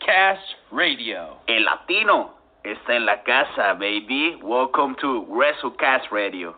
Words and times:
WrestleCast 0.00 0.72
Radio. 0.72 1.36
El 1.46 1.64
latino 1.64 2.34
está 2.64 2.94
en 2.94 3.06
la 3.06 3.22
casa, 3.22 3.74
baby. 3.74 4.38
Welcome 4.42 4.96
to 5.00 5.26
WrestleCast 5.28 6.10
Radio. 6.10 6.56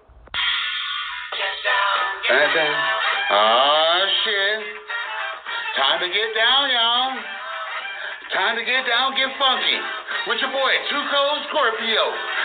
Get 1.33 1.55
down, 1.65 2.39
get 2.39 2.55
down. 2.55 2.75
Oh, 3.31 4.07
shit. 4.25 4.63
Time 5.77 6.01
to 6.01 6.07
get 6.07 6.35
down, 6.37 6.71
y'all. 6.71 7.19
Time 8.33 8.57
to 8.57 8.65
get 8.65 8.87
down, 8.87 9.15
get 9.17 9.29
funky. 9.39 9.79
With 10.29 10.39
your 10.39 10.53
boy, 10.53 10.73
Tuco 10.89 11.23
Scorpio. 11.49 12.05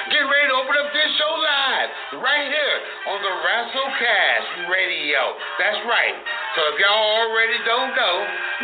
Get 0.09 0.23
ready 0.25 0.47
to 0.49 0.55
open 0.55 0.75
up 0.81 0.91
this 0.93 1.11
show 1.19 1.33
live 1.37 1.89
right 2.23 2.47
here 2.47 2.77
on 3.13 3.21
the 3.21 3.33
WrestleCast 3.45 4.71
Radio. 4.71 5.35
That's 5.59 5.77
right. 5.85 6.15
So 6.55 6.61
if 6.73 6.79
y'all 6.79 7.21
already 7.21 7.59
don't 7.65 7.93
know, 7.93 8.15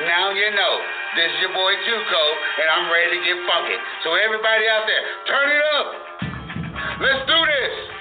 now 0.07 0.31
you 0.31 0.49
know. 0.55 1.02
This 1.13 1.29
is 1.29 1.45
your 1.45 1.53
boy 1.53 1.73
Tuco, 1.85 2.23
and 2.57 2.67
I'm 2.73 2.89
ready 2.89 3.13
to 3.13 3.21
get 3.21 3.37
funky. 3.45 3.77
So 4.01 4.17
everybody 4.17 4.65
out 4.65 4.89
there, 4.89 5.03
turn 5.29 5.45
it 5.45 5.63
up. 5.77 5.87
Let's 7.05 7.21
do 7.29 7.37
this. 7.37 7.92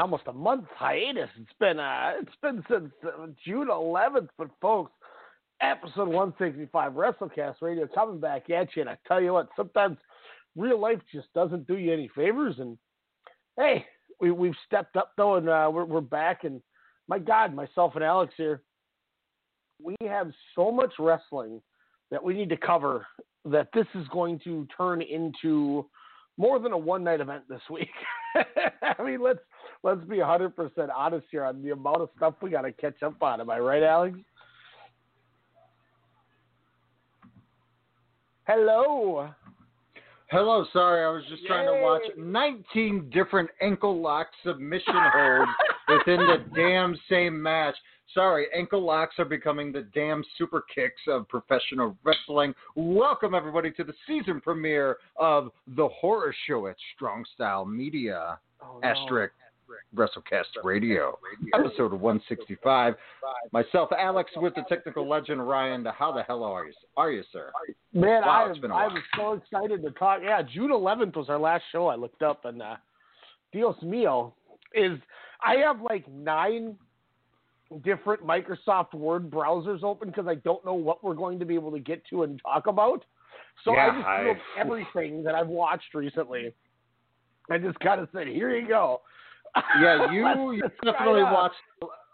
Almost 0.00 0.24
a 0.26 0.32
month 0.32 0.64
hiatus, 0.76 1.30
it's 1.40 1.52
been 1.58 1.78
uh, 1.78 2.12
it's 2.20 2.36
been 2.42 2.64
since 2.70 2.92
uh, 3.04 3.26
June 3.44 3.68
11th. 3.68 4.28
But 4.36 4.50
folks, 4.60 4.92
episode 5.60 6.08
165 6.08 6.92
WrestleCast 6.92 7.56
Radio 7.60 7.86
coming 7.86 8.20
back 8.20 8.50
at 8.50 8.68
you, 8.74 8.82
and 8.82 8.90
I 8.90 8.98
tell 9.06 9.20
you 9.20 9.32
what, 9.32 9.48
sometimes 9.56 9.98
real 10.56 10.80
life 10.80 11.00
just 11.12 11.32
doesn't 11.34 11.66
do 11.66 11.76
you 11.76 11.92
any 11.92 12.10
favors. 12.14 12.56
And 12.58 12.78
hey, 13.56 13.84
we 14.20 14.30
we've 14.30 14.54
stepped 14.66 14.96
up 14.96 15.12
though, 15.16 15.36
and 15.36 15.48
uh, 15.48 15.70
we're 15.72 15.84
we're 15.84 16.00
back. 16.00 16.44
And 16.44 16.60
my 17.08 17.18
God, 17.18 17.54
myself 17.54 17.94
and 17.94 18.04
Alex 18.04 18.34
here, 18.36 18.62
we 19.82 19.96
have 20.06 20.30
so 20.54 20.70
much 20.70 20.92
wrestling 20.98 21.60
that 22.10 22.22
we 22.22 22.34
need 22.34 22.48
to 22.48 22.56
cover 22.56 23.06
that 23.44 23.68
this 23.72 23.86
is 23.94 24.06
going 24.08 24.40
to 24.40 24.66
turn 24.76 25.02
into 25.02 25.86
more 26.36 26.58
than 26.58 26.72
a 26.72 26.78
one 26.78 27.04
night 27.04 27.20
event 27.20 27.42
this 27.48 27.60
week. 27.70 27.90
I 28.82 29.02
mean, 29.02 29.20
let's 29.22 29.40
let's 29.82 30.04
be 30.04 30.18
hundred 30.20 30.56
percent 30.56 30.90
honest 30.94 31.26
here 31.30 31.44
on 31.44 31.62
the 31.62 31.70
amount 31.70 32.02
of 32.02 32.08
stuff 32.16 32.34
we 32.42 32.50
got 32.50 32.62
to 32.62 32.72
catch 32.72 33.02
up 33.02 33.22
on. 33.22 33.40
Am 33.40 33.50
I 33.50 33.58
right, 33.58 33.82
Alex? 33.82 34.18
Hello. 38.46 39.28
Hello, 40.30 40.64
sorry, 40.74 41.04
I 41.04 41.08
was 41.08 41.22
just 41.30 41.46
trying 41.46 41.66
to 41.66 41.82
watch 41.82 42.02
19 42.18 43.10
different 43.10 43.48
ankle 43.62 44.00
lock 44.00 44.26
submission 44.44 44.94
holds 44.94 45.50
within 45.88 46.20
the 46.20 46.44
damn 46.54 46.94
same 47.08 47.42
match. 47.42 47.74
Sorry, 48.12 48.46
ankle 48.54 48.82
locks 48.82 49.14
are 49.18 49.24
becoming 49.24 49.72
the 49.72 49.86
damn 49.94 50.22
super 50.36 50.64
kicks 50.74 51.00
of 51.08 51.28
professional 51.28 51.96
wrestling. 52.04 52.54
Welcome, 52.74 53.34
everybody, 53.34 53.70
to 53.72 53.84
the 53.84 53.94
season 54.06 54.40
premiere 54.40 54.96
of 55.16 55.50
The 55.76 55.88
Horror 55.88 56.34
Show 56.46 56.66
at 56.66 56.76
Strong 56.94 57.24
Style 57.34 57.64
Media. 57.64 58.38
Oh, 58.62 58.80
no. 58.82 58.88
Asterisk 58.88 59.32
WrestleCast 59.94 60.62
Radio, 60.64 61.18
episode 61.54 61.92
165. 61.92 62.94
Myself, 63.52 63.90
Alex, 63.98 64.30
with 64.36 64.54
the 64.54 64.62
technical 64.68 65.08
legend 65.08 65.46
Ryan. 65.46 65.84
How 65.86 66.12
the 66.12 66.22
hell 66.22 66.44
are 66.44 66.66
you? 66.66 66.72
Are 66.96 67.10
you, 67.10 67.22
sir? 67.32 67.50
Man, 67.92 68.22
Wow, 68.22 68.46
I, 68.46 68.50
it's 68.50 68.58
been 68.58 68.70
a 68.70 68.74
I 68.74 68.86
was 68.86 69.02
so 69.16 69.32
excited 69.34 69.82
to 69.82 69.90
talk. 69.92 70.20
Yeah, 70.22 70.42
June 70.42 70.70
11th 70.70 71.16
was 71.16 71.28
our 71.28 71.38
last 71.38 71.64
show. 71.72 71.86
I 71.86 71.96
looked 71.96 72.22
up, 72.22 72.44
and 72.44 72.60
uh, 72.62 72.76
Dios 73.52 73.76
mío 73.82 74.32
is 74.74 74.98
I 75.44 75.56
have 75.56 75.80
like 75.80 76.06
nine 76.08 76.76
different 77.84 78.26
Microsoft 78.26 78.94
Word 78.94 79.30
browsers 79.30 79.82
open 79.82 80.08
because 80.08 80.26
I 80.26 80.36
don't 80.36 80.64
know 80.64 80.74
what 80.74 81.04
we're 81.04 81.14
going 81.14 81.38
to 81.38 81.44
be 81.44 81.54
able 81.54 81.70
to 81.72 81.78
get 81.78 82.02
to 82.10 82.22
and 82.22 82.40
talk 82.42 82.66
about. 82.66 83.04
So 83.64 83.72
Yeah, 83.72 84.02
I 84.06 84.24
just 84.34 84.40
I- 84.56 84.60
everything 84.60 85.22
that 85.24 85.34
I've 85.34 85.48
watched 85.48 85.94
recently. 85.94 86.54
I 87.50 87.56
just 87.58 87.80
kind 87.80 87.98
of 88.00 88.08
said, 88.12 88.26
"Here 88.26 88.54
you 88.54 88.68
go." 88.68 89.00
Yeah, 89.80 90.10
you, 90.12 90.52
you 90.52 90.62
definitely 90.84 91.22
watched 91.22 91.56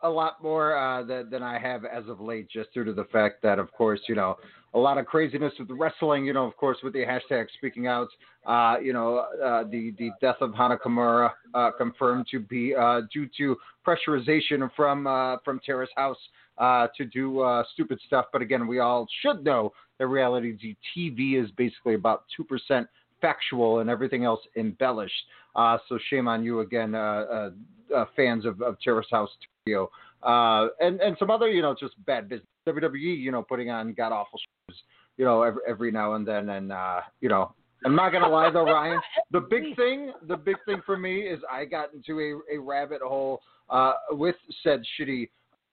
a 0.03 0.09
lot 0.09 0.43
more 0.43 0.77
uh, 0.77 1.03
than, 1.03 1.31
than 1.31 1.43
I 1.43 1.59
have 1.59 1.85
as 1.85 2.05
of 2.09 2.21
late, 2.21 2.49
just 2.49 2.73
due 2.75 2.85
to 2.85 2.93
the 2.93 3.05
fact 3.05 3.43
that, 3.43 3.59
of 3.59 3.73
course, 3.73 4.01
you 4.09 4.15
know, 4.15 4.37
a 4.75 4.79
lot 4.79 4.99
of 4.99 5.07
craziness 5.07 5.53
with 5.59 5.69
the 5.69 5.75
wrestling. 5.75 6.27
You 6.27 6.33
know, 6.33 6.45
of 6.45 6.57
course, 6.57 6.79
with 6.83 6.93
the 6.93 7.05
hashtag 7.05 7.47
speaking 7.57 7.87
out. 7.87 8.09
Uh, 8.47 8.77
you 8.83 8.93
know, 8.93 9.25
uh, 9.43 9.65
the 9.65 9.95
the 9.99 10.11
death 10.21 10.37
of 10.41 10.53
Hana 10.55 10.77
Kimura 10.77 11.31
uh, 11.55 11.71
confirmed 11.79 12.27
to 12.33 12.41
be 12.41 12.75
uh, 12.75 13.03
due 13.13 13.29
to 13.39 13.57
pressurization 13.87 14.69
from 14.77 15.07
uh, 15.07 15.37
from 15.45 15.61
Terrace 15.65 15.91
House 15.97 16.19
uh, 16.59 16.89
to 16.97 17.05
do 17.05 17.41
uh, 17.41 17.63
stupid 17.73 17.99
stuff. 18.07 18.27
But 18.33 18.43
again, 18.43 18.67
we 18.67 18.81
all 18.81 19.07
should 19.23 19.45
know 19.45 19.73
that 19.99 20.09
reality 20.09 20.77
TV 20.97 21.43
is 21.43 21.51
basically 21.53 21.95
about 21.95 22.25
two 22.37 22.45
percent 22.45 22.89
factual 23.25 23.79
and 23.79 23.89
everything 23.89 24.25
else 24.25 24.41
embellished. 24.57 25.15
Uh, 25.57 25.79
so 25.89 25.99
shame 26.11 26.29
on 26.29 26.45
you 26.45 26.61
again, 26.61 26.95
uh, 26.95 26.99
uh, 26.99 27.51
uh, 27.97 28.05
fans 28.15 28.45
of, 28.45 28.61
of 28.61 28.77
Terrace 28.81 29.07
House 29.11 29.31
Trio, 29.65 29.91
uh, 30.23 30.69
and 30.81 31.01
and 31.01 31.17
some 31.19 31.31
other 31.31 31.49
you 31.49 31.63
know 31.63 31.75
just 31.79 31.95
bad 32.05 32.29
business. 32.29 32.47
WWE, 32.69 33.19
you 33.19 33.31
know, 33.31 33.43
putting 33.43 33.71
on 33.71 33.93
god 33.93 34.13
awful 34.13 34.39
shows, 34.39 34.79
you 35.17 35.25
know, 35.25 35.43
every, 35.43 35.61
every 35.69 35.91
now 35.91 36.15
and 36.15 36.27
then, 36.27 36.49
and 36.51 36.73
uh, 36.73 37.01
you 37.21 37.29
know, 37.29 37.55
I'm 37.85 37.95
not 37.95 38.11
gonna 38.11 38.29
lie 38.29 38.51
though, 38.51 38.65
Ryan. 38.65 39.01
The 39.31 39.41
big 39.41 39.75
thing, 39.77 40.13
the 40.29 40.37
big 40.37 40.57
thing 40.67 40.81
for 40.85 40.97
me 40.97 41.21
is 41.21 41.41
I 41.51 41.65
got 41.65 41.93
into 41.95 42.21
a, 42.21 42.57
a 42.57 42.61
rabbit 42.61 43.01
hole 43.03 43.41
uh, 43.71 43.95
with 44.11 44.37
said 44.63 44.83
shitty 44.99 45.29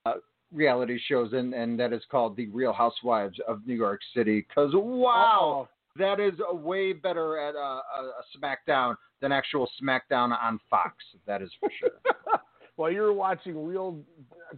uh, 0.06 0.13
reality 0.53 1.00
shows, 1.07 1.33
and 1.33 1.53
and 1.53 1.80
that 1.80 1.92
is 1.92 2.01
called 2.09 2.38
the 2.38 2.48
Real 2.48 2.74
Housewives 2.74 3.38
of 3.48 3.65
New 3.65 3.75
York 3.75 4.01
City. 4.15 4.45
Cause 4.53 4.71
wow, 4.74 5.69
that 5.97 6.19
is 6.19 6.33
a 6.49 6.55
way 6.55 6.93
better 6.93 7.38
at 7.38 7.55
uh, 7.55 7.59
a, 7.59 7.81
a 8.01 8.38
SmackDown 8.38 8.95
than 9.21 9.31
actual 9.31 9.69
SmackDown 9.81 10.38
on 10.41 10.59
Fox. 10.69 10.95
That 11.27 11.41
is 11.41 11.49
for 11.59 11.69
sure. 11.79 11.89
While 12.75 12.91
you 12.91 13.01
were 13.01 13.13
watching 13.13 13.65
Real 13.65 13.99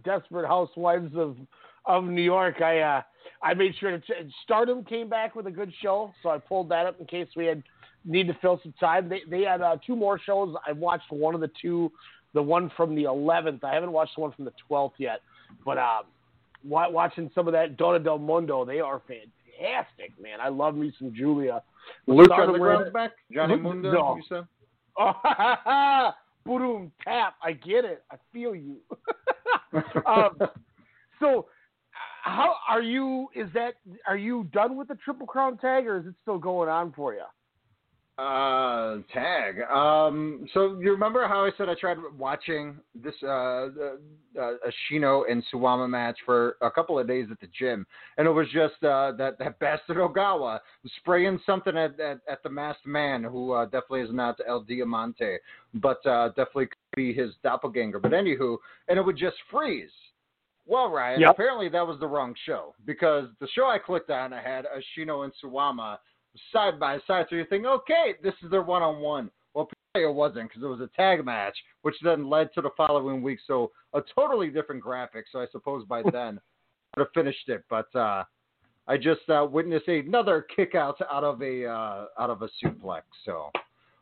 Desperate 0.04 0.46
Housewives 0.46 1.12
of 1.16 1.36
of 1.86 2.04
New 2.04 2.22
York, 2.22 2.62
I 2.62 2.80
uh, 2.80 3.02
I 3.42 3.54
made 3.54 3.74
sure 3.78 3.90
to 3.90 4.00
ch- 4.00 4.32
Stardom 4.44 4.84
came 4.84 5.08
back 5.08 5.34
with 5.34 5.46
a 5.46 5.50
good 5.50 5.72
show, 5.82 6.12
so 6.22 6.30
I 6.30 6.38
pulled 6.38 6.68
that 6.70 6.86
up 6.86 6.98
in 7.00 7.06
case 7.06 7.28
we 7.36 7.46
had 7.46 7.62
need 8.04 8.26
to 8.26 8.36
fill 8.40 8.60
some 8.62 8.74
time. 8.78 9.08
They 9.08 9.22
they 9.28 9.42
had 9.42 9.60
uh, 9.60 9.76
two 9.86 9.96
more 9.96 10.18
shows. 10.18 10.54
I've 10.66 10.78
watched 10.78 11.10
one 11.10 11.34
of 11.34 11.40
the 11.40 11.50
two, 11.60 11.90
the 12.32 12.42
one 12.42 12.70
from 12.76 12.94
the 12.94 13.04
11th. 13.04 13.64
I 13.64 13.74
haven't 13.74 13.92
watched 13.92 14.14
the 14.16 14.22
one 14.22 14.32
from 14.32 14.44
the 14.44 14.52
12th 14.70 14.92
yet, 14.98 15.20
but 15.64 15.78
um, 15.78 16.04
watching 16.64 17.30
some 17.34 17.46
of 17.46 17.52
that 17.52 17.76
Donna 17.76 17.98
Del 17.98 18.18
Mondo, 18.18 18.64
they 18.64 18.80
are 18.80 19.02
fantastic, 19.06 19.30
man. 20.20 20.40
I 20.40 20.48
love 20.48 20.74
me 20.74 20.92
some 20.98 21.12
Julia. 21.14 21.62
Lucha 22.08 22.26
Started 22.26 22.54
Underground's 22.54 22.92
back. 22.92 23.12
Johnny 23.32 23.56
Mundo, 23.56 23.92
no. 23.92 24.16
you 24.16 24.22
said. 24.28 24.46
Oh, 24.96 26.12
boom, 26.46 26.92
tap. 27.02 27.34
I 27.42 27.52
get 27.52 27.84
it. 27.84 28.04
I 28.12 28.16
feel 28.32 28.54
you. 28.54 28.76
um, 30.06 30.38
so, 31.18 31.46
how 32.22 32.54
are 32.68 32.82
you? 32.82 33.28
Is 33.34 33.48
that 33.54 33.74
are 34.06 34.16
you 34.16 34.44
done 34.52 34.76
with 34.76 34.88
the 34.88 34.94
Triple 35.04 35.26
Crown 35.26 35.58
tag, 35.58 35.86
or 35.86 35.98
is 35.98 36.06
it 36.06 36.14
still 36.22 36.38
going 36.38 36.68
on 36.68 36.92
for 36.92 37.12
you? 37.12 37.24
Uh, 38.16 38.98
tag. 39.12 39.60
Um, 39.62 40.46
so 40.54 40.78
you 40.80 40.92
remember 40.92 41.26
how 41.26 41.44
I 41.44 41.50
said 41.58 41.68
I 41.68 41.74
tried 41.74 41.96
watching 42.16 42.76
this 42.94 43.14
uh, 43.24 43.74
the, 43.74 43.98
uh 44.40 44.52
Ashino 44.68 45.24
and 45.28 45.42
Suwama 45.52 45.90
match 45.90 46.16
for 46.24 46.56
a 46.62 46.70
couple 46.70 46.96
of 46.96 47.08
days 47.08 47.26
at 47.32 47.40
the 47.40 47.48
gym, 47.58 47.84
and 48.16 48.28
it 48.28 48.30
was 48.30 48.46
just 48.52 48.74
uh, 48.84 49.10
that 49.18 49.36
that 49.40 49.58
bastard 49.58 49.96
Ogawa 49.96 50.60
spraying 50.98 51.40
something 51.44 51.76
at 51.76 51.98
at, 51.98 52.20
at 52.30 52.40
the 52.44 52.48
masked 52.48 52.86
man, 52.86 53.24
who 53.24 53.50
uh, 53.50 53.64
definitely 53.64 54.02
is 54.02 54.12
not 54.12 54.38
El 54.46 54.60
Diamante, 54.60 55.38
but 55.74 56.04
uh, 56.06 56.28
definitely 56.28 56.66
could 56.66 56.94
be 56.94 57.12
his 57.12 57.30
doppelganger. 57.42 57.98
But 57.98 58.12
anywho, 58.12 58.58
and 58.86 58.96
it 58.96 59.04
would 59.04 59.16
just 59.18 59.38
freeze. 59.50 59.90
Well, 60.66 60.88
Ryan, 60.88 61.22
Yep. 61.22 61.30
apparently 61.32 61.68
that 61.70 61.86
was 61.86 61.98
the 61.98 62.06
wrong 62.06 62.32
show 62.46 62.74
because 62.86 63.28
the 63.40 63.48
show 63.48 63.66
I 63.66 63.78
clicked 63.78 64.10
on, 64.10 64.32
I 64.32 64.40
had 64.40 64.66
Ashino 64.66 65.24
and 65.24 65.32
Suwama 65.42 65.98
side 66.52 66.78
by 66.78 66.98
side. 67.06 67.26
So 67.28 67.36
you 67.36 67.44
think, 67.44 67.66
okay, 67.66 68.14
this 68.22 68.34
is 68.42 68.50
their 68.50 68.62
one 68.62 68.82
on 68.82 69.00
one. 69.00 69.30
Well, 69.54 69.68
apparently 69.92 70.12
it 70.12 70.14
wasn't 70.14 70.48
because 70.48 70.62
it 70.62 70.66
was 70.66 70.80
a 70.80 70.90
tag 70.96 71.24
match, 71.24 71.56
which 71.82 71.94
then 72.02 72.28
led 72.28 72.52
to 72.54 72.60
the 72.60 72.70
following 72.76 73.22
week. 73.22 73.38
So 73.46 73.70
a 73.92 74.02
totally 74.14 74.48
different 74.48 74.82
graphic. 74.82 75.26
So 75.30 75.40
I 75.40 75.46
suppose 75.52 75.84
by 75.86 76.02
then 76.12 76.40
I 76.96 77.00
would 77.00 77.06
have 77.06 77.12
finished 77.14 77.48
it. 77.48 77.64
But 77.70 77.94
uh, 77.94 78.24
I 78.86 78.96
just 78.96 79.28
uh, 79.28 79.46
witnessed 79.50 79.88
another 79.88 80.46
kick 80.54 80.74
out 80.74 80.96
out 81.10 81.24
of 81.24 81.40
a 81.42 81.66
uh, 81.66 82.06
out 82.18 82.30
of 82.30 82.42
a 82.42 82.48
suplex. 82.62 83.02
So. 83.24 83.50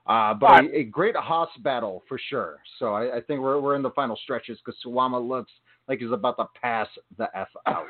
Uh, 0.04 0.34
but 0.34 0.64
a, 0.64 0.78
a 0.78 0.82
great 0.82 1.14
hoss 1.14 1.48
battle 1.60 2.02
for 2.08 2.18
sure. 2.28 2.58
So 2.80 2.92
I, 2.92 3.18
I 3.18 3.20
think 3.20 3.40
we're 3.40 3.60
we're 3.60 3.76
in 3.76 3.82
the 3.82 3.90
final 3.90 4.18
stretches 4.24 4.58
because 4.58 4.76
Suwama 4.84 5.28
looks 5.28 5.52
like 5.86 6.00
he's 6.00 6.10
about 6.10 6.36
to 6.38 6.46
pass 6.60 6.88
the 7.18 7.28
f 7.36 7.46
out. 7.66 7.86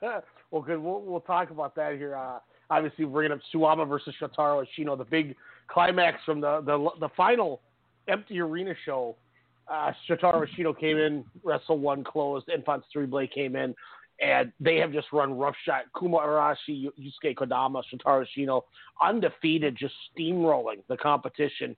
well, 0.50 0.62
good. 0.62 0.78
We'll, 0.78 1.02
we'll 1.02 1.20
talk 1.20 1.50
about 1.50 1.76
that 1.76 1.94
here. 1.94 2.16
Obviously, 2.70 3.04
bringing 3.04 3.32
up 3.32 3.40
Suwama 3.54 3.88
versus 3.88 4.14
Shotaro 4.20 4.64
Ashino, 4.64 4.96
the 4.96 5.04
big 5.04 5.34
climax 5.68 6.18
from 6.24 6.40
the 6.40 6.60
the, 6.60 6.90
the 7.00 7.08
final 7.16 7.60
empty 8.08 8.40
arena 8.40 8.74
show. 8.84 9.16
Uh, 9.70 9.92
Shotaro 10.08 10.46
Ashino 10.46 10.78
came 10.78 10.96
in, 10.96 11.24
Wrestle 11.44 11.78
One 11.78 12.02
closed, 12.02 12.48
Enfants 12.48 12.86
Terribles 12.92 13.28
came 13.34 13.54
in, 13.54 13.74
and 14.20 14.50
they 14.60 14.76
have 14.76 14.92
just 14.92 15.08
run 15.12 15.36
roughshod. 15.36 15.82
Kuma 15.98 16.18
Arashi, 16.18 16.88
Yusuke 16.98 17.34
Kodama, 17.34 17.82
Shotaro 17.92 18.24
Ashino, 18.26 18.62
undefeated, 19.02 19.76
just 19.76 19.94
steamrolling 20.16 20.82
the 20.88 20.96
competition. 20.96 21.76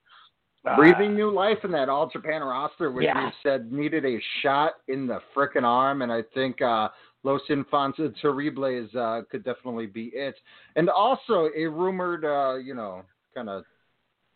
Uh, 0.63 0.75
breathing 0.75 1.15
new 1.15 1.31
life 1.31 1.57
in 1.63 1.71
that 1.71 1.89
All 1.89 2.07
Japan 2.07 2.41
roster, 2.43 2.91
which 2.91 3.05
Yeah. 3.05 3.25
we 3.25 3.31
said 3.41 3.71
needed 3.71 4.05
a 4.05 4.19
shot 4.41 4.73
in 4.87 5.07
the 5.07 5.19
frickin' 5.35 5.63
arm, 5.63 6.03
and 6.03 6.11
I 6.11 6.21
think 6.35 6.61
uh, 6.61 6.89
Los 7.23 7.41
Infantes 7.49 8.11
Terribles 8.21 8.93
uh, 8.95 9.21
could 9.31 9.43
definitely 9.43 9.87
be 9.87 10.11
it. 10.13 10.35
And 10.75 10.87
also 10.89 11.49
a 11.57 11.65
rumored, 11.65 12.25
uh, 12.25 12.55
you 12.57 12.75
know, 12.75 13.01
kind 13.33 13.49
of, 13.49 13.63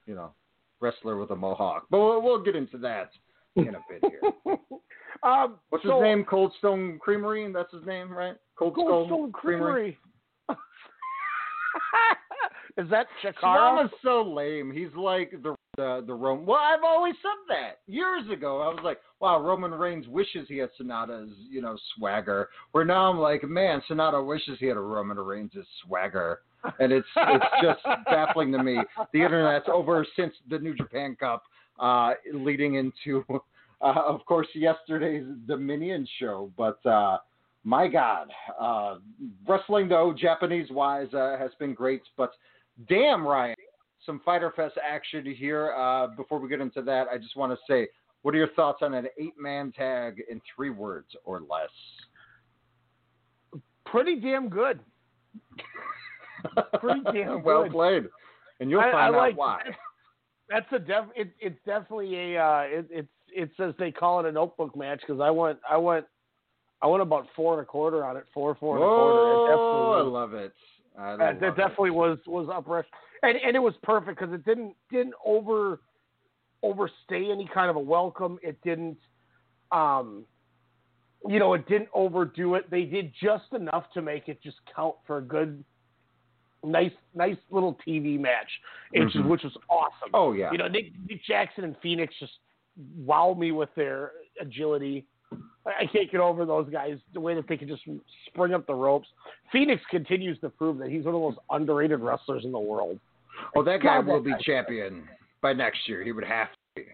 you 0.07 0.15
know, 0.15 0.31
wrestler 0.79 1.17
with 1.17 1.29
a 1.29 1.35
mohawk. 1.35 1.85
But 1.91 1.99
we'll, 1.99 2.21
we'll 2.23 2.43
get 2.43 2.55
into 2.55 2.79
that 2.79 3.11
in 3.55 3.75
a 3.75 3.79
bit 3.87 4.03
here. 4.09 4.21
um, 5.23 5.57
What's 5.69 5.83
so- 5.85 5.99
his 5.99 6.03
name? 6.03 6.25
Cold 6.25 6.53
Stone 6.57 6.97
Creamery. 6.99 7.51
That's 7.53 7.71
his 7.71 7.85
name, 7.85 8.11
right? 8.11 8.35
Cold, 8.57 8.73
Cold 8.75 9.07
Stone, 9.07 9.07
Stone 9.07 9.31
Creamery. 9.31 9.97
Is 12.77 12.89
that 12.89 13.07
Chikara? 13.23 13.33
Suwama's 13.43 13.91
so 14.03 14.21
lame. 14.21 14.71
He's 14.71 14.93
like 14.97 15.31
the 15.43 15.54
the 15.77 16.03
the 16.05 16.13
Roman. 16.13 16.45
Well, 16.45 16.59
I've 16.59 16.83
always 16.83 17.15
said 17.21 17.37
that 17.49 17.79
years 17.87 18.23
ago. 18.31 18.61
I 18.61 18.67
was 18.67 18.79
like, 18.83 18.99
wow, 19.19 19.41
Roman 19.41 19.71
Reigns 19.71 20.07
wishes 20.07 20.47
he 20.47 20.57
had 20.57 20.69
Sanada's 20.79 21.31
you 21.49 21.61
know 21.61 21.77
swagger. 21.95 22.49
Where 22.71 22.85
now 22.85 23.09
I'm 23.09 23.19
like, 23.19 23.43
man, 23.43 23.81
Sanada 23.89 24.25
wishes 24.25 24.57
he 24.59 24.65
had 24.65 24.77
a 24.77 24.81
Roman 24.81 25.17
Reigns' 25.17 25.51
swagger. 25.83 26.39
And 26.79 26.91
it's 26.91 27.07
it's 27.15 27.45
just 27.61 27.83
baffling 28.05 28.51
to 28.53 28.63
me. 28.63 28.79
The 29.13 29.21
internet's 29.21 29.67
over 29.71 30.05
since 30.15 30.33
the 30.49 30.59
New 30.59 30.75
Japan 30.75 31.15
Cup, 31.19 31.43
uh, 31.79 32.13
leading 32.33 32.75
into, 32.75 33.23
uh, 33.81 33.93
of 34.07 34.25
course, 34.25 34.47
yesterday's 34.55 35.25
Dominion 35.47 36.07
show. 36.19 36.51
But 36.57 36.83
uh, 36.85 37.19
my 37.63 37.87
God, 37.87 38.29
uh, 38.59 38.95
wrestling 39.47 39.89
though, 39.89 40.13
Japanese 40.17 40.69
wise, 40.71 41.13
uh, 41.13 41.37
has 41.37 41.51
been 41.59 41.73
great. 41.73 42.01
But 42.17 42.31
damn, 42.89 43.25
Ryan, 43.25 43.55
some 44.05 44.21
Fyter 44.25 44.51
Fest 44.55 44.75
action 44.83 45.25
here. 45.25 45.73
Uh, 45.73 46.07
before 46.07 46.39
we 46.39 46.47
get 46.49 46.61
into 46.61 46.81
that, 46.83 47.07
I 47.11 47.17
just 47.17 47.35
want 47.35 47.51
to 47.51 47.57
say, 47.67 47.87
what 48.21 48.33
are 48.33 48.37
your 48.37 48.49
thoughts 48.53 48.79
on 48.81 48.93
an 48.93 49.07
eight-man 49.19 49.71
tag 49.71 50.21
in 50.29 50.41
three 50.55 50.69
words 50.71 51.07
or 51.25 51.39
less? 51.41 51.69
Pretty 53.85 54.19
damn 54.19 54.49
good. 54.49 54.79
Pretty 56.79 57.01
damn 57.13 57.43
well 57.43 57.63
good. 57.63 57.71
played, 57.71 58.03
and 58.59 58.69
you'll 58.69 58.79
I- 58.81 58.91
find 58.91 59.15
I 59.15 59.17
out 59.17 59.21
like- 59.21 59.37
why. 59.37 59.61
That's 60.47 60.67
a 60.73 60.77
def. 60.79 61.05
It, 61.15 61.31
it's 61.39 61.57
definitely 61.65 62.35
a. 62.35 62.39
Uh, 62.43 62.61
it, 62.67 62.87
it's 62.91 63.07
it 63.35 63.49
says 63.57 63.73
they 63.79 63.91
call 63.91 64.19
it 64.19 64.27
a 64.27 64.31
notebook 64.31 64.75
match 64.77 65.01
because 65.01 65.19
I 65.19 65.31
went 65.31 65.57
I 65.67 65.75
went 65.75 66.05
I 66.83 66.87
went 66.87 67.01
about 67.01 67.25
four 67.35 67.53
and 67.53 67.63
a 67.63 67.65
quarter 67.65 68.05
on 68.05 68.15
it. 68.15 68.25
Four 68.31 68.53
four 68.59 68.75
and 68.75 68.83
a 68.83 68.87
quarter. 68.87 69.51
It 69.51 69.55
Oh, 69.57 69.93
I 69.97 70.01
love 70.07 70.33
it. 70.35 70.53
I 70.95 71.01
Uh, 71.01 71.09
love 71.17 71.19
that 71.39 71.43
it. 71.47 71.55
definitely 71.57 71.89
was 71.89 72.19
was 72.27 72.47
uprush, 72.53 72.85
and 73.23 73.37
and 73.37 73.55
it 73.55 73.59
was 73.59 73.73
perfect 73.83 74.19
because 74.19 74.33
it 74.33 74.45
didn't 74.45 74.75
didn't 74.91 75.13
over 75.25 75.81
overstay 76.63 77.31
any 77.31 77.47
kind 77.53 77.69
of 77.69 77.75
a 77.75 77.79
welcome. 77.79 78.39
It 78.41 78.59
didn't, 78.63 78.97
um, 79.71 80.25
you 81.27 81.37
know, 81.39 81.53
it 81.53 81.67
didn't 81.67 81.89
overdo 81.93 82.55
it. 82.55 82.69
They 82.71 82.83
did 82.85 83.11
just 83.21 83.53
enough 83.53 83.85
to 83.93 84.01
make 84.01 84.27
it 84.29 84.41
just 84.41 84.57
count 84.75 84.95
for 85.05 85.17
a 85.17 85.21
good, 85.21 85.63
nice 86.63 86.91
nice 87.13 87.37
little 87.51 87.77
TV 87.87 88.19
match, 88.19 88.49
which, 88.93 89.13
Mhm. 89.13 89.27
which 89.27 89.43
was 89.43 89.55
awesome. 89.69 90.09
Oh 90.13 90.31
yeah. 90.33 90.51
You 90.51 90.57
know, 90.57 90.67
Nick, 90.67 90.91
Nick 91.07 91.23
Jackson 91.23 91.63
and 91.63 91.77
Phoenix 91.79 92.13
just 92.19 92.39
wow 92.97 93.35
me 93.37 93.51
with 93.51 93.73
their 93.75 94.13
agility. 94.39 95.05
I 95.65 95.85
can't 95.91 96.11
get 96.11 96.19
over 96.19 96.45
those 96.45 96.69
guys, 96.69 96.97
the 97.13 97.19
way 97.19 97.33
that 97.33 97.47
they 97.47 97.57
can 97.57 97.67
just 97.67 97.81
spring 98.27 98.53
up 98.53 98.67
the 98.67 98.73
ropes. 98.73 99.07
Phoenix 99.51 99.81
continues 99.89 100.39
to 100.41 100.49
prove 100.49 100.77
that 100.77 100.89
he's 100.89 101.05
one 101.05 101.15
of 101.15 101.21
the 101.21 101.27
most 101.27 101.39
underrated 101.49 102.01
wrestlers 102.01 102.45
in 102.45 102.51
the 102.51 102.59
world. 102.59 102.99
Oh, 103.55 103.63
that 103.63 103.81
guy 103.81 103.97
God, 103.97 104.07
will 104.07 104.19
that 104.19 104.25
be 104.25 104.31
guy's 104.31 104.41
champion 104.41 105.07
by 105.41 105.53
next 105.53 105.87
year. 105.87 106.03
He 106.03 106.11
would 106.11 106.23
have 106.23 106.47
to 106.47 106.57
be. 106.75 106.85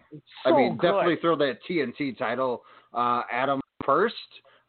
So 0.44 0.54
I 0.54 0.58
mean, 0.58 0.78
good. 0.78 0.88
definitely 0.88 1.18
throw 1.22 1.36
that 1.38 1.60
TNT 1.70 2.18
title 2.18 2.64
uh, 2.94 3.24
at 3.32 3.50
him 3.50 3.62
first. 3.86 4.16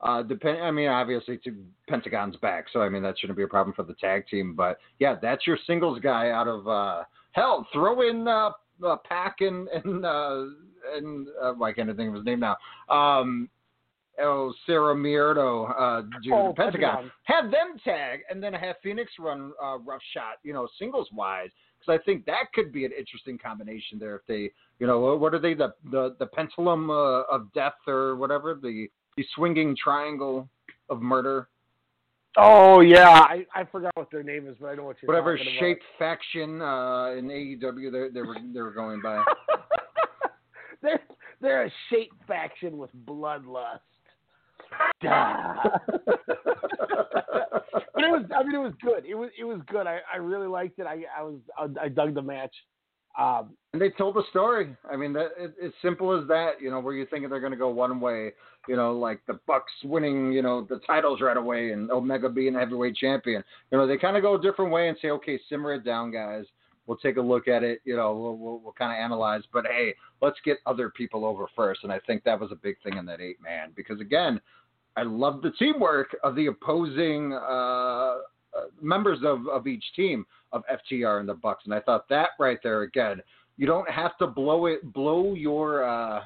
Uh, 0.01 0.23
depend. 0.23 0.63
I 0.63 0.71
mean, 0.71 0.89
obviously, 0.89 1.39
to 1.45 1.55
Pentagon's 1.89 2.37
back, 2.37 2.67
so 2.73 2.81
I 2.81 2.89
mean 2.89 3.03
that 3.05 3.19
shouldn't 3.19 3.37
be 3.37 3.45
a 3.45 3.49
problem 3.49 3.75
for 3.75 3.85
the 3.85 3.95
tag 3.95 4.27
team. 4.27 4.55
But 4.57 4.79
yeah, 4.99 5.15
that's 5.21 5.47
your 5.47 5.59
singles 5.67 6.01
guy 6.01 6.31
out 6.31 6.49
of 6.49 6.67
uh, 6.67 7.05
hell. 7.33 7.67
Throw 7.73 8.09
in 8.09 8.27
uh, 8.27 8.51
uh, 8.85 8.97
PAC 9.09 9.37
and 9.41 9.69
and 9.69 10.05
uh, 10.05 10.45
and 10.97 11.29
uh, 11.41 11.53
why 11.53 11.73
can't 11.73 11.89
I 11.89 11.95
think 11.95 12.09
of 12.09 12.15
his 12.17 12.25
name 12.25 12.41
now? 12.41 12.57
Um, 12.89 13.49
El 14.23 14.55
Cero 14.67 14.95
Miedo, 14.95 15.69
uh, 15.79 16.03
dude, 16.23 16.33
Oh, 16.33 16.53
Pentagon. 16.57 16.91
Pentagon. 16.95 17.13
Have 17.25 17.51
them 17.51 17.79
tag 17.85 18.21
and 18.31 18.43
then 18.43 18.53
have 18.53 18.77
Phoenix 18.83 19.11
run 19.19 19.53
uh, 19.63 19.79
rough 19.79 20.03
shot, 20.15 20.39
you 20.43 20.53
know, 20.53 20.69
singles 20.79 21.09
wise. 21.13 21.51
Because 21.79 22.01
I 22.01 22.05
think 22.05 22.25
that 22.27 22.53
could 22.55 22.73
be 22.73 22.85
an 22.85 22.93
interesting 22.97 23.37
combination 23.39 23.99
there. 23.99 24.15
If 24.17 24.23
they, 24.29 24.51
you 24.79 24.87
know, 24.87 25.17
what 25.17 25.35
are 25.35 25.41
they, 25.41 25.55
the 25.55 25.75
the 25.91 26.15
the 26.19 26.27
pendulum 26.27 26.91
uh, 26.91 27.23
of 27.23 27.53
death 27.55 27.75
or 27.89 28.15
whatever, 28.17 28.55
the 28.55 28.87
the 29.17 29.25
swinging 29.35 29.77
triangle 29.77 30.49
of 30.89 31.03
murder, 31.03 31.49
Oh 32.37 32.81
yeah, 32.81 33.11
I, 33.11 33.45
I 33.55 33.65
forgot 33.65 33.91
what 33.95 34.11
their 34.11 34.23
name 34.23 34.49
is, 34.49 34.57
but 34.59 34.69
I 34.69 34.75
know 34.75 34.85
what 34.85 34.97
you're 35.03 35.09
whatever 35.09 35.37
talking 35.37 35.53
about. 35.53 35.61
shape 35.61 35.81
faction 35.99 36.63
uh, 36.63 37.15
in 37.19 37.27
AEW 37.29 37.93
they 37.93 38.09
they 38.15 38.23
were 38.23 38.37
they 38.55 38.61
were 38.63 38.73
going 38.73 39.03
by. 39.03 39.23
they're 40.83 41.01
they're 41.41 41.67
a 41.67 41.73
shape 41.91 42.13
faction 42.27 42.79
with 42.79 42.91
bloodlust. 43.05 43.81
But 47.95 48.05
it 48.05 48.11
was 48.11 48.25
I 48.35 48.43
mean 48.43 48.55
it 48.55 48.59
was 48.59 48.73
good. 48.83 49.05
It 49.05 49.15
was 49.15 49.31
it 49.39 49.45
was 49.45 49.61
good. 49.71 49.87
I, 49.87 50.01
I 50.13 50.17
really 50.17 50.49
liked 50.49 50.79
it. 50.79 50.87
I 50.87 51.05
I 51.17 51.23
was 51.23 51.37
I, 51.57 51.85
I 51.85 51.89
dug 51.89 52.15
the 52.15 52.23
match. 52.23 52.55
Um, 53.19 53.51
And 53.75 53.83
they 53.83 53.91
told 53.91 54.17
the 54.17 54.23
story. 54.31 54.75
I 54.91 54.97
mean, 54.97 55.13
that 55.13 55.29
it, 55.39 55.55
it's 55.61 55.75
simple 55.83 56.19
as 56.19 56.27
that. 56.29 56.53
You 56.61 56.71
know, 56.71 56.81
where 56.81 56.95
you 56.95 57.07
thinking 57.11 57.29
they're 57.29 57.41
going 57.41 57.53
to 57.53 57.59
go 57.59 57.69
one 57.69 58.01
way. 58.01 58.33
You 58.69 58.77
know, 58.77 58.97
like 58.99 59.21
the 59.27 59.39
Bucks 59.47 59.73
winning. 59.85 60.33
You 60.33 60.43
know, 60.43 60.67
the 60.69 60.81
titles 60.87 61.21
right 61.21 61.37
away, 61.37 61.73
and 61.73 61.91
Omega 61.91 62.29
being 62.31 62.55
heavyweight 62.55 62.97
champion. 62.97 63.45
You 63.71 63.79
know, 63.79 63.87
they 63.87 63.99
kind 63.99 64.17
of 64.17 64.23
go 64.23 64.37
a 64.37 64.41
different 64.43 64.73
way 64.73 64.89
and 64.89 64.97
say, 65.03 65.11
okay, 65.11 65.39
simmer 65.49 65.75
it 65.75 65.85
down, 65.85 66.11
guys. 66.11 66.47
We'll 66.87 66.97
take 66.97 67.19
a 67.19 67.23
look 67.23 67.47
at 67.49 67.63
it. 67.63 67.81
You 67.85 67.97
know, 67.97 68.17
we'll 68.17 68.37
we'll, 68.37 68.61
we'll 68.61 68.73
kind 68.73 68.93
of 68.93 68.99
analyze. 68.99 69.43
But 69.53 69.67
hey, 69.67 69.95
let's 70.23 70.39
get 70.45 70.59
other 70.67 70.89
people 70.89 71.27
over 71.27 71.47
first. 71.55 71.85
And 71.85 71.93
I 71.93 72.01
think 72.07 72.25
that 72.25 72.41
was 72.41 72.51
a 72.51 72.57
big 72.57 72.77
thing 72.83 72.97
in 72.97 73.05
that 73.07 73.21
eight 73.21 73.41
man 73.43 73.73
because 73.77 74.01
again, 74.01 74.41
I 74.97 75.03
love 75.03 75.43
the 75.43 75.53
teamwork 75.59 76.17
of 76.23 76.35
the 76.35 76.47
opposing. 76.47 77.33
Uh, 77.33 78.19
uh, 78.55 78.65
members 78.83 79.19
of, 79.25 79.49
of 79.49 79.67
each 79.67 79.85
team 79.97 80.27
of 80.53 80.63
FTR 80.71 81.21
and 81.21 81.29
the 81.29 81.33
Bucks, 81.33 81.65
and 81.65 81.73
I 81.73 81.81
thought 81.81 82.07
that 82.11 82.31
right 82.39 82.59
there 82.63 82.83
again, 82.83 83.23
you 83.57 83.67
don't 83.67 83.89
have 83.89 84.17
to 84.19 84.27
blow 84.27 84.67
it, 84.67 84.93
blow 84.93 85.33
your 85.33 85.85
uh, 85.85 86.25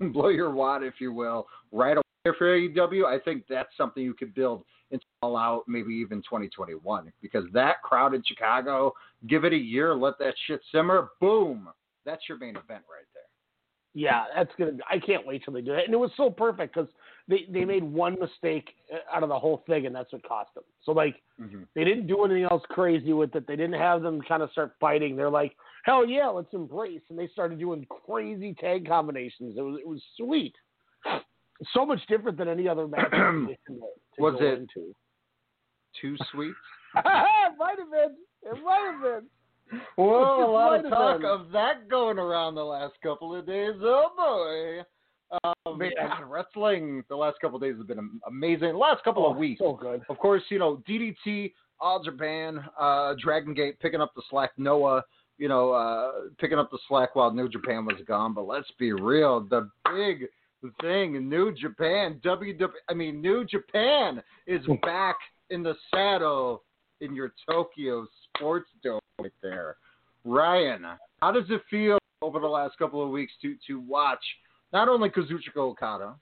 blow 0.12 0.28
your 0.28 0.50
wad, 0.50 0.82
if 0.82 0.94
you 0.98 1.12
will, 1.12 1.46
right 1.70 1.96
away 1.96 2.34
for 2.36 2.58
AEW. 2.58 3.04
I 3.04 3.20
think 3.20 3.44
that's 3.48 3.68
something 3.76 4.02
you 4.02 4.14
could 4.14 4.34
build 4.34 4.64
into 4.90 5.04
all 5.22 5.36
out, 5.36 5.62
maybe 5.68 5.94
even 5.94 6.18
2021, 6.18 7.12
because 7.22 7.44
that 7.52 7.80
crowd 7.82 8.12
in 8.12 8.22
Chicago, 8.26 8.92
give 9.28 9.44
it 9.44 9.52
a 9.52 9.56
year, 9.56 9.94
let 9.94 10.18
that 10.18 10.34
shit 10.46 10.60
simmer, 10.72 11.10
boom, 11.20 11.68
that's 12.04 12.22
your 12.28 12.38
main 12.38 12.50
event 12.56 12.82
right 12.90 13.06
there. 13.14 13.22
yeah, 13.94 14.24
that's 14.34 14.50
gonna. 14.58 14.72
I 14.90 14.98
can't 14.98 15.26
wait 15.26 15.44
till 15.44 15.54
they 15.54 15.60
do 15.60 15.74
it. 15.74 15.84
And 15.84 15.94
it 15.94 15.98
was 15.98 16.10
so 16.16 16.28
perfect 16.28 16.74
because 16.74 16.90
they 17.28 17.46
they 17.50 17.64
made 17.64 17.82
one 17.82 18.16
mistake 18.20 18.74
uh, 18.92 18.98
out 19.16 19.22
of 19.22 19.28
the 19.28 19.38
whole 19.38 19.62
thing, 19.66 19.86
and 19.86 19.94
that's 19.94 20.12
what 20.12 20.22
cost 20.26 20.54
them. 20.54 20.64
So 20.84 20.92
like 20.92 21.16
Mm-hmm. 21.40 21.62
they 21.74 21.82
didn't 21.82 22.06
do 22.06 22.24
anything 22.24 22.44
else 22.44 22.62
crazy 22.68 23.12
with 23.12 23.34
it. 23.34 23.46
They 23.48 23.56
didn't 23.56 23.80
have 23.80 24.02
them 24.02 24.20
kind 24.28 24.42
of 24.44 24.50
start 24.52 24.74
fighting. 24.78 25.16
They're 25.16 25.30
like, 25.30 25.56
hell 25.84 26.06
yeah, 26.06 26.28
let's 26.28 26.52
embrace, 26.52 27.00
and 27.08 27.18
they 27.18 27.26
started 27.28 27.58
doing 27.58 27.84
crazy 28.06 28.54
tag 28.60 28.86
combinations. 28.86 29.56
It 29.56 29.62
was 29.62 29.78
it 29.80 29.88
was 29.88 30.00
sweet. 30.16 30.54
So 31.74 31.84
much 31.86 32.00
different 32.08 32.38
than 32.38 32.48
any 32.48 32.68
other 32.68 32.86
match. 32.86 33.08
uh, 33.12 33.16
to 33.16 33.52
Was 34.18 34.34
it- 34.40 34.58
Into. 34.60 34.94
Too 36.00 36.16
sweet. 36.30 36.54
it 36.96 37.52
might 37.58 37.78
have 37.78 37.90
been. 37.90 38.16
It 38.42 38.62
might 38.64 38.92
have 38.92 39.02
been. 39.02 39.80
Well, 39.96 40.40
It 40.40 40.42
a 40.42 40.46
lot 40.46 40.84
of 40.84 40.90
talk 40.90 41.20
been. 41.20 41.26
of 41.30 41.50
that 41.52 41.88
going 41.88 42.18
around 42.18 42.54
the 42.54 42.64
last 42.64 42.94
couple 43.02 43.34
of 43.34 43.46
days. 43.46 43.72
Oh 43.80 44.10
boy. 44.16 44.84
Um, 45.44 45.78
Man. 45.78 45.90
God, 45.96 46.24
wrestling 46.24 47.02
the 47.08 47.16
last 47.16 47.38
couple 47.40 47.56
of 47.56 47.62
days 47.62 47.74
has 47.76 47.86
been 47.86 48.20
amazing. 48.26 48.72
The 48.72 48.78
last 48.78 49.02
couple 49.02 49.26
of 49.28 49.36
Oh, 49.36 49.40
weeks, 49.40 49.60
So 49.60 49.72
good. 49.74 50.02
of 50.08 50.18
course, 50.18 50.42
you 50.50 50.58
know 50.58 50.82
DDT, 50.88 51.52
All 51.80 52.02
Japan, 52.02 52.62
uh, 52.78 53.14
Dragon 53.18 53.54
Gate 53.54 53.78
picking 53.80 54.00
up 54.00 54.12
the 54.14 54.22
slack. 54.28 54.50
Noah, 54.58 55.02
you 55.38 55.48
know, 55.48 55.70
uh, 55.72 56.12
picking 56.38 56.58
up 56.58 56.70
the 56.70 56.78
slack 56.86 57.14
while 57.16 57.32
New 57.32 57.48
Japan 57.48 57.84
was 57.86 57.96
gone. 58.06 58.34
But 58.34 58.46
let's 58.46 58.70
be 58.78 58.92
real, 58.92 59.40
the 59.40 59.70
big 59.90 60.26
thing 60.80 61.28
New 61.28 61.52
Japan, 61.54 62.20
WW, 62.24 62.68
I 62.88 62.94
mean 62.94 63.20
New 63.20 63.44
Japan 63.44 64.22
is 64.46 64.64
back 64.82 65.16
in 65.50 65.62
the 65.62 65.74
saddle 65.90 66.62
in 67.00 67.14
your 67.14 67.32
Tokyo 67.50 68.06
Sports 68.36 68.68
Dome 68.84 69.00
right 69.20 69.32
there. 69.42 69.76
Ryan, 70.24 70.86
how 71.20 71.32
does 71.32 71.44
it 71.48 71.62
feel 71.68 71.98
over 72.20 72.38
the 72.38 72.46
last 72.46 72.78
couple 72.78 73.02
of 73.02 73.10
weeks 73.10 73.32
to 73.42 73.56
to 73.66 73.80
watch 73.80 74.22
not 74.72 74.88
only 74.88 75.10
Kazuchika 75.10 75.56
Okada, 75.56 76.14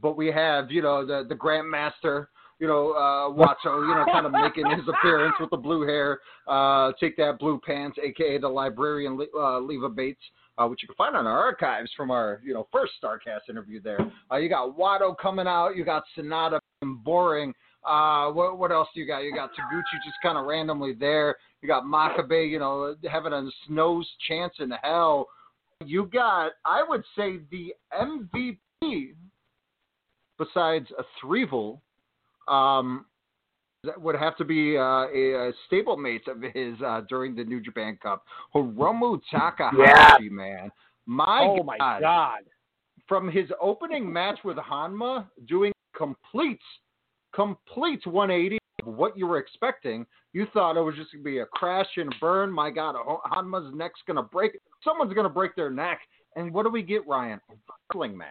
but 0.00 0.16
we 0.16 0.28
have 0.28 0.70
you 0.70 0.82
know 0.82 1.06
the 1.06 1.26
the 1.28 1.34
Grandmaster, 1.34 2.26
you 2.58 2.66
know 2.66 2.92
uh, 2.92 3.28
Wato, 3.30 3.86
you 3.88 3.94
know 3.94 4.04
kind 4.10 4.26
of 4.26 4.32
making 4.32 4.70
his 4.70 4.86
appearance 4.88 5.34
with 5.40 5.50
the 5.50 5.56
blue 5.56 5.82
hair, 5.82 6.20
uh, 6.48 6.92
take 6.98 7.16
that 7.16 7.38
blue 7.38 7.60
pants, 7.64 7.98
aka 8.02 8.38
the 8.38 8.48
librarian 8.48 9.18
uh, 9.36 9.58
Leva 9.58 9.88
Bates. 9.88 10.22
Uh, 10.58 10.66
which 10.66 10.82
you 10.82 10.86
can 10.86 10.94
find 10.96 11.16
on 11.16 11.26
our 11.26 11.40
archives 11.40 11.90
from 11.96 12.10
our, 12.10 12.42
you 12.44 12.52
know, 12.52 12.68
first 12.70 12.92
Starcast 13.02 13.48
interview 13.48 13.80
there. 13.80 13.98
Uh, 14.30 14.36
you 14.36 14.50
got 14.50 14.76
Wato 14.76 15.16
coming 15.16 15.46
out. 15.46 15.70
You 15.76 15.82
got 15.82 16.02
Sanada 16.14 16.60
boring. 16.82 17.54
Uh, 17.84 18.30
what, 18.30 18.58
what 18.58 18.70
else 18.70 18.88
do 18.94 19.00
you 19.00 19.06
got? 19.06 19.20
You 19.20 19.34
got 19.34 19.50
Taguchi 19.52 19.96
just 20.04 20.16
kind 20.22 20.36
of 20.36 20.44
randomly 20.44 20.92
there. 20.92 21.36
You 21.62 21.68
got 21.68 21.84
Makabe, 21.84 22.50
you 22.50 22.58
know, 22.58 22.94
having 23.10 23.32
a 23.32 23.48
snow's 23.66 24.06
chance 24.28 24.52
in 24.58 24.70
hell. 24.82 25.26
You 25.86 26.06
got, 26.06 26.52
I 26.64 26.82
would 26.86 27.04
say, 27.16 27.40
the 27.50 27.74
MVP 27.92 29.14
besides 30.38 30.86
a 30.98 31.04
Threevil, 31.24 31.80
um, 32.48 33.06
that 33.84 34.00
would 34.00 34.14
have 34.14 34.36
to 34.36 34.44
be 34.44 34.76
uh, 34.76 35.06
a, 35.12 35.48
a 35.48 35.52
stablemate 35.70 36.28
of 36.28 36.40
his 36.54 36.80
uh, 36.84 37.02
during 37.08 37.34
the 37.34 37.44
New 37.44 37.60
Japan 37.60 37.98
Cup. 38.00 38.24
Hiromu 38.54 39.20
Takahashi, 39.30 40.28
man. 40.28 40.70
My 41.06 41.40
oh 41.42 41.56
God. 41.58 41.66
my 41.66 42.00
god. 42.00 42.42
From 43.08 43.30
his 43.30 43.48
opening 43.60 44.10
match 44.10 44.38
with 44.44 44.56
Honma, 44.56 45.26
doing 45.48 45.72
complete, 45.96 46.60
complete 47.34 48.06
180 48.06 48.56
of 48.56 48.61
what 48.84 49.16
you 49.16 49.26
were 49.26 49.38
expecting. 49.38 50.06
You 50.32 50.46
thought 50.52 50.76
it 50.76 50.80
was 50.80 50.94
just 50.96 51.12
going 51.12 51.24
to 51.24 51.30
be 51.30 51.38
a 51.38 51.46
crash 51.46 51.86
and 51.96 52.14
burn. 52.20 52.52
My 52.52 52.70
God, 52.70 52.96
Honma's 52.96 53.72
neck's 53.74 54.00
going 54.06 54.16
to 54.16 54.22
break. 54.22 54.58
Someone's 54.84 55.12
going 55.12 55.26
to 55.26 55.32
break 55.32 55.54
their 55.56 55.70
neck. 55.70 56.00
And 56.36 56.52
what 56.52 56.64
do 56.64 56.70
we 56.70 56.82
get, 56.82 57.06
Ryan? 57.06 57.40
A 57.50 57.54
wrestling 57.90 58.16
match 58.16 58.28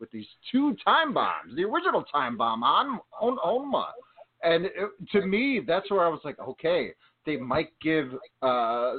with 0.00 0.10
these 0.10 0.26
two 0.50 0.76
time 0.84 1.12
bombs. 1.14 1.54
The 1.54 1.64
original 1.64 2.02
time 2.04 2.36
bomb, 2.36 2.62
on 2.62 2.98
on 3.20 3.38
Honma. 3.38 3.86
And 4.42 4.66
it, 4.66 4.74
to 5.12 5.24
me, 5.26 5.60
that's 5.66 5.90
where 5.90 6.04
I 6.04 6.08
was 6.08 6.20
like, 6.24 6.38
okay, 6.40 6.92
they 7.24 7.36
might 7.36 7.68
give 7.80 8.12
uh, 8.42 8.94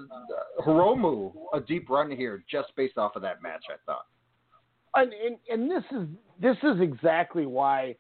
Hiromu 0.66 1.34
a 1.54 1.60
deep 1.60 1.90
run 1.90 2.10
here 2.10 2.44
just 2.50 2.74
based 2.78 2.98
off 2.98 3.16
of 3.16 3.22
that 3.24 3.42
match. 3.42 3.66
I 3.70 3.76
thought. 3.86 4.06
and, 4.96 5.12
and 5.14 5.38
and 5.50 5.70
this 5.70 5.84
is 5.92 6.08
this 6.42 6.58
is 6.64 6.82
exactly 6.82 7.46
why 7.46 7.96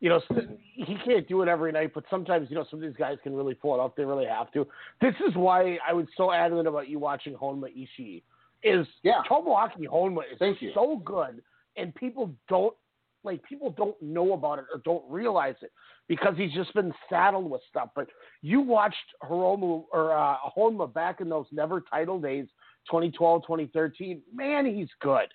you 0.00 0.08
know 0.08 0.20
he 0.74 0.96
can't 1.04 1.28
do 1.28 1.42
it 1.42 1.48
every 1.48 1.72
night, 1.72 1.92
but 1.94 2.04
sometimes 2.08 2.48
you 2.50 2.56
know 2.56 2.64
some 2.70 2.82
of 2.82 2.88
these 2.88 2.96
guys 2.96 3.16
can 3.22 3.34
really 3.34 3.54
pull 3.54 3.74
it 3.74 3.78
off. 3.78 3.96
They 3.96 4.04
really 4.04 4.26
have 4.26 4.52
to. 4.52 4.66
This 5.00 5.14
is 5.26 5.34
why 5.34 5.78
I 5.86 5.92
was 5.92 6.06
so 6.16 6.32
adamant 6.32 6.68
about 6.68 6.88
you 6.88 6.98
watching 6.98 7.34
Honma 7.34 7.66
Ishii. 7.66 8.22
Is 8.62 8.86
yeah, 9.02 9.22
Tomoaki 9.30 9.86
Honma 9.86 10.20
is 10.32 10.38
Thank 10.38 10.60
you. 10.62 10.72
so 10.74 11.00
good, 11.04 11.42
and 11.76 11.94
people 11.94 12.32
don't 12.48 12.74
like 13.24 13.42
people 13.42 13.70
don't 13.76 14.00
know 14.00 14.32
about 14.32 14.58
it 14.58 14.66
or 14.72 14.80
don't 14.84 15.04
realize 15.08 15.56
it 15.62 15.72
because 16.06 16.34
he's 16.36 16.52
just 16.52 16.72
been 16.74 16.92
saddled 17.10 17.50
with 17.50 17.60
stuff. 17.68 17.90
But 17.94 18.08
you 18.42 18.60
watched 18.60 18.96
Hiromu 19.22 19.84
or 19.92 20.16
uh, 20.16 20.36
Honma 20.56 20.92
back 20.92 21.20
in 21.20 21.28
those 21.28 21.46
never 21.52 21.80
title 21.80 22.20
days, 22.20 22.46
2012, 22.90 23.42
2013. 23.42 24.22
Man, 24.34 24.66
he's 24.66 24.88
good. 25.00 25.28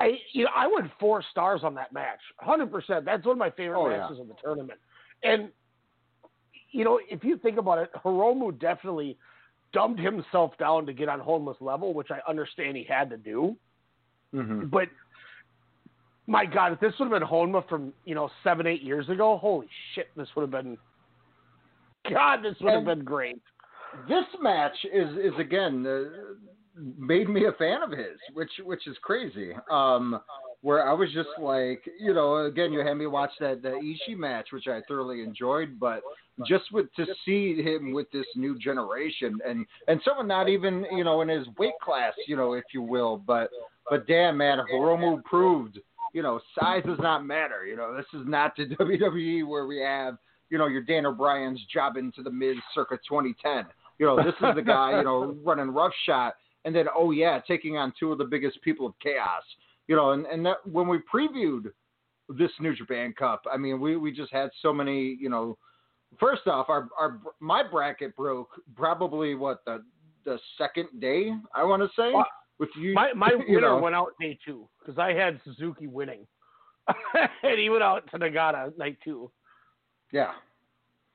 I 0.00 0.12
you 0.32 0.44
know 0.44 0.50
I 0.54 0.66
went 0.66 0.90
four 1.00 1.22
stars 1.30 1.62
on 1.64 1.74
that 1.76 1.92
match, 1.92 2.20
hundred 2.38 2.70
percent. 2.70 3.04
That's 3.04 3.24
one 3.24 3.32
of 3.32 3.38
my 3.38 3.50
favorite 3.50 3.80
Oh, 3.80 3.88
yeah. 3.88 3.98
matches 3.98 4.20
of 4.20 4.28
the 4.28 4.34
tournament. 4.42 4.78
And 5.22 5.50
you 6.70 6.84
know, 6.84 7.00
if 7.08 7.24
you 7.24 7.38
think 7.38 7.58
about 7.58 7.78
it, 7.78 7.90
Hiromu 8.04 8.58
definitely 8.58 9.16
dumbed 9.72 9.98
himself 9.98 10.52
down 10.58 10.86
to 10.86 10.92
get 10.92 11.08
on 11.08 11.20
Honma's 11.20 11.56
level, 11.60 11.94
which 11.94 12.08
I 12.10 12.18
understand 12.28 12.76
he 12.76 12.84
had 12.84 13.08
to 13.10 13.16
do. 13.16 13.56
Mm-hmm. 14.34 14.66
But 14.66 14.88
my 16.26 16.44
God, 16.44 16.72
if 16.72 16.80
this 16.80 16.92
would 16.98 17.10
have 17.10 17.20
been 17.20 17.28
Honma 17.28 17.66
from 17.68 17.92
you 18.04 18.14
know 18.14 18.28
seven, 18.44 18.66
eight 18.66 18.82
years 18.82 19.08
ago, 19.08 19.38
holy 19.38 19.68
shit, 19.94 20.08
this 20.16 20.28
would 20.36 20.42
have 20.42 20.50
been. 20.50 20.76
God, 22.10 22.42
this 22.42 22.54
would 22.60 22.72
have 22.72 22.84
been 22.84 23.04
great. 23.04 23.40
This 24.08 24.24
match 24.40 24.76
is 24.92 25.08
is 25.16 25.32
again 25.38 25.84
uh, 25.86 26.34
made 26.98 27.28
me 27.28 27.46
a 27.46 27.52
fan 27.52 27.82
of 27.82 27.90
his, 27.90 28.18
which 28.34 28.50
which 28.64 28.86
is 28.86 28.96
crazy. 29.02 29.52
Um, 29.70 30.20
where 30.62 30.88
I 30.88 30.92
was 30.92 31.12
just 31.12 31.28
like, 31.40 31.82
you 32.00 32.12
know, 32.12 32.46
again, 32.46 32.72
you 32.72 32.80
had 32.80 32.94
me 32.94 33.06
watch 33.06 33.30
that 33.40 33.62
the 33.62 33.68
Ishii 33.68 34.16
match, 34.16 34.48
which 34.52 34.66
I 34.66 34.80
thoroughly 34.88 35.22
enjoyed, 35.22 35.78
but 35.78 36.00
just 36.46 36.64
with 36.72 36.92
to 36.96 37.06
see 37.24 37.62
him 37.62 37.92
with 37.92 38.10
this 38.10 38.26
new 38.34 38.58
generation 38.58 39.38
and 39.46 39.66
and 39.88 40.00
someone 40.04 40.26
not 40.26 40.48
even 40.48 40.84
you 40.92 41.04
know 41.04 41.20
in 41.20 41.28
his 41.28 41.46
weight 41.58 41.78
class, 41.82 42.14
you 42.26 42.36
know, 42.36 42.54
if 42.54 42.64
you 42.72 42.82
will, 42.82 43.16
but 43.16 43.50
but 43.88 44.06
damn 44.06 44.36
man, 44.36 44.58
Hiromu 44.72 45.22
proved 45.24 45.78
you 46.16 46.22
know, 46.22 46.40
size 46.58 46.82
does 46.86 46.98
not 46.98 47.26
matter. 47.26 47.66
You 47.66 47.76
know, 47.76 47.94
this 47.94 48.06
is 48.18 48.26
not 48.26 48.56
the 48.56 48.64
WWE 48.80 49.46
where 49.46 49.66
we 49.66 49.78
have, 49.80 50.16
you 50.48 50.56
know, 50.56 50.66
your 50.66 50.80
Daniel 50.80 51.12
Bryan's 51.12 51.60
jobbing 51.70 52.10
to 52.12 52.22
the 52.22 52.30
Miz 52.30 52.56
circa 52.74 52.96
2010. 53.06 53.66
You 53.98 54.06
know, 54.06 54.16
this 54.16 54.34
is 54.40 54.54
the 54.54 54.62
guy, 54.62 54.96
you 54.96 55.04
know, 55.04 55.36
running 55.44 55.68
rough 55.68 55.92
roughshod, 56.08 56.32
and 56.66 56.74
then 56.74 56.86
oh 56.94 57.12
yeah, 57.12 57.40
taking 57.46 57.78
on 57.78 57.94
two 57.98 58.12
of 58.12 58.18
the 58.18 58.24
biggest 58.24 58.60
people 58.60 58.86
of 58.86 58.92
chaos. 59.02 59.42
You 59.86 59.96
know, 59.96 60.10
and 60.10 60.26
and 60.26 60.44
that 60.44 60.56
when 60.70 60.88
we 60.88 60.98
previewed 60.98 61.70
this 62.28 62.50
New 62.60 62.74
Japan 62.74 63.14
Cup, 63.16 63.44
I 63.50 63.56
mean, 63.56 63.80
we 63.80 63.96
we 63.96 64.12
just 64.12 64.32
had 64.32 64.50
so 64.60 64.72
many, 64.74 65.16
you 65.18 65.30
know. 65.30 65.56
First 66.20 66.46
off, 66.46 66.68
our 66.68 66.88
our 66.98 67.20
my 67.40 67.62
bracket 67.62 68.14
broke 68.16 68.50
probably 68.74 69.34
what 69.34 69.64
the 69.64 69.82
the 70.24 70.38
second 70.58 70.88
day 71.00 71.32
I 71.54 71.62
want 71.64 71.82
to 71.82 71.88
say 71.96 72.12
Well, 72.12 72.26
with 72.58 72.70
you. 72.76 72.94
My 72.94 73.12
my 73.12 73.30
you 73.48 73.54
winner 73.56 73.68
know. 73.68 73.78
went 73.78 73.94
out 73.94 74.12
day 74.20 74.36
two 74.44 74.68
because 74.80 74.98
I 74.98 75.12
had 75.12 75.40
Suzuki 75.44 75.86
winning, 75.86 76.26
and 77.14 77.58
he 77.58 77.70
went 77.70 77.82
out 77.82 78.10
to 78.10 78.18
Nagata 78.18 78.76
night 78.76 78.98
two. 79.04 79.30
Yeah. 80.12 80.32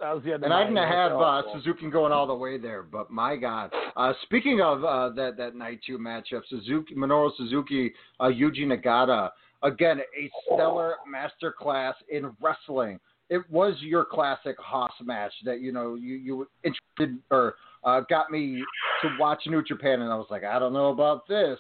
That 0.02 0.16
was 0.16 0.24
the. 0.24 0.34
And 0.34 0.52
I 0.52 0.64
didn't 0.64 0.78
have 0.78 1.12
uh. 1.12 1.44
Suzuki 1.54 1.88
going 1.92 2.12
all 2.12 2.26
the 2.26 2.34
way 2.34 2.58
there, 2.58 2.82
but 2.82 3.12
my 3.12 3.36
God! 3.36 3.72
Uh, 3.96 4.14
speaking 4.24 4.60
of 4.60 4.84
uh, 4.84 5.10
that 5.10 5.38
that 5.38 5.56
night 5.56 5.80
two 5.86 6.00
matchup, 6.00 6.42
Suzuki 6.50 6.96
Minoru 6.96 7.30
Suzuki, 7.38 7.94
uh, 8.20 8.26
Yuji 8.26 8.66
Nagata, 8.66 9.30
again 9.62 10.00
a 10.00 10.32
stellar 10.46 10.96
masterclass 11.08 11.94
in 12.10 12.32
wrestling. 12.42 13.00
It 13.30 13.48
was 13.50 13.76
your 13.80 14.04
classic 14.04 14.56
hoss 14.60 14.92
match 15.04 15.34
that 15.46 15.62
you 15.62 15.72
know 15.72 15.94
you 15.94 16.16
you 16.16 16.48
interested 16.64 17.22
or 17.30 17.56
uh, 17.84 18.02
got 18.10 18.32
me 18.32 18.64
to 19.04 19.10
watch 19.20 19.44
New 19.46 19.64
Japan, 19.64 20.02
and 20.02 20.12
I 20.12 20.16
was 20.16 20.28
like, 20.32 20.44
I 20.44 20.58
don't 20.58 20.74
know 20.74 20.90
about 20.90 21.28
this, 21.28 21.60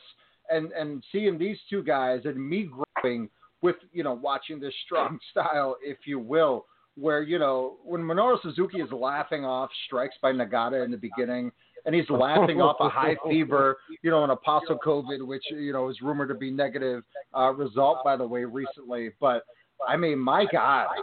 and 0.50 0.72
and 0.72 1.04
seeing 1.12 1.38
these 1.38 1.58
two 1.70 1.84
guys 1.84 2.22
and 2.26 2.44
me 2.44 2.72
growing 3.04 3.30
with 3.62 3.76
you 3.94 4.04
know 4.04 4.14
watching 4.14 4.60
this 4.60 4.74
strong 4.86 5.20
style, 5.32 5.78
if 5.84 5.98
you 6.06 6.18
will 6.18 6.66
where 6.96 7.22
you 7.24 7.40
know 7.40 7.78
when 7.84 8.02
Minoru 8.02 8.42
Suzuki 8.42 8.80
is 8.80 8.92
laughing 8.92 9.46
off 9.46 9.70
strikes 9.86 10.16
by 10.22 10.32
Nagata 10.32 10.84
in 10.84 10.92
the 10.92 10.98
beginning, 10.98 11.52
and 11.86 11.96
he's 11.96 12.10
laughing 12.10 12.62
off 12.62 12.78
a 12.80 12.90
high 12.90 13.16
fever, 13.30 13.78
you 14.02 14.12
know, 14.12 14.24
an 14.24 14.30
apostle 14.30 14.78
COVID, 14.86 15.26
which 15.26 15.44
you 15.50 15.74
know 15.74 15.90
is 15.90 16.02
rumored 16.02 16.30
to 16.30 16.36
be 16.36 16.52
negative 16.52 17.04
uh, 17.38 17.52
result 17.54 18.00
by 18.04 18.16
the 18.16 18.28
way 18.28 18.44
recently. 18.44 19.12
But 19.20 19.44
I 19.88 19.98
mean, 19.98 20.20
my 20.20 20.46
God, 20.52 20.88
I, 20.88 21.02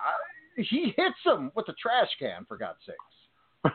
he 0.57 0.93
hits 0.97 1.17
him 1.25 1.51
with 1.55 1.69
a 1.69 1.75
trash 1.75 2.09
can 2.19 2.45
for 2.47 2.57
God's 2.57 2.79
sakes. 2.87 3.75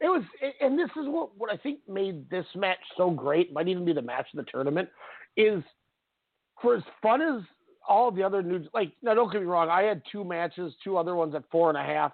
it 0.00 0.06
was, 0.06 0.22
and 0.60 0.78
this 0.78 0.90
is 0.90 1.06
what 1.06 1.36
what 1.36 1.52
I 1.52 1.56
think 1.56 1.80
made 1.88 2.28
this 2.30 2.46
match 2.54 2.78
so 2.96 3.10
great. 3.10 3.52
Might 3.52 3.68
even 3.68 3.84
be 3.84 3.92
the 3.92 4.02
match 4.02 4.26
of 4.34 4.44
the 4.44 4.50
tournament. 4.50 4.88
Is 5.36 5.62
for 6.62 6.76
as 6.76 6.82
fun 7.02 7.20
as 7.20 7.42
all 7.88 8.10
the 8.10 8.22
other 8.22 8.42
new, 8.42 8.64
like 8.72 8.92
now 9.02 9.14
don't 9.14 9.32
get 9.32 9.40
me 9.40 9.46
wrong, 9.46 9.68
I 9.68 9.82
had 9.82 10.02
two 10.10 10.24
matches, 10.24 10.72
two 10.82 10.96
other 10.96 11.14
ones 11.14 11.34
at 11.34 11.44
four 11.50 11.68
and 11.68 11.78
a 11.78 11.82
half. 11.82 12.12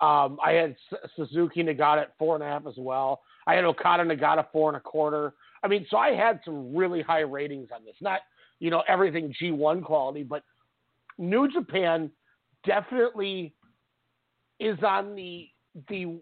Um, 0.00 0.38
I 0.44 0.52
had 0.52 0.76
Suzuki 1.16 1.62
Nagata 1.62 2.02
at 2.02 2.14
four 2.18 2.34
and 2.34 2.44
a 2.44 2.46
half 2.46 2.66
as 2.66 2.74
well. 2.76 3.22
I 3.46 3.54
had 3.54 3.64
Okada 3.64 4.04
Nagata 4.04 4.46
four 4.52 4.68
and 4.70 4.76
a 4.76 4.80
quarter. 4.80 5.34
I 5.62 5.68
mean, 5.68 5.86
so 5.90 5.96
I 5.96 6.14
had 6.14 6.40
some 6.44 6.74
really 6.74 7.00
high 7.02 7.20
ratings 7.20 7.68
on 7.74 7.84
this. 7.84 7.94
Not 8.00 8.20
you 8.58 8.70
know 8.70 8.82
everything 8.88 9.34
G1 9.40 9.84
quality, 9.84 10.22
but 10.22 10.42
New 11.18 11.50
Japan 11.50 12.10
definitely 12.66 13.54
is 14.60 14.78
on 14.82 15.14
the 15.14 15.48
the 15.88 16.18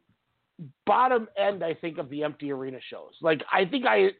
bottom 0.86 1.28
end, 1.36 1.64
I 1.64 1.74
think, 1.74 1.98
of 1.98 2.08
the 2.10 2.22
empty 2.22 2.52
arena 2.52 2.78
shows. 2.90 3.12
Like 3.20 3.42
I 3.52 3.64
think 3.64 3.86
I 3.86 4.10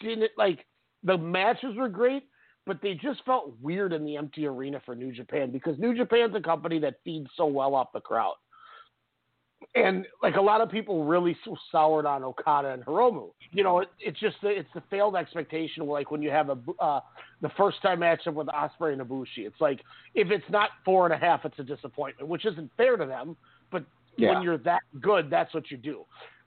didn't 0.00 0.30
like 0.36 0.66
the 1.02 1.16
matches 1.16 1.76
were 1.76 1.88
great, 1.88 2.24
but 2.66 2.80
they 2.82 2.94
just 2.94 3.24
felt 3.24 3.52
weird 3.60 3.92
in 3.92 4.04
the 4.04 4.16
empty 4.16 4.46
arena 4.46 4.80
for 4.84 4.94
New 4.94 5.12
Japan 5.12 5.50
because 5.50 5.78
New 5.78 5.96
Japan's 5.96 6.34
a 6.34 6.40
company 6.40 6.78
that 6.80 6.96
feeds 7.04 7.28
so 7.36 7.46
well 7.46 7.74
off 7.74 7.92
the 7.92 8.00
crowd. 8.00 8.34
And 9.74 10.06
like 10.22 10.36
a 10.36 10.40
lot 10.40 10.60
of 10.62 10.70
people 10.70 11.04
really 11.04 11.36
soured 11.70 12.06
on 12.06 12.24
Okada 12.24 12.70
and 12.70 12.84
Hiromu. 12.84 13.30
You 13.52 13.62
know, 13.62 13.80
it, 13.80 13.88
it's 14.00 14.18
just 14.18 14.36
the, 14.42 14.48
it's 14.48 14.68
the 14.74 14.82
failed 14.90 15.14
expectation. 15.16 15.86
Like 15.86 16.10
when 16.10 16.22
you 16.22 16.30
have 16.30 16.48
a 16.48 16.58
uh, 16.80 17.00
the 17.40 17.50
first 17.56 17.80
time 17.82 18.00
matchup 18.00 18.34
with 18.34 18.48
Ospreay 18.48 18.94
and 18.94 19.02
Ibushi, 19.02 19.46
it's 19.46 19.60
like 19.60 19.80
if 20.14 20.30
it's 20.30 20.48
not 20.50 20.70
four 20.84 21.04
and 21.04 21.14
a 21.14 21.18
half, 21.18 21.44
it's 21.44 21.58
a 21.58 21.62
disappointment, 21.62 22.28
which 22.28 22.46
isn't 22.46 22.70
fair 22.76 22.96
to 22.96 23.06
them. 23.06 23.36
But 23.70 23.84
Yeah. 24.16 24.32
when 24.32 24.42
you're 24.42 24.58
that 24.58 24.82
good, 25.00 25.28
that's 25.30 25.52
what 25.54 25.70
you 25.70 25.76
do. 25.76 26.04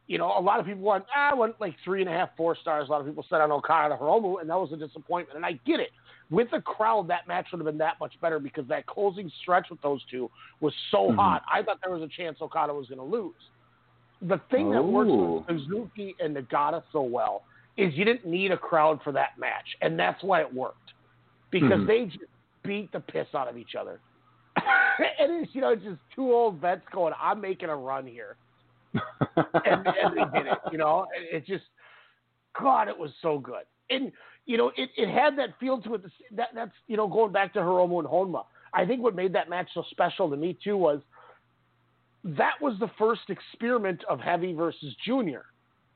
You 0.08 0.18
know, 0.18 0.38
a 0.38 0.42
lot 0.42 0.60
of 0.60 0.66
people 0.66 0.82
want 0.82 1.06
ah, 1.16 1.32
I 1.32 1.34
want 1.34 1.62
like 1.62 1.76
three 1.86 2.02
and 2.02 2.10
a 2.10 2.14
half, 2.14 2.36
four 2.36 2.58
stars. 2.58 2.90
A 2.90 2.92
lot 2.92 3.00
of 3.00 3.08
people 3.08 3.26
said 3.30 3.42
on 3.42 3.52
Okada 3.52 3.94
and 3.94 4.02
Hiromu, 4.02 4.42
and 4.42 4.50
that 4.50 4.60
was 4.60 4.72
a 4.74 4.78
disappointment. 4.78 5.38
And 5.38 5.46
I 5.46 5.54
get 5.66 5.80
it. 5.80 5.92
With 6.34 6.50
the 6.50 6.62
crowd, 6.62 7.08
that 7.10 7.28
match 7.28 7.46
would 7.52 7.60
have 7.60 7.66
been 7.66 7.78
that 7.78 8.00
much 8.00 8.14
better 8.20 8.40
because 8.40 8.68
that 8.68 8.88
closing 8.88 9.32
stretch 9.42 9.68
with 9.70 9.80
those 9.82 10.04
two 10.10 10.32
was 10.62 10.74
so 10.90 11.10
Mhm. 11.10 11.16
hot. 11.16 11.44
I 11.52 11.62
thought 11.62 11.78
there 11.84 11.94
was 11.94 12.02
a 12.02 12.08
chance 12.08 12.42
Okada 12.42 12.74
was 12.74 12.88
going 12.88 12.98
to 12.98 13.04
lose. 13.06 13.52
The 14.22 14.40
thing 14.50 14.72
that 14.72 14.84
works 14.84 15.12
Oh. 15.12 15.46
with 15.48 15.60
Suzuki 15.60 16.16
and 16.20 16.36
Nagata 16.36 16.84
so 16.92 17.04
well 17.04 17.44
is 17.78 17.94
you 17.94 18.04
didn't 18.04 18.26
need 18.26 18.52
a 18.52 18.58
crowd 18.58 19.02
for 19.04 19.12
that 19.12 19.38
match, 19.38 19.76
and 19.82 20.00
that's 20.00 20.24
why 20.24 20.42
it 20.42 20.52
worked 20.52 20.94
because 21.52 21.82
Mhm. 21.82 21.86
they 21.88 22.06
just 22.06 22.32
beat 22.64 22.92
the 22.92 23.00
piss 23.00 23.28
out 23.36 23.48
of 23.48 23.58
each 23.58 23.76
other. 23.76 24.02
and 25.20 25.44
it's 25.44 25.54
you 25.54 25.62
know 25.62 25.76
just 25.76 26.02
two 26.16 26.34
old 26.34 26.58
vets 26.60 26.88
going, 26.92 27.14
"I'm 27.20 27.42
making 27.42 27.70
a 27.70 27.76
run 27.76 28.08
here," 28.08 28.38
and, 29.66 29.86
and 29.86 30.18
they 30.18 30.26
did 30.26 30.48
it. 30.48 30.58
You 30.72 30.80
know, 30.80 31.06
and 31.16 31.26
it 31.26 31.46
just, 31.46 31.66
God, 32.60 32.88
it 32.88 32.98
was 32.98 33.12
so 33.22 33.38
good. 33.38 33.66
And 33.90 34.12
you 34.46 34.58
know, 34.58 34.72
it, 34.76 34.90
it 34.98 35.10
had 35.10 35.38
that 35.38 35.58
feel 35.60 35.82
to 35.82 35.96
it. 35.96 36.02
That 36.36 36.50
that's 36.54 36.72
you 36.88 36.98
know 36.98 37.08
going 37.08 37.32
back 37.32 37.54
to 37.54 37.60
Hiromu 37.60 38.00
and 38.00 38.08
Honma. 38.08 38.44
I 38.74 38.86
think 38.86 39.02
what 39.04 39.16
made 39.16 39.34
that 39.34 39.50
match 39.50 39.70
so 39.74 39.84
special 39.92 40.30
to 40.30 40.36
me 40.38 40.58
too 40.64 40.78
was 40.78 41.02
that 42.24 42.54
was 42.62 42.76
the 42.80 42.90
first 42.98 43.22
experiment 43.30 44.04
of 44.10 44.20
heavy 44.20 44.54
versus 44.54 44.96
junior. 45.06 45.46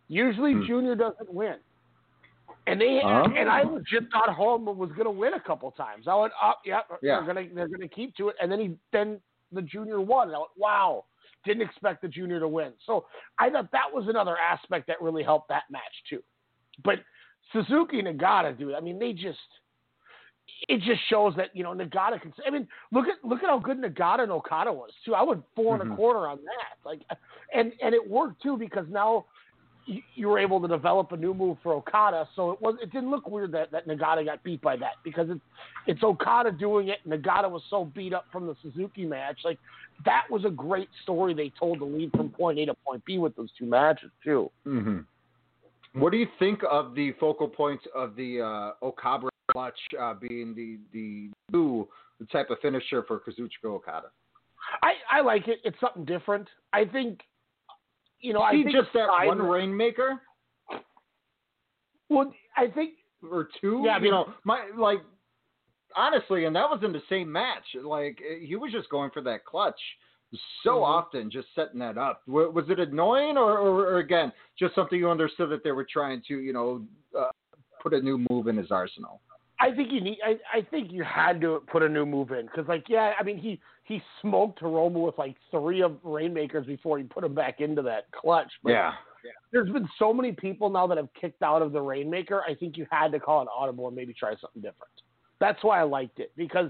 Usually, 0.08 0.54
Hmm. 0.54 0.66
junior 0.66 0.96
doesn't 0.96 1.34
win. 1.34 1.58
And 2.68 2.80
they 2.82 3.02
Oh. 3.02 3.24
and 3.24 3.50
I 3.50 3.64
legit 3.64 4.10
thought 4.12 4.28
Honma 4.30 4.76
was 4.76 4.90
going 4.92 5.06
to 5.06 5.12
win 5.12 5.34
a 5.34 5.40
couple 5.40 5.72
times. 5.72 6.08
I 6.08 6.16
went 6.16 6.34
up, 6.42 6.62
yeah, 6.66 6.82
Yeah. 7.02 7.22
they're 7.22 7.34
going 7.34 7.50
to 7.50 7.56
they're 7.56 7.68
going 7.68 7.82
to 7.82 7.88
keep 7.88 8.16
to 8.18 8.30
it. 8.30 8.36
And 8.42 8.52
then 8.52 8.60
he 8.60 8.78
then 8.92 9.22
the 9.54 9.62
junior 9.62 10.02
won. 10.02 10.28
And 10.28 10.36
I 10.36 10.40
went, 10.40 10.52
wow, 10.58 11.06
didn't 11.46 11.62
expect 11.62 12.02
the 12.02 12.10
junior 12.10 12.40
to 12.42 12.48
win. 12.48 12.74
So 12.86 13.08
I 13.40 13.50
thought 13.50 13.72
that 13.72 13.92
was 13.94 14.08
another 14.10 14.38
aspect 14.38 14.88
that 14.88 15.02
really 15.02 15.24
helped 15.24 15.48
that 15.48 15.64
match 15.70 16.04
too. 16.10 16.22
But 16.84 17.00
Suzuki 17.54 18.00
and 18.00 18.20
Nagata, 18.20 18.58
dude, 18.58 18.76
I 18.76 18.80
mean, 18.80 19.00
they 19.00 19.14
just 19.14 19.40
it 20.70 20.82
just 20.82 21.02
shows 21.10 21.34
that 21.36 21.50
you 21.54 21.64
know 21.64 21.74
Nagata 21.74 22.22
can. 22.22 22.34
I 22.46 22.50
mean, 22.50 22.68
look 22.92 23.08
at 23.08 23.24
look 23.24 23.44
at 23.44 23.50
how 23.50 23.60
good 23.60 23.82
Nagata 23.82 24.24
and 24.24 24.32
Okada 24.32 24.72
was 24.72 24.92
too. 25.06 25.14
I 25.14 25.22
went 25.22 25.44
4 25.56 25.82
and 25.82 25.90
Mhm. 25.90 25.94
a 25.94 25.96
quarter 25.96 26.28
on 26.28 26.40
that. 26.46 26.78
Like, 26.84 27.02
and 27.54 27.74
and 27.82 27.94
it 27.94 28.10
worked 28.10 28.42
too 28.42 28.58
because 28.58 28.88
now 28.90 29.26
you, 29.86 30.02
you 30.16 30.28
were 30.28 30.40
able 30.40 30.60
to 30.62 30.68
develop 30.68 31.12
a 31.14 31.18
new 31.18 31.34
move 31.34 31.58
for 31.64 31.74
Okada, 31.74 32.28
so 32.36 32.52
it 32.52 32.62
was 32.62 32.76
it 32.82 32.92
didn't 32.92 33.10
look 33.10 33.28
weird 33.30 33.52
that 33.54 33.72
that 33.72 33.88
Nagata 33.88 34.26
got 34.26 34.42
beat 34.44 34.62
by 34.62 34.76
that 34.78 34.94
because 35.04 35.30
it's 35.30 35.42
it's 35.86 36.04
Okada 36.04 36.52
doing 36.52 36.90
it. 36.90 37.00
Nagata 37.08 37.50
was 37.50 37.62
so 37.70 37.86
beat 37.86 38.14
up 38.14 38.26
from 38.32 38.48
the 38.48 38.56
Suzuki 38.62 39.06
match. 39.06 39.40
Like 39.46 39.60
that 40.06 40.24
was 40.30 40.44
a 40.46 40.50
great 40.50 40.90
story 41.04 41.34
they 41.34 41.52
told 41.60 41.80
to 41.80 41.86
lead 41.86 42.12
from 42.12 42.30
point 42.30 42.60
A 42.60 42.66
to 42.68 42.74
point 42.86 43.04
B 43.06 43.18
with 43.18 43.36
those 43.36 43.52
two 43.58 43.66
matches 43.66 44.12
too. 44.24 44.50
hmm 44.64 45.00
What 45.98 46.12
do 46.12 46.18
you 46.18 46.28
think 46.38 46.62
of 46.70 46.94
the 46.94 47.14
focal 47.20 47.48
points 47.48 47.84
of 47.96 48.16
the 48.16 48.42
uh, 48.42 48.86
Okabra 48.86 49.30
clutch 49.52 49.80
uh, 50.00 50.14
being 50.14 50.54
the 50.54 50.78
the 50.94 51.32
new 51.52 51.88
type 52.32 52.50
of 52.50 52.60
finisher 52.62 53.04
for 53.04 53.20
Kazuchika 53.20 53.66
Okada? 53.66 54.08
I 54.84 54.94
I 55.12 55.22
like 55.22 55.48
it. 55.48 55.60
It's 55.64 55.80
something 55.80 56.06
different. 56.06 56.48
I 56.74 56.86
think. 56.86 57.22
You 58.20 58.34
know, 58.34 58.42
I 58.42 58.52
think 58.52 58.72
just 58.72 58.90
that 58.94 59.10
aside- 59.10 59.28
one 59.28 59.42
rainmaker 59.42 60.20
Well, 62.10 62.34
I 62.56 62.68
think 62.68 62.94
or 63.30 63.48
two. 63.62 63.84
Yeah, 63.86 63.98
I 63.98 64.00
you 64.00 64.12
know, 64.12 64.34
my 64.44 64.70
like 64.78 65.00
honestly, 65.96 66.46
and 66.46 66.56
that 66.56 66.70
was 66.70 66.82
in 66.84 66.92
the 66.92 67.02
same 67.10 67.32
match. 67.32 67.64
Like 67.84 68.20
he 68.42 68.56
was 68.56 68.72
just 68.72 68.90
going 68.90 69.12
for 69.12 69.22
that 69.22 69.46
clutch 69.46 69.80
so 70.64 70.80
Mhm. 70.80 70.84
often, 70.84 71.32
just 71.32 71.48
setting 71.56 71.80
that 71.80 71.98
up. 71.98 72.22
Was 72.28 72.70
it 72.70 72.80
annoying, 72.80 73.38
or, 73.38 73.58
or, 73.58 73.88
or 73.88 73.98
again, 74.00 74.34
just 74.58 74.76
something 74.76 75.00
you 75.00 75.10
understood 75.10 75.50
that 75.50 75.64
they 75.64 75.72
were 75.72 75.86
trying 75.86 76.22
to, 76.28 76.40
you 76.40 76.54
know, 76.54 76.86
uh, 77.18 77.32
put 77.82 77.94
a 77.94 78.02
new 78.02 78.26
move 78.30 78.48
in 78.48 78.58
his 78.58 78.72
arsenal? 78.72 79.22
I 79.60 79.74
think 79.74 79.92
you 79.92 80.02
need. 80.02 80.20
I, 80.24 80.38
I 80.54 80.62
think 80.62 80.92
you 80.92 81.04
had 81.04 81.42
to 81.42 81.64
put 81.72 81.82
a 81.82 81.90
new 81.90 82.06
move 82.06 82.32
in 82.32 82.46
because, 82.46 82.68
like, 82.68 82.86
yeah, 82.90 83.14
I 83.20 83.24
mean, 83.24 83.38
he 83.38 83.60
he 83.86 84.04
smoked 84.22 84.62
Hiromu 84.62 85.06
with 85.06 85.18
like 85.18 85.36
three 85.50 85.82
of 85.82 85.98
rainmakers 86.04 86.66
before 86.68 86.98
he 87.00 87.06
put 87.06 87.24
him 87.24 87.34
back 87.34 87.60
into 87.60 87.82
that 87.84 88.12
clutch. 88.12 88.52
But 88.64 88.72
Yeah. 88.72 88.94
there's 89.52 89.70
been 89.70 89.88
so 89.98 90.14
many 90.14 90.34
people 90.34 90.70
now 90.70 90.86
that 90.88 90.98
have 90.98 91.12
kicked 91.20 91.42
out 91.42 91.62
of 91.62 91.72
the 91.72 91.82
rainmaker. 91.82 92.44
I 92.48 92.54
think 92.54 92.78
you 92.78 92.86
had 92.92 93.12
to 93.14 93.20
call 93.20 93.42
an 93.42 93.48
audible 93.56 93.88
and 93.88 93.96
maybe 93.96 94.14
try 94.14 94.36
something 94.36 94.62
different. 94.62 94.92
That's 95.40 95.64
why 95.64 95.80
I 95.80 95.84
liked 95.84 96.20
it 96.20 96.32
because 96.36 96.70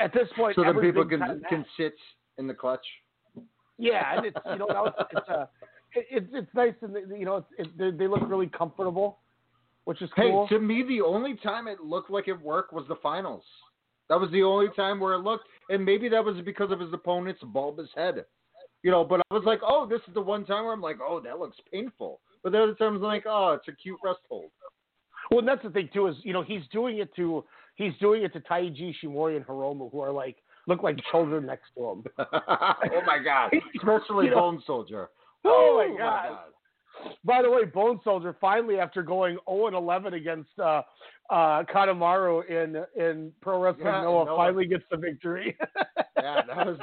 at 0.00 0.12
this 0.12 0.28
point, 0.36 0.56
So 0.56 0.64
that 0.64 0.80
people 0.80 1.04
can 1.04 1.42
can 1.48 1.64
sit 1.76 1.94
in 2.38 2.46
the 2.46 2.54
clutch. 2.54 2.86
Yeah, 3.78 4.16
and 4.16 4.26
it's 4.26 4.36
you 4.50 4.58
know 4.58 4.66
now 4.66 4.86
it's 4.86 4.96
it's 5.12 5.28
uh, 5.28 5.46
it, 5.94 6.06
it's 6.10 6.26
it's 6.32 6.54
nice 6.54 6.74
and 6.82 6.96
you 7.18 7.24
know 7.24 7.36
it's, 7.36 7.46
it, 7.58 7.78
they, 7.78 7.90
they 7.90 8.08
look 8.08 8.22
really 8.28 8.48
comfortable. 8.48 9.18
which 9.84 10.02
is 10.02 10.10
Hey, 10.16 10.30
cool. 10.30 10.48
to 10.48 10.58
me, 10.58 10.84
the 10.86 11.00
only 11.00 11.34
time 11.36 11.68
it 11.68 11.80
looked 11.80 12.10
like 12.10 12.28
it 12.28 12.40
worked 12.40 12.72
was 12.72 12.84
the 12.88 12.96
finals. 12.96 13.44
That 14.08 14.18
was 14.20 14.30
the 14.30 14.42
only 14.42 14.68
time 14.74 15.00
where 15.00 15.14
it 15.14 15.18
looked, 15.18 15.44
and 15.70 15.84
maybe 15.84 16.08
that 16.08 16.24
was 16.24 16.36
because 16.44 16.72
of 16.72 16.80
his 16.80 16.92
opponent's 16.92 17.42
bulbous 17.42 17.88
head. 17.94 18.24
You 18.82 18.90
know, 18.90 19.04
but 19.04 19.20
I 19.30 19.34
was 19.34 19.44
like, 19.44 19.60
oh, 19.62 19.86
this 19.88 20.00
is 20.08 20.14
the 20.14 20.20
one 20.20 20.44
time 20.44 20.64
where 20.64 20.72
I'm 20.72 20.80
like, 20.80 20.98
oh, 21.02 21.20
that 21.20 21.38
looks 21.38 21.56
painful. 21.72 22.20
But 22.42 22.52
the 22.52 22.62
other 22.62 22.74
times, 22.74 22.96
I'm 22.96 23.02
like, 23.02 23.24
oh, 23.26 23.52
it's 23.58 23.68
a 23.68 23.72
cute 23.72 23.98
rest 24.04 24.20
hold. 24.28 24.50
Well, 25.30 25.40
and 25.40 25.48
that's 25.48 25.62
the 25.62 25.70
thing 25.70 25.90
too 25.92 26.06
is 26.06 26.16
you 26.22 26.32
know 26.32 26.42
he's 26.42 26.62
doing 26.72 26.98
it 26.98 27.14
to 27.16 27.44
he's 27.74 27.92
doing 28.00 28.22
it 28.22 28.32
to 28.32 28.40
Taiji 28.40 28.94
Ishimori 28.94 29.36
and 29.36 29.46
Hiromu 29.46 29.90
who 29.92 30.00
are 30.00 30.12
like 30.12 30.36
look 30.68 30.82
like 30.84 30.96
children 31.10 31.46
next 31.46 31.70
to 31.76 31.84
him. 31.90 32.04
oh 32.18 33.02
my 33.04 33.18
god, 33.24 33.50
especially 33.76 34.26
You 34.26 34.30
know- 34.32 34.40
Bone 34.40 34.62
Soldier. 34.66 35.08
Oh 35.44 35.84
my 35.88 35.96
god. 35.98 36.38
By 37.24 37.42
the 37.42 37.50
way, 37.50 37.64
Bone 37.64 38.00
Soldier 38.02 38.36
finally 38.40 38.78
after 38.80 39.02
going 39.04 39.38
0 39.48 39.68
and 39.68 39.76
11 39.76 40.14
against 40.14 40.50
uh, 40.58 40.82
uh, 41.30 41.62
Kanemaru 41.72 42.48
in 42.48 42.84
in 43.00 43.32
Pro 43.40 43.60
Wrestling 43.62 43.86
Yeah, 43.86 44.02
Noah, 44.02 44.24
Noah. 44.24 44.36
finally 44.36 44.66
gets 44.66 44.82
the 44.90 44.96
victory. 44.96 45.56
yeah, 46.16 46.40
that 46.46 46.66
was 46.66 46.78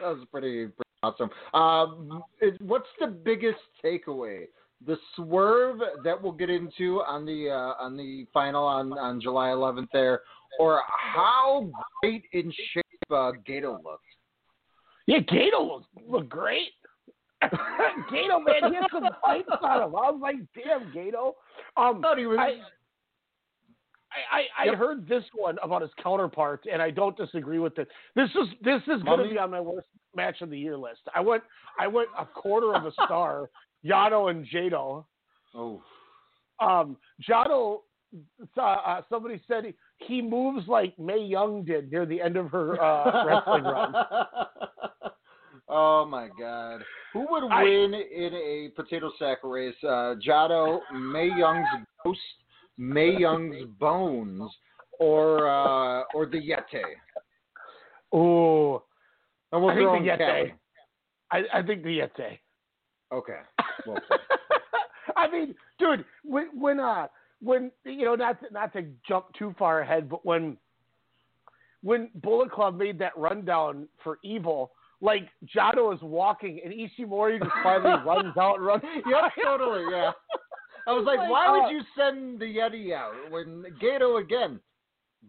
that 0.00 0.08
was 0.08 0.26
pretty, 0.32 0.66
pretty 0.68 0.90
awesome. 1.02 1.28
Um, 1.52 2.22
it, 2.40 2.60
what's 2.62 2.88
the 2.98 3.06
biggest 3.08 3.58
takeaway? 3.84 4.44
The 4.86 4.96
swerve 5.14 5.78
that 6.04 6.22
we'll 6.22 6.32
get 6.32 6.48
into 6.50 7.02
on 7.06 7.26
the 7.26 7.50
uh, 7.50 7.82
on 7.82 7.96
the 7.98 8.26
final 8.32 8.64
on, 8.64 8.92
on 8.94 9.20
July 9.20 9.48
11th 9.48 9.88
there, 9.92 10.20
or 10.58 10.82
how 10.88 11.68
great 12.02 12.24
in 12.32 12.52
shape 12.72 12.84
uh, 13.10 13.32
Gedo 13.48 13.82
looked. 13.84 14.02
yeah, 15.06 15.18
Gedo 15.20 15.66
looked, 15.66 15.88
looked 16.08 16.28
great. 16.28 16.70
Gedo, 17.44 18.42
man, 18.44 18.70
he 18.70 18.74
had 18.74 18.86
some 18.92 19.08
fights 19.24 19.48
on 19.62 19.82
him. 19.82 19.94
I 19.94 20.10
was 20.10 20.20
like, 20.22 20.36
damn, 20.54 20.90
Gedo. 20.92 21.32
Um, 21.76 22.02
he 22.16 22.26
was. 22.26 22.38
I, 22.40 22.60
I, 24.12 24.38
I, 24.38 24.62
I 24.62 24.64
Yep. 24.66 24.74
heard 24.76 25.08
this 25.08 25.24
one 25.34 25.58
about 25.62 25.82
his 25.82 25.90
counterpart, 26.02 26.64
and 26.72 26.80
I 26.80 26.90
don't 26.90 27.16
disagree 27.16 27.58
with 27.58 27.78
it. 27.78 27.88
This 28.14 28.30
is 28.30 28.48
this 28.64 28.80
is 28.88 29.02
going 29.02 29.18
to 29.22 29.28
be 29.28 29.36
on 29.38 29.50
my 29.50 29.60
worst 29.60 29.88
match 30.14 30.40
of 30.40 30.48
the 30.50 30.58
year 30.58 30.76
list. 30.78 31.00
I 31.14 31.20
went 31.20 31.42
I 31.78 31.86
went 31.86 32.08
a 32.18 32.24
quarter 32.24 32.74
of 32.74 32.86
a 32.86 32.92
star. 33.04 33.50
Yano 33.84 34.30
and 34.30 34.46
Jado. 34.46 35.04
Oh, 35.54 35.82
Um, 36.60 36.96
Jado, 37.28 37.80
uh, 38.58 39.00
somebody 39.08 39.40
said 39.48 39.64
he, 39.64 39.74
he 39.98 40.22
moves 40.22 40.66
like 40.68 40.98
Mae 40.98 41.18
Young 41.24 41.64
did 41.64 41.90
near 41.90 42.06
the 42.06 42.20
end 42.20 42.36
of 42.36 42.50
her 42.50 42.80
uh, 42.82 43.24
wrestling 43.26 43.64
run. 43.72 43.94
oh 45.68 46.04
my 46.06 46.28
God! 46.38 46.82
Who 47.12 47.26
would 47.30 47.44
I- 47.50 47.62
win 47.62 47.94
in 47.94 48.34
a 48.34 48.68
potato 48.76 49.10
sack 49.18 49.38
race? 49.42 49.74
Uh, 49.82 50.14
Jado, 50.26 50.80
Mae 50.94 51.30
Young's 51.36 51.66
ghost, 52.04 52.20
Mae 52.78 53.16
Young's 53.18 53.64
bones, 53.78 54.50
or 54.98 55.48
uh, 55.48 56.02
or 56.14 56.26
the 56.26 56.38
Yeti? 56.38 56.82
Oh, 58.12 58.82
And 59.52 59.62
we'll 59.62 59.70
I 59.70 59.74
think 59.74 60.04
the 60.04 60.24
Yeti. 60.24 60.52
I, 61.32 61.58
I 61.58 61.62
think 61.62 61.82
the 61.82 61.98
Yeti. 61.98 62.38
Okay. 63.12 63.38
Well, 63.86 63.98
I 65.16 65.30
mean, 65.30 65.54
dude, 65.78 66.04
when 66.24 66.48
when 66.58 66.80
uh 66.80 67.06
when 67.40 67.70
you 67.84 68.04
know 68.04 68.14
not 68.14 68.40
to, 68.40 68.52
not 68.52 68.72
to 68.72 68.86
jump 69.06 69.26
too 69.38 69.54
far 69.58 69.80
ahead, 69.80 70.08
but 70.08 70.24
when 70.24 70.56
when 71.82 72.10
Bullet 72.14 72.50
Club 72.50 72.76
made 72.76 72.98
that 72.98 73.16
rundown 73.16 73.88
for 74.02 74.18
Evil, 74.24 74.72
like 75.00 75.28
Jado 75.54 75.94
is 75.94 76.00
walking 76.02 76.60
and 76.64 76.72
Ishimori 76.72 77.38
just 77.38 77.50
finally 77.62 78.02
runs 78.04 78.36
out 78.36 78.56
and 78.56 78.66
runs. 78.66 78.82
yep, 79.08 79.32
totally. 79.44 79.84
Yeah. 79.90 80.12
I 80.86 80.92
was 80.92 81.04
like, 81.04 81.18
Like, 81.18 81.30
why 81.30 81.46
uh, 81.46 81.52
would 81.52 81.70
you 81.72 81.82
send 81.96 82.40
the 82.40 82.44
Yeti 82.44 82.92
out 82.92 83.12
when 83.30 83.64
Gedo 83.82 84.20
again? 84.20 84.60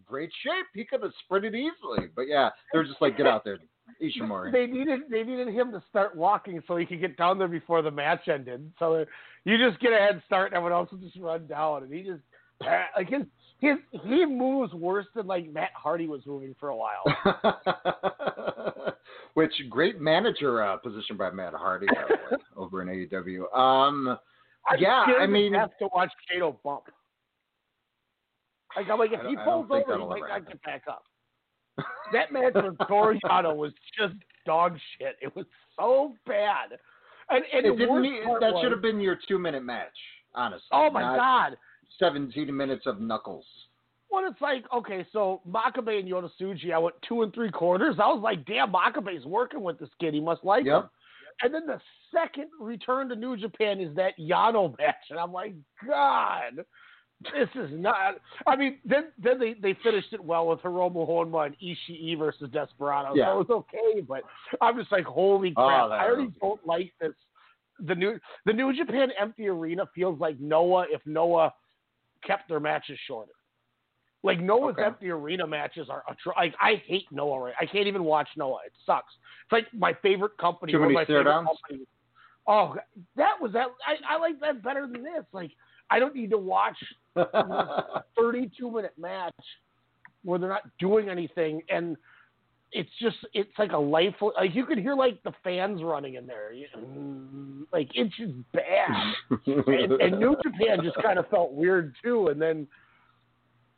Great 0.05 0.29
shape. 0.43 0.65
He 0.73 0.85
could 0.85 1.01
have 1.01 1.11
sprinted 1.23 1.55
easily, 1.55 2.07
but 2.15 2.23
yeah, 2.27 2.49
they're 2.71 2.83
just 2.83 3.01
like, 3.01 3.17
get 3.17 3.25
out 3.25 3.43
there, 3.43 3.57
Ishimori. 4.01 4.51
They 4.51 4.65
needed 4.67 5.01
they 5.09 5.23
needed 5.23 5.47
him 5.49 5.71
to 5.71 5.81
start 5.89 6.15
walking 6.15 6.61
so 6.67 6.77
he 6.77 6.85
could 6.85 7.01
get 7.01 7.17
down 7.17 7.37
there 7.37 7.47
before 7.47 7.81
the 7.81 7.91
match 7.91 8.27
ended. 8.27 8.71
So 8.79 9.05
you 9.43 9.57
just 9.57 9.79
get 9.81 9.93
a 9.93 9.97
head 9.97 10.21
start, 10.25 10.47
and 10.47 10.57
everyone 10.57 10.73
else 10.73 10.91
will 10.91 10.99
just 10.99 11.17
run 11.17 11.47
down, 11.47 11.83
and 11.83 11.93
he 11.93 12.03
just 12.03 12.21
like 12.61 13.09
his 13.09 13.23
his 13.59 13.77
he 14.03 14.25
moves 14.25 14.73
worse 14.73 15.05
than 15.15 15.27
like 15.27 15.51
Matt 15.51 15.71
Hardy 15.73 16.07
was 16.07 16.21
moving 16.25 16.55
for 16.59 16.69
a 16.69 16.75
while. 16.75 17.03
Which 19.33 19.53
great 19.69 20.01
manager 20.01 20.63
uh, 20.63 20.77
position 20.77 21.15
by 21.17 21.29
Matt 21.31 21.53
Hardy 21.53 21.87
over 22.55 22.81
in 22.81 22.87
AEW. 22.87 23.55
Um, 23.55 24.17
I'm 24.67 24.79
yeah, 24.79 25.05
I 25.19 25.27
mean, 25.27 25.53
have 25.53 25.77
to 25.79 25.87
watch 25.93 26.11
Kato 26.29 26.59
bump. 26.63 26.85
Like 28.75 28.89
I'm 28.89 28.99
like, 28.99 29.11
if 29.13 29.21
he 29.27 29.35
pulls 29.43 29.67
over, 29.71 29.97
he 29.97 30.05
might 30.05 30.27
not 30.27 30.47
get 30.47 30.61
back 30.63 30.83
up. 30.87 31.03
That 32.13 32.31
match 32.31 32.53
with 32.55 32.77
Toru 32.87 33.19
Yano 33.23 33.55
was 33.55 33.71
just 33.97 34.13
dog 34.45 34.77
shit. 34.97 35.17
It 35.21 35.35
was 35.35 35.45
so 35.77 36.13
bad. 36.25 36.77
And, 37.29 37.43
and 37.53 37.65
it 37.65 37.77
didn't 37.77 38.01
need, 38.01 38.21
that 38.39 38.53
was- 38.53 38.61
should 38.63 38.71
have 38.71 38.81
been 38.81 38.99
your 38.99 39.17
two 39.27 39.37
minute 39.37 39.63
match, 39.63 39.97
honestly. 40.33 40.67
Oh 40.71 40.89
my 40.89 41.01
god. 41.01 41.57
17 41.99 42.55
minutes 42.55 42.85
of 42.85 43.01
knuckles. 43.01 43.45
Well, 44.09 44.23
it's 44.29 44.39
like 44.39 44.63
okay, 44.73 45.05
so 45.11 45.41
Makabe 45.47 45.99
and 45.99 46.09
Yota 46.09 46.29
Tsuji, 46.39 46.71
I 46.73 46.77
went 46.77 46.95
two 47.07 47.23
and 47.23 47.33
three 47.33 47.51
quarters. 47.51 47.95
I 48.01 48.07
was 48.07 48.21
like, 48.23 48.45
damn, 48.45 48.71
Makabe's 48.71 49.25
working 49.25 49.61
with 49.61 49.77
this 49.79 49.89
kid. 49.99 50.13
He 50.13 50.21
must 50.21 50.43
like 50.45 50.65
Yep. 50.65 50.83
him. 50.83 50.89
And 51.43 51.53
then 51.53 51.67
the 51.67 51.79
second 52.13 52.47
return 52.59 53.09
to 53.09 53.15
New 53.15 53.35
Japan 53.35 53.79
is 53.81 53.93
that 53.95 54.13
Yano 54.17 54.75
match, 54.79 54.95
and 55.09 55.19
I'm 55.19 55.33
like, 55.33 55.53
God, 55.85 56.63
this 57.23 57.49
is 57.55 57.69
not. 57.71 58.15
I 58.45 58.55
mean, 58.55 58.77
then 58.85 59.05
then 59.21 59.39
they, 59.39 59.53
they 59.55 59.77
finished 59.83 60.13
it 60.13 60.23
well 60.23 60.47
with 60.47 60.59
Hiromu 60.59 61.07
Honma 61.07 61.47
and 61.47 61.55
Ishii 61.59 62.17
versus 62.17 62.49
Desperado, 62.51 63.13
Yeah. 63.15 63.25
so 63.33 63.39
it 63.41 63.47
was 63.49 63.65
okay. 63.73 64.01
But 64.01 64.21
I'm 64.61 64.77
just 64.77 64.91
like, 64.91 65.05
holy 65.05 65.53
Oh, 65.57 65.65
crap! 65.67 65.89
that 65.89 65.95
I 65.99 66.05
already 66.05 66.31
don't 66.41 66.65
like 66.65 66.93
this. 67.01 67.13
The 67.79 67.95
new 67.95 68.19
the 68.45 68.53
New 68.53 68.75
Japan 68.75 69.09
Empty 69.19 69.47
Arena 69.47 69.85
feels 69.95 70.19
like 70.19 70.39
Noah 70.39 70.85
if 70.89 71.01
Noah 71.05 71.53
kept 72.25 72.49
their 72.49 72.59
matches 72.59 72.97
shorter. 73.07 73.31
Like 74.23 74.39
Noah's 74.39 74.73
Okay. 74.73 74.83
empty 74.83 75.09
arena 75.11 75.45
matches 75.45 75.89
are 75.89 76.03
atro- 76.09 76.35
like 76.35 76.53
I 76.59 76.81
hate 76.87 77.05
Noah. 77.11 77.39
Right, 77.39 77.53
I 77.61 77.65
can't 77.67 77.87
even 77.87 78.03
watch 78.03 78.27
Noah. 78.35 78.59
It 78.65 78.73
sucks. 78.85 79.13
It's 79.45 79.51
like 79.51 79.67
my 79.73 79.93
favorite 80.01 80.35
company. 80.39 80.71
Too 80.73 80.79
many 80.79 80.93
my 80.95 81.03
stare 81.03 81.19
favorite 81.19 81.31
downs? 81.31 81.47
companies. 81.63 81.87
Oh, 82.47 82.75
that 83.15 83.39
was 83.39 83.51
that. 83.53 83.67
I, 83.85 84.15
I 84.15 84.17
like 84.17 84.39
that 84.39 84.63
better 84.63 84.87
than 84.87 85.03
this. 85.03 85.23
Like 85.33 85.51
I 85.89 85.99
don't 85.99 86.15
need 86.15 86.29
to 86.31 86.37
watch 86.37 86.77
a 87.15 88.03
32 88.17 88.69
minute 88.71 88.93
match 88.97 89.33
where 90.23 90.39
they're 90.39 90.49
not 90.49 90.63
doing 90.79 91.09
anything 91.09 91.61
and 91.69 91.95
it's 92.73 92.89
just 93.01 93.15
it's 93.33 93.51
like 93.57 93.71
a 93.71 93.77
life 93.77 94.13
like 94.35 94.53
you 94.53 94.65
could 94.65 94.77
hear 94.77 94.93
like 94.93 95.23
the 95.23 95.31
fans 95.41 95.81
running 95.81 96.15
in 96.15 96.27
there 96.27 96.51
You- 96.51 96.67
mm, 96.77 97.63
like 97.71 97.89
it's 97.93 98.13
just 98.17 98.33
bad 98.51 99.13
and, 99.47 99.91
and 100.01 100.19
New 100.19 100.35
Japan 100.43 100.79
just 100.83 101.01
kind 101.01 101.17
of 101.17 101.29
felt 101.29 101.53
weird 101.53 101.95
too. 102.03 102.27
And 102.27 102.41
then, 102.41 102.67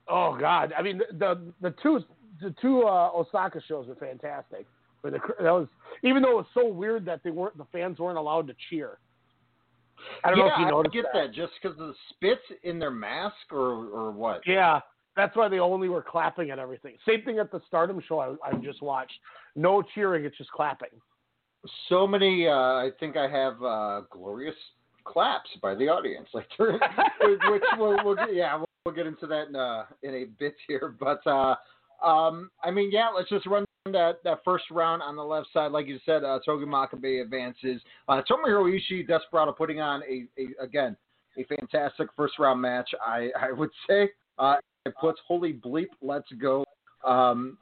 oh 0.08 0.36
god, 0.40 0.74
I 0.78 0.82
mean 0.82 1.02
the 1.20 1.54
the 1.62 1.74
two 1.84 2.00
the 2.42 2.54
two 2.62 2.84
uh, 2.84 3.12
Osaka 3.14 3.62
shows 3.68 3.88
were 3.88 3.96
fantastic. 3.96 4.66
But 5.04 5.14
the, 5.14 5.20
that 5.40 5.52
was 5.52 5.68
even 6.04 6.22
though 6.24 6.32
it 6.32 6.36
was 6.38 6.46
so 6.54 6.68
weird 6.68 7.06
that 7.06 7.22
they 7.24 7.30
weren't 7.32 7.58
the 7.58 7.66
fans 7.72 8.00
weren't 8.00 8.18
allowed 8.18 8.48
to 8.48 8.56
cheer. 8.70 8.98
I 10.24 10.30
don't 10.30 10.40
yeah, 10.40 10.46
know 10.46 10.52
if 10.52 10.60
you 10.60 10.66
I 10.66 10.70
noticed 10.70 10.94
get 10.94 11.06
that. 11.14 11.34
Just 11.34 11.54
because 11.62 11.80
of 11.80 11.88
the 11.88 11.94
spits 12.10 12.60
in 12.64 12.80
their 12.80 12.92
mask, 12.92 13.36
or 13.52 13.88
or 13.88 14.12
what? 14.12 14.42
Yeah, 14.46 14.80
that's 15.16 15.36
why 15.36 15.48
they 15.48 15.60
only 15.60 15.90
were 15.90 16.04
clapping 16.04 16.50
at 16.52 16.60
everything. 16.60 16.96
Same 17.08 17.24
thing 17.24 17.40
at 17.40 17.52
the 17.52 17.62
Stardom 17.68 18.02
show 18.08 18.20
I, 18.20 18.50
I 18.50 18.54
just 18.56 18.82
watched. 18.82 19.14
No 19.56 19.84
cheering, 19.94 20.26
it's 20.26 20.38
just 20.38 20.52
clapping. 20.52 20.90
So 21.90 22.08
many. 22.08 22.48
Uh, 22.48 22.52
I 22.52 22.90
think 23.00 23.18
I 23.18 23.30
have 23.30 23.62
uh, 23.62 24.02
glorious 24.12 24.56
claps 25.06 25.50
by 25.62 25.76
the 25.76 25.90
audience, 25.90 26.28
like 26.34 26.48
which 26.58 27.64
we'll, 27.78 27.98
we'll 28.06 28.16
get, 28.16 28.34
yeah 28.34 28.56
we'll, 28.56 28.70
we'll 28.86 28.96
get 28.96 29.08
into 29.08 29.28
that 29.28 29.48
in, 29.50 29.56
uh, 29.56 29.84
in 30.04 30.14
a 30.16 30.26
bit 30.40 30.56
here. 30.68 30.96
But 31.00 31.26
uh, 31.28 31.56
um, 32.06 32.50
I 32.64 32.72
mean, 32.72 32.90
yeah, 32.92 33.10
let's 33.16 33.30
just 33.30 33.46
run 33.46 33.66
that 33.94 34.24
that 34.24 34.40
first 34.44 34.66
round 34.72 35.02
on 35.02 35.16
the 35.16 35.24
left 35.24 35.48
side, 35.54 35.72
like 35.72 35.88
you 35.88 36.00
said. 36.06 36.24
Uh, 36.24 36.40
Togi 36.46 36.66
Makabe 36.66 37.22
advances. 37.22 37.82
Uh, 38.08 38.22
Tomohiro 38.30 38.70
Ishii, 38.70 39.08
Desperado 39.08 39.52
putting 39.52 39.80
on 39.82 40.02
a, 40.04 40.26
a 40.42 40.64
again 40.64 40.96
a 41.38 41.44
fantastic 41.46 42.10
first 42.16 42.40
round 42.40 42.62
match. 42.62 42.90
I 43.06 43.30
I 43.42 43.52
would 43.52 43.72
say 43.88 44.10
uh, 44.38 44.56
it 44.86 44.94
puts 45.00 45.20
holy 45.28 45.54
bleep, 45.54 45.90
let's 46.02 46.30
go. 46.42 46.64
Um, 47.06 47.58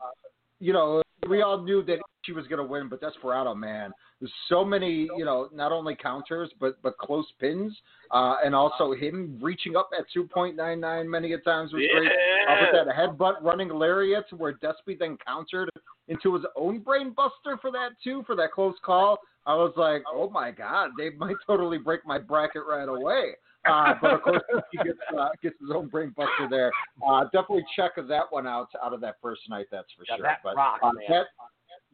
you 0.59 0.73
know, 0.73 1.01
we 1.27 1.41
all 1.41 1.61
knew 1.61 1.83
that 1.83 1.99
she 2.23 2.33
was 2.33 2.45
going 2.47 2.57
to 2.57 2.63
win, 2.63 2.89
but 2.89 2.99
Desperado, 2.99 3.55
man, 3.55 3.91
there's 4.19 4.31
so 4.49 4.65
many, 4.65 5.07
you 5.17 5.23
know, 5.23 5.49
not 5.53 5.71
only 5.71 5.95
counters 5.95 6.49
but 6.59 6.81
but 6.81 6.97
close 6.97 7.25
pins, 7.39 7.75
uh, 8.11 8.35
and 8.43 8.53
also 8.53 8.93
him 8.93 9.37
reaching 9.41 9.75
up 9.75 9.89
at 9.97 10.05
2.99 10.15 11.07
many 11.07 11.33
a 11.33 11.37
times 11.39 11.71
was 11.71 11.83
great. 11.93 12.07
Uh, 12.07 12.55
with 12.61 12.85
that 12.85 12.95
headbutt 12.95 13.41
running 13.41 13.69
lariat, 13.69 14.25
where 14.35 14.53
Despy 14.53 14.97
then 14.99 15.17
countered 15.25 15.69
into 16.07 16.33
his 16.33 16.43
own 16.55 16.79
brain 16.79 17.13
buster 17.15 17.57
for 17.61 17.71
that 17.71 17.89
too, 18.03 18.23
for 18.25 18.35
that 18.35 18.51
close 18.51 18.75
call. 18.83 19.17
I 19.45 19.55
was 19.55 19.73
like, 19.77 20.03
oh 20.11 20.29
my 20.29 20.51
god, 20.51 20.91
they 20.97 21.11
might 21.11 21.35
totally 21.47 21.77
break 21.77 22.05
my 22.05 22.17
bracket 22.17 22.63
right 22.67 22.89
away. 22.89 23.35
Uh, 23.69 23.93
but 24.01 24.13
of 24.13 24.21
course, 24.21 24.41
he 24.71 24.77
gets 24.77 24.99
uh, 25.17 25.29
gets 25.41 25.55
his 25.59 25.69
own 25.73 25.87
brain 25.87 26.13
buster 26.15 26.47
there. 26.49 26.71
Uh, 27.07 27.23
definitely 27.25 27.65
check 27.75 27.91
that 27.95 28.23
one 28.29 28.47
out 28.47 28.69
out 28.83 28.93
of 28.93 29.01
that 29.01 29.15
first 29.21 29.41
night. 29.49 29.67
That's 29.71 29.87
for 29.97 30.03
Yeah, 30.07 30.17
sure. 30.17 30.23
that 30.23 30.39
but 30.43 30.55
rocks, 30.55 30.81
uh, 30.83 30.91
man. 30.93 31.03
that 31.09 31.25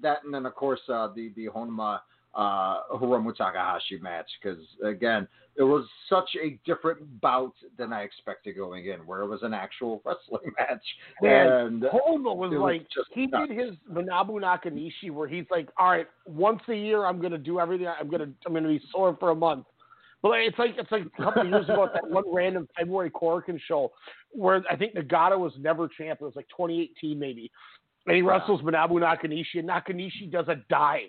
that 0.02 0.24
and 0.24 0.34
then 0.34 0.46
of 0.46 0.56
course 0.56 0.82
uh, 0.90 1.10
the 1.16 1.32
the 1.36 1.48
Honma 1.48 2.00
uh, 2.36 2.82
Hiromu 2.94 3.36
Takahashi 3.36 4.00
match 4.00 4.30
because 4.42 4.60
again 4.84 5.28
it 5.56 5.62
was 5.64 5.86
such 6.10 6.30
a 6.44 6.60
different 6.66 7.22
bout 7.22 7.54
than 7.78 7.94
I 7.94 8.02
expected 8.02 8.56
going 8.58 8.88
in, 8.88 9.02
where 9.06 9.22
it 9.22 9.28
was 9.28 9.44
an 9.44 9.54
actual 9.54 10.02
wrestling 10.06 10.52
match. 10.58 10.84
Man, 11.22 11.48
and 11.48 11.84
Honma 11.84 12.36
was 12.36 12.52
was 12.52 12.60
like 12.60 12.88
he 13.14 13.28
nuts. 13.28 13.50
did 13.50 13.58
his 13.58 13.76
Manabu 13.92 14.42
Nakanishi 14.42 15.12
where 15.12 15.28
he's 15.28 15.46
like, 15.52 15.70
all 15.78 15.92
right, 15.92 16.08
once 16.26 16.62
a 16.70 16.74
year 16.76 17.06
I'm 17.06 17.22
gonna 17.22 17.38
do 17.38 17.60
everything. 17.60 17.88
I'm 17.88 18.10
gonna 18.10 18.30
I'm 18.46 18.54
gonna 18.54 18.68
be 18.68 18.82
sore 18.92 19.16
for 19.20 19.30
a 19.30 19.36
month. 19.36 19.66
But 20.24 20.30
like, 20.30 20.40
it's 20.48 20.58
like 20.58 20.72
it's 20.78 20.92
like 20.92 21.04
a 21.06 21.24
couple 21.24 21.42
of 21.42 21.50
years 21.50 21.66
ago 21.66 21.84
at 21.84 21.94
that 21.94 22.10
one 22.10 22.24
random 22.34 22.68
February 22.80 23.12
Korakuen 23.12 23.60
show 23.68 23.92
where 24.32 24.64
I 24.72 24.76
think 24.78 24.96
Nagata 24.96 25.38
was 25.38 25.52
never 25.60 25.90
champ. 25.90 26.20
It 26.22 26.26
was 26.26 26.36
like 26.38 26.48
2018 26.48 27.20
maybe, 27.20 27.52
and 28.08 28.16
he 28.16 28.22
wrestles 28.22 28.62
Manabu 28.62 28.94
Nakanishi, 28.94 29.60
and 29.60 29.68
Nakanishi 29.68 30.32
does 30.32 30.48
a 30.48 30.56
dive. 30.70 31.02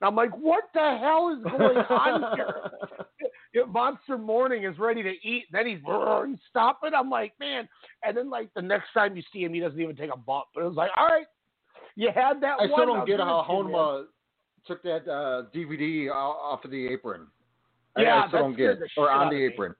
And 0.00 0.08
I'm 0.08 0.14
like, 0.14 0.36
what 0.36 0.64
the 0.74 0.98
hell 1.00 1.34
is 1.34 1.42
going 1.50 1.78
on 1.78 2.36
here? 2.36 3.66
Monster 3.68 4.18
Morning 4.18 4.64
is 4.64 4.78
ready 4.78 5.02
to 5.02 5.12
eat. 5.22 5.44
Then 5.50 5.66
he's, 5.66 5.78
he's 5.78 6.38
stopping. 6.50 6.90
I'm 6.94 7.08
like, 7.08 7.32
man. 7.38 7.68
And 8.02 8.16
then 8.16 8.28
like 8.28 8.50
the 8.54 8.62
next 8.62 8.88
time 8.92 9.16
you 9.16 9.22
see 9.32 9.44
him, 9.44 9.54
he 9.54 9.60
doesn't 9.60 9.80
even 9.80 9.96
take 9.96 10.10
a 10.12 10.16
bump. 10.16 10.46
But 10.54 10.64
it 10.64 10.68
was 10.68 10.76
like, 10.76 10.90
all 10.98 11.06
right, 11.06 11.26
you 11.96 12.10
had 12.14 12.42
that. 12.42 12.56
I 12.60 12.66
one. 12.66 12.72
still 12.72 12.86
don't 12.86 12.98
I'll 13.00 13.06
get 13.06 13.20
how 13.20 13.44
to 13.46 13.52
you, 13.52 13.64
man. 13.64 13.72
Honma 13.72 14.04
took 14.66 14.82
that 14.82 15.10
uh, 15.10 15.44
DVD 15.54 16.10
off 16.10 16.64
of 16.64 16.70
the 16.70 16.88
apron. 16.88 17.28
Yeah, 17.96 18.22
I, 18.24 18.28
still 18.28 18.40
don't 18.40 18.56
get 18.56 18.70
it. 18.70 18.90
Or 18.96 19.10
on 19.10 19.28
the 19.30 19.44
apron. 19.44 19.74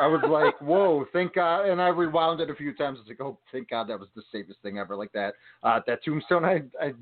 I 0.00 0.06
was 0.06 0.20
like, 0.28 0.60
whoa, 0.60 1.04
thank 1.12 1.34
God. 1.34 1.68
And 1.68 1.82
I 1.82 1.88
rewound 1.88 2.40
it 2.40 2.48
a 2.50 2.54
few 2.54 2.72
times. 2.74 2.98
I 2.98 3.00
was 3.02 3.08
like, 3.08 3.20
oh, 3.20 3.38
thank 3.50 3.68
God 3.70 3.88
that 3.88 3.98
was 3.98 4.08
the 4.14 4.22
safest 4.30 4.60
thing 4.62 4.78
ever. 4.78 4.94
Like 4.96 5.10
that. 5.12 5.34
Uh, 5.64 5.80
that 5.86 6.04
tombstone 6.04 6.44
I, 6.44 6.62
I 6.80 6.92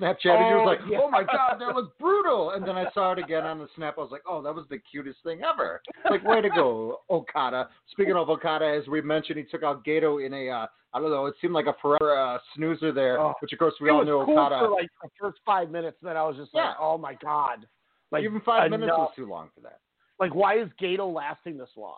Snapchatted 0.00 0.24
you. 0.24 0.56
Oh, 0.56 0.62
was 0.64 0.78
like, 0.78 0.90
yeah. 0.90 0.98
oh 1.02 1.10
my 1.10 1.22
God, 1.24 1.56
that 1.58 1.74
was 1.74 1.88
brutal. 1.98 2.50
And 2.50 2.66
then 2.66 2.76
I 2.76 2.84
saw 2.92 3.12
it 3.12 3.18
again 3.18 3.44
on 3.44 3.58
the 3.58 3.66
snap. 3.76 3.94
I 3.98 4.02
was 4.02 4.10
like, 4.12 4.22
oh, 4.28 4.42
that 4.42 4.54
was 4.54 4.64
the 4.70 4.78
cutest 4.78 5.18
thing 5.24 5.40
ever. 5.42 5.80
Like, 6.08 6.22
way 6.24 6.40
to 6.40 6.50
go, 6.50 6.98
Okada. 7.10 7.68
Speaking 7.90 8.14
of 8.14 8.28
Okada, 8.28 8.78
as 8.80 8.86
we 8.88 9.00
mentioned, 9.00 9.38
he 9.38 9.44
took 9.44 9.62
out 9.62 9.84
Gedo 9.84 10.24
in 10.24 10.32
a, 10.34 10.48
uh, 10.50 10.66
I 10.94 11.00
don't 11.00 11.10
know, 11.10 11.26
it 11.26 11.34
seemed 11.40 11.54
like 11.54 11.66
a 11.66 11.74
forever 11.80 12.16
uh, 12.16 12.38
snoozer 12.54 12.92
there, 12.92 13.18
Oh. 13.18 13.32
which 13.40 13.52
of 13.54 13.58
course 13.58 13.74
we 13.80 13.88
all 13.90 14.04
knew 14.04 14.22
cool 14.24 14.38
Okada. 14.38 14.60
for 14.60 14.70
like 14.70 14.88
the 15.02 15.08
first 15.18 15.38
five 15.46 15.70
minutes. 15.70 15.96
and 16.02 16.08
Then 16.10 16.16
I 16.18 16.22
was 16.24 16.36
just 16.36 16.50
Yeah. 16.54 16.68
like, 16.68 16.76
oh 16.78 16.96
my 16.98 17.14
god, 17.14 17.66
like 18.12 18.24
Even 18.24 18.40
five 18.42 18.70
minutes 18.70 18.84
enough. 18.84 18.98
was 18.98 19.12
too 19.16 19.26
long 19.28 19.48
for 19.54 19.62
that. 19.62 19.80
Like, 20.20 20.34
why 20.34 20.58
is 20.58 20.68
Gedo 20.80 21.12
lasting 21.12 21.58
this 21.58 21.70
long? 21.76 21.96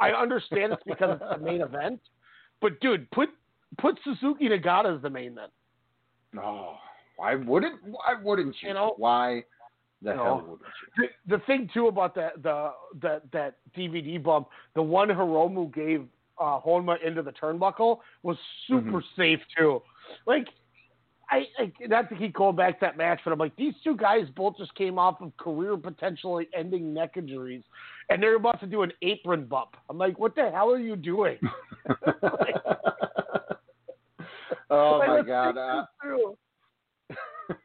I 0.00 0.10
understand 0.12 0.72
it's 0.72 0.82
because 0.86 1.18
it's 1.20 1.38
the 1.38 1.44
main 1.44 1.60
event, 1.60 2.00
but 2.62 2.80
dude, 2.80 3.10
put 3.10 3.28
put 3.78 3.98
Suzuki 4.02 4.48
Nagata 4.48 4.96
as 4.96 5.02
the 5.02 5.10
main 5.10 5.34
then. 5.34 5.48
No, 6.32 6.76
why 7.16 7.34
wouldn't? 7.34 7.80
Why 7.84 8.14
wouldn't 8.22 8.56
you? 8.62 8.68
You 8.68 8.74
know? 8.74 8.94
why 8.96 9.44
the 10.00 10.14
hell 10.14 10.24
know? 10.24 10.44
wouldn't 10.48 10.60
you? 10.96 11.08
The, 11.28 11.36
the 11.36 11.42
thing 11.44 11.68
too 11.74 11.88
about 11.88 12.14
that 12.14 12.42
the 12.42 12.70
that 13.02 13.30
that 13.32 13.56
DVD 13.76 14.22
bump, 14.22 14.48
the 14.74 14.82
one 14.82 15.08
Hiromu 15.08 15.72
gave 15.74 16.06
uh, 16.40 16.58
Honma 16.60 16.96
into 17.04 17.22
the 17.22 17.32
turnbuckle 17.32 17.98
was 18.22 18.38
super 18.66 19.04
safe 19.16 19.40
too. 19.56 19.82
Like, 20.26 20.46
I, 21.30 21.44
I 21.58 21.72
not 21.86 22.08
to 22.08 22.16
keep 22.16 22.34
going 22.34 22.56
back 22.56 22.80
to 22.80 22.86
that 22.86 22.96
match, 22.96 23.20
but 23.24 23.32
I'm 23.32 23.38
like 23.38 23.54
these 23.56 23.74
two 23.84 23.96
guys 23.96 24.24
both 24.36 24.56
just 24.58 24.74
came 24.74 24.98
off 24.98 25.20
of 25.20 25.36
career 25.36 25.76
potentially 25.76 26.48
ending 26.56 26.92
neck 26.92 27.12
injuries, 27.16 27.62
and 28.08 28.22
they're 28.22 28.36
about 28.36 28.60
to 28.60 28.66
do 28.66 28.82
an 28.82 28.92
apron 29.02 29.46
bump. 29.46 29.70
I'm 29.88 29.98
like, 29.98 30.18
what 30.18 30.34
the 30.34 30.50
hell 30.52 30.70
are 30.70 30.78
you 30.78 30.96
doing? 30.96 31.38
oh 34.70 34.98
Like, 34.98 35.08
my 35.08 35.22
God! 35.22 35.56
Uh. 35.56 35.84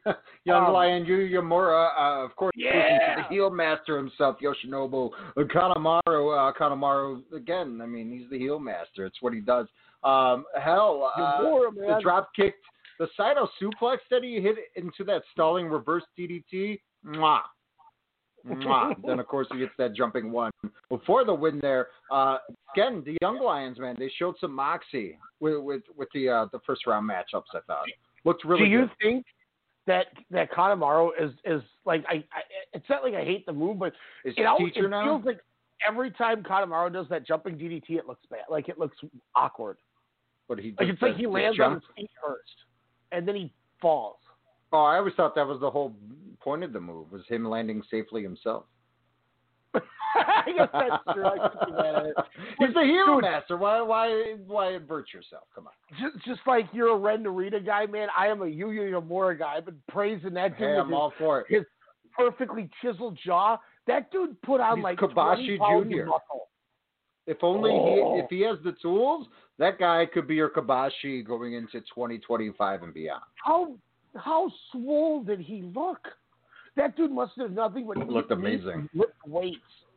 Young 0.44 0.66
Um, 0.66 0.72
Lion 0.72 1.04
Yuya 1.04 1.30
Uemura, 1.32 1.90
uh, 1.98 2.24
of 2.24 2.34
course, 2.36 2.52
Yeah. 2.56 3.16
the 3.16 3.22
heel 3.24 3.50
master 3.50 3.96
himself, 3.96 4.36
Yoshinobu 4.40 5.10
Kanemaru. 5.36 6.00
Uh, 6.06 6.52
Kanemaru, 6.52 7.22
again, 7.32 7.80
I 7.82 7.86
mean, 7.86 8.10
he's 8.10 8.28
the 8.30 8.38
heel 8.38 8.58
master. 8.58 9.06
It's 9.06 9.20
what 9.22 9.32
he 9.32 9.40
does. 9.40 9.66
Um, 10.04 10.44
hell, 10.60 11.12
uh, 11.16 11.40
Yamura, 11.40 11.74
the 11.74 11.98
drop 12.02 12.30
kicked, 12.34 12.64
the 12.98 13.08
Saito 13.16 13.48
suplex 13.60 13.98
that 14.10 14.22
he 14.24 14.40
hit 14.40 14.56
into 14.76 15.04
that 15.04 15.22
stalling 15.32 15.68
reverse 15.68 16.04
DDT. 16.18 16.80
Mwah. 17.04 17.40
Mwah. 18.46 18.94
then 19.04 19.18
of 19.18 19.26
course 19.26 19.48
he 19.52 19.58
gets 19.58 19.72
that 19.78 19.94
jumping 19.94 20.30
one 20.30 20.52
before 20.88 21.24
the 21.24 21.34
win 21.34 21.58
there. 21.60 21.88
Uh, 22.10 22.38
again, 22.74 23.02
the 23.04 23.16
Young 23.20 23.40
Lions, 23.42 23.78
man, 23.78 23.96
they 23.98 24.10
showed 24.18 24.34
some 24.40 24.54
moxie 24.54 25.18
with 25.40 25.60
with, 25.60 25.82
with 25.96 26.08
the 26.14 26.28
uh, 26.28 26.46
the 26.52 26.60
first 26.66 26.86
round 26.86 27.08
matchups. 27.10 27.54
I 27.54 27.60
thought 27.66 27.84
looked 28.24 28.44
really 28.44 28.64
Do 28.64 28.70
you 28.70 28.80
good. 28.82 28.90
think 29.02 29.26
that 29.86 30.06
that 30.30 30.52
Kanemaru 30.52 31.10
is 31.20 31.32
is 31.44 31.62
like 31.84 32.04
I, 32.08 32.14
I 32.14 32.42
it's 32.72 32.88
not 32.88 33.02
like 33.02 33.14
I 33.14 33.24
hate 33.24 33.46
the 33.46 33.52
move, 33.52 33.78
but 33.78 33.92
Is 34.24 34.34
it, 34.36 34.46
always, 34.46 34.72
it 34.76 34.88
now? 34.88 35.04
feels 35.04 35.24
like 35.24 35.40
every 35.86 36.10
time 36.12 36.42
Kanemaru 36.42 36.92
does 36.92 37.06
that 37.10 37.26
jumping 37.26 37.56
DDT, 37.56 37.90
it 37.90 38.06
looks 38.06 38.24
bad. 38.30 38.40
Like 38.50 38.68
it 38.68 38.78
looks 38.78 38.96
awkward. 39.34 39.78
But 40.48 40.58
he 40.58 40.74
Like 40.78 40.88
it's 40.88 41.02
like 41.02 41.16
he 41.16 41.26
lands 41.26 41.58
on 41.60 41.74
his 41.74 41.82
feet 41.96 42.10
first, 42.24 42.52
and 43.12 43.26
then 43.26 43.34
he 43.36 43.52
falls. 43.80 44.16
Oh, 44.72 44.84
I 44.84 44.96
always 44.96 45.14
thought 45.14 45.34
that 45.34 45.46
was 45.46 45.60
the 45.60 45.70
whole 45.70 45.94
point 46.40 46.64
of 46.64 46.72
the 46.72 46.80
move 46.80 47.10
was 47.10 47.22
him 47.28 47.48
landing 47.48 47.82
safely 47.90 48.22
himself. 48.22 48.64
I 49.74 50.52
guess 50.56 50.68
that's 50.72 51.02
true. 51.12 51.24
I 51.26 51.48
could 51.48 51.58
see 51.66 51.72
that. 51.72 52.12
He's 52.58 52.74
the 52.74 52.80
Dude. 52.82 53.22
master. 53.22 53.56
Why 53.56 53.80
why 53.82 54.34
why 54.46 54.72
invert 54.72 55.12
yourself? 55.12 55.44
Come 55.54 55.66
on. 55.66 55.72
Just, 56.00 56.24
just 56.24 56.40
like 56.46 56.66
you're 56.72 56.88
a 56.90 56.96
Ren 56.96 57.22
Narita 57.24 57.64
guy, 57.64 57.86
man. 57.86 58.08
I 58.16 58.28
am 58.28 58.40
a 58.42 58.46
Yuya 58.46 58.92
Uemura 58.92 59.38
guy. 59.38 59.54
I've 59.56 59.66
been 59.66 59.80
praising 59.88 60.32
that 60.34 60.58
dude 60.58 60.68
Hey, 60.68 60.76
I'm 60.78 60.88
his, 60.88 60.94
all 60.94 61.12
for 61.18 61.40
it. 61.40 61.46
his 61.48 61.62
perfectly 62.16 62.70
chiseled 62.80 63.18
jaw. 63.24 63.58
That 63.86 64.10
dude 64.10 64.40
put 64.42 64.60
on 64.60 64.78
He's 64.78 64.84
like 64.84 64.98
Kobashi 64.98 65.58
Jr.. 65.58 66.06
muscle. 66.06 66.48
If 67.26 67.38
only 67.42 67.70
Oh. 67.72 68.14
he 68.14 68.18
if 68.20 68.24
oh. 68.24 68.28
he 68.30 68.40
has 68.42 68.58
the 68.64 68.72
tools, 68.80 69.26
that 69.58 69.78
guy 69.78 70.06
could 70.06 70.26
be 70.26 70.34
your 70.34 70.50
Kobashi 70.50 71.26
going 71.26 71.54
into 71.54 71.80
2025 71.80 72.82
and 72.82 72.94
beyond. 72.94 73.22
How 73.44 73.74
how 74.16 74.50
swole 74.72 75.22
did 75.22 75.40
he 75.40 75.62
look? 75.74 76.00
That 76.76 76.96
dude 76.96 77.10
must 77.10 77.32
have 77.38 77.52
nothing 77.52 77.86
but 77.86 77.96
Looked 78.08 78.30
amazing. 78.30 78.88
lift 78.94 79.12
weights 79.26 79.56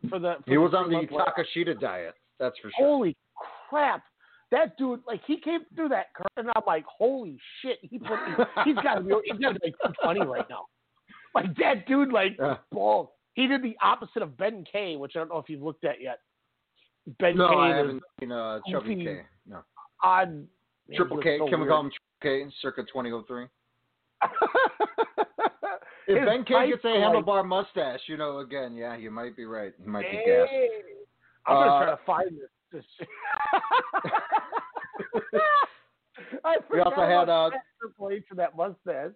for 0.09 0.19
the. 0.19 0.35
For 0.45 0.51
He 0.51 0.57
was 0.57 0.71
the 0.71 0.77
on 0.77 0.89
the. 0.89 1.07
Takeshita 1.07 1.79
diet. 1.79 2.15
That's 2.39 2.57
for 2.59 2.71
sure. 2.77 2.87
Holy 2.87 3.17
crap! 3.69 4.03
That 4.51 4.77
dude, 4.77 5.01
like, 5.05 5.21
he 5.27 5.39
came 5.39 5.61
through 5.75 5.89
that 5.89 6.07
curve, 6.15 6.25
and 6.37 6.49
I'm 6.55 6.63
like, 6.65 6.85
holy 6.85 7.37
shit! 7.61 7.77
He 7.81 7.99
put, 7.99 8.17
he's 8.65 8.75
got 8.75 8.95
to 8.95 9.01
be, 9.01 9.13
he's 9.25 9.37
got 9.39 9.53
to 9.53 9.59
be 9.59 9.67
like 9.67 9.75
220 9.83 10.21
right 10.21 10.49
now. 10.49 10.65
Like 11.35 11.55
that 11.57 11.85
dude, 11.85 12.11
like, 12.11 12.37
ball. 12.71 13.15
He 13.33 13.45
did 13.45 13.61
the 13.61 13.77
opposite 13.81 14.23
of 14.23 14.35
Ben 14.37 14.63
K, 14.69 14.95
which 14.95 15.11
I 15.15 15.19
don't 15.19 15.29
know 15.29 15.37
if 15.37 15.49
you've 15.49 15.61
looked 15.61 15.83
at 15.83 16.01
yet. 16.01 16.19
Ben 17.19 17.35
No, 17.37 17.47
K 17.49 17.55
I 17.55 17.75
haven't 17.77 18.03
seen 18.19 18.31
uh, 18.31 18.59
Chubby 18.71 18.95
goofy. 18.95 19.05
K. 19.05 19.21
No. 19.47 19.59
odd. 20.03 20.47
Triple 20.95 21.17
K. 21.21 21.37
so 21.39 21.47
Can 21.49 21.61
we 21.61 21.67
call 21.67 21.81
him 21.81 21.91
Triple 22.21 22.45
K? 22.47 22.53
Circa 22.61 22.81
2003. 22.83 23.45
His 26.07 26.17
If 26.17 26.25
Ben 26.25 26.43
K 26.43 26.69
gets 26.69 26.83
a 26.83 26.87
are 26.89 27.13
like- 27.15 27.25
handlebar 27.25 27.45
mustache, 27.47 28.01
you 28.07 28.17
know, 28.17 28.39
again, 28.39 28.75
yeah, 28.75 28.95
you 28.97 29.11
might 29.11 29.35
be 29.37 29.45
right. 29.45 29.73
You 29.83 29.91
might 29.91 30.09
be 30.09 30.17
gassed. 30.25 30.51
I'm 31.45 31.55
gonna 31.55 31.71
Uh, 31.71 31.79
try 31.85 31.91
to 31.91 31.99
find 32.05 32.31
this. 32.31 32.49
this 32.71 32.85
I 36.43 36.57
We 36.71 36.79
also 36.79 36.95
forgot 36.95 37.27
had, 37.27 37.29
uh, 37.29 37.49
H 38.11 38.23
that 38.35 38.55
mustache. 38.55 39.11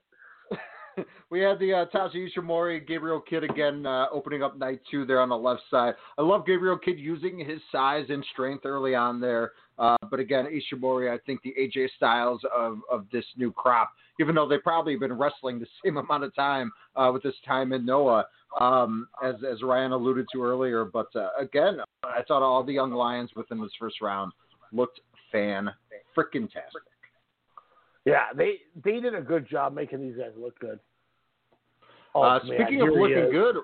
we 1.29 1.39
had 1.39 1.59
the 1.59 1.73
uh, 1.73 1.85
Taiji 1.93 2.27
Ishimori, 2.29 2.85
Gabriel 2.87 3.21
Kidd 3.21 3.43
again 3.43 3.85
uh, 3.85 4.05
opening 4.11 4.43
up 4.43 4.57
night 4.57 4.81
two 4.89 5.05
there 5.05 5.19
on 5.19 5.29
the 5.29 5.37
left 5.37 5.61
side. 5.69 5.93
I 6.17 6.21
love 6.21 6.45
Gabriel 6.45 6.77
Kidd 6.77 6.99
using 6.99 7.39
his 7.39 7.59
size 7.71 8.05
and 8.09 8.25
strength 8.31 8.65
early 8.65 8.95
on 8.95 9.19
there. 9.19 9.51
Uh, 9.79 9.97
but 10.11 10.19
again, 10.19 10.45
Ishimori, 10.45 11.11
I 11.11 11.17
think 11.25 11.41
the 11.41 11.53
AJ 11.59 11.89
Styles 11.95 12.41
of, 12.55 12.79
of 12.91 13.05
this 13.11 13.25
new 13.37 13.51
crop, 13.51 13.91
even 14.19 14.35
though 14.35 14.47
they've 14.47 14.63
probably 14.63 14.95
been 14.95 15.13
wrestling 15.13 15.59
the 15.59 15.67
same 15.83 15.97
amount 15.97 16.23
of 16.23 16.35
time 16.35 16.71
uh, 16.95 17.09
with 17.11 17.23
this 17.23 17.35
time 17.45 17.73
in 17.73 17.85
Noah, 17.85 18.25
um, 18.59 19.07
as, 19.23 19.35
as 19.49 19.63
Ryan 19.63 19.93
alluded 19.93 20.27
to 20.33 20.43
earlier. 20.43 20.85
But 20.85 21.07
uh, 21.15 21.29
again, 21.39 21.79
I 22.03 22.21
thought 22.27 22.43
all 22.43 22.63
the 22.63 22.73
young 22.73 22.91
Lions 22.91 23.31
within 23.35 23.61
this 23.61 23.71
first 23.79 24.01
round 24.01 24.31
looked 24.71 24.99
fan 25.31 25.69
freaking 26.15 26.51
tastic. 26.51 26.83
Yeah, 28.05 28.25
they 28.35 28.59
they 28.83 28.99
did 28.99 29.15
a 29.15 29.21
good 29.21 29.47
job 29.47 29.73
making 29.73 30.01
these 30.01 30.17
guys 30.17 30.31
look 30.37 30.59
good. 30.59 30.79
Oh, 32.15 32.21
uh, 32.21 32.39
man, 32.43 32.57
speaking 32.59 32.81
of 32.81 32.89
looking 32.89 33.31
good, 33.31 33.57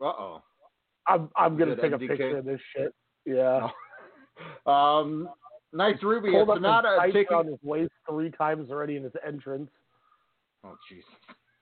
uh 0.00 0.04
oh. 0.04 0.42
I'm 1.06 1.30
I'm 1.36 1.56
gonna 1.56 1.76
take 1.76 1.92
a 1.92 1.98
picture 1.98 2.38
of 2.38 2.44
this 2.44 2.60
shit. 2.76 2.94
Yeah. 3.24 3.68
Um, 4.66 5.28
three, 6.00 6.18
we 6.18 6.34
had 6.34 6.44
Pulled 6.46 6.64
up 6.64 6.84
Sanada 6.84 7.12
taking. 7.12 7.36
on 7.36 7.46
his 7.46 7.58
waist 7.62 7.92
three 8.08 8.32
times 8.32 8.68
already 8.68 8.96
in 8.96 9.04
his 9.04 9.12
entrance. 9.24 9.70
Oh, 10.64 10.76
jeez. 10.90 11.02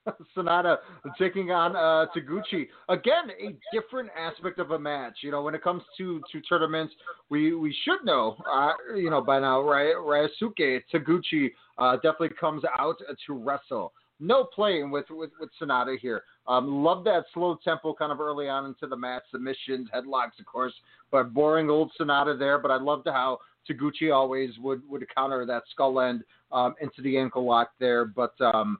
Sanada 0.35 0.77
taking 1.19 1.51
on 1.51 1.75
uh, 1.75 2.05
Taguchi. 2.15 2.67
Again, 2.89 3.29
a 3.39 3.55
different 3.73 4.09
aspect 4.17 4.59
of 4.59 4.71
a 4.71 4.79
match. 4.79 5.17
You 5.21 5.31
know, 5.31 5.41
when 5.41 5.55
it 5.55 5.63
comes 5.63 5.83
to, 5.97 6.21
to 6.31 6.41
tournaments, 6.41 6.93
we, 7.29 7.53
we 7.53 7.75
should 7.83 8.05
know, 8.05 8.37
uh, 8.51 8.73
you 8.95 9.09
know, 9.09 9.21
by 9.21 9.39
now? 9.39 9.59
Ryosuke 9.61 10.81
Taguchi 10.93 11.51
uh, 11.77 11.95
definitely 11.97 12.31
comes 12.39 12.63
out 12.77 12.97
to 13.27 13.33
wrestle. 13.33 13.93
No 14.19 14.43
playing 14.43 14.91
with, 14.91 15.05
with, 15.09 15.31
with 15.39 15.49
Sanada 15.59 15.97
here. 15.97 16.21
Um, 16.47 16.83
love 16.83 17.03
that 17.05 17.25
slow 17.33 17.57
tempo 17.63 17.93
kind 17.93 18.11
of 18.11 18.19
early 18.19 18.47
on 18.47 18.65
into 18.65 18.85
the 18.85 18.95
match, 18.95 19.23
submissions, 19.31 19.89
headlocks, 19.93 20.39
of 20.39 20.45
course, 20.45 20.73
but 21.11 21.33
boring 21.33 21.71
old 21.71 21.91
Sanada 21.99 22.37
there. 22.37 22.59
But 22.59 22.69
I 22.69 22.77
loved 22.77 23.07
how 23.07 23.39
Taguchi 23.67 24.13
always 24.13 24.51
would, 24.59 24.87
would 24.87 25.03
counter 25.15 25.43
that 25.47 25.63
skull 25.71 25.99
end 25.99 26.23
um, 26.51 26.75
into 26.81 27.01
the 27.01 27.17
ankle 27.17 27.45
lock 27.45 27.71
there. 27.79 28.05
But 28.05 28.39
um, 28.41 28.77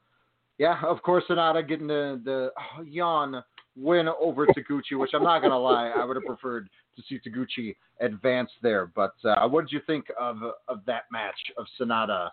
yeah, 0.61 0.79
of 0.85 1.01
course, 1.01 1.23
Sanada 1.27 1.67
getting 1.67 1.87
the, 1.87 2.21
the 2.23 2.51
oh, 2.55 2.83
yawn 2.83 3.43
win 3.75 4.07
over 4.07 4.45
Taguchi, 4.45 4.95
which 4.95 5.09
I'm 5.15 5.23
not 5.23 5.39
going 5.39 5.49
to 5.49 5.57
lie, 5.57 5.87
I 5.89 6.05
would 6.05 6.15
have 6.15 6.25
preferred 6.25 6.69
to 6.95 7.01
see 7.09 7.19
Taguchi 7.27 7.75
advance 7.99 8.51
there. 8.61 8.85
But 8.85 9.15
uh, 9.25 9.47
what 9.47 9.61
did 9.61 9.71
you 9.71 9.81
think 9.87 10.05
of 10.19 10.37
of 10.67 10.81
that 10.85 11.05
match 11.11 11.33
of 11.57 11.65
Sanada 11.79 12.29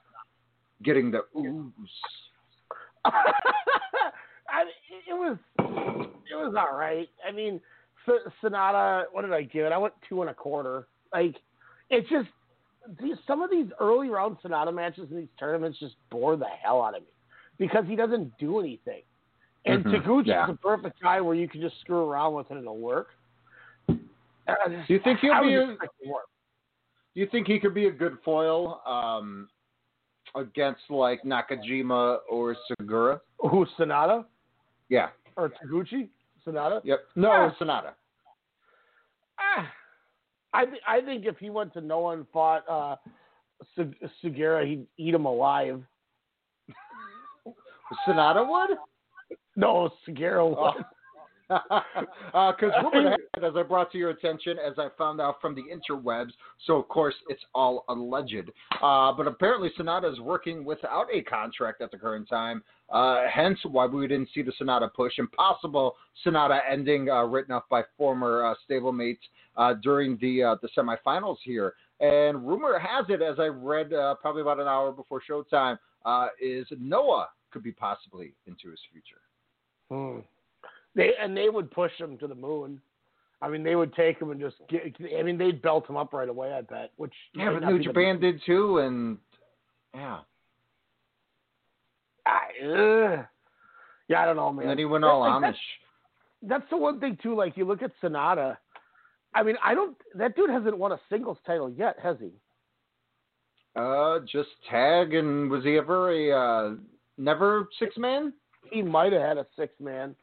getting 0.83 1.11
the 1.11 1.23
ooze? 1.39 1.73
I, 3.07 4.65
it 5.09 5.15
was 5.15 5.39
it 5.59 6.35
was 6.35 6.55
all 6.55 6.77
right. 6.77 7.09
I 7.27 7.33
mean, 7.33 7.63
Sanada. 8.45 9.05
What 9.11 9.23
did 9.23 9.33
I 9.33 9.41
give 9.41 9.65
it? 9.65 9.73
I 9.73 9.79
went 9.79 9.95
two 10.07 10.21
and 10.21 10.29
a 10.29 10.35
quarter. 10.35 10.87
Like, 11.15 11.37
it's 11.89 12.11
just 12.11 12.29
these, 13.01 13.17
some 13.27 13.41
of 13.41 13.51
these 13.51 13.69
early 13.81 14.11
round 14.11 14.37
Sanada 14.45 14.75
matches 14.75 15.09
in 15.11 15.17
these 15.17 15.29
tournaments 15.41 15.79
just 15.79 15.95
bore 16.11 16.37
the 16.37 16.45
hell 16.63 16.83
out 16.83 16.95
of 16.95 17.01
me 17.05 17.09
because 17.59 17.85
he 17.87 17.97
doesn't 17.97 18.37
do 18.39 18.61
anything. 18.61 19.03
And 19.67 19.85
mm-hmm. 19.85 20.09
Taguchi 20.09 20.27
yeah. 20.27 20.45
is 20.45 20.51
the 20.53 20.57
perfect 20.59 21.03
guy 21.03 21.21
where 21.21 21.35
you 21.35 21.49
can 21.49 21.61
just 21.61 21.79
screw 21.81 22.09
around 22.09 22.35
with 22.35 22.47
it 22.51 22.55
and 22.55 22.61
it'll 22.61 22.79
work. 22.79 23.09
Do 23.89 23.99
you 24.89 25.01
think 25.05 25.21
he'll 25.21 25.43
be? 25.43 25.55
A, 25.55 25.77
do 27.15 27.21
you 27.21 27.27
think 27.27 27.47
he 27.47 27.59
could 27.59 27.75
be 27.75 27.87
a 27.87 27.91
good 27.91 28.17
foil 28.25 28.81
um, 28.87 29.49
against 30.35 30.83
like 30.89 31.23
Nakajima 31.23 32.19
or 32.31 32.57
Sugiura? 32.71 33.21
Who 33.41 33.67
Sanada 33.79 34.25
Yeah. 34.89 35.09
or 35.37 35.51
Taguchi? 35.51 36.09
Sanada. 36.47 36.81
Yep. 36.85 37.01
No, 37.17 37.31
Ah. 37.31 37.55
Sanada. 37.61 37.93
Ah, 39.39 39.73
I 40.55 40.65
th- 40.65 40.83
I 40.87 41.01
think 41.01 41.27
if 41.27 41.39
he 41.39 41.51
went 41.51 41.73
to 41.75 41.81
Noah 41.81 42.15
and 42.15 42.27
fought 42.33 42.65
uh, 42.69 42.97
Sugiura, 43.77 44.67
he'd 44.67 44.87
eat 44.97 45.15
him 45.15 45.27
alive. 45.27 45.83
Sanada 48.07 48.49
would. 48.49 48.77
No, 49.57 49.91
Sugiura 50.07 50.49
would. 50.49 50.85
Because 51.49 52.73
rumor 52.83 53.11
has 53.11 53.21
it, 53.39 53.45
as 53.45 53.55
I 53.57 53.63
brought 53.63 53.91
to 53.93 53.99
your 53.99 54.11
attention, 54.11 54.59
as 54.59 54.75
I 54.79 54.89
found 54.99 55.19
out 55.19 55.41
from 55.41 55.55
the 55.55 55.63
interwebs, 55.63 56.33
so 56.67 56.77
of 56.77 56.89
course 56.89 57.15
it's 57.29 57.43
all 57.55 57.85
alleged. 57.89 58.51
Uh, 58.83 59.13
but 59.13 59.27
apparently 59.27 59.71
Sanada 59.79 60.13
is 60.13 60.21
working 60.21 60.63
without 60.63 61.07
a 61.13 61.23
contract 61.23 61.81
at 61.81 61.91
the 61.91 61.97
current 61.97 62.29
time. 62.29 62.63
Uh, 62.91 63.23
hence 63.33 63.59
why 63.65 63.87
we 63.87 64.07
didn't 64.07 64.29
see 64.35 64.43
the 64.43 64.53
Sanada 64.61 64.93
push. 64.93 65.19
Impossible 65.19 65.97
Sanada 66.25 66.61
ending 66.71 67.09
uh, 67.09 67.23
written 67.25 67.55
up 67.55 67.67
by 67.71 67.83
former 67.97 68.45
uh, 68.45 68.55
stablemates 68.69 69.19
uh, 69.57 69.75
during 69.83 70.19
the 70.21 70.43
uh, 70.43 70.57
the 70.61 70.69
semifinals 70.77 71.37
here. 71.45 71.73
And 72.01 72.47
rumor 72.47 72.79
has 72.79 73.07
it, 73.09 73.23
as 73.23 73.39
I 73.41 73.47
read 73.47 73.93
uh, 73.93 74.17
probably 74.17 74.43
about 74.43 74.61
an 74.61 74.69
hour 74.69 74.93
before 74.93 75.23
showtime, 75.29 75.79
uh, 76.05 76.29
is 76.41 76.67
Noah 76.79 77.29
could 77.51 77.63
be 77.63 77.73
possibly 77.73 78.35
into 78.47 78.71
his 78.71 78.81
future. 78.93 79.21
Hmm. 79.91 80.21
They 80.95 81.13
and 81.21 81.37
they 81.37 81.49
would 81.49 81.71
push 81.71 81.93
him 81.99 82.19
to 82.19 82.27
the 82.27 82.35
moon. 82.35 82.81
I 83.41 83.49
mean, 83.49 83.63
they 83.63 83.77
would 83.77 83.95
take 83.95 84.21
him 84.21 84.31
and 84.31 84.41
just 84.41 84.57
get. 84.69 84.83
I 85.17 85.23
mean, 85.23 85.39
they'd 85.39 85.63
belt 85.63 85.89
him 85.89 85.97
up 85.97 86.13
right 86.13 86.29
away. 86.29 86.53
I 86.53 86.63
bet. 86.63 86.91
Which 86.97 87.13
Yeah, 87.35 87.53
but 87.53 87.69
New 87.69 87.79
the- 87.79 87.85
Japan 87.85 88.21
did 88.21 88.41
too, 88.45 88.79
and 88.79 89.19
yeah. 89.95 90.19
I, 92.27 92.41
ugh. 92.65 93.27
Yeah, 94.09 94.23
I 94.23 94.27
don't 94.27 94.37
know, 94.37 94.53
man. 94.53 94.63
And 94.63 94.71
then 94.71 94.79
he 94.79 94.85
went 94.85 95.05
all 95.05 95.21
Like, 95.21 95.33
Amish. 95.33 95.43
That's, 95.43 95.59
that's 96.43 96.71
the 96.71 96.77
one 96.77 97.01
thing 97.01 97.17
too. 97.23 97.35
Like 97.35 97.57
you 97.57 97.65
look 97.65 97.83
at 97.83 97.93
Sanada. 98.03 98.57
I 99.35 99.43
mean, 99.43 99.57
I 99.63 99.75
don't. 99.75 99.97
That 100.15 100.35
dude 100.35 100.51
hasn't 100.51 100.77
won 100.77 100.93
a 100.93 101.01
singles 101.11 101.39
title 101.47 101.71
yet, 101.71 101.97
has 102.03 102.17
he? 102.21 102.33
Uh, 103.77 104.19
just 104.21 104.49
tag, 104.69 105.15
and 105.15 105.51
was 105.51 105.63
he 105.63 105.77
ever 105.77 106.11
a 106.11 106.33
uh, 106.33 106.75
never 107.19 107.69
six 107.79 107.97
man? 107.97 108.33
He 108.71 108.83
might 108.83 109.13
have 109.13 109.23
had 109.23 109.39
a 109.39 109.47
six 109.57 109.75
man. 109.81 110.15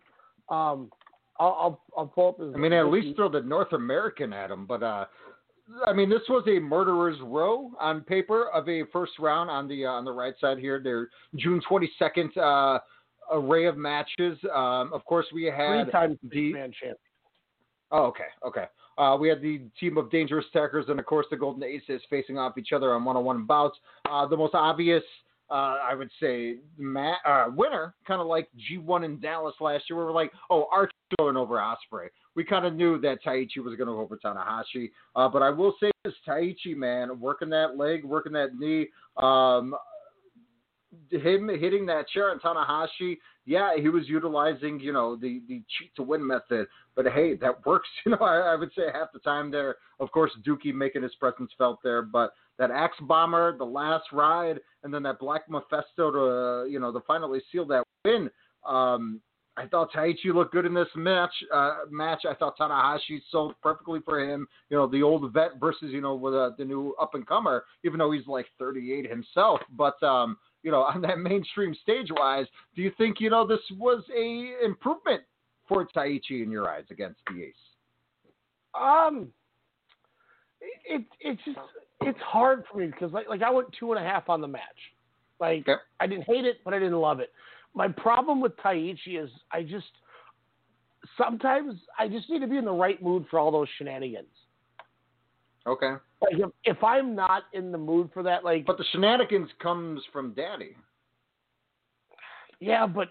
Um, 0.50 0.92
I'll 1.40 1.58
I'll, 1.60 1.82
I'll 1.98 2.08
pull 2.08 2.30
up 2.30 2.40
his. 2.40 2.54
I 2.56 2.58
mean, 2.58 2.74
at 2.74 2.90
wiki. 2.90 3.08
least 3.08 3.18
throw 3.18 3.30
the 3.30 3.42
North 3.42 3.74
American 3.74 4.34
at 4.34 4.50
him. 4.50 4.66
But 4.66 4.82
uh, 4.82 5.06
I 5.86 5.94
mean, 5.94 6.10
this 6.10 6.22
was 6.30 6.44
a 6.48 6.60
murderer's 6.60 7.20
row 7.22 7.72
on 7.80 8.02
paper 8.02 8.50
of 8.50 8.68
a 8.70 8.84
first 8.94 9.14
round 9.20 9.50
on 9.50 9.68
the 9.68 9.86
uh, 9.86 9.92
on 9.92 10.06
the 10.06 10.12
right 10.12 10.34
side 10.42 10.58
here. 10.58 10.80
There, 10.84 11.10
June 11.36 11.62
twenty 11.68 11.92
second. 12.00 12.36
Uh, 12.38 12.80
array 13.32 13.66
of 13.66 13.76
matches. 13.76 14.38
Um, 14.54 14.94
of 14.94 15.04
course, 15.06 15.26
we 15.34 15.46
had 15.46 15.86
three 15.86 15.92
times 15.92 16.18
the 16.32 16.54
man 16.54 16.72
champ. 16.80 16.96
Oh, 17.92 18.04
okay, 18.04 18.26
okay. 18.46 18.66
Uh, 19.00 19.18
we 19.20 19.28
had 19.28 19.42
the 19.42 19.62
team 19.80 19.98
of 19.98 20.12
Dangerous 20.12 20.46
Tekkers 20.54 20.92
and, 20.92 21.00
of 21.00 21.08
course, 21.08 21.26
the 21.32 21.36
Golden 21.36 21.64
Aces 21.64 22.04
facing 22.08 22.38
off 22.38 22.56
each 22.56 22.72
other 22.72 22.94
on 22.94 23.04
one-on-one 23.04 23.46
bouts. 23.46 23.80
Uh, 24.08 24.28
the 24.28 24.38
most 24.38 24.54
obvious, 24.54 25.02
uh, 25.50 25.78
I 25.88 25.94
would 25.94 26.10
say, 26.20 26.58
ma- 26.78 27.18
uh, 27.26 27.46
winner, 27.56 27.94
kind 28.08 28.22
of 28.22 28.28
like 28.28 28.50
G1 28.70 29.06
in 29.06 29.20
Dallas 29.20 29.56
last 29.60 29.86
year, 29.90 29.98
where 29.98 30.06
we're 30.06 30.12
like, 30.12 30.32
oh, 30.50 30.68
Archer 30.72 30.92
going 31.20 31.38
over 31.38 31.56
Ospreay. 31.56 32.08
We 32.36 32.44
kind 32.44 32.66
of 32.66 32.76
knew 32.76 33.00
that 33.02 33.24
Taichi 33.24 33.58
was 33.58 33.76
going 33.76 33.88
to 33.88 33.94
go 33.94 34.00
over 34.00 34.18
Tanahashi. 34.18 34.92
Uh, 35.16 35.30
but 35.30 35.42
I 35.42 35.50
will 35.52 35.76
say 35.80 35.92
this, 36.04 36.14
Taichi, 36.28 36.76
man, 36.76 37.20
working 37.20 37.50
that 37.50 37.78
leg, 37.78 38.04
working 38.04 38.34
that 38.34 38.58
knee, 38.58 38.88
um, 39.18 39.76
him 41.12 41.50
hitting 41.50 41.86
that 41.86 42.08
chair 42.10 42.32
on 42.32 42.40
Tanahashi, 42.40 43.18
yeah, 43.46 43.74
he 43.78 43.90
was 43.90 44.08
utilizing, 44.08 44.80
you 44.80 44.92
know, 44.92 45.16
the, 45.16 45.42
the 45.48 45.62
cheat 45.78 45.96
to 45.96 46.04
win 46.04 46.26
method. 46.26 46.68
But 46.96 47.06
hey, 47.08 47.36
that 47.36 47.66
works. 47.66 47.88
You 48.06 48.14
know, 48.14 48.26
I, 48.26 48.54
I 48.54 48.56
would 48.56 48.72
say 48.76 48.84
half 48.94 49.12
the 49.14 49.20
time 49.20 49.52
there. 49.52 49.76
Of 50.00 50.12
course, 50.12 50.32
Douki 50.46 50.74
making 50.74 51.04
his 51.04 51.16
presence 51.16 51.52
felt 51.58 51.80
there, 51.84 52.02
but 52.02 52.34
that 52.58 52.72
axe 52.72 52.98
bomber, 53.02 53.58
the 53.58 53.66
last 53.66 54.06
ride, 54.12 54.60
and 54.84 54.94
then 54.94 55.04
that 55.04 55.20
black 55.20 55.50
Mephisto 55.50 56.12
to, 56.12 56.20
uh, 56.20 56.64
you 56.66 56.80
know, 56.80 56.92
to 56.92 57.02
finally 57.02 57.42
seal 57.52 57.66
that 57.66 57.84
win. 58.06 58.30
Um, 58.66 59.22
I 59.58 59.68
thought 59.68 59.92
Taichi 59.94 60.34
looked 60.34 60.52
good 60.52 60.66
in 60.66 60.74
this 60.74 60.88
match. 60.96 61.32
Uh, 61.54 61.78
match. 61.90 62.24
I 62.30 62.34
thought 62.34 62.58
Tanahashi 62.58 63.22
sold 63.32 63.56
perfectly 63.64 64.00
for 64.04 64.20
him. 64.20 64.48
You 64.70 64.78
know, 64.78 64.88
the 64.88 65.02
old 65.02 65.32
vet 65.32 65.60
versus 65.60 65.92
you 65.92 66.02
know 66.02 66.16
with 66.16 66.34
uh, 66.34 66.52
the 66.58 66.66
new 66.66 66.94
up 67.02 67.16
and 67.16 67.26
comer. 67.26 67.64
Even 67.86 68.00
though 68.00 68.12
he's 68.12 68.28
like 68.28 68.48
38 68.60 69.10
himself, 69.10 69.62
but 69.72 70.02
um, 70.04 70.38
you 70.64 70.72
know, 70.72 70.82
on 70.94 71.02
that 71.02 71.20
mainstream 71.20 71.74
stage 71.82 72.08
wise, 72.12 72.48
do 72.76 72.82
you 72.82 72.92
think 72.98 73.22
you 73.22 73.30
know 73.30 73.48
this 73.48 73.60
was 73.78 74.04
a 74.16 74.66
improvement 74.66 75.22
for 75.68 75.88
Taichi 75.96 76.44
in 76.44 76.52
your 76.52 76.70
eyes 76.70 76.86
against 76.92 77.20
the 77.28 77.44
Ace? 77.44 77.54
Um, 78.80 79.30
it 80.88 81.04
it's 81.20 81.42
just 81.46 81.58
it's 82.02 82.20
hard 82.20 82.64
for 82.72 82.78
me 82.80 82.88
because 82.88 83.12
like 83.12 83.28
like 83.30 83.42
I 83.42 83.50
went 83.50 83.68
two 83.80 83.92
and 83.94 84.04
a 84.04 84.08
half 84.08 84.30
on 84.30 84.42
the 84.42 84.48
match. 84.48 84.62
Like 85.40 85.68
Yep. 85.68 85.80
I 86.00 86.08
didn't 86.08 86.24
hate 86.24 86.46
it, 86.46 86.58
but 86.64 86.74
I 86.74 86.80
didn't 86.80 87.00
love 87.00 87.20
it. 87.20 87.32
My 87.74 87.88
problem 87.90 88.40
with 88.42 88.56
Taichi 88.58 89.22
is 89.22 89.30
I 89.52 89.64
just 89.64 89.86
sometimes 91.18 91.76
I 92.00 92.08
just 92.08 92.30
need 92.30 92.40
to 92.40 92.48
be 92.48 92.58
in 92.58 92.66
the 92.66 92.72
right 92.72 93.02
mood 93.02 93.26
for 93.30 93.40
all 93.40 93.52
those 93.52 93.68
shenanigans. 93.78 94.28
Okay, 95.68 95.94
Like 96.22 96.34
if, 96.40 96.50
if 96.78 96.84
I'm 96.84 97.16
not 97.16 97.44
in 97.54 97.72
the 97.72 97.78
mood 97.78 98.12
for 98.14 98.22
that, 98.22 98.44
like 98.46 98.68
but 98.68 98.78
the 98.78 98.86
shenanigans 98.92 99.50
comes 99.60 100.00
from 100.14 100.34
Daddy. 100.36 100.76
yeah, 102.60 102.86
but 102.86 103.10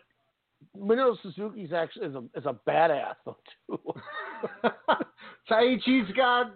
Minoru 0.79 1.17
Suzuki's 1.23 1.73
actually 1.73 2.07
is 2.07 2.15
a 2.15 2.23
is 2.37 2.47
a 2.47 2.57
badass 2.69 3.15
though 3.25 3.37
too. 3.67 3.81
Taichi's 5.51 6.11
got 6.17 6.53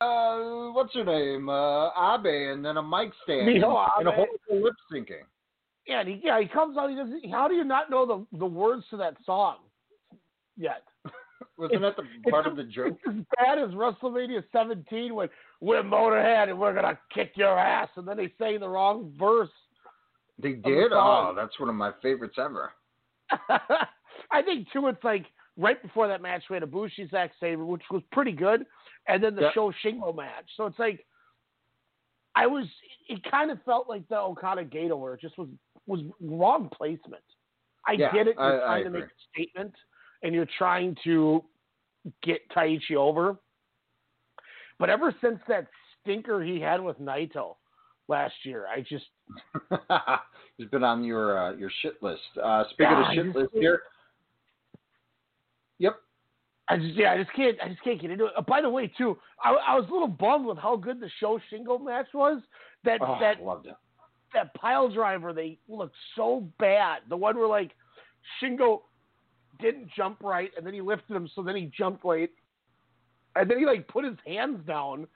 uh, 0.00 0.72
what's 0.72 0.94
her 0.94 1.04
name, 1.04 1.48
uh, 1.48 1.88
Abe, 2.14 2.52
and 2.52 2.64
then 2.64 2.76
a 2.76 2.82
mic 2.82 3.12
stand 3.24 3.48
Miho 3.48 3.86
and 3.98 4.08
a 4.08 4.12
Abe. 4.12 4.16
whole 4.48 4.62
lip 4.62 4.74
syncing. 4.92 5.24
Yeah, 5.86 6.00
and 6.00 6.08
he, 6.08 6.20
yeah, 6.22 6.40
he 6.40 6.48
comes 6.48 6.76
out. 6.76 6.90
He 6.90 6.96
doesn't. 6.96 7.30
How 7.30 7.48
do 7.48 7.54
you 7.54 7.64
not 7.64 7.90
know 7.90 8.06
the 8.06 8.38
the 8.38 8.46
words 8.46 8.84
to 8.90 8.96
that 8.98 9.14
song 9.24 9.58
yet? 10.56 10.82
Wasn't 11.58 11.80
that 11.80 11.96
the 11.96 12.30
part 12.30 12.46
of 12.46 12.56
the 12.56 12.64
joke? 12.64 12.98
It's 13.04 13.16
as 13.18 13.24
bad 13.36 13.58
as 13.58 13.70
WrestleMania 13.70 14.42
17 14.52 15.14
when 15.14 15.28
we're 15.60 15.82
Motorhead 15.82 16.48
and 16.48 16.58
we're 16.58 16.74
gonna 16.74 16.98
kick 17.14 17.32
your 17.36 17.58
ass, 17.58 17.88
and 17.96 18.06
then 18.06 18.16
they 18.16 18.32
say 18.38 18.58
the 18.58 18.68
wrong 18.68 19.12
verse. 19.18 19.50
They 20.42 20.52
did. 20.52 20.90
song. 20.90 21.28
Oh, 21.30 21.34
that's 21.34 21.58
one 21.58 21.68
of 21.68 21.74
my 21.74 21.92
favorites 22.02 22.36
ever. 22.38 22.72
I 24.30 24.42
think 24.42 24.68
too. 24.72 24.86
It's 24.88 25.02
like 25.04 25.26
right 25.56 25.80
before 25.82 26.08
that 26.08 26.20
match, 26.22 26.42
we 26.50 26.54
had 26.54 26.62
a 26.62 26.66
Bushi 26.66 27.08
Zack 27.10 27.30
Sabre, 27.40 27.64
which 27.64 27.82
was 27.90 28.02
pretty 28.12 28.32
good, 28.32 28.66
and 29.08 29.22
then 29.22 29.34
the 29.34 29.42
Yep. 29.42 29.54
Sho 29.54 29.72
Shingo 29.84 30.14
match. 30.14 30.46
So 30.56 30.66
it's 30.66 30.78
like 30.78 31.04
I 32.34 32.46
was. 32.46 32.66
It 33.08 33.22
kind 33.30 33.50
of 33.50 33.62
felt 33.64 33.88
like 33.88 34.06
the 34.08 34.18
Okada 34.18 34.64
Gedo, 34.64 34.98
where 34.98 35.14
it 35.14 35.20
just 35.20 35.38
was 35.38 35.48
was 35.86 36.00
wrong 36.20 36.68
placement. 36.76 37.22
I 37.86 37.92
Yeah, 37.92 38.12
get 38.12 38.26
it. 38.28 38.36
You're 38.38 38.62
I 38.62 38.82
trying 38.82 38.84
to 38.84 38.90
make 38.90 39.04
a 39.04 39.08
statement, 39.32 39.74
and 40.22 40.34
you're 40.34 40.48
trying 40.58 40.96
to 41.04 41.44
get 42.22 42.40
Taichi 42.50 42.96
over. 42.96 43.36
But 44.78 44.90
ever 44.90 45.14
since 45.20 45.38
that 45.48 45.68
stinker 46.02 46.42
he 46.42 46.60
had 46.60 46.80
with 46.82 46.98
Naito 47.00 47.56
last 48.08 48.34
year, 48.44 48.66
I 48.66 48.80
just 48.80 49.06
He's 50.58 50.68
been 50.68 50.84
on 50.84 51.04
your 51.04 51.38
uh, 51.38 51.52
your 51.54 51.70
shit 51.82 52.02
list. 52.02 52.20
Uh, 52.42 52.64
speaking 52.70 52.92
of 52.92 53.04
I 53.04 53.14
shit 53.14 53.34
list 53.34 53.50
here. 53.54 53.82
I 56.68 56.76
just 56.78 56.94
yeah, 56.94 57.12
I 57.12 57.18
just 57.18 57.32
can't 57.34 57.56
I 57.62 57.68
just 57.68 57.82
can't 57.82 58.00
get 58.00 58.10
into 58.10 58.26
it. 58.26 58.32
Uh, 58.36 58.42
by 58.42 58.60
the 58.60 58.68
way, 58.70 58.90
too, 58.98 59.16
I, 59.42 59.50
I 59.50 59.74
was 59.76 59.86
a 59.88 59.92
little 59.92 60.08
bummed 60.08 60.46
with 60.46 60.58
how 60.58 60.76
good 60.76 61.00
the 61.00 61.10
Sho 61.20 61.38
Shingo 61.52 61.82
match 61.84 62.08
was. 62.12 62.42
That 62.84 63.00
Oh, 63.02 63.16
that 63.20 63.42
loved 63.42 63.66
it. 63.66 63.74
that 64.34 64.52
pile 64.54 64.88
driver, 64.88 65.32
they 65.32 65.58
looked 65.68 65.94
so 66.16 66.48
bad. 66.58 67.02
The 67.08 67.16
one 67.16 67.36
where 67.36 67.48
like 67.48 67.70
Shingo 68.42 68.80
didn't 69.60 69.88
jump 69.96 70.22
right, 70.22 70.50
and 70.56 70.66
then 70.66 70.74
he 70.74 70.80
lifted 70.80 71.16
him, 71.16 71.28
so 71.34 71.42
then 71.42 71.56
he 71.56 71.70
jumped 71.76 72.04
late, 72.04 72.32
and 73.36 73.48
then 73.50 73.58
he 73.58 73.64
like 73.66 73.86
put 73.88 74.04
his 74.04 74.16
hands 74.26 74.58
down, 74.66 75.06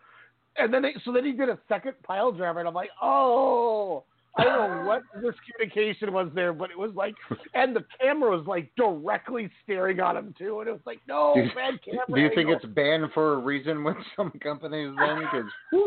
and 0.57 0.73
then 0.73 0.83
they, 0.83 0.95
so 1.05 1.13
then 1.13 1.25
he 1.25 1.33
did 1.33 1.49
a 1.49 1.59
second 1.69 1.95
pile 2.05 2.33
driver, 2.33 2.61
and 2.61 2.69
I'm 2.69 2.75
like, 2.75 2.91
oh. 3.03 4.05
I 4.37 4.45
don't 4.45 4.71
know 4.71 4.85
what 4.87 5.03
miscommunication 5.17 6.11
was 6.13 6.31
there, 6.35 6.53
but 6.53 6.71
it 6.71 6.79
was 6.79 6.93
like, 6.95 7.15
and 7.55 7.75
the 7.75 7.85
camera 8.01 8.31
was 8.37 8.47
like 8.47 8.71
directly 8.77 9.51
staring 9.65 9.99
at 10.01 10.17
him 10.17 10.35
too, 10.39 10.61
and 10.61 10.69
it 10.69 10.73
was 10.73 10.81
like, 10.87 11.01
no, 11.09 11.33
Do 11.35 11.43
bad 11.55 11.83
camera. 11.85 12.05
Do 12.15 12.21
you 12.21 12.31
think 12.35 12.49
it's 12.51 12.65
banned 12.67 13.11
for 13.13 13.35
a 13.35 13.39
reason 13.39 13.83
with 13.85 13.97
some 14.17 14.31
companies 14.43 14.95
then? 14.99 15.23
'Cause- 15.31 15.53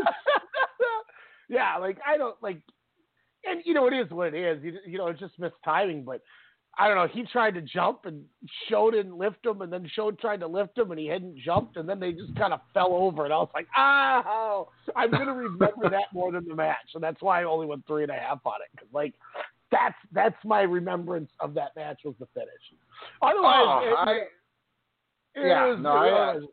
yeah, 1.49 1.77
like 1.77 1.97
I 2.05 2.17
don't 2.17 2.35
like, 2.41 2.59
and 3.45 3.61
you 3.65 3.73
know 3.73 3.87
it 3.87 3.93
is 3.93 4.09
what 4.11 4.33
it 4.33 4.35
is. 4.57 4.63
You, 4.63 4.77
you 4.85 4.97
know 4.97 5.07
it's 5.07 5.19
just 5.19 5.39
mistiming, 5.39 6.03
but 6.05 6.21
I 6.77 6.87
don't 6.87 6.97
know. 6.97 7.07
He 7.07 7.23
tried 7.23 7.53
to 7.53 7.61
jump 7.61 8.05
and 8.05 8.23
Sho 8.67 8.89
didn't 8.89 9.15
lift 9.17 9.45
him, 9.45 9.61
and 9.61 9.71
then 9.71 9.87
Sho 9.93 10.09
tried 10.11 10.39
to 10.39 10.47
lift 10.47 10.75
him, 10.77 10.89
and 10.91 10.99
he 10.99 11.05
hadn't 11.07 11.37
jumped, 11.37 11.77
and 11.77 11.87
then 11.87 11.99
they 11.99 12.11
just 12.13 12.35
kind 12.35 12.51
of 12.53 12.61
fell 12.73 12.93
over, 12.93 13.25
and 13.25 13.33
I 13.33 13.37
was 13.37 13.49
like, 13.53 13.67
oh, 13.77 14.69
I'm 14.95 15.11
gonna 15.11 15.33
remember 15.33 15.89
that 15.89 16.11
more 16.13 16.31
than 16.31 16.47
the 16.47 16.55
match, 16.55 16.89
and 16.95 17.03
that's 17.03 17.21
why 17.21 17.41
I 17.41 17.43
only 17.43 17.67
went 17.67 17.85
three 17.85 18.01
and 18.03 18.11
a 18.11 18.15
half 18.15 18.39
on 18.45 18.55
it, 18.65 18.69
because 18.75 18.87
like. 18.93 19.13
That's 19.71 19.95
that's 20.11 20.35
my 20.45 20.61
remembrance 20.61 21.31
of 21.39 21.55
that 21.55 21.75
match 21.75 22.01
was 22.05 22.13
the 22.19 22.27
finish. 22.35 22.51
Otherwise, 23.23 23.65
Oh, 23.65 23.79
it, 23.81 24.09
I- 24.09 24.13
it 25.33 25.47
yeah, 25.47 25.65
was, 25.65 25.79
no, 25.81 25.89
I- 25.93 26.09
otherwise- 26.29 26.49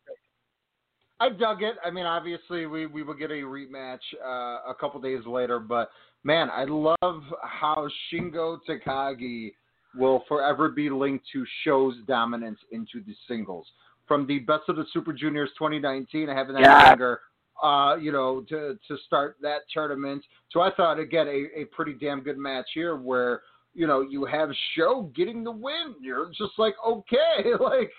I 1.20 1.28
dug 1.28 1.62
it. 1.62 1.74
I 1.84 1.90
mean, 1.90 2.06
obviously, 2.06 2.64
we, 2.64 2.86
we 2.86 3.02
will 3.02 3.12
get 3.12 3.30
a 3.30 3.34
rematch 3.42 3.98
uh, 4.24 4.70
a 4.70 4.74
couple 4.80 5.02
days 5.02 5.26
later, 5.26 5.58
but 5.60 5.90
man, 6.24 6.48
I 6.50 6.64
love 6.64 7.22
how 7.42 7.86
Shingo 8.10 8.58
Takagi 8.66 9.52
will 9.96 10.24
forever 10.28 10.68
be 10.68 10.90
linked 10.90 11.24
to 11.32 11.44
Sho's 11.64 11.94
dominance 12.06 12.58
into 12.72 13.02
the 13.06 13.14
singles. 13.26 13.66
From 14.06 14.26
the 14.26 14.40
Best 14.40 14.68
of 14.68 14.76
the 14.76 14.84
Super 14.92 15.12
Juniors 15.12 15.50
2019, 15.58 16.28
having 16.28 16.54
that 16.54 16.62
Yeah. 16.62 16.88
longer, 16.88 17.20
uh, 17.62 17.96
you 18.00 18.12
know, 18.12 18.40
to, 18.48 18.78
to 18.88 18.96
start 19.06 19.36
that 19.42 19.62
tournament. 19.72 20.24
So 20.50 20.60
I 20.60 20.70
thought, 20.74 20.98
again, 20.98 21.28
a, 21.28 21.60
a 21.60 21.64
pretty 21.66 21.92
damn 21.94 22.20
good 22.20 22.38
match 22.38 22.70
here 22.74 22.96
where, 22.96 23.42
you 23.74 23.86
know, 23.86 24.00
you 24.00 24.24
have 24.24 24.50
Sho 24.74 25.10
getting 25.14 25.44
the 25.44 25.50
win. 25.52 25.94
You're 26.00 26.30
just 26.30 26.58
like, 26.58 26.74
okay, 26.84 27.52
like, 27.60 27.92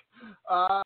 uh, 0.50 0.82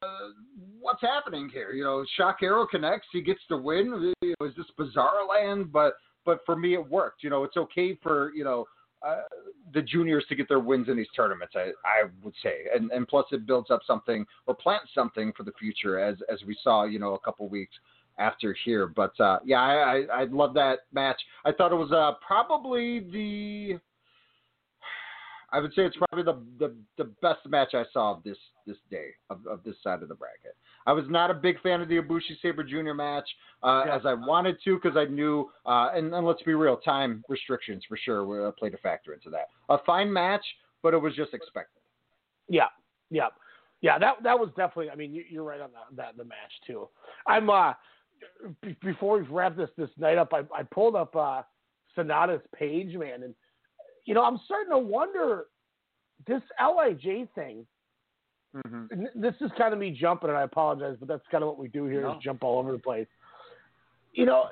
what's 0.80 1.00
happening 1.00 1.48
here? 1.48 1.72
You 1.72 1.84
know, 1.84 2.04
Shock 2.16 2.38
Arrow 2.42 2.66
connects, 2.66 3.08
he 3.12 3.20
gets 3.20 3.40
the 3.48 3.56
win. 3.56 4.14
Is 4.22 4.56
this 4.56 4.66
bizarre 4.76 5.26
land? 5.28 5.72
But 5.72 5.94
but 6.24 6.40
for 6.44 6.56
me, 6.56 6.74
it 6.74 6.88
worked. 6.90 7.22
You 7.22 7.30
know, 7.30 7.44
it's 7.44 7.56
okay 7.56 7.98
for 8.02 8.32
you 8.34 8.44
know 8.44 8.66
uh, 9.04 9.22
the 9.74 9.82
juniors 9.82 10.24
to 10.28 10.34
get 10.34 10.48
their 10.48 10.60
wins 10.60 10.88
in 10.88 10.96
these 10.96 11.08
tournaments. 11.14 11.54
I 11.56 11.70
I 11.84 12.04
would 12.22 12.34
say, 12.42 12.64
and 12.74 12.90
and 12.90 13.06
plus 13.06 13.26
it 13.32 13.46
builds 13.46 13.70
up 13.70 13.80
something 13.86 14.26
or 14.46 14.54
plants 14.54 14.90
something 14.94 15.32
for 15.36 15.42
the 15.42 15.52
future, 15.58 15.98
as 15.98 16.16
as 16.32 16.42
we 16.46 16.56
saw, 16.62 16.84
you 16.84 16.98
know, 16.98 17.14
a 17.14 17.18
couple 17.18 17.48
weeks 17.48 17.74
after 18.18 18.56
here. 18.64 18.86
But 18.86 19.18
uh, 19.20 19.38
yeah, 19.44 19.60
I, 19.60 19.72
I 19.72 20.22
I 20.22 20.24
love 20.24 20.54
that 20.54 20.80
match. 20.92 21.20
I 21.44 21.52
thought 21.52 21.72
it 21.72 21.76
was 21.76 21.92
uh, 21.92 22.12
probably 22.26 23.00
the 23.00 23.78
I 25.56 25.60
would 25.60 25.72
say 25.72 25.86
it's 25.86 25.96
probably 25.96 26.22
the, 26.22 26.38
the 26.58 26.74
the 26.98 27.10
best 27.22 27.40
match 27.48 27.72
I 27.72 27.84
saw 27.90 28.14
of 28.14 28.22
this 28.22 28.36
this 28.66 28.76
day 28.90 29.08
of, 29.30 29.46
of 29.46 29.62
this 29.64 29.74
side 29.82 30.02
of 30.02 30.08
the 30.10 30.14
bracket. 30.14 30.54
I 30.86 30.92
was 30.92 31.06
not 31.08 31.30
a 31.30 31.34
big 31.34 31.58
fan 31.62 31.80
of 31.80 31.88
the 31.88 31.96
Ibushi 31.98 32.40
Sabre 32.42 32.62
Jr. 32.62 32.92
match 32.92 33.26
uh, 33.62 33.84
Yeah. 33.86 33.96
as 33.96 34.02
I 34.04 34.12
wanted 34.12 34.58
to 34.64 34.74
because 34.78 34.98
I 34.98 35.06
knew 35.06 35.50
uh, 35.64 35.88
and, 35.94 36.12
and 36.14 36.26
let's 36.26 36.42
be 36.42 36.52
real, 36.52 36.76
time 36.76 37.24
restrictions 37.30 37.82
for 37.88 37.96
sure 37.96 38.26
were, 38.26 38.48
uh, 38.48 38.52
played 38.52 38.74
a 38.74 38.78
factor 38.78 39.14
into 39.14 39.30
that. 39.30 39.48
A 39.70 39.78
fine 39.86 40.12
match, 40.12 40.44
but 40.82 40.92
it 40.92 40.98
was 40.98 41.14
just 41.14 41.32
expected. 41.32 41.80
Yeah, 42.48 42.68
yeah, 43.10 43.28
yeah. 43.80 43.98
That 43.98 44.16
that 44.24 44.38
was 44.38 44.50
definitely. 44.58 44.90
I 44.90 44.94
mean, 44.94 45.14
you, 45.14 45.24
you're 45.30 45.44
right 45.44 45.60
on 45.62 45.70
that, 45.72 45.96
that 45.96 46.16
the 46.18 46.24
match 46.24 46.52
too. 46.66 46.86
I'm 47.26 47.48
uh 47.48 47.72
b- 48.60 48.76
before 48.82 49.18
we 49.18 49.26
wrap 49.26 49.56
this 49.56 49.70
this 49.78 49.90
night 49.96 50.18
up, 50.18 50.34
I, 50.34 50.40
I 50.54 50.64
pulled 50.64 50.96
up 50.96 51.16
uh 51.16 51.42
Sanada's 51.96 52.42
page, 52.54 52.94
man, 52.94 53.22
and 53.22 53.34
you 54.06 54.14
know 54.14 54.24
I'm 54.24 54.38
starting 54.46 54.70
to 54.70 54.78
wonder 54.78 55.44
this 56.26 56.42
Lij 56.58 57.28
thing. 57.34 57.66
and 58.64 59.08
This 59.14 59.34
is 59.42 59.50
kind 59.58 59.74
of 59.74 59.78
me 59.78 59.90
jumping, 59.90 60.30
and 60.30 60.38
I 60.38 60.42
apologize, 60.42 60.96
but 60.98 61.08
that's 61.08 61.26
kind 61.30 61.44
of 61.44 61.48
what 61.48 61.58
we 61.58 61.68
do 61.68 61.84
here 61.84 62.00
is 62.00 62.14
No. 62.14 62.18
jump 62.22 62.42
all 62.42 62.58
over 62.58 62.72
the 62.72 62.78
place. 62.78 63.06
You 64.12 64.24
know, 64.24 64.44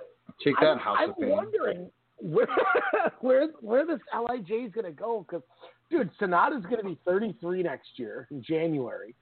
Take 0.43 0.57
that, 0.61 0.73
I'm, 0.73 0.79
House 0.79 0.99
I'm 1.01 1.15
wondering 1.17 1.91
where 2.19 2.47
where 3.21 3.49
where 3.61 3.87
this 3.87 4.01
Lij 4.13 4.51
is 4.51 4.73
going 4.73 4.85
to 4.85 4.93
go 4.93 5.25
because, 5.27 5.43
dude, 5.91 6.11
Sanada's 6.21 6.65
going 6.65 6.79
to 6.79 6.85
be 6.85 6.99
33 7.07 7.63
next 7.63 7.89
year 7.97 8.29
in 8.31 8.43
January, 8.43 9.15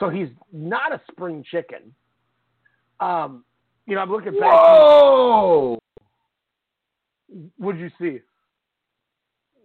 so 0.00 0.08
he's 0.08 0.28
not 0.52 0.92
a 0.92 1.00
spring 1.12 1.44
chicken. 1.48 1.94
Um, 3.00 3.44
you 3.86 3.94
know, 3.94 4.00
I'm 4.00 4.10
looking 4.10 4.32
back. 4.32 4.52
Whoa! 4.52 5.78
What'd 7.58 7.80
you 7.80 7.90
see? 8.00 8.20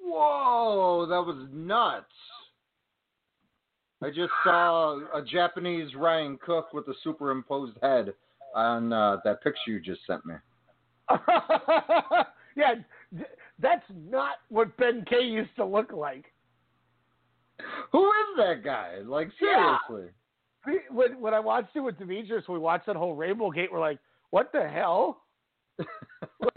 Whoa, 0.10 1.06
that 1.08 1.22
was 1.22 1.48
nuts. 1.54 2.06
I 4.02 4.10
just 4.10 4.32
saw 4.44 4.98
a 5.16 5.22
Japanese 5.24 5.94
Ryan 5.94 6.40
Cook 6.44 6.74
with 6.74 6.88
a 6.88 6.94
superimposed 7.04 7.78
head 7.82 8.14
on 8.56 8.92
uh, 8.92 9.18
that 9.24 9.44
picture 9.44 9.60
you 9.68 9.80
just 9.80 10.00
sent 10.08 10.26
me. 10.26 10.34
yeah, 12.56 12.76
th- 13.16 13.28
that's 13.62 13.86
not 14.10 14.36
what 14.48 14.76
Ben 14.78 15.06
K 15.08 15.22
used 15.22 15.56
to 15.58 15.66
look 15.66 15.92
like. 15.92 16.26
Who 17.92 18.06
is 18.06 18.38
that 18.38 18.64
guy? 18.64 19.00
Like 19.06 19.30
seriously. 19.38 20.12
Yeah. 20.66 20.74
When 20.90 21.22
when 21.22 21.34
I 21.34 21.40
watched 21.40 21.76
it 21.76 21.82
with 21.82 22.00
Demetrius, 22.00 22.48
we 22.48 22.58
watched 22.58 22.88
that 22.88 22.96
whole 22.96 23.16
Rainbow 23.16 23.52
Gate. 23.52 23.72
We're 23.72 23.80
like, 23.80 24.00
what 24.32 24.52
the 24.54 24.68
hell? 24.68 25.24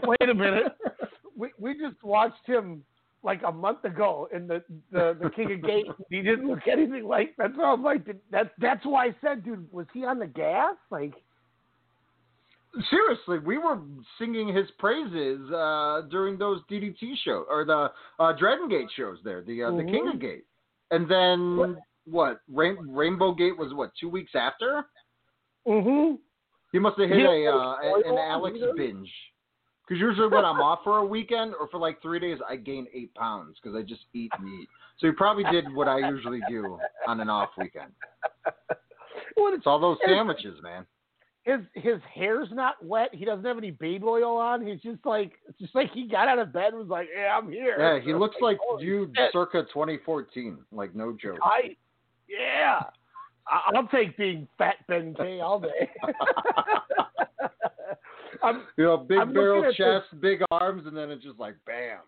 Wait 0.03 0.29
a 0.29 0.33
minute. 0.33 0.71
We 1.35 1.51
we 1.59 1.73
just 1.73 2.01
watched 2.03 2.45
him 2.45 2.83
like 3.23 3.41
a 3.47 3.51
month 3.51 3.83
ago 3.85 4.27
in 4.33 4.47
the 4.47 4.63
the, 4.91 5.17
the 5.21 5.29
King 5.29 5.53
of 5.53 5.63
Gate. 5.63 5.85
He 6.09 6.21
didn't 6.21 6.47
look 6.47 6.67
anything 6.71 7.05
like. 7.05 7.33
That's 7.37 7.53
why 7.55 7.71
I'm 7.71 7.83
like, 7.83 8.05
did- 8.05 8.19
that's 8.31 8.85
why 8.85 9.05
I 9.07 9.15
said, 9.21 9.43
dude, 9.43 9.67
was 9.71 9.87
he 9.93 10.05
on 10.05 10.19
the 10.19 10.27
gas? 10.27 10.75
Like, 10.91 11.13
Seriously, 12.89 13.37
we 13.37 13.59
were 13.59 13.79
singing 14.17 14.47
his 14.47 14.65
praises 14.79 15.39
uh, 15.51 16.01
during 16.09 16.39
those 16.39 16.59
DDT 16.71 17.13
shows 17.23 17.45
or 17.47 17.65
the 17.65 17.91
uh, 18.19 18.33
Dragon 18.33 18.67
Gate 18.67 18.87
shows 18.97 19.19
there, 19.23 19.43
the 19.43 19.61
uh, 19.63 19.71
the 19.75 19.83
King 19.83 20.09
of 20.11 20.19
Gate, 20.19 20.45
and 20.89 21.07
then 21.07 21.77
what? 22.05 22.39
Rain- 22.51 22.77
Rainbow 22.89 23.31
Gate 23.35 23.55
was 23.55 23.75
what? 23.75 23.91
Two 23.99 24.09
weeks 24.09 24.31
after? 24.33 24.85
mm-hmm. 25.67 26.15
He 26.71 26.79
must 26.79 26.99
have 26.99 27.07
hit 27.09 27.19
Yeah, 27.19 27.51
a 27.51 27.55
uh, 27.55 27.75
an 28.07 28.17
Alex 28.17 28.57
either. 28.59 28.73
binge. 28.75 29.11
Because 29.87 29.99
usually 29.99 30.27
when 30.29 30.45
I'm 30.45 30.61
off 30.61 30.79
for 30.83 30.99
a 30.99 31.05
weekend 31.05 31.53
or 31.59 31.67
for 31.67 31.77
like 31.77 32.01
three 32.01 32.19
days, 32.19 32.37
I 32.49 32.55
gain 32.55 32.87
eight 32.93 33.13
pounds 33.15 33.57
because 33.61 33.75
I 33.77 33.81
just 33.81 34.01
eat 34.13 34.31
meat. 34.41 34.67
So 34.99 35.07
he 35.07 35.13
probably 35.13 35.43
did 35.51 35.65
what 35.75 35.87
I 35.89 36.07
usually 36.09 36.39
do 36.49 36.77
on 37.07 37.19
an 37.19 37.29
off 37.29 37.49
weekend. 37.57 37.91
Well, 39.35 39.53
It's 39.53 39.65
all 39.67 39.79
those 39.79 39.97
and- 40.03 40.11
sandwiches, 40.15 40.61
man. 40.61 40.85
his 41.43 41.59
his 41.73 41.99
hair's 42.13 42.47
not 42.51 42.75
wet. 42.85 43.13
He 43.13 43.25
doesn't 43.25 43.43
have 43.43 43.57
any 43.57 43.71
baby 43.71 44.05
oil 44.05 44.37
on. 44.37 44.65
He's 44.65 44.79
just 44.79 45.05
like 45.05 45.33
it's 45.49 45.57
just 45.59 45.75
like 45.75 45.91
he 45.91 46.07
got 46.07 46.27
out 46.29 46.39
of 46.39 46.53
bed 46.53 46.67
and 46.67 46.77
was 46.77 46.87
like, 46.87 47.09
"Yeah, 47.13 47.37
I'm 47.37 47.51
here." 47.51 47.75
Yeah, 47.77 47.99
he 47.99 48.13
looks 48.13 48.37
like 48.39 48.59
holy 48.65 48.85
you 48.85 49.11
shit. 49.15 49.31
circa 49.33 49.63
2014. 49.73 50.59
Like 50.71 50.95
no 50.95 51.11
joke. 51.21 51.39
I 51.43 51.75
yeah. 52.29 52.83
I- 53.47 53.71
I'll 53.75 53.87
take 53.87 54.15
being 54.15 54.47
fat 54.57 54.75
Ben 54.87 55.13
K 55.15 55.41
all 55.41 55.59
day. 55.59 55.89
I'm, 58.43 58.63
You 58.77 58.83
know, 58.85 58.97
big 58.97 59.17
I'm 59.19 59.33
barrel 59.33 59.71
chest, 59.73 60.07
big 60.21 60.41
arms, 60.51 60.83
and 60.85 60.95
then 60.95 61.09
it's 61.11 61.23
just 61.23 61.39
like 61.39 61.55
bam. 61.65 61.99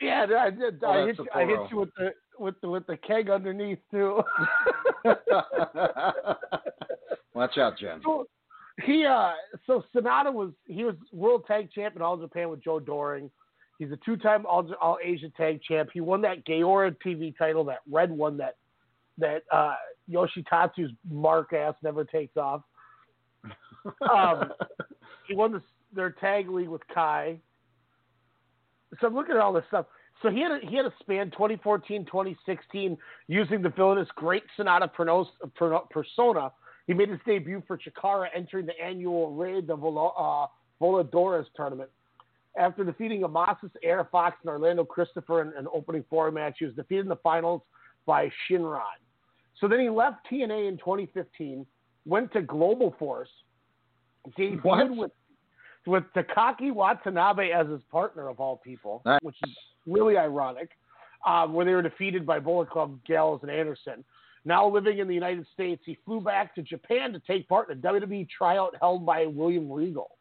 yeah, 0.00 0.26
I, 0.38 0.50
did, 0.50 0.82
Oh, 0.82 0.90
I, 0.90 1.06
hit, 1.06 1.18
you- 1.18 1.26
I 1.34 1.44
hit 1.44 1.58
you 1.70 1.76
with 1.78 1.90
the 1.96 2.12
with 2.38 2.60
the 2.60 2.68
with 2.68 2.86
the 2.86 2.96
keg 2.98 3.30
underneath 3.30 3.78
too. 3.90 4.20
Watch 7.34 7.58
out, 7.58 7.78
Jen. 7.78 8.00
So 8.04 8.26
he 8.84 9.04
uh 9.06 9.32
so 9.66 9.84
Sanada 9.94 10.32
was 10.32 10.52
he 10.66 10.84
was 10.84 10.94
world 11.12 11.44
tag 11.46 11.70
champ 11.72 11.96
in 11.96 12.02
all 12.02 12.16
Japan 12.16 12.48
with 12.50 12.62
Joe 12.62 12.80
Doering. 12.80 13.30
He's 13.78 13.92
a 13.92 13.98
two-time 14.06 14.46
All, 14.46 14.66
All 14.80 14.96
Asia 15.04 15.28
Tag 15.36 15.60
Champ. 15.62 15.90
He 15.92 16.00
won 16.00 16.22
that 16.22 16.46
Gaora 16.46 16.96
TV 17.04 17.36
title, 17.36 17.62
that 17.64 17.80
red 17.90 18.10
one 18.10 18.38
that 18.38 18.56
that 19.18 19.42
uh, 19.52 19.74
Yoshitatsu's 20.10 20.92
mark 21.10 21.52
ass 21.52 21.74
never 21.82 22.04
takes 22.04 22.36
off. 22.36 22.62
Um, 24.12 24.50
he 25.28 25.34
won 25.36 25.52
the, 25.52 25.62
their 25.96 26.10
tag 26.10 26.48
league 26.48 26.68
with 26.68 26.82
Kai. 26.92 27.38
So 29.00 29.08
I'm 29.08 29.14
looking 29.14 29.34
at 29.34 29.40
all 29.40 29.52
this 29.52 29.64
stuff. 29.68 29.86
So 30.22 30.30
he 30.30 30.40
had 30.40 30.52
a, 30.52 30.58
he 30.66 30.76
had 30.76 30.86
a 30.86 30.92
span 31.00 31.30
2014 31.30 32.04
2016 32.06 32.96
using 33.28 33.62
the 33.62 33.68
villainous 33.68 34.08
Great 34.14 34.44
Sanada 34.58 34.90
persona. 35.90 36.52
He 36.86 36.94
made 36.94 37.10
his 37.10 37.18
debut 37.26 37.62
for 37.66 37.76
Chikara 37.78 38.26
entering 38.34 38.66
the 38.66 38.80
annual 38.80 39.32
Rey 39.34 39.60
de 39.60 39.74
Vol- 39.76 40.14
uh, 40.16 40.46
Voladores 40.82 41.46
tournament. 41.54 41.90
After 42.58 42.84
defeating 42.84 43.22
Amasis, 43.22 43.70
Air 43.82 44.08
Fox, 44.10 44.36
and 44.42 44.50
Orlando 44.50 44.84
Christopher 44.84 45.42
in 45.42 45.48
an 45.58 45.66
opening 45.74 46.04
four 46.08 46.30
match, 46.30 46.56
he 46.58 46.64
was 46.64 46.74
defeated 46.74 47.02
in 47.02 47.08
the 47.08 47.16
finals 47.16 47.60
by 48.06 48.30
Shynron. 48.48 48.80
So 49.60 49.68
then 49.68 49.80
he 49.80 49.90
left 49.90 50.26
TNA 50.30 50.68
in 50.68 50.78
2015, 50.78 51.66
went 52.06 52.32
to 52.32 52.40
Global 52.42 52.94
Force, 52.98 53.28
debuted 54.38 54.64
What? 54.64 54.96
with 54.96 55.10
with 55.86 56.04
Takaaki 56.14 56.72
Watanabe 56.72 57.50
as 57.52 57.66
his 57.68 57.80
partner 57.90 58.28
of 58.28 58.40
all 58.40 58.56
people, 58.56 59.02
Nice. 59.04 59.20
which 59.22 59.36
is 59.46 59.56
really 59.86 60.16
ironic, 60.16 60.70
um, 61.26 61.52
where 61.52 61.64
they 61.64 61.74
were 61.74 61.82
defeated 61.82 62.26
by 62.26 62.38
Bullet 62.40 62.68
Club, 62.70 62.98
Gallows, 63.06 63.40
and 63.42 63.50
Anderson. 63.50 64.04
Now 64.44 64.68
living 64.68 64.98
in 64.98 65.08
the 65.08 65.14
United 65.14 65.46
States, 65.54 65.82
he 65.84 65.96
flew 66.04 66.20
back 66.20 66.54
to 66.54 66.62
Japan 66.62 67.12
to 67.12 67.18
take 67.20 67.48
part 67.48 67.68
in 67.70 67.78
a 67.78 67.80
WWE 67.80 68.28
tryout 68.28 68.76
held 68.80 69.04
by 69.04 69.26
William 69.26 69.70
Regal. 69.70 70.16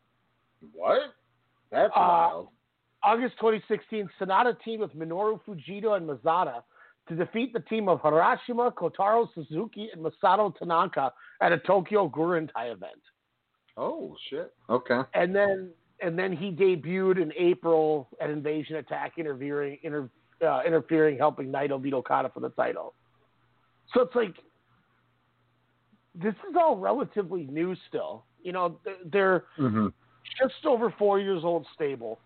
What? 0.73 1.13
That's 1.71 1.91
Uh, 1.95 1.99
wild. 1.99 2.47
August 3.03 3.35
2016, 3.39 4.09
Sanada 4.19 4.59
team 4.63 4.79
with 4.79 4.95
Minoru 4.95 5.39
Fujita 5.43 5.95
and 5.97 6.09
Mazada 6.09 6.63
to 7.07 7.15
defeat 7.15 7.53
the 7.53 7.59
team 7.59 7.87
of 7.87 8.01
Harashima, 8.01 8.73
Kotaro 8.73 9.31
Suzuki, 9.35 9.89
and 9.93 10.03
Masato 10.03 10.55
Tanaka 10.57 11.13
at 11.39 11.51
a 11.51 11.59
Tokyo 11.59 12.09
Gurentai 12.09 12.71
event. 12.71 13.01
Oh 13.77 14.15
shit. 14.29 14.53
Okay. 14.69 15.01
And 15.13 15.35
then 15.35 15.69
and 16.01 16.17
then 16.17 16.31
he 16.35 16.51
debuted 16.51 17.21
in 17.21 17.31
April 17.37 18.09
at 18.21 18.29
Invasion 18.29 18.75
Attack, 18.77 19.13
interfering, 19.17 19.77
inter, 19.83 20.09
uh, 20.45 20.61
interfering, 20.65 21.17
helping 21.17 21.47
Naito 21.51 21.81
beat 21.81 21.93
Okada 21.93 22.29
for 22.33 22.39
the 22.41 22.49
title. 22.49 22.93
So 23.93 24.01
it's 24.01 24.15
like 24.15 24.35
this 26.13 26.33
is 26.49 26.55
all 26.57 26.77
relatively 26.77 27.43
new 27.45 27.75
still. 27.87 28.23
You 28.41 28.53
know, 28.53 28.79
they're- 29.05 29.45
Mhm. 29.57 29.91
just 30.39 30.65
over 30.65 30.89
four 30.91 31.19
years 31.19 31.43
old, 31.43 31.67
stable. 31.73 32.19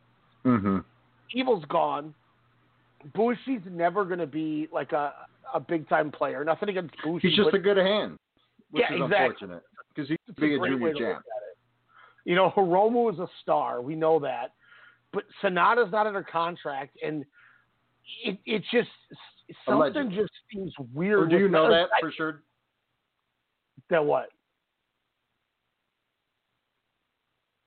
Mhm. 0.45 0.83
Evil's 1.33 1.65
gone. 1.65 2.13
Bushi's 3.13 3.65
never 3.65 4.03
going 4.05 4.19
to 4.19 4.27
be 4.27 4.67
like 4.71 4.91
a 4.93 5.27
a 5.53 5.59
big 5.59 5.87
time 5.89 6.11
player. 6.11 6.43
Nothing 6.45 6.69
against 6.69 6.95
Bushi. 7.01 7.27
He's 7.29 7.35
just 7.37 7.53
a 7.55 7.57
good 7.59 7.77
hand, 7.77 8.19
which 8.69 8.81
Yeah, 8.81 8.93
is 8.93 9.01
exactly. 9.01 9.25
unfortunate 9.25 9.63
because 9.89 10.07
he 10.09 10.17
could 10.27 10.35
be 10.35 10.53
a, 10.53 10.59
junior 10.59 10.93
champ. 10.93 11.25
Look 12.29 12.35
at 12.35 12.35
it. 12.35 12.35
You 12.35 12.35
know, 12.35 12.53
Hiromu 12.55 13.13
is 13.13 13.19
a 13.19 13.27
star. 13.41 13.81
We 13.81 13.95
know 13.95 14.19
that, 14.19 14.53
but 15.13 15.23
Sanada's 15.43 15.91
not 15.91 16.07
under 16.07 16.23
contract, 16.23 16.97
and 17.03 17.25
it 18.23 18.37
it 18.45 18.63
just 18.71 18.89
something 19.65 19.73
Allegedly. 19.81 20.15
just 20.15 20.31
seems 20.53 20.73
weird. 20.93 21.23
Or 21.23 21.27
do 21.27 21.37
you 21.37 21.49
know 21.49 21.69
that 21.69 21.89
I- 21.95 21.99
for 22.01 22.11
sure? 22.11 22.43
that 23.89 24.05
what? 24.05 24.29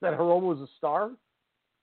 That 0.02 0.18
Hiromu 0.18 0.54
is 0.54 0.60
a 0.60 0.66
star? 0.78 1.10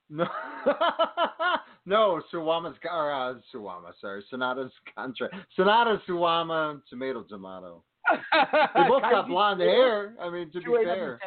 No, 0.09 0.25
no. 1.85 2.21
Suwama's 2.33 2.77
or 2.89 3.11
uh, 3.13 3.35
Suwama. 3.53 3.91
Sorry, 4.01 4.23
Sanada's 4.31 4.71
contract. 4.95 5.35
Sanada, 5.57 5.99
Suwama, 6.07 6.81
tomato, 6.89 7.23
tomato. 7.23 7.83
They 8.09 8.83
both 8.87 9.01
got 9.11 9.27
blonde 9.27 9.61
hair. 9.61 10.15
I 10.21 10.29
mean, 10.29 10.51
to 10.51 10.59
be 10.59 10.65
2AW 10.65 10.83
fair. 10.85 11.19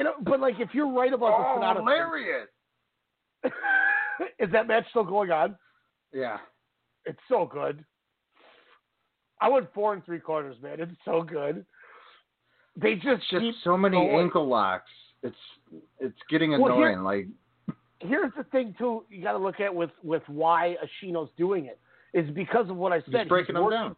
You 0.00 0.04
know, 0.04 0.14
but 0.22 0.40
like 0.40 0.54
if 0.58 0.70
you're 0.72 0.90
right 0.90 1.12
about 1.12 1.26
the 1.38 1.44
Oh, 1.46 1.60
Sanada, 1.60 1.76
hilarious! 1.80 2.48
is 4.38 4.50
that 4.50 4.66
match 4.66 4.84
still 4.88 5.04
going 5.04 5.30
on? 5.30 5.56
Yeah. 6.10 6.38
It's 7.04 7.18
so 7.28 7.44
good. 7.44 7.84
I 9.42 9.50
went 9.50 9.68
four 9.74 9.92
and 9.92 10.02
three 10.06 10.18
quarters, 10.20 10.56
man. 10.62 10.80
It's 10.80 10.90
so 11.04 11.20
good. 11.22 11.66
They 12.80 12.94
just 12.94 13.28
Just 13.30 13.42
keep 13.42 13.54
so 13.62 13.76
many 13.76 13.94
going. 13.98 14.20
ankle 14.24 14.48
locks. 14.48 14.88
It's 15.22 15.36
it's 15.98 16.16
getting 16.30 16.58
Well, 16.58 16.76
here- 16.78 16.92
annoying. 16.92 17.04
like 17.04 17.76
Here's 18.00 18.32
the 18.38 18.44
thing 18.44 18.74
too. 18.78 19.04
You 19.10 19.22
got 19.22 19.32
to 19.32 19.38
look 19.38 19.60
at 19.60 19.74
with 19.74 19.90
with 20.02 20.22
why 20.28 20.76
Ashino's 20.82 21.28
doing 21.36 21.66
it 21.66 21.78
is 22.14 22.30
because 22.30 22.70
of 22.70 22.76
what 22.76 22.92
I 22.94 23.02
said. 23.02 23.20
he's 23.20 23.28
breaking 23.28 23.54
them 23.54 23.68
down. 23.68 23.96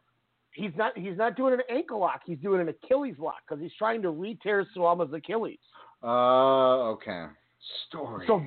He's 0.52 0.72
not. 0.76 0.98
He's 0.98 1.16
not 1.16 1.36
doing 1.36 1.54
an 1.54 1.60
ankle 1.70 2.00
lock. 2.00 2.22
He's 2.26 2.38
doing 2.38 2.60
an 2.60 2.68
Achilles 2.68 3.14
lock 3.20 3.36
because 3.48 3.62
he's 3.62 3.72
trying 3.78 4.02
to 4.02 4.10
re-tear 4.10 4.66
Suwama's 4.76 5.12
Achilles. 5.14 5.60
Uh, 6.02 6.90
okay. 6.90 7.26
Story. 7.88 8.26
So, 8.26 8.42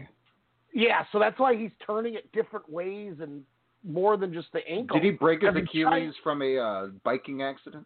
yeah. 0.73 1.05
So 1.11 1.19
that's 1.19 1.39
why 1.39 1.55
he's 1.55 1.71
turning 1.85 2.15
it 2.15 2.31
different 2.33 2.69
ways 2.69 3.13
and 3.21 3.41
more 3.87 4.17
than 4.17 4.33
just 4.33 4.47
the 4.51 4.67
ankle. 4.67 4.97
Did 4.99 5.05
he 5.05 5.11
break 5.11 5.41
his 5.41 5.53
Because 5.53 5.69
he's 5.71 5.83
trying- 5.83 6.03
Achilles 6.03 6.15
from 6.23 6.41
a 6.41 6.57
uh, 6.57 6.87
biking 7.03 7.41
accident? 7.43 7.85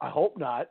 I 0.00 0.08
hope 0.08 0.38
not. 0.38 0.68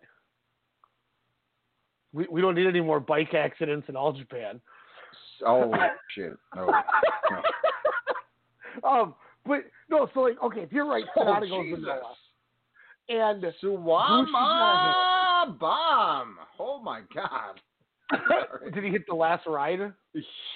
We 2.13 2.25
we 2.31 2.39
don't 2.41 2.55
need 2.55 2.65
any 2.67 2.79
more 2.81 2.99
bike 3.01 3.33
accidents 3.33 3.89
in 3.89 3.95
all 3.97 4.13
Japan. 4.13 4.61
Oh 5.45 5.71
shit! 6.15 6.31
No. 6.55 6.71
no. 7.29 8.89
um, 8.89 9.15
but 9.45 9.63
no, 9.89 10.09
so 10.13 10.21
like, 10.21 10.41
okay, 10.41 10.61
if 10.61 10.71
you're 10.71 10.87
right, 10.87 11.03
Oh, 11.17 11.21
Sanada 11.21 11.49
goes 11.49 11.65
Jesus. 11.65 11.79
vanilla, 11.83 12.15
and 13.09 13.41
Bushi's 13.41 13.61
Suwama 15.47 15.59
bomb! 15.59 16.35
Oh 16.59 16.81
my 16.81 17.01
god! 17.13 17.59
Did 18.73 18.83
he 18.83 18.89
hit 18.89 19.03
the 19.07 19.15
last 19.15 19.45
ride? 19.47 19.79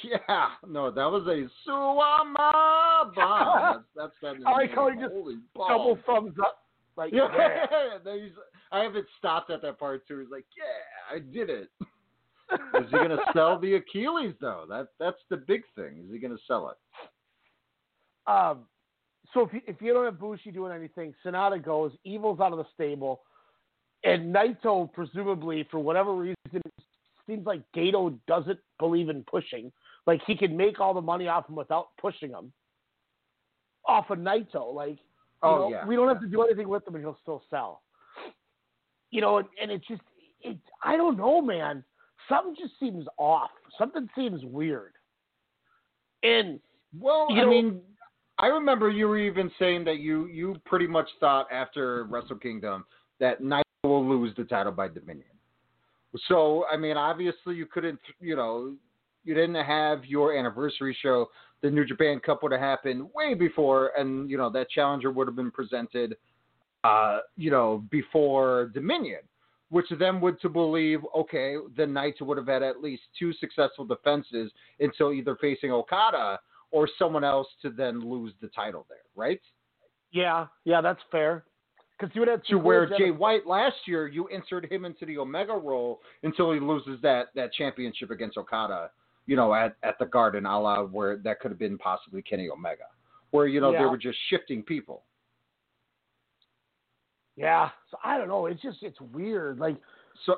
Yeah, 0.04 0.48
no, 0.68 0.90
that 0.92 1.06
was 1.06 1.24
a 1.28 1.70
Suwama 1.70 3.14
bomb. 3.16 3.84
That's, 3.96 4.14
that's 4.22 4.38
that. 4.40 4.48
I 4.48 4.52
like 4.52 4.72
how 4.74 4.90
he 4.90 4.96
just 5.00 5.12
Holy 5.14 5.36
Double 5.56 5.96
balls. 5.96 6.00
thumbs 6.06 6.36
up, 6.42 6.60
like 6.98 7.14
Yeah, 7.14 7.28
yeah. 7.36 7.66
I 8.72 8.80
haven't 8.80 9.06
stopped 9.20 9.50
at 9.52 9.62
that 9.64 9.78
part 9.80 10.08
too. 10.08 10.20
He's 10.20 10.30
like, 10.32 10.46
"Yeah, 10.58 11.16
I 11.16 11.20
did 11.20 11.50
it. 11.50 11.70
Is 12.52 12.86
he 12.90 12.98
gonna 12.98 13.18
sell 13.34 13.60
the 13.60 13.76
Achilles 13.76 14.34
though? 14.40 14.66
That 14.70 14.88
that's 15.00 15.20
the 15.30 15.38
big 15.38 15.64
thing. 15.76 16.04
Is 16.06 16.12
he 16.12 16.20
gonna 16.20 16.38
sell 16.48 16.70
it? 16.70 18.32
Um, 18.32 18.66
so 19.34 19.42
if 19.42 19.54
you, 19.54 19.62
if 19.68 19.82
you 19.82 19.94
don't 19.94 20.06
have 20.06 20.20
Bushi 20.20 20.52
doing 20.52 20.72
anything, 20.74 21.14
Sanada 21.26 21.64
goes. 21.64 21.92
Evil's 22.04 22.40
out 22.40 22.52
of 22.52 22.58
the 22.58 22.66
stable, 22.74 23.22
and 24.04 24.34
Naito 24.34 24.92
presumably 24.94 25.68
for 25.70 25.80
whatever 25.80 26.14
reason 26.16 26.36
seems 27.28 27.46
like 27.46 27.62
Gedo 27.76 28.18
doesn't 28.28 28.60
believe 28.80 29.10
in 29.10 29.24
pushing. 29.24 29.72
Like 30.08 30.22
he 30.26 30.36
can 30.36 30.58
make 30.58 30.80
all 30.80 30.94
the 30.94 31.02
money 31.02 31.28
off 31.28 31.48
him 31.48 31.56
without 31.56 31.90
pushing 32.00 32.32
him. 32.32 32.52
Off 33.88 34.10
of 34.10 34.20
Naito, 34.20 34.74
like 34.74 34.98
Oh, 35.44 35.56
know, 35.56 35.70
yeah, 35.72 35.86
we 35.88 35.96
don't 35.96 36.08
have 36.08 36.22
to 36.22 36.28
do 36.28 36.44
anything 36.44 36.70
with 36.70 36.88
him, 36.88 36.94
and 36.94 37.04
he'll 37.04 37.18
still 37.24 37.42
sell. 37.50 37.82
You 39.10 39.22
know, 39.22 39.38
and, 39.38 39.48
and 39.62 39.72
it 39.72 39.82
just 39.88 40.02
it 40.42 40.58
I 40.84 40.98
don't 40.98 41.18
know, 41.18 41.42
man. 41.42 41.84
Something 42.30 42.56
just 42.56 42.80
seems 42.80 43.06
off. 43.18 43.50
Something 43.78 44.08
seems 44.16 44.44
weird. 44.46 44.94
And 46.24 46.60
Well, 47.00 47.28
I 47.32 47.36
know- 47.42 47.50
mean, 47.50 47.82
I 48.38 48.48
remember 48.48 48.90
you 48.90 49.08
were 49.08 49.18
even 49.18 49.52
saying 49.60 49.84
that 49.86 49.98
you 50.00 50.28
you 50.28 50.56
pretty 50.66 50.88
much 50.88 51.10
thought 51.20 51.48
after 51.52 52.04
Wrestle 52.06 52.38
Kingdom 52.38 52.86
that 53.20 53.42
Naito 53.42 53.64
will 53.92 54.20
lose 54.20 54.34
the 54.38 54.44
title 54.44 54.72
by 54.72 54.88
Dominion. 54.88 55.26
So, 56.28 56.66
I 56.72 56.78
mean, 56.78 56.98
obviously 56.98 57.56
you 57.56 57.66
couldn't, 57.66 58.00
you 58.20 58.36
know, 58.36 58.74
you 59.24 59.34
didn't 59.34 59.64
have 59.64 60.06
your 60.06 60.38
anniversary 60.38 60.98
show. 61.02 61.28
The 61.62 61.70
New 61.70 61.86
Japan 61.86 62.20
Cup 62.20 62.44
would 62.44 62.52
have 62.52 62.62
happened 62.62 63.08
way 63.14 63.34
before, 63.34 63.92
and 63.98 64.30
you 64.30 64.38
know 64.38 64.50
that 64.50 64.70
challenger 64.70 65.12
would 65.12 65.28
have 65.28 65.36
been 65.36 65.52
presented, 65.52 66.16
uh, 66.84 67.20
you 67.38 67.52
know, 67.52 67.84
before 67.92 68.72
Dominion, 68.74 69.20
which 69.70 69.86
then 70.00 70.20
would 70.22 70.42
to 70.42 70.50
believe, 70.50 71.02
okay, 71.16 71.56
the 71.78 71.86
Knights 71.86 72.20
would 72.22 72.38
have 72.38 72.48
had 72.48 72.64
at 72.64 72.82
least 72.82 73.04
two 73.18 73.32
successful 73.34 73.86
defenses 73.86 74.52
until 74.80 75.14
either 75.14 75.38
facing 75.40 75.72
Okada 75.72 76.40
or 76.72 76.90
someone 76.98 77.24
else 77.24 77.48
to 77.62 77.70
then 77.70 78.00
lose 78.00 78.34
the 78.42 78.48
title 78.48 78.88
there, 78.90 78.98
right? 79.16 79.40
yeah, 80.12 80.48
yeah, 80.66 80.82
that's 80.82 81.00
fair. 81.10 81.46
Because 82.02 82.16
you 82.16 82.22
would 82.22 82.28
have 82.30 82.44
To 82.46 82.56
where 82.56 82.90
Jay 82.98 83.12
White 83.12 83.46
last 83.46 83.76
year, 83.86 84.08
you 84.08 84.28
insert 84.30 84.70
him 84.72 84.86
into 84.86 85.06
the 85.06 85.20
Omega 85.20 85.54
role 85.54 86.02
until 86.24 86.52
he 86.52 86.60
loses 86.60 87.00
that 87.04 87.28
that 87.36 87.54
championship 87.54 88.10
against 88.10 88.38
Okada, 88.38 88.90
you 89.28 89.36
know, 89.36 89.54
at 89.54 89.76
at 89.84 90.00
the 90.00 90.06
Garden, 90.06 90.48
a 90.48 90.60
la 90.60 90.84
where 90.84 91.18
that 91.18 91.40
could 91.40 91.52
have 91.52 91.60
been 91.60 91.78
possibly 91.78 92.24
Kenny 92.24 92.50
Omega, 92.50 92.86
where 93.30 93.46
you 93.46 93.62
know 93.62 93.72
they 93.72 93.86
were 93.86 94.00
just 94.00 94.18
shifting 94.30 94.64
people. 94.64 95.04
Yeah, 97.36 97.70
so 97.92 97.98
I 98.04 98.18
don't 98.18 98.28
know. 98.28 98.48
It's 98.48 98.62
just 98.62 98.80
it's 98.82 99.00
weird. 99.00 99.60
Like 99.60 99.78
So, 100.26 100.38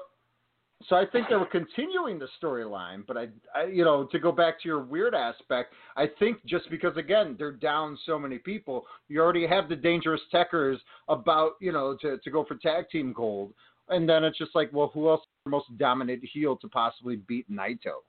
So 0.89 0.95
I 0.95 1.05
think 1.05 1.27
they 1.29 1.35
were 1.35 1.45
continuing 1.45 2.19
the 2.19 2.27
storyline, 2.41 3.05
but 3.07 3.15
I, 3.15 3.27
I, 3.55 3.65
you 3.65 3.85
know, 3.85 4.05
to 4.11 4.19
go 4.19 4.31
back 4.31 4.61
to 4.61 4.67
your 4.67 4.79
weird 4.79 5.15
aspect, 5.15 5.73
I 5.95 6.07
think 6.19 6.37
just 6.45 6.69
because 6.69 6.97
again 6.97 7.35
they're 7.37 7.51
down 7.51 7.97
so 8.05 8.19
many 8.19 8.37
people, 8.37 8.85
you 9.07 9.21
already 9.21 9.47
have 9.47 9.69
the 9.69 9.75
Dangerous 9.75 10.21
Tekkers 10.33 10.77
about, 11.07 11.53
you 11.61 11.71
know, 11.71 11.95
to 12.01 12.17
to 12.17 12.31
go 12.31 12.43
for 12.43 12.55
tag 12.55 12.89
team 12.89 13.13
gold, 13.13 13.53
and 13.89 14.07
then 14.07 14.23
it's 14.23 14.37
just 14.37 14.55
like, 14.55 14.69
well, 14.73 14.91
who 14.93 15.09
else 15.09 15.21
is 15.21 15.27
the 15.45 15.51
most 15.51 15.77
dominant 15.77 16.23
heel 16.23 16.57
to 16.57 16.67
possibly 16.67 17.15
beat 17.15 17.49
Naito? 17.49 18.01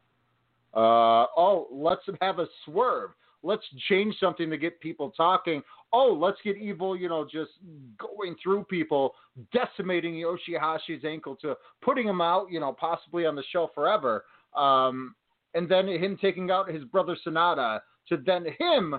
Uh, 0.75 1.27
oh, 1.37 1.69
let's 1.71 2.03
have 2.21 2.41
a 2.41 2.47
swerve. 2.65 3.11
Let's 3.45 3.65
change 3.89 4.17
something 4.19 4.49
to 4.49 4.57
get 4.57 4.81
people 4.81 5.11
talking. 5.11 5.63
Oh, 5.93 6.17
let's 6.19 6.39
get 6.43 6.57
evil, 6.57 6.97
you 6.97 7.09
know, 7.09 7.25
just 7.25 7.53
going 7.99 8.35
through 8.43 8.65
people, 8.65 9.15
decimating 9.53 10.15
Yoshihashi's 10.15 11.05
ankle 11.05 11.37
to 11.43 11.55
putting 11.83 12.09
him 12.09 12.21
out, 12.21 12.51
you 12.51 12.59
know, 12.59 12.73
possibly 12.73 13.27
on 13.27 13.37
the 13.37 13.45
show 13.53 13.71
forever. 13.75 14.25
Um, 14.57 15.15
and 15.55 15.69
then 15.69 15.87
him 15.87 16.19
taking 16.21 16.51
out 16.51 16.69
his 16.69 16.85
brother 16.85 17.17
Sanada 17.25 17.81
to 18.09 18.17
then 18.17 18.47
him 18.59 18.97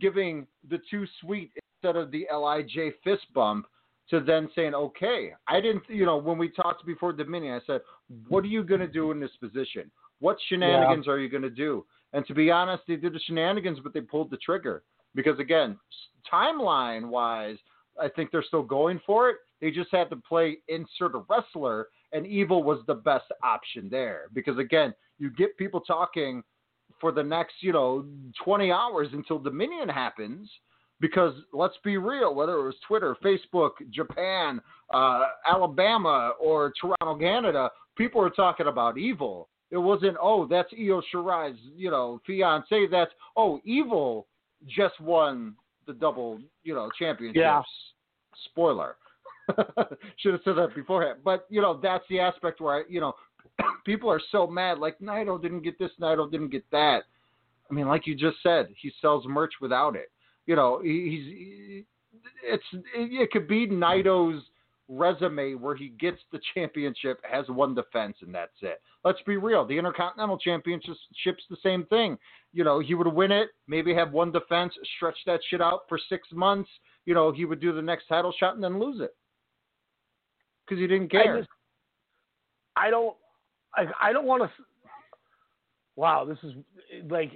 giving 0.00 0.46
the 0.68 0.78
two 0.90 1.06
sweet 1.20 1.50
instead 1.82 1.96
of 1.96 2.10
the 2.10 2.26
Lij 2.32 2.92
fist 3.02 3.26
bump 3.34 3.66
to 4.10 4.20
then 4.20 4.48
saying, 4.54 4.74
okay, 4.74 5.32
I 5.46 5.60
didn't, 5.60 5.82
you 5.88 6.06
know, 6.06 6.16
when 6.16 6.38
we 6.38 6.50
talked 6.50 6.86
before 6.86 7.12
Dominion, 7.12 7.54
I 7.54 7.60
said, 7.66 7.80
what 8.28 8.44
are 8.44 8.48
you 8.48 8.64
going 8.64 8.80
to 8.80 8.86
do 8.86 9.10
in 9.10 9.20
this 9.20 9.30
position? 9.40 9.90
What 10.20 10.36
shenanigans 10.48 11.06
yeah. 11.06 11.12
are 11.12 11.18
you 11.18 11.28
going 11.28 11.42
to 11.42 11.50
do? 11.50 11.84
And 12.12 12.26
to 12.26 12.34
be 12.34 12.50
honest, 12.50 12.84
they 12.88 12.96
did 12.96 13.12
the 13.12 13.20
shenanigans, 13.20 13.78
but 13.82 13.92
they 13.92 14.00
pulled 14.00 14.30
the 14.30 14.38
trigger 14.38 14.82
because 15.14 15.38
again, 15.38 15.78
timeline 16.32 17.08
wise, 17.08 17.56
I 18.00 18.08
think 18.08 18.30
they're 18.30 18.44
still 18.44 18.62
going 18.62 19.00
for 19.04 19.28
it. 19.30 19.36
They 19.60 19.70
just 19.70 19.90
had 19.90 20.08
to 20.10 20.16
play 20.16 20.58
insert 20.68 21.14
a 21.14 21.24
wrestler, 21.28 21.88
and 22.12 22.26
Evil 22.26 22.62
was 22.62 22.80
the 22.86 22.94
best 22.94 23.26
option 23.42 23.88
there 23.90 24.26
because 24.32 24.58
again, 24.58 24.94
you 25.18 25.30
get 25.30 25.56
people 25.56 25.80
talking 25.80 26.42
for 27.00 27.12
the 27.12 27.22
next, 27.22 27.54
you 27.60 27.72
know, 27.72 28.06
20 28.44 28.70
hours 28.70 29.08
until 29.12 29.38
Dominion 29.38 29.88
happens. 29.88 30.50
Because 31.00 31.32
let's 31.52 31.76
be 31.84 31.96
real, 31.96 32.34
whether 32.34 32.54
it 32.54 32.64
was 32.64 32.74
Twitter, 32.86 33.16
Facebook, 33.24 33.70
Japan, 33.90 34.60
uh, 34.92 35.26
Alabama, 35.48 36.32
or 36.40 36.72
Toronto, 36.80 37.16
Canada, 37.16 37.70
people 37.96 38.20
were 38.20 38.30
talking 38.30 38.66
about 38.66 38.98
Evil. 38.98 39.48
It 39.70 39.76
wasn't, 39.76 40.16
oh, 40.20 40.46
that's 40.46 40.72
Io 40.72 41.02
Shirai's, 41.12 41.58
you 41.76 41.90
know, 41.90 42.20
fiance. 42.26 42.86
That's, 42.90 43.10
oh, 43.36 43.60
Evil 43.64 44.26
just 44.66 44.98
won 45.00 45.54
the 45.86 45.92
double, 45.92 46.40
you 46.64 46.74
know, 46.74 46.90
championships. 46.98 47.38
Yeah. 47.38 47.62
Spoiler. 48.46 48.96
Should 50.16 50.32
have 50.32 50.40
said 50.44 50.56
that 50.56 50.74
beforehand. 50.74 51.20
But, 51.24 51.46
you 51.50 51.60
know, 51.60 51.78
that's 51.82 52.04
the 52.08 52.20
aspect 52.20 52.60
where, 52.60 52.76
I, 52.76 52.82
you 52.88 53.00
know, 53.00 53.14
people 53.84 54.10
are 54.10 54.20
so 54.32 54.46
mad. 54.46 54.78
Like, 54.78 54.98
Naito 55.00 55.40
didn't 55.40 55.62
get 55.62 55.78
this, 55.78 55.90
Naito 56.00 56.30
didn't 56.30 56.50
get 56.50 56.64
that. 56.72 57.00
I 57.70 57.74
mean, 57.74 57.88
like 57.88 58.06
you 58.06 58.14
just 58.14 58.38
said, 58.42 58.68
he 58.80 58.90
sells 59.02 59.26
merch 59.26 59.52
without 59.60 59.96
it. 59.96 60.10
You 60.46 60.56
know, 60.56 60.80
he's, 60.82 61.24
he, 61.26 61.84
it's, 62.42 62.64
it 62.94 63.30
could 63.30 63.46
be 63.46 63.66
Naito's– 63.66 64.42
resume 64.88 65.54
where 65.54 65.76
he 65.76 65.90
gets 66.00 66.18
the 66.32 66.40
championship, 66.54 67.20
has 67.30 67.46
one 67.48 67.74
defense, 67.74 68.16
and 68.22 68.34
that's 68.34 68.52
it. 68.62 68.80
Let's 69.04 69.20
be 69.26 69.36
real. 69.36 69.66
The 69.66 69.76
Intercontinental 69.76 70.38
Championship's 70.38 71.44
the 71.50 71.56
same 71.62 71.84
thing. 71.86 72.18
You 72.52 72.64
know, 72.64 72.80
he 72.80 72.94
would 72.94 73.06
win 73.06 73.30
it, 73.30 73.50
maybe 73.66 73.94
have 73.94 74.12
one 74.12 74.32
defense, 74.32 74.72
stretch 74.96 75.18
that 75.26 75.40
shit 75.48 75.60
out 75.60 75.82
for 75.88 75.98
six 76.08 76.26
months. 76.32 76.70
You 77.04 77.14
know, 77.14 77.30
he 77.30 77.44
would 77.44 77.60
do 77.60 77.72
the 77.72 77.82
next 77.82 78.08
title 78.08 78.32
shot 78.38 78.54
and 78.54 78.64
then 78.64 78.78
lose 78.80 79.00
it 79.00 79.14
because 80.64 80.80
he 80.80 80.86
didn't 80.86 81.10
care. 81.10 81.36
I, 81.36 81.38
just, 81.38 81.50
I 82.76 82.90
don't. 82.90 83.16
I, 83.74 84.08
I 84.08 84.12
don't 84.12 84.26
want 84.26 84.42
to. 84.42 84.50
Wow, 85.96 86.24
this 86.24 86.38
is 86.42 86.52
like 87.10 87.32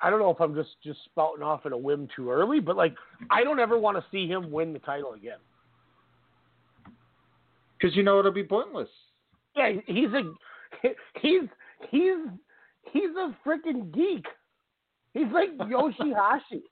I 0.00 0.10
don't 0.10 0.20
know 0.20 0.30
if 0.30 0.40
I'm 0.40 0.54
just 0.54 0.70
just 0.82 1.00
spouting 1.04 1.42
off 1.42 1.66
at 1.66 1.72
a 1.72 1.76
whim 1.76 2.08
too 2.14 2.30
early, 2.30 2.60
but 2.60 2.76
like 2.76 2.94
I 3.30 3.44
don't 3.44 3.60
ever 3.60 3.78
want 3.78 3.96
to 3.96 4.04
see 4.10 4.26
him 4.26 4.50
win 4.50 4.72
the 4.72 4.78
title 4.78 5.12
again. 5.12 5.38
Because 7.80 7.96
you 7.96 8.02
know 8.02 8.18
it'll 8.18 8.32
be 8.32 8.44
pointless. 8.44 8.88
Yeah, 9.56 9.72
he's 9.86 10.10
a 10.10 10.22
he's 11.20 11.48
he's 11.90 12.18
he's 12.92 13.10
a 13.16 13.36
freaking 13.46 13.92
geek. 13.92 14.26
He's 15.14 15.32
like 15.32 15.56
Yoshihashi. 15.58 16.62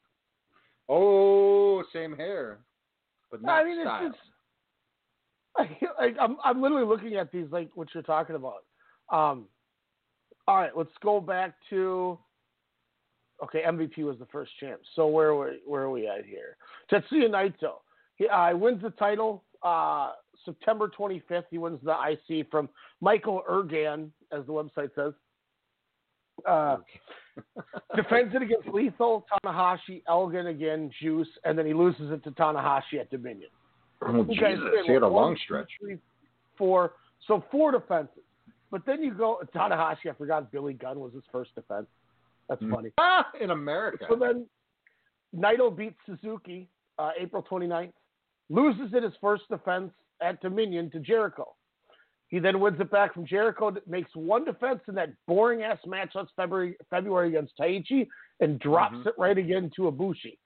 oh, 0.88 1.82
same 1.92 2.16
hair, 2.16 2.60
but 3.30 3.42
not 3.42 3.60
I 3.60 3.64
mean, 3.64 3.80
style. 3.82 4.06
It's 4.06 4.16
just, 5.80 5.90
like, 5.98 6.16
I'm 6.20 6.36
I'm 6.44 6.62
literally 6.62 6.86
looking 6.86 7.16
at 7.16 7.32
these 7.32 7.46
like 7.50 7.70
what 7.74 7.88
you're 7.94 8.02
talking 8.02 8.36
about. 8.36 8.64
Um, 9.10 9.46
all 10.46 10.56
right, 10.56 10.76
let's 10.76 10.90
go 11.02 11.20
back 11.20 11.54
to. 11.70 12.18
Okay, 13.42 13.62
MVP 13.62 13.98
was 13.98 14.18
the 14.18 14.26
first 14.26 14.50
champ. 14.58 14.80
So 14.96 15.06
where 15.06 15.34
were 15.34 15.54
where 15.64 15.82
are 15.82 15.90
we 15.90 16.08
at 16.08 16.24
here? 16.24 16.56
Tetsuya 16.90 17.28
Naito. 17.28 17.74
He 18.16 18.26
uh, 18.26 18.56
wins 18.56 18.82
the 18.82 18.90
title. 18.90 19.44
Uh, 19.62 20.10
September 20.44 20.90
25th, 20.96 21.44
he 21.50 21.58
wins 21.58 21.80
the 21.82 21.94
IC 21.94 22.50
from 22.50 22.68
Michael 23.00 23.42
Elgin, 23.48 24.12
as 24.32 24.44
the 24.46 24.52
website 24.52 24.90
says. 24.94 25.12
Uh, 26.46 26.76
defends 27.96 28.34
it 28.34 28.42
against 28.42 28.68
Lethal, 28.68 29.26
Tanahashi, 29.44 30.02
Elgin 30.08 30.48
again, 30.48 30.90
Juice, 31.00 31.28
and 31.44 31.58
then 31.58 31.66
he 31.66 31.74
loses 31.74 32.10
it 32.10 32.22
to 32.24 32.30
Tanahashi 32.32 33.00
at 33.00 33.10
Dominion. 33.10 33.50
Oh, 34.02 34.24
Jesus. 34.24 34.60
He 34.86 34.92
had 34.92 35.02
a 35.02 35.08
long 35.08 35.36
stretch. 35.44 35.70
Three, 35.80 35.98
four. 36.56 36.92
So 37.26 37.44
four 37.50 37.72
defenses. 37.72 38.22
But 38.70 38.82
then 38.86 39.02
you 39.02 39.14
go, 39.14 39.40
Tanahashi, 39.54 40.10
I 40.10 40.12
forgot 40.16 40.52
Billy 40.52 40.74
Gunn 40.74 41.00
was 41.00 41.12
his 41.14 41.24
first 41.32 41.54
defense. 41.54 41.86
That's 42.48 42.62
Mm. 42.62 42.74
funny. 42.74 42.92
Ah, 42.98 43.30
in 43.40 43.50
America. 43.50 44.06
So 44.08 44.16
then 44.16 44.48
Naito 45.34 45.74
beats 45.74 45.98
Suzuki 46.06 46.68
uh, 46.98 47.12
April 47.18 47.42
29th, 47.42 47.92
loses 48.48 48.92
it 48.94 49.02
his 49.02 49.12
first 49.20 49.48
defense 49.48 49.92
at 50.20 50.40
Dominion 50.40 50.90
to 50.90 51.00
Jericho. 51.00 51.54
He 52.28 52.38
then 52.38 52.60
wins 52.60 52.78
it 52.78 52.90
back 52.90 53.14
from 53.14 53.24
Jericho, 53.24 53.74
makes 53.86 54.14
one 54.14 54.44
defense 54.44 54.80
in 54.86 54.94
that 54.96 55.10
boring 55.26 55.62
ass 55.62 55.78
match 55.86 56.14
last 56.14 56.30
February, 56.36 56.76
February 56.90 57.28
against 57.28 57.56
Taichi, 57.56 58.06
and 58.40 58.58
drops 58.58 58.96
Mhm. 58.96 59.06
it 59.06 59.14
right 59.18 59.38
again 59.38 59.70
to 59.76 59.90
Ibushi. 59.90 60.36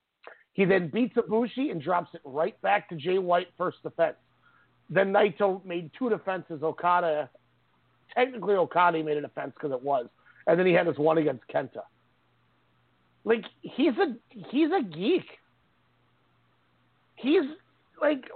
He 0.55 0.65
then 0.65 0.89
beats 0.89 1.17
Ibushi 1.17 1.71
and 1.71 1.81
drops 1.81 2.15
it 2.15 2.21
right 2.25 2.61
back 2.61 2.89
to 2.91 2.97
Jay 2.97 3.19
White 3.19 3.53
first 3.57 3.83
defense. 3.83 4.17
Then 4.91 5.13
Naito 5.13 5.65
made 5.65 5.91
two 5.95 6.09
defenses. 6.09 6.63
Okada, 6.63 7.29
technically 8.15 8.55
Okada 8.55 9.03
made 9.03 9.17
a 9.17 9.23
defense 9.23 9.55
because 9.55 9.73
it 9.73 9.83
was, 9.83 10.09
and 10.47 10.59
then 10.59 10.67
he 10.67 10.73
had 10.73 10.87
his 10.87 10.99
one 10.99 11.19
against 11.19 11.47
Kenta. 11.49 11.85
Like 13.25 13.45
he's 13.63 13.97
a 13.99 14.17
he's 14.29 14.71
a 14.71 14.83
geek. 14.83 15.41
He's 17.17 17.45
like, 18.01 18.31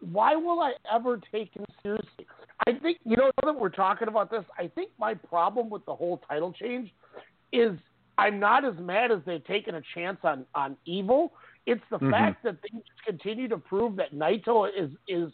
why 0.00 0.36
will 0.36 0.60
I 0.60 0.72
ever 0.92 1.20
take 1.32 1.54
him 1.54 1.64
seriously? 1.82 2.26
I 2.66 2.72
think 2.74 2.98
you 3.04 3.16
know 3.16 3.30
now 3.42 3.52
that 3.52 3.58
we're 3.60 3.68
talking 3.70 4.08
about 4.08 4.30
this. 4.30 4.44
I 4.58 4.68
think 4.68 4.90
my 4.98 5.14
problem 5.14 5.70
with 5.70 5.84
the 5.86 5.94
whole 5.94 6.18
title 6.28 6.52
change 6.52 6.92
is 7.52 7.72
I'm 8.18 8.38
not 8.38 8.64
as 8.64 8.74
mad 8.78 9.10
as 9.10 9.20
they've 9.24 9.44
taken 9.46 9.76
a 9.76 9.82
chance 9.94 10.18
on 10.24 10.44
on 10.54 10.76
Evil. 10.84 11.32
It's 11.66 11.82
the 11.90 11.98
Mhm. 11.98 12.10
fact 12.10 12.42
that 12.44 12.60
they 12.62 12.68
just 12.70 13.04
continue 13.04 13.48
to 13.48 13.58
prove 13.58 13.96
that 13.96 14.12
Naito 14.12 14.68
is 14.74 14.90
is 15.08 15.32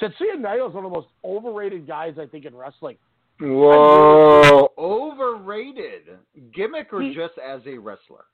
Tetsuya 0.00 0.36
Naito 0.36 0.68
is 0.68 0.74
one 0.74 0.84
of 0.84 0.90
the 0.90 0.96
most 0.96 1.08
overrated 1.24 1.86
guys 1.86 2.18
I 2.18 2.26
think 2.26 2.44
in 2.44 2.56
wrestling. 2.56 2.98
Whoa, 3.40 4.72
overrated 4.78 6.18
gimmick 6.52 6.92
or 6.92 7.02
He- 7.02 7.14
just 7.14 7.36
as 7.38 7.60
a 7.66 7.78
wrestler? 7.78 8.24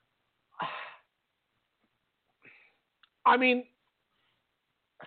I 3.25 3.37
mean, 3.37 3.65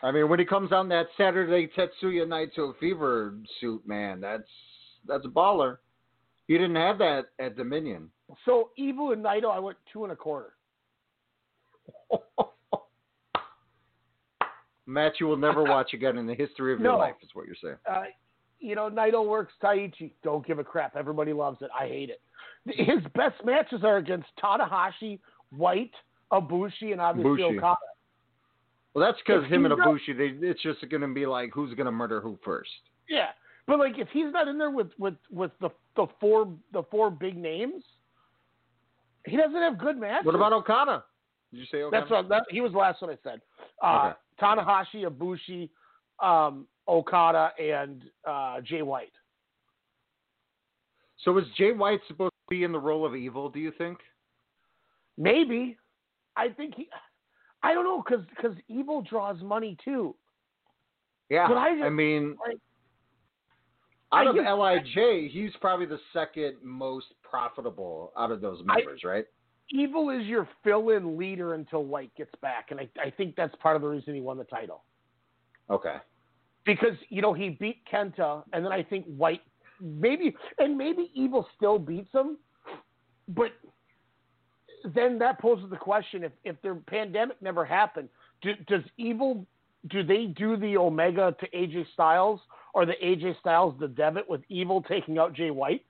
I 0.02 0.10
mean, 0.10 0.28
when 0.28 0.38
he 0.38 0.44
comes 0.44 0.72
on 0.72 0.88
that 0.88 1.06
Saturday 1.16 1.68
Tetsuya 1.76 2.26
Naito 2.26 2.74
Fever 2.78 3.34
suit, 3.60 3.86
man, 3.86 4.20
that's 4.20 4.48
that's 5.06 5.24
a 5.24 5.28
baller. 5.28 5.78
He 6.46 6.54
didn't 6.54 6.76
have 6.76 6.98
that 6.98 7.26
at 7.38 7.56
Dominion. 7.56 8.10
so 8.44 8.70
Evil 8.76 9.12
and 9.12 9.24
Naito, 9.24 9.50
I 9.50 9.58
went 9.58 9.78
two 9.92 10.04
and 10.04 10.12
a 10.12 10.16
quarter. 10.16 10.52
Match 14.86 15.14
you 15.18 15.26
will 15.26 15.38
never 15.38 15.62
watch 15.68 15.94
again 15.94 16.18
in 16.18 16.26
the 16.26 16.34
history 16.34 16.74
of 16.74 16.80
your 16.80 16.96
life, 16.96 17.14
is 17.22 17.30
what 17.32 17.46
you're 17.46 17.56
saying. 17.62 17.76
uh, 17.90 18.04
you 18.60 18.74
know, 18.74 18.90
Naito 18.90 19.26
works 19.26 19.52
Taichi. 19.62 20.12
Don't 20.22 20.46
give 20.46 20.58
a 20.58 20.64
crap. 20.64 20.96
Everybody 20.96 21.32
loves 21.32 21.58
it. 21.62 21.70
I 21.78 21.86
hate 21.86 22.10
it. 22.10 22.20
His 22.66 23.00
best 23.14 23.44
matches 23.44 23.80
are 23.84 23.98
against 23.98 24.28
Tanahashi, 24.42 25.18
White, 25.50 25.92
Ibushi, 26.32 26.92
and 26.92 27.00
obviously 27.00 27.42
Ibushi. 27.42 27.58
Okada. 27.58 27.76
Well, 28.94 29.04
that's 29.04 29.18
because 29.26 29.44
him 29.50 29.64
and 29.64 29.74
Ibushi, 29.74 30.16
they, 30.16 30.46
it's 30.46 30.62
just 30.62 30.88
going 30.88 31.02
to 31.02 31.08
be 31.08 31.26
like, 31.26 31.50
who's 31.52 31.74
going 31.74 31.86
to 31.86 31.92
murder 31.92 32.20
who 32.20 32.38
first? 32.44 32.70
Yeah, 33.08 33.30
but 33.66 33.78
like 33.78 33.98
if 33.98 34.08
he's 34.12 34.32
not 34.32 34.46
in 34.48 34.56
there 34.56 34.70
with 34.70 34.88
with 34.98 35.14
with 35.30 35.50
the 35.60 35.70
the 35.96 36.06
four 36.20 36.48
the 36.72 36.84
four 36.90 37.10
big 37.10 37.36
names, 37.36 37.82
he 39.26 39.36
doesn't 39.36 39.54
have 39.54 39.78
good 39.78 39.98
matches. 39.98 40.24
What 40.24 40.36
about 40.36 40.52
Okada? 40.52 41.04
Did 41.52 41.60
you 41.60 41.66
say 41.70 41.82
Okada? 41.82 42.00
That's 42.00 42.10
what 42.10 42.28
that, 42.28 42.44
he 42.50 42.60
was 42.60 42.72
the 42.72 42.78
last 42.78 43.02
one 43.02 43.10
I 43.10 43.18
said. 43.22 43.40
Uh, 43.82 44.12
Okay. 44.12 44.16
Tanahashi, 44.40 45.04
Ibushi, 45.06 45.68
um, 46.20 46.66
Okada, 46.88 47.50
and 47.60 48.02
uh, 48.28 48.60
Jay 48.62 48.82
White. 48.82 49.12
So 51.24 51.36
is 51.38 51.44
Jay 51.56 51.72
White 51.72 52.00
supposed 52.08 52.32
to 52.32 52.54
be 52.54 52.64
in 52.64 52.72
the 52.72 52.78
role 52.78 53.06
of 53.06 53.14
evil? 53.14 53.48
Do 53.48 53.60
you 53.60 53.72
think? 53.76 53.98
Maybe. 55.16 55.76
I 56.36 56.48
think 56.48 56.74
he. 56.74 56.88
I 57.64 57.72
don't 57.74 57.84
know 57.84 58.02
because 58.02 58.24
because 58.26 58.56
evil 58.68 59.02
draws 59.02 59.40
money 59.42 59.76
too. 59.84 60.14
Yeah, 61.30 61.48
But 61.48 61.56
I 61.56 61.70
just- 61.72 61.84
I 61.84 61.88
mean, 61.88 62.36
like- 62.46 62.58
out 64.12 64.26
I 64.26 64.30
of 64.30 64.36
just- 64.36 64.94
Lij, 64.96 65.30
he's 65.32 65.56
probably 65.56 65.86
the 65.86 65.98
second 66.12 66.58
most 66.62 67.06
profitable 67.22 68.12
out 68.16 68.30
of 68.30 68.40
those 68.40 68.60
I- 68.68 68.76
members, 68.76 69.02
right? 69.04 69.26
Evil 69.70 70.10
is 70.10 70.26
your 70.26 70.46
fill-in 70.62 71.16
leader 71.16 71.54
until 71.54 71.84
White 71.84 72.14
gets 72.14 72.34
back, 72.42 72.70
and 72.70 72.78
I, 72.78 72.88
I 73.02 73.08
think 73.10 73.34
that's 73.34 73.54
part 73.56 73.76
of 73.76 73.82
the 73.82 73.88
reason 73.88 74.14
he 74.14 74.20
won 74.20 74.36
the 74.36 74.44
title 74.44 74.84
Okay. 75.70 75.96
because 76.64 76.96
you 77.08 77.22
know 77.22 77.32
he 77.32 77.48
beat 77.48 77.82
Kenta, 77.86 78.44
and 78.52 78.62
then 78.64 78.72
I 78.72 78.82
think 78.82 79.06
White 79.06 79.40
maybe 79.80 80.36
and 80.58 80.76
maybe 80.76 81.10
Evil 81.14 81.48
still 81.56 81.78
beats 81.78 82.12
him, 82.12 82.36
but 83.28 83.52
then 84.94 85.18
that 85.18 85.40
poses 85.40 85.70
the 85.70 85.76
question: 85.76 86.24
if 86.24 86.32
if 86.44 86.60
their 86.62 86.74
pandemic 86.74 87.40
never 87.40 87.64
happened, 87.64 88.08
do, 88.42 88.52
does 88.68 88.82
Evil 88.96 89.46
do 89.88 90.02
they 90.02 90.26
do 90.26 90.56
the 90.56 90.76
Omega 90.76 91.34
to 91.40 91.48
AJ 91.50 91.86
Styles 91.92 92.40
or 92.72 92.86
the 92.86 92.94
AJ 93.02 93.38
Styles 93.40 93.74
the 93.78 93.88
Devitt 93.88 94.28
with 94.28 94.42
Evil 94.48 94.82
taking 94.82 95.18
out 95.18 95.34
Jay 95.34 95.50
White? 95.50 95.84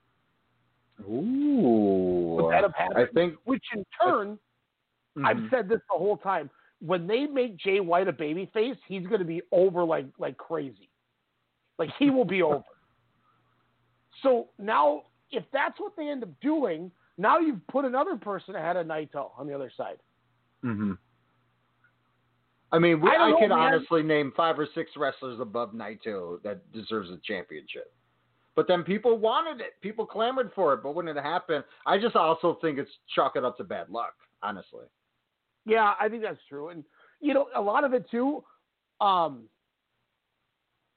Ooh. 1.09 2.37
Would 2.37 2.53
that 2.53 2.63
have 2.63 2.75
happened? 2.75 2.99
I 2.99 3.07
think. 3.13 3.35
Which 3.45 3.65
in 3.75 3.85
turn, 4.03 4.39
I've 5.25 5.37
Mhm. 5.37 5.51
said 5.51 5.69
this 5.69 5.81
the 5.91 5.99
whole 5.99 6.17
time. 6.17 6.51
When 6.81 7.07
they 7.07 7.27
make 7.27 7.57
Jay 7.57 7.81
White 7.81 8.09
a 8.09 8.13
babyface, 8.13 8.79
he's 8.87 9.07
going 9.07 9.21
to 9.21 9.25
be 9.25 9.43
over 9.53 9.85
like 9.85 10.07
like 10.19 10.37
crazy. 10.37 10.89
Like 11.79 11.91
he 11.99 12.11
will 12.11 12.25
be 12.25 12.43
over. 12.43 12.63
So 14.23 14.49
now, 14.59 15.03
if 15.33 15.45
that's 15.51 15.79
what 15.81 15.97
they 15.97 16.09
end 16.09 16.23
up 16.23 16.31
doing, 16.41 16.91
now 17.17 17.39
you've 17.39 17.67
put 17.69 17.85
another 17.85 18.17
person 18.17 18.55
ahead 18.55 18.77
of 18.77 18.87
Naito 18.87 19.31
on 19.39 19.47
the 19.47 19.55
other 19.55 19.71
side. 19.77 19.99
hmm 20.63 20.93
I 22.73 22.79
mean, 22.81 23.01
we, 23.01 23.09
I 23.09 23.31
I, 23.31 23.53
honestly 23.53 24.03
name 24.03 24.33
five 24.37 24.59
or 24.59 24.67
six 24.75 24.91
wrestlers 24.97 25.39
above 25.39 25.75
Naito 25.75 26.43
that 26.43 26.73
deserves 26.73 27.09
a 27.11 27.19
championship. 27.25 27.95
But 28.57 28.67
then 28.67 28.83
people 28.83 29.17
wanted 29.17 29.61
it. 29.61 29.75
People 29.81 30.07
clamored 30.07 30.51
for 30.57 30.75
it. 30.75 30.83
But 30.83 30.95
when 30.97 31.07
it 31.07 31.17
happened, 31.17 31.63
I 31.87 31.99
just 31.99 32.17
also 32.17 32.59
think 32.61 32.79
it's 32.79 32.91
chalk 33.15 33.37
it 33.37 33.45
up 33.45 33.57
to 33.59 33.65
bad 33.65 33.91
luck, 33.91 34.15
honestly. 34.43 34.87
Yeah, 35.67 35.95
I 36.01 36.09
think 36.09 36.23
that's 36.23 36.39
true, 36.49 36.69
and 36.69 36.85
you 37.21 37.33
know 37.33 37.47
a 37.55 37.61
lot 37.61 37.85
of 37.85 37.95
it 37.95 38.11
too. 38.11 38.45
Um, 39.01 39.45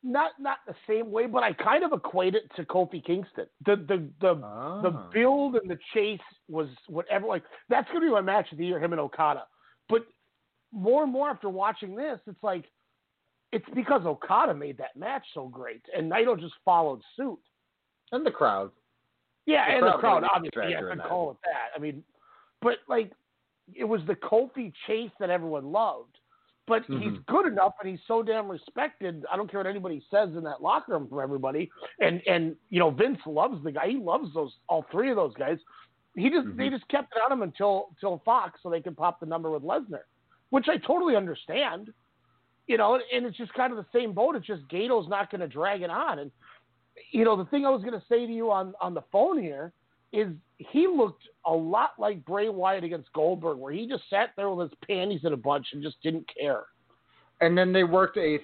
not 0.07 0.31
not 0.39 0.57
the 0.65 0.75
same 0.87 1.11
way, 1.11 1.27
but 1.27 1.43
I 1.43 1.53
kind 1.53 1.83
of 1.83 1.91
equate 1.91 2.33
it 2.33 2.43
to 2.55 2.63
Kofi 2.63 3.03
Kingston. 3.03 3.45
The 3.65 3.75
the 3.75 4.09
the 4.21 4.35
the 4.35 4.91
Ah. 4.93 5.09
build 5.13 5.55
and 5.55 5.69
the 5.69 5.77
chase 5.93 6.19
was 6.47 6.69
whatever. 6.87 7.27
Like 7.27 7.43
that's 7.69 7.87
going 7.89 8.01
to 8.01 8.07
be 8.07 8.11
my 8.11 8.21
match 8.21 8.51
of 8.51 8.57
the 8.57 8.65
year, 8.65 8.79
him 8.79 8.93
and 8.93 9.01
Okada. 9.01 9.45
But 9.89 10.05
more 10.71 11.03
and 11.03 11.11
more 11.11 11.29
after 11.29 11.49
watching 11.49 11.95
this, 11.95 12.19
it's 12.25 12.41
like 12.41 12.65
it's 13.51 13.65
because 13.75 14.05
Okada 14.05 14.53
made 14.53 14.77
that 14.77 14.95
match 14.95 15.25
so 15.33 15.47
great, 15.47 15.81
and 15.95 16.11
Naito 16.11 16.39
just 16.39 16.55
followed 16.65 17.01
suit. 17.15 17.39
And 18.11 18.25
the 18.25 18.31
crowd. 18.31 18.71
Yeah, 19.45 19.67
The 19.67 19.75
and 19.75 19.85
the 19.87 19.91
crowd 19.97 20.23
crowd, 20.23 20.31
obviously, 20.35 20.71
yeah, 20.71 20.81
could 20.81 21.01
call 21.03 21.31
it 21.31 21.37
that. 21.43 21.69
I 21.75 21.79
mean, 21.79 22.03
but 22.61 22.77
like, 22.89 23.11
it 23.73 23.85
was 23.85 24.01
the 24.07 24.15
Kofi 24.15 24.73
chase 24.85 25.11
that 25.19 25.29
everyone 25.29 25.71
loved. 25.71 26.17
But 26.67 26.83
he's 26.85 27.13
Mhm. 27.13 27.25
good 27.27 27.45
enough, 27.47 27.75
and 27.79 27.89
he's 27.89 28.03
so 28.07 28.21
damn 28.21 28.49
respected. 28.49 29.25
I 29.31 29.37
don't 29.37 29.49
care 29.49 29.61
what 29.61 29.67
anybody 29.67 30.01
says 30.11 30.35
in 30.35 30.43
that 30.43 30.61
locker 30.61 30.91
room 30.91 31.07
from 31.07 31.21
everybody. 31.21 31.71
And 32.01 32.21
and 32.27 32.57
you 32.69 32.79
know, 32.79 32.89
Vince 32.89 33.19
loves 33.25 33.63
the 33.63 33.71
guy. 33.71 33.87
He 33.87 33.97
loves 33.97 34.33
those 34.33 34.53
all 34.67 34.83
three 34.91 35.09
of 35.09 35.15
those 35.15 35.33
guys. 35.35 35.59
He 36.15 36.29
just 36.29 36.47
they 36.57 36.67
Mhm. 36.67 36.71
just 36.71 36.87
kept 36.89 37.15
it 37.15 37.21
on 37.23 37.31
him 37.31 37.41
until 37.41 37.87
until 37.91 38.19
Fox, 38.19 38.61
so 38.61 38.69
they 38.69 38.81
could 38.81 38.97
pop 38.97 39.19
the 39.21 39.25
number 39.25 39.49
with 39.49 39.63
Lesnar, 39.63 40.03
which 40.49 40.67
I 40.67 40.77
totally 40.77 41.15
understand. 41.15 41.93
You 42.67 42.77
know, 42.77 42.95
and 43.13 43.25
it's 43.25 43.37
just 43.37 43.53
kind 43.53 43.71
of 43.71 43.77
the 43.77 43.89
same 43.97 44.11
boat. 44.11 44.35
It's 44.35 44.45
just 44.45 44.67
Gedo's 44.67 45.07
not 45.07 45.31
going 45.31 45.39
to 45.39 45.47
drag 45.47 45.83
it 45.83 45.89
on, 45.89 46.19
and 46.19 46.31
you 47.11 47.23
know, 47.23 47.37
the 47.37 47.45
thing 47.45 47.65
I 47.65 47.69
was 47.69 47.81
going 47.81 47.97
to 47.97 48.05
say 48.07 48.25
to 48.25 48.33
you 48.33 48.51
on 48.51 48.73
on 48.81 48.93
the 48.93 49.03
phone 49.03 49.37
here 49.37 49.71
is 50.11 50.35
he 50.57 50.87
looked 50.87 51.23
a 51.45 51.53
lot 51.53 51.91
like 51.99 52.25
Bray 52.25 52.49
Wyatt 52.49 52.83
against 52.83 53.11
Goldberg, 53.13 53.57
where 53.57 53.73
he 53.73 53.87
just 53.87 54.03
sat 54.09 54.31
there 54.35 54.49
with 54.49 54.69
his 54.69 54.79
panties 54.87 55.21
in 55.23 55.33
a 55.33 55.37
bunch 55.37 55.67
and 55.73 55.83
just 55.83 56.01
didn't 56.01 56.27
care. 56.39 56.63
And 57.41 57.57
then 57.57 57.71
they 57.71 57.83
worked 57.83 58.17
a. 58.17 58.39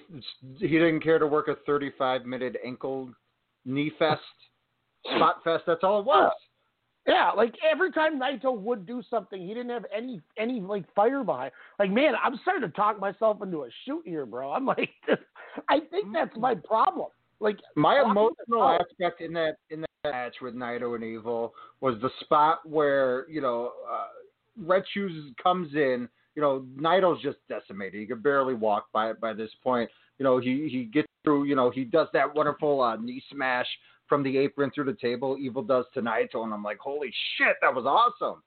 He 0.58 0.68
didn't 0.68 1.00
care 1.00 1.18
to 1.18 1.26
work 1.26 1.48
a 1.48 1.56
35 1.66 2.24
minute 2.24 2.56
ankle 2.64 3.10
knee 3.64 3.90
fest, 3.98 4.20
spot 5.16 5.42
fest. 5.42 5.64
That's 5.66 5.82
all 5.82 6.00
it 6.00 6.06
was. 6.06 6.32
Yeah, 7.06 7.32
like 7.32 7.54
every 7.68 7.92
time 7.92 8.18
Naito 8.18 8.56
would 8.56 8.86
do 8.86 9.02
something, 9.10 9.40
he 9.40 9.48
didn't 9.48 9.70
have 9.70 9.84
any 9.94 10.20
any 10.38 10.60
like 10.60 10.84
fire 10.94 11.24
behind. 11.24 11.50
Like, 11.78 11.90
man, 11.90 12.14
I'm 12.22 12.38
starting 12.42 12.62
to 12.62 12.74
talk 12.74 12.98
myself 13.00 13.42
into 13.42 13.64
a 13.64 13.68
shoot 13.84 14.02
here, 14.06 14.24
bro. 14.24 14.52
I'm 14.52 14.64
like, 14.64 14.90
I 15.68 15.80
think 15.90 16.12
that's 16.12 16.34
my 16.36 16.54
problem. 16.54 17.08
Like 17.40 17.58
My 17.76 18.00
emotional 18.00 18.78
aspect 18.80 19.20
in 19.20 19.32
that 19.34 19.56
in 19.68 19.82
that 19.82 19.90
match 20.04 20.36
with 20.40 20.54
Naito 20.54 20.94
and 20.94 21.02
Evil 21.02 21.54
was 21.80 21.96
the 22.00 22.10
spot 22.20 22.68
where 22.68 23.28
you 23.28 23.40
know 23.40 23.72
uh, 23.90 24.06
Red 24.58 24.84
Shoes 24.92 25.32
comes 25.42 25.74
in. 25.74 26.08
You 26.34 26.42
know 26.42 26.64
Naito's 26.78 27.22
just 27.22 27.38
decimated. 27.48 28.00
He 28.00 28.06
could 28.06 28.22
barely 28.22 28.54
walk 28.54 28.86
by 28.92 29.10
it 29.10 29.20
by 29.20 29.32
this 29.32 29.50
point. 29.62 29.90
You 30.18 30.24
know 30.24 30.38
he 30.38 30.68
he 30.70 30.84
gets 30.84 31.08
through. 31.24 31.44
You 31.44 31.56
know 31.56 31.70
he 31.70 31.84
does 31.84 32.08
that 32.12 32.34
wonderful 32.34 32.80
uh, 32.80 32.96
knee 32.96 33.22
smash 33.32 33.66
from 34.08 34.22
the 34.22 34.36
apron 34.36 34.70
through 34.74 34.84
the 34.84 34.96
table. 35.00 35.36
Evil 35.40 35.62
does 35.62 35.86
to 35.94 36.02
Naito, 36.02 36.44
and 36.44 36.52
I'm 36.52 36.62
like, 36.62 36.78
holy 36.78 37.12
shit, 37.36 37.56
that 37.62 37.74
was 37.74 37.86
awesome. 37.86 38.42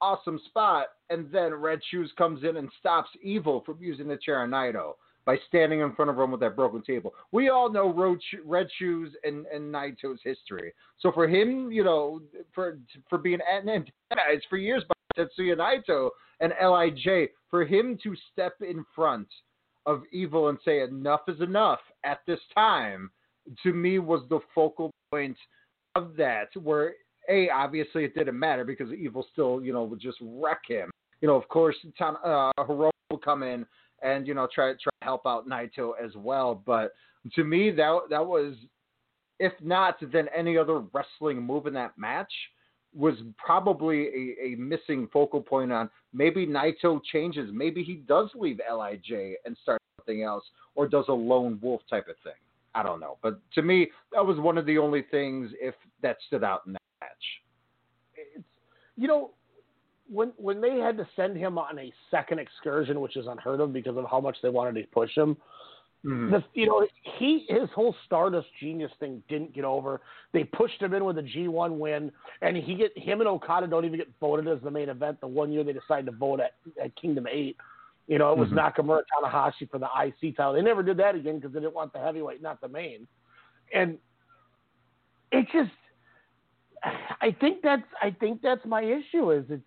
Awesome 0.00 0.40
spot. 0.46 0.86
And 1.10 1.30
then 1.32 1.52
Red 1.52 1.80
Shoes 1.90 2.12
comes 2.16 2.44
in 2.44 2.56
and 2.56 2.70
stops 2.78 3.10
Evil 3.22 3.62
from 3.66 3.78
using 3.80 4.08
the 4.08 4.16
chair 4.16 4.40
on 4.40 4.50
Naito 4.50 4.92
by 5.24 5.36
standing 5.48 5.80
in 5.80 5.94
front 5.94 6.10
of 6.10 6.18
him 6.18 6.30
with 6.30 6.40
that 6.40 6.56
broken 6.56 6.82
table. 6.82 7.14
We 7.32 7.48
all 7.50 7.70
know 7.70 7.92
Road 7.92 8.20
Red 8.44 8.68
Shoes 8.78 9.12
and, 9.24 9.46
and 9.46 9.72
Naito's 9.72 10.20
history. 10.24 10.72
So 10.98 11.12
for 11.12 11.28
him, 11.28 11.70
you 11.70 11.84
know, 11.84 12.20
for 12.54 12.78
for 13.08 13.18
being 13.18 13.40
antagonized 13.52 14.46
for 14.48 14.56
years 14.56 14.82
by 14.88 15.22
Tetsuya 15.22 15.56
Naito 15.56 16.10
and 16.40 16.52
Lij, 16.62 17.28
for 17.50 17.64
him 17.64 17.98
to 18.02 18.14
step 18.32 18.54
in 18.60 18.84
front 18.94 19.28
of 19.86 20.02
Evil 20.12 20.48
and 20.48 20.58
say 20.64 20.80
enough 20.82 21.22
is 21.28 21.40
enough 21.40 21.80
at 22.04 22.20
this 22.26 22.40
time, 22.54 23.10
to 23.62 23.72
me 23.72 23.98
was 23.98 24.22
the 24.28 24.40
focal 24.54 24.90
point 25.10 25.36
of 25.96 26.16
that. 26.16 26.48
Where 26.54 26.94
a 27.28 27.50
obviously 27.50 28.04
it 28.04 28.14
didn't 28.14 28.38
matter 28.38 28.64
because 28.64 28.92
Evil 28.92 29.26
still, 29.32 29.62
you 29.62 29.72
know, 29.72 29.84
would 29.84 30.00
just 30.00 30.18
wreck 30.20 30.62
him. 30.66 30.90
You 31.20 31.28
know, 31.28 31.36
of 31.36 31.46
course, 31.48 31.76
Tan- 31.98 32.16
uh, 32.24 32.50
Hiromu 32.58 32.90
will 33.10 33.18
come 33.18 33.42
in 33.42 33.66
and 34.02 34.26
you 34.26 34.34
know 34.34 34.48
try 34.52 34.72
try 34.72 34.74
to 34.74 34.90
help 35.02 35.26
out 35.26 35.48
Naito 35.48 35.92
as 36.02 36.14
well. 36.16 36.62
But 36.64 36.92
to 37.34 37.44
me, 37.44 37.70
that 37.72 38.00
that 38.10 38.24
was, 38.24 38.54
if 39.38 39.52
not, 39.62 39.96
then 40.12 40.28
any 40.36 40.56
other 40.56 40.82
wrestling 40.92 41.42
move 41.42 41.66
in 41.66 41.74
that 41.74 41.96
match 41.98 42.32
was 42.94 43.14
probably 43.36 44.08
a, 44.08 44.46
a 44.46 44.56
missing 44.56 45.08
focal 45.12 45.40
point 45.40 45.70
on 45.70 45.88
maybe 46.12 46.46
Naito 46.46 47.00
changes, 47.12 47.50
maybe 47.52 47.84
he 47.84 47.94
does 47.94 48.28
leave 48.34 48.60
Lij 48.68 49.12
and 49.44 49.56
start 49.62 49.80
something 49.98 50.22
else, 50.24 50.44
or 50.74 50.88
does 50.88 51.04
a 51.08 51.12
lone 51.12 51.58
wolf 51.62 51.82
type 51.88 52.08
of 52.08 52.16
thing. 52.24 52.32
I 52.74 52.82
don't 52.82 53.00
know, 53.00 53.18
but 53.22 53.40
to 53.54 53.62
me, 53.62 53.90
that 54.12 54.24
was 54.24 54.38
one 54.38 54.56
of 54.56 54.66
the 54.66 54.78
only 54.78 55.02
things 55.10 55.50
if 55.60 55.74
that 56.02 56.16
stood 56.26 56.44
out 56.44 56.62
in 56.66 56.72
that 56.72 56.82
match. 57.00 57.24
it's 58.16 58.44
you 58.96 59.08
know 59.08 59.30
when 60.12 60.32
when 60.36 60.60
they 60.60 60.78
had 60.78 60.96
to 60.96 61.08
send 61.14 61.36
him 61.36 61.58
on 61.58 61.78
a 61.78 61.92
second 62.10 62.38
excursion, 62.40 63.00
which 63.00 63.16
is 63.16 63.26
unheard 63.26 63.60
of 63.60 63.72
because 63.72 63.96
of 63.96 64.06
how 64.10 64.20
much 64.20 64.36
they 64.42 64.48
wanted 64.48 64.80
to 64.80 64.86
push 64.88 65.14
him. 65.16 65.36
Mhm. 66.04 66.30
The, 66.30 66.44
you 66.54 66.66
know, 66.66 66.86
he 67.18 67.44
his 67.48 67.68
whole 67.74 67.94
Stardust 68.06 68.48
genius 68.58 68.90
thing 68.98 69.22
didn't 69.28 69.52
get 69.52 69.64
over. 69.64 70.00
They 70.32 70.44
pushed 70.44 70.80
him 70.80 70.94
in 70.94 71.04
with 71.04 71.18
a 71.18 71.22
G1 71.22 71.78
win, 71.78 72.10
and 72.40 72.56
he 72.56 72.74
get 72.74 72.96
him 72.96 73.20
and 73.20 73.28
Okada 73.28 73.66
don't 73.66 73.84
even 73.84 73.98
get 73.98 74.08
voted 74.18 74.48
as 74.48 74.62
the 74.62 74.70
main 74.70 74.88
event. 74.88 75.20
The 75.20 75.26
one 75.26 75.52
year 75.52 75.62
they 75.62 75.74
decided 75.74 76.06
to 76.06 76.12
vote 76.12 76.40
at, 76.40 76.54
at 76.82 76.96
Kingdom 76.96 77.26
Eight, 77.30 77.56
you 78.06 78.18
know, 78.18 78.32
it 78.32 78.38
was 78.38 78.48
Mhm. 78.48 78.74
Nakamura 78.74 79.02
Tanahashi 79.14 79.70
for 79.70 79.78
the 79.78 79.88
IC 79.94 80.32
title. 80.36 80.54
They 80.54 80.62
never 80.62 80.82
did 80.82 80.96
that 80.96 81.14
again 81.14 81.36
because 81.36 81.52
they 81.52 81.60
didn't 81.60 81.74
want 81.74 81.92
the 81.92 81.98
heavyweight, 81.98 82.40
not 82.40 82.62
the 82.62 82.68
main. 82.68 83.06
And 83.74 83.98
it 85.32 85.46
just, 85.52 85.70
I 86.82 87.30
think 87.40 87.60
that's 87.62 87.86
I 88.00 88.10
think 88.10 88.40
that's 88.40 88.64
my 88.64 88.82
issue. 88.82 89.32
Is 89.32 89.44
it's 89.50 89.62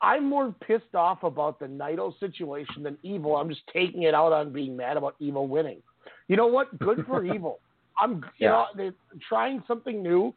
I'm 0.00 0.28
more 0.28 0.54
pissed 0.66 0.94
off 0.94 1.22
about 1.22 1.58
the 1.58 1.66
Naito 1.66 2.18
situation 2.20 2.82
than 2.82 2.98
Evil. 3.02 3.36
I'm 3.36 3.48
just 3.48 3.62
taking 3.72 4.02
it 4.02 4.14
out 4.14 4.32
on 4.32 4.52
being 4.52 4.76
mad 4.76 4.96
about 4.96 5.14
Evil 5.18 5.46
winning. 5.48 5.82
You 6.28 6.36
know 6.36 6.46
what? 6.46 6.78
Good 6.78 7.04
for 7.06 7.24
Evil. 7.34 7.60
I'm 7.98 8.16
you 8.38 8.46
Yeah. 8.46 8.50
know 8.50 8.66
they're 8.76 8.94
trying 9.28 9.62
something 9.68 10.02
new, 10.02 10.34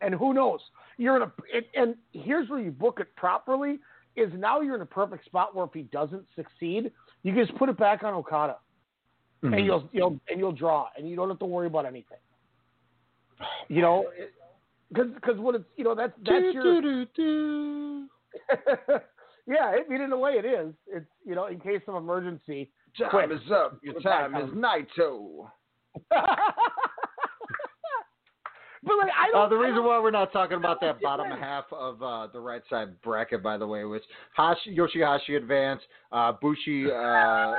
and 0.00 0.14
who 0.14 0.34
knows? 0.34 0.60
You're 0.98 1.16
in 1.16 1.22
a 1.22 1.32
it, 1.52 1.68
and 1.74 1.94
here's 2.12 2.48
where 2.48 2.58
you 2.60 2.70
book 2.72 2.98
it 3.00 3.14
properly 3.16 3.78
is 4.16 4.30
now 4.36 4.60
you're 4.60 4.74
in 4.76 4.80
a 4.80 4.86
perfect 4.86 5.24
spot 5.26 5.54
where 5.54 5.66
if 5.66 5.72
he 5.74 5.82
doesn't 5.82 6.24
succeed, 6.34 6.90
you 7.22 7.32
can 7.34 7.46
just 7.46 7.56
put 7.58 7.68
it 7.68 7.76
back 7.78 8.02
on 8.02 8.14
Okada, 8.14 8.56
Mhm. 9.44 9.56
and 9.56 9.64
you'll 9.66 9.88
you'll 9.92 10.18
and 10.28 10.38
you'll 10.40 10.52
draw, 10.52 10.88
and 10.96 11.08
you 11.08 11.14
don't 11.16 11.28
have 11.28 11.38
to 11.38 11.44
worry 11.46 11.66
about 11.68 11.86
anything. 11.86 12.18
You 13.68 13.82
know, 13.82 14.06
because 14.88 15.10
because 15.14 15.38
when 15.38 15.54
it's 15.56 15.64
you 15.76 15.84
know 15.84 15.94
that's 15.94 16.12
that's 16.24 16.52
your 16.54 17.06
yeah. 19.46 19.64
I 19.64 19.82
mean, 19.88 20.00
in 20.00 20.12
a 20.12 20.18
way, 20.18 20.32
it 20.32 20.44
is. 20.44 20.72
It's 20.86 21.06
you 21.24 21.34
know, 21.34 21.46
in 21.46 21.58
case 21.60 21.82
of 21.88 21.94
emergency. 21.96 22.70
Time 22.98 23.10
quick. 23.10 23.30
is 23.30 23.50
up. 23.52 23.78
Your 23.82 23.94
Put 23.94 24.02
time 24.04 24.34
is 24.36 24.50
on. 24.50 24.56
Naito. 24.56 25.50
But 28.82 28.98
like 28.98 29.10
I 29.18 29.30
don't. 29.32 29.46
Uh, 29.46 29.48
the 29.48 29.56
reason 29.56 29.76
don't- 29.76 29.86
why 29.86 29.98
we're 29.98 30.10
not 30.12 30.32
talking 30.32 30.56
about 30.58 30.80
that 30.80 30.98
Yeah. 31.00 31.08
bottom 31.08 31.30
half 31.30 31.64
of 31.72 32.00
uh, 32.02 32.28
the 32.28 32.38
right 32.38 32.62
side 32.70 33.00
bracket, 33.02 33.42
by 33.42 33.56
the 33.58 33.66
way, 33.66 33.82
was 33.84 34.00
Hashi, 34.36 34.76
Yoshihashi 34.76 35.36
advanced. 35.36 35.84
Uh, 36.12 36.32
Bushi, 36.40 36.86
uh, 36.90 36.94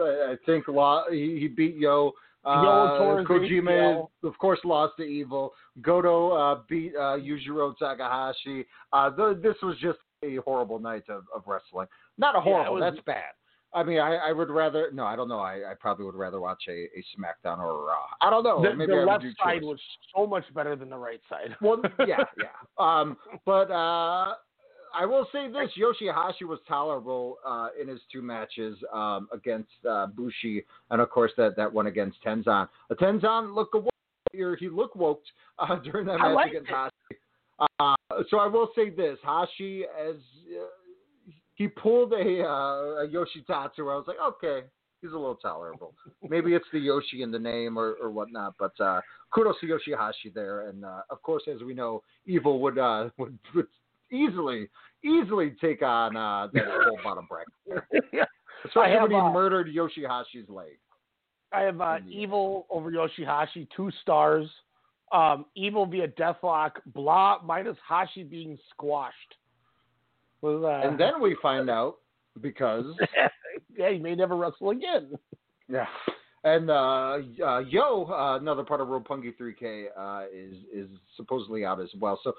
I 0.00 0.36
think, 0.46 0.66
lo- 0.68 1.04
he, 1.10 1.38
he 1.40 1.48
beat 1.48 1.76
Yo. 1.76 2.12
Uh, 2.44 3.22
Kojima, 3.24 4.08
of 4.24 4.38
course, 4.38 4.58
lost 4.64 4.94
to 4.96 5.02
Evil. 5.04 5.52
Goto 5.80 6.30
uh, 6.32 6.60
beat 6.68 6.92
uh, 6.96 7.16
Yujiro 7.16 7.76
Takahashi. 7.78 8.66
Uh, 8.92 9.10
th- 9.10 9.42
this 9.42 9.54
was 9.62 9.76
just 9.80 9.98
a 10.24 10.36
horrible 10.44 10.78
night 10.78 11.04
of, 11.08 11.24
of 11.34 11.42
wrestling. 11.46 11.86
Not 12.18 12.34
a 12.34 12.38
Yeah, 12.38 12.42
horrible. 12.44 12.74
was- 12.74 12.82
that's 12.94 13.04
bad. 13.06 13.32
I 13.74 13.82
mean, 13.82 13.98
I, 14.00 14.16
I 14.16 14.32
would 14.32 14.50
rather. 14.50 14.90
No, 14.92 15.06
I 15.06 15.16
don't 15.16 15.28
know. 15.28 15.38
I, 15.38 15.70
I 15.70 15.74
probably 15.80 16.04
would 16.04 16.14
rather 16.14 16.40
watch 16.40 16.62
a, 16.68 16.72
a 16.72 17.02
SmackDown 17.16 17.58
or 17.58 17.70
a 17.70 17.84
Raw. 17.86 18.04
I 18.20 18.28
don't 18.28 18.44
know. 18.44 18.60
the, 18.62 18.74
Maybe 18.76 18.92
the 18.92 18.98
I 18.98 19.04
left 19.04 19.24
side 19.42 19.60
choice. 19.60 19.62
was 19.62 19.80
so 20.14 20.26
much 20.26 20.44
better 20.52 20.76
than 20.76 20.90
the 20.90 20.98
right 20.98 21.22
side. 21.26 21.56
Well, 21.62 21.80
yeah, 22.06 22.18
yeah. 22.38 22.48
Um, 22.78 23.16
but 23.46 23.70
uh, 23.70 24.34
I 24.94 25.06
will 25.06 25.26
say 25.32 25.48
this: 25.48 25.70
Yoshihashi 25.78 26.42
was 26.42 26.58
tolerable 26.66 27.38
uh, 27.46 27.68
in 27.80 27.88
his 27.88 28.00
two 28.10 28.22
matches 28.22 28.76
um, 28.92 29.28
against 29.32 29.70
uh, 29.88 30.06
Bushi, 30.06 30.64
and 30.90 31.00
of 31.00 31.10
course 31.10 31.32
that, 31.36 31.56
that 31.56 31.72
one 31.72 31.86
against 31.86 32.18
Tenzan. 32.24 32.68
Uh, 32.90 32.94
Tenzan 32.94 33.54
looked 33.54 33.74
awoke, 33.74 33.90
or 34.38 34.56
he 34.56 34.68
looked 34.68 34.96
woke 34.96 35.22
uh, 35.58 35.76
during 35.84 36.06
that 36.06 36.20
I 36.20 36.34
match 36.34 36.48
against 36.48 36.70
it. 36.70 36.74
Hashi. 36.74 37.20
Uh, 37.80 37.94
so 38.30 38.38
I 38.38 38.46
will 38.46 38.70
say 38.76 38.90
this: 38.90 39.18
Hashi, 39.24 39.84
as 39.84 40.16
uh, 40.16 40.64
he 41.54 41.68
pulled 41.68 42.12
a, 42.12 42.42
uh, 42.42 43.04
a 43.04 43.08
Yoshitatsu, 43.08 43.80
I 43.80 43.96
was 43.96 44.04
like, 44.06 44.18
okay. 44.20 44.66
He's 45.00 45.10
a 45.10 45.14
little 45.14 45.34
tolerable. 45.34 45.96
Maybe 46.30 46.54
it's 46.54 46.64
the 46.72 46.78
Yoshi 46.78 47.22
in 47.24 47.32
the 47.32 47.38
name 47.38 47.76
or, 47.76 47.94
or 48.00 48.12
whatnot, 48.12 48.54
but 48.56 48.70
uh, 48.78 49.00
kudos 49.34 49.56
to 49.60 49.66
Yoshihashi 49.66 50.32
there. 50.32 50.68
And 50.68 50.84
uh, 50.84 51.00
of 51.10 51.20
course, 51.22 51.42
as 51.52 51.60
we 51.60 51.74
know, 51.74 52.04
Evil 52.24 52.60
would 52.60 52.78
uh, 52.78 53.08
would, 53.18 53.36
would 53.52 53.66
easily 54.12 54.68
easily 55.04 55.52
take 55.60 55.82
on 55.82 56.16
uh, 56.16 56.46
that 56.52 56.64
whole 56.68 56.98
bottom 57.02 57.26
bracket, 57.28 58.04
Yeah. 58.12 58.24
especially 58.64 58.92
have, 58.92 59.02
when 59.02 59.10
he 59.10 59.16
uh, 59.16 59.32
murdered 59.32 59.66
Yoshihashi's 59.66 60.48
leg. 60.48 60.78
I 61.52 61.62
have 61.62 61.80
uh, 61.80 61.98
Evil 62.08 62.66
over 62.70 62.90
Yoshihashi, 62.90 63.66
two 63.76 63.90
stars. 64.02 64.48
Um, 65.10 65.44
Evil 65.56 65.84
via 65.86 66.08
Deathlock, 66.08 66.72
blah 66.94 67.38
minus 67.44 67.76
Hashi 67.86 68.22
being 68.22 68.56
squashed. 68.70 69.34
Was, 70.40 70.62
uh, 70.64 70.88
And 70.88 70.98
then 70.98 71.20
we 71.20 71.36
find 71.42 71.68
out 71.68 71.96
because 72.40 72.86
yeah, 73.76 73.90
he 73.90 73.98
may 73.98 74.14
never 74.14 74.36
wrestle 74.36 74.70
again. 74.70 75.10
yeah. 75.68 75.86
And 76.44 76.70
uh, 76.70 77.18
uh, 77.44 77.58
Yo, 77.60 78.06
uh, 78.10 78.38
another 78.40 78.64
part 78.64 78.80
of 78.80 78.88
Roppongi 78.88 79.32
3K, 79.40 79.86
uh, 79.96 80.24
is 80.34 80.56
is 80.74 80.88
supposedly 81.16 81.64
out 81.64 81.80
as 81.80 81.90
well. 82.00 82.18
So 82.24 82.34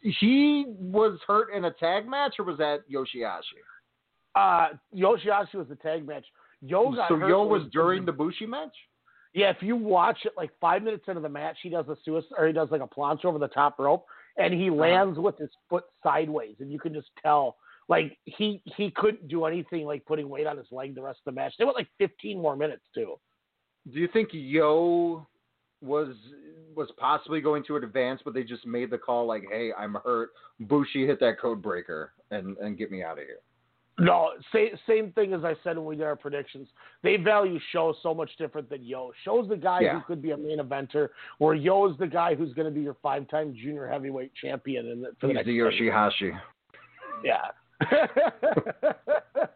he 0.00 0.66
was 0.78 1.18
hurt 1.26 1.52
in 1.52 1.64
a 1.64 1.70
tag 1.72 2.08
match, 2.08 2.34
or 2.38 2.44
was 2.44 2.58
that 2.58 2.88
Yoshihashi? 2.90 3.40
Uh, 4.36 4.76
Yoshihashi 4.94 5.54
was 5.54 5.66
the 5.68 5.76
tag 5.76 6.06
match. 6.06 6.24
Yo 6.60 6.92
got 6.92 7.08
so 7.08 7.16
Yo 7.26 7.44
was 7.44 7.62
during 7.72 8.04
the 8.04 8.12
Bushi 8.12 8.46
match. 8.46 8.74
Yeah, 9.32 9.50
if 9.50 9.56
you 9.62 9.74
watch 9.74 10.18
it, 10.24 10.32
like 10.36 10.50
five 10.60 10.84
minutes 10.84 11.04
into 11.08 11.20
the 11.20 11.28
match, 11.28 11.56
he 11.60 11.68
does 11.68 11.86
a 11.88 11.96
suicide, 12.04 12.34
or 12.38 12.46
he 12.46 12.52
does 12.52 12.68
like 12.70 12.80
a 12.80 12.86
planche 12.86 13.24
over 13.24 13.38
the 13.38 13.48
top 13.48 13.80
rope, 13.80 14.06
and 14.36 14.54
he 14.54 14.70
lands 14.70 15.18
with 15.18 15.36
his 15.38 15.50
foot 15.68 15.84
sideways, 16.04 16.54
and 16.60 16.70
you 16.70 16.78
can 16.78 16.94
just 16.94 17.08
tell, 17.20 17.56
like 17.88 18.16
he 18.24 18.62
he 18.64 18.90
couldn't 18.90 19.28
do 19.28 19.44
anything 19.44 19.84
like 19.86 20.04
putting 20.06 20.28
weight 20.28 20.46
on 20.46 20.56
his 20.56 20.66
leg 20.70 20.94
the 20.94 21.02
rest 21.02 21.20
of 21.26 21.34
the 21.34 21.40
match. 21.40 21.54
They 21.58 21.64
went 21.64 21.76
like 21.76 21.88
15 21.98 22.40
more 22.40 22.56
minutes 22.56 22.84
too. 22.94 23.18
Do 23.92 23.98
you 23.98 24.08
think 24.08 24.30
Yo 24.32 25.26
was 25.82 26.14
was 26.74 26.88
possibly 26.96 27.40
going 27.40 27.62
to 27.64 27.76
advance, 27.76 28.20
but 28.24 28.34
they 28.34 28.42
just 28.42 28.66
made 28.66 28.90
the 28.90 28.98
call 28.98 29.26
like, 29.26 29.44
"Hey, 29.50 29.72
I'm 29.76 29.94
hurt. 30.04 30.30
Bushi 30.60 31.06
hit 31.06 31.20
that 31.20 31.38
code 31.40 31.62
breaker 31.62 32.12
and 32.30 32.56
and 32.58 32.78
get 32.78 32.90
me 32.90 33.02
out 33.02 33.18
of 33.18 33.24
here." 33.24 33.40
No, 34.00 34.30
same 34.52 34.70
same 34.88 35.12
thing 35.12 35.34
as 35.34 35.44
I 35.44 35.54
said 35.62 35.76
when 35.76 35.86
we 35.86 35.94
did 35.94 36.04
our 36.04 36.16
predictions. 36.16 36.66
They 37.02 37.16
value 37.16 37.60
Sho 37.70 37.94
so 38.02 38.12
much 38.12 38.30
different 38.38 38.68
than 38.68 38.82
Yo. 38.82 39.12
Sho's 39.24 39.48
the 39.48 39.56
guy 39.56 39.82
Yeah. 39.82 40.00
who 40.00 40.04
could 40.06 40.20
be 40.20 40.32
a 40.32 40.36
main 40.36 40.58
eventer, 40.58 41.10
where 41.38 41.54
Yo 41.54 41.88
is 41.88 41.96
the 41.98 42.06
guy 42.08 42.34
who's 42.34 42.52
going 42.54 42.66
to 42.66 42.74
be 42.74 42.80
your 42.80 42.94
five 43.02 43.28
time 43.28 43.54
junior 43.54 43.86
heavyweight 43.86 44.32
champion. 44.34 44.88
And 44.88 45.06
for 45.20 45.28
the 45.28 45.28
He's 45.28 45.34
next 45.36 45.46
the 45.46 45.52
10 45.52 45.54
years. 45.54 45.74
Yoshihashi, 45.74 46.40
Yeah. 47.22 47.50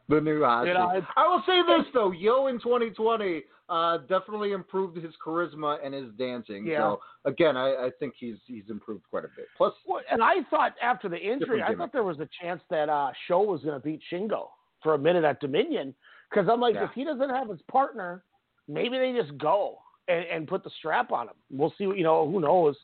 the 0.09 0.21
new 0.21 0.43
Hashi. 0.43 0.69
You 0.69 0.75
know, 0.75 1.03
I 1.17 1.29
will 1.29 1.43
say 1.47 1.61
this 1.67 1.87
though, 1.95 2.13
Yo 2.13 2.49
in 2.49 2.59
2020 2.61 3.45
uh, 3.69 3.99
definitely 4.09 4.53
improved 4.53 4.97
his 4.97 5.13
charisma 5.25 5.77
and 5.85 5.93
his 5.93 6.07
dancing. 6.19 6.67
Yeah. 6.67 6.79
So 6.79 7.01
again, 7.25 7.57
I, 7.57 7.87
I 7.87 7.91
think 7.99 8.15
he's 8.19 8.37
he's 8.47 8.65
improved 8.69 9.05
quite 9.11 9.25
a 9.25 9.29
bit. 9.37 9.47
Plus, 9.57 9.75
Well, 9.87 10.03
and 10.11 10.23
I 10.23 10.37
thought 10.51 10.75
after 10.83 11.09
the 11.09 11.19
injury, 11.19 11.63
I 11.63 11.75
thought 11.75 11.93
there 11.93 12.05
was 12.05 12.19
a 12.19 12.29
chance 12.41 12.63
that 12.71 12.89
uh, 12.89 13.11
Sho 13.27 13.41
was 13.43 13.61
going 13.63 13.79
to 13.79 13.85
beat 13.85 14.01
Shingo 14.11 14.49
for 14.83 14.95
a 14.95 14.99
minute 14.99 15.25
at 15.25 15.41
Dominion 15.41 15.95
because 16.31 16.49
I'm 16.51 16.61
like, 16.61 16.75
Yeah. 16.75 16.85
if 16.85 16.91
he 16.95 17.05
doesn't 17.05 17.31
have 17.31 17.49
his 17.49 17.61
partner, 17.71 18.25
maybe 18.69 18.99
they 18.99 19.13
just 19.13 19.37
go 19.39 19.79
and, 20.09 20.25
and 20.25 20.49
put 20.49 20.65
the 20.65 20.71
strap 20.79 21.13
on 21.13 21.29
him. 21.29 21.35
We'll 21.51 21.75
see. 21.77 21.87
What, 21.87 21.99
you 21.99 22.05
know, 22.05 22.29
who 22.31 22.41
knows? 22.41 22.77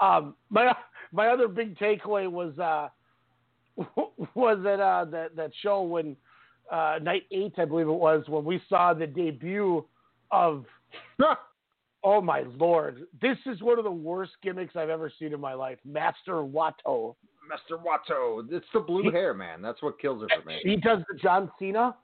Um, 0.00 0.34
my 0.50 0.74
my 1.12 1.28
other 1.28 1.48
big 1.48 1.78
takeaway 1.78 2.30
was 2.30 2.58
uh, 2.58 2.88
was 4.34 4.58
that 4.62 4.80
uh, 4.80 5.04
that 5.06 5.36
that 5.36 5.50
show 5.62 5.82
when 5.82 6.16
uh, 6.70 6.98
night 7.02 7.24
eight, 7.30 7.54
I 7.58 7.64
believe 7.64 7.88
it 7.88 7.92
was, 7.92 8.24
when 8.28 8.44
we 8.44 8.60
saw 8.68 8.94
the 8.94 9.06
debut 9.06 9.84
of 10.30 10.64
Oh 12.04 12.20
my 12.20 12.44
lord! 12.56 13.06
This 13.20 13.36
is 13.46 13.60
one 13.62 13.78
of 13.78 13.84
the 13.84 13.90
worst 13.90 14.32
gimmicks 14.42 14.76
I've 14.76 14.90
ever 14.90 15.10
seen 15.18 15.32
in 15.32 15.40
my 15.40 15.54
life. 15.54 15.78
Master 15.84 16.34
Wato. 16.34 17.16
Master 17.48 17.76
Wato, 17.76 18.46
it's 18.50 18.66
the 18.72 18.80
blue 18.80 19.04
He- 19.04 19.10
hair, 19.10 19.34
man. 19.34 19.60
That's 19.62 19.82
what 19.82 20.00
kills 20.00 20.22
it 20.22 20.30
for 20.40 20.46
me. 20.48 20.60
He 20.62 20.76
does 20.76 21.00
the 21.10 21.18
John 21.18 21.50
Cena 21.58 21.96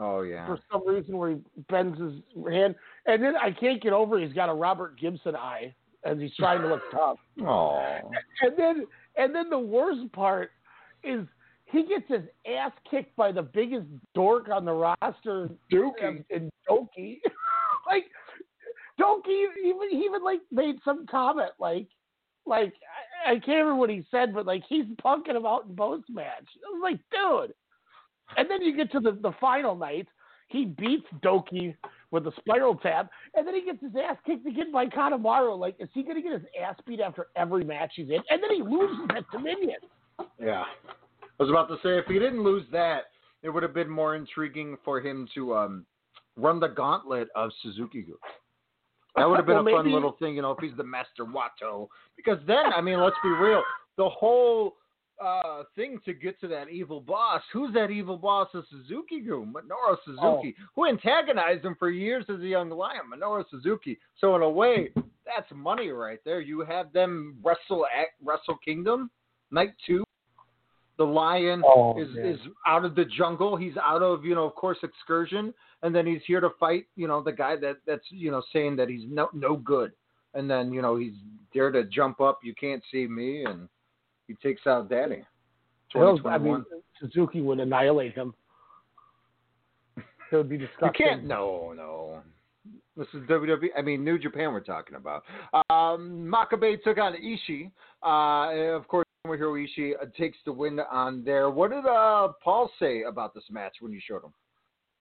Oh 0.00 0.22
yeah. 0.22 0.46
for 0.46 0.58
some 0.70 0.86
reason 0.86 1.16
where 1.16 1.30
he 1.30 1.36
bends 1.68 2.00
his 2.00 2.14
hand, 2.50 2.74
and 3.06 3.22
then 3.22 3.34
I 3.36 3.50
can't 3.50 3.82
get 3.82 3.92
over 3.92 4.18
he's 4.18 4.32
got 4.32 4.48
a 4.48 4.54
Robert 4.54 4.98
Gibson 4.98 5.34
eye 5.34 5.74
and 6.04 6.20
he's 6.20 6.34
trying 6.36 6.62
to 6.62 6.68
look 6.68 6.82
tough. 6.90 7.18
Oh. 7.44 7.80
And 8.42 8.56
then 8.56 8.86
and 9.18 9.34
then 9.34 9.50
the 9.50 9.58
worst 9.58 10.10
part 10.12 10.50
is 11.04 11.26
he 11.66 11.84
gets 11.86 12.08
his 12.08 12.22
ass 12.46 12.72
kicked 12.90 13.14
by 13.16 13.30
the 13.30 13.42
biggest 13.42 13.86
dork 14.14 14.48
on 14.48 14.64
the 14.64 14.72
roster, 14.72 15.50
Douki. 15.70 16.24
and 16.30 16.50
Douki. 16.68 17.18
like 17.86 18.04
Douki 18.98 19.44
even 19.64 19.90
he 19.90 19.98
even 19.98 20.24
like 20.24 20.40
made 20.50 20.76
some 20.84 21.06
comment 21.06 21.50
like 21.58 21.88
like 22.46 22.72
I, 23.26 23.32
I 23.32 23.34
can't 23.34 23.48
remember 23.48 23.76
what 23.76 23.90
he 23.90 24.04
said, 24.10 24.34
but 24.34 24.46
like 24.46 24.62
he's 24.68 24.86
punking 25.04 25.36
him 25.36 25.44
out 25.44 25.66
in 25.68 25.76
post 25.76 26.04
match. 26.08 26.46
I 26.66 26.72
was 26.72 26.80
like, 26.82 27.00
dude. 27.10 27.54
And 28.36 28.50
then 28.50 28.62
you 28.62 28.76
get 28.76 28.92
to 28.92 29.00
the, 29.00 29.12
the 29.12 29.32
final 29.40 29.74
night, 29.74 30.06
he 30.48 30.66
beats 30.66 31.06
Douki 31.22 31.74
with 32.10 32.26
a 32.26 32.32
spiral 32.38 32.74
tap, 32.76 33.10
and 33.34 33.46
then 33.46 33.54
he 33.54 33.64
gets 33.64 33.80
his 33.82 33.92
ass 33.96 34.16
kicked 34.24 34.46
again 34.46 34.72
by 34.72 34.86
Kanemaru. 34.86 35.58
Like, 35.58 35.76
is 35.78 35.88
he 35.92 36.02
gonna 36.02 36.22
get 36.22 36.32
his 36.32 36.42
ass 36.62 36.76
beat 36.86 37.00
after 37.00 37.26
every 37.36 37.64
match 37.64 37.92
he's 37.96 38.08
in? 38.08 38.22
And 38.30 38.42
then 38.42 38.50
he 38.54 38.62
loses 38.62 39.06
at 39.16 39.24
Dominion. 39.30 39.76
Yeah. 40.40 40.64
I 41.40 41.42
was 41.42 41.50
about 41.50 41.68
to 41.68 41.76
say 41.82 41.98
if 41.98 42.06
he 42.06 42.14
didn't 42.18 42.42
lose 42.42 42.64
that, 42.72 43.02
it 43.42 43.50
would 43.50 43.62
have 43.62 43.74
been 43.74 43.88
more 43.90 44.16
intriguing 44.16 44.76
for 44.84 45.00
him 45.00 45.28
to 45.34 45.54
um, 45.54 45.86
run 46.36 46.58
the 46.58 46.68
gauntlet 46.68 47.28
of 47.36 47.50
Suzuki. 47.62 48.04
That 49.16 49.28
would 49.28 49.36
have 49.36 49.46
been 49.46 49.54
Well, 49.64 49.68
a 49.68 49.70
fun 49.70 49.84
maybe- 49.84 49.94
little 49.94 50.16
thing, 50.18 50.34
you 50.34 50.42
know, 50.42 50.50
if 50.52 50.58
he's 50.60 50.76
the 50.76 50.84
Master 50.84 51.24
Wato. 51.24 51.88
Because 52.16 52.38
then, 52.46 52.72
I 52.74 52.80
mean, 52.80 53.00
let's 53.00 53.16
be 53.22 53.28
real, 53.28 53.62
the 53.96 54.08
whole 54.08 54.74
uh, 55.20 55.64
thing 55.74 55.98
to 56.04 56.12
get 56.14 56.40
to 56.40 56.48
that 56.48 56.68
evil 56.68 57.00
boss, 57.00 57.42
who's 57.52 57.72
that 57.74 57.90
evil 57.90 58.16
boss 58.16 58.48
of 58.54 58.64
Suzuki 58.70 59.20
Gu? 59.20 59.46
Minoru 59.46 59.96
Suzuki, 60.04 60.54
who 60.74 60.86
antagonized 60.86 61.64
him 61.64 61.74
for 61.78 61.90
years 61.90 62.24
as 62.28 62.40
a 62.40 62.46
young 62.46 62.70
lion, 62.70 63.02
Minoru 63.12 63.44
Suzuki. 63.50 63.98
So 64.20 64.36
in 64.36 64.42
a 64.42 64.48
way, 64.50 64.90
that's 65.26 65.50
money 65.54 65.88
right 65.88 66.20
there. 66.24 66.40
You 66.40 66.60
have 66.60 66.92
them 66.92 67.36
wrestle 67.42 67.86
at 67.86 68.08
Wrestle 68.24 68.58
Kingdom, 68.64 69.10
night 69.50 69.74
two. 69.86 70.04
The 70.98 71.04
lion 71.04 71.62
Oh, 71.64 72.00
is 72.00 72.08
man. 72.14 72.26
is 72.26 72.40
out 72.66 72.84
of 72.84 72.94
the 72.96 73.04
jungle. 73.04 73.56
He's 73.56 73.76
out 73.76 74.02
of 74.02 74.24
you 74.24 74.34
know, 74.34 74.44
of 74.46 74.54
course, 74.56 74.78
excursion, 74.82 75.54
and 75.82 75.94
then 75.94 76.06
he's 76.06 76.22
here 76.26 76.40
to 76.40 76.50
fight. 76.58 76.86
You 76.96 77.06
know, 77.06 77.22
the 77.22 77.32
guy 77.32 77.54
that 77.56 77.76
that's 77.86 78.04
you 78.10 78.30
know 78.32 78.42
saying 78.52 78.74
that 78.76 78.88
he's 78.88 79.02
no 79.08 79.28
no 79.32 79.56
good, 79.56 79.92
and 80.34 80.50
then 80.50 80.72
you 80.72 80.82
know 80.82 80.96
he's 80.96 81.12
there 81.54 81.70
to 81.70 81.84
jump 81.84 82.20
up. 82.20 82.40
You 82.42 82.52
can't 82.54 82.82
see 82.90 83.06
me, 83.06 83.44
and 83.44 83.68
he 84.28 84.34
takes 84.34 84.66
out 84.66 84.88
Danny. 84.88 85.24
Well, 85.94 86.18
2021. 86.18 86.30
I 86.32 86.38
mean, 86.38 86.64
Suzuki 87.00 87.40
would 87.40 87.58
annihilate 87.58 88.14
him. 88.14 88.34
It 89.96 90.36
would 90.36 90.48
be 90.48 90.58
disgusting. 90.58 90.88
you 90.98 91.06
can't. 91.06 91.24
No, 91.24 91.72
no. 91.74 92.20
This 92.96 93.06
is 93.14 93.20
WWE. 93.28 93.68
I 93.76 93.82
mean, 93.82 94.04
New 94.04 94.18
Japan. 94.18 94.52
We're 94.52 94.60
talking 94.60 94.96
about. 94.96 95.24
Um, 95.70 96.30
Makabe 96.32 96.82
took 96.82 96.98
on 96.98 97.14
Ishii. 97.14 97.70
Uh, 98.02 98.76
of 98.76 98.86
course, 98.88 99.06
Tomohiro 99.26 99.66
Ishii 99.66 99.92
uh, 100.00 100.06
takes 100.16 100.36
the 100.44 100.52
win 100.52 100.80
on 100.80 101.24
there. 101.24 101.48
What 101.48 101.70
did 101.70 101.86
uh, 101.86 102.28
Paul 102.42 102.70
say 102.78 103.04
about 103.08 103.34
this 103.34 103.44
match 103.50 103.76
when 103.80 103.92
you 103.92 104.00
showed 104.06 104.22
him? 104.24 104.32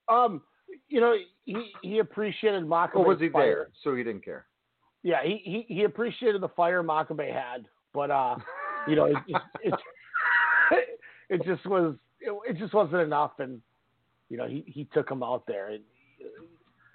Um, 0.08 0.42
you 0.88 1.02
know, 1.02 1.16
he 1.46 1.72
he 1.82 2.00
appreciated 2.00 2.64
Makabe. 2.64 2.96
Or 2.96 3.06
was 3.06 3.20
he 3.20 3.30
fire. 3.30 3.46
there? 3.46 3.70
So 3.84 3.96
he 3.96 4.04
didn't 4.04 4.24
care. 4.24 4.46
Yeah, 5.04 5.24
he, 5.24 5.42
he 5.44 5.74
he 5.74 5.84
appreciated 5.84 6.42
the 6.42 6.50
fire 6.50 6.84
Makabe 6.84 7.32
had, 7.34 7.68
but 7.94 8.12
uh, 8.12 8.36
you 8.88 8.96
know, 8.96 9.06
it 9.06 9.18
it, 9.28 9.42
it, 9.64 9.74
it 11.30 11.46
just 11.46 11.66
was 11.66 11.96
it, 12.20 12.34
it 12.50 12.58
just 12.58 12.74
wasn't 12.74 13.02
enough, 13.02 13.34
and 13.40 13.62
you 14.30 14.38
know, 14.38 14.48
he 14.48 14.64
he 14.68 14.86
took 14.94 15.10
him 15.10 15.24
out 15.24 15.44
there. 15.48 15.70
And, 15.70 15.84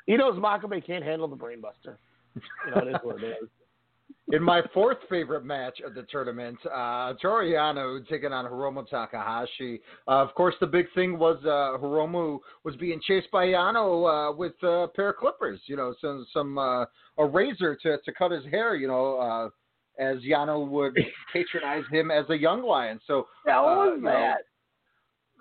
he 0.06 0.16
knows 0.16 0.34
Makabe 0.34 0.84
can't 0.84 1.04
handle 1.04 1.28
the 1.28 1.36
brainbuster. 1.36 1.96
You 2.34 2.74
know, 2.74 2.82
it 2.82 2.88
is 2.88 2.96
what 3.02 3.22
it 3.22 3.26
is. 3.42 3.48
In 4.32 4.42
my 4.42 4.62
fourth 4.72 4.98
favorite 5.10 5.44
match 5.44 5.80
of 5.84 5.94
the 5.94 6.04
tournament, 6.04 6.56
uh, 6.64 7.12
Toru 7.20 7.52
Yano 7.52 8.06
taking 8.08 8.32
on 8.32 8.46
Hiromu 8.46 8.88
Takahashi. 8.88 9.80
Uh, 10.08 10.22
of 10.22 10.34
course, 10.34 10.54
the 10.60 10.66
big 10.66 10.86
thing 10.94 11.18
was 11.18 11.38
uh, 11.44 11.82
Hiromu 11.82 12.38
was 12.64 12.74
being 12.76 13.00
chased 13.06 13.30
by 13.30 13.46
Yano 13.46 14.30
uh, 14.30 14.34
with 14.34 14.54
a 14.62 14.86
pair 14.94 15.10
of 15.10 15.16
clippers. 15.16 15.60
You 15.66 15.76
know, 15.76 15.94
some 16.00 16.26
some 16.32 16.56
uh, 16.56 16.84
a 17.18 17.26
razor 17.26 17.76
to 17.82 17.98
to 17.98 18.12
cut 18.12 18.30
his 18.30 18.44
hair. 18.46 18.74
You 18.74 18.88
know, 18.88 19.16
uh, 19.16 19.48
as 19.98 20.18
Yano 20.18 20.66
would 20.68 20.98
patronize 21.32 21.84
him 21.90 22.10
as 22.10 22.24
a 22.30 22.36
young 22.36 22.62
lion. 22.62 23.00
So 23.06 23.26
what 23.44 23.54
uh, 23.54 23.62
was 23.62 23.94
you 23.96 24.02
know, 24.04 24.10
that? 24.10 24.38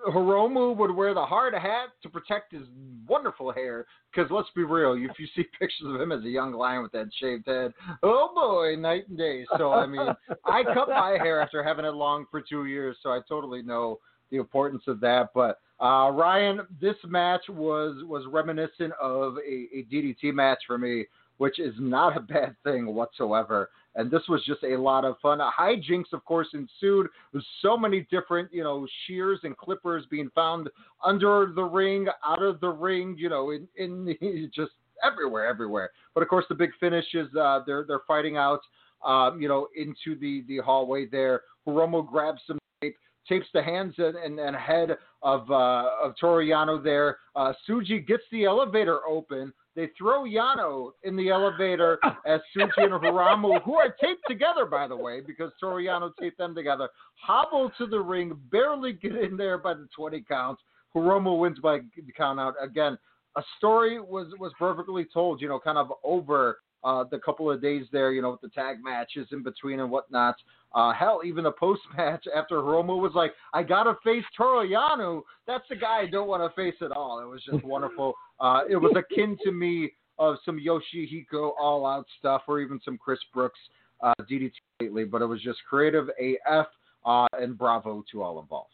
Hiromu 0.08 0.76
would 0.78 0.92
wear 0.92 1.14
the 1.14 1.26
hard 1.26 1.54
hat 1.54 1.90
to 2.04 2.10
protect 2.10 2.54
his 2.54 2.64
wonderful 3.08 3.52
hair. 3.52 3.86
Because 4.12 4.32
let's 4.32 4.50
be 4.56 4.64
real, 4.64 4.94
if 4.94 5.20
you 5.20 5.28
see 5.36 5.44
pictures 5.60 5.88
of 5.94 6.02
him 6.02 6.12
as 6.12 6.24
a 6.24 6.30
young 6.30 6.54
lion 6.54 6.84
with 6.84 6.92
that 6.94 7.10
shaved 7.20 7.48
head, 7.48 7.74
oh 8.04 8.32
boy, 8.34 8.80
night 8.80 9.08
and 9.10 9.18
day. 9.18 9.46
So 9.58 9.72
I 9.72 9.86
mean, 9.86 10.08
I 10.46 10.64
cut 10.64 10.90
my 10.90 11.18
hair 11.22 11.42
after 11.42 11.64
having 11.64 11.86
it 11.86 11.94
long 11.94 12.26
for 12.32 12.42
two 12.42 12.66
years, 12.66 12.98
so 13.04 13.10
I 13.10 13.20
totally 13.28 13.62
know 13.62 14.00
the 14.32 14.38
importance 14.38 14.84
of 14.88 15.00
that. 15.02 15.30
But 15.34 15.60
uh, 15.84 16.12
Ryan, 16.12 16.62
this 16.80 16.96
match 17.06 17.44
was 17.50 18.04
was 18.06 18.26
reminiscent 18.28 18.94
of 19.02 19.38
a, 19.38 19.78
a 19.78 19.86
DDT 19.92 20.34
match 20.34 20.60
for 20.68 20.78
me, 20.78 21.06
which 21.38 21.60
is 21.60 21.74
not 21.80 22.18
a 22.18 22.22
bad 22.22 22.56
thing 22.64 22.94
whatsoever. 22.94 23.70
And 23.96 24.10
this 24.10 24.22
was 24.30 24.42
just 24.46 24.64
a 24.64 24.78
lot 24.78 25.04
of 25.04 25.18
fun. 25.22 25.40
Hijinks, 25.40 26.14
of 26.14 26.24
course, 26.24 26.48
ensued. 26.54 27.08
There's 27.34 27.46
so 27.62 27.76
many 27.76 28.08
different, 28.10 28.52
you 28.54 28.64
know, 28.64 28.88
shears 29.06 29.40
and 29.44 29.56
clippers 29.58 30.06
being 30.10 30.30
found 30.34 30.70
under 31.04 31.52
the 31.54 31.64
ring, 31.64 32.08
out 32.26 32.42
of 32.42 32.60
the 32.62 32.70
ring, 32.70 33.16
you 33.18 33.30
know, 33.30 33.52
in, 33.52 33.68
in 33.78 34.50
just 34.56 34.72
everywhere, 35.04 35.46
everywhere. 35.46 35.92
But 36.14 36.24
of 36.24 36.30
course, 36.30 36.46
the 36.48 36.56
big 36.56 36.72
finish 36.80 37.06
is 37.14 37.28
uh, 37.36 37.62
they're 37.66 37.84
they're 37.88 38.02
fighting 38.08 38.38
out, 38.38 38.62
um, 39.06 39.42
you 39.42 39.48
know, 39.48 39.68
into 39.76 40.20
the 40.20 40.44
the 40.48 40.60
hallway 40.64 41.06
there. 41.06 41.42
Hiromu 41.68 42.08
grabs 42.10 42.42
some 42.48 42.60
tape, 42.82 42.96
tapes 43.28 43.48
the 43.54 43.62
hands 43.62 43.96
and, 43.98 44.16
and, 44.16 44.40
and 44.40 44.56
head 44.56 44.98
of 45.22 45.50
uh, 45.52 45.90
of 46.04 46.14
Toru 46.20 46.46
Yano 46.46 46.84
there. 46.84 47.18
Uh, 47.36 47.54
Tsuji 47.68 48.06
gets 48.06 48.24
the 48.32 48.46
elevator 48.46 49.06
open. 49.08 49.54
They 49.76 49.90
throw 49.98 50.24
Yano 50.24 50.92
in 51.04 51.16
the 51.16 51.30
elevator 51.30 51.98
as 52.26 52.42
Tsuji 52.56 52.72
and 52.78 52.92
Hiromu, 52.92 53.62
who 53.64 53.76
are 53.76 53.96
taped 54.04 54.24
together, 54.28 54.66
by 54.66 54.88
the 54.88 54.96
way, 54.96 55.22
because 55.22 55.52
Toru 55.60 55.84
Yano 55.84 56.12
taped 56.20 56.38
them 56.38 56.54
together, 56.54 56.90
hobble 57.16 57.72
to 57.78 57.88
the 57.88 58.00
ring, 58.00 58.38
barely 58.52 58.94
get 58.94 59.16
in 59.16 59.38
there 59.38 59.58
by 59.58 59.74
the 59.74 59.88
20 59.96 60.22
counts. 60.22 60.62
Hiromu 60.94 61.40
wins 61.40 61.60
by 61.60 61.80
count 62.18 62.40
out. 62.40 62.56
Again, 62.62 62.98
a 63.38 63.44
story 63.58 64.02
was, 64.02 64.28
was 64.40 64.52
perfectly 64.60 65.06
told, 65.14 65.42
you 65.42 65.48
know, 65.48 65.60
kind 65.60 65.78
of 65.78 65.94
over 66.04 66.58
uh, 66.84 67.06
the 67.10 67.20
couple 67.20 67.50
of 67.50 67.62
days 67.62 67.86
there, 67.94 68.12
you 68.12 68.22
know, 68.22 68.32
with 68.32 68.42
the 68.42 68.50
tag 68.50 68.78
matches 68.84 69.28
in 69.32 69.44
between 69.44 69.80
and 69.80 69.90
whatnot. 69.90 70.36
Uh, 70.74 70.94
hell, 70.94 71.22
even 71.26 71.44
the 71.44 71.52
post 71.52 71.82
match 71.98 72.26
after 72.36 72.56
Hiromu 72.56 73.00
was 73.00 73.12
like, 73.14 73.34
I 73.54 73.64
got 73.64 73.84
to 73.84 73.96
face 74.04 74.24
Toru 74.36 74.68
Yano. 74.68 75.24
That's 75.48 75.66
the 75.70 75.76
guy 75.76 76.00
I 76.00 76.06
don't 76.08 76.28
want 76.28 76.44
to 76.44 76.56
face 76.56 76.76
at 76.82 76.92
all. 76.92 77.20
It 77.20 77.26
was 77.28 77.42
just 77.50 77.64
wonderful. 77.64 78.14
Uh, 78.42 78.62
it 78.68 78.76
was 78.76 78.92
akin 78.98 79.38
to 79.44 79.52
me 79.52 79.92
of 80.18 80.36
some 80.46 80.60
Yoshihiko 80.60 81.52
all 81.62 81.86
out 81.86 82.08
stuff 82.18 82.42
or 82.48 82.60
even 82.60 82.82
some 82.84 82.98
Chris 82.98 83.20
Brooks 83.32 83.60
uh, 84.02 84.16
DDT 84.22 84.52
lately, 84.80 85.04
but 85.04 85.22
it 85.22 85.28
was 85.28 85.40
just 85.44 85.60
creative 85.70 86.10
AF 86.20 86.66
uh, 87.06 87.28
and 87.34 87.56
bravo 87.56 88.04
to 88.12 88.24
all 88.24 88.40
involved. 88.40 88.74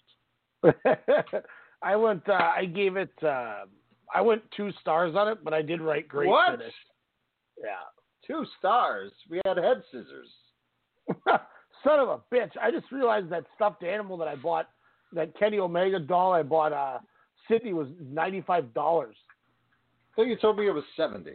I 1.81 1.97
went. 1.97 2.29
Uh, 2.29 2.33
I 2.33 2.63
gave 2.63 2.95
it. 2.95 3.11
Uh, 3.21 3.65
I 4.15 4.21
went 4.21 4.41
two 4.55 4.71
stars 4.79 5.15
on 5.17 5.27
it, 5.27 5.43
but 5.43 5.53
I 5.53 5.61
did 5.61 5.81
write 5.81 6.07
great 6.07 6.29
What? 6.29 6.59
finish. 6.59 6.73
Yeah. 7.61 7.87
Two 8.25 8.45
stars. 8.57 9.11
We 9.29 9.41
had 9.45 9.57
head 9.57 9.83
scissors. 9.91 10.29
Son 11.87 11.99
of 11.99 12.09
a 12.09 12.19
bitch! 12.33 12.51
I 12.61 12.69
just 12.71 12.91
realized 12.91 13.29
that 13.29 13.45
stuffed 13.55 13.83
animal 13.83 14.17
that 14.17 14.27
I 14.27 14.35
bought, 14.35 14.67
that 15.13 15.37
Kenny 15.39 15.59
Omega 15.59 15.99
doll 15.99 16.33
I 16.33 16.43
bought 16.43 16.73
uh 16.73 16.99
Sydney 17.47 17.73
was 17.73 17.87
ninety 18.01 18.41
five 18.41 18.73
dollars. 18.73 19.15
I 20.11 20.15
think 20.21 20.29
you 20.29 20.37
told 20.37 20.57
me 20.57 20.67
it 20.67 20.71
was 20.71 20.83
70. 20.95 21.31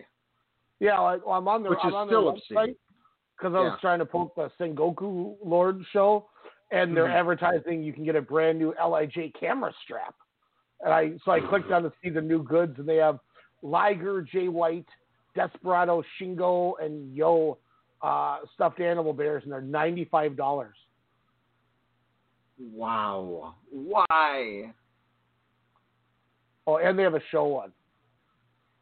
Yeah, 0.80 0.98
like, 0.98 1.24
well, 1.24 1.36
I'm 1.36 1.46
on 1.46 1.62
the 1.62 1.70
Which 1.70 1.78
I'm 1.82 1.90
is 1.90 1.94
on 1.94 2.08
still 2.08 2.24
their 2.24 2.32
obscene. 2.32 2.56
website 2.58 2.76
because 3.38 3.54
I 3.54 3.60
was 3.60 3.78
trying 3.80 4.00
to 4.00 4.04
poke 4.04 4.34
the 4.34 4.50
Sengoku 4.60 5.36
Lord 5.42 5.80
show, 5.92 6.28
and 6.72 6.94
they're 6.96 7.06
Mhm. 7.06 7.14
advertising 7.14 7.82
you 7.82 7.92
can 7.92 8.04
get 8.04 8.16
a 8.16 8.20
brand 8.20 8.58
new 8.58 8.74
Lij 8.74 9.32
camera 9.38 9.72
strap, 9.84 10.14
and 10.80 10.92
I 10.92 11.16
so 11.24 11.30
I 11.30 11.40
clicked 11.40 11.70
on 11.70 11.84
to 11.84 11.92
see 12.02 12.10
the 12.10 12.20
new 12.20 12.42
goods, 12.42 12.78
and 12.78 12.88
they 12.88 12.96
have 12.96 13.20
Liger, 13.62 14.20
Jay 14.20 14.48
White, 14.48 14.88
Desperado, 15.34 16.02
Shingo, 16.18 16.74
and 16.80 17.14
Yo 17.14 17.58
uh, 18.02 18.38
stuffed 18.54 18.80
animal 18.80 19.12
bears, 19.12 19.42
and 19.44 19.52
they're 19.52 19.60
ninety 19.60 20.04
five 20.04 20.36
dollars. 20.36 20.74
Wow. 22.58 23.54
Why? 23.70 24.72
Oh, 26.66 26.76
and 26.76 26.98
they 26.98 27.02
have 27.02 27.14
a 27.14 27.22
show 27.30 27.44
one. 27.44 27.72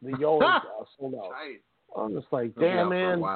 The 0.03 0.17
Yo 0.19 0.39
uh, 0.39 0.61
sold 0.99 1.15
out. 1.15 1.31
Right. 1.31 1.61
I'm 1.97 2.15
just 2.15 2.27
like, 2.31 2.55
damn 2.59 2.91
man. 2.91 3.23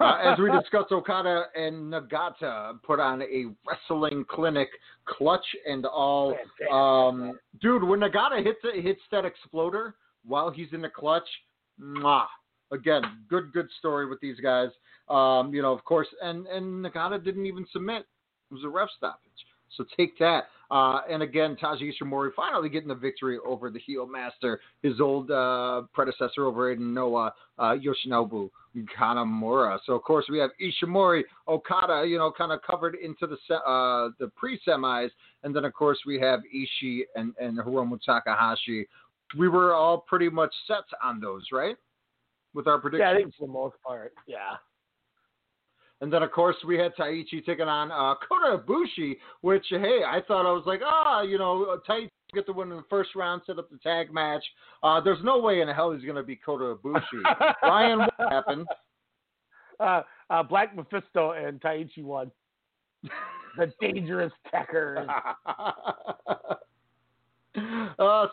Uh, 0.00 0.18
as 0.24 0.38
we 0.38 0.48
discussed, 0.52 0.92
Okada 0.92 1.46
and 1.56 1.92
Nagata 1.92 2.80
put 2.84 3.00
on 3.00 3.22
a 3.22 3.46
wrestling 3.66 4.24
clinic, 4.28 4.68
clutch 5.04 5.44
and 5.66 5.84
all. 5.84 6.36
Um, 6.70 7.36
dude, 7.60 7.82
when 7.82 7.98
Nagata 7.98 8.40
hits 8.40 8.60
it, 8.62 8.84
hits 8.84 9.00
that 9.10 9.24
exploder 9.24 9.96
while 10.24 10.48
he's 10.48 10.68
in 10.70 10.80
the 10.80 10.88
clutch, 10.88 11.26
mwah. 11.80 12.26
Again, 12.72 13.02
good, 13.28 13.52
good 13.52 13.68
story 13.78 14.08
with 14.08 14.20
these 14.20 14.40
guys. 14.40 14.68
Um, 15.08 15.52
you 15.52 15.62
know, 15.62 15.72
of 15.72 15.84
course, 15.84 16.08
and 16.22 16.46
and 16.46 16.84
Nagata 16.84 17.22
didn't 17.22 17.46
even 17.46 17.66
submit. 17.72 18.06
It 18.50 18.54
was 18.54 18.64
a 18.64 18.68
ref 18.68 18.88
stoppage. 18.96 19.30
So 19.76 19.84
take 19.96 20.18
that. 20.18 20.44
Uh, 20.70 21.00
and 21.10 21.22
again, 21.22 21.56
Taiji 21.60 21.92
Ishimori 21.92 22.30
finally 22.34 22.68
getting 22.68 22.88
the 22.88 22.94
victory 22.94 23.38
over 23.46 23.70
the 23.70 23.78
heel 23.78 24.06
master, 24.06 24.60
his 24.82 25.00
old 25.00 25.30
uh, 25.30 25.82
predecessor 25.92 26.46
over 26.46 26.72
in 26.72 26.94
Noah, 26.94 27.32
uh, 27.58 27.74
Yoshinobu 27.74 28.50
Kanemaru. 28.98 29.78
So 29.86 29.92
of 29.92 30.02
course 30.02 30.26
we 30.30 30.38
have 30.38 30.50
Ishimori, 30.60 31.22
Okada, 31.48 32.06
you 32.06 32.18
know, 32.18 32.32
kind 32.36 32.52
of 32.52 32.60
covered 32.62 32.96
into 32.96 33.26
the 33.26 33.54
uh, 33.54 34.10
the 34.18 34.30
pre-semis, 34.36 35.10
and 35.42 35.54
then 35.54 35.64
of 35.64 35.74
course 35.74 35.98
we 36.06 36.18
have 36.20 36.40
Ishii 36.54 37.02
and 37.14 37.34
and 37.40 37.58
Hiromu 37.58 37.98
Takahashi. 38.04 38.86
We 39.38 39.48
were 39.48 39.74
all 39.74 39.98
pretty 39.98 40.28
much 40.28 40.54
set 40.66 40.84
on 41.02 41.20
those, 41.20 41.44
right? 41.52 41.76
With 42.54 42.66
our 42.66 42.78
predictions. 42.78 43.06
Yeah, 43.06 43.12
I 43.12 43.16
think 43.16 43.34
for 43.36 43.46
the 43.46 43.52
most 43.52 43.76
part, 43.84 44.14
yeah. 44.26 44.56
And 46.00 46.12
then, 46.12 46.22
of 46.22 46.32
course, 46.32 46.56
we 46.66 46.76
had 46.76 46.94
Taichi 46.96 47.44
taking 47.44 47.66
on 47.66 47.90
uh, 47.90 48.14
Kota 48.28 48.62
Ibushi, 48.62 49.16
which, 49.40 49.64
hey, 49.70 50.00
I 50.06 50.20
thought 50.26 50.46
I 50.46 50.52
was 50.52 50.64
like, 50.66 50.80
ah, 50.84 51.22
you 51.22 51.38
know, 51.38 51.78
Taichi 51.88 52.08
get 52.34 52.46
the 52.46 52.52
win 52.52 52.70
in 52.70 52.76
the 52.76 52.84
first 52.90 53.14
round, 53.14 53.42
set 53.46 53.58
up 53.58 53.70
the 53.70 53.78
tag 53.78 54.12
match. 54.12 54.44
Uh, 54.82 55.00
there's 55.00 55.22
no 55.22 55.38
way 55.38 55.60
in 55.60 55.68
hell 55.68 55.92
he's 55.92 56.04
going 56.04 56.16
to 56.16 56.22
be 56.22 56.36
Kota 56.36 56.76
Ibushi. 56.76 57.22
Ryan, 57.62 58.00
what 58.00 58.32
happened? 58.32 58.66
Uh, 59.80 60.02
uh, 60.30 60.42
Black 60.42 60.76
Mephisto 60.76 61.32
and 61.32 61.60
Taichi 61.60 62.02
won. 62.02 62.30
the 63.56 63.72
dangerous 63.80 64.32
Tekkers. 64.52 65.08
uh, 65.46 65.52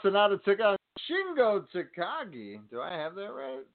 Sanada 0.03 0.43
took 0.43 0.59
on 0.59 0.78
Shingo 1.09 1.65
Takagi. 1.74 2.59
Do 2.69 2.82
I 2.82 2.93
have 2.93 3.15
that 3.15 3.32
right? 3.32 3.65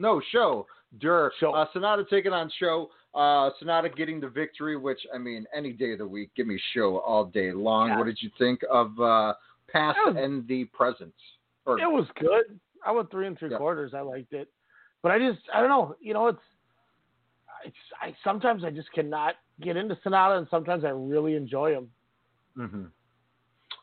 No, 0.00 0.20
Sho. 0.32 0.66
Dur. 0.98 1.30
Sho. 1.38 1.52
Uh, 1.52 1.66
Sanada 1.74 2.08
taking 2.08 2.32
on 2.32 2.50
Sho. 2.58 2.90
Uh, 3.14 3.50
Sanada 3.62 3.94
getting 3.94 4.18
the 4.20 4.28
victory, 4.28 4.76
which, 4.76 5.00
I 5.14 5.18
mean, 5.18 5.46
any 5.54 5.72
day 5.72 5.92
of 5.92 5.98
the 5.98 6.06
week, 6.06 6.30
give 6.36 6.46
me 6.46 6.58
Sho 6.72 6.98
all 6.98 7.24
day 7.26 7.52
long. 7.52 7.88
Yeah. 7.90 7.98
What 7.98 8.06
did 8.06 8.18
you 8.22 8.30
think 8.38 8.60
of 8.70 8.98
uh, 9.00 9.34
past 9.70 9.98
was- 10.06 10.16
and 10.18 10.46
the 10.48 10.64
present? 10.66 11.12
Or, 11.66 11.78
It 11.78 11.90
was 11.90 12.06
good. 12.18 12.58
I 12.84 12.90
went 12.92 13.10
three 13.10 13.26
and 13.26 13.38
three 13.38 13.50
Yeah. 13.50 13.58
quarters. 13.58 13.92
I 13.94 14.00
liked 14.00 14.32
it, 14.32 14.48
but 15.02 15.12
I 15.12 15.18
just 15.18 15.40
I 15.52 15.60
don't 15.60 15.68
know. 15.68 15.94
You 16.00 16.14
know, 16.14 16.28
it's 16.28 16.38
it's 17.66 17.76
I 18.00 18.16
sometimes 18.24 18.64
I 18.64 18.70
just 18.70 18.90
cannot 18.92 19.34
get 19.60 19.76
into 19.76 19.94
Sanada, 19.96 20.38
and 20.38 20.46
sometimes 20.50 20.82
I 20.84 20.88
really 20.88 21.34
enjoy 21.36 21.72
him. 21.74 21.90
hmm 22.56 22.84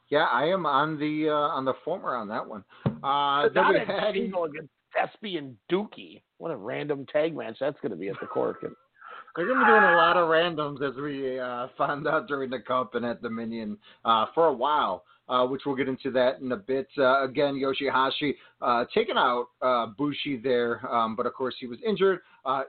Yeah, 0.10 0.26
I 0.32 0.46
am 0.46 0.66
on 0.66 0.98
the 0.98 1.30
uh, 1.30 1.34
on 1.56 1.64
the 1.66 1.76
former 1.86 2.16
on 2.16 2.28
that 2.30 2.46
one. 2.48 2.64
Uh, 2.88 3.48
Sanada 3.50 3.86
had 3.86 4.16
and 4.16 4.34
Shingo 4.34 4.50
against 4.50 4.72
Espy 5.02 5.38
and 5.38 5.56
Douki. 5.72 6.22
What 6.38 6.52
a 6.52 6.56
random 6.56 7.06
tag 7.12 7.36
match 7.36 7.58
that's 7.60 7.80
going 7.82 7.92
to 7.92 7.98
be 7.98 8.10
at 8.10 8.16
the 8.20 8.28
Corkin. 8.28 8.76
They're 9.36 9.46
going 9.46 9.60
to 9.60 9.66
be 9.66 9.72
doing 9.72 9.84
a 9.84 9.96
lot 9.98 10.18
of 10.18 10.30
randoms 10.30 10.82
as 10.82 10.96
we 11.00 11.40
uh, 11.40 11.68
found 11.78 12.08
out 12.08 12.28
during 12.28 12.50
the 12.50 12.60
Cup 12.60 12.96
and 12.96 13.06
at 13.06 13.22
Dominion 13.22 13.78
uh, 14.04 14.26
for 14.34 14.48
a 14.48 14.54
while. 14.54 15.04
Uh, 15.30 15.46
which 15.46 15.64
we'll 15.66 15.76
get 15.76 15.90
into 15.90 16.10
that 16.10 16.40
in 16.40 16.54
a 16.54 16.56
bit. 16.56 16.88
Uh, 16.98 17.26
again, 17.26 17.54
Yoshihashi 17.54 18.34
uh, 18.62 18.86
taking 18.94 19.18
out 19.18 19.48
uh, 19.62 19.88
Bushi 19.88 20.38
there, 20.38 20.80
um, 20.90 21.18
but 21.18 21.26
of 21.26 21.34
course 21.34 21.54
he 21.60 21.68
was 21.68 21.78
injured. 21.86 22.20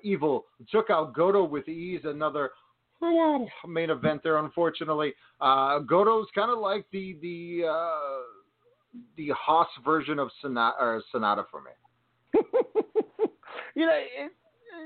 Evil 0.03 0.45
took 0.69 0.91
out 0.91 1.15
Goto 1.15 1.45
with 1.45 1.69
ease. 1.69 2.01
Another 2.03 2.51
main 3.69 3.91
event 3.91 4.23
there, 4.25 4.39
unfortunately. 4.39 5.15
Goto's 5.41 6.27
kind 6.35 6.51
of 6.51 6.59
like 6.59 6.85
the 6.91 7.17
the 7.23 7.63
the 9.17 9.29
hoss 9.39 9.69
version 9.85 10.19
of 10.19 10.29
Sanada, 10.43 11.01
Sanada 11.15 11.45
for 11.53 11.63
me. 11.63 11.71
You 13.79 13.87
know, 13.87 13.93
it, 13.95 14.33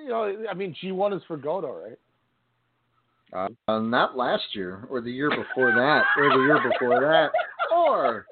you 0.03 0.09
know, 0.11 0.45
I 0.51 0.55
mean, 0.55 0.76
G 0.78 0.93
one 0.93 1.14
is 1.14 1.22
for 1.26 1.38
Goto, 1.38 1.72
right? 1.72 3.49
Uh, 3.66 3.78
not 3.78 4.14
last 4.14 4.43
year, 4.53 4.86
or 4.90 5.01
the 5.01 5.11
year 5.11 5.30
before 5.30 5.72
that, 5.72 6.03
or 6.18 6.28
the 6.28 6.45
year 6.45 6.61
before 6.70 7.01
that, 7.01 7.30
or 7.74 8.26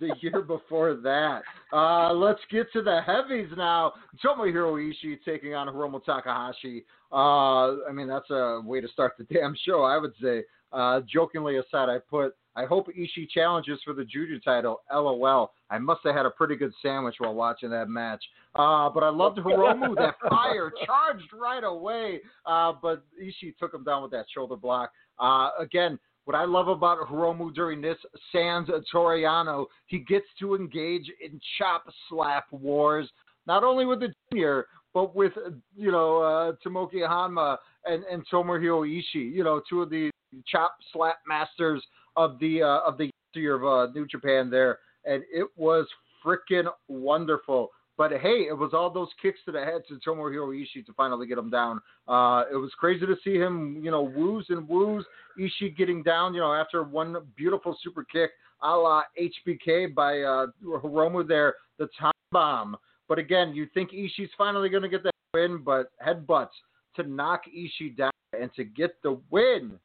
the 0.00 0.14
year 0.22 0.40
before 0.40 0.94
that. 0.94 1.42
Uh, 1.70 2.14
let's 2.14 2.40
get 2.50 2.72
to 2.72 2.80
the 2.80 3.02
heavies 3.06 3.50
now. 3.58 3.92
Tomohiro 4.24 4.72
Ishii 4.80 5.18
taking 5.26 5.54
on 5.54 5.66
Hiromu 5.68 6.02
Takahashi. 6.02 6.86
Uh, 7.12 7.84
I 7.86 7.92
mean, 7.92 8.08
that's 8.08 8.30
a 8.30 8.62
way 8.64 8.80
to 8.80 8.88
start 8.88 9.12
the 9.18 9.24
damn 9.32 9.54
show, 9.66 9.82
I 9.82 9.98
would 9.98 10.14
say. 10.22 10.44
Uh, 10.72 11.00
jokingly 11.06 11.58
aside, 11.58 11.90
I 11.90 11.98
put, 11.98 12.34
I 12.58 12.64
hope 12.64 12.88
Ishii 12.88 13.30
challenges 13.30 13.78
for 13.84 13.94
the 13.94 14.04
Juju 14.04 14.40
title. 14.40 14.80
LOL. 14.92 15.52
I 15.70 15.78
must 15.78 16.00
have 16.04 16.16
had 16.16 16.26
a 16.26 16.30
pretty 16.30 16.56
good 16.56 16.72
sandwich 16.82 17.14
while 17.18 17.32
watching 17.32 17.70
that 17.70 17.88
match. 17.88 18.24
Uh, 18.56 18.90
but 18.90 19.04
I 19.04 19.10
loved 19.10 19.38
Hiromu. 19.38 19.94
that 19.94 20.16
fire 20.28 20.72
charged 20.84 21.32
right 21.32 21.62
away. 21.62 22.20
Uh, 22.44 22.72
but 22.82 23.04
Ishii 23.22 23.56
took 23.58 23.72
him 23.72 23.84
down 23.84 24.02
with 24.02 24.10
that 24.10 24.26
shoulder 24.34 24.56
block. 24.56 24.90
Uh, 25.20 25.50
again, 25.60 26.00
what 26.24 26.34
I 26.34 26.46
love 26.46 26.66
about 26.66 26.98
Hiromu 27.08 27.54
during 27.54 27.80
this 27.80 27.96
Sans 28.32 28.68
Toriano, 28.92 29.66
he 29.86 30.00
gets 30.00 30.26
to 30.40 30.56
engage 30.56 31.08
in 31.24 31.40
chop 31.58 31.84
slap 32.08 32.46
wars, 32.50 33.08
not 33.46 33.62
only 33.62 33.84
with 33.86 34.00
the 34.00 34.12
junior, 34.32 34.66
but 34.94 35.14
with 35.14 35.32
you 35.76 35.92
know 35.92 36.22
uh, 36.22 36.52
Tomoaki 36.66 37.08
Honma 37.08 37.56
and 37.86 38.02
and 38.04 38.24
Tomohiro 38.28 38.84
Ishii, 38.84 39.32
you 39.32 39.44
know, 39.44 39.62
two 39.70 39.80
of 39.80 39.90
the 39.90 40.10
chop 40.46 40.76
slap 40.92 41.18
masters 41.26 41.82
of 42.18 42.38
the 42.40 42.62
uh, 42.62 42.80
of 42.80 42.98
the 42.98 43.10
year 43.34 43.54
of 43.54 43.64
uh, 43.64 43.92
New 43.92 44.06
Japan 44.06 44.50
there, 44.50 44.80
and 45.04 45.22
it 45.32 45.48
was 45.56 45.86
freaking 46.24 46.66
wonderful. 46.88 47.70
But 47.96 48.12
hey, 48.12 48.46
it 48.48 48.56
was 48.56 48.70
all 48.74 48.90
those 48.90 49.08
kicks 49.20 49.38
to 49.46 49.52
the 49.52 49.60
head 49.60 49.82
to 49.88 49.98
Tomohiro 50.06 50.54
Ishii 50.54 50.84
to 50.86 50.92
finally 50.92 51.26
get 51.26 51.38
him 51.38 51.50
down. 51.50 51.80
Uh, 52.06 52.44
it 52.52 52.56
was 52.56 52.70
crazy 52.78 53.06
to 53.06 53.16
see 53.24 53.34
him, 53.34 53.80
you 53.82 53.90
know, 53.90 54.02
woos 54.02 54.46
and 54.50 54.68
woos. 54.68 55.04
Ishii 55.38 55.76
getting 55.76 56.02
down, 56.02 56.34
you 56.34 56.40
know, 56.40 56.52
after 56.52 56.82
one 56.82 57.16
beautiful 57.36 57.76
super 57.82 58.04
kick 58.04 58.30
a 58.62 58.76
la 58.76 59.02
HBK 59.20 59.94
by 59.94 60.20
uh, 60.20 60.46
Hiromu 60.64 61.26
there, 61.26 61.54
the 61.78 61.88
time 61.98 62.12
bomb. 62.32 62.76
But 63.08 63.18
again, 63.18 63.54
you 63.54 63.66
think 63.72 63.90
Ishii's 63.92 64.30
finally 64.36 64.68
going 64.68 64.82
to 64.82 64.88
get 64.88 65.02
that 65.04 65.14
win, 65.34 65.62
but 65.64 65.92
headbutts 66.04 66.48
to 66.96 67.04
knock 67.04 67.42
Ishii 67.46 67.96
down 67.96 68.10
and 68.38 68.52
to 68.54 68.64
get 68.64 69.00
the 69.02 69.18
win. 69.30 69.78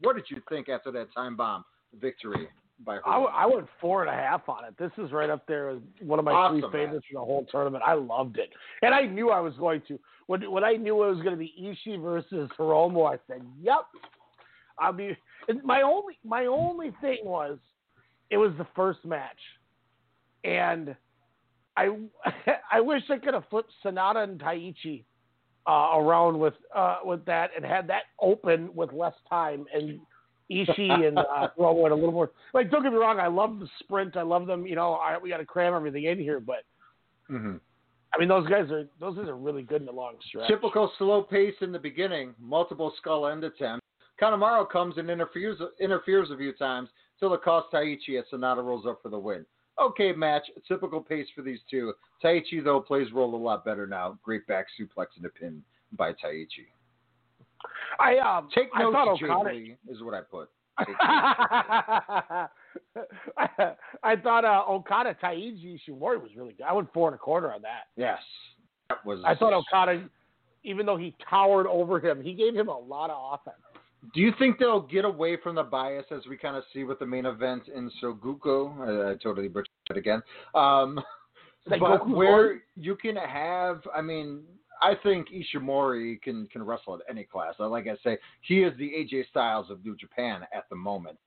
What 0.00 0.16
did 0.16 0.26
you 0.28 0.42
think 0.48 0.68
after 0.68 0.90
that 0.92 1.12
time 1.14 1.36
bomb 1.36 1.64
victory? 2.00 2.48
by 2.84 2.98
I, 3.06 3.18
I 3.18 3.46
went 3.46 3.66
four 3.80 4.04
and 4.04 4.10
a 4.10 4.14
half 4.14 4.48
on 4.48 4.64
it. 4.64 4.74
This 4.78 4.90
is 4.98 5.12
right 5.12 5.30
up 5.30 5.46
there 5.46 5.70
as 5.70 5.78
one 6.00 6.18
of 6.18 6.24
my 6.24 6.32
awesome, 6.32 6.60
three 6.60 6.70
favorites 6.70 7.06
for 7.10 7.20
the 7.20 7.24
whole 7.24 7.46
tournament. 7.50 7.84
I 7.86 7.94
loved 7.94 8.38
it, 8.38 8.50
and 8.82 8.94
I 8.94 9.02
knew 9.02 9.30
I 9.30 9.40
was 9.40 9.54
going 9.54 9.82
to. 9.88 9.98
When 10.26 10.50
when 10.50 10.64
I 10.64 10.72
knew 10.72 11.02
it 11.04 11.14
was 11.14 11.22
going 11.22 11.30
to 11.30 11.36
be 11.36 11.54
Ishii 11.60 12.02
versus 12.02 12.50
Hiromu, 12.58 13.12
I 13.12 13.18
said, 13.26 13.42
"Yep." 13.62 13.86
I'll 14.78 14.92
be. 14.92 15.16
My 15.62 15.82
only 15.82 16.18
my 16.24 16.46
only 16.46 16.92
thing 17.00 17.18
was, 17.22 17.58
it 18.30 18.36
was 18.36 18.52
the 18.58 18.66
first 18.74 19.04
match, 19.04 19.38
and 20.42 20.96
I 21.76 21.96
I 22.72 22.80
wish 22.80 23.02
I 23.10 23.18
could 23.18 23.34
have 23.34 23.44
flipped 23.50 23.70
Sanada 23.84 24.24
and 24.24 24.40
Taichi 24.40 25.04
uh, 25.66 25.92
around 25.94 26.38
with 26.38 26.54
uh, 26.74 26.98
with 27.04 27.24
that 27.24 27.50
and 27.56 27.64
had 27.64 27.86
that 27.88 28.02
open 28.20 28.70
with 28.74 28.92
less 28.92 29.14
time 29.28 29.64
and 29.74 30.00
Ishii 30.50 31.08
and 31.08 31.18
uh, 31.18 31.48
a 31.58 31.62
little 31.62 32.12
more. 32.12 32.30
Like, 32.52 32.70
don't 32.70 32.82
get 32.82 32.92
me 32.92 32.98
wrong, 32.98 33.18
I 33.18 33.28
love 33.28 33.58
the 33.58 33.68
sprint. 33.80 34.16
I 34.16 34.22
love 34.22 34.46
them. 34.46 34.66
You 34.66 34.76
know, 34.76 34.94
I, 34.94 35.18
we 35.18 35.30
got 35.30 35.38
to 35.38 35.46
cram 35.46 35.74
everything 35.74 36.04
in 36.04 36.18
here, 36.18 36.40
but 36.40 36.64
mm-hmm. 37.30 37.56
I 38.14 38.18
mean, 38.18 38.28
those 38.28 38.46
guys 38.48 38.70
are 38.70 38.86
those 39.00 39.16
guys 39.16 39.28
are 39.28 39.36
really 39.36 39.62
good 39.62 39.80
in 39.80 39.86
the 39.86 39.92
long 39.92 40.14
stretch. 40.28 40.48
Typical 40.48 40.92
slow 40.98 41.22
pace 41.22 41.54
in 41.60 41.72
the 41.72 41.78
beginning, 41.78 42.34
multiple 42.40 42.92
skull 42.98 43.26
end 43.26 43.42
attempts. 43.44 43.84
Kanemaru 44.20 44.70
comes 44.70 44.98
and 44.98 45.10
interferes 45.10 45.58
interferes 45.80 46.30
a 46.30 46.36
few 46.36 46.52
times 46.52 46.88
till 47.18 47.34
it 47.34 47.42
costs 47.42 47.70
Taichi 47.72 48.18
as 48.18 48.24
Sanada 48.32 48.64
rolls 48.64 48.86
up 48.86 49.00
for 49.02 49.08
the 49.08 49.18
win. 49.18 49.44
Okay, 49.80 50.12
match. 50.12 50.44
Typical 50.68 51.00
pace 51.00 51.26
for 51.34 51.42
these 51.42 51.60
two. 51.70 51.92
Taichi 52.22 52.62
though 52.62 52.80
plays 52.80 53.12
role 53.12 53.34
a 53.34 53.36
lot 53.36 53.64
better 53.64 53.86
now. 53.86 54.18
Great 54.22 54.46
back 54.46 54.66
suplex 54.78 55.06
and 55.16 55.26
a 55.26 55.28
pin 55.28 55.62
by 55.96 56.12
Taichi. 56.12 56.66
I 57.98 58.18
um, 58.18 58.48
take 58.54 58.68
notes, 58.78 58.96
I 58.96 59.24
Okada... 59.24 59.54
is 59.88 60.02
what 60.02 60.14
I 60.14 60.20
put. 60.20 60.50
I, 60.76 62.46
I 64.02 64.16
thought 64.16 64.44
uh, 64.44 64.64
Okada 64.68 65.16
Taiji 65.22 65.78
Ishimori 65.78 66.20
was 66.20 66.30
really 66.36 66.52
good. 66.54 66.64
I 66.64 66.72
went 66.72 66.92
four 66.92 67.08
and 67.08 67.14
a 67.14 67.18
quarter 67.18 67.52
on 67.52 67.62
that. 67.62 67.84
Yes, 67.96 68.18
that 68.88 69.04
was. 69.06 69.20
I 69.24 69.34
thought 69.34 69.52
Okada, 69.52 70.04
even 70.64 70.84
though 70.84 70.96
he 70.96 71.14
towered 71.28 71.66
over 71.66 72.00
him, 72.00 72.22
he 72.22 72.34
gave 72.34 72.54
him 72.54 72.68
a 72.68 72.78
lot 72.78 73.10
of 73.10 73.38
offense. 73.40 73.62
Do 74.12 74.20
you 74.20 74.32
think 74.38 74.58
they'll 74.58 74.80
get 74.80 75.04
away 75.04 75.36
from 75.42 75.54
the 75.54 75.62
bias 75.62 76.04
as 76.10 76.20
we 76.28 76.36
kind 76.36 76.56
of 76.56 76.64
see 76.72 76.84
with 76.84 76.98
the 76.98 77.06
main 77.06 77.26
event 77.26 77.64
in 77.74 77.90
Soguko? 78.02 78.78
I, 78.80 79.12
I 79.12 79.14
totally 79.22 79.48
butchered 79.48 79.68
it 79.90 79.96
again. 79.96 80.22
Um, 80.54 81.00
but 81.66 82.08
where 82.08 82.62
you 82.76 82.96
can 82.96 83.16
have, 83.16 83.80
I 83.94 84.02
mean, 84.02 84.42
I 84.82 84.94
think 85.02 85.28
Ishimori 85.30 86.20
can 86.20 86.46
can 86.48 86.62
wrestle 86.62 86.94
at 86.94 87.00
any 87.08 87.24
class. 87.24 87.54
Like 87.58 87.86
I 87.86 87.96
say, 88.04 88.18
he 88.42 88.62
is 88.62 88.76
the 88.78 88.90
AJ 88.90 89.28
Styles 89.30 89.70
of 89.70 89.84
New 89.84 89.96
Japan 89.96 90.42
at 90.52 90.68
the 90.68 90.76
moment. 90.76 91.18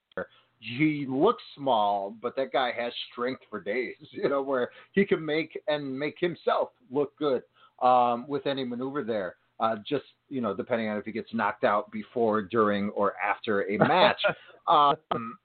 He 0.60 1.06
looks 1.08 1.44
small, 1.56 2.16
but 2.20 2.36
that 2.36 2.52
guy 2.52 2.72
has 2.72 2.92
strength 3.12 3.42
for 3.50 3.62
days. 3.62 3.96
You 4.12 4.30
know, 4.30 4.42
where 4.42 4.70
he 4.94 5.06
can 5.06 5.24
make 5.24 5.60
and 5.68 5.98
make 5.98 6.16
himself 6.20 6.70
look 6.92 7.16
good 7.18 7.44
um, 7.82 8.26
with 8.28 8.48
any 8.48 8.64
maneuver 8.64 9.04
there. 9.04 9.36
Uh, 9.60 9.78
just 9.88 10.06
you 10.30 10.42
know, 10.42 10.54
depending 10.54 10.90
on 10.90 10.98
if 10.98 11.06
he 11.06 11.12
gets 11.12 11.34
knocked 11.34 11.64
out 11.64 11.92
before, 11.92 12.42
during, 12.42 12.90
or 12.90 13.14
after 13.18 13.64
a 13.64 13.78
match. 13.78 14.22
um, 14.68 15.38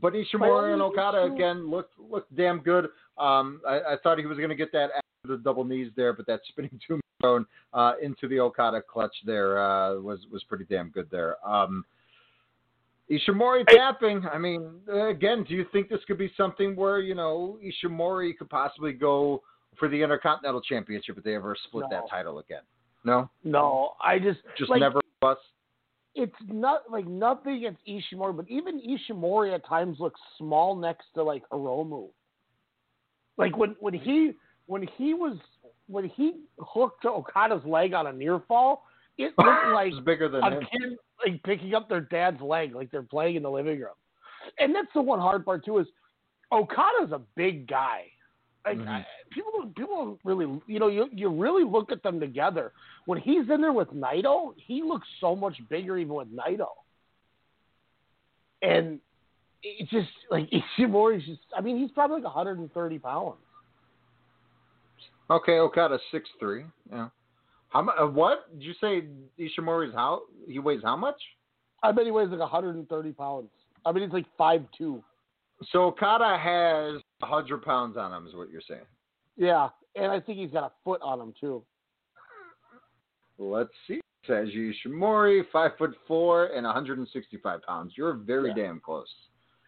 but 0.00 0.12
Ishimori 0.12 0.72
and 0.72 0.82
Okada 0.82 1.24
again 1.24 1.68
looked 1.70 1.98
looked 1.98 2.34
damn 2.36 2.60
good. 2.60 2.86
Um, 3.18 3.60
I, 3.66 3.78
I 3.78 3.96
thought 4.02 4.18
he 4.18 4.26
was 4.26 4.36
going 4.36 4.50
to 4.50 4.56
get 4.56 4.72
that 4.72 4.90
after 4.96 5.36
the 5.36 5.38
double 5.38 5.64
knees 5.64 5.90
there, 5.96 6.12
but 6.12 6.26
that 6.26 6.40
spinning 6.48 6.78
tombstone 7.22 7.46
uh, 7.72 7.94
into 8.02 8.28
the 8.28 8.40
Okada 8.40 8.82
clutch 8.82 9.14
there 9.24 9.58
uh, 9.58 9.98
was 10.00 10.20
was 10.30 10.44
pretty 10.44 10.64
damn 10.68 10.90
good 10.90 11.08
there. 11.10 11.36
Um, 11.46 11.84
Ishimori 13.10 13.64
tapping. 13.68 14.26
I 14.32 14.38
mean, 14.38 14.80
again, 14.92 15.44
do 15.48 15.54
you 15.54 15.64
think 15.72 15.88
this 15.88 16.00
could 16.06 16.18
be 16.18 16.32
something 16.36 16.74
where 16.74 17.00
you 17.00 17.14
know 17.14 17.58
Ishimori 17.64 18.36
could 18.36 18.50
possibly 18.50 18.92
go 18.92 19.42
for 19.78 19.88
the 19.88 20.02
Intercontinental 20.02 20.60
Championship 20.60 21.18
if 21.18 21.24
they 21.24 21.34
ever 21.34 21.56
split 21.68 21.86
no. 21.90 21.96
that 21.96 22.10
title 22.10 22.38
again? 22.38 22.62
No, 23.06 23.30
no. 23.44 23.92
I 24.02 24.18
just 24.18 24.40
just 24.58 24.68
like, 24.68 24.80
never 24.80 25.00
bust. 25.20 25.40
It's 26.16 26.34
not 26.48 26.90
like 26.90 27.06
nothing 27.06 27.58
against 27.58 27.80
Ishimori, 27.86 28.36
but 28.36 28.46
even 28.48 28.80
Ishimori 28.80 29.54
at 29.54 29.64
times 29.64 29.98
looks 30.00 30.20
small 30.36 30.74
next 30.74 31.04
to 31.14 31.22
like 31.22 31.44
Hiromu. 31.52 32.08
Like 33.38 33.56
when 33.56 33.76
when 33.78 33.94
he 33.94 34.32
when 34.66 34.88
he 34.98 35.14
was 35.14 35.36
when 35.86 36.08
he 36.08 36.40
hooked 36.58 37.02
to 37.02 37.10
Okada's 37.10 37.64
leg 37.64 37.94
on 37.94 38.08
a 38.08 38.12
near 38.12 38.40
fall, 38.48 38.82
it 39.18 39.32
looked 39.38 39.68
like 39.72 39.92
it 39.92 40.04
bigger 40.04 40.28
than 40.28 40.42
a 40.42 40.50
him. 40.50 40.60
kid 40.62 40.96
like 41.24 41.40
picking 41.44 41.74
up 41.74 41.88
their 41.88 42.00
dad's 42.00 42.40
leg, 42.40 42.74
like 42.74 42.90
they're 42.90 43.02
playing 43.02 43.36
in 43.36 43.44
the 43.44 43.50
living 43.50 43.78
room. 43.78 43.94
And 44.58 44.74
that's 44.74 44.88
the 44.94 45.02
one 45.02 45.20
hard 45.20 45.44
part 45.44 45.64
too 45.64 45.78
is 45.78 45.86
Okada's 46.52 47.12
a 47.12 47.20
big 47.36 47.68
guy. 47.68 48.06
Like 48.66 48.78
mm-hmm. 48.78 48.88
I, 48.88 49.06
people, 49.30 49.52
people 49.76 49.96
don't 49.96 50.20
really, 50.24 50.60
you 50.66 50.80
know, 50.80 50.88
you 50.88 51.08
you 51.12 51.30
really 51.30 51.64
look 51.64 51.92
at 51.92 52.02
them 52.02 52.18
together. 52.18 52.72
When 53.04 53.20
he's 53.20 53.48
in 53.48 53.60
there 53.60 53.72
with 53.72 53.88
Naito, 53.92 54.54
he 54.56 54.82
looks 54.82 55.06
so 55.20 55.36
much 55.36 55.56
bigger 55.70 55.96
even 55.96 56.14
with 56.14 56.28
Naito. 56.34 56.66
And 58.62 58.98
it's 59.62 59.90
just 59.90 60.08
like 60.30 60.48
Ishimori's 60.78 61.24
just. 61.26 61.40
I 61.56 61.60
mean, 61.60 61.78
he's 61.78 61.92
probably 61.92 62.16
like 62.16 62.24
130 62.24 62.98
pounds. 62.98 63.36
Okay, 65.30 65.58
Okada 65.58 65.98
six 66.10 66.28
three. 66.40 66.64
Yeah. 66.90 67.08
How 67.68 67.82
much? 67.82 67.94
Uh, 68.00 68.06
what 68.06 68.52
did 68.52 68.64
you 68.64 68.74
say? 68.80 69.04
Ishimori's 69.38 69.94
how 69.94 70.22
he 70.48 70.58
weighs 70.58 70.80
how 70.82 70.96
much? 70.96 71.20
I 71.84 71.92
bet 71.92 72.04
he 72.04 72.10
weighs 72.10 72.30
like 72.30 72.40
130 72.40 73.12
pounds. 73.12 73.48
I 73.84 73.92
mean, 73.92 74.02
he's 74.02 74.12
like 74.12 74.26
five 74.36 74.62
two. 74.76 75.04
So 75.70 75.84
Okada 75.84 76.36
has 76.36 77.02
100 77.20 77.62
pounds 77.62 77.96
on 77.96 78.12
him, 78.12 78.26
is 78.26 78.34
what 78.34 78.50
you're 78.50 78.60
saying? 78.68 78.84
Yeah, 79.36 79.68
and 79.94 80.10
I 80.10 80.20
think 80.20 80.38
he's 80.38 80.50
got 80.50 80.64
a 80.64 80.72
foot 80.84 81.00
on 81.02 81.20
him 81.20 81.34
too. 81.38 81.62
Let's 83.38 83.70
see. 83.86 84.00
Taiji 84.28 84.72
Ishimori, 84.84 85.42
five 85.52 85.72
foot 85.78 85.94
four 86.08 86.46
and 86.46 86.64
165 86.64 87.62
pounds. 87.62 87.92
You're 87.96 88.14
very 88.14 88.48
Yeah. 88.48 88.54
damn 88.54 88.80
close. 88.80 89.12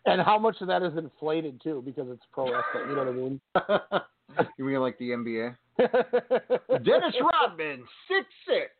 And 0.06 0.20
how 0.22 0.38
much 0.38 0.60
of 0.60 0.68
that 0.68 0.82
is 0.82 0.96
inflated 0.96 1.60
too, 1.60 1.82
because 1.84 2.08
it's 2.10 2.24
pro 2.32 2.50
wrestling. 2.50 2.88
You 2.88 2.96
know 2.96 3.04
what 3.04 3.08
I 3.08 4.40
mean? 4.40 4.50
you 4.58 4.64
mean 4.64 4.80
like 4.80 4.96
the 4.98 5.10
NBA? 5.10 5.56
Dennis 6.84 7.14
Rodman, 7.20 7.84
six 8.08 8.26
six. 8.46 8.70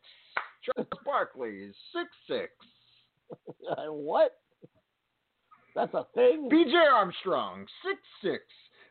Charles 0.63 0.89
Barkley, 1.05 1.71
six 1.93 2.09
six. 2.27 2.51
what? 3.87 4.37
That's 5.79 5.93
a 5.93 6.05
thing. 6.13 6.49
BJ 6.51 6.73
Armstrong, 6.93 7.65
six 7.85 8.01
six. 8.21 8.43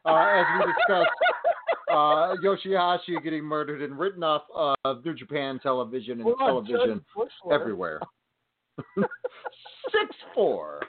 Uh, 0.07 0.15
as 0.15 0.47
we 0.59 0.73
discussed, 0.73 1.11
uh, 1.91 2.35
Yoshihashi 2.43 3.23
getting 3.23 3.45
murdered 3.45 3.83
and 3.83 3.99
written 3.99 4.23
off 4.23 4.45
of 4.85 5.05
New 5.05 5.13
Japan 5.13 5.61
television 5.63 6.23
and 6.23 6.31
on, 6.41 6.65
television 6.65 7.05
everywhere. 7.53 8.01
six 8.97 10.17
four. 10.35 10.81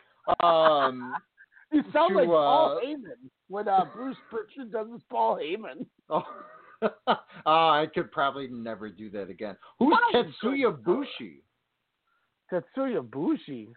Um, 0.41 1.13
You 1.71 1.83
sound 1.93 2.13
to, 2.13 2.17
like 2.17 2.27
Paul 2.27 2.79
uh, 2.81 2.83
Heyman 2.83 3.29
when 3.47 3.67
uh, 3.67 3.85
Bruce 3.93 4.17
Prichard 4.31 4.71
does 4.71 4.87
his 4.91 5.03
Paul 5.07 5.37
Heyman. 5.37 5.85
Oh, 6.09 6.23
uh, 6.81 7.15
I 7.45 7.85
could 7.93 8.11
probably 8.11 8.47
never 8.47 8.89
do 8.89 9.11
that 9.11 9.29
again. 9.29 9.55
Who's? 9.77 9.93
Tetsuya 10.11 10.83
Bushi? 10.83 11.43
Tetsuya 12.51 13.07
Bushi. 13.07 13.67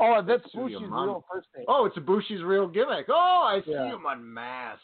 Oh, 0.00 0.22
that's 0.26 0.42
Bushi's 0.54 0.80
real 0.80 1.24
first 1.30 1.46
name. 1.56 1.66
Oh, 1.68 1.84
it's 1.86 1.96
a 1.96 2.00
Bushi's 2.00 2.42
real 2.42 2.66
gimmick. 2.66 3.06
Oh, 3.08 3.42
I 3.44 3.60
see 3.64 3.72
Yeah. 3.72 3.94
him 3.94 4.04
unmasked. 4.08 4.82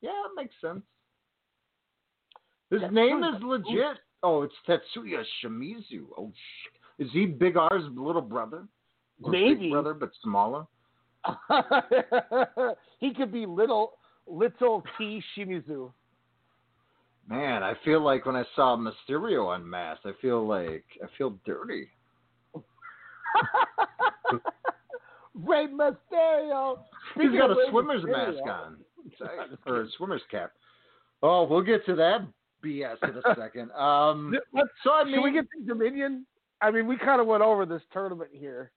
Yeah, 0.00 0.10
that 0.10 0.34
makes 0.42 0.54
sense. 0.60 0.82
His 2.70 2.82
name 2.92 3.22
is 3.22 3.40
legit. 3.42 3.98
Oh, 4.22 4.42
it's 4.42 4.54
Tetsuya 4.66 5.22
Shimizu. 5.42 6.06
Oh, 6.18 6.32
sh- 6.34 6.68
is 6.98 7.08
he 7.12 7.26
Big 7.26 7.56
R's 7.56 7.84
little 7.94 8.22
brother? 8.22 8.66
Or 9.22 9.30
Maybe. 9.30 9.54
Big 9.54 9.70
brother, 9.72 9.94
but 9.94 10.10
smaller. 10.22 10.66
he 13.00 13.14
could 13.14 13.32
be 13.32 13.46
little 13.46 13.98
little 14.26 14.82
T 14.98 15.22
Shimizu. 15.36 15.92
Man, 17.28 17.62
I 17.62 17.74
feel 17.84 18.00
like 18.02 18.26
when 18.26 18.36
I 18.36 18.44
saw 18.56 18.76
Mysterio 18.76 19.54
unmasked, 19.56 20.04
I 20.06 20.12
feel 20.20 20.46
like 20.46 20.84
I 21.02 21.06
feel 21.16 21.38
dirty. 21.46 21.88
Rey 25.34 25.66
Mysterio. 25.66 26.78
He's 27.20 27.30
got 27.32 27.50
a 27.50 27.56
swimmer's 27.70 28.02
Mysterio- 28.04 28.34
mask 28.36 28.48
on. 28.48 28.76
or 29.66 29.82
a 29.82 29.86
swimmer's 29.96 30.22
cap. 30.30 30.52
Oh, 31.22 31.44
we'll 31.44 31.62
get 31.62 31.84
to 31.86 31.94
that 31.96 32.26
BS 32.64 32.96
in 33.02 33.16
a 33.16 33.34
second. 33.38 33.70
Um, 33.72 34.34
so 34.82 34.90
I 34.92 35.02
should 35.04 35.12
mean, 35.12 35.22
we 35.22 35.32
get 35.32 35.44
to 35.58 35.64
Dominion? 35.66 36.26
I 36.60 36.70
mean, 36.70 36.86
we 36.86 36.96
kind 36.96 37.20
of 37.20 37.26
went 37.26 37.42
over 37.42 37.66
this 37.66 37.82
tournament 37.92 38.30
here. 38.32 38.70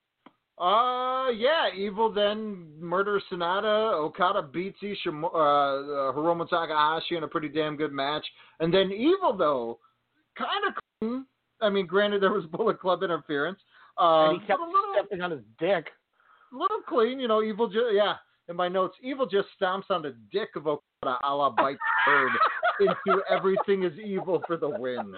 uh, 0.60 1.30
yeah, 1.30 1.68
Evil 1.76 2.12
then 2.12 2.68
murder 2.80 3.22
Sanada. 3.32 3.94
Okada 3.94 4.42
beats 4.42 4.80
Ishim- 4.82 5.24
uh, 5.24 5.28
uh, 5.28 6.14
Hiromu 6.14 6.50
Takahashi 6.50 7.16
in 7.18 7.24
a 7.24 7.28
pretty 7.28 7.50
damn 7.50 7.76
good 7.78 7.92
match, 7.94 8.26
and 8.60 8.74
then 8.74 8.92
Evil 8.92 9.36
though, 9.38 9.80
kind 10.38 10.64
of. 10.68 10.74
I 11.62 11.70
mean, 11.70 11.86
granted 11.86 12.22
there 12.22 12.32
was 12.34 12.46
Bullet 12.52 12.80
Club 12.80 13.04
interference, 13.04 13.60
uh, 13.99 14.30
and 14.30 14.41
he 14.41 14.48
kept 14.48 14.60
little, 14.60 14.94
stepping 14.94 15.22
on 15.22 15.32
his 15.32 15.41
dick. 15.60 15.88
little 16.52 16.82
clean. 16.88 17.19
You 17.19 17.28
know, 17.28 17.41
Evil 17.44 17.68
just 17.68 17.86
yeah. 17.94 18.15
In 18.49 18.56
my 18.56 18.68
notes, 18.69 18.95
Evil 19.03 19.26
just 19.26 19.49
stomps 19.61 19.90
on 19.90 20.02
the 20.02 20.15
dick 20.32 20.49
of 20.56 20.68
Okada, 20.68 21.18
a 21.26 21.36
la 21.36 21.49
Bite 21.49 21.78
Bird, 22.06 22.32
into 22.80 23.22
everything 23.30 23.84
is 23.84 23.91
evil 23.99 24.41
for 24.48 24.56
the 24.56 24.69
win. 24.69 25.15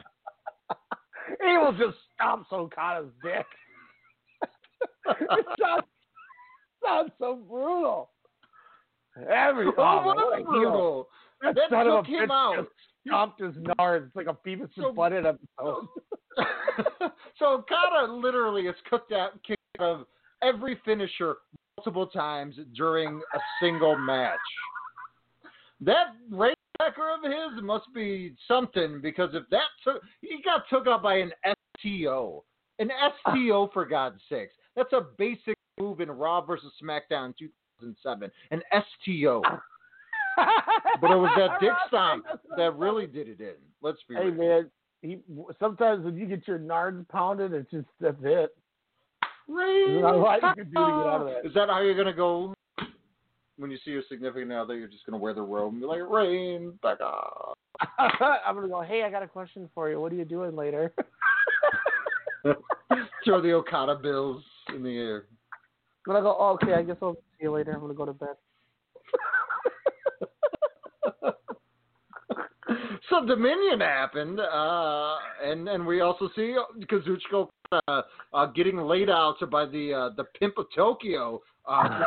Evil 1.47 1.71
just 1.77 1.97
stomps 2.19 2.51
Okada's 2.51 3.11
dick. 3.23 3.45
it 5.07 5.45
sounds, 5.61 5.83
sounds 6.83 7.11
so 7.19 7.35
brutal. 7.47 8.09
Every 9.29 9.67
Oh, 9.67 9.73
oh, 9.77 10.05
what 10.05 10.15
what 10.17 10.17
a 10.17 10.33
a 10.33 10.37
heel. 10.37 10.45
brutal. 10.45 11.07
That, 11.41 11.55
That 11.55 11.69
son 11.69 11.87
of 11.87 12.05
took 12.05 12.13
a 12.15 12.17
him 12.23 12.29
bitch 12.29 12.31
out. 12.31 12.55
just 12.57 12.69
stomped 13.07 13.41
his 13.41 13.55
nards. 13.55 14.07
It's 14.07 14.15
like 14.15 14.27
a 14.27 14.37
Beavis 14.47 14.69
So- 14.75 14.89
and 14.89 14.97
Butthead 14.97 15.25
episode. 15.25 15.87
So 17.39 17.45
Okada 17.45 18.11
literally 18.11 18.63
is 18.63 18.75
cooked 18.89 19.11
out, 19.11 19.41
kicked 19.43 19.61
out 19.79 19.99
of 19.99 20.05
every 20.43 20.79
finisher 20.85 21.37
multiple 21.77 22.07
times 22.07 22.55
during 22.75 23.21
a 23.33 23.39
single 23.61 23.97
match. 23.97 24.37
That 25.81 26.07
rainmaker 26.29 26.55
of 26.79 27.23
his 27.23 27.63
must 27.63 27.85
be 27.93 28.33
something 28.47 28.99
because 29.01 29.29
if 29.33 29.43
that 29.51 29.67
took, 29.83 30.01
he 30.21 30.41
got 30.43 30.63
took 30.69 30.87
out 30.87 31.01
by 31.01 31.17
an 31.17 31.31
STO, 31.79 32.43
an 32.79 32.89
STO 33.21 33.69
for 33.73 33.85
God's 33.85 34.19
sakes. 34.29 34.53
That's 34.75 34.93
a 34.93 35.07
basic 35.17 35.55
move 35.79 36.01
in 36.01 36.11
Raw 36.11 36.41
versus 36.41 36.71
SmackDown 36.83 37.33
2007, 37.37 38.29
an 38.51 38.61
STO. 38.71 39.41
But 41.01 41.11
it 41.11 41.15
was 41.15 41.31
that 41.37 41.59
dick 41.59 41.71
stomp 41.87 42.25
that 42.57 42.75
really 42.77 43.07
did 43.07 43.27
it 43.27 43.41
in. 43.41 43.55
Let's 43.81 43.99
be 44.07 44.15
Hey 44.15 44.25
real. 44.25 44.35
man, 44.35 44.71
he, 45.01 45.19
sometimes 45.59 46.03
when 46.03 46.17
you 46.17 46.25
get 46.25 46.47
your 46.47 46.59
nards 46.59 47.07
pounded, 47.09 47.53
it's 47.53 47.71
just 47.71 47.87
that's 47.99 48.17
it. 48.23 48.55
There's 49.47 50.01
not 50.01 50.13
a 50.13 50.17
lot 50.17 50.43
you 50.43 50.63
can 50.63 50.71
do 50.71 50.85
to 50.85 50.91
get 50.91 51.07
out 51.07 51.21
of 51.21 51.27
that. 51.27 51.45
Is 51.45 51.53
that 51.55 51.69
how 51.69 51.81
you're 51.81 51.95
gonna 51.95 52.13
go 52.13 52.53
when 53.57 53.71
you 53.71 53.77
see 53.83 53.91
your 53.91 54.03
significant 54.09 54.51
other? 54.51 54.77
You're 54.77 54.87
just 54.87 55.05
gonna 55.05 55.17
wear 55.17 55.33
the 55.33 55.41
robe 55.41 55.73
and 55.73 55.81
be 55.81 55.87
like, 55.87 56.01
"Rain, 56.07 56.77
back 56.83 56.99
off." 57.01 57.55
I'm 57.97 58.55
gonna 58.55 58.67
go. 58.67 58.81
Hey, 58.81 59.03
I 59.03 59.09
got 59.09 59.23
a 59.23 59.27
question 59.27 59.69
for 59.73 59.89
you. 59.89 59.99
What 59.99 60.11
are 60.11 60.15
you 60.15 60.25
doing 60.25 60.55
later? 60.55 60.93
Throw 63.25 63.41
the 63.41 63.53
Okada 63.53 63.95
bills 63.95 64.43
in 64.73 64.83
the 64.83 64.97
air. 64.97 65.25
I'm 66.07 66.13
gonna 66.13 66.21
go. 66.21 66.35
Oh, 66.37 66.57
okay, 66.61 66.73
I 66.73 66.83
guess 66.83 66.97
I'll 67.01 67.13
see 67.13 67.43
you 67.43 67.51
later. 67.51 67.71
I'm 67.71 67.79
gonna 67.79 67.93
go 67.93 68.05
to 68.05 68.13
bed. 68.13 68.35
So 73.09 73.25
Dominion 73.25 73.79
happened, 73.79 74.39
uh, 74.39 75.15
and 75.43 75.67
and 75.67 75.85
we 75.85 76.01
also 76.01 76.29
see 76.35 76.55
Kazuchika 76.91 77.47
uh, 77.87 78.01
uh, 78.33 78.45
getting 78.47 78.77
laid 78.77 79.09
out 79.09 79.37
by 79.51 79.65
the 79.65 79.93
uh, 79.93 80.09
the 80.15 80.25
pimp 80.39 80.57
of 80.57 80.65
Tokyo 80.75 81.41
uh, 81.67 82.03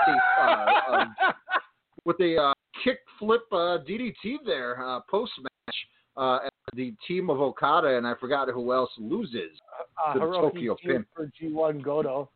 with 2.05 2.21
a, 2.21 2.37
uh, 2.37 2.43
uh, 2.51 2.55
kick 2.85 2.99
flip 3.19 3.43
uh, 3.53 3.79
DDT 3.89 4.39
there 4.45 4.85
uh, 4.85 5.01
post 5.09 5.33
match. 5.41 5.77
Uh, 6.17 6.39
the 6.75 6.95
team 7.09 7.31
of 7.31 7.41
Okada 7.41 7.97
and 7.97 8.07
I 8.07 8.15
forgot 8.21 8.49
who 8.49 8.73
else 8.73 8.91
loses. 8.99 9.51
Uh, 10.07 10.15
The 10.15 10.21
Tokyo 10.21 10.77
Pimp. 10.85 11.07
for 11.15 11.31
G1 11.41 11.83
Goto. 11.83 12.29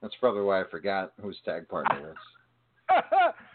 That's 0.00 0.14
probably 0.20 0.42
why 0.42 0.60
I 0.60 0.64
forgot 0.70 1.12
whose 1.20 1.38
tag 1.44 1.68
partner 1.68 2.10
is. 2.10 2.96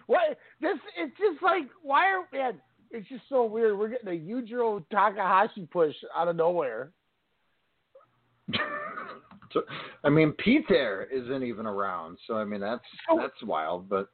what? 0.08 0.38
This 0.62 0.78
it's 0.98 1.18
just 1.18 1.42
like 1.44 1.64
why 1.82 2.06
are 2.08 2.28
man? 2.32 2.60
It's 2.92 3.08
just 3.10 3.24
so 3.30 3.46
weird. 3.46 3.78
We're 3.78 3.90
getting 3.90 4.08
a 4.08 4.12
Yujiro 4.12 4.84
Takahashi 4.92 5.68
push 5.72 5.96
out 6.16 6.28
of 6.28 6.36
nowhere. 6.36 6.92
So, 9.54 9.62
I 10.04 10.10
mean, 10.10 10.34
Pete 10.34 10.66
there 10.68 11.06
isn't 11.06 11.44
even 11.44 11.66
around, 11.66 12.18
so 12.28 12.36
I 12.36 12.44
mean 12.44 12.60
that's 12.60 12.84
that's 13.18 13.42
wild. 13.44 13.88
But 13.88 14.10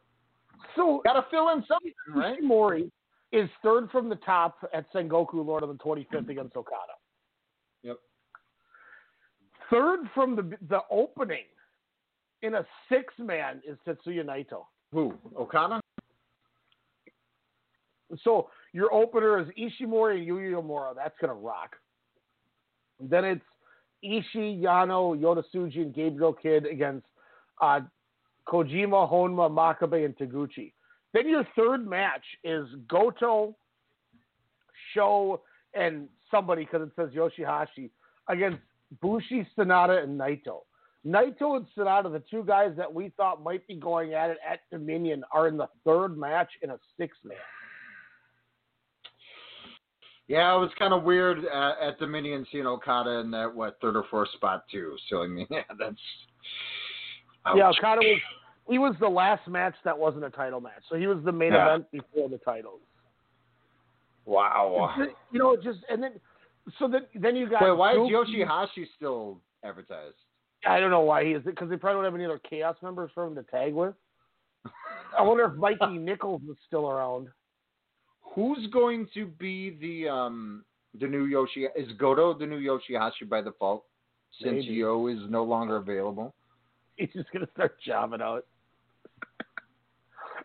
So 0.76 1.02
gotta 1.04 1.26
fill 1.32 1.50
in 1.50 1.64
something, 1.68 1.91
right? 2.16 2.41
Mori 2.41 2.91
is 3.32 3.50
third 3.64 3.90
from 3.90 4.10
the 4.10 4.16
top 4.18 4.58
at 4.74 4.86
Sengoku 4.94 5.44
Lord 5.45 5.64
of 5.64 5.70
the 5.70 5.84
25th 5.84 6.30
against 6.30 6.56
Okada. 6.56 6.94
Yep. 7.82 7.98
Third 9.72 10.02
from 10.14 10.36
the 10.36 10.56
the 10.70 10.82
opening 10.91 11.45
in 12.44 12.56
a 12.56 12.66
six 12.90 13.14
man 13.18 13.62
is 13.68 13.78
Tetsuya 13.88 14.24
Naito. 14.24 14.66
Who? 14.91 15.16
Okada? 15.36 15.82
So 18.23 18.49
your 18.73 18.94
opener 18.94 19.40
is 19.40 19.48
Ishimori 19.49 20.19
and 20.19 20.27
Yuya 20.27 20.61
Uemura. 20.61 20.95
That's 20.95 21.15
gonna 21.19 21.34
rock. 21.34 21.76
Then 22.99 23.26
it's 23.26 23.45
Ishii, 24.03 24.61
Yano, 24.61 25.19
Yota 25.19 25.44
Tsuji, 25.53 25.81
and 25.81 25.94
Gabriel 25.94 26.34
Kidd 26.34 26.65
against 26.65 27.06
uh, 27.61 27.81
Kojima, 28.48 29.10
Honma, 29.10 29.49
Makabe, 29.49 30.06
and 30.06 30.18
Taguchi. 30.18 30.73
Then 31.14 31.30
your 31.30 31.48
third 31.56 31.88
match 31.88 32.23
is 32.44 32.68
Goto, 32.90 33.56
Sho, 34.94 35.41
and 35.73 36.10
somebody 36.30 36.65
because 36.65 36.88
it 36.88 36.91
says 36.95 37.10
Yoshihashi 37.15 37.90
against 38.30 38.60
Bushi, 39.02 39.48
Sanada, 39.57 40.03
and 40.03 40.19
Naito. 40.19 40.61
Naito 41.06 41.57
and 41.57 41.65
Sanada, 41.77 42.11
the 42.11 42.23
two 42.31 42.44
guys 42.44 42.72
that 42.77 42.91
we 42.91 43.10
thought 43.18 43.44
might 43.44 43.68
be 43.68 43.76
going 43.76 44.14
at 44.14 44.30
it 44.30 44.38
at 44.48 44.61
Dominion, 44.72 45.23
are 45.31 45.48
in 45.48 45.57
the 45.57 45.68
third 45.85 46.18
match 46.18 46.49
in 46.61 46.72
a 46.72 46.80
six 46.98 47.18
man. 47.23 47.38
Yeah, 50.28 50.56
it 50.56 50.60
was 50.60 50.72
kind 50.80 50.94
of 50.94 51.04
weird 51.04 51.40
uh, 51.54 51.74
at 51.82 52.00
Dominion 52.00 52.45
seeing 52.52 52.66
Okada 52.66 53.20
in 53.20 53.32
that 53.32 53.54
what 53.54 53.78
third 53.82 53.95
or 53.98 54.06
fourth 54.10 54.30
spot 54.36 54.64
too. 54.72 54.95
So 55.10 55.22
I 55.24 55.28
mean, 55.28 55.48
yeah, 55.52 55.62
that's 55.78 55.95
Yeah, 57.56 57.68
ouch. 57.68 57.76
Okada 57.80 58.00
was 58.02 58.20
he 58.70 58.80
was 58.80 58.95
the 59.02 59.10
last 59.10 59.45
match 59.48 59.76
that 59.84 59.98
wasn't 59.98 60.24
a 60.24 60.30
title 60.30 60.62
match, 60.62 60.84
so 60.90 60.95
he 60.95 61.08
was 61.08 61.18
the 61.26 61.32
main 61.32 61.52
Yeah. 61.52 61.68
event 61.68 61.91
before 61.91 62.30
the 62.30 62.38
titles. 62.38 62.80
Wow. 64.26 64.95
You 65.32 65.40
know, 65.40 65.56
just 65.58 65.80
and 65.90 66.02
then 66.02 66.12
so 66.80 66.88
then 66.88 67.02
then 67.16 67.36
you 67.36 67.50
got. 67.50 67.62
Wait, 67.62 67.72
why 67.78 67.91
is 67.91 67.98
Goku- 67.98 68.26
Yoshihashi 68.48 68.86
still 68.95 69.41
advertised? 69.66 70.16
I 70.66 70.80
don't 70.80 70.91
know 70.91 71.02
why 71.02 71.26
he 71.26 71.32
is 71.32 71.44
because 71.44 71.70
they 71.70 71.76
probably 71.76 71.98
don't 71.98 72.06
have 72.06 72.16
any 72.16 72.24
other 72.24 72.40
Chaos 72.50 72.78
members 72.82 73.12
for 73.14 73.26
him 73.26 73.36
to 73.36 73.44
tag 73.44 73.74
with. 73.74 73.94
I 75.18 75.22
wonder 75.22 75.44
if 75.44 75.56
Mikey 75.56 75.98
Nichols 76.00 76.41
is 76.50 76.56
still 76.66 76.90
around. 76.90 77.28
Who's 78.35 78.68
going 78.72 79.07
to 79.14 79.26
be 79.26 79.77
the 79.81 80.10
um 80.10 80.64
the 80.99 81.07
new 81.07 81.26
Yoshi? 81.26 81.68
Is 81.76 81.91
Goto 81.97 82.38
the 82.38 82.45
new 82.45 82.60
Yoshihashi 82.60 83.30
by 83.30 83.41
default 83.41 83.85
since 84.41 84.65
Maybe. 84.65 84.76
Yo 84.76 85.07
is 85.07 85.19
no 85.30 85.43
longer 85.43 85.77
available? 85.77 86.34
He's 86.95 87.10
just 87.14 87.31
gonna 87.31 87.47
start 87.53 87.77
jobbing 87.85 88.22
out. 88.22 88.45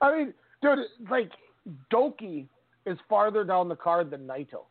I 0.00 0.16
mean, 0.16 0.34
dude, 0.62 0.78
like 1.10 1.30
Douki 1.92 2.46
is 2.86 2.98
farther 3.08 3.44
down 3.44 3.68
the 3.68 3.76
card 3.76 4.10
than 4.10 4.26
Naito. 4.26 4.64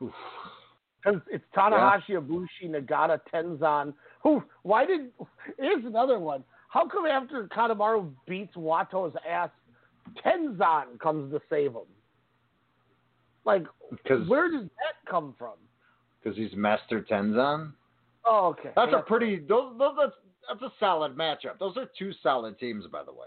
Because 0.00 1.20
it's 1.30 1.44
Tanahashi, 1.56 2.10
Ibushi, 2.10 2.66
Nagata, 2.66 3.18
Tenzan. 3.32 3.94
Who? 4.22 4.42
Why 4.62 4.86
did? 4.86 5.10
Here's 5.58 5.84
another 5.84 6.18
one. 6.18 6.44
How 6.68 6.86
come 6.86 7.06
after 7.06 7.48
Kanemaru 7.48 8.10
beats 8.28 8.54
Wato's 8.54 9.14
ass, 9.28 9.50
Tenzan 10.24 10.98
comes 11.00 11.32
to 11.32 11.40
save 11.50 11.72
him? 11.72 11.88
Like, 13.44 13.64
Because 13.90 14.28
where 14.28 14.50
does 14.50 14.64
that 14.64 15.10
come 15.10 15.34
from? 15.38 15.54
because 16.22 16.36
he's 16.36 16.52
Master 16.54 17.00
Tenzan. 17.02 17.72
Oh, 18.26 18.48
okay. 18.48 18.70
That's 18.76 18.92
Yeah. 18.92 18.98
a 18.98 19.02
pretty. 19.02 19.38
Those, 19.38 19.78
those 19.78 19.96
that's 19.98 20.12
that's 20.48 20.62
a 20.62 20.72
solid 20.78 21.16
matchup. 21.16 21.58
Those 21.58 21.76
are 21.78 21.86
two 21.98 22.12
solid 22.22 22.58
teams, 22.58 22.86
by 22.88 23.02
the 23.02 23.12
way. 23.12 23.26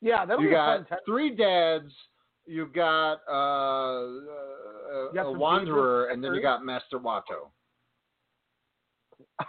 Yeah, 0.00 0.24
that'll 0.24 0.42
you 0.42 0.48
be 0.48 0.54
a 0.54 0.86
got 0.86 0.88
three 1.04 1.34
dads. 1.36 1.92
You 2.46 2.66
got 2.66 3.20
uh, 3.28 3.32
uh, 3.32 4.02
You 5.08 5.10
got 5.14 5.26
a 5.26 5.32
Wanderer, 5.32 6.06
and 6.06 6.24
then 6.24 6.32
you 6.32 6.40
got 6.40 6.64
Master 6.64 6.98
Wato. 6.98 7.50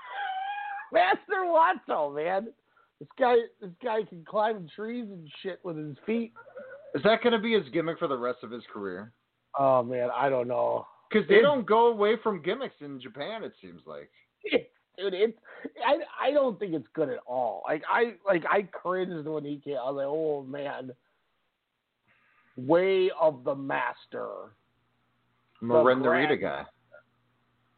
Master 0.92 1.46
Watto, 1.46 2.14
man. 2.14 2.48
This 3.00 3.10
guy, 3.20 3.36
this 3.62 3.72
guy 3.84 4.04
can 4.04 4.26
climb 4.26 4.68
trees 4.76 5.06
and 5.10 5.30
shit 5.44 5.60
with 5.64 5.78
his 5.78 5.96
feet. 6.06 6.34
Is 6.96 7.04
that 7.04 7.22
going 7.22 7.34
to 7.34 7.40
be 7.40 7.54
his 7.54 7.68
gimmick 7.72 8.00
for 8.00 8.08
the 8.08 8.18
rest 8.18 8.40
of 8.44 8.52
his 8.52 8.64
career? 8.72 9.12
Oh 9.58 9.84
man, 9.84 10.10
I 10.16 10.30
don't 10.30 10.48
know. 10.48 10.88
Because 11.10 11.28
they 11.28 11.42
don't 11.42 11.66
go 11.66 11.88
away 11.88 12.16
from 12.22 12.42
gimmicks 12.42 12.76
in 12.82 13.00
Japan. 13.00 13.44
It 13.44 13.54
seems 13.62 13.82
like. 13.86 14.10
Dude, 14.98 15.14
it's 15.14 15.38
I 15.86 16.30
I 16.30 16.32
don't 16.32 16.58
think 16.58 16.74
it's 16.74 16.88
good 16.96 17.10
at 17.10 17.20
all. 17.28 17.62
Like 17.68 17.84
I 17.88 18.16
like 18.26 18.44
I 18.50 18.64
cringed 18.64 19.28
when 19.28 19.46
he 19.46 19.62
came. 19.64 19.78
I 19.78 19.92
was 19.92 19.96
like, 19.98 20.08
oh 20.08 20.44
man, 20.44 20.92
way 22.56 23.12
of 23.20 23.44
the 23.44 23.54
master. 23.54 24.56
Miranda 25.62 26.38
guy. 26.38 26.64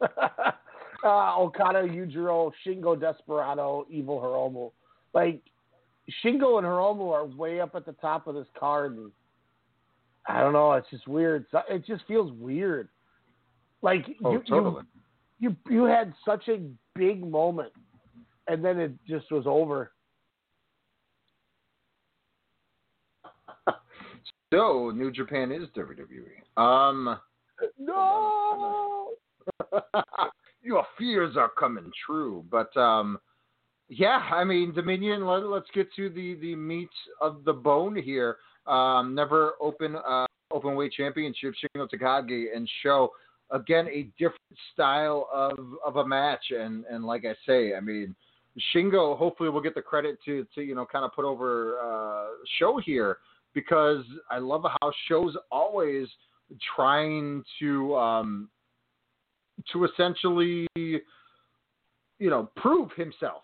uh, 1.04 1.38
Okada, 1.38 1.82
Yujiro, 1.82 2.52
Shingo, 2.66 2.98
Desperado, 2.98 3.86
Evil 3.90 4.18
Hiromu. 4.18 4.70
Like 5.14 5.42
Shingo 6.24 6.58
and 6.58 6.66
Hiromu 6.66 7.12
are 7.12 7.24
way 7.26 7.60
up 7.60 7.74
at 7.74 7.84
the 7.86 7.92
top 7.92 8.26
of 8.26 8.34
this 8.34 8.46
card, 8.58 8.96
and 8.96 9.10
I 10.26 10.40
don't 10.40 10.52
know. 10.52 10.72
It's 10.72 10.88
just 10.90 11.06
weird. 11.08 11.46
It 11.68 11.86
just 11.86 12.04
feels 12.06 12.32
weird. 12.32 12.88
Like 13.82 14.06
Oh, 14.24 14.32
you, 14.32 14.38
you 14.38 14.44
totally. 14.48 14.82
you 15.38 15.56
you 15.68 15.84
had 15.84 16.12
such 16.24 16.48
a 16.48 16.60
big 16.94 17.24
moment, 17.28 17.72
and 18.48 18.64
then 18.64 18.78
it 18.78 18.92
just 19.08 19.30
was 19.32 19.44
over. 19.46 19.92
So 24.52 24.90
New 24.92 25.12
Japan 25.12 25.52
is 25.52 25.68
WWE. 25.76 26.60
Um, 26.60 27.16
No. 27.78 29.10
your 30.62 30.84
fears 30.98 31.36
are 31.36 31.50
coming 31.56 31.90
true. 32.04 32.44
But 32.50 32.76
um, 32.76 33.18
yeah, 33.90 34.22
I 34.32 34.44
mean 34.44 34.72
Dominion. 34.72 35.26
Let, 35.26 35.44
let's 35.46 35.68
get 35.74 35.92
to 35.96 36.08
the 36.08 36.36
the 36.36 36.54
meat 36.54 36.90
of 37.20 37.44
the 37.44 37.52
bone 37.52 37.96
here. 37.96 38.36
Um, 38.66 39.16
never 39.16 39.54
open 39.60 39.96
uh, 39.96 40.26
open 40.52 40.76
weight 40.76 40.92
championship 40.92 41.54
Shingo 41.54 41.88
Takagi 41.92 42.46
and 42.54 42.70
Sho 42.82 43.10
again 43.50 43.88
a 43.88 44.08
different 44.16 44.38
style 44.72 45.28
of 45.34 45.58
of 45.84 45.96
a 45.96 46.06
match. 46.06 46.44
And 46.50 46.84
and 46.86 47.04
like 47.04 47.24
I 47.24 47.34
say, 47.46 47.74
I 47.74 47.80
mean. 47.80 48.14
Shingo, 48.74 49.16
hopefully, 49.16 49.48
will 49.48 49.60
get 49.60 49.76
the 49.76 49.80
credit 49.80 50.18
to 50.24 50.44
to 50.56 50.60
you 50.60 50.74
know 50.74 50.84
kind 50.84 51.04
of 51.04 51.12
put 51.14 51.24
over 51.24 51.78
uh, 51.78 52.26
Sho 52.58 52.78
here 52.84 53.18
because 53.54 54.04
I 54.28 54.38
love 54.38 54.64
how 54.64 54.92
Sho's 55.06 55.36
always 55.52 56.08
trying 56.74 57.44
to 57.60 57.94
um, 57.94 58.50
to 59.72 59.84
essentially 59.84 60.66
you 60.74 61.00
know 62.18 62.50
prove 62.56 62.90
himself 62.96 63.42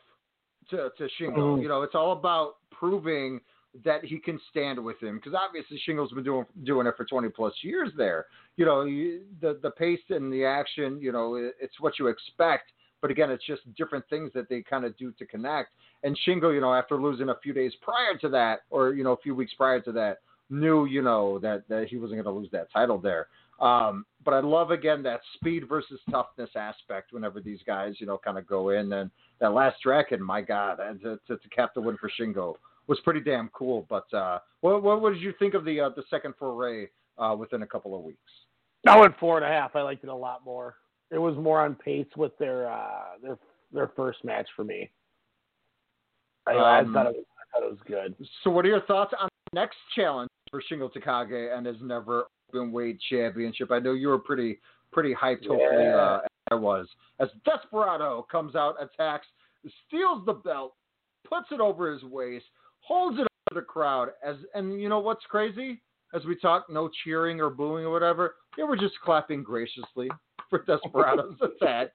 to 0.70 0.90
to 0.97 1.09
Shingo. 1.20 1.56
Mhm. 1.56 1.62
You 1.62 1.68
know, 1.68 1.82
it's 1.82 1.94
all 1.94 2.12
about 2.12 2.56
proving 2.70 3.40
that 3.84 4.05
he 4.05 4.18
can 4.18 4.40
stand 4.51 4.82
with 4.82 4.98
him 5.02 5.16
because 5.16 5.34
obviously 5.34 5.80
Shingo's 5.86 6.12
been 6.12 6.24
doing 6.24 6.47
doing 6.64 6.86
it 6.86 6.97
for 6.97 7.05
20 7.05 7.28
plus 7.28 7.52
years 7.62 7.90
there. 7.97 8.26
You 8.56 8.64
know, 8.64 8.84
you, 8.84 9.22
the 9.40 9.59
the 9.62 9.70
pace 9.70 10.01
and 10.09 10.32
the 10.32 10.44
action, 10.44 10.98
you 11.01 11.12
know, 11.12 11.34
it, 11.34 11.55
it's 11.60 11.78
what 11.80 11.98
you 11.98 12.06
expect. 12.09 12.72
But 13.02 13.10
again, 13.10 13.30
it's 13.30 13.44
just 13.44 13.62
different 13.74 14.09
things 14.09 14.32
that 14.34 14.48
they 14.48 14.62
kind 14.62 14.84
of 14.84 14.97
do 14.97 15.12
to 15.12 15.26
connect. 15.26 15.70
And 16.02 16.18
Shingo, 16.26 16.55
you 16.55 16.60
know, 16.60 16.72
after 16.72 16.97
losing 16.97 17.28
a 17.28 17.36
few 17.43 17.52
days 17.52 17.74
prior 17.82 18.16
to 18.18 18.28
that, 18.30 18.60
or 18.70 18.94
you 18.94 19.05
know, 19.05 19.12
a 19.12 19.18
few 19.18 19.34
weeks 19.34 19.52
prior 19.55 19.80
to 19.80 19.93
that, 19.93 20.18
knew, 20.48 20.86
you 20.86 21.02
know, 21.02 21.38
that 21.40 21.68
that 21.68 21.88
he 21.88 21.97
wasn't 21.97 22.22
going 22.22 22.34
to 22.34 22.40
lose 22.40 22.51
that 22.52 22.72
title 22.72 22.98
there. 22.98 23.28
Um, 23.61 24.05
but 24.24 24.35
I 24.35 24.41
love 24.41 24.70
again 24.70 25.03
that 25.05 25.20
speed 25.35 25.69
versus 25.69 26.01
toughness 26.11 26.51
aspect 26.57 27.12
whenever 27.12 27.41
these 27.41 27.61
guys, 27.66 27.95
you 27.99 28.07
know, 28.07 28.19
kind 28.19 28.37
of 28.37 28.47
go 28.47 28.70
in. 28.70 28.93
And 28.93 29.11
that 29.41 29.53
last 29.53 29.77
Draken, 29.83 30.23
my 30.23 30.43
God, 30.43 30.78
and 30.81 31.01
to, 31.03 31.19
to, 31.27 31.37
to 31.37 31.49
cap 31.49 31.70
the 31.74 31.81
win 31.81 31.97
for 31.99 32.11
Shingo 32.20 32.55
was 32.87 33.01
pretty 33.01 33.20
damn 33.20 33.49
cool. 33.55 33.87
But 33.89 34.12
uh, 34.12 34.41
what, 34.61 34.83
what 34.83 35.01
what 35.01 35.12
did 35.12 35.23
you 35.23 35.33
think 35.39 35.55
of 35.55 35.65
the 35.65 35.81
uh, 35.81 35.91
the 35.91 36.03
second 36.11 36.35
foray 36.39 36.89
uh, 37.19 37.35
within 37.39 37.62
a 37.62 37.66
couple 37.66 37.97
of 37.97 38.03
weeks? 38.03 38.19
I 38.87 38.99
went 38.99 39.19
four 39.19 39.37
and 39.37 39.45
a 39.45 39.49
half. 39.49 39.74
I 39.74 39.83
liked 39.83 40.05
it 40.05 40.11
a 40.11 40.15
lot 40.15 40.45
more. 40.45 40.77
It 41.11 41.19
was 41.19 41.37
more 41.37 41.61
on 41.61 41.74
pace 41.74 42.07
with 42.16 42.37
their 42.39 42.70
uh, 42.70 43.19
their 43.23 43.39
their 43.73 43.89
first 43.97 44.24
match 44.24 44.49
for 44.55 44.65
me. 44.65 44.91
I, 46.47 46.53
I 46.53 46.78
Um, 46.81 46.93
thought 46.93 47.07
it 47.07 47.16
was 47.16 47.24
I 47.39 47.59
thought 47.59 47.66
it 47.66 47.70
was 47.70 47.81
good. 47.87 48.15
So, 48.45 48.51
what 48.51 48.65
are 48.65 48.69
your 48.69 48.83
thoughts 48.83 49.15
on 49.19 49.28
the 49.53 49.61
next 49.61 49.77
challenge 49.95 50.28
for 50.51 50.62
Shingo 50.70 50.93
Takagi 50.93 51.57
and 51.57 51.66
his 51.66 51.77
never 51.81 52.27
open 52.52 52.73
weight 52.73 52.98
championship? 53.10 53.70
I 53.70 53.78
know 53.78 53.93
you 53.93 54.09
were 54.09 54.18
pretty 54.18 54.59
pretty 54.93 55.14
hyped. 55.14 55.47
Hopefully, 55.47 55.85
Yeah. 55.85 55.97
uh, 55.97 56.20
I 56.51 56.55
was. 56.55 56.86
As 57.18 57.28
Desperado 57.44 58.27
comes 58.31 58.55
out, 58.55 58.77
attacks, 58.81 59.27
steals 59.86 60.24
the 60.27 60.32
belt, 60.35 60.74
puts 61.28 61.48
it 61.51 61.60
over 61.60 61.93
his 61.93 62.02
waist, 62.05 62.47
holds 62.81 63.18
it 63.18 63.23
up 63.23 63.28
to 63.51 63.55
the 63.56 63.62
crowd. 63.62 64.10
As 64.24 64.36
and 64.55 64.81
you 64.81 64.89
know 64.89 65.01
what's 65.01 65.24
crazy? 65.27 65.82
As 66.14 66.24
we 66.24 66.36
talk, 66.36 66.66
no 66.70 66.89
cheering 67.05 67.40
or 67.40 67.51
booing 67.51 67.85
or 67.85 67.90
whatever. 67.90 68.36
They 68.56 68.62
were 68.62 68.77
just 68.77 68.94
clapping 69.05 69.43
graciously 69.43 70.09
for 70.48 70.62
Desperado's 70.64 71.36
attack. 71.43 71.89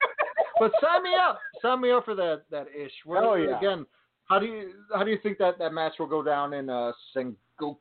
But 0.59 0.71
sign 0.81 1.01
me 1.03 1.11
up. 1.15 1.39
Sign 1.61 1.81
me 1.81 1.91
up 1.91 2.05
for 2.05 2.13
that 2.15 2.43
that 2.51 2.67
ish. 2.77 2.91
Hell 3.07 3.37
yeah. 3.39 3.57
Again, 3.57 3.85
how 4.31 4.39
do 4.39 4.45
you 4.45 4.69
how 4.93 5.03
do 5.03 5.11
you 5.11 5.17
think 5.21 5.37
that 5.39 5.59
that 5.59 5.73
match 5.73 5.93
will 5.99 6.07
go 6.07 6.23
down 6.23 6.53
in 6.53 6.69
uh, 6.69 6.93
Sengoku 7.13 7.35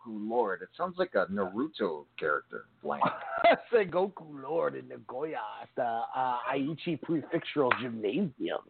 Lord? 0.06 0.62
It 0.62 0.68
sounds 0.76 0.98
like 0.98 1.12
a 1.14 1.26
Naruto 1.26 2.06
character. 2.18 2.64
Blank. 2.82 3.04
Sengoku 3.72 4.42
Lord 4.42 4.74
in 4.74 4.88
Nagoya 4.88 5.38
at 5.62 5.68
the 5.76 6.00
uh, 6.16 6.38
Aichi 6.52 6.98
Prefectural 7.00 7.70
Gymnasium, 7.80 8.62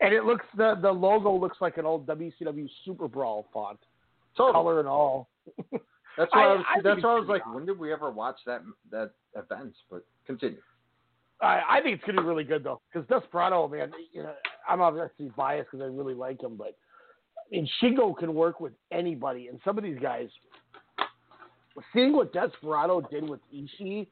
and 0.00 0.14
it 0.14 0.24
looks 0.24 0.44
the 0.56 0.78
the 0.80 0.90
logo 0.90 1.34
looks 1.34 1.58
like 1.60 1.78
an 1.78 1.84
old 1.84 2.06
WCW 2.06 2.68
Super 2.84 3.08
Brawl 3.08 3.48
font, 3.52 3.80
color 4.36 4.78
and 4.78 4.88
all. 4.88 5.28
That's 6.16 6.32
why 6.32 6.44
I, 6.44 6.46
I- 6.46 6.54
was, 6.54 6.64
I 6.76 6.80
that's 6.80 7.02
why 7.02 7.10
I 7.10 7.18
was 7.18 7.28
like, 7.28 7.52
when 7.52 7.66
did 7.66 7.76
we 7.76 7.92
ever 7.92 8.12
watch 8.12 8.38
that 8.46 8.62
that 8.92 9.10
event? 9.34 9.74
But 9.90 10.04
continue. 10.28 10.60
I, 11.40 11.60
I 11.68 11.80
think 11.82 11.96
it's 11.96 12.04
gonna 12.04 12.22
be 12.22 12.28
really 12.28 12.44
good 12.44 12.62
though, 12.62 12.80
because 12.92 13.08
Desperado, 13.08 13.66
man, 13.66 13.90
you 14.12 14.22
know, 14.22 14.34
I'm 14.68 14.80
obviously 14.80 15.30
biased 15.36 15.70
because 15.72 15.82
I 15.84 15.88
really 15.88 16.14
like 16.14 16.40
him, 16.40 16.56
but 16.56 16.76
Mean, 17.54 17.68
Shingo 17.80 18.16
can 18.16 18.34
work 18.34 18.60
with 18.60 18.72
anybody, 18.90 19.48
and 19.48 19.60
some 19.64 19.78
of 19.78 19.84
these 19.84 19.98
guys, 20.00 20.28
seeing 21.92 22.12
what 22.12 22.32
Desperado 22.32 23.00
did 23.00 23.28
with 23.28 23.40
Ishii, 23.54 24.06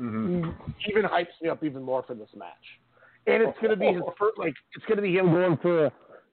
Mm-hmm. 0.00 0.50
even 0.90 1.04
hypes 1.04 1.26
me 1.40 1.48
up 1.48 1.62
even 1.62 1.80
more 1.80 2.02
for 2.02 2.14
this 2.14 2.28
match. 2.34 2.50
And 3.28 3.44
it's 3.44 3.56
gonna 3.62 3.76
be 3.76 3.92
his 3.92 4.02
first, 4.18 4.36
like, 4.38 4.54
it's 4.74 4.84
gonna 4.86 5.02
be 5.02 5.14
him 5.16 5.30
going 5.30 5.56
for, 5.58 5.84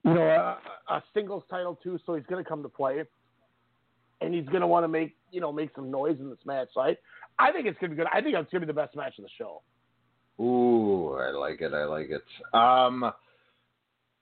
you 0.04 0.14
know, 0.14 0.58
a, 0.88 0.94
a 0.94 1.02
singles 1.14 1.44
title 1.48 1.78
too, 1.80 1.96
so 2.04 2.16
he's 2.16 2.26
gonna 2.28 2.42
come 2.42 2.64
to 2.64 2.68
play, 2.68 3.04
and 4.20 4.34
he's 4.34 4.46
gonna 4.46 4.66
want 4.66 4.82
to 4.82 4.88
make, 4.88 5.14
you 5.30 5.40
know, 5.40 5.52
make 5.52 5.70
some 5.76 5.92
noise 5.92 6.16
in 6.18 6.28
this 6.28 6.40
match. 6.44 6.70
So 6.74 6.80
I, 6.80 6.96
I 7.38 7.52
think 7.52 7.68
it's 7.68 7.78
gonna 7.78 7.90
be 7.90 7.96
good. 7.96 8.08
I 8.12 8.20
think 8.20 8.34
it's 8.34 8.50
gonna 8.50 8.66
be 8.66 8.66
the 8.66 8.72
best 8.72 8.96
match 8.96 9.16
of 9.18 9.24
the 9.24 9.30
show. 9.38 9.62
Ooh, 10.42 11.14
I 11.14 11.30
like 11.30 11.60
it. 11.60 11.72
I 11.72 11.84
like 11.84 12.10
it. 12.10 12.24
Um, 12.52 13.12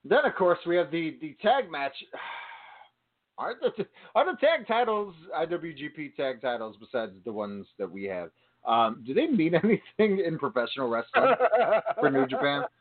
then 0.05 0.24
of 0.24 0.35
course 0.35 0.59
we 0.66 0.77
have 0.77 0.90
the 0.90 1.16
the 1.20 1.36
tag 1.43 1.70
match. 1.70 1.94
Are 3.39 3.55
the 3.59 3.86
are 4.14 4.31
the 4.31 4.39
tag 4.39 4.66
titles 4.68 5.14
IWGP 5.35 6.14
tag 6.14 6.43
titles 6.43 6.77
besides 6.78 7.12
the 7.24 7.32
ones 7.32 7.66
that 7.78 7.90
we 7.90 8.05
have? 8.05 8.28
Um, 8.66 9.02
do 9.06 9.14
they 9.14 9.28
mean 9.28 9.55
anything 9.64 10.22
in 10.22 10.39
professional 10.39 10.90
wrestling 10.90 11.32
for 11.98 12.10
New 12.10 12.27
Japan? 12.27 12.64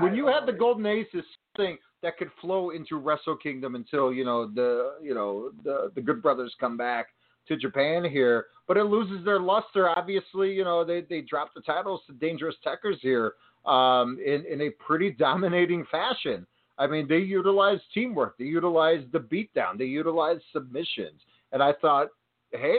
When 0.00 0.14
you 0.14 0.26
have 0.26 0.44
the 0.44 0.52
Golden 0.52 0.86
Aces 0.86 1.24
thing 1.56 1.78
that 2.02 2.18
could 2.18 2.30
flow 2.40 2.70
into 2.70 2.96
Wrestle 2.98 3.36
Kingdom 3.36 3.76
until 3.76 4.12
you 4.12 4.24
know 4.24 4.46
the 4.46 4.94
you 5.00 5.14
know 5.14 5.50
the 5.62 5.92
the 5.94 6.00
Good 6.00 6.20
Brothers 6.20 6.52
come 6.58 6.76
back 6.76 7.06
to 7.48 7.56
Japan 7.56 8.04
here, 8.04 8.46
but 8.66 8.76
it 8.76 8.84
loses 8.84 9.24
their 9.24 9.38
luster. 9.38 9.88
Obviously, 9.96 10.52
you 10.52 10.64
know 10.64 10.84
they 10.84 11.02
they 11.02 11.20
drop 11.20 11.54
the 11.54 11.60
titles 11.60 12.00
to 12.06 12.12
Dangerous 12.14 12.56
Tekkers 12.66 12.98
here 13.00 13.34
um, 13.66 14.18
in 14.24 14.44
in 14.46 14.62
a 14.62 14.70
pretty 14.84 15.10
dominating 15.10 15.86
fashion. 15.90 16.46
I 16.78 16.86
mean, 16.86 17.06
they 17.08 17.18
utilized 17.18 17.82
teamwork, 17.92 18.36
they 18.38 18.44
utilized 18.44 19.12
the 19.12 19.20
beatdown, 19.20 19.78
they 19.78 19.84
utilized 19.84 20.42
submissions, 20.52 21.20
and 21.52 21.62
I 21.62 21.72
thought, 21.80 22.08
hey, 22.52 22.76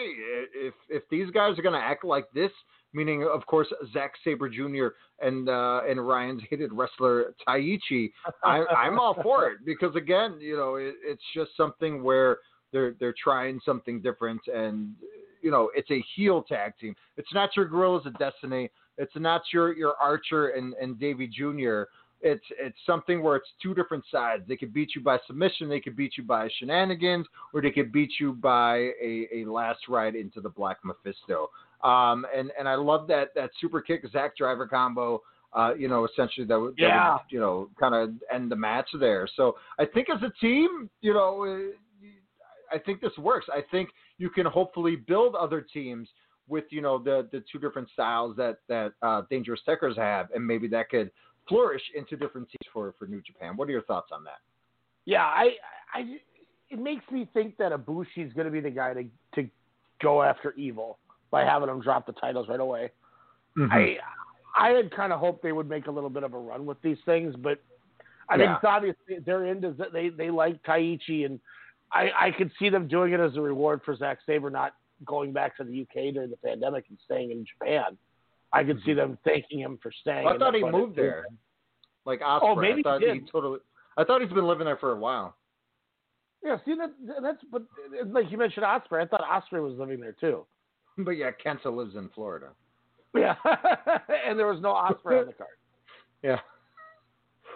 if 0.53 0.73
if 0.89 1.03
these 1.09 1.29
guys 1.31 1.57
are 1.57 1.61
going 1.61 1.79
to 1.79 1.79
act 1.79 2.03
like 2.03 2.25
this, 2.33 2.51
meaning 2.93 3.27
of 3.31 3.45
course 3.45 3.67
Zack 3.93 4.13
Sabre 4.23 4.49
Jr. 4.49 4.87
and 5.19 5.49
uh, 5.49 5.81
and 5.87 6.05
Ryan's 6.05 6.41
hated 6.49 6.71
wrestler 6.73 7.33
Taichi, 7.47 8.11
I, 8.43 8.63
I'm 8.65 8.99
all 8.99 9.15
for 9.21 9.47
it 9.51 9.59
because 9.65 9.95
again, 9.95 10.37
you 10.39 10.55
know, 10.55 10.75
it, 10.75 10.95
it's 11.03 11.23
just 11.35 11.51
something 11.55 12.03
where 12.03 12.37
they're 12.71 12.95
they're 12.99 13.15
trying 13.21 13.59
something 13.65 14.01
different, 14.01 14.41
and 14.53 14.93
you 15.41 15.51
know, 15.51 15.69
it's 15.75 15.91
a 15.91 16.03
heel 16.15 16.43
tag 16.43 16.73
team. 16.79 16.95
It's 17.17 17.33
not 17.33 17.55
your 17.55 17.65
Guerrillas 17.65 18.05
of 18.05 18.17
Destiny. 18.17 18.71
It's 18.97 19.13
not 19.15 19.41
your 19.53 19.75
your 19.75 19.95
Archer 20.01 20.49
and 20.49 20.73
and 20.81 20.99
Davey 20.99 21.27
Jr. 21.27 21.83
It's 22.27 22.43
it's 22.59 22.77
something 22.87 23.21
where 23.21 23.35
it's 23.35 23.47
two 23.61 23.75
different 23.75 24.03
sides. 24.11 24.43
They 24.47 24.55
could 24.57 24.73
beat 24.73 24.95
you 24.95 25.01
by 25.01 25.19
submission, 25.27 25.69
they 25.69 25.79
could 25.79 25.95
beat 25.95 26.13
you 26.17 26.23
by 26.23 26.49
shenanigans, 26.57 27.27
or 27.53 27.61
they 27.61 27.69
could 27.69 27.91
beat 27.91 28.13
you 28.19 28.33
by 28.33 28.89
a, 29.09 29.27
a 29.31 29.45
last 29.45 29.81
ride 29.87 30.15
into 30.15 30.41
the 30.41 30.49
Black 30.49 30.77
Mephisto. 30.83 31.51
Um, 31.83 32.25
and 32.35 32.51
and 32.57 32.67
I 32.67 32.73
love 32.75 33.05
that 33.09 33.35
that 33.35 33.51
super 33.61 33.79
kick 33.79 34.03
Zack 34.11 34.35
Driver 34.35 34.67
combo. 34.67 35.21
Uh, 35.53 35.73
you 35.77 35.87
know, 35.87 36.03
essentially 36.05 36.45
that 36.47 36.59
would, 36.59 36.75
that 36.77 36.81
Yeah. 36.81 37.11
would, 37.13 37.21
you 37.29 37.39
know 37.39 37.69
kind 37.79 37.93
of 37.93 38.09
end 38.33 38.51
the 38.51 38.55
match 38.55 38.89
there. 38.99 39.27
So 39.37 39.55
I 39.79 39.85
think 39.85 40.07
as 40.09 40.21
a 40.23 40.31
team, 40.41 40.89
you 41.01 41.13
know, 41.13 41.45
uh, 41.45 42.75
I 42.75 42.79
think 42.79 43.01
this 43.01 43.15
works. 43.19 43.45
I 43.53 43.61
think 43.69 43.89
you 44.17 44.31
can 44.31 44.47
hopefully 44.47 44.95
build 44.95 45.35
other 45.35 45.61
teams 45.61 46.09
with 46.47 46.65
you 46.71 46.81
know 46.81 46.97
the 46.97 47.27
the 47.31 47.43
two 47.51 47.59
different 47.59 47.87
styles 47.93 48.35
that 48.37 48.57
that 48.67 48.93
uh, 49.03 49.21
Dangerous 49.29 49.61
Tekkers 49.67 49.95
have, 49.95 50.29
and 50.33 50.45
maybe 50.45 50.67
that 50.69 50.89
could 50.89 51.11
flourish 51.47 51.81
into 51.95 52.15
different 52.15 52.47
teams 52.49 52.69
for 52.73 52.93
for 52.97 53.07
New 53.07 53.21
Japan. 53.21 53.55
What 53.57 53.67
are 53.67 53.71
your 53.71 53.83
thoughts 53.83 54.09
on 54.11 54.23
that? 54.23 54.39
Yeah, 55.05 55.23
I, 55.23 55.51
I, 55.93 56.17
it 56.69 56.79
makes 56.79 57.03
me 57.11 57.27
think 57.33 57.57
that 57.57 57.71
Ibushi 57.71 58.25
is 58.27 58.33
going 58.33 58.45
to 58.45 58.51
be 58.51 58.59
the 58.59 58.71
guy 58.71 58.93
to 58.93 59.03
to 59.35 59.49
go 60.01 60.23
after 60.23 60.53
Evil 60.53 60.97
by 61.31 61.43
having 61.43 61.69
him 61.69 61.81
drop 61.81 62.05
the 62.05 62.13
titles 62.13 62.47
right 62.49 62.59
away. 62.59 62.91
Mm-hmm. 63.57 63.71
I, 63.71 63.97
I 64.57 64.69
had 64.69 64.91
kind 64.91 65.13
of 65.13 65.19
hoped 65.19 65.43
they 65.43 65.51
would 65.51 65.69
make 65.69 65.87
a 65.87 65.91
little 65.91 66.09
bit 66.09 66.23
of 66.23 66.33
a 66.33 66.37
run 66.37 66.65
with 66.65 66.81
these 66.81 66.97
things, 67.05 67.35
but 67.37 67.59
I 68.29 68.37
think 68.37 68.47
Yeah. 68.47 68.55
it's 68.55 68.65
obvious 68.65 68.95
their 69.25 69.45
end 69.45 69.63
is 69.65 69.77
that 69.77 69.93
they 69.93 70.09
they 70.09 70.29
like 70.31 70.61
Taichi, 70.63 71.25
and 71.25 71.39
I 71.91 72.09
I 72.17 72.31
could 72.31 72.51
see 72.57 72.69
them 72.69 72.87
doing 72.87 73.13
it 73.13 73.19
as 73.19 73.35
a 73.35 73.41
reward 73.41 73.81
for 73.85 73.95
Zack 73.95 74.19
Sabre 74.25 74.49
not 74.49 74.73
going 75.05 75.33
back 75.33 75.55
to 75.57 75.63
the 75.63 75.81
UK 75.81 76.13
during 76.13 76.29
the 76.29 76.37
pandemic 76.37 76.85
and 76.89 76.97
staying 77.05 77.31
in 77.31 77.45
Japan. 77.45 77.97
I 78.55 78.63
could 78.63 78.79
see 78.85 78.93
them 78.93 79.17
thanking 79.25 79.59
him 79.59 79.77
for 79.83 79.91
staying. 80.01 80.25
I 80.25 80.37
thought 80.37 80.55
he 80.55 80.63
moved 80.63 80.95
there, 80.95 81.25
like 82.05 82.21
Ospreay. 82.21 82.39
Oh, 82.41 82.55
maybe 82.55 82.79
I 82.79 82.83
thought 82.83 83.01
he 83.01 83.11
he 83.11 83.19
totally. 83.29 83.59
I 83.97 84.05
thought 84.05 84.21
he's 84.21 84.31
been 84.31 84.47
living 84.47 84.65
there 84.65 84.77
for 84.77 84.93
a 84.93 84.95
while. 84.95 85.35
Yeah, 86.41 86.57
see 86.63 86.75
that 86.75 86.91
that's 87.21 87.39
but 87.51 87.63
like 88.07 88.31
you 88.31 88.37
mentioned 88.37 88.65
Ospreay. 88.65 89.03
I 89.03 89.07
thought 89.07 89.21
Ospreay 89.21 89.61
was 89.61 89.77
living 89.77 89.99
there 89.99 90.15
too. 90.19 90.45
But 90.97 91.11
yeah, 91.11 91.31
Kenta 91.45 91.65
lives 91.65 91.95
in 91.97 92.09
Florida. 92.15 92.51
Yeah, 93.13 93.35
and 94.25 94.39
there 94.39 94.47
was 94.47 94.61
no 94.61 94.69
Ospreay 94.69 95.21
on 95.21 95.27
the 95.27 95.33
card. 95.33 95.49
Yeah. 96.23 96.39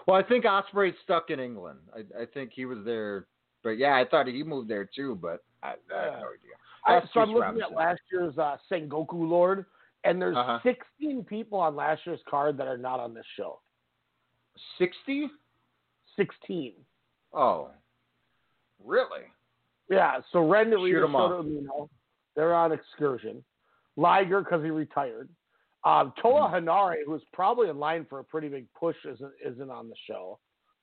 Well, 0.05 0.17
I 0.17 0.23
think 0.23 0.43
Ospreay's 0.43 0.95
stuck 1.03 1.29
in 1.29 1.39
England. 1.39 1.79
I, 1.95 2.23
I 2.23 2.25
think 2.25 2.51
he 2.53 2.65
was 2.65 2.79
there, 2.85 3.25
but 3.63 3.77
yeah, 3.77 3.95
I 3.95 4.05
thought 4.05 4.27
he 4.27 4.43
moved 4.43 4.69
there 4.69 4.87
too. 4.93 5.17
But 5.19 5.43
I, 5.63 5.75
I 5.95 6.03
have 6.03 6.13
no 6.13 6.27
idea. 6.27 6.55
I, 6.85 7.01
so 7.13 7.21
I'm 7.21 7.29
looking 7.29 7.41
Robinson. 7.41 7.71
at 7.71 7.77
last 7.77 8.01
year's 8.11 8.37
uh, 8.37 8.57
Sengoku 8.69 9.13
Lord, 9.13 9.65
and 10.03 10.21
there's 10.21 10.35
Uh-huh. 10.37 10.59
16 10.63 11.23
people 11.25 11.59
on 11.59 11.75
last 11.75 12.05
year's 12.05 12.21
card 12.29 12.57
that 12.57 12.67
are 12.67 12.77
not 12.77 12.99
on 12.99 13.13
this 13.13 13.25
show. 13.35 13.59
Sixty? 14.77 15.29
16. 16.15 16.73
Oh, 17.33 17.69
really? 18.83 19.21
Yeah, 19.89 20.19
so 20.31 20.47
Ren 20.47 20.69
Shoot 20.71 20.75
off. 21.03 21.11
Shota 21.11 21.43
Umino, 21.45 21.89
they're 22.35 22.53
on 22.53 22.71
excursion. 22.71 23.43
Liger 23.95 24.41
because 24.41 24.63
he 24.63 24.69
retired. 24.69 25.29
Um, 25.85 26.13
Toa 26.21 26.41
Mm-hmm. 26.49 26.67
Hanare, 26.67 26.95
who's 27.05 27.21
probably 27.33 27.69
in 27.69 27.79
line 27.79 28.05
for 28.09 28.19
a 28.19 28.23
pretty 28.23 28.49
big 28.49 28.65
push, 28.73 28.97
isn't 29.05 29.31
isn't 29.45 29.69
on 29.71 29.89
the 29.89 29.95
show. 30.07 30.39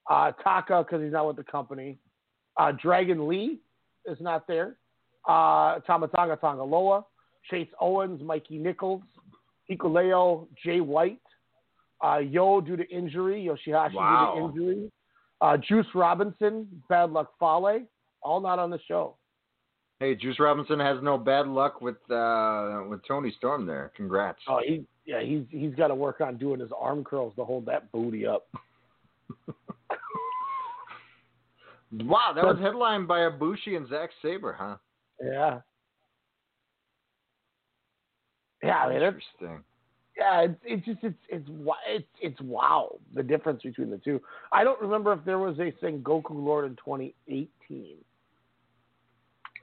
Uh, 0.08 0.32
Taka 0.42 0.82
because 0.84 1.02
he's 1.02 1.12
not 1.12 1.26
with 1.26 1.36
the 1.36 1.44
company. 1.44 1.98
Uh, 2.56 2.72
Dragon 2.72 3.28
Lee 3.28 3.60
is 4.06 4.18
not 4.20 4.46
there. 4.46 4.76
Uh, 5.28 5.80
Tamatanga 5.80 6.38
Tangaloa, 6.40 7.04
Chase 7.50 7.68
Owens, 7.80 8.22
Mikey 8.22 8.58
Nichols, 8.58 9.02
Hikuleo, 9.70 10.46
Jay 10.64 10.80
White, 10.80 11.20
uh, 12.04 12.18
Yo 12.18 12.60
due 12.60 12.76
to 12.76 12.88
injury, 12.88 13.48
Yoshihashi 13.48 13.94
Wow. 13.94 14.34
due 14.34 14.40
to 14.40 14.46
injury, 14.70 14.92
uh, 15.40 15.56
Juice 15.56 15.86
Robinson, 15.94 16.82
Bad 16.88 17.10
Luck 17.10 17.32
Fale, 17.38 17.86
all 18.22 18.40
not 18.40 18.58
on 18.58 18.70
the 18.70 18.80
show. 18.86 19.16
Hey, 19.98 20.14
Juice 20.14 20.38
Robinson 20.38 20.78
has 20.78 20.98
no 21.02 21.16
bad 21.16 21.46
luck 21.46 21.80
with 21.80 21.96
uh, 22.10 22.82
with 22.88 23.00
Toni 23.06 23.32
Storm 23.38 23.64
there. 23.64 23.92
Congrats. 23.96 24.38
Oh, 24.46 24.60
he 24.62 24.84
yeah, 25.06 25.22
he's 25.22 25.44
he's 25.50 25.74
got 25.74 25.88
to 25.88 25.94
work 25.94 26.20
on 26.20 26.36
doing 26.36 26.60
his 26.60 26.70
arm 26.78 27.02
curls 27.02 27.34
to 27.36 27.44
hold 27.44 27.64
that 27.66 27.90
booty 27.92 28.26
up. 28.26 28.46
Wow, 31.92 32.32
that 32.34 32.44
was 32.44 32.58
headlined 32.60 33.06
by 33.08 33.20
Ibushi 33.20 33.76
and 33.76 33.88
Zack 33.88 34.10
Sabre, 34.20 34.54
huh? 34.58 34.76
Yeah. 35.22 35.60
Yeah, 38.66 38.78
I 38.78 38.88
mean, 38.88 39.02
it's, 39.02 39.16
Interesting. 39.40 39.64
yeah, 40.16 40.40
it's 40.42 40.60
it's 40.64 40.86
just 40.86 40.98
it's 41.02 41.14
it's 41.28 41.48
it's 41.86 42.06
it's 42.20 42.40
wow 42.40 42.96
the 43.14 43.22
difference 43.22 43.62
between 43.62 43.90
the 43.90 43.98
two. 43.98 44.20
I 44.52 44.64
don't 44.64 44.80
remember 44.80 45.12
if 45.12 45.24
there 45.24 45.38
was 45.38 45.58
a 45.58 45.72
Sengoku 45.84 46.30
Lord 46.30 46.64
in 46.66 46.76
2018. 46.76 47.96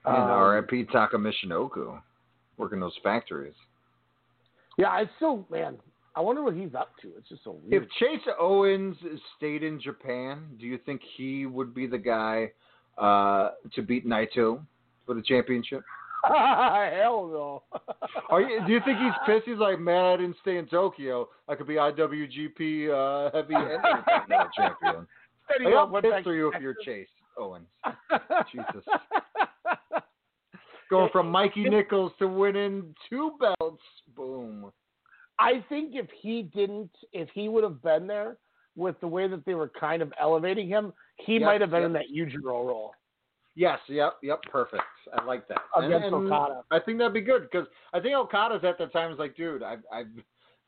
And 0.06 0.16
Um, 0.16 0.30
R.I.P. 0.30 0.86
Taka 0.92 1.18
Michinoku, 1.18 2.02
working 2.58 2.80
those 2.80 2.98
factories. 3.04 3.56
Yeah, 4.78 4.90
I 4.90 5.10
still 5.18 5.46
man, 5.50 5.78
I 6.16 6.22
wonder 6.22 6.44
what 6.44 6.54
he's 6.56 6.76
up 6.76 6.92
to. 7.02 7.10
It's 7.18 7.30
just 7.30 7.44
so 7.44 7.58
weird. 7.64 7.84
If. 7.84 7.90
Chase 8.00 8.28
Owens 8.40 8.96
stayed 9.38 9.64
in 9.64 9.80
Japan, 9.82 10.44
do 10.60 10.66
you 10.66 10.78
think 10.86 11.02
he 11.18 11.46
would 11.46 11.74
be 11.74 11.88
the 11.88 11.98
guy 11.98 12.52
uh, 12.98 13.52
to 13.74 13.82
beat 13.82 14.06
Naito 14.06 14.64
for 15.06 15.16
the 15.16 15.22
championship? 15.22 15.82
Hell 16.98 17.28
no. 17.28 17.64
Are 18.30 18.42
you, 18.42 18.62
do 18.66 18.72
you 18.74 18.80
think 18.86 18.98
he's 19.00 19.14
pissed? 19.26 19.46
He's 19.46 19.58
like, 19.58 19.80
man, 19.80 20.06
I 20.06 20.18
didn't 20.18 20.38
stay 20.42 20.58
in 20.58 20.66
Tokyo. 20.68 21.28
I 21.50 21.56
could 21.56 21.68
be 21.68 21.76
IWGP 21.76 22.90
uh, 22.90 23.32
Heavy 23.36 23.54
and 23.56 23.72
Intercontinental 23.72 24.48
Champion. 24.56 25.08
Steady 25.50 25.66
Like, 25.66 25.74
up, 25.76 25.90
how 25.92 26.02
pissed 26.02 26.12
back 26.12 26.28
are 26.28 26.36
you 26.36 26.52
if 26.54 26.62
you're 26.62 26.76
Chase 26.86 27.08
Owens? 27.38 27.68
Jesus. 28.52 28.84
Going 30.90 31.10
from 31.12 31.30
Mikey 31.30 31.64
Nichols 31.70 32.12
to 32.20 32.28
winning 32.28 32.96
two 33.10 33.32
belts. 33.40 33.82
Boom. 34.16 34.72
I 35.40 35.64
think 35.68 35.96
if 35.96 36.08
he 36.22 36.44
didn't, 36.44 36.92
if 37.12 37.28
he 37.34 37.50
would 37.50 37.64
have 37.64 37.82
been 37.82 38.08
there 38.08 38.38
with 38.76 39.00
the 39.02 39.08
way 39.08 39.28
that 39.28 39.44
they 39.46 39.56
were 39.56 39.72
kind 39.78 40.02
of 40.02 40.14
elevating 40.20 40.68
him, 40.68 40.94
he 41.18 41.34
Yep, 41.34 41.42
might 41.42 41.62
have 41.62 41.72
been 41.72 41.82
yep. 41.82 41.88
in 41.88 41.94
that 41.94 42.06
Yujiro 42.16 42.44
role. 42.66 42.94
Yes, 43.56 43.80
yep, 43.88 44.18
yep, 44.24 44.42
perfect. 44.52 44.82
I 45.16 45.24
like 45.24 45.48
that. 45.48 45.62
Against 45.76 46.12
Okada. 46.14 46.64
I 46.72 46.80
think 46.80 46.98
that'd 46.98 47.14
be 47.14 47.22
good 47.22 47.44
because 47.44 47.68
I 47.94 48.00
think 48.00 48.16
Okada's 48.16 48.64
at 48.64 48.78
the 48.78 48.88
time 48.88 49.12
is 49.12 49.20
like, 49.20 49.36
dude, 49.36 49.62
I've 49.62 49.84
I've 49.94 50.08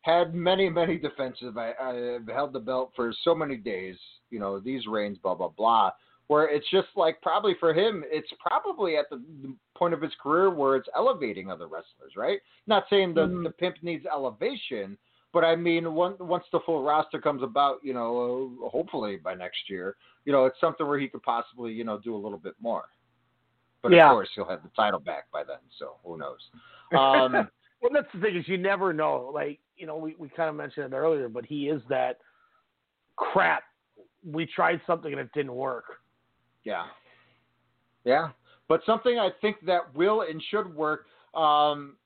had 0.02 0.36
many 0.36 0.70
many 0.82 0.98
defensive. 0.98 1.58
I, 1.58 1.72
I've 1.82 2.28
held 2.28 2.54
the 2.54 2.60
belt 2.60 2.92
for 2.96 3.12
so 3.24 3.34
many 3.34 3.58
days. 3.58 3.96
You 4.30 4.40
know 4.40 4.60
these 4.60 4.86
reigns, 4.88 5.18
blah 5.18 5.36
blah 5.36 5.50
blah. 5.50 5.92
Where 6.28 6.48
it's 6.48 6.70
just 6.72 6.88
like 6.96 7.22
probably 7.22 7.56
for 7.60 7.74
him, 7.74 8.04
it's 8.08 8.30
probably 8.40 8.98
at 8.98 9.10
the 9.10 9.22
the 9.42 9.56
point 9.76 9.94
of 9.94 10.02
his 10.02 10.14
career 10.22 10.50
where 10.52 10.76
it's 10.76 10.90
elevating 10.96 11.50
other 11.52 11.66
wrestlers, 11.68 12.14
right? 12.16 12.40
Not 12.68 12.86
saying 12.90 13.14
the 13.16 13.28
Mhm. 13.28 13.44
the 13.44 13.52
pimp 13.52 13.78
needs 13.82 14.06
elevation, 14.06 14.98
but 15.36 15.44
I 15.44 15.54
mean, 15.54 15.94
once 15.94 16.16
once 16.22 16.46
the 16.54 16.62
full 16.66 16.82
roster 16.82 17.20
comes 17.20 17.44
about, 17.44 17.80
you 17.84 17.94
know, 17.94 18.54
uh, 18.66 18.70
hopefully 18.70 19.18
by 19.18 19.34
next 19.36 19.70
year, 19.70 19.98
you 20.24 20.32
know, 20.32 20.46
it's 20.46 20.58
something 20.62 20.88
where 20.88 20.98
he 20.98 21.10
could 21.10 21.24
possibly, 21.24 21.74
you 21.74 21.84
know, 21.84 22.00
do 22.00 22.16
a 22.16 22.18
little 22.18 22.38
bit 22.38 22.54
more. 22.62 22.86
But 23.82 23.92
Yeah. 23.92 24.08
of 24.10 24.14
course, 24.14 24.30
he'll 24.34 24.48
have 24.48 24.64
the 24.64 24.70
title 24.70 25.02
back 25.02 25.30
by 25.34 25.44
then, 25.44 25.58
so 25.78 25.98
who 26.06 26.18
knows? 26.18 26.40
Um, 26.98 27.34
well, 27.82 27.92
that's 27.92 28.08
the 28.14 28.22
thing 28.22 28.38
is 28.38 28.48
you 28.48 28.58
never 28.58 28.94
know. 28.94 29.30
Like 29.34 29.60
you 29.76 29.86
know, 29.86 29.98
we 29.98 30.16
we 30.18 30.30
kind 30.30 30.50
of 30.50 30.56
mentioned 30.56 30.94
it 30.94 30.96
earlier, 30.96 31.28
but 31.28 31.46
he 31.46 31.68
is 31.68 31.82
that 31.90 32.20
crap. 33.18 33.64
We 34.24 34.46
tried 34.46 34.80
something 34.88 35.12
and 35.12 35.20
it 35.20 35.30
didn't 35.34 35.54
work. 35.54 35.84
yeah, 36.64 36.86
yeah. 38.06 38.30
But 38.70 38.84
something 38.86 39.20
I 39.20 39.32
think 39.42 39.58
that 39.66 39.94
will 39.94 40.22
and 40.22 40.42
should 40.50 40.74
work. 40.74 41.08
Um, 41.34 41.98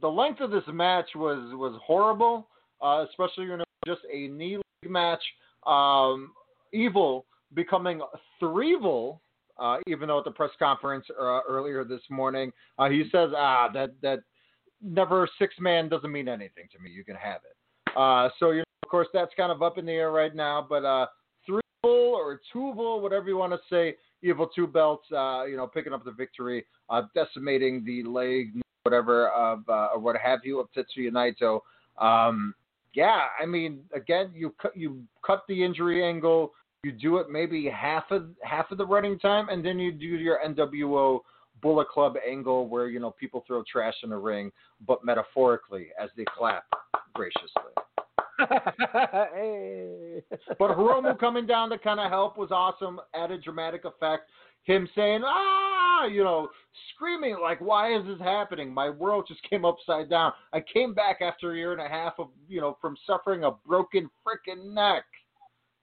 the 0.00 0.08
length 0.08 0.40
of 0.40 0.50
this 0.50 0.64
match 0.72 1.08
was 1.14 1.38
was 1.54 1.78
horrible, 1.84 2.48
uh, 2.82 3.04
especially 3.08 3.44
you 3.44 3.56
know 3.56 3.64
just 3.86 4.02
a 4.12 4.28
knee 4.28 4.56
league 4.56 4.90
match. 4.90 5.22
Um, 5.66 6.32
Evil 6.72 7.24
becoming 7.54 8.00
Threevil, 8.42 9.20
uh, 9.58 9.76
even 9.86 10.08
though 10.08 10.18
at 10.18 10.24
the 10.24 10.30
press 10.30 10.50
conference 10.58 11.06
uh, 11.18 11.40
earlier 11.48 11.84
this 11.84 12.00
morning 12.10 12.52
uh, 12.78 12.88
he 12.88 13.04
says, 13.12 13.30
ah, 13.36 13.68
that 13.72 13.90
that 14.02 14.20
never 14.82 15.28
six 15.38 15.54
man 15.58 15.88
doesn't 15.88 16.10
mean 16.10 16.28
anything 16.28 16.68
to 16.72 16.78
me. 16.82 16.90
You 16.90 17.04
can 17.04 17.16
have 17.16 17.40
it. 17.44 17.96
Uh, 17.96 18.28
so 18.38 18.50
you 18.50 18.58
know, 18.58 18.64
of 18.82 18.88
course 18.88 19.08
that's 19.12 19.32
kind 19.36 19.52
of 19.52 19.62
up 19.62 19.78
in 19.78 19.86
the 19.86 19.92
air 19.92 20.10
right 20.10 20.34
now, 20.34 20.66
but 20.68 20.84
uh, 20.84 21.06
Threevil 21.48 21.60
or 21.84 22.40
Twovel, 22.52 23.00
whatever 23.00 23.28
you 23.28 23.36
want 23.36 23.52
to 23.52 23.60
say, 23.70 23.96
Evil 24.22 24.48
two 24.54 24.66
belts, 24.66 25.04
uh, 25.12 25.44
you 25.44 25.56
know, 25.56 25.66
picking 25.66 25.92
up 25.92 26.02
the 26.02 26.10
victory, 26.10 26.64
uh, 26.88 27.02
decimating 27.14 27.84
the 27.84 28.02
leg, 28.04 28.54
whatever 28.84 29.28
of 29.30 29.68
uh, 29.68 29.88
or 29.94 29.98
what 29.98 30.16
have 30.16 30.40
you 30.44 30.60
of 30.60 30.68
Tetsuya 30.72 31.10
Naito. 31.10 31.60
Um, 32.02 32.54
yeah, 32.94 33.22
I 33.40 33.46
mean, 33.46 33.80
again, 33.92 34.30
you 34.34 34.54
cut 34.60 34.76
you 34.76 35.02
cut 35.26 35.42
the 35.48 35.64
injury 35.64 36.04
angle. 36.04 36.52
You 36.84 36.92
do 36.92 37.16
it 37.16 37.28
maybe 37.30 37.66
half 37.68 38.04
of 38.10 38.26
half 38.42 38.70
of 38.70 38.78
the 38.78 38.86
running 38.86 39.18
time, 39.18 39.48
and 39.48 39.64
then 39.64 39.78
you 39.78 39.90
do 39.90 40.06
your 40.06 40.38
NWO 40.46 41.20
Bullet 41.62 41.88
Club 41.88 42.14
angle 42.28 42.68
where 42.68 42.88
you 42.88 43.00
know 43.00 43.10
people 43.18 43.42
throw 43.46 43.64
trash 43.70 43.94
in 44.04 44.10
the 44.10 44.16
ring, 44.16 44.52
but 44.86 45.04
metaphorically 45.04 45.88
as 46.00 46.10
they 46.16 46.24
clap 46.36 46.64
graciously. 47.14 47.72
hey. 48.48 50.22
But 50.58 50.76
Hiromu 50.76 51.18
coming 51.18 51.46
down 51.46 51.70
to 51.70 51.78
kind 51.78 52.00
of 52.00 52.10
help 52.10 52.36
was 52.36 52.50
awesome. 52.50 53.00
Added 53.14 53.42
dramatic 53.42 53.84
effect. 53.84 54.28
Him 54.64 54.88
saying, 54.94 55.22
ah, 55.24 56.06
you 56.06 56.24
know, 56.24 56.48
screaming 56.94 57.36
like, 57.40 57.60
why 57.60 57.94
is 57.94 58.04
this 58.06 58.18
happening? 58.18 58.72
My 58.72 58.90
world 58.90 59.26
just 59.28 59.42
came 59.48 59.64
upside 59.64 60.08
down. 60.08 60.32
I 60.52 60.60
came 60.60 60.94
back 60.94 61.18
after 61.20 61.52
a 61.52 61.56
year 61.56 61.72
and 61.72 61.80
a 61.80 61.88
half 61.88 62.14
of, 62.18 62.28
you 62.48 62.60
know, 62.60 62.76
from 62.80 62.96
suffering 63.06 63.44
a 63.44 63.52
broken 63.66 64.08
freaking 64.26 64.72
neck. 64.72 65.04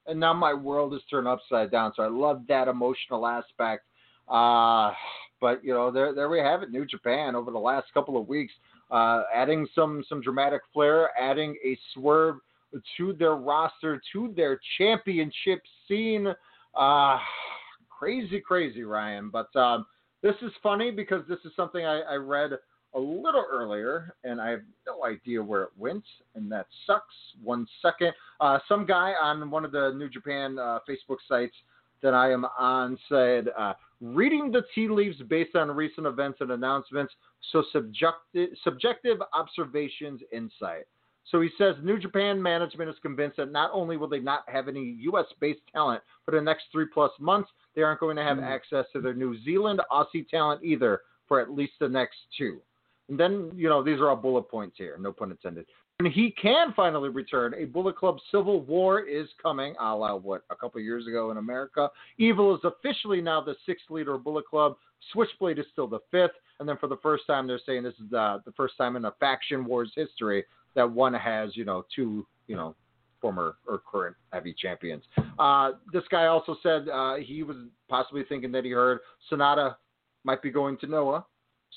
And 0.07 0.19
now 0.19 0.33
my 0.33 0.53
world 0.53 0.93
is 0.95 1.01
turned 1.09 1.27
upside 1.27 1.71
down. 1.71 1.93
So 1.95 2.03
I 2.03 2.07
love 2.07 2.41
that 2.47 2.67
emotional 2.67 3.27
aspect. 3.27 3.85
Uh, 4.27 4.93
but, 5.39 5.63
you 5.63 5.73
know, 5.73 5.91
there, 5.91 6.13
there 6.13 6.29
we 6.29 6.39
have 6.39 6.63
it. 6.63 6.71
New 6.71 6.85
Japan 6.85 7.35
over 7.35 7.51
the 7.51 7.59
last 7.59 7.87
couple 7.93 8.19
of 8.19 8.27
weeks, 8.27 8.53
uh, 8.89 9.23
adding 9.33 9.67
some, 9.75 10.03
some 10.09 10.21
dramatic 10.21 10.61
flair, 10.73 11.09
adding 11.19 11.55
a 11.63 11.77
swerve 11.93 12.37
to 12.97 13.13
their 13.13 13.35
roster, 13.35 14.01
to 14.13 14.33
their 14.35 14.59
championship 14.77 15.61
scene. 15.87 16.27
Uh, 16.75 17.17
crazy, 18.01 18.39
crazy, 18.39 18.83
Ryan. 18.83 19.29
But 19.29 19.55
um, 19.55 19.85
this 20.23 20.35
is 20.41 20.51
funny 20.63 20.89
because 20.89 21.21
this 21.29 21.37
is 21.45 21.51
something 21.55 21.85
I, 21.85 22.01
I 22.01 22.15
read 22.15 22.51
a 22.93 22.99
little 22.99 23.45
earlier, 23.49 24.15
and 24.23 24.41
I 24.41 24.49
have 24.49 24.61
no 24.87 25.05
idea 25.05 25.41
where 25.41 25.63
it 25.63 25.69
went, 25.77 26.03
and 26.35 26.51
that 26.51 26.65
sucks. 26.87 27.13
One 27.43 27.67
second. 27.81 28.13
Uh, 28.39 28.57
some 28.67 28.87
guy 28.87 29.13
on 29.21 29.51
one 29.51 29.63
of 29.63 29.71
the 29.71 29.93
New 29.95 30.09
Japan 30.09 30.57
uh, 30.57 30.79
Facebook 30.89 31.17
sites 31.27 31.53
that 32.01 32.15
I 32.15 32.31
am 32.31 32.45
on 32.57 32.97
said, 33.07 33.49
uh, 33.55 33.73
reading 34.01 34.51
the 34.51 34.63
tea 34.73 34.89
leaves 34.89 35.21
based 35.29 35.55
on 35.55 35.69
recent 35.69 36.07
events 36.07 36.39
and 36.41 36.51
announcements, 36.51 37.13
so 37.51 37.63
subjective, 37.71 38.49
subjective 38.63 39.19
observations, 39.33 40.21
insight. 40.33 40.85
So 41.29 41.39
he 41.39 41.49
says 41.57 41.75
New 41.83 41.99
Japan 41.99 42.41
management 42.41 42.89
is 42.89 42.95
convinced 43.01 43.37
that 43.37 43.51
not 43.51 43.71
only 43.73 43.95
will 43.97 44.07
they 44.09 44.19
not 44.19 44.43
have 44.47 44.67
any 44.67 44.97
U.S. 45.01 45.25
based 45.39 45.61
talent 45.71 46.01
for 46.25 46.31
the 46.31 46.41
next 46.41 46.65
three 46.71 46.85
plus 46.91 47.11
months, 47.19 47.49
they 47.75 47.83
aren't 47.83 47.99
going 47.99 48.17
to 48.17 48.23
have 48.23 48.37
Mm. 48.37 48.43
access 48.43 48.85
to 48.93 49.01
their 49.01 49.13
New 49.13 49.39
Zealand 49.43 49.81
Aussie 49.91 50.27
talent 50.27 50.63
either 50.63 51.01
for 51.27 51.39
at 51.39 51.51
least 51.51 51.73
the 51.79 51.87
next 51.87 52.17
two. 52.37 52.61
And 53.07 53.19
then, 53.19 53.51
you 53.55 53.69
know, 53.69 53.83
these 53.83 53.99
are 53.99 54.09
all 54.09 54.15
bullet 54.15 54.49
points 54.49 54.77
here, 54.77 54.97
no 54.99 55.11
pun 55.11 55.31
intended. 55.31 55.65
When 55.99 56.11
he 56.11 56.31
can 56.31 56.73
finally 56.73 57.09
return, 57.09 57.53
a 57.55 57.65
Bullet 57.65 57.95
Club 57.95 58.17
Civil 58.31 58.61
War 58.61 59.01
is 59.01 59.27
coming, 59.41 59.75
a 59.79 59.95
la 59.95 60.15
what, 60.15 60.43
a 60.49 60.55
couple 60.55 60.81
years 60.81 61.05
ago 61.05 61.29
in 61.29 61.37
America. 61.37 61.89
Evil 62.17 62.55
is 62.55 62.61
officially 62.63 63.21
now 63.21 63.39
the 63.41 63.55
sixth 63.65 63.85
leader 63.91 64.15
of 64.15 64.23
Bullet 64.23 64.47
Club. 64.47 64.77
Switchblade 65.11 65.59
is 65.59 65.65
still 65.71 65.87
the 65.87 65.99
fifth. 66.09 66.31
And 66.59 66.67
then 66.67 66.77
for 66.77 66.87
the 66.87 66.97
first 66.97 67.27
time, 67.27 67.45
they're 67.45 67.59
saying 67.65 67.83
this 67.83 67.93
is 67.95 68.09
the, 68.09 68.41
the 68.45 68.51
first 68.53 68.77
time 68.77 68.95
in 68.95 69.05
a 69.05 69.11
faction 69.19 69.63
wars 69.65 69.91
history 69.95 70.43
that 70.75 70.89
one 70.89 71.13
has, 71.13 71.55
you 71.55 71.65
know, 71.65 71.85
two, 71.95 72.25
you 72.47 72.55
know, 72.55 72.75
former 73.21 73.55
or 73.67 73.81
current 73.89 74.15
heavy 74.33 74.53
champions. 74.57 75.03
Uh, 75.39 75.71
this 75.93 76.03
guy 76.09 76.25
also 76.25 76.55
said 76.63 76.89
uh, 76.89 77.15
he 77.15 77.43
was 77.43 77.55
possibly 77.89 78.23
thinking 78.27 78.51
that 78.51 78.65
he 78.65 78.71
heard 78.71 78.99
Sanada 79.31 79.75
might 80.23 80.41
be 80.41 80.49
going 80.49 80.77
to 80.79 80.87
Noah. 80.87 81.25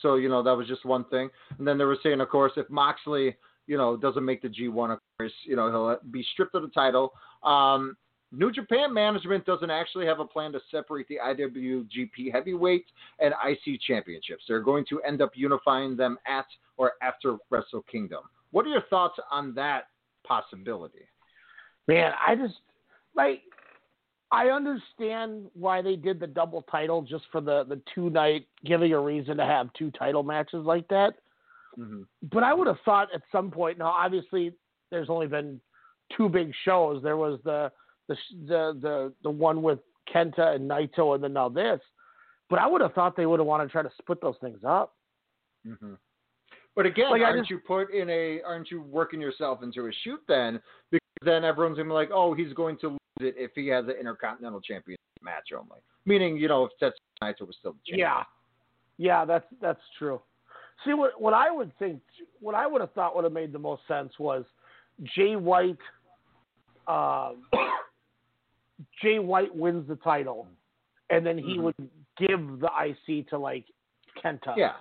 So, 0.03 0.17
you 0.17 0.29
know, 0.29 0.43
that 0.43 0.57
was 0.57 0.67
just 0.67 0.85
one 0.85 1.05
thing. 1.05 1.31
And 1.59 1.67
then 1.67 1.79
they 1.79 1.85
were 1.85 1.99
saying, 2.03 2.21
of 2.21 2.29
course, 2.29 2.53
if 2.57 2.69
Moxley, 2.69 3.37
you 3.67 3.77
know, 3.77 3.97
doesn't 3.97 4.25
make 4.25 4.43
the 4.43 4.49
G1, 4.49 4.93
of 4.93 4.99
course, 5.19 5.33
you 5.47 5.57
know, 5.57 5.71
he'll 5.71 6.11
be 6.11 6.25
stripped 6.33 6.55
of 6.55 6.63
the 6.63 6.69
title. 6.69 7.13
Um, 7.43 7.97
New 8.33 8.51
Japan 8.51 8.93
management 8.93 9.47
doesn't 9.47 9.71
actually 9.71 10.07
have 10.07 10.19
a 10.19 10.25
plan 10.25 10.51
to 10.53 10.61
separate 10.71 11.07
the 11.07 11.19
IWGP 11.25 12.33
Heavyweight 12.33 12.87
and 13.21 13.33
IC 13.47 13.81
championships. 13.87 14.43
They're 14.49 14.61
going 14.61 14.85
to 14.89 15.01
end 15.03 15.23
up 15.23 15.31
unifying 15.35 15.97
them 15.97 16.19
at 16.27 16.47
or 16.77 16.93
after 17.01 17.37
Wrestle 17.51 17.85
Kingdom. 17.91 18.23
What 18.55 18.67
are 18.67 18.69
your 18.69 18.83
thoughts 18.89 19.19
on 19.33 19.53
that 19.57 19.89
possibility? 20.25 21.09
Man, 21.89 22.13
I 22.25 22.37
just 22.37 22.55
like 23.17 23.43
I 24.31 24.47
understand 24.51 25.47
why 25.55 25.83
they 25.83 25.97
did 25.97 26.21
the 26.21 26.29
double 26.29 26.63
title 26.71 27.03
just 27.03 27.25
for 27.33 27.41
the 27.41 27.65
the 27.65 27.81
two 27.93 28.11
night 28.11 28.47
giving 28.65 28.93
a 28.93 29.01
reason 29.01 29.39
to 29.39 29.45
have 29.45 29.73
two 29.73 29.91
title 29.91 30.23
matches 30.23 30.65
like 30.65 30.87
that. 30.87 31.15
Mm-hmm. 31.77 32.03
But 32.31 32.45
I 32.45 32.55
would 32.55 32.69
have 32.69 32.79
thought 32.85 33.09
at 33.13 33.23
some 33.33 33.51
point. 33.51 33.79
Now, 33.79 33.89
obviously, 33.89 34.53
there's 34.93 35.11
only 35.11 35.27
been 35.27 35.61
two 36.17 36.29
big 36.29 36.53
shows. 36.65 37.03
There 37.03 37.17
was 37.17 37.41
the 37.43 37.73
the 38.07 38.17
the 38.47 38.79
the, 38.81 39.13
the 39.25 39.31
one 39.31 39.63
with 39.63 39.81
Kenta 40.15 40.55
and 40.55 40.71
Naito, 40.71 41.17
and 41.17 41.25
then 41.25 41.33
now 41.33 41.49
this. 41.49 41.81
But 42.49 42.61
I 42.61 42.69
would 42.69 42.83
have 42.83 42.93
thought 42.93 43.17
they 43.17 43.27
would 43.27 43.41
have 43.41 43.49
wanted 43.49 43.65
to 43.65 43.73
try 43.73 43.83
to 43.83 43.91
split 43.99 44.21
those 44.21 44.37
things 44.41 44.61
up. 44.65 44.95
Mm-hmm. 45.67 45.95
But 46.77 46.87
again, 46.87 47.11
Like, 47.11 47.23
aren't 47.23 47.39
just- 47.39 47.51
you 47.51 47.59
put 47.61 47.91
in 47.93 48.11
a 48.11 48.43
aren't 48.43 48.71
you 48.71 48.83
working 48.83 49.21
yourself 49.21 49.63
into 49.63 49.87
a 49.87 49.93
shoot 49.93 50.21
then? 50.27 50.61
Because 50.91 51.01
then 51.23 51.45
everyone's 51.45 51.77
gonna 51.77 51.89
be 51.89 51.95
like, 51.95 52.11
oh, 52.13 52.35
he's 52.35 52.53
going 52.53 52.77
to 52.79 52.89
lose 52.91 52.99
it 53.21 53.37
if 53.37 53.53
he 53.55 53.69
has 53.69 53.85
an 53.87 53.93
intercontinental 53.93 54.61
championship 54.61 54.99
match 55.23 55.51
only. 55.53 55.79
Meaning, 56.05 56.37
you 56.37 56.49
know, 56.49 56.65
if 56.65 56.73
Tetsuya 56.81 56.95
Naito 57.23 57.47
was 57.47 57.57
still 57.59 57.73
the 57.73 57.79
champion. 57.87 57.99
Yeah, 58.01 58.25
yeah, 58.99 59.25
that's 59.25 59.47
that's 59.61 59.81
true. 59.99 60.21
See 60.85 60.93
what 60.95 61.21
what 61.21 61.33
I 61.33 61.51
would 61.51 61.77
think, 61.79 62.03
what 62.41 62.55
I 62.57 62.67
would 62.67 62.81
have 62.81 62.93
thought 62.93 63.15
would 63.15 63.25
have 63.25 63.33
made 63.33 63.53
the 63.53 63.59
most 63.59 63.87
sense 63.87 64.13
was 64.19 64.45
Jay 65.05 65.37
White. 65.37 65.79
Um, 66.89 67.47
Jay 69.01 69.19
White 69.21 69.55
wins 69.55 69.87
the 69.89 69.97
title, 69.97 70.49
and 71.11 71.25
then 71.25 71.39
he 71.39 71.57
Mhm. 71.57 71.63
would 71.63 71.91
give 72.17 72.59
the 72.61 72.71
IC 72.77 73.23
to 73.31 73.39
like 73.39 73.65
Kenta 74.23 74.57
Yeah, 74.57 74.77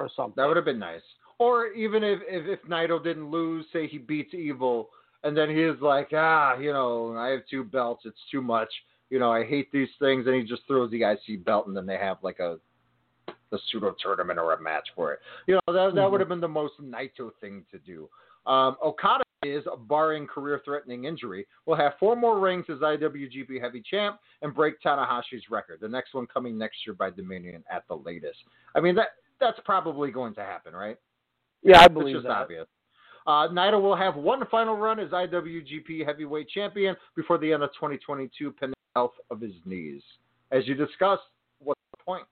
or 0.00 0.10
something. 0.16 0.34
that 0.36 0.46
would 0.46 0.56
have 0.56 0.64
been 0.64 0.78
nice. 0.78 1.02
Or 1.38 1.68
even 1.68 2.02
if, 2.02 2.20
if 2.28 2.46
if 2.46 2.68
Naito 2.68 3.02
didn't 3.02 3.30
lose, 3.30 3.64
say 3.72 3.86
he 3.86 3.98
beats 3.98 4.34
Evil, 4.34 4.90
and 5.24 5.36
then 5.36 5.48
he 5.48 5.62
is 5.62 5.76
like, 5.80 6.10
ah, 6.14 6.56
you 6.58 6.72
know, 6.72 7.16
I 7.16 7.28
have 7.28 7.40
two 7.50 7.64
belts, 7.64 8.02
it's 8.04 8.18
too 8.30 8.42
much. 8.42 8.68
You 9.10 9.18
know, 9.18 9.30
I 9.32 9.44
hate 9.44 9.70
these 9.72 9.88
things, 9.98 10.26
and 10.26 10.34
he 10.36 10.42
just 10.42 10.62
throws 10.66 10.90
the 10.90 11.02
IC 11.02 11.44
belt, 11.44 11.66
and 11.66 11.76
then 11.76 11.86
they 11.86 11.96
have 11.96 12.18
like 12.22 12.40
a 12.40 12.58
a 13.52 13.58
pseudo 13.70 13.94
tournament 14.00 14.38
or 14.38 14.52
a 14.52 14.62
match 14.62 14.88
for 14.94 15.12
it. 15.12 15.18
You 15.46 15.54
know, 15.54 15.60
that 15.74 15.94
that 15.94 16.00
Mhm. 16.00 16.10
would 16.12 16.20
have 16.20 16.28
been 16.28 16.40
the 16.40 16.48
most 16.48 16.80
Naito 16.80 17.32
thing 17.40 17.64
to 17.72 17.78
do. 17.78 18.08
Um, 18.46 18.76
Okada 18.82 19.24
is, 19.42 19.64
barring 19.88 20.26
career-threatening 20.26 21.04
injury, 21.04 21.46
will 21.66 21.74
have 21.74 21.98
four 21.98 22.14
more 22.14 22.38
rings 22.38 22.66
as 22.68 22.78
IWGP 22.82 23.58
Heavy 23.58 23.82
Champ 23.82 24.20
and 24.42 24.54
break 24.54 24.80
Tanahashi's 24.82 25.50
record. 25.50 25.80
The 25.80 25.88
next 25.88 26.14
one 26.14 26.26
coming 26.26 26.56
next 26.58 26.86
year 26.86 26.94
by 26.94 27.10
Dominion 27.10 27.64
at 27.70 27.88
the 27.88 27.96
latest. 27.96 28.38
I 28.74 28.80
mean, 28.80 28.94
that 28.96 29.08
that's 29.40 29.58
probably 29.64 30.10
going 30.10 30.34
to 30.34 30.40
happen, 30.42 30.74
right? 30.74 30.96
yeah, 31.62 31.80
I 31.80 31.84
It's 31.84 31.94
believe 31.94 32.16
just 32.16 32.26
that. 32.26 32.32
obvious. 32.36 32.66
Uh, 33.26 33.48
Naito 33.48 33.80
will 33.80 33.96
have 33.96 34.16
one 34.16 34.42
final 34.50 34.76
run 34.76 34.98
as 34.98 35.10
IWGP 35.10 36.04
Heavyweight 36.06 36.48
Champion 36.48 36.96
before 37.14 37.38
the 37.38 37.52
end 37.52 37.62
of 37.62 37.70
2022, 37.74 38.52
pending 38.52 38.74
health 38.96 39.12
of 39.30 39.40
his 39.40 39.52
knees. 39.66 40.02
As 40.50 40.66
you 40.66 40.74
discussed, 40.74 41.22
what's 41.62 41.80
the 41.96 42.02
point? 42.04 42.24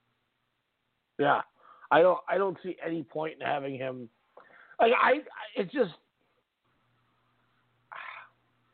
Yeah, 1.18 1.42
I 1.90 2.00
don't 2.00 2.18
I 2.28 2.38
don't 2.38 2.56
see 2.62 2.76
any 2.84 3.02
point 3.02 3.34
in 3.40 3.46
having 3.46 3.76
him. 3.76 4.08
Like 4.80 4.92
I, 5.00 5.10
I 5.10 5.14
it's 5.56 5.72
just 5.72 5.92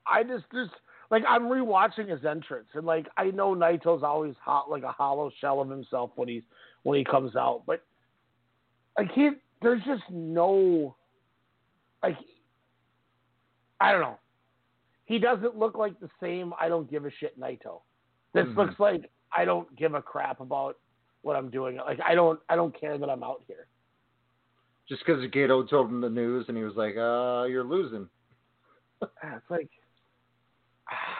I 0.07 0.23
just 0.23 0.45
just 0.53 0.71
like 1.11 1.25
I'm 1.29 1.45
rewatching 1.45 2.09
his 2.09 2.25
entrance 2.25 2.69
and 2.75 2.87
like 2.87 3.07
I 3.17 3.25
know 3.31 3.55
Naito's 3.55 4.03
always 4.03 4.35
hot 4.43 4.71
like 4.71 4.83
a 4.83 4.93
hollow 4.93 5.31
shell 5.41 5.61
of 5.61 5.69
himself 5.69 6.11
when 6.17 6.29
he's 6.29 6.43
when 6.85 6.99
he 6.99 7.05
comes 7.05 7.35
out, 7.37 7.63
but 7.67 7.83
like 8.99 9.11
he 9.13 9.31
there's 9.63 9.83
just 9.85 10.03
no 10.11 10.95
like 12.03 12.17
I 13.81 13.93
don't 13.93 14.01
know. 14.01 14.19
He 15.07 15.19
doesn't 15.19 15.57
look 15.57 15.77
like 15.77 15.99
the 16.01 16.09
same 16.21 16.53
I 16.59 16.69
don't 16.69 16.91
give 16.91 17.05
a 17.05 17.11
shit 17.11 17.39
Naito. 17.39 17.83
This 18.33 18.47
Mhm. 18.47 18.57
looks 18.57 18.81
like 18.81 19.11
I 19.37 19.45
don't 19.45 19.75
give 19.77 19.95
a 19.95 20.03
crap 20.03 20.41
about 20.41 20.79
what 21.23 21.37
I'm 21.37 21.51
doing. 21.51 21.77
Like 21.77 22.01
I 22.05 22.15
don't 22.15 22.41
I 22.49 22.57
don't 22.57 22.79
care 22.79 22.99
that 22.99 23.09
I'm 23.11 23.23
out 23.23 23.43
here. 23.47 23.67
Just 24.89 25.05
because 25.05 25.23
Gedo 25.31 25.69
told 25.69 25.89
him 25.89 26.01
the 26.01 26.11
news 26.11 26.47
and 26.49 26.57
he 26.57 26.63
was 26.63 26.77
like, 26.77 26.95
"Uh, 26.97 27.45
you're 27.49 27.65
losing." 27.65 28.09
It's 29.03 29.51
like 29.51 29.71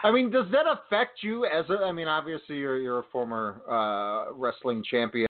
I 0.03 0.11
mean, 0.11 0.29
does 0.29 0.45
that 0.51 0.65
affect 0.67 1.23
you 1.23 1.45
as 1.45 1.67
a? 1.71 1.83
I 1.83 1.91
mean, 1.91 2.07
obviously 2.07 2.57
you're 2.57 2.77
you're 2.77 2.99
a 2.99 3.03
former 3.11 3.61
uh, 3.67 4.33
wrestling 4.33 4.83
champion. 4.83 5.24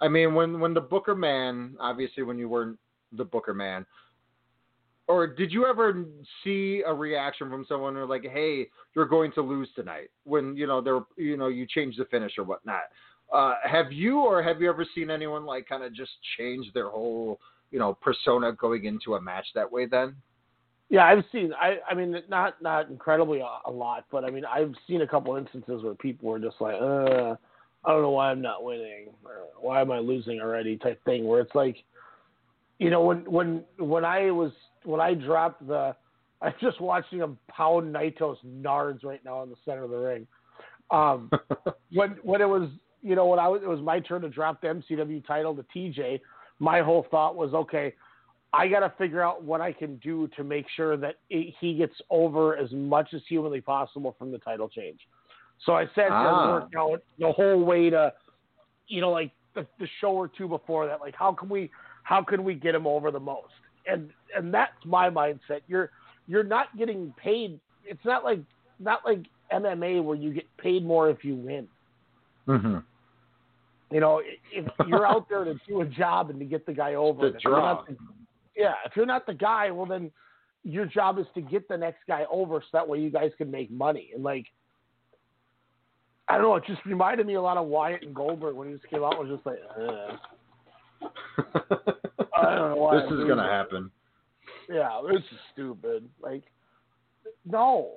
I 0.00 0.08
mean, 0.08 0.34
when 0.34 0.60
when 0.60 0.74
the 0.74 0.80
Booker 0.80 1.14
man, 1.14 1.76
obviously 1.80 2.22
when 2.22 2.38
you 2.38 2.48
weren't 2.48 2.78
the 3.12 3.24
Booker 3.24 3.54
man, 3.54 3.84
or 5.08 5.26
did 5.26 5.50
you 5.50 5.66
ever 5.66 6.04
see 6.44 6.82
a 6.86 6.92
reaction 6.92 7.50
from 7.50 7.64
someone 7.68 7.94
who 7.94 8.04
like, 8.04 8.24
"Hey, 8.24 8.68
you're 8.94 9.06
going 9.06 9.32
to 9.32 9.42
lose 9.42 9.68
tonight," 9.74 10.10
when 10.24 10.56
you 10.56 10.66
know 10.66 10.80
they're 10.80 11.00
you 11.16 11.36
know 11.36 11.48
you 11.48 11.66
change 11.66 11.96
the 11.96 12.04
finish 12.06 12.32
or 12.38 12.44
whatnot? 12.44 12.82
Uh, 13.32 13.54
have 13.64 13.92
you 13.92 14.20
or 14.20 14.42
have 14.42 14.60
you 14.60 14.68
ever 14.68 14.86
seen 14.94 15.10
anyone 15.10 15.44
like 15.44 15.68
kind 15.68 15.82
of 15.82 15.94
just 15.94 16.12
change 16.38 16.66
their 16.74 16.88
whole 16.88 17.40
you 17.70 17.78
know 17.78 17.94
persona 17.94 18.52
going 18.52 18.84
into 18.84 19.14
a 19.14 19.20
match 19.20 19.46
that 19.54 19.70
way? 19.70 19.86
Then. 19.86 20.14
Yeah, 20.90 21.04
I've 21.04 21.24
seen. 21.32 21.52
I 21.52 21.78
I 21.90 21.94
mean, 21.94 22.16
not 22.28 22.62
not 22.62 22.88
incredibly 22.88 23.40
a, 23.40 23.58
a 23.66 23.70
lot, 23.70 24.04
but 24.10 24.24
I 24.24 24.30
mean, 24.30 24.44
I've 24.44 24.74
seen 24.86 25.02
a 25.02 25.06
couple 25.06 25.36
instances 25.36 25.82
where 25.82 25.94
people 25.94 26.30
were 26.30 26.38
just 26.38 26.56
like, 26.60 26.76
uh, 26.80 27.34
I 27.84 27.90
don't 27.90 28.02
know 28.02 28.10
why 28.10 28.30
I'm 28.30 28.42
not 28.42 28.64
winning, 28.64 29.08
or 29.24 29.46
why 29.60 29.80
am 29.80 29.90
I 29.90 29.98
losing 29.98 30.40
already, 30.40 30.76
type 30.76 31.02
thing. 31.04 31.26
Where 31.26 31.40
it's 31.40 31.54
like, 31.54 31.76
you 32.78 32.90
know, 32.90 33.02
when 33.02 33.18
when 33.30 33.64
when 33.78 34.04
I 34.04 34.30
was 34.30 34.52
when 34.84 35.00
I 35.00 35.14
dropped 35.14 35.66
the, 35.66 35.94
I'm 36.42 36.54
just 36.60 36.80
watching 36.80 37.18
him 37.18 37.38
pound 37.48 37.94
Naito's 37.94 38.38
nards 38.46 39.04
right 39.04 39.24
now 39.24 39.42
in 39.42 39.50
the 39.50 39.56
center 39.64 39.84
of 39.84 39.90
the 39.90 39.96
ring. 39.96 40.26
Um, 40.90 41.30
when 41.92 42.16
when 42.22 42.40
it 42.40 42.48
was 42.48 42.68
you 43.02 43.14
know 43.14 43.26
when 43.26 43.38
I 43.38 43.48
was 43.48 43.62
it 43.62 43.68
was 43.68 43.80
my 43.80 44.00
turn 44.00 44.22
to 44.22 44.28
drop 44.28 44.60
the 44.60 44.68
MCW 44.68 45.26
title 45.26 45.54
to 45.54 45.64
TJ, 45.74 46.20
my 46.58 46.80
whole 46.80 47.06
thought 47.10 47.36
was 47.36 47.54
okay. 47.54 47.94
I 48.52 48.66
got 48.66 48.80
to 48.80 48.92
figure 48.96 49.22
out 49.22 49.44
what 49.44 49.60
I 49.60 49.72
can 49.72 49.96
do 49.96 50.26
to 50.36 50.42
make 50.42 50.64
sure 50.74 50.96
that 50.96 51.16
it, 51.28 51.54
he 51.60 51.74
gets 51.74 51.94
over 52.10 52.56
as 52.56 52.72
much 52.72 53.12
as 53.12 53.20
humanly 53.28 53.60
possible 53.60 54.16
from 54.18 54.32
the 54.32 54.38
title 54.38 54.70
change. 54.70 55.00
So 55.66 55.74
I 55.74 55.86
said 55.94 56.08
Ah. 56.10 56.46
to 56.46 56.52
work 56.52 56.72
out 56.78 57.02
the 57.18 57.32
whole 57.32 57.64
way 57.64 57.90
to, 57.90 58.12
you 58.86 59.00
know, 59.00 59.10
like 59.10 59.32
the, 59.54 59.66
the 59.78 59.88
show 60.00 60.12
or 60.12 60.28
two 60.28 60.48
before 60.48 60.86
that, 60.86 61.00
like 61.00 61.14
how 61.16 61.32
can 61.32 61.48
we, 61.48 61.70
how 62.04 62.22
can 62.22 62.44
we 62.44 62.54
get 62.54 62.74
him 62.74 62.86
over 62.86 63.10
the 63.10 63.20
most? 63.20 63.52
And 63.86 64.10
and 64.36 64.52
that's 64.52 64.72
my 64.84 65.08
mindset. 65.10 65.60
You're 65.66 65.90
you're 66.26 66.44
not 66.44 66.76
getting 66.76 67.12
paid. 67.16 67.58
It's 67.84 68.04
not 68.04 68.22
like 68.24 68.40
not 68.78 69.00
like 69.04 69.20
MMA 69.52 70.02
where 70.04 70.16
you 70.16 70.32
get 70.32 70.44
paid 70.58 70.84
more 70.84 71.08
if 71.10 71.24
you 71.24 71.34
win. 71.34 71.66
Mm-hmm. 72.46 72.78
You 73.90 74.00
know, 74.00 74.20
if 74.52 74.66
you're 74.86 75.06
out 75.06 75.28
there 75.30 75.44
to 75.44 75.54
do 75.66 75.80
a 75.80 75.86
job 75.86 76.28
and 76.30 76.38
to 76.38 76.44
get 76.44 76.66
the 76.66 76.74
guy 76.74 76.94
over, 76.94 77.22
The 77.28 77.32
and 77.32 77.40
draw. 77.40 77.60
not 77.74 77.86
the- 77.88 77.96
yeah, 78.54 78.74
if 78.84 78.94
you're 78.96 79.06
not 79.06 79.24
the 79.26 79.34
guy, 79.34 79.70
well 79.70 79.86
then 79.86 80.10
your 80.64 80.84
job 80.84 81.18
is 81.18 81.26
to 81.34 81.40
get 81.40 81.66
the 81.68 81.76
next 81.78 82.00
guy 82.06 82.26
over, 82.30 82.60
so 82.60 82.66
that 82.74 82.86
way 82.86 82.98
you 83.00 83.10
guys 83.10 83.30
can 83.38 83.50
make 83.50 83.70
money. 83.70 84.10
And 84.14 84.22
like, 84.22 84.44
I 86.28 86.34
don't 86.34 86.42
know, 86.42 86.56
it 86.56 86.64
just 86.66 86.84
reminded 86.84 87.26
me 87.26 87.34
a 87.34 87.42
lot 87.42 87.56
of 87.56 87.66
Wyatt 87.66 88.02
and 88.02 88.14
Goldberg 88.14 88.54
when 88.54 88.68
he 88.68 88.74
just 88.74 88.88
came 88.88 89.02
out 89.02 89.18
was 89.18 89.30
just 89.30 89.46
like, 89.46 89.58
I 92.36 92.54
don't 92.54 92.70
know 92.70 92.76
why. 92.76 92.96
this 93.00 93.10
is 93.10 93.20
gonna 93.26 93.36
that. 93.36 93.50
happen. 93.50 93.90
Yeah, 94.68 95.00
this 95.10 95.22
is 95.22 95.38
stupid. 95.52 96.08
Like, 96.20 96.44
no. 97.46 97.92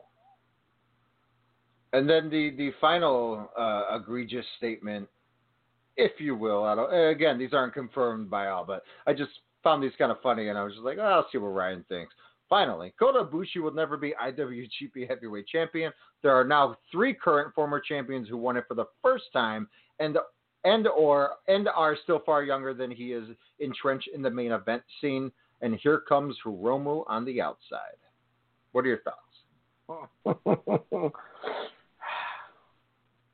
And 1.93 2.09
then 2.09 2.29
the 2.29 2.51
the 2.57 2.71
final 2.79 3.49
uh, 3.57 3.97
egregious 3.97 4.45
statement, 4.57 5.09
if 5.97 6.11
you 6.19 6.35
will. 6.35 6.63
I 6.63 6.75
don't. 6.75 6.93
Again, 7.09 7.37
these 7.37 7.53
aren't 7.53 7.73
confirmed 7.73 8.29
by 8.29 8.47
all, 8.47 8.63
but 8.63 8.83
I 9.05 9.13
just 9.13 9.31
found 9.61 9.83
these 9.83 9.91
kind 9.97 10.11
of 10.11 10.21
funny, 10.21 10.47
and 10.47 10.57
I 10.57 10.63
was 10.63 10.73
just 10.73 10.85
like, 10.85 10.97
oh, 10.99 11.03
I'll 11.03 11.27
see 11.31 11.37
what 11.37 11.49
Ryan 11.49 11.83
thinks. 11.89 12.13
Finally, 12.51 12.93
Kota 12.99 13.23
Ibushi 13.23 13.63
will 13.63 13.73
never 13.73 13.95
be 13.95 14.13
IWGP 14.21 15.07
Heavyweight 15.07 15.47
Champion. 15.47 15.93
There 16.21 16.35
are 16.35 16.43
now 16.43 16.75
three 16.91 17.13
current 17.13 17.55
former 17.55 17.79
champions 17.79 18.27
who 18.27 18.35
won 18.35 18.57
it 18.57 18.65
for 18.67 18.75
the 18.75 18.87
first 19.01 19.23
time, 19.31 19.69
and 20.01 20.17
and 20.65 20.85
or 20.89 21.35
and 21.47 21.69
are 21.69 21.95
still 22.03 22.21
far 22.25 22.43
younger 22.43 22.73
than 22.73 22.91
he 22.91 23.13
is 23.13 23.23
entrenched 23.61 24.09
in 24.13 24.21
the 24.21 24.29
main 24.29 24.51
event 24.51 24.83
scene. 24.99 25.31
And 25.61 25.75
here 25.75 25.99
comes 25.99 26.35
Hiromu 26.45 27.05
on 27.07 27.23
the 27.23 27.39
outside. 27.39 27.95
What 28.73 28.83
are 28.83 28.89
your 28.89 28.99
thoughts? 28.99 29.15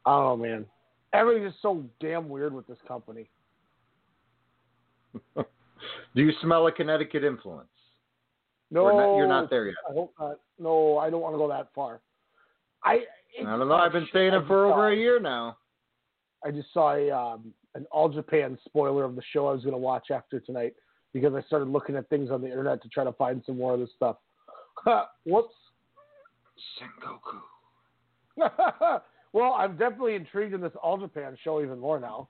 oh 0.05 0.37
man, 0.37 0.63
everything 1.13 1.43
is 1.43 1.55
so 1.63 1.83
damn 1.99 2.29
weird 2.29 2.53
with 2.53 2.67
this 2.67 2.77
company. 2.87 3.27
Do 5.35 5.43
you 6.21 6.33
smell 6.43 6.67
a 6.67 6.71
Connecticut 6.71 7.23
influence? 7.23 7.69
No, 8.69 8.89
not- 8.89 9.15
you're 9.15 9.27
not 9.27 9.49
there 9.49 9.67
yet. 9.67 9.75
I 9.89 9.93
hope 9.93 10.13
not. 10.19 10.39
No, 10.59 10.97
I 10.97 11.09
don't 11.09 11.21
want 11.21 11.33
to 11.33 11.37
go 11.37 11.47
that 11.47 11.69
far. 11.73 12.01
I 12.83 13.01
I 13.39 13.57
don't 13.57 13.67
know. 13.67 13.75
I've 13.75 13.91
been 13.91 14.07
saying 14.11 14.33
it 14.33 14.47
for 14.47 14.65
over 14.65 14.91
a 14.91 14.95
year 14.95 15.19
now. 15.19 15.57
I 16.45 16.51
just 16.51 16.73
saw 16.73 16.93
a 16.93 17.09
um, 17.11 17.53
an 17.75 17.85
All 17.91 18.09
Japan 18.09 18.57
spoiler 18.65 19.03
of 19.03 19.15
the 19.15 19.21
show 19.31 19.47
I 19.47 19.53
was 19.53 19.63
going 19.63 19.73
to 19.73 19.79
watch 19.79 20.11
after 20.11 20.39
tonight 20.39 20.73
because 21.13 21.33
I 21.33 21.41
started 21.43 21.67
looking 21.67 21.95
at 21.95 22.09
things 22.09 22.29
on 22.31 22.41
the 22.41 22.47
internet 22.47 22.81
to 22.83 22.89
try 22.89 23.03
to 23.03 23.13
find 23.13 23.41
some 23.45 23.57
more 23.57 23.73
of 23.73 23.79
this 23.79 23.89
stuff. 23.95 24.17
Whoops. 25.25 25.53
Sengoku. 26.79 27.41
well, 29.33 29.53
I'm 29.53 29.77
definitely 29.77 30.15
intrigued 30.15 30.53
in 30.53 30.61
this 30.61 30.73
All 30.81 30.97
Japan 30.97 31.37
show 31.43 31.61
even 31.61 31.79
more 31.79 31.99
now. 31.99 32.29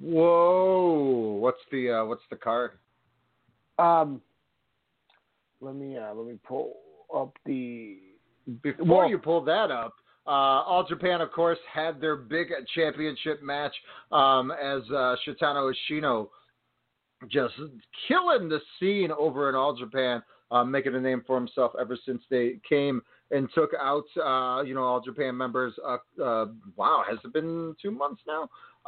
Whoa! 0.00 1.38
What's 1.40 1.60
the 1.70 1.90
uh, 1.90 2.04
what's 2.04 2.24
the 2.30 2.36
card? 2.36 2.72
Um, 3.78 4.20
let 5.60 5.74
me 5.74 5.96
uh, 5.96 6.14
let 6.14 6.26
me 6.26 6.38
pull 6.46 6.74
up 7.14 7.32
the 7.44 7.98
Before 8.62 8.84
Well- 8.86 9.08
you 9.08 9.18
pull 9.18 9.42
that 9.44 9.70
up, 9.70 9.94
uh, 10.26 10.30
All 10.30 10.84
Japan, 10.86 11.20
of 11.20 11.30
course, 11.32 11.58
had 11.72 12.00
their 12.00 12.16
big 12.16 12.48
championship 12.74 13.42
match 13.42 13.74
um, 14.12 14.50
as 14.50 14.82
uh, 14.90 15.16
Shotaro 15.26 15.72
Ashino 15.72 16.28
just 17.30 17.54
killing 18.08 18.48
the 18.48 18.60
scene 18.78 19.10
over 19.10 19.48
in 19.48 19.54
All 19.54 19.74
Japan, 19.74 20.22
uh, 20.50 20.64
making 20.64 20.94
a 20.94 21.00
name 21.00 21.22
for 21.26 21.36
himself 21.36 21.72
ever 21.80 21.96
since 22.04 22.22
they 22.30 22.58
came 22.68 23.00
and 23.30 23.48
took 23.54 23.70
out, 23.80 24.04
uh, 24.22 24.62
you 24.62 24.74
know, 24.74 24.82
All 24.82 25.00
Japan 25.00 25.36
members. 25.36 25.72
Uh, 25.84 25.96
uh, 26.22 26.46
wow, 26.76 27.02
has 27.08 27.18
it 27.24 27.32
been 27.32 27.74
two 27.80 27.90
months 27.90 28.22
now? 28.26 28.42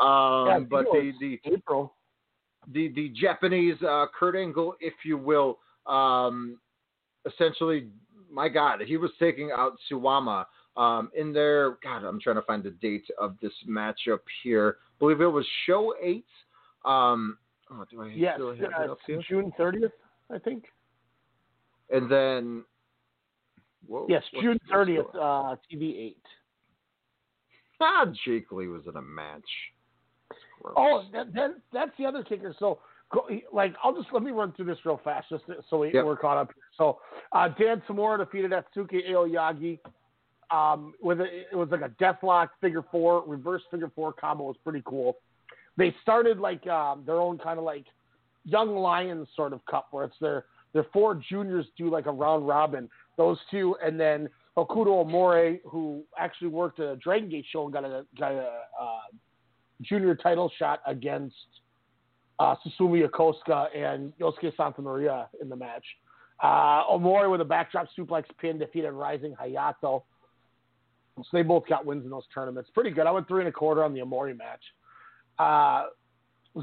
Um, 0.05 0.47
Yeah, 0.49 0.59
but 0.70 0.85
the, 0.93 1.12
the 1.20 1.40
April. 1.45 1.95
the 2.73 2.89
the 2.95 3.09
Japanese 3.11 3.81
uh, 3.82 4.07
Kurt 4.19 4.36
Angle, 4.36 4.74
if 4.81 4.95
you 5.05 5.16
will, 5.16 5.59
um, 5.89 6.59
essentially, 7.27 7.89
my 8.31 8.48
God, 8.48 8.81
he 8.82 8.97
was 8.97 9.10
taking 9.19 9.51
out 9.56 9.74
Suwama 9.90 10.44
um, 10.77 11.10
in 11.16 11.32
their. 11.32 11.78
God, 11.82 12.05
I'm 12.05 12.20
trying 12.20 12.36
to 12.36 12.43
find 12.43 12.62
the 12.62 12.70
date 12.70 13.06
of 13.20 13.36
this 13.40 13.52
matchup 13.69 14.20
here. 14.43 14.77
I 14.81 14.94
believe 14.98 15.20
it 15.20 15.27
was 15.27 15.47
show 15.66 15.94
eight. 16.02 16.27
Um, 16.85 17.39
oh, 17.70 17.85
do 17.90 18.02
I 18.02 18.09
Yes, 18.15 18.36
still 18.36 18.55
have 18.55 18.60
it 18.60 18.89
uh, 18.89 18.93
up 18.93 18.98
here? 19.06 19.20
June 19.28 19.52
30th, 19.59 19.90
I 20.31 20.39
think. 20.39 20.65
And 21.90 22.10
then, 22.10 22.65
whoa, 23.86 24.06
Yes, 24.09 24.23
June 24.40 24.59
30th, 24.70 25.15
uh, 25.15 25.56
TV 25.73 26.09
8. 26.09 26.16
Ah, 27.81 28.06
Jake 28.24 28.51
Lee 28.52 28.69
was 28.69 28.82
in 28.86 28.97
a 28.97 29.02
match. 29.02 29.43
Oh, 30.77 31.05
that, 31.12 31.32
that, 31.35 31.51
that's 31.73 31.93
the 31.98 32.05
other 32.05 32.23
kicker. 32.23 32.55
So, 32.59 32.81
go, 33.12 33.26
like, 33.52 33.74
I'll 33.82 33.94
just 33.94 34.09
let 34.12 34.22
me 34.22 34.30
run 34.30 34.52
through 34.52 34.66
this 34.66 34.78
real 34.85 35.01
fast, 35.02 35.28
just 35.28 35.44
so 35.70 35.78
we, 35.78 35.93
Yep. 35.93 36.05
we're 36.05 36.16
caught 36.16 36.39
up. 36.39 36.48
Here. 36.55 36.62
So, 36.76 37.01
uh, 37.32 37.48
Dan 37.48 37.82
Tamura 37.89 38.18
defeated 38.18 38.52
Atsuki 38.52 39.09
Aoyagi. 39.10 39.78
Um, 40.51 40.94
with 41.02 41.20
a, 41.20 41.26
it 41.52 41.55
was 41.55 41.68
like 41.70 41.82
a 41.82 41.90
deathlock 42.02 42.48
figure 42.62 42.82
four, 42.90 43.22
reverse 43.26 43.62
figure 43.70 43.90
four 43.94 44.14
combo. 44.14 44.44
Was 44.44 44.56
pretty 44.64 44.82
cool. 44.86 45.18
They 45.76 45.94
started 46.01 46.39
like 46.39 46.66
um, 46.66 47.02
their 47.05 47.20
own 47.20 47.36
kind 47.36 47.59
of 47.59 47.66
like 47.66 47.85
young 48.44 48.74
lions 48.74 49.28
sort 49.36 49.52
of 49.52 49.60
cup, 49.66 49.89
where 49.90 50.05
it's 50.05 50.16
their 50.22 50.47
their 50.72 50.86
four 50.93 51.14
juniors 51.14 51.66
do 51.76 51.90
like 51.90 52.06
a 52.06 52.10
round 52.10 52.48
robin. 52.48 52.89
Those 53.18 53.39
two, 53.51 53.76
and 53.85 54.01
then 54.01 54.30
Hokuto 54.56 55.05
Omori, 55.06 55.60
who 55.66 56.02
actually 56.18 56.48
worked 56.48 56.80
at 56.80 56.86
a 56.86 56.97
Dragon 56.97 57.28
Gate 57.28 57.44
show 57.52 57.64
and 57.64 57.72
got 57.72 57.85
a 57.85 58.06
got 58.18 58.32
a 58.32 58.48
uh, 58.80 59.01
junior 59.82 60.14
title 60.14 60.51
shot 60.59 60.80
against 60.86 61.36
uh, 62.39 62.55
Susumu 62.65 63.06
Yokosuka 63.09 63.66
and 63.77 64.12
Yosuke 64.19 64.56
Santa 64.56 64.82
Maria 64.82 65.28
in 65.40 65.48
the 65.48 65.56
match. 65.56 65.85
Uh, 66.43 66.85
Omori 66.86 67.31
with 67.31 67.40
a 67.40 67.44
backdrop 67.44 67.89
suplex 67.98 68.24
pin 68.40 68.59
defeated 68.59 68.93
Rising 68.93 69.35
Hayato. 69.40 70.02
So 71.16 71.24
they 71.32 71.43
both 71.43 71.66
got 71.69 71.85
wins 71.85 72.05
in 72.05 72.10
those 72.10 72.23
tournaments. 72.32 72.70
Pretty 72.73 72.90
good. 72.90 73.06
I 73.06 73.10
went 73.10 73.27
three 73.27 73.40
and 73.40 73.48
a 73.48 73.52
quarter 73.52 73.82
on 73.82 73.93
the 73.93 74.01
Omori 74.01 74.36
match. 74.39 74.62
Uh, 75.39 75.86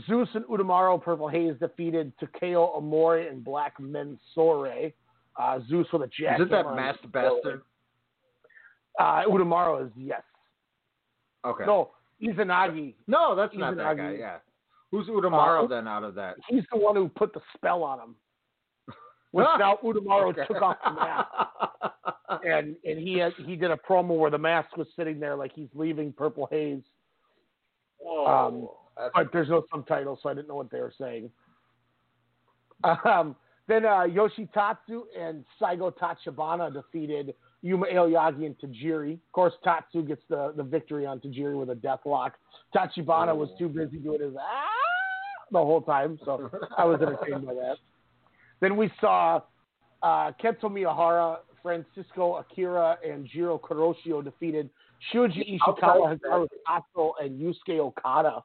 Zeus 0.07 0.29
and 0.33 0.45
Udamaro 0.45 1.01
Purple 1.01 1.27
Haze 1.27 1.55
defeated 1.59 2.13
Takao 2.19 2.81
Omori 2.81 3.29
and 3.29 3.43
Black 3.43 3.77
Mensore. 3.79 4.93
Uh, 5.37 5.59
Zeus 5.67 5.87
with 5.91 6.03
a 6.03 6.05
jackhammer. 6.05 6.35
Isn't 6.35 6.51
that 6.51 6.65
on 6.65 6.75
masked 6.77 7.11
bastard? 7.11 7.61
Uh, 8.97 9.23
Udamaro 9.27 9.85
is 9.85 9.91
yes. 9.97 10.23
Okay. 11.45 11.65
No, 11.65 11.91
Izanagi. 12.23 12.93
No, 13.07 13.35
that's 13.35 13.53
not 13.55 13.75
that 13.75 13.97
guy. 13.97 14.15
Yeah. 14.17 14.37
Who's 14.95 15.07
Udamaro 15.07 15.65
Uh, 15.65 15.67
then 15.67 15.87
out 15.89 16.03
of 16.03 16.15
that? 16.15 16.35
He's 16.47 16.63
the 16.71 16.77
one 16.77 16.95
who 16.95 17.09
put 17.09 17.33
the 17.33 17.41
spell 17.55 17.83
on 17.83 17.99
him. 17.99 18.15
Which 19.31 19.47
now 19.59 19.77
Udamaro 19.83 20.29
Okay. 20.29 20.45
took 20.47 20.61
off 20.61 20.77
the 20.85 20.91
mask, 20.91 21.27
and 22.45 22.77
and 22.85 22.99
he 22.99 23.17
had, 23.17 23.33
he 23.45 23.57
did 23.57 23.71
a 23.71 23.77
promo 23.77 24.17
where 24.17 24.31
the 24.31 24.37
mask 24.37 24.77
was 24.77 24.87
sitting 24.95 25.19
there 25.19 25.35
like 25.35 25.51
he's 25.53 25.67
leaving 25.73 26.13
Purple 26.13 26.47
Haze. 26.49 26.81
Um, 28.25 28.69
but 29.13 29.33
there's 29.33 29.49
no 29.49 29.63
subtitles, 29.69 30.19
so 30.23 30.29
I 30.29 30.33
didn't 30.33 30.47
know 30.47 30.55
what 30.55 30.71
they 30.71 30.79
were 30.79 30.93
saying. 30.97 31.29
Um, 33.03 33.35
then 33.67 33.83
uh, 33.83 34.05
Yoshitatsu 34.07 35.03
and 35.19 35.43
Seigo 35.59 35.91
Tachibana 35.91 36.71
defeated 36.71 37.33
Yuma 37.63 37.87
Aoyagi 37.87 38.45
and 38.45 38.55
Tajiri. 38.59 39.13
Of 39.13 39.31
course, 39.33 39.53
Tatsu 39.63 40.03
gets 40.03 40.21
the, 40.29 40.53
the 40.55 40.63
victory 40.63 41.05
on 41.05 41.19
Tajiri 41.19 41.57
with 41.59 41.71
a 41.71 41.75
death 41.75 42.01
lock. 42.05 42.33
Tachibana 42.75 43.35
was 43.35 43.49
too 43.57 43.67
busy 43.67 43.97
doing 43.97 44.21
his 44.21 44.35
ah 44.39 44.74
the 45.51 45.57
whole 45.59 45.81
time, 45.81 46.19
so 46.25 46.49
I 46.77 46.85
was 46.85 47.01
entertained 47.01 47.45
by 47.45 47.53
that. 47.53 47.77
Then 48.61 48.77
we 48.77 48.91
saw 49.01 49.41
uh, 50.01 50.31
Kento 50.43 50.63
Miyahara, 50.63 51.37
Francisco 51.61 52.35
Akira, 52.35 52.97
and 53.07 53.27
Jiro 53.31 53.57
Kuroshio 53.57 54.23
defeated 54.23 54.69
Shuji 55.13 55.59
Ishikawa, 55.59 56.17
Hikaru 56.19 56.47
Sato, 56.65 57.13
and 57.21 57.39
Yusuke 57.39 57.79
Okada. 57.79 58.43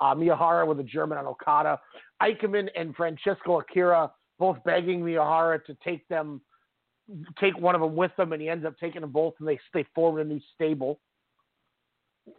Uh, 0.00 0.14
Miyahara 0.14 0.66
with 0.66 0.80
a 0.80 0.82
German 0.82 1.18
on 1.18 1.26
Okada. 1.26 1.78
Ikemen 2.22 2.68
and 2.74 2.96
Francisco 2.96 3.60
Akira 3.60 4.10
both 4.38 4.56
begging 4.64 5.02
Miyahara 5.02 5.62
to 5.66 5.76
take 5.84 6.08
them, 6.08 6.40
take 7.38 7.58
one 7.58 7.74
of 7.74 7.82
them 7.82 7.94
with 7.94 8.10
them, 8.16 8.32
and 8.32 8.40
he 8.40 8.48
ends 8.48 8.64
up 8.64 8.74
taking 8.78 9.02
them 9.02 9.10
both, 9.10 9.34
and 9.38 9.46
they 9.46 9.58
they 9.74 9.84
form 9.94 10.18
a 10.18 10.24
new 10.24 10.40
stable. 10.54 10.98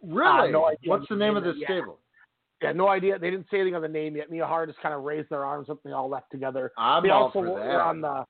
really? 0.02 0.48
Uh, 0.48 0.52
no 0.52 0.70
What's 0.86 1.08
the 1.08 1.14
name 1.14 1.36
of 1.36 1.44
Yeah. 1.44 1.52
this 1.52 1.62
stable? 1.64 1.98
Yeah, 2.62 2.72
no 2.72 2.88
idea. 2.88 3.18
They 3.18 3.30
didn't 3.30 3.46
say 3.50 3.56
anything 3.58 3.74
on 3.74 3.82
the 3.82 3.88
name 3.88 4.16
yet. 4.16 4.30
Miyahara 4.30 4.66
just 4.66 4.80
kind 4.80 4.94
of 4.94 5.02
raised 5.02 5.28
their 5.30 5.44
arms 5.44 5.68
up, 5.68 5.80
and 5.84 5.90
they 5.92 5.94
all 5.96 6.08
left 6.08 6.30
together. 6.30 6.72
I'm 6.78 7.02
they 7.02 7.10
also 7.10 7.40
were 7.40 7.80
on 7.80 8.00
the 8.00 8.24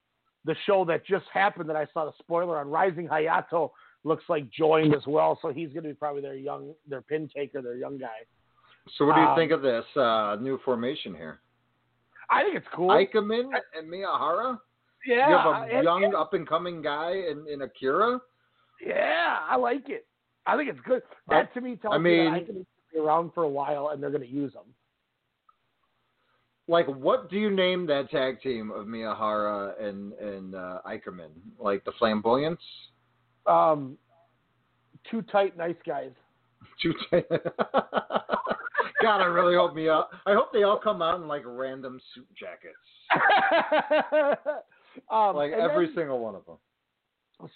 the 0.45 0.57
show 0.67 0.85
that 0.87 1.07
just 1.07 1.27
happened 1.33 1.69
that 1.69 1.77
I 1.77 1.87
saw 1.93 2.05
the 2.07 2.13
spoiler 2.19 2.59
on. 2.59 2.69
Rising 2.69 3.07
Hayato 3.07 3.71
looks 4.05 4.25
like 4.29 4.51
joined 4.51 4.95
as 4.95 5.07
well, 5.07 5.39
so 5.41 5.53
he's 5.53 5.69
going 5.69 5.85
to 5.85 5.91
be 5.91 5.95
probably 5.95 6.23
their 6.23 6.35
young 6.35 6.75
their 6.89 7.03
pin 7.03 7.29
taker, 7.35 7.63
their 7.63 7.77
young 7.77 7.99
guy. 7.99 8.09
So 8.97 9.07
what 9.07 9.15
do 9.15 9.21
you 9.21 9.27
Um, 9.29 9.37
think 9.37 9.53
of 9.53 9.63
this 9.63 9.85
uh, 9.97 10.37
new 10.41 10.59
formation 10.65 11.15
here? 11.15 11.41
I 12.31 12.43
think 12.43 12.57
it's 12.57 12.67
cool. 12.75 12.89
Ikemen 12.91 13.51
and 13.79 13.89
Miyahara? 13.93 14.59
yeah, 15.07 15.29
you 15.29 15.37
have 15.37 15.47
a 15.47 15.75
and- 15.77 15.85
young 15.85 16.05
and- 16.05 16.15
up 16.17 16.33
and 16.35 16.49
coming 16.49 16.83
guy 16.83 17.11
in, 17.13 17.47
in 17.53 17.63
Akira? 17.63 18.21
yeah, 18.85 19.39
I 19.49 19.57
like 19.57 19.89
it. 19.89 20.07
I 20.47 20.57
think 20.57 20.69
it's 20.71 20.81
good. 20.85 21.03
That 21.29 21.53
to 21.55 21.61
me 21.61 21.77
tells 21.77 21.95
I 21.95 21.99
me 21.99 22.29
mean- 22.31 22.47
can 22.47 22.67
be 22.93 22.99
around 22.99 23.33
for 23.35 23.45
a 23.45 23.49
while, 23.49 23.89
and 23.89 24.03
they're 24.03 24.11
going 24.11 24.23
to 24.23 24.29
use 24.29 24.53
them. 24.53 24.65
Like, 26.69 26.87
what 26.87 27.29
do 27.29 27.37
you 27.37 27.51
name 27.51 27.87
that 27.87 28.11
tag 28.11 28.41
team 28.41 28.71
of 28.71 28.87
Miyahara 28.87 29.83
and 29.83 30.13
and 30.15 30.55
uh, 30.55 30.79
Eickerman? 30.87 31.31
Like 31.59 31.85
the 31.85 31.93
Flamboyants? 32.01 32.63
Um, 33.47 33.99
two 35.11 35.23
tight, 35.23 35.57
nice 35.57 35.77
guys. 35.87 36.11
Two 36.83 36.95
tight. 37.11 37.27
God, 39.03 39.21
I 39.21 39.25
really 39.25 39.57
hope 39.57 39.75
me. 39.75 39.89
I 39.89 40.05
hope 40.29 40.53
they 40.53 40.63
all 40.63 40.79
come 40.79 41.03
out 41.03 41.21
in 41.21 41.27
like 41.27 41.43
random 41.45 42.01
suit 42.15 42.29
jackets, 42.39 42.77
um, 45.11 45.35
like 45.35 45.51
every 45.53 45.87
then- 45.87 45.95
single 45.97 46.21
one 46.21 46.37
of 46.37 46.47
them. 46.47 46.57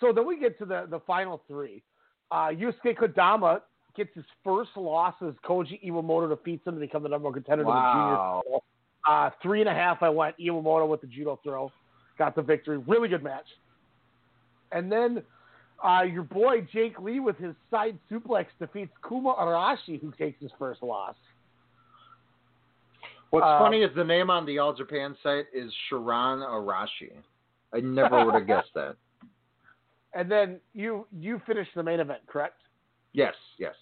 So 0.00 0.12
then 0.12 0.26
we 0.26 0.40
get 0.40 0.58
to 0.58 0.64
the, 0.64 0.86
the 0.90 0.98
final 1.06 1.44
three. 1.46 1.84
Uh, 2.32 2.48
Yusuke 2.48 2.96
Kodama 2.96 3.60
gets 3.96 4.10
his 4.14 4.24
first 4.44 4.70
loss 4.76 5.14
as 5.26 5.34
Koji 5.44 5.82
Iwamoto 5.84 6.28
defeats 6.28 6.66
him 6.66 6.74
to 6.74 6.80
become 6.80 7.02
the 7.02 7.08
number 7.08 7.24
one 7.28 7.34
contender 7.34 7.64
Wow. 7.64 8.42
to 8.44 8.50
the 8.50 8.50
junior. 8.50 8.60
Uh, 9.08 9.30
three 9.42 9.60
and 9.60 9.68
a 9.68 9.74
half, 9.74 10.02
I 10.02 10.08
went 10.08 10.36
Iwamoto 10.38 10.88
with 10.88 11.00
the 11.00 11.06
judo 11.06 11.38
throw. 11.42 11.70
Got 12.18 12.34
the 12.34 12.42
victory. 12.42 12.78
Really 12.78 13.08
good 13.08 13.22
match. 13.22 13.46
And 14.72 14.90
then 14.90 15.22
uh, 15.84 16.02
your 16.02 16.22
boy 16.24 16.66
Jake 16.72 16.98
Lee 16.98 17.20
with 17.20 17.36
his 17.38 17.54
side 17.70 17.98
suplex 18.10 18.46
defeats 18.58 18.92
Kuma 19.06 19.34
Arashi, 19.34 20.00
who 20.00 20.10
takes 20.12 20.40
his 20.40 20.50
first 20.58 20.82
loss. 20.82 21.14
What's 23.30 23.44
Uh, 23.44 23.58
funny 23.58 23.82
is 23.82 23.94
the 23.94 24.04
name 24.04 24.30
on 24.30 24.46
the 24.46 24.58
All 24.58 24.72
Japan 24.72 25.16
site 25.22 25.46
is 25.52 25.72
Sharon 25.88 26.40
Arashi. 26.40 27.12
I 27.74 27.80
never 27.80 28.24
would 28.24 28.34
have 28.34 28.46
guessed 28.46 28.72
that. 28.74 28.96
And 30.14 30.30
then 30.30 30.60
you 30.72 31.06
you 31.12 31.42
finished 31.46 31.72
the 31.74 31.82
main 31.82 32.00
event, 32.00 32.20
correct? 32.26 32.62
Yes, 33.12 33.34
yes. 33.58 33.74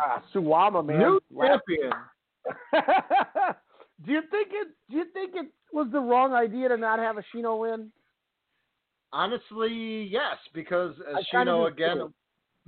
Uh, 0.00 0.20
Suwama, 0.34 0.84
man. 0.84 0.98
New 0.98 1.20
champion. 1.36 1.92
do 4.04 4.12
you 4.12 4.22
think 4.30 4.48
it? 4.52 4.68
Do 4.88 4.96
you 4.96 5.04
think 5.12 5.32
it 5.34 5.46
was 5.72 5.88
the 5.92 6.00
wrong 6.00 6.32
idea 6.32 6.68
to 6.68 6.76
not 6.76 6.98
have 6.98 7.18
a 7.18 7.24
Shino 7.34 7.60
win? 7.60 7.90
Honestly, 9.12 10.08
yes, 10.10 10.36
because 10.54 10.94
I 11.08 11.22
kinda 11.30 11.52
Shino 11.52 11.70
again 11.70 11.96
too. 11.96 12.14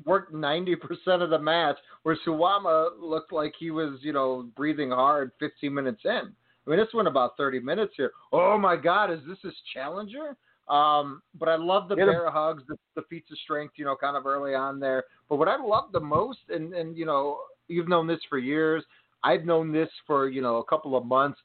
worked 0.04 0.34
ninety 0.34 0.76
percent 0.76 1.22
of 1.22 1.30
the 1.30 1.38
match, 1.38 1.76
where 2.02 2.18
Suwama 2.26 2.90
looked 3.00 3.32
like 3.32 3.54
he 3.58 3.70
was, 3.70 3.98
you 4.02 4.12
know, 4.12 4.48
breathing 4.56 4.90
hard 4.90 5.30
fifteen 5.38 5.74
minutes 5.74 6.02
in. 6.04 6.32
I 6.66 6.70
mean, 6.70 6.78
this 6.78 6.92
went 6.92 7.08
about 7.08 7.36
thirty 7.36 7.60
minutes 7.60 7.94
here. 7.96 8.12
Oh 8.32 8.58
my 8.58 8.76
God, 8.76 9.10
is 9.10 9.20
this 9.26 9.38
his 9.42 9.54
challenger? 9.72 10.36
Um, 10.68 11.22
but 11.38 11.48
I 11.48 11.56
love 11.56 11.88
the 11.88 11.96
Yeah, 11.96 12.06
bear 12.06 12.30
hugs, 12.30 12.62
the, 12.68 12.76
the 12.94 13.02
feats 13.10 13.30
of 13.30 13.38
strength, 13.38 13.74
you 13.76 13.84
know, 13.84 13.96
kind 13.96 14.16
of 14.16 14.26
early 14.26 14.54
on 14.54 14.78
there. 14.78 15.04
But 15.28 15.36
what 15.36 15.48
I 15.48 15.56
love 15.56 15.92
the 15.92 16.00
most, 16.00 16.38
and 16.48 16.72
and 16.72 16.96
you 16.96 17.04
know, 17.04 17.40
you've 17.68 17.88
known 17.88 18.06
this 18.06 18.20
for 18.28 18.38
years. 18.38 18.84
I've 19.24 19.44
known 19.44 19.72
this 19.72 19.88
for 20.06 20.28
you 20.28 20.40
know 20.40 20.58
a 20.58 20.64
couple 20.64 20.96
of 20.96 21.04
months. 21.04 21.38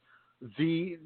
The 0.56 0.98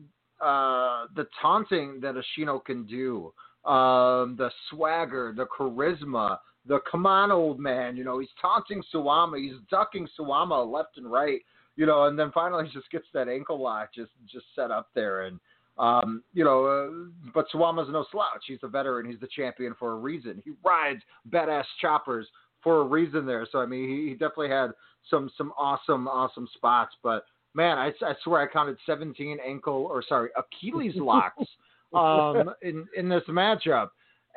uh, 0.43 1.07
the 1.17 1.27
taunting 1.41 2.01
that 2.01 2.15
Ashino 2.17 2.63
can 2.65 2.85
do, 2.85 3.33
um, 3.65 4.37
the 4.37 4.51
swagger, 4.69 5.33
the 5.35 5.47
charisma, 5.47 6.39
the 6.67 6.81
come 6.91 7.07
on 7.07 7.31
old 7.31 7.59
man. 7.59 7.97
You 7.97 8.05
know, 8.05 8.19
he's 8.19 8.29
taunting 8.41 8.83
Suwama, 8.95 9.39
he's 9.39 9.59
ducking 9.71 10.07
Suwama 10.19 10.71
left 10.71 10.99
and 10.99 11.11
right. 11.11 11.41
You 11.77 11.87
know, 11.87 12.05
and 12.05 12.19
then 12.19 12.31
finally 12.33 12.67
he 12.67 12.73
just 12.79 12.91
gets 12.91 13.07
that 13.15 13.29
ankle 13.29 13.61
lock 13.61 13.95
just 13.95 14.13
just 14.31 14.45
set 14.55 14.71
up 14.71 14.91
there 14.95 15.23
and. 15.23 15.41
Um, 15.79 16.23
you 16.35 16.45
know, 16.45 16.67
uh, 16.67 17.31
but 17.33 17.47
Suwama's 17.53 17.91
no 17.91 18.05
slouch. 18.11 18.45
He's 18.47 18.59
a 18.63 18.69
veteran. 18.69 19.11
He's 19.11 19.21
the 19.21 19.29
champion 19.29 19.75
for 19.79 19.93
a 19.93 19.97
reason. 19.97 20.43
He 20.45 20.53
rides 20.65 21.01
badass 21.31 21.65
choppers 21.81 22.27
for 22.63 22.81
a 22.81 22.85
reason 22.85 23.27
there. 23.27 23.47
So 23.51 23.59
I 23.59 23.67
mean, 23.67 23.89
he, 23.89 24.09
he 24.11 24.13
definitely 24.13 24.51
had 24.51 24.73
some 25.09 25.31
some 25.37 25.53
awesome 25.59 26.07
awesome 26.09 26.49
spots. 26.55 26.95
But 27.03 27.25
man, 27.55 27.79
I, 27.79 27.93
I 28.03 28.15
swear 28.23 28.43
I 28.43 28.53
counted 28.53 28.77
17 28.87 29.39
ankle 29.47 29.87
or 29.91 30.03
sorry 30.07 30.31
Achilles 30.37 30.95
locks 30.97 31.47
um, 31.95 32.55
in 32.63 32.87
in 32.97 33.09
this 33.09 33.25
matchup. 33.29 33.89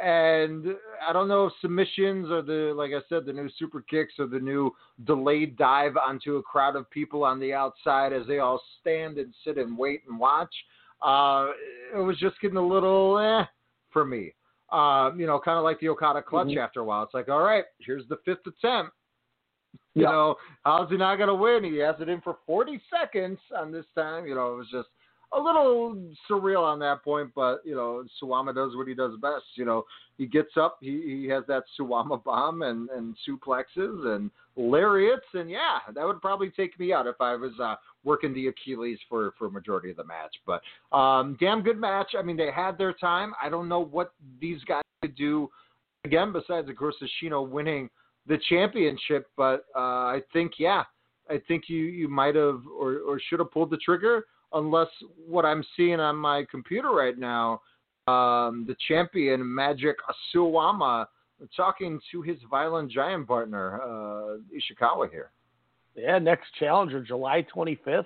And 0.01 0.75
I 1.07 1.13
don't 1.13 1.29
know 1.29 1.45
if 1.45 1.53
submissions 1.61 2.29
or 2.29 2.41
the 2.41 2.73
like 2.75 2.91
I 2.91 3.01
said 3.07 3.25
the 3.25 3.33
new 3.33 3.49
super 3.57 3.81
kicks 3.81 4.13
or 4.19 4.27
the 4.27 4.39
new 4.39 4.71
delayed 5.05 5.57
dive 5.57 5.95
onto 5.95 6.35
a 6.35 6.43
crowd 6.43 6.75
of 6.75 6.89
people 6.89 7.23
on 7.23 7.39
the 7.39 7.53
outside 7.53 8.11
as 8.11 8.27
they 8.27 8.39
all 8.39 8.61
stand 8.81 9.17
and 9.17 9.33
sit 9.45 9.57
and 9.57 9.77
wait 9.77 10.01
and 10.07 10.19
watch. 10.19 10.53
Uh, 11.01 11.49
it 11.93 11.99
was 11.99 12.17
just 12.17 12.39
getting 12.41 12.57
a 12.57 12.65
little 12.65 13.17
eh 13.19 13.45
for 13.91 14.05
me. 14.05 14.33
Uh, 14.71 15.11
you 15.15 15.27
know, 15.27 15.39
kind 15.39 15.57
of 15.57 15.63
like 15.63 15.79
the 15.79 15.89
Okada 15.89 16.21
clutch 16.21 16.47
Mhm. 16.47 16.57
after 16.57 16.79
a 16.79 16.83
while. 16.83 17.03
It's 17.03 17.13
like, 17.13 17.29
all 17.29 17.43
right, 17.43 17.65
here's 17.79 18.07
the 18.07 18.17
fifth 18.17 18.45
attempt. 18.47 18.93
You 19.93 20.03
Yeah. 20.03 20.11
know, 20.11 20.37
how's 20.65 20.89
he 20.89 20.97
not 20.97 21.15
going 21.17 21.29
to 21.29 21.35
win? 21.35 21.63
He 21.63 21.77
has 21.77 21.99
it 22.01 22.09
in 22.09 22.19
for 22.21 22.37
40 22.45 22.81
seconds 22.89 23.39
on 23.55 23.71
this 23.71 23.85
time. 23.95 24.25
You 24.25 24.35
know, 24.35 24.53
it 24.53 24.57
was 24.57 24.69
just 24.69 24.89
a 25.31 25.39
little 25.39 25.95
surreal 26.29 26.63
on 26.63 26.79
that 26.79 27.03
point, 27.03 27.31
but, 27.33 27.65
you 27.65 27.75
know, 27.75 28.03
Suwama 28.21 28.53
does 28.53 28.75
what 28.75 28.87
he 28.87 28.93
does 28.93 29.15
best. 29.17 29.45
You 29.55 29.65
know, 29.65 29.85
he 30.17 30.25
gets 30.27 30.57
up, 30.57 30.77
he, 30.81 31.01
he 31.21 31.27
has 31.27 31.45
that 31.47 31.63
Suwama 31.77 32.23
bomb 32.23 32.61
and, 32.61 32.89
and 32.89 33.15
suplexes 33.27 34.15
and 34.15 34.31
lariats. 34.55 35.27
And 35.33 35.49
yeah, 35.49 35.79
that 35.93 36.05
would 36.05 36.21
probably 36.21 36.51
take 36.51 36.77
me 36.79 36.91
out 36.91 37.07
if 37.07 37.19
I 37.19 37.35
was 37.35 37.51
uh, 37.61 37.75
working 38.05 38.33
the 38.33 38.47
Achilles 38.47 38.99
for, 39.09 39.33
for 39.37 39.49
majority 39.49 39.89
of 39.89 39.97
the 39.97 40.05
match. 40.05 40.35
But 40.45 40.61
um, 40.95 41.35
damn 41.39 41.61
good 41.61 41.77
match. 41.77 42.11
I 42.17 42.21
mean, 42.21 42.37
they 42.37 42.51
had 42.55 42.77
their 42.77 42.93
time. 42.93 43.33
I 43.43 43.49
don't 43.49 43.67
know 43.67 43.83
what 43.83 44.13
these 44.39 44.63
guys 44.63 44.83
could 45.01 45.15
do 45.15 45.49
again, 46.05 46.31
besides, 46.31 46.69
of 46.69 46.77
course, 46.77 46.95
Ashino 47.01 47.45
winning 47.47 47.89
the 48.27 48.39
championship. 48.47 49.27
But 49.35 49.65
uh, 49.75 50.13
I 50.15 50.21
think, 50.31 50.53
yeah, 50.59 50.83
I 51.29 51.41
think 51.47 51.63
you, 51.67 51.79
you 51.79 52.07
might 52.07 52.35
have 52.35 52.61
or, 52.79 52.99
or 52.99 53.19
should 53.27 53.39
have 53.39 53.51
pulled 53.51 53.71
the 53.71 53.77
trigger, 53.77 54.25
unless 54.53 54.87
what 55.27 55.43
I'm 55.43 55.63
seeing 55.75 55.99
on 55.99 56.15
my 56.15 56.45
computer 56.49 56.91
right 56.91 57.17
now, 57.17 57.61
um, 58.07 58.65
the 58.67 58.75
champion 58.87 59.41
Magic 59.53 59.95
Asuwama 60.35 61.07
talking 61.55 61.99
to 62.11 62.21
his 62.21 62.37
violent 62.49 62.91
giant 62.91 63.27
partner 63.27 63.81
uh, 63.81 64.37
Ishikawa 64.55 65.09
here. 65.09 65.31
Yeah, 65.95 66.19
next 66.19 66.47
challenger, 66.59 67.01
July 67.01 67.45
25th. 67.55 68.05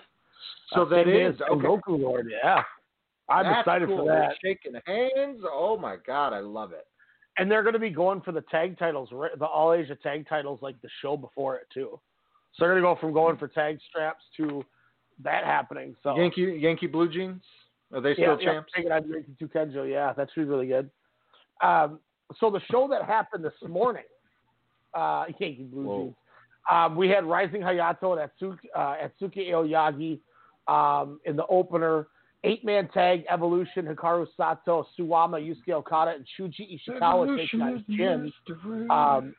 So 0.74 0.82
Uh, 0.82 0.86
that 0.86 1.06
day 1.06 1.26
okay. 1.26 1.44
Goku 1.48 1.99
Lord. 1.99 2.28
Yeah, 2.32 2.64
I'm 3.28 3.45
That's 3.45 3.60
excited 3.60 3.88
cool. 3.88 3.99
for 3.99 4.06
They're 4.06 4.22
that. 4.30 4.38
shaking 4.41 4.74
hands. 4.86 5.41
Oh 5.44 5.78
my 5.78 5.98
god, 6.06 6.34
I 6.34 6.40
love 6.40 6.72
it. 6.72 6.86
And 7.38 7.49
they're 7.49 7.64
going 7.64 7.74
to 7.74 7.80
be 7.80 7.90
going 7.90 8.22
for 8.22 8.32
the 8.32 8.41
tag 8.41 8.78
titles, 8.78 9.10
the 9.11 9.45
All 9.45 9.74
Asia 9.74 9.95
tag 9.95 10.28
titles, 10.28 10.60
like 10.61 10.80
the 10.82 10.90
show 11.02 11.18
before 11.18 11.56
it 11.56 11.68
too. 11.74 11.99
So 12.53 12.66
they're 12.66 12.74
gonna 12.80 12.95
go 12.95 12.99
from 12.99 13.14
going 13.14 13.38
for 13.38 13.48
tag 13.48 13.80
straps 13.90 14.24
to 14.38 14.64
that 15.24 15.44
happening. 15.44 15.95
So 16.03 16.18
Yankee 16.18 16.57
Yankee 16.60 16.88
Blue 16.88 17.11
Jeans 17.11 17.44
are 17.94 18.02
they 18.02 18.14
still 18.14 18.40
yeah, 18.41 18.53
champs? 18.53 18.72
Yeah, 18.78 18.99
Yankee 19.07 19.45
Kenjo. 19.45 19.90
Yeah, 19.90 20.14
that 20.14 20.30
should 20.34 20.41
be 20.41 20.49
really 20.49 20.68
good. 20.68 20.90
Um, 21.61 21.99
so 22.40 22.49
the 22.49 22.61
show 22.72 22.88
that 22.90 23.06
happened 23.06 23.44
this 23.44 23.53
morning, 23.68 24.03
uh, 24.94 25.26
Yankee 25.40 25.68
Blue 25.72 25.84
Whoa. 25.84 26.03
Jeans. 26.03 26.16
Um, 26.72 26.96
we 26.96 27.10
had 27.10 27.26
Rising 27.26 27.62
Hayato 27.62 28.20
and 28.20 28.30
Atsuki, 28.30 28.68
uh, 28.76 28.96
Atsuki 29.08 29.50
Aoyagi 29.52 30.20
um, 30.68 31.20
in 31.26 31.36
the 31.36 31.46
opener. 31.48 32.08
Eight 32.46 32.64
man 32.64 32.88
tag 32.94 33.26
Evolution, 33.30 33.86
Hikaru 33.86 34.26
Sato, 34.38 34.88
Suwama, 34.98 35.41
Yusuke 35.41 35.74
Okada, 35.74 36.12
and 36.16 36.26
Shuji 36.40 36.80
Ishikawa 36.88 37.38
taking 37.38 37.62
on 37.62 37.84
Jin. 37.90 38.32
Um, 38.90 39.36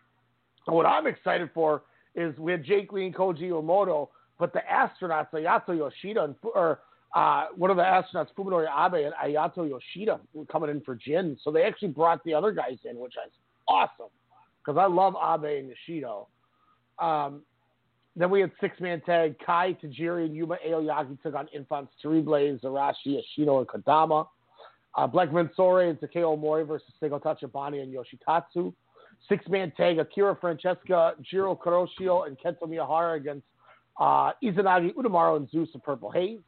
what 0.66 0.85
I'm 0.85 1.07
excited 1.07 1.48
for 1.55 1.82
is 2.15 2.36
we 2.39 2.52
had 2.52 2.62
Jake 2.62 2.93
Lee 2.93 3.07
and 3.07 3.15
Koji 3.15 3.51
Omoto, 3.51 4.09
but 4.39 4.52
the 4.52 4.61
astronauts, 4.70 5.31
Ayato 5.32 5.77
Yoshida, 5.77 6.24
and, 6.24 6.35
or 6.55 6.81
uh, 7.15 7.47
one 7.57 7.70
of 7.70 7.78
the 7.78 7.82
astronauts, 7.82 8.28
Fuminori 8.36 8.66
Abe 8.66 9.07
and 9.07 9.15
Ayato 9.15 9.66
Yoshida, 9.66 10.20
were 10.35 10.44
coming 10.44 10.69
in 10.69 10.82
for 10.82 10.94
Jin. 10.94 11.39
So 11.43 11.51
they 11.51 11.62
actually 11.62 11.89
brought 11.89 12.23
the 12.24 12.35
other 12.35 12.52
guys 12.52 12.77
in, 12.85 12.98
which 12.98 13.15
is 13.15 13.32
awesome 13.66 14.11
because 14.62 14.78
I 14.78 14.86
love 14.86 15.15
Abe 15.15 15.59
and 15.61 15.69
Yoshida. 15.70 16.23
Um, 17.01 17.43
then 18.16 18.31
we 18.31 18.40
had 18.40 18.51
six 18.60 18.78
man 18.81 19.01
tag 19.02 19.36
Kai 19.44 19.77
Tajiri 19.82 20.27
and 20.27 20.35
Yuma 20.35 20.56
Aoyagi 20.66 21.20
took 21.22 21.35
on 21.35 21.48
Enfants 21.55 21.93
Terribles, 22.02 22.60
Zarashi, 22.60 23.20
Ashino, 23.20 23.59
and 23.59 23.66
Kodama. 23.66 24.27
Uh, 24.97 25.06
Black 25.06 25.31
Mensore 25.31 25.89
and 25.89 26.01
Takeo 26.01 26.36
Mori 26.36 26.64
versus 26.64 26.93
Seigo 27.01 27.22
Tachibana 27.22 27.81
and 27.81 27.94
Yoshitatsu. 27.94 28.72
Six 29.28 29.47
man 29.48 29.72
tag 29.77 29.98
Akira 29.98 30.36
Francesca, 30.40 31.14
Jiro 31.22 31.55
Kuroshio, 31.55 32.27
and 32.27 32.36
Kento 32.39 32.62
Miyahara 32.62 33.16
against 33.16 33.47
uh, 34.01 34.32
Izanagi 34.43 34.93
Udamaru 34.94 35.36
and 35.36 35.51
Zeus 35.51 35.68
of 35.74 35.82
Purple 35.85 36.10
Haze. 36.10 36.40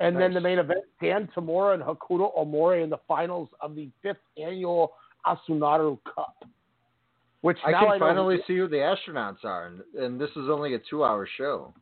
And 0.00 0.16
then 0.18 0.32
the 0.32 0.40
main 0.40 0.58
event, 0.58 0.80
Dan 1.02 1.28
Tamura 1.36 1.74
and 1.74 1.82
Hokuto 1.82 2.34
Omori 2.36 2.82
in 2.82 2.88
the 2.88 2.98
finals 3.06 3.50
of 3.60 3.74
the 3.74 3.90
fifth 4.02 4.16
annual 4.42 4.94
Asunaro 5.26 5.98
Cup. 6.04 6.42
Which 7.42 7.58
I 7.64 7.70
now 7.70 7.80
can 7.80 7.88
I 7.92 7.98
finally 7.98 8.38
see 8.46 8.56
who 8.56 8.68
the 8.68 8.76
astronauts 8.76 9.44
are, 9.44 9.66
and, 9.68 9.80
and 9.98 10.20
this 10.20 10.30
is 10.30 10.48
only 10.50 10.74
a 10.74 10.78
two-hour 10.90 11.26
show. 11.38 11.72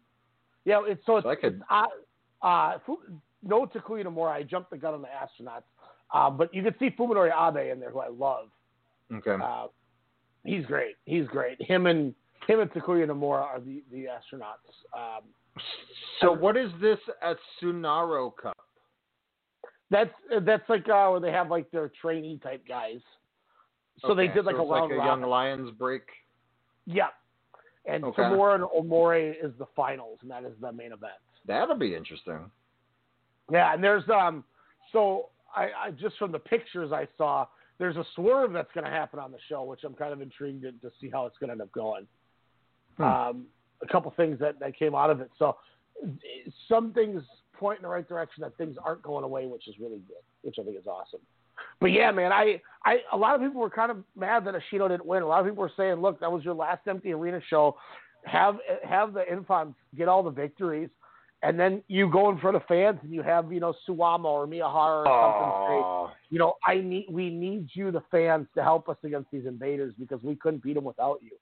Yeah, 0.64 0.82
it's 0.86 1.04
so 1.04 1.16
it's, 1.16 1.26
I 1.26 1.34
could- 1.34 1.54
it's 1.54 1.64
uh, 2.42 2.46
uh, 2.46 2.78
no 3.42 3.66
Takuya 3.66 4.04
Nomura. 4.04 4.30
I 4.30 4.42
jumped 4.44 4.70
the 4.70 4.76
gun 4.76 4.94
on 4.94 5.02
the 5.02 5.08
astronauts, 5.08 5.62
uh, 6.14 6.30
but 6.30 6.54
you 6.54 6.62
can 6.62 6.74
see 6.78 6.90
Fuminori 6.90 7.30
Abe 7.30 7.72
in 7.72 7.80
there, 7.80 7.90
who 7.90 7.98
I 7.98 8.08
love. 8.08 8.48
Okay. 9.12 9.36
Uh, 9.42 9.66
he's 10.44 10.64
great. 10.66 10.94
He's 11.06 11.26
great. 11.26 11.60
Him 11.60 11.86
and 11.86 12.14
him 12.46 12.60
and 12.60 12.70
Takuya 12.70 13.06
Nomura 13.08 13.42
are 13.42 13.60
the 13.60 13.82
the 13.90 14.04
astronauts. 14.04 14.68
Um, 14.96 15.22
so 16.20 16.32
what 16.32 16.56
is 16.56 16.70
this 16.80 16.98
Asunaro 17.24 18.30
Cup? 18.40 18.56
that's 19.90 20.10
that's 20.42 20.68
like 20.68 20.88
uh, 20.88 21.08
where 21.08 21.20
they 21.20 21.32
have 21.32 21.50
like 21.50 21.70
their 21.70 21.90
trainee 22.00 22.38
type 22.42 22.62
guys. 22.68 23.00
So 24.06 24.14
they 24.14 24.28
did 24.28 24.44
like 24.44 24.56
so 24.56 24.60
a 24.60 24.64
it's 24.64 24.70
round 24.70 24.90
like 24.90 25.00
a. 25.00 25.04
Young 25.04 25.22
Lions 25.22 25.70
break. 25.78 26.02
Yeah, 26.86 27.08
and 27.86 28.04
Okay. 28.04 28.22
Tamura 28.22 28.54
and 28.54 28.64
Omori 28.64 29.32
is 29.42 29.52
the 29.58 29.66
finals, 29.74 30.18
and 30.22 30.30
that 30.30 30.44
is 30.44 30.52
the 30.60 30.72
main 30.72 30.92
event. 30.92 31.12
That'll 31.46 31.76
be 31.76 31.94
interesting. 31.94 32.50
Yeah, 33.50 33.72
and 33.72 33.82
there's 33.82 34.08
um 34.08 34.44
so 34.92 35.30
I, 35.54 35.68
I 35.86 35.90
just 35.90 36.16
from 36.18 36.32
the 36.32 36.38
pictures 36.38 36.92
I 36.92 37.08
saw, 37.16 37.46
there's 37.78 37.96
a 37.96 38.04
swerve 38.14 38.52
that's 38.52 38.70
going 38.74 38.84
to 38.84 38.90
happen 38.90 39.18
on 39.18 39.32
the 39.32 39.38
show, 39.48 39.64
which 39.64 39.80
I'm 39.84 39.94
kind 39.94 40.12
of 40.12 40.20
intrigued 40.20 40.62
to, 40.62 40.72
to 40.72 40.92
see 41.00 41.08
how 41.10 41.26
it's 41.26 41.36
going 41.38 41.48
to 41.48 41.52
end 41.52 41.62
up 41.62 41.72
going. 41.72 42.06
Hmm. 42.96 43.02
Um, 43.02 43.46
a 43.82 43.86
couple 43.86 44.12
things 44.16 44.38
that, 44.40 44.58
that 44.60 44.76
came 44.76 44.94
out 44.94 45.10
of 45.10 45.20
it. 45.20 45.30
So 45.38 45.56
some 46.68 46.92
things 46.92 47.22
point 47.54 47.78
in 47.78 47.82
the 47.82 47.88
right 47.88 48.08
direction 48.08 48.42
that 48.42 48.56
things 48.56 48.76
aren't 48.84 49.02
going 49.02 49.24
away, 49.24 49.46
which 49.46 49.68
is 49.68 49.74
really 49.80 50.00
good, 50.06 50.22
which 50.42 50.56
I 50.60 50.64
think 50.64 50.76
is 50.78 50.86
awesome. 50.86 51.20
But 51.80 51.92
yeah, 51.92 52.10
man, 52.10 52.32
I, 52.32 52.60
I 52.84 52.98
a 53.12 53.16
lot 53.16 53.34
of 53.34 53.40
people 53.40 53.60
were 53.60 53.70
kind 53.70 53.90
of 53.90 53.98
mad 54.16 54.44
that 54.46 54.54
Ashino 54.54 54.88
didn't 54.88 55.06
win. 55.06 55.22
A 55.22 55.26
lot 55.26 55.40
of 55.40 55.46
people 55.46 55.62
were 55.62 55.72
saying, 55.76 55.96
"Look, 55.96 56.20
that 56.20 56.30
was 56.30 56.44
your 56.44 56.54
last 56.54 56.86
empty 56.86 57.12
arena 57.12 57.40
show. 57.48 57.76
Have 58.24 58.56
have 58.84 59.12
the 59.12 59.30
infants 59.30 59.78
get 59.96 60.08
all 60.08 60.22
the 60.22 60.30
victories, 60.30 60.90
and 61.42 61.58
then 61.58 61.82
you 61.88 62.10
go 62.10 62.30
in 62.30 62.38
front 62.38 62.56
of 62.56 62.62
fans 62.66 62.98
and 63.02 63.12
you 63.12 63.22
have 63.22 63.52
you 63.52 63.60
know 63.60 63.74
Suwama 63.88 64.24
or 64.24 64.46
Miyahara 64.46 65.06
or 65.06 66.08
something 66.08 66.14
say, 66.14 66.18
you 66.30 66.38
know, 66.38 66.54
I 66.66 66.76
need 66.76 67.06
we 67.10 67.30
need 67.30 67.68
you, 67.72 67.90
the 67.90 68.02
fans, 68.10 68.46
to 68.56 68.62
help 68.62 68.88
us 68.88 68.96
against 69.04 69.30
these 69.30 69.46
invaders 69.46 69.94
because 69.98 70.22
we 70.22 70.34
couldn't 70.34 70.62
beat 70.62 70.74
them 70.74 70.84
without 70.84 71.18
you. 71.22 71.32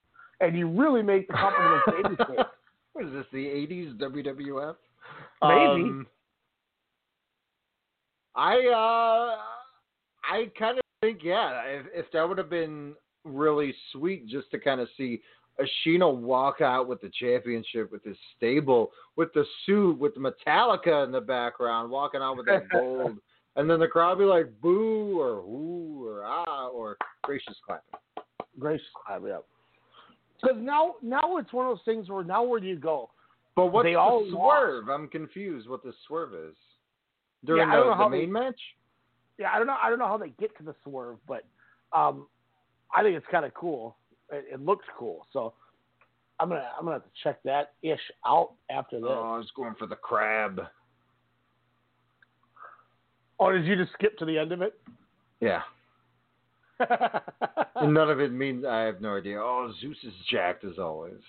And 0.40 0.56
you 0.56 0.68
really 0.68 1.02
make 1.02 1.28
the 1.28 1.34
company 1.34 2.16
babyface. 2.16 2.44
What 2.92 3.04
is 3.04 3.12
this? 3.12 3.26
The 3.30 3.44
'80s 3.44 3.98
WWF? 3.98 4.74
Maybe. 5.42 5.90
Um, 5.90 6.06
I 8.34 8.56
uh, 8.68 9.36
I 10.30 10.50
kind 10.58 10.78
of 10.78 10.84
think 11.00 11.20
yeah. 11.22 11.62
If, 11.64 11.86
if 11.94 12.06
that 12.12 12.28
would 12.28 12.38
have 12.38 12.50
been 12.50 12.94
really 13.24 13.74
sweet, 13.92 14.26
just 14.28 14.50
to 14.52 14.58
kind 14.58 14.80
of 14.80 14.88
see 14.96 15.20
Ashino 15.60 16.14
walk 16.14 16.60
out 16.60 16.88
with 16.88 17.00
the 17.00 17.10
championship, 17.18 17.90
with 17.90 18.04
his 18.04 18.16
stable, 18.36 18.90
with 19.16 19.32
the 19.32 19.44
suit, 19.64 19.98
with 19.98 20.14
Metallica 20.16 21.04
in 21.04 21.12
the 21.12 21.20
background, 21.20 21.90
walking 21.90 22.20
out 22.20 22.36
with 22.36 22.46
that 22.46 22.68
gold, 22.72 23.16
and 23.56 23.68
then 23.70 23.80
the 23.80 23.88
crowd 23.88 24.18
be 24.18 24.24
like 24.24 24.46
boo 24.60 25.18
or 25.20 25.42
whoo 25.42 26.06
or 26.06 26.24
ah 26.24 26.68
or 26.68 26.96
gracious 27.22 27.56
clapping. 27.64 27.98
Gracious 28.58 28.86
clap, 29.06 29.22
yeah. 29.26 29.38
Because 30.40 30.56
now, 30.60 30.96
now 31.02 31.38
it's 31.38 31.52
one 31.52 31.66
of 31.66 31.76
those 31.76 31.84
things 31.84 32.10
where 32.10 32.22
now 32.22 32.42
where 32.42 32.60
do 32.60 32.66
you 32.66 32.76
go? 32.76 33.10
But 33.54 33.66
what's 33.66 33.86
They 33.86 33.92
the 33.92 33.98
all 33.98 34.26
swerve? 34.30 34.88
I'm 34.90 35.08
confused. 35.08 35.66
What 35.68 35.82
the 35.82 35.94
swerve 36.06 36.34
is 36.34 36.54
during 37.46 37.66
Yeah, 37.68 37.76
the, 37.76 37.94
the 37.96 38.08
they- 38.10 38.18
main 38.18 38.32
match? 38.32 38.60
Yeah, 39.38 39.50
I 39.52 39.58
don't 39.58 39.66
know. 39.66 39.76
I 39.82 39.90
don't 39.90 39.98
know 39.98 40.06
how 40.06 40.18
they 40.18 40.30
get 40.40 40.56
to 40.58 40.62
the 40.64 40.74
swerve, 40.84 41.18
but 41.26 41.44
um, 41.92 42.26
I 42.94 43.02
think 43.02 43.16
it's 43.16 43.26
kind 43.30 43.44
of 43.44 43.52
cool. 43.54 43.96
It, 44.30 44.44
it 44.54 44.60
looks 44.60 44.86
cool, 44.98 45.26
so 45.32 45.52
I'm 46.40 46.48
gonna 46.48 46.68
I'm 46.76 46.84
gonna 46.84 46.96
have 46.96 47.04
to 47.04 47.10
check 47.22 47.42
that 47.44 47.72
ish 47.82 48.00
out 48.26 48.52
after 48.70 49.00
this. 49.00 49.08
Oh, 49.10 49.34
I 49.34 49.38
was 49.38 49.50
going 49.54 49.74
for 49.78 49.86
the 49.86 49.96
crab. 49.96 50.60
oh, 53.38 53.52
did 53.52 53.66
you 53.66 53.76
just 53.76 53.92
skip 53.92 54.16
to 54.18 54.24
the 54.24 54.38
end 54.38 54.52
of 54.52 54.62
it? 54.62 54.78
Yeah. 55.40 55.62
None 57.82 58.10
of 58.10 58.20
it 58.20 58.32
means 58.32 58.64
I 58.64 58.80
have 58.80 59.00
no 59.00 59.16
idea. 59.16 59.38
Oh, 59.38 59.72
Zeus 59.80 59.96
is 60.02 60.12
jacked 60.30 60.64
as 60.64 60.78
always. 60.78 61.20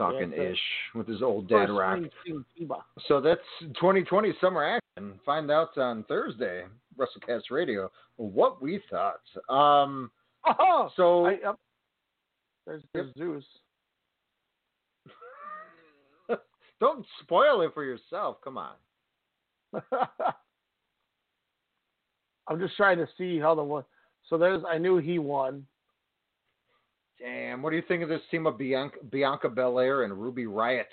I'm 0.00 0.12
talking 0.12 0.32
Yeah, 0.32 0.50
ish 0.50 0.60
with 0.94 1.06
his 1.08 1.22
old 1.22 1.48
dad 1.48 1.70
rock. 1.70 1.94
ring 1.94 2.10
King 2.24 2.44
Kiba. 2.58 2.82
So 3.08 3.20
that's 3.20 3.40
2020 3.60 4.32
summer 4.40 4.64
action. 4.64 5.18
Find 5.24 5.50
out 5.50 5.76
on 5.78 6.04
Thursday, 6.04 6.64
WrestleCast 6.98 7.50
Radio, 7.50 7.90
what 8.16 8.60
we 8.62 8.80
thought. 8.90 9.20
Um, 9.48 10.10
Oh, 10.44 10.90
so 10.96 11.26
I, 11.26 11.38
yep. 11.42 11.56
There's, 12.66 12.82
there's 12.92 13.14
Zeus. 13.16 13.44
don't 16.80 17.06
spoil 17.20 17.60
it 17.62 17.72
for 17.74 17.84
yourself. 17.84 18.38
Come 18.42 18.58
on. 18.58 18.72
I'm 22.48 22.58
just 22.58 22.76
trying 22.76 22.98
to 22.98 23.06
see 23.16 23.38
how 23.38 23.54
the 23.54 23.62
one. 23.62 23.84
So 24.28 24.36
there's. 24.36 24.62
I 24.68 24.78
knew 24.78 24.98
he 24.98 25.18
won. 25.20 25.64
Damn, 27.22 27.62
what 27.62 27.70
do 27.70 27.76
you 27.76 27.82
think 27.86 28.02
of 28.02 28.08
this 28.08 28.20
team 28.30 28.46
of 28.46 28.58
Bianca, 28.58 28.96
Bianca 29.10 29.48
Belair 29.48 30.02
and 30.02 30.12
Ruby 30.20 30.44
Riott? 30.44 30.84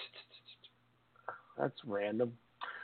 That's 1.58 1.74
random. 1.86 2.34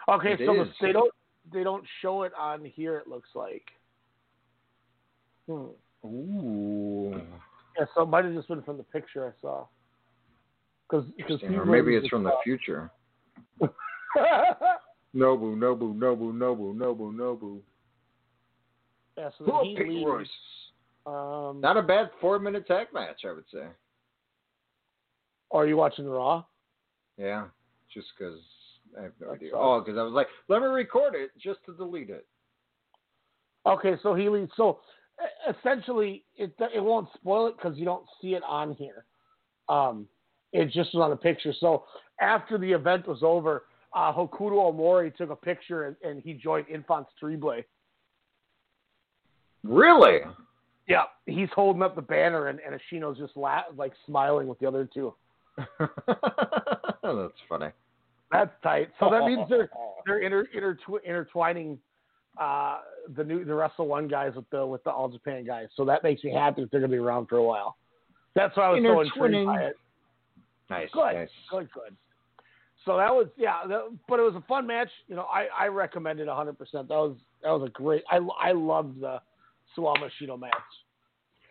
Okay, 0.09 0.33
It 0.33 0.39
so 0.45 0.53
the, 0.53 0.69
they 0.81 0.91
don't 0.91 1.13
they 1.53 1.63
don't 1.63 1.83
show 2.01 2.23
it 2.23 2.31
on 2.37 2.65
here. 2.65 2.97
It 2.97 3.07
looks 3.07 3.29
like. 3.35 3.63
Hmm. 5.47 5.67
Ooh. 6.05 7.21
Yeah, 7.77 7.85
so 7.93 8.03
it 8.03 8.09
might 8.09 8.25
have 8.25 8.33
just 8.33 8.47
been 8.47 8.63
from 8.63 8.77
the 8.77 8.83
picture 8.83 9.27
I 9.27 9.41
saw. 9.41 9.65
Because 10.89 11.05
Interesting. 11.17 11.55
Or 11.55 11.65
maybe 11.65 11.95
it's 11.95 12.07
from 12.07 12.23
the 12.23 12.31
future. 12.43 12.89
Nobu, 13.61 15.55
Nobu, 15.55 15.93
Nobu, 15.95 16.33
Nobu, 16.33 16.75
Nobu, 16.75 17.13
Nobu. 17.13 17.59
yeah, 19.17 19.29
so 19.37 19.45
Oh, 19.51 19.63
he 19.63 19.75
Pete. 19.75 20.05
Royce. 20.05 20.27
Um, 21.05 21.61
Not 21.61 21.77
a 21.77 21.81
bad 21.81 22.09
four 22.19 22.39
minute 22.39 22.65
tag 22.67 22.87
match, 22.93 23.21
I 23.25 23.31
would 23.31 23.45
say. 23.53 23.65
are 25.51 25.67
you 25.67 25.77
watching 25.77 26.07
Raw? 26.07 26.43
Yeah, 27.17 27.45
just 27.93 28.07
because 28.17 28.39
I 28.99 29.03
have 29.03 29.11
no 29.19 29.27
That 29.27 29.35
idea. 29.35 29.51
Oh, 29.53 29.79
because 29.79 29.97
I 29.97 30.03
was 30.03 30.13
like, 30.13 30.27
let 30.47 30.61
me 30.61 30.67
record 30.67 31.13
it 31.15 31.31
just 31.41 31.59
to 31.65 31.73
delete 31.73 32.09
it. 32.09 32.25
Okay, 33.65 33.95
so 34.03 34.13
he 34.15 34.29
leads. 34.29 34.51
So 34.57 34.79
essentially, 35.49 36.23
it 36.35 36.53
it 36.73 36.83
won't 36.83 37.09
spoil 37.15 37.47
it 37.47 37.55
because 37.57 37.77
you 37.77 37.85
don't 37.85 38.05
see 38.21 38.33
it 38.33 38.43
on 38.47 38.73
here. 38.73 39.05
Um, 39.69 40.07
it 40.53 40.65
just 40.71 40.93
was 40.93 41.03
on 41.03 41.11
a 41.11 41.17
picture. 41.17 41.53
So 41.59 41.85
after 42.21 42.57
the 42.57 42.71
event 42.71 43.07
was 43.07 43.19
over, 43.23 43.63
uh, 43.93 44.13
Hokuto 44.13 44.71
Omori 44.73 45.15
took 45.15 45.29
a 45.29 45.35
picture 45.35 45.87
and, 45.87 45.95
and 46.03 46.21
he 46.21 46.33
joined 46.33 46.67
Enfants 46.71 47.09
Terribles. 47.19 47.63
Really? 49.63 50.19
Yeah, 50.87 51.03
he's 51.25 51.49
holding 51.55 51.81
up 51.81 51.95
the 51.95 52.01
banner, 52.01 52.47
and, 52.47 52.59
and 52.59 52.79
Ashino's 52.79 53.17
just 53.17 53.35
la- 53.35 53.63
like 53.75 53.93
smiling 54.05 54.47
with 54.47 54.59
the 54.59 54.67
other 54.67 54.87
two. 54.91 55.13
That's 55.79 57.33
funny. 57.49 57.69
That's 58.31 58.51
tight. 58.61 58.89
So 58.99 59.09
that 59.09 59.25
means 59.25 59.47
they're 59.49 59.69
they're 60.05 60.19
inter, 60.19 60.47
intertwi- 60.55 61.03
intertwining 61.05 61.79
uh, 62.39 62.79
the 63.15 63.23
new 63.23 63.45
the 63.45 63.53
Wrestle 63.53 63.87
One 63.87 64.07
guys 64.07 64.33
with 64.35 64.49
the 64.49 64.65
with 64.65 64.83
the 64.83 64.91
All 64.91 65.09
Japan 65.09 65.45
guys. 65.45 65.67
So 65.75 65.85
that 65.85 66.03
makes 66.03 66.23
me 66.23 66.31
happy 66.31 66.61
that 66.61 66.71
they're 66.71 66.81
going 66.81 66.91
to 66.91 66.95
be 66.97 67.01
around 67.01 67.27
for 67.27 67.37
a 67.37 67.43
while. 67.43 67.77
That's 68.35 68.55
why 68.57 68.65
I 68.65 68.69
was 68.71 68.83
so 68.83 69.01
intrigued 69.01 69.45
by 69.47 69.61
it. 69.63 69.75
Nice. 70.69 70.89
Good, 70.91 71.13
nice. 71.13 71.29
good, 71.49 71.69
good. 71.71 71.95
So 72.85 72.97
that 72.97 73.13
was 73.13 73.27
yeah, 73.37 73.65
that, 73.67 73.97
but 74.07 74.19
it 74.19 74.23
was 74.23 74.35
a 74.35 74.43
fun 74.47 74.67
match. 74.67 74.89
You 75.07 75.15
know, 75.15 75.23
I 75.23 75.47
I 75.57 75.67
recommend 75.67 76.19
it 76.19 76.27
100. 76.27 76.57
percent 76.57 76.87
That 76.89 76.95
was 76.95 77.15
that 77.41 77.49
was 77.49 77.67
a 77.67 77.71
great. 77.71 78.03
I 78.09 78.19
I 78.39 78.51
loved 78.51 79.01
the 79.01 79.19
Suwama 79.77 80.09
Shino 80.21 80.39
match. 80.39 80.53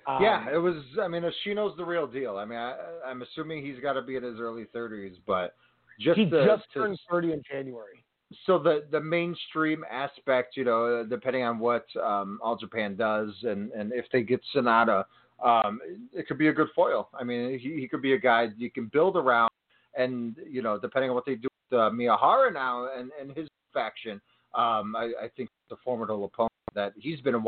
Um, 0.07 0.23
yeah, 0.23 0.47
it 0.53 0.59
was. 0.59 0.83
I 1.01 1.09
mean, 1.09 1.23
Ashino's 1.23 1.77
the 1.77 1.85
real 1.85 2.07
deal. 2.07 2.37
I 2.37 2.45
mean, 2.45 2.59
I, 2.59 2.77
I'm 3.07 3.23
assuming 3.23 3.65
he's 3.65 3.81
got 3.81 3.95
to 3.95 4.03
be 4.03 4.17
in 4.17 4.23
his 4.23 4.39
early 4.39 4.67
30s, 4.75 5.15
but 5.27 5.55
just 5.99 6.19
he 6.19 6.27
the, 6.27 6.45
just 6.45 6.65
turned 6.75 6.99
30 7.11 7.33
in 7.33 7.43
January. 7.51 8.05
so 8.47 8.59
the 8.59 8.85
the 8.91 9.01
mainstream 9.01 9.85
aspect, 9.91 10.57
you 10.57 10.65
know, 10.65 11.07
depending 11.09 11.43
on 11.43 11.59
what 11.59 11.87
um, 12.03 12.39
All 12.43 12.57
Japan 12.57 12.97
does, 12.97 13.31
and 13.43 13.71
and 13.73 13.93
if 13.93 14.07
they 14.13 14.23
get 14.23 14.41
Sonata, 14.53 15.07
um, 15.43 15.81
it 16.13 16.27
could 16.27 16.39
be 16.39 16.49
a 16.49 16.53
good 16.53 16.69
foil. 16.75 17.09
I 17.19 17.25
mean, 17.25 17.59
he, 17.59 17.81
he 17.81 17.89
could 17.89 18.03
be 18.03 18.13
a 18.13 18.19
guy 18.19 18.49
you 18.57 18.71
can 18.71 18.87
build 18.93 19.17
around, 19.17 19.51
and 19.97 20.37
you 20.49 20.63
know, 20.63 20.79
depending 20.79 21.11
on 21.11 21.15
what 21.15 21.27
they 21.27 21.37
do 21.37 21.49
with 21.71 21.79
uh, 21.79 21.91
Miyahara 21.91 22.53
now 22.53 22.89
and 22.97 23.11
and 23.21 23.37
his 23.37 23.49
faction, 23.73 24.21
um, 24.55 24.95
I, 24.97 25.13
I 25.23 25.29
think 25.37 25.49
a 25.71 25.77
formidable 25.85 26.27
opponent 26.27 26.53
that 26.75 26.93
he's 26.97 27.21
been 27.21 27.45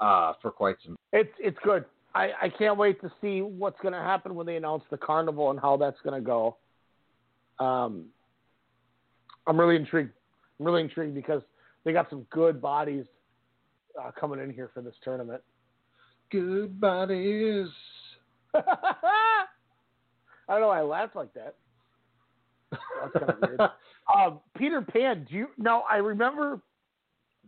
uh, 0.00 0.32
for 0.40 0.50
quite 0.50 0.76
some. 0.84 0.96
It's 1.12 1.32
it's 1.38 1.58
good. 1.62 1.84
I, 2.14 2.30
I 2.42 2.48
can't 2.50 2.76
wait 2.76 3.00
to 3.00 3.10
see 3.20 3.40
what's 3.40 3.80
going 3.80 3.94
to 3.94 4.00
happen 4.00 4.34
when 4.34 4.46
they 4.46 4.56
announce 4.56 4.84
the 4.90 4.98
carnival 4.98 5.50
and 5.50 5.58
how 5.58 5.78
that's 5.78 5.96
going 6.04 6.20
to 6.20 6.24
go. 6.24 6.56
Um, 7.58 8.06
I'm 9.46 9.58
really 9.58 9.76
intrigued. 9.76 10.12
I'm 10.60 10.66
really 10.66 10.82
intrigued 10.82 11.14
because 11.14 11.42
they 11.84 11.92
got 11.92 12.10
some 12.10 12.26
good 12.30 12.60
bodies 12.60 13.06
uh, 14.00 14.10
coming 14.18 14.40
in 14.40 14.50
here 14.50 14.70
for 14.74 14.82
this 14.82 14.94
tournament. 15.02 15.42
Good 16.30 16.80
bodies. 16.80 17.68
I 18.54 19.44
don't 20.48 20.60
know 20.60 20.68
why 20.68 20.80
I 20.80 20.82
laughed 20.82 21.16
like 21.16 21.32
that. 21.34 21.54
That's 22.70 23.12
kind 23.12 23.30
of 23.30 23.40
weird. 23.40 23.60
Um, 24.12 24.40
Peter 24.58 24.82
Pan, 24.82 25.26
do 25.30 25.36
you? 25.36 25.46
No, 25.56 25.84
I 25.88 25.96
remember. 25.98 26.60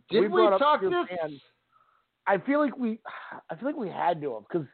Did 0.09 0.31
we, 0.31 0.47
up 0.47 0.57
talk 0.57 0.79
Peter 0.79 1.03
this? 1.07 1.19
Pan. 1.19 1.39
I 2.27 2.37
feel 2.39 2.59
like 2.59 2.77
we, 2.77 2.99
I 3.49 3.55
feel 3.55 3.67
like 3.69 3.77
we 3.77 3.89
had 3.89 4.21
to 4.21 4.33
have 4.35 4.43
because 4.51 4.67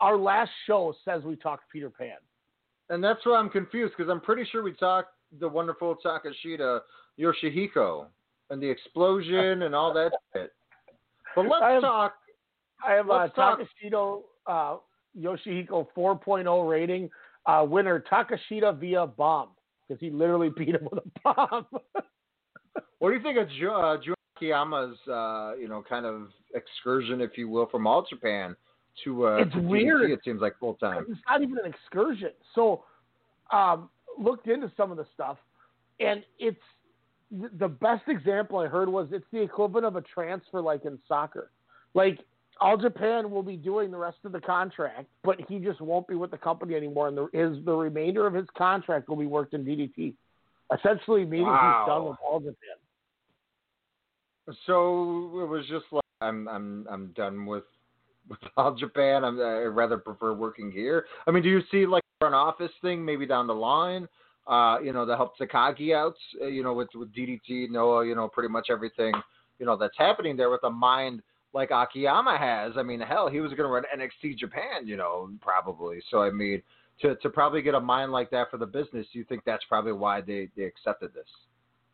our 0.00 0.16
last 0.16 0.50
show 0.66 0.94
says 1.04 1.22
we 1.24 1.36
talked 1.36 1.64
Peter 1.72 1.90
Pan. 1.90 2.16
And 2.90 3.02
that's 3.04 3.24
why 3.26 3.36
I'm 3.36 3.50
confused 3.50 3.94
because 3.96 4.10
I'm 4.10 4.20
pretty 4.20 4.44
sure 4.50 4.62
we 4.62 4.72
talked 4.72 5.10
the 5.40 5.48
wonderful 5.48 5.96
Takeshita 6.04 6.80
Yoshihiko 7.18 8.06
and 8.50 8.62
the 8.62 8.68
explosion 8.68 9.62
and 9.62 9.74
all 9.74 9.92
that 9.94 10.12
shit. 10.34 10.52
But 11.36 11.42
let's 11.42 11.62
I 11.62 11.70
have- 11.72 11.82
talk. 11.82 12.14
I 12.86 12.92
have 12.92 13.10
uh, 13.10 13.14
Let's 13.14 13.34
Takeshita 13.36 14.20
uh, 14.46 14.76
Yoshihiko 15.18 15.88
4.0 15.96 16.70
rating. 16.70 17.10
Uh, 17.44 17.66
winner 17.68 18.04
Takeshita 18.10 18.78
via 18.78 19.06
bomb 19.06 19.48
because 19.86 20.00
he 20.00 20.10
literally 20.10 20.48
beat 20.56 20.68
him 20.76 20.86
with 20.90 21.02
a 21.04 21.20
bomb. 21.24 21.66
What 23.00 23.10
do 23.10 23.16
you 23.16 23.22
think 23.22 23.38
of 23.38 23.48
Ju- 23.50 23.70
uh, 23.70 23.96
Akiyama's, 24.38 24.96
uh, 25.08 25.52
you 25.60 25.68
know, 25.68 25.82
kind 25.88 26.06
of 26.06 26.28
excursion, 26.54 27.20
if 27.20 27.36
you 27.36 27.48
will, 27.48 27.66
from 27.66 27.86
All 27.86 28.06
Japan 28.08 28.56
to 29.04 29.26
uh, 29.26 29.36
It's 29.38 29.52
to 29.52 29.58
DDT, 29.58 29.68
weird. 29.68 30.10
It 30.10 30.20
seems 30.24 30.40
like 30.40 30.58
full 30.58 30.74
time. 30.74 31.04
it's 31.08 31.20
not 31.28 31.42
even 31.42 31.58
an 31.58 31.72
excursion. 31.72 32.30
So, 32.54 32.84
um, 33.52 33.88
looked 34.18 34.48
into 34.48 34.70
some 34.76 34.90
of 34.90 34.96
the 34.96 35.06
stuff, 35.14 35.38
and 36.00 36.22
it's 36.38 36.58
the 37.58 37.68
best 37.68 38.02
example 38.08 38.58
I 38.58 38.66
heard 38.66 38.88
was 38.88 39.08
it's 39.12 39.26
the 39.32 39.40
equivalent 39.42 39.86
of 39.86 39.96
a 39.96 40.00
transfer, 40.02 40.60
like 40.60 40.84
in 40.84 40.98
soccer. 41.06 41.50
Like 41.94 42.18
All 42.60 42.76
Japan 42.76 43.30
will 43.30 43.42
be 43.42 43.56
doing 43.56 43.90
the 43.90 43.98
rest 43.98 44.18
of 44.24 44.32
the 44.32 44.40
contract, 44.40 45.06
but 45.22 45.36
he 45.48 45.58
just 45.58 45.80
won't 45.80 46.08
be 46.08 46.14
with 46.14 46.30
the 46.30 46.38
company 46.38 46.74
anymore, 46.74 47.08
and 47.08 47.16
the, 47.16 47.28
his 47.32 47.64
the 47.64 47.72
remainder 47.74 48.26
of 48.26 48.34
his 48.34 48.46
contract 48.56 49.08
will 49.08 49.16
be 49.16 49.26
worked 49.26 49.54
in 49.54 49.64
DDT. 49.64 50.14
Essentially, 50.74 51.24
meaning 51.24 51.46
Wow. 51.46 51.82
he's 51.84 51.90
done 51.92 52.04
with 52.08 52.16
All 52.26 52.40
Japan. 52.40 52.76
So 54.66 55.40
it 55.42 55.48
was 55.48 55.64
just 55.68 55.84
like 55.92 56.04
I'm 56.20 56.48
I'm 56.48 56.86
I'm 56.90 57.06
done 57.16 57.46
with 57.46 57.64
with 58.28 58.38
All 58.56 58.74
Japan. 58.74 59.24
I'm, 59.24 59.40
I 59.40 59.64
rather 59.64 59.98
prefer 59.98 60.34
working 60.34 60.70
here. 60.70 61.06
I 61.26 61.30
mean, 61.30 61.42
do 61.42 61.48
you 61.48 61.60
see 61.70 61.86
like 61.86 62.02
a 62.02 62.24
front 62.24 62.34
office 62.34 62.72
thing 62.82 63.04
maybe 63.04 63.26
down 63.26 63.46
the 63.46 63.54
line? 63.54 64.08
Uh, 64.46 64.78
you 64.82 64.92
know, 64.92 65.04
to 65.04 65.14
help 65.14 65.36
Takagi 65.38 65.94
out. 65.94 66.14
Uh, 66.40 66.46
you 66.46 66.62
know, 66.62 66.72
with 66.72 66.88
with 66.94 67.14
DDT, 67.14 67.70
Noah. 67.70 68.06
You 68.06 68.14
know, 68.14 68.28
pretty 68.28 68.48
much 68.48 68.68
everything. 68.70 69.12
You 69.58 69.66
know 69.66 69.76
that's 69.76 69.96
happening 69.96 70.36
there 70.36 70.50
with 70.50 70.64
a 70.64 70.70
mind 70.70 71.22
like 71.52 71.70
Akiyama 71.70 72.36
has. 72.38 72.72
I 72.76 72.82
mean, 72.82 73.00
hell, 73.00 73.28
he 73.28 73.40
was 73.40 73.50
going 73.52 73.68
to 73.68 73.68
run 73.68 73.84
NXT 73.94 74.38
Japan. 74.38 74.86
You 74.86 74.96
know, 74.96 75.30
probably. 75.40 76.00
So 76.10 76.22
I 76.22 76.30
mean, 76.30 76.62
to 77.02 77.16
to 77.16 77.30
probably 77.30 77.62
get 77.62 77.74
a 77.74 77.80
mind 77.80 78.12
like 78.12 78.30
that 78.30 78.50
for 78.50 78.56
the 78.56 78.66
business, 78.66 79.06
you 79.12 79.24
think 79.24 79.42
that's 79.44 79.64
probably 79.68 79.92
why 79.92 80.20
they 80.20 80.48
they 80.56 80.64
accepted 80.64 81.12
this 81.14 81.28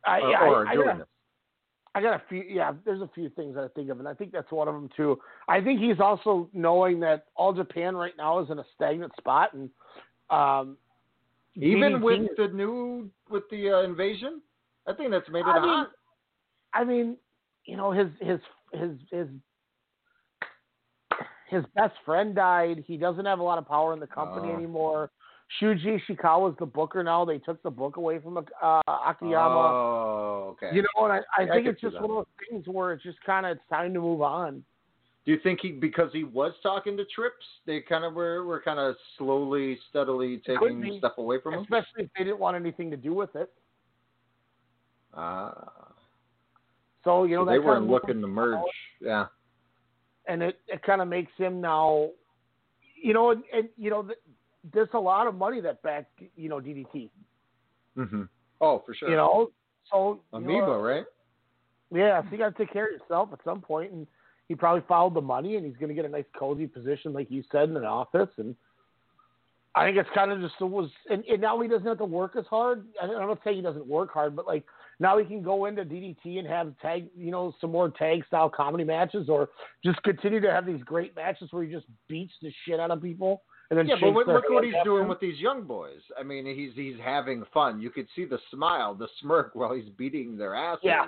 I, 0.06 0.20
or, 0.20 0.31
yeah, 0.31 0.40
or 0.43 0.66
I, 0.66 0.70
I 0.70 0.74
doing 0.74 0.86
got, 0.86 0.98
this. 0.98 1.06
I 1.95 2.03
got 2.03 2.15
a 2.15 2.23
few. 2.29 2.43
Yeah, 2.43 2.73
there's 2.85 3.01
a 3.03 3.11
few 3.15 3.29
things 3.31 3.55
that 3.55 3.65
I 3.65 3.69
think 3.69 3.89
of, 3.91 3.99
and 4.01 4.09
I 4.09 4.15
think 4.15 4.33
that's 4.33 4.51
one 4.51 4.66
of 4.66 4.75
them 4.75 4.89
too. 4.97 5.19
I 5.49 5.61
think 5.61 5.81
he's 5.81 6.01
also 6.01 6.49
knowing 6.53 6.99
that 7.01 7.27
All 7.37 7.53
Japan 7.53 7.95
right 7.97 8.15
now 8.19 8.41
is 8.41 8.51
in 8.51 8.59
a 8.59 8.65
stagnant 8.75 9.12
spot, 9.16 9.55
and 9.55 9.71
um, 10.31 10.77
Even 11.57 12.03
with 12.03 12.21
the 12.37 12.49
new 12.49 13.09
with 13.31 13.45
the 13.51 13.71
uh, 13.71 13.83
invasion, 13.83 14.43
I 14.89 14.93
think 14.93 15.11
that's 15.11 15.29
made 15.29 15.41
it 15.41 15.47
I 15.47 15.61
mean, 15.61 15.69
hot. 15.69 15.91
I 16.73 16.85
mean, 16.85 17.16
you 17.65 17.77
know, 17.77 17.93
his 17.93 18.09
his 18.21 18.41
his 18.73 18.91
his 19.12 19.29
his 21.49 21.65
best 21.77 21.95
friend 22.05 22.35
died. 22.35 22.83
He 22.87 22.97
doesn't 22.97 23.25
have 23.25 23.39
a 23.39 23.43
lot 23.43 23.59
of 23.59 23.69
power 23.69 23.93
in 23.93 24.01
the 24.01 24.07
company 24.07 24.49
Oh. 24.51 24.57
anymore. 24.57 25.11
Shuji 25.61 26.01
Ishikawa's 26.01 26.57
the 26.59 26.66
booker 26.66 27.03
now. 27.03 27.25
They 27.25 27.39
took 27.39 27.62
the 27.62 27.71
book 27.71 27.97
away 27.97 28.19
from 28.19 28.39
uh, 28.39 28.81
Akiyama. 28.87 29.55
Oh, 29.55 30.57
okay. 30.57 30.75
You 30.75 30.83
know, 30.83 31.05
and 31.05 31.12
I, 31.12 31.16
I 31.39 31.43
I 31.45 31.49
think 31.49 31.66
could 31.66 31.73
it's 31.75 31.81
just 31.81 31.95
one 31.95 32.05
of 32.11 32.16
those 32.16 32.27
things 32.51 32.65
where 32.66 32.93
it's 32.93 33.03
just 33.03 33.19
kind 33.25 33.47
of 33.47 33.53
it's 33.57 33.69
time 33.71 33.95
to 33.95 34.01
move 34.01 34.23
on. 34.23 34.65
Do 35.25 35.33
you 35.33 35.39
think 35.43 35.61
he 35.62 35.71
because 35.73 36.11
he 36.12 36.25
was 36.25 36.53
talking 36.62 36.97
to 36.97 37.05
Trips, 37.07 37.45
they 37.66 37.81
kind 37.81 38.05
of 38.05 38.15
were 38.15 38.45
were 38.45 38.61
kind 38.61 38.79
of 38.79 38.97
slowly, 39.16 39.79
steadily 39.91 40.43
taking 40.47 40.97
stuff 40.99 41.12
away 41.19 41.41
from 41.41 41.55
him? 41.55 41.61
Especially 41.62 42.05
if 42.05 42.11
they 42.16 42.25
didn't 42.25 42.41
want 42.41 42.57
anything 42.57 42.91
to 42.91 42.97
do 42.97 43.15
with 43.15 43.35
it. 43.37 43.51
Ah, 45.15 45.93
So 47.05 47.25
you 47.25 47.37
know 47.37 47.45
so 47.47 47.51
they 47.51 47.59
weren't 47.59 47.89
looking 47.89 48.21
to 48.21 48.27
merge. 48.27 48.59
Yeah. 49.01 49.27
and 50.27 50.43
it, 50.43 50.59
it 50.66 50.83
kind 50.83 51.03
of 51.03 51.09
makes 51.09 51.33
him 51.37 51.61
now, 51.61 52.09
you 53.03 53.12
know, 53.12 53.31
and, 53.33 53.43
and 53.53 53.69
you 53.77 53.91
know, 53.91 54.03
th- 54.03 54.19
there's 54.73 54.89
a 54.95 54.99
lot 54.99 55.27
of 55.27 55.35
money 55.35 55.61
that 55.61 55.82
backed, 55.82 56.20
you 56.36 56.49
know, 56.49 56.61
DDT. 56.61 57.11
hmm 57.97 58.23
Oh, 58.61 58.82
for 58.86 58.95
sure. 58.95 59.11
You 59.11 59.16
know, 59.16 59.51
so 59.91 60.20
you 60.32 60.41
know, 60.41 60.49
Abema, 60.49 60.82
right? 60.82 61.05
Yeah, 61.91 62.23
so 62.23 62.28
you 62.32 62.39
got 62.39 62.57
to 62.57 62.65
take 62.65 62.73
care 62.73 62.86
of 62.86 62.93
yourself 62.93 63.28
at 63.32 63.41
some 63.45 63.61
point, 63.61 63.93
and 63.93 64.07
he 64.49 64.55
probably 64.55 64.82
followed 64.89 65.15
the 65.15 65.20
money, 65.20 65.57
and 65.57 65.66
he's 65.66 65.77
going 65.77 65.89
to 65.89 65.95
get 65.95 66.05
a 66.05 66.09
nice 66.09 66.24
cozy 66.39 66.66
position, 66.66 67.12
like 67.12 67.31
you 67.31 67.43
said, 67.53 67.69
in 67.69 67.77
an 67.77 67.85
office, 67.85 68.31
and 68.39 68.55
I 69.77 69.85
think 69.86 69.97
it's 69.99 70.09
kind 70.15 70.31
of 70.31 70.41
just 70.41 70.55
it 70.61 70.65
was, 70.65 70.89
and, 71.11 71.24
and 71.24 71.41
now 71.41 71.61
he 71.61 71.69
doesn't 71.69 71.86
have 71.86 71.99
to 71.99 72.05
work 72.05 72.36
as 72.36 72.47
hard. 72.47 72.86
I 73.03 73.07
don't- 73.07 73.20
I'm 73.20 73.28
not 73.28 73.41
saying 73.43 73.57
he 73.57 73.62
doesn't 73.62 73.86
work 73.86 74.12
hard, 74.12 74.36
but 74.36 74.47
like 74.47 74.65
now 75.01 75.19
he 75.19 75.24
can 75.24 75.43
go 75.43 75.65
into 75.66 75.85
DDT 75.85 76.39
and 76.39 76.47
have 76.47 76.78
tag, 76.78 77.09
you 77.16 77.32
know, 77.32 77.53
some 77.61 77.73
more 77.73 77.91
tag 77.91 78.24
style 78.27 78.49
comedy 78.49 78.85
matches, 78.85 79.28
or 79.28 79.51
just 79.85 80.01
continue 80.05 80.41
to 80.41 80.51
have 80.51 80.65
these 80.65 80.82
great 80.85 81.15
matches 81.16 81.49
where 81.53 81.65
he 81.65 81.73
just 81.73 81.86
beats 82.09 82.32
the 82.41 82.53
shit 82.65 82.78
out 82.78 82.93
of 82.93 83.03
people, 83.03 83.43
and 83.70 83.78
then 83.78 83.86
Yeah, 83.86 83.97
but 84.01 84.09
look, 84.12 84.27
look 84.27 84.49
what 84.51 84.65
he's 84.65 84.74
doing 84.85 85.03
after. 85.03 85.09
with 85.09 85.20
these 85.20 85.39
young 85.39 85.62
boys. 85.65 86.01
I 86.19 86.23
mean, 86.23 86.47
he's 86.47 86.73
he's 86.74 87.01
having 87.03 87.45
fun. 87.53 87.81
You 87.81 87.91
could 87.91 88.07
see 88.15 88.24
the 88.24 88.39
smile, 88.51 88.95
the 88.95 89.09
smirk 89.20 89.51
while 89.55 89.74
he's 89.74 89.89
beating 89.97 90.36
their 90.36 90.55
asses. 90.55 90.81
Yeah. 90.85 91.07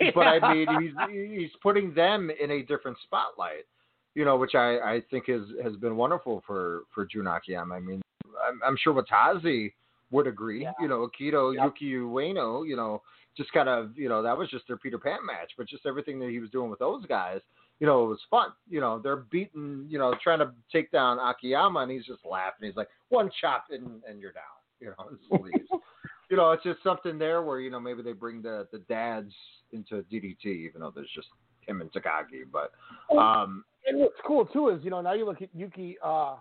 but 0.14 0.26
I 0.26 0.52
mean, 0.52 0.66
he's 0.80 1.40
he's 1.40 1.50
putting 1.62 1.94
them 1.94 2.30
in 2.42 2.50
a 2.50 2.62
different 2.62 2.96
spotlight, 3.04 3.66
you 4.14 4.24
know, 4.24 4.36
which 4.36 4.54
I 4.54 4.78
I 4.78 5.02
think 5.10 5.28
has 5.28 5.42
has 5.62 5.76
been 5.76 5.96
wonderful 5.96 6.42
for 6.46 6.82
for 6.94 7.06
Jun 7.06 7.26
Akiyama. 7.28 7.74
I 7.74 7.80
mean, 7.80 8.02
I'm, 8.46 8.60
I'm 8.66 8.76
sure 8.82 8.92
Watase 8.92 9.72
would 10.10 10.26
agree. 10.26 10.62
Yeah. 10.62 10.72
You 10.80 10.88
know, 10.88 11.08
Akito 11.08 11.54
Yep. 11.54 11.64
Yuki 11.64 11.92
Ueno, 11.94 12.66
you 12.66 12.76
know, 12.76 13.02
just 13.36 13.52
kind 13.52 13.68
of 13.68 13.96
you 13.96 14.08
know 14.08 14.22
that 14.22 14.36
was 14.36 14.48
just 14.50 14.66
their 14.66 14.76
Peter 14.76 14.98
Pan 14.98 15.24
match, 15.24 15.52
but 15.56 15.68
just 15.68 15.86
everything 15.86 16.18
that 16.18 16.30
he 16.30 16.40
was 16.40 16.50
doing 16.50 16.68
with 16.70 16.78
those 16.80 17.06
guys. 17.06 17.40
You 17.80 17.86
know, 17.86 18.04
it 18.04 18.08
was 18.08 18.20
fun. 18.30 18.48
You 18.68 18.80
know, 18.80 18.98
they're 18.98 19.16
beating, 19.16 19.86
you 19.88 19.98
know, 19.98 20.14
trying 20.22 20.38
to 20.38 20.52
take 20.72 20.90
down 20.90 21.18
Akiyama, 21.18 21.80
and 21.80 21.90
he's 21.90 22.06
just 22.06 22.24
laughing. 22.24 22.66
He's 22.66 22.76
like, 22.76 22.88
one 23.10 23.30
chop 23.40 23.66
and, 23.70 24.02
and 24.08 24.20
you're 24.20 24.32
down. 24.32 24.42
You 24.80 24.94
know, 24.98 25.38
leaves. 25.38 25.68
you 26.30 26.36
know, 26.36 26.52
it's 26.52 26.62
just 26.62 26.82
something 26.82 27.18
there 27.18 27.42
where 27.42 27.60
you 27.60 27.70
know 27.70 27.80
maybe 27.80 28.02
they 28.02 28.12
bring 28.12 28.42
the 28.42 28.66
the 28.72 28.78
dads 28.80 29.32
into 29.72 30.04
DDT, 30.12 30.44
even 30.44 30.80
though 30.80 30.92
there's 30.94 31.10
just 31.14 31.28
him 31.66 31.80
and 31.80 31.90
Takagi. 31.92 32.44
But 32.50 32.72
um, 33.16 33.64
and 33.86 33.98
what's 33.98 34.14
cool 34.26 34.46
too 34.46 34.70
is 34.70 34.82
you 34.82 34.90
know 34.90 35.00
now 35.00 35.14
you 35.14 35.24
look 35.24 35.42
at 35.42 35.48
Yuki, 35.54 35.96
uh, 36.04 36.36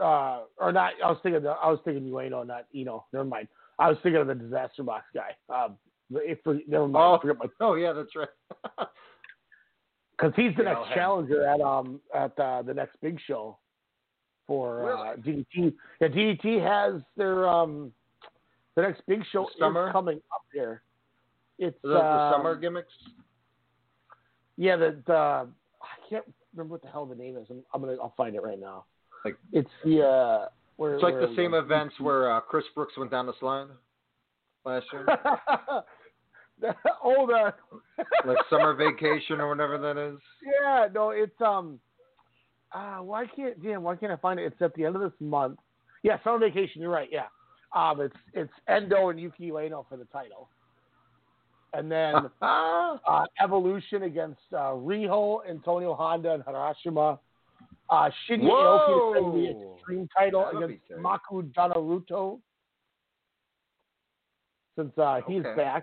uh, 0.00 0.40
or 0.58 0.72
not. 0.72 0.92
I 1.04 1.10
was 1.10 1.18
thinking 1.22 1.42
the, 1.42 1.50
I 1.50 1.70
was 1.70 1.80
thinking 1.84 2.04
Ueno, 2.10 2.46
not 2.46 2.66
Eno. 2.74 3.06
Never 3.12 3.24
mind. 3.24 3.48
I 3.78 3.88
was 3.88 3.98
thinking 4.02 4.20
of 4.20 4.26
the 4.26 4.34
Disaster 4.34 4.82
Box 4.82 5.04
guy. 5.14 5.36
Um, 5.48 5.76
if 6.10 6.38
never 6.66 6.88
mind. 6.88 6.96
Oh. 6.96 7.14
I 7.16 7.20
forgot 7.20 7.38
my 7.38 7.46
oh 7.60 7.74
yeah, 7.74 7.92
that's 7.92 8.14
right. 8.16 8.28
because 10.20 10.34
he's 10.36 10.56
the 10.56 10.64
next 10.64 10.78
I'll 10.78 10.94
challenger 10.94 11.46
at 11.46 11.60
um 11.60 12.00
at 12.14 12.38
uh, 12.38 12.62
the 12.62 12.74
next 12.74 12.96
big 13.00 13.18
show 13.26 13.58
for 14.46 14.92
uh, 14.92 15.16
DDT. 15.16 15.72
Yeah, 16.00 16.08
DDT 16.08 16.62
has 16.62 17.02
their 17.16 17.48
um 17.48 17.92
the 18.76 18.82
next 18.82 19.02
big 19.06 19.22
show 19.32 19.48
Summer? 19.58 19.88
is 19.88 19.92
coming 19.92 20.18
up 20.32 20.42
here. 20.52 20.82
It's 21.58 21.76
the, 21.82 21.90
the 21.90 22.04
um, 22.04 22.32
summer 22.32 22.56
gimmicks. 22.56 22.92
Yeah, 24.56 24.76
the, 24.76 25.02
the 25.06 25.12
I 25.12 25.48
can't 26.08 26.24
remember 26.54 26.72
what 26.72 26.82
the 26.82 26.88
hell 26.88 27.06
the 27.06 27.14
name 27.14 27.36
is. 27.36 27.46
I'm, 27.50 27.62
I'm 27.72 27.80
gonna 27.80 27.96
I'll 28.00 28.14
find 28.16 28.34
it 28.34 28.42
right 28.42 28.60
now. 28.60 28.84
Like 29.24 29.36
It's 29.52 29.68
the 29.84 30.02
uh 30.02 30.48
where 30.76 30.94
it's 30.94 31.02
like 31.02 31.14
where 31.14 31.28
the 31.28 31.36
same 31.36 31.54
events 31.54 31.94
where 31.98 32.32
uh, 32.32 32.40
Chris 32.40 32.64
Brooks 32.74 32.94
went 32.96 33.10
down 33.10 33.26
the 33.26 33.34
slide 33.38 33.68
last 34.64 34.86
year, 34.92 35.06
oh 37.04 37.26
the 37.26 38.04
like 38.26 38.38
summer 38.48 38.74
vacation 38.74 39.40
or 39.40 39.48
whatever 39.48 39.78
that 39.78 39.96
is. 39.96 40.18
yeah 40.62 40.86
no 40.92 41.10
it's 41.10 41.40
um 41.40 41.78
uh 42.72 42.98
why 42.98 43.26
can't 43.26 43.62
damn 43.62 43.82
why 43.82 43.96
can't 43.96 44.12
I 44.12 44.16
find 44.16 44.38
it? 44.40 44.44
It's 44.44 44.60
at 44.62 44.74
the 44.74 44.84
end 44.84 44.96
of 44.96 45.02
this 45.02 45.18
month. 45.20 45.58
Yeah, 46.02 46.22
summer 46.22 46.38
vacation. 46.38 46.80
You're 46.80 46.90
right. 46.90 47.08
Yeah, 47.10 47.26
um 47.74 48.00
it's 48.00 48.16
it's 48.32 48.52
Endo 48.68 49.08
and 49.10 49.20
Yuki 49.20 49.50
Ueno 49.50 49.84
for 49.88 49.96
the 49.96 50.04
title, 50.06 50.48
and 51.72 51.90
then 51.90 52.14
uh, 52.42 53.24
Evolution 53.42 54.04
against 54.04 54.40
uh, 54.52 54.72
Riho, 54.72 55.40
Antonio 55.48 55.94
Honda, 55.94 56.34
and 56.34 56.44
Harashima. 56.44 57.18
Uh, 57.90 58.08
Shinya 58.28 58.48
Aoki 58.50 59.14
defending 59.14 59.58
the 59.58 59.74
Extreme 59.74 60.08
title 60.16 60.44
That'll 60.44 60.64
against. 60.64 60.84
Maku 60.92 61.52
Donaruto. 61.52 62.38
Since 64.78 64.96
uh, 64.96 65.20
he's 65.26 65.44
Okay. 65.44 65.56
back. 65.56 65.82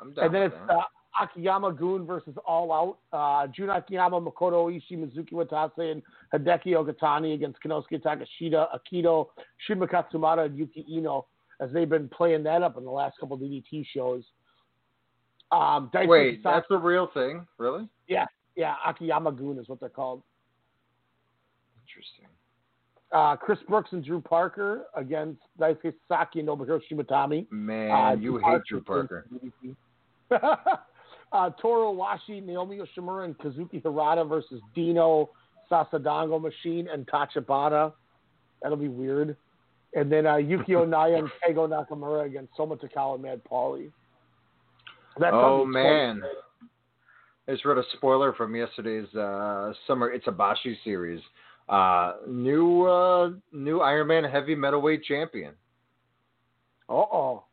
And 0.00 0.14
then 0.16 0.42
it's 0.42 0.54
that. 0.68 0.74
uh, 0.76 0.82
Akiyama 1.22 1.72
Goon 1.72 2.06
versus 2.06 2.34
All 2.46 2.72
Out. 2.72 2.98
Uh, 3.12 3.46
Jun 3.48 3.70
Akiyama, 3.70 4.20
Makoto 4.20 4.66
Oishi, 4.70 4.92
Mizuki 4.92 5.32
Watase, 5.32 5.90
and 5.92 6.02
Hideki 6.32 6.68
Okatani 6.74 7.34
against 7.34 7.58
Kinosuke 7.62 8.00
Takeshita, 8.02 8.66
Akito, 8.76 9.26
Shunma 9.68 9.88
Katsumata, 9.90 10.46
and 10.46 10.56
Yuki 10.56 10.84
Ino, 10.90 11.26
as 11.60 11.70
they've 11.72 11.88
been 11.88 12.08
playing 12.08 12.44
that 12.44 12.62
up 12.62 12.76
in 12.76 12.84
the 12.84 12.90
last 12.90 13.18
couple 13.18 13.34
of 13.34 13.42
DDT 13.42 13.84
shows. 13.92 14.22
Um, 15.50 15.90
Wait, 15.94 16.44
that's 16.44 16.66
a 16.70 16.76
real 16.76 17.08
thing, 17.14 17.46
really? 17.56 17.88
yeah, 18.06 18.26
yeah, 18.54 18.74
Akiyama 18.86 19.32
Goon 19.32 19.58
is 19.58 19.68
what 19.68 19.80
they're 19.80 19.88
called. 19.88 20.22
Interesting. 21.86 22.26
Uh, 23.10 23.34
Chris 23.36 23.58
Brooks 23.66 23.88
and 23.92 24.04
Drew 24.04 24.20
Parker 24.20 24.84
against 24.94 25.40
Daisuke 25.58 25.94
Sasaki 26.06 26.40
and 26.40 26.48
Nobuhiro 26.48 26.78
Shimatani. 26.92 27.50
Man, 27.50 27.90
Uh, 27.90 28.10
you 28.12 28.32
Drew 28.32 28.38
hate 28.40 28.62
Drew 28.68 28.82
Parker 28.82 29.26
Parker. 29.32 29.48
uh, 31.32 31.50
Toru 31.60 31.96
Washi, 31.96 32.44
Naomi 32.44 32.78
Yoshimura, 32.78 33.24
and 33.24 33.38
Kazuki 33.38 33.82
Hirata 33.82 34.24
versus 34.24 34.60
Dino, 34.74 35.30
Sasadango 35.70 36.40
Machine, 36.40 36.88
and 36.88 37.06
Tachibana. 37.06 37.92
That'll 38.62 38.76
be 38.76 38.88
weird. 38.88 39.36
And 39.94 40.10
then 40.12 40.26
uh, 40.26 40.36
Yuki 40.36 40.72
Onaya 40.72 41.18
and 41.18 41.28
Keigo 41.28 41.68
Nakamura 41.68 42.26
against 42.26 42.56
Soma 42.56 42.76
Takao 42.76 43.14
and 43.14 43.22
Mad 43.22 43.40
Pauly. 43.50 43.90
That's 45.18 45.34
Oh 45.34 45.64
man. 45.64 46.22
I 47.48 47.52
just 47.52 47.64
read 47.64 47.78
a 47.78 47.82
spoiler 47.94 48.34
from 48.34 48.54
yesterday's 48.54 49.12
uh, 49.14 49.72
summer 49.86 50.16
Itsubashi 50.16 50.76
series. 50.84 51.20
Uh, 51.68 52.14
new 52.26 52.84
uh, 52.84 53.30
new 53.52 53.80
Iron 53.80 54.08
Man 54.08 54.24
heavy 54.24 54.54
metalweight 54.54 55.02
champion. 55.04 55.54
Uh-oh. 56.88 57.44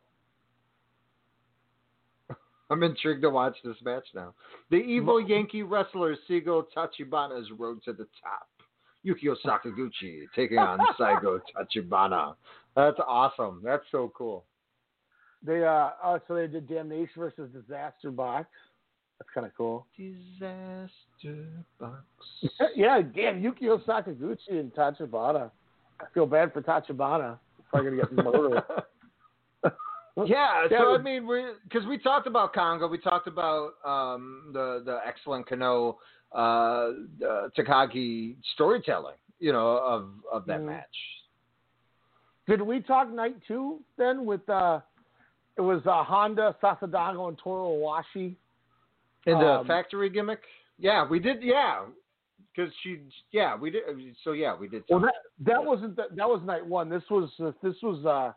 I'm 2.69 2.83
intrigued 2.83 3.21
to 3.21 3.29
watch 3.29 3.55
this 3.63 3.77
match 3.83 4.05
now. 4.13 4.33
The 4.71 4.77
evil 4.77 5.21
Yankee 5.21 5.63
wrestler 5.63 6.15
Seigo 6.29 6.65
Tachibana's 6.75 7.51
road 7.57 7.83
to 7.85 7.93
the 7.93 8.07
top. 8.23 8.47
Yukio 9.05 9.35
Sakaguchi 9.45 10.25
taking 10.35 10.57
on 10.57 10.79
Seigo 10.99 11.39
Tachibana. 11.55 12.35
That's 12.75 12.97
awesome. 13.05 13.61
That's 13.63 13.83
so 13.91 14.11
cool. 14.17 14.45
They 15.45 15.63
uh, 15.63 15.89
uh 16.03 16.19
so 16.27 16.35
they 16.35 16.47
did 16.47 16.67
Damnation 16.67 17.13
versus 17.17 17.51
Disaster 17.53 18.09
Box. 18.09 18.47
That's 19.19 19.29
kind 19.33 19.45
of 19.45 19.55
cool. 19.55 19.85
Disaster 19.97 21.47
box. 21.79 22.03
yeah, 22.75 23.01
damn, 23.01 23.41
Yukio 23.41 23.81
Sakaguchi 23.85 24.59
and 24.59 24.73
Tachibana. 24.73 25.51
I 26.01 26.05
feel 26.13 26.25
bad 26.25 26.51
for 26.51 26.61
Tachibana. 26.61 27.39
Probably 27.69 27.91
gonna 27.91 28.03
get 28.03 28.11
murdered. 28.25 28.63
Yeah, 30.17 30.67
Yeah, 30.71 30.79
so 30.79 30.95
I 30.95 30.97
mean, 30.97 31.27
because 31.67 31.85
we 31.87 31.97
talked 31.97 32.25
about 32.25 32.53
Congo, 32.53 32.87
we 32.87 32.97
talked 32.97 33.27
about 33.27 33.73
um, 33.83 34.51
the 34.53 34.81
the 34.85 34.99
excellent 35.05 35.47
Kano 35.47 35.97
uh, 36.33 36.37
uh, 36.37 36.91
Takagi 37.57 38.35
storytelling, 38.53 39.17
you 39.39 39.51
know, 39.51 39.77
of 39.77 40.09
of 40.31 40.45
that 40.45 40.61
Mhm. 40.61 40.67
match. 40.67 40.97
Did 42.47 42.61
we 42.61 42.79
talk 42.81 43.09
night 43.09 43.35
two 43.47 43.83
then 43.97 44.25
with 44.25 44.47
uh 44.49 44.79
it 45.57 45.61
was 45.61 45.85
uh, 45.85 46.03
Honda, 46.03 46.55
Sasadango, 46.61 47.29
and 47.29 47.37
Toru 47.37 47.79
Owashi? 47.79 48.35
In 49.25 49.39
the 49.39 49.59
Um, 49.59 49.67
factory 49.67 50.09
gimmick, 50.09 50.43
yeah, 50.77 51.07
we 51.07 51.17
did, 51.19 51.41
yeah, 51.41 51.85
because 52.53 52.71
she, 52.83 53.01
yeah, 53.31 53.55
we 53.55 53.71
did. 53.71 53.83
So 54.23 54.33
yeah, 54.33 54.55
we 54.55 54.67
did. 54.67 54.83
Well, 54.89 54.99
talk. 54.99 55.11
that 55.39 55.45
that 55.51 55.65
wasn't 55.65 55.95
the, 55.95 56.07
that 56.11 56.29
was 56.29 56.41
night 56.43 56.65
one. 56.65 56.89
This 56.89 57.09
was 57.09 57.29
uh, 57.39 57.51
this 57.61 57.81
was 57.81 58.05
uh 58.05 58.33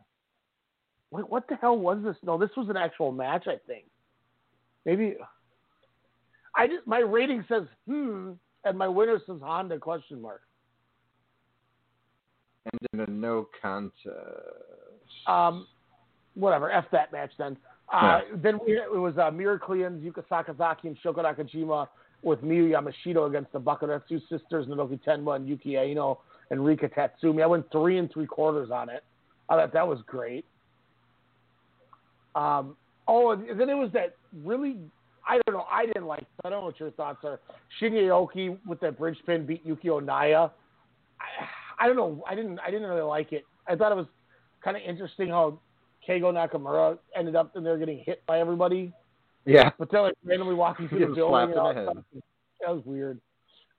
what, 1.09 1.29
what 1.29 1.47
the 1.47 1.55
hell 1.55 1.77
was 1.77 1.99
this? 2.03 2.15
No, 2.23 2.37
this 2.37 2.49
was 2.55 2.69
an 2.69 2.77
actual 2.77 3.11
match. 3.11 3.47
I 3.47 3.57
think 3.67 3.85
maybe 4.85 5.15
I 6.55 6.67
just 6.67 6.85
my 6.85 6.99
rating 6.99 7.45
says 7.49 7.63
hmm, 7.87 8.31
and 8.63 8.77
my 8.77 8.87
winner 8.87 9.19
says 9.25 9.37
Honda 9.41 9.79
question 9.79 10.21
mark. 10.21 10.41
and 12.65 12.79
in 12.93 12.99
a 12.99 13.11
no 13.11 13.47
contest. 13.61 13.95
Um, 15.27 15.67
whatever. 16.35 16.71
F 16.71 16.85
that 16.91 17.11
match 17.11 17.31
then. 17.37 17.57
Uh, 17.91 18.21
Then 18.35 18.59
we, 18.65 18.73
it 18.73 18.91
was 18.91 19.17
uh, 19.17 19.31
Miracleans, 19.31 20.03
Yuka 20.03 20.23
Sakazaki, 20.29 20.83
and 20.83 20.97
Shoko 21.03 21.23
Nakajima 21.23 21.87
with 22.21 22.39
Miyu 22.43 22.69
Yamashita 22.69 23.27
against 23.27 23.51
the 23.51 23.59
Bakuretsu 23.59 24.21
sisters, 24.29 24.67
Naoki 24.67 24.99
Tenma 25.03 25.37
and 25.37 25.47
Yuki 25.47 25.77
Aino 25.77 26.19
and 26.51 26.63
Rika 26.63 26.89
Tatsumi. 26.89 27.41
I 27.41 27.47
went 27.47 27.71
three 27.71 27.97
and 27.97 28.11
three 28.11 28.27
quarters 28.27 28.69
on 28.71 28.89
it. 28.89 29.03
I 29.47 29.55
thought 29.55 29.73
that 29.73 29.87
was 29.87 29.99
great. 30.05 30.45
Um, 32.35 32.75
oh, 33.07 33.31
and 33.31 33.59
then 33.59 33.69
it 33.69 33.75
was 33.75 33.91
that 33.93 34.15
really, 34.43 34.77
I 35.27 35.39
don't 35.45 35.55
know, 35.55 35.65
I 35.71 35.85
didn't 35.85 36.05
like, 36.05 36.25
I 36.43 36.49
don't 36.49 36.61
know 36.61 36.65
what 36.65 36.79
your 36.79 36.91
thoughts 36.91 37.23
are. 37.23 37.39
Shinya 37.79 38.03
Aoki 38.09 38.57
with 38.65 38.79
that 38.81 38.97
bridge 38.97 39.17
pin 39.25 39.45
beat 39.45 39.65
Yuki 39.65 39.87
Onaya. 39.87 40.51
I, 41.19 41.83
I 41.83 41.87
don't 41.87 41.95
know, 41.95 42.23
I 42.27 42.35
didn't, 42.35 42.59
I 42.59 42.71
didn't 42.71 42.87
really 42.87 43.01
like 43.01 43.33
it. 43.33 43.45
I 43.67 43.75
thought 43.75 43.91
it 43.91 43.95
was 43.95 44.07
kind 44.63 44.77
of 44.77 44.83
interesting 44.83 45.29
how 45.29 45.59
Keigo 46.07 46.33
Nakamura 46.33 46.97
ended 47.15 47.35
up 47.35 47.55
in 47.55 47.63
there 47.63 47.77
getting 47.77 47.99
hit 48.05 48.25
by 48.25 48.39
everybody, 48.39 48.93
yeah, 49.45 49.71
but 49.77 49.89
they're 49.91 50.01
like 50.01 50.15
randomly 50.23 50.55
walking 50.55 50.87
through 50.89 50.99
the 50.99 51.15
building. 51.15 51.51
and 51.51 51.59
all 51.59 51.73
the 51.73 51.85
that 51.85 52.21
That 52.61 52.75
was 52.75 52.83
weird. 52.85 53.19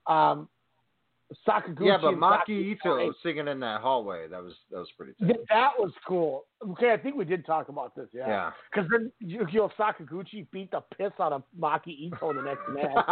Um, 0.07 0.47
Sakaguchi. 1.47 1.85
yeah, 1.87 1.97
but 2.01 2.15
Maki 2.15 2.49
Ito 2.49 3.13
singing 3.23 3.47
in 3.47 3.59
that 3.61 3.79
hallway. 3.81 4.27
That 4.27 4.43
was 4.43 4.53
that 4.71 4.79
was 4.79 4.89
pretty. 4.97 5.13
That 5.49 5.71
was 5.79 5.91
cool. 6.07 6.45
Okay, 6.71 6.91
I 6.91 6.97
think 6.97 7.15
we 7.15 7.23
did 7.25 7.45
talk 7.45 7.69
about 7.69 7.95
this. 7.95 8.07
Yeah. 8.13 8.27
Yeah. 8.27 8.51
Because 8.71 8.89
then 8.91 9.11
Yukio 9.23 9.69
Sakaguchi 9.79 10.45
beat 10.51 10.71
the 10.71 10.81
piss 10.97 11.11
out 11.19 11.31
of 11.33 11.43
Maki 11.59 11.87
Ito 11.87 12.29
in 12.31 12.35
the 12.35 12.41
next 12.41 12.61
match. 12.69 13.05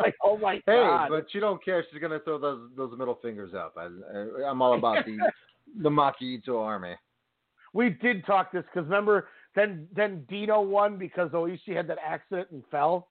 like, 0.00 0.14
oh 0.24 0.38
my 0.38 0.54
Hey, 0.54 0.62
god. 0.66 1.02
Hey, 1.04 1.08
but 1.10 1.26
you 1.34 1.40
don't 1.40 1.62
care. 1.64 1.84
She's 1.90 2.00
gonna 2.00 2.20
throw 2.20 2.38
those 2.38 2.70
those 2.76 2.96
middle 2.98 3.18
fingers 3.20 3.52
up. 3.54 3.74
I, 3.76 3.88
I, 4.14 4.48
I'm 4.50 4.62
all 4.62 4.76
about 4.76 5.04
the 5.04 5.18
the 5.82 5.90
Maki 5.90 6.22
Ito 6.22 6.58
army. 6.58 6.94
we 7.74 7.90
did 7.90 8.24
talk 8.24 8.50
this 8.52 8.64
because 8.72 8.84
remember 8.88 9.28
then 9.54 9.86
then 9.94 10.24
Dino 10.28 10.60
won 10.62 10.96
because 10.98 11.30
Oishi 11.32 11.76
had 11.76 11.86
that 11.88 11.98
accident 12.04 12.48
and 12.50 12.62
fell 12.70 13.08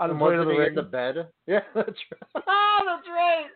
And 0.00 0.20
way 0.20 0.36
to 0.36 0.44
the 0.44 0.50
he 0.52 0.58
ring. 0.58 0.68
in 0.70 0.74
the 0.74 0.82
bed? 0.82 1.28
Yeah, 1.46 1.60
that's 1.74 1.88
right. 1.88 2.44
Ah, 2.48 2.80
that's 2.86 3.08
right. 3.08 3.46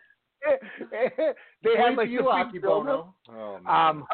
they 1.63 1.75
had 1.77 1.95
like 1.95 2.09
you, 2.09 2.19
the. 2.23 2.29
Akebono. 2.29 3.13
Oh, 3.29 3.59
man. 3.63 3.89
Um, 3.89 4.05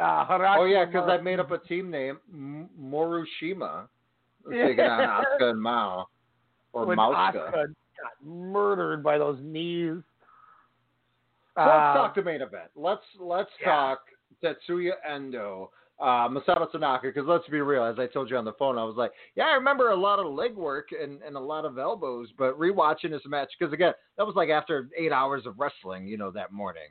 uh, 0.00 0.26
Haraki 0.26 0.58
oh 0.58 0.64
yeah, 0.64 0.84
because 0.86 1.08
I 1.08 1.18
made 1.18 1.38
up 1.40 1.50
a 1.50 1.58
team 1.58 1.90
name, 1.90 2.18
M- 2.32 2.68
Morushima, 2.80 3.86
taking 4.50 4.80
on 4.80 5.24
Asuka 5.24 5.50
and 5.50 5.60
Mao, 5.60 6.06
or 6.72 6.86
when 6.86 6.96
Mauska. 6.98 7.34
Asuka 7.34 7.52
got 7.52 8.26
murdered 8.26 9.02
by 9.02 9.18
those 9.18 9.38
knees. 9.42 10.02
Let's 11.56 11.68
Uh, 11.68 11.94
talk 11.94 12.14
to 12.16 12.22
main 12.22 12.40
event. 12.42 12.70
Let's 12.74 13.02
let's 13.20 13.50
yeah. 13.60 13.66
talk 13.66 13.98
Tetsuya 14.42 14.92
Endo 15.08 15.70
uh, 16.00 16.28
Masato 16.28 16.70
Tanaka, 16.70 17.06
because 17.06 17.26
let's 17.26 17.48
be 17.48 17.60
real, 17.60 17.84
as 17.84 17.98
I 17.98 18.06
told 18.06 18.28
you 18.28 18.36
on 18.36 18.44
the 18.44 18.52
phone, 18.54 18.78
I 18.78 18.84
was 18.84 18.96
like, 18.96 19.12
yeah, 19.36 19.44
I 19.44 19.54
remember 19.54 19.90
a 19.90 19.96
lot 19.96 20.18
of 20.18 20.32
leg 20.32 20.54
work 20.54 20.88
and, 20.90 21.22
and 21.22 21.36
a 21.36 21.40
lot 21.40 21.64
of 21.64 21.78
elbows, 21.78 22.28
but 22.36 22.58
rewatching 22.58 23.10
this 23.10 23.22
match, 23.26 23.50
because 23.58 23.72
again, 23.72 23.92
that 24.18 24.26
was 24.26 24.34
like 24.34 24.48
after 24.48 24.88
eight 24.98 25.12
hours 25.12 25.46
of 25.46 25.58
wrestling, 25.58 26.06
you 26.06 26.18
know, 26.18 26.30
that 26.32 26.52
morning. 26.52 26.88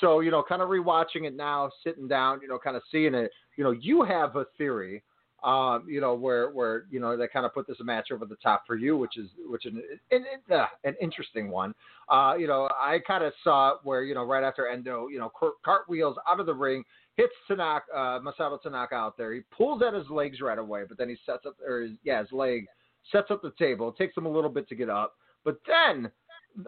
So, 0.00 0.20
you 0.20 0.30
know, 0.30 0.42
kind 0.42 0.62
of 0.62 0.68
rewatching 0.68 1.24
it 1.24 1.34
now, 1.34 1.70
sitting 1.84 2.06
down, 2.06 2.40
you 2.42 2.48
know, 2.48 2.58
kind 2.58 2.76
of 2.76 2.82
seeing 2.90 3.14
it, 3.14 3.30
you 3.56 3.64
know, 3.64 3.72
you 3.72 4.02
have 4.02 4.36
a 4.36 4.44
theory, 4.58 5.02
um, 5.42 5.86
you 5.88 6.00
know, 6.00 6.14
where, 6.14 6.50
where, 6.50 6.84
you 6.90 7.00
know, 7.00 7.16
they 7.16 7.26
kind 7.26 7.46
of 7.46 7.54
put 7.54 7.66
this 7.66 7.78
match 7.80 8.08
over 8.12 8.26
the 8.26 8.36
top 8.36 8.64
for 8.66 8.76
you, 8.76 8.96
which 8.96 9.16
is, 9.16 9.28
which 9.46 9.64
is 9.64 9.72
an, 10.10 10.24
an, 10.50 10.54
uh, 10.54 10.66
an 10.84 10.94
interesting 11.00 11.50
one. 11.50 11.74
Uh, 12.08 12.34
you 12.38 12.46
know, 12.46 12.68
I 12.78 12.98
kind 13.06 13.24
of 13.24 13.32
saw 13.42 13.70
it 13.70 13.78
where, 13.82 14.02
you 14.02 14.14
know, 14.14 14.24
right 14.24 14.44
after 14.44 14.68
Endo, 14.68 15.08
you 15.08 15.18
know, 15.18 15.30
cartwheels 15.64 16.16
out 16.28 16.40
of 16.40 16.46
the 16.46 16.54
ring, 16.54 16.84
hits 17.16 17.32
Tanaka, 17.48 17.86
uh, 17.94 18.20
Masato 18.20 18.60
Tanaka 18.60 18.94
out 18.94 19.16
there. 19.16 19.32
He 19.32 19.40
pulls 19.56 19.82
at 19.82 19.94
his 19.94 20.08
legs 20.08 20.40
right 20.40 20.58
away, 20.58 20.84
but 20.88 20.98
then 20.98 21.08
he 21.08 21.16
sets 21.26 21.46
up, 21.46 21.56
or 21.66 21.82
his, 21.82 21.92
yeah, 22.04 22.20
his 22.20 22.32
leg 22.32 22.66
sets 23.12 23.30
up 23.30 23.42
the 23.42 23.52
table. 23.58 23.88
It 23.88 23.96
takes 23.96 24.16
him 24.16 24.26
a 24.26 24.30
little 24.30 24.50
bit 24.50 24.68
to 24.68 24.74
get 24.74 24.88
up, 24.88 25.14
but 25.44 25.58
then 25.66 26.10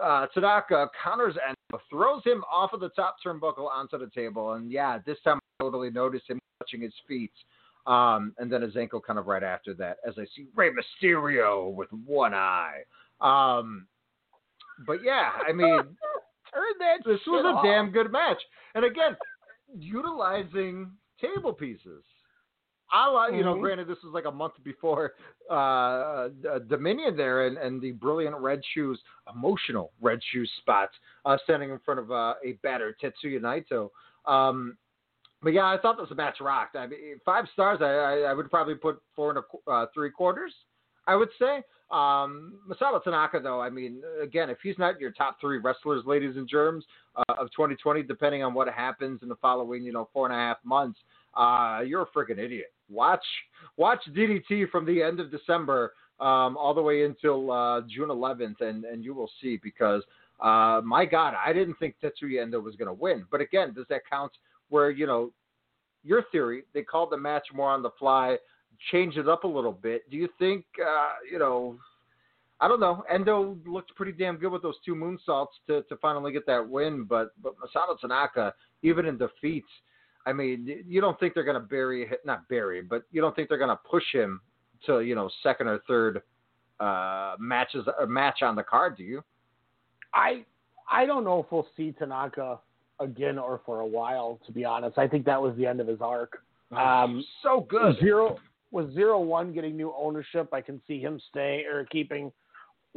uh, 0.03 0.27
Tanaka 0.35 0.89
counters 1.03 1.37
and 1.47 1.57
throws 1.91 2.23
him 2.25 2.45
off 2.53 2.73
of 2.73 2.81
the 2.81 2.91
top 2.91 3.17
turnbuckle 3.25 3.69
onto 3.71 3.99
the 3.99 4.11
table. 4.15 4.53
And 4.53 4.71
yeah, 4.71 4.99
this 5.05 5.19
time 5.25 5.39
I 5.39 5.65
totally 5.65 5.91
noticed 5.91 6.29
him 6.29 6.39
touching 6.61 6.83
his 6.83 6.95
feet. 7.09 7.33
Um, 7.87 8.33
and 8.39 8.51
then 8.53 8.63
his 8.63 8.77
ankle 8.77 9.01
kind 9.01 9.19
of 9.19 9.27
right 9.27 9.43
after 9.43 9.75
that, 9.75 9.97
as 10.07 10.15
I 10.17 10.25
see 10.37 10.47
Rey 10.55 10.71
Mysterio 10.71 11.73
with 11.73 11.89
one 12.07 12.33
eye. 12.33 12.83
Um, 13.21 13.87
but 14.87 15.03
yeah, 15.03 15.31
I 15.47 15.53
mean, 15.53 15.77
turn 16.55 16.75
that. 16.79 16.99
This 17.05 17.19
was 17.27 17.45
a 17.45 17.57
off. 17.57 17.65
damn 17.65 17.91
good 17.91 18.13
match. 18.13 18.41
And 18.75 18.85
again, 18.85 19.17
utilizing 19.79 20.91
table 21.21 21.53
pieces. 21.53 22.05
I 22.95 23.09
like, 23.09 23.33
you 23.33 23.43
know, 23.43 23.55
Mhm. 23.55 23.63
granted, 23.63 23.87
this 23.89 24.03
was 24.03 24.13
like 24.13 24.27
a 24.27 24.31
month 24.31 24.55
before 24.63 25.15
uh, 25.51 25.55
uh, 25.55 26.59
Dominion 26.69 27.17
there, 27.17 27.47
and, 27.47 27.57
and 27.57 27.81
the 27.81 27.93
brilliant 27.93 28.37
red 28.37 28.61
shoes, 28.75 29.01
emotional 29.35 29.93
red 30.01 30.21
shoes 30.31 30.51
spot, 30.59 30.91
uh, 31.25 31.39
standing 31.45 31.71
in 31.71 31.79
front 31.81 32.01
of 32.01 32.13
uh, 32.13 32.35
a 32.45 32.53
battered 32.63 32.97
Tetsuya 33.01 33.41
Naito. 33.41 33.89
Um, 34.31 34.77
but 35.43 35.53
yeah, 35.55 35.65
I 35.67 35.79
thought 35.79 35.97
this 35.99 36.15
match 36.17 36.37
rocked. 36.41 36.77
I 36.77 36.87
mean, 36.87 37.19
five 37.25 37.47
stars. 37.53 37.79
I, 37.81 37.87
I, 37.87 38.19
I 38.31 38.35
would 38.35 38.51
probably 38.51 38.75
put 38.75 39.01
four 39.17 39.31
and 39.31 39.39
a, 39.39 39.43
qu- 39.43 39.71
uh, 39.73 39.87
three 39.95 40.11
quarters. 40.11 40.55
I 41.07 41.17
would 41.17 41.31
say. 41.39 41.63
Um, 41.93 42.55
Masato 42.67 43.03
Tanaka, 43.05 43.39
though, 43.41 43.61
I 43.61 43.69
mean, 43.69 44.03
again, 44.23 44.49
if 44.49 44.59
he's 44.63 44.79
not 44.79 44.99
your 44.99 45.11
top 45.11 45.39
three 45.41 45.59
wrestlers, 45.59 46.05
ladies 46.07 46.37
and 46.37 46.49
germs, 46.49 46.85
uh, 47.17 47.35
of 47.39 47.51
2020, 47.51 48.03
depending 48.03 48.43
on 48.43 48.55
what 48.55 48.67
happens 48.69 49.21
in 49.23 49.29
the 49.29 49.37
following, 49.37 49.85
you 49.85 49.93
know, 49.93 50.09
four 50.13 50.27
and 50.27 50.35
a 50.35 50.39
half 50.39 50.57
months, 50.65 50.99
uh, 51.37 51.81
you're 51.87 52.03
a 52.03 52.07
freaking 52.07 52.39
idiot. 52.39 52.73
Watch, 52.89 53.25
watch 53.77 54.01
DDT 54.15 54.71
from 54.71 54.87
the 54.87 55.03
end 55.03 55.21
of 55.21 55.31
December 55.31 55.93
um, 56.19 56.57
all 56.57 56.73
the 56.75 56.83
way 56.83 57.05
until 57.05 57.51
uh, 57.51 57.83
June 57.83 58.09
11th, 58.09 58.61
and 58.61 58.85
and 58.85 59.05
you 59.05 59.15
will 59.15 59.31
see 59.41 59.59
because. 59.63 60.03
Uh, 60.41 60.81
my 60.85 61.05
God, 61.05 61.35
I 61.47 61.53
didn't 61.53 61.75
think 61.75 61.95
Tetsuya 62.03 62.43
Endo 62.43 62.59
was 62.59 62.75
going 62.75 62.89
to 62.89 62.93
win. 62.93 63.25
But 63.31 63.41
again, 63.41 63.73
does 63.75 63.87
that 63.91 64.01
count 64.11 64.33
where, 64.71 64.91
you 64.91 65.07
know, 65.07 65.31
your 66.03 66.25
theory, 66.33 66.65
they 66.75 66.83
called 66.83 67.13
the 67.13 67.17
match 67.17 67.47
more 67.55 67.71
on 67.71 67.81
the 67.81 67.91
fly, 67.97 68.37
changed 68.91 69.19
it 69.19 69.29
up 69.29 69.45
a 69.45 69.49
little 69.49 69.73
bit. 69.73 70.09
Do 70.11 70.17
you 70.17 70.29
think, 70.39 70.65
uh, 70.85 71.11
you 71.31 71.39
know, 71.39 71.77
I 72.61 72.69
don't 72.69 72.81
know. 72.81 73.05
Endo 73.13 73.57
looked 73.67 73.95
pretty 73.97 74.13
damn 74.13 74.37
good 74.37 74.53
with 74.53 74.63
those 74.63 74.77
two 74.85 74.95
moonsaults 74.95 75.49
to, 75.67 75.83
to 75.83 75.97
finally 75.97 76.33
get 76.33 76.47
that 76.47 76.67
win, 76.67 77.05
but 77.05 77.33
but 77.43 77.55
Masato 77.59 77.99
Tanaka, 78.01 78.55
even 78.83 79.05
in 79.07 79.19
defeats, 79.19 79.67
I 80.27 80.33
mean, 80.33 80.85
you 80.87 81.01
don't 81.01 81.19
think 81.19 81.35
they're 81.35 81.43
going 81.43 81.61
to 81.61 81.67
bury, 81.67 82.07
him, 82.07 82.19
not 82.25 82.49
bury, 82.49 82.81
but 82.81 83.03
you 83.11 83.21
don't 83.21 83.35
think 83.35 83.49
they're 83.49 83.59
going 83.59 83.69
to 83.69 83.81
push 83.91 84.05
him 84.13 84.41
to 84.87 85.01
you 85.01 85.17
know 85.17 85.29
second 85.43 85.67
or 85.67 85.81
third 85.89 86.23
uh, 86.79 87.35
matches 87.41 87.85
or 87.99 88.07
match 88.07 88.43
on 88.43 88.55
the 88.55 88.63
card, 88.63 88.97
do 88.97 89.03
you? 89.03 89.25
I 90.15 90.45
I 90.91 91.05
don't 91.05 91.25
know 91.25 91.41
if 91.41 91.47
we'll 91.51 91.67
see 91.77 91.93
Tanaka 91.99 92.61
again 93.01 93.39
or 93.39 93.61
for 93.67 93.81
a 93.81 93.87
while. 93.87 94.39
To 94.47 94.53
be 94.53 94.65
honest, 94.65 94.99
I 94.99 95.09
think 95.09 95.25
that 95.27 95.43
was 95.43 95.57
the 95.57 95.67
end 95.67 95.81
of 95.81 95.89
his 95.89 96.01
arc. 96.01 96.43
Um, 96.71 97.25
so 97.43 97.67
good. 97.69 97.99
Zero 97.99 98.39
with 98.73 98.93
zero 98.95 99.21
one 99.21 99.53
getting 99.53 99.77
new 99.77 99.95
ownership. 99.97 100.53
I 100.53 100.61
can 100.61 100.81
see 100.89 100.99
him 100.99 101.21
stay 101.31 101.65
or 101.71 101.85
keeping 101.85 102.33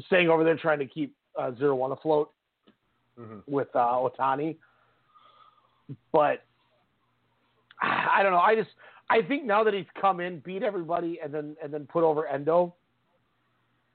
staying 0.08 0.30
over 0.30 0.44
there 0.44 0.58
trying 0.58 0.80
to 0.80 0.86
keep 0.86 1.16
uh, 1.38 1.52
zero 1.58 1.76
one 1.76 1.92
afloat 1.92 2.32
with 3.48 3.68
uh, 3.76 3.80
Otani. 3.80 4.58
But 6.12 6.44
I 7.82 8.24
don't 8.24 8.32
know. 8.32 8.40
I 8.40 8.56
just 8.56 8.70
I 9.10 9.22
think 9.22 9.46
now 9.46 9.64
that 9.64 9.74
he's 9.74 9.86
come 10.00 10.20
in, 10.20 10.40
beat 10.40 10.64
everybody, 10.64 11.20
and 11.24 11.34
then 11.34 11.56
and 11.64 11.74
then 11.74 11.86
put 11.86 12.04
over 12.04 12.28
Endo. 12.28 12.74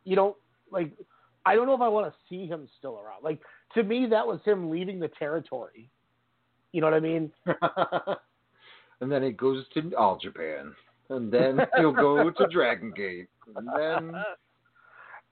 You 0.05 0.17
know, 0.17 0.37
like 0.71 0.93
I 1.47 1.55
don't 1.55 1.67
know 1.67 1.75
if 1.75 1.81
I 1.81 1.89
want 1.89 2.13
to 2.13 2.19
see 2.29 2.47
him 2.47 2.69
still 2.79 3.01
around. 3.01 3.23
Like 3.23 3.41
to 3.75 3.83
me, 3.83 4.07
that 4.11 4.27
was 4.27 4.41
him 4.45 4.71
leaving 4.71 5.01
the 5.01 5.09
territory. 5.19 5.91
You 6.73 6.81
know 6.81 6.87
what 6.87 6.95
I 6.95 7.01
mean? 7.01 7.33
and 9.01 9.11
then 9.11 9.23
he 9.23 9.33
goes 9.33 9.65
to 9.75 9.93
All 9.97 10.19
Japan, 10.19 10.73
and 11.11 11.31
then 11.31 11.61
he'll 11.77 11.93
go 11.93 12.31
to 12.31 12.47
Dragon 12.53 12.93
Gate, 12.97 13.29
and 13.57 13.69
then 13.77 14.15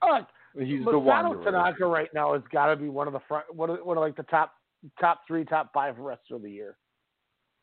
Uh, 0.03 0.21
he's 0.55 0.85
the 0.85 0.93
Masato 0.93 1.05
wanderer. 1.05 1.45
Tanaka 1.45 1.87
right 1.87 2.09
now 2.15 2.33
has 2.35 2.43
got 2.53 2.67
to 2.67 2.77
be 2.77 2.89
one 2.89 3.07
of 3.07 3.13
the 3.13 3.21
front, 3.27 3.45
one 3.55 3.71
of, 3.71 3.79
one 3.85 3.97
of 3.97 4.03
like 4.03 4.17
the 4.17 4.23
top, 4.25 4.55
top 5.01 5.23
three, 5.27 5.45
top 5.45 5.73
five 5.73 5.99
wrestlers 5.99 6.37
of 6.37 6.43
the 6.43 6.51
year. 6.51 6.77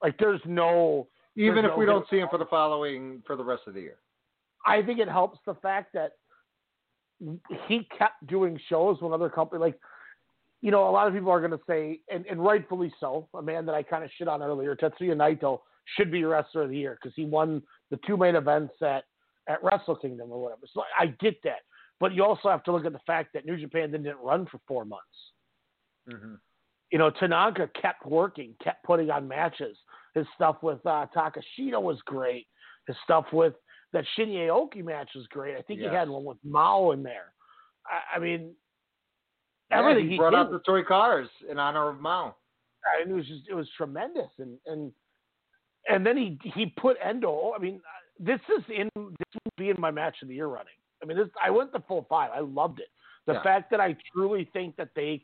Like 0.03 0.17
there's 0.17 0.41
no, 0.45 1.07
Even 1.35 1.55
there's 1.55 1.65
if 1.65 1.71
no 1.71 1.77
we 1.77 1.85
don't 1.85 2.05
see 2.09 2.17
him 2.17 2.27
for 2.29 2.37
the 2.37 2.45
following 2.45 3.23
for 3.25 3.35
the 3.35 3.43
rest 3.43 3.63
of 3.67 3.73
the 3.73 3.81
year. 3.81 3.97
I 4.65 4.81
think 4.81 4.99
it 4.99 5.07
helps 5.07 5.39
the 5.45 5.53
fact 5.55 5.93
that 5.93 6.13
he 7.67 7.87
kept 7.97 8.25
doing 8.27 8.59
shows 8.67 8.97
when 8.99 9.13
other 9.13 9.29
companies 9.29 9.61
like 9.61 9.79
you 10.61 10.69
know 10.69 10.89
a 10.89 10.91
lot 10.91 11.07
of 11.07 11.13
people 11.13 11.31
are 11.31 11.39
going 11.39 11.51
to 11.51 11.59
say 11.65 12.01
and, 12.11 12.25
and 12.25 12.43
rightfully 12.43 12.93
so 12.99 13.29
a 13.35 13.41
man 13.41 13.65
that 13.65 13.73
I 13.73 13.83
kind 13.83 14.03
of 14.03 14.09
shit 14.17 14.27
on 14.27 14.43
earlier 14.43 14.75
Tetsuya 14.75 15.15
Naito 15.15 15.61
should 15.95 16.11
be 16.11 16.25
wrestler 16.25 16.63
of 16.63 16.71
the 16.71 16.77
year 16.77 16.97
because 17.01 17.15
he 17.15 17.23
won 17.23 17.61
the 17.91 17.99
two 18.07 18.17
main 18.17 18.35
events 18.35 18.73
at 18.81 19.03
at 19.47 19.63
Wrestle 19.63 19.95
Kingdom 19.95 20.31
or 20.31 20.41
whatever 20.41 20.61
so 20.73 20.83
I 20.99 21.07
get 21.07 21.35
that 21.43 21.59
but 21.99 22.13
you 22.13 22.23
also 22.23 22.49
have 22.49 22.63
to 22.63 22.71
look 22.71 22.85
at 22.85 22.91
the 22.93 22.99
fact 23.07 23.29
that 23.33 23.45
New 23.45 23.57
Japan 23.57 23.91
didn't 23.91 24.17
run 24.23 24.45
for 24.47 24.59
four 24.67 24.85
months 24.85 25.03
you 26.91 26.99
know, 26.99 27.09
Tanaka 27.09 27.67
kept 27.81 28.05
working, 28.05 28.53
kept 28.63 28.83
putting 28.83 29.09
on 29.09 29.27
matches. 29.27 29.75
His 30.13 30.25
stuff 30.35 30.57
with 30.61 30.85
uh, 30.85 31.07
Takeshita 31.15 31.81
was 31.81 31.99
great. 32.05 32.45
His 32.87 32.95
stuff 33.03 33.25
with 33.33 33.53
that 33.91 34.05
Shinya 34.17 34.47
Aoki 34.49 34.83
match 34.83 35.09
was 35.15 35.25
great. 35.27 35.57
I 35.57 35.61
think 35.63 35.79
Yes. 35.79 35.89
he 35.89 35.95
had 35.95 36.07
one 36.09 36.23
with 36.23 36.37
Mao 36.43 36.91
in 36.91 37.01
there. 37.01 37.33
I, 37.87 38.17
I 38.17 38.19
mean, 38.19 38.53
Yeah, 39.71 39.79
everything 39.79 40.09
he 40.09 40.17
brought 40.17 40.35
out 40.35 40.51
the 40.51 40.59
toy 40.59 40.83
cars 40.83 41.27
in 41.49 41.57
honor 41.57 41.89
of 41.89 41.99
Mao. 41.99 42.35
and 43.01 43.09
it 43.11 43.13
was 43.15 43.25
just 43.27 43.47
it 43.49 43.55
was 43.55 43.67
tremendous. 43.75 44.29
And 44.37 44.59
and 44.67 44.91
and 45.89 46.05
then 46.05 46.17
he 46.17 46.39
he 46.55 46.67
put 46.67 46.97
Endo. 47.03 47.53
I 47.55 47.59
mean, 47.59 47.81
this 48.19 48.39
is 48.57 48.63
in 48.69 48.89
this 48.95 49.41
will 49.43 49.53
be 49.57 49.69
in 49.69 49.79
my 49.79 49.91
match 49.91 50.17
of 50.21 50.27
the 50.27 50.35
year 50.35 50.47
running. 50.47 50.73
I 51.01 51.05
mean, 51.05 51.17
this 51.17 51.27
I 51.43 51.49
went 51.49 51.71
the 51.71 51.81
full 51.87 52.05
five. 52.09 52.31
I 52.33 52.39
loved 52.39 52.79
it. 52.79 52.89
The 53.25 53.33
Yeah. 53.33 53.43
fact 53.43 53.71
that 53.71 53.79
I 53.79 53.95
truly 54.13 54.45
think 54.53 54.75
that 54.77 54.89
they 54.95 55.23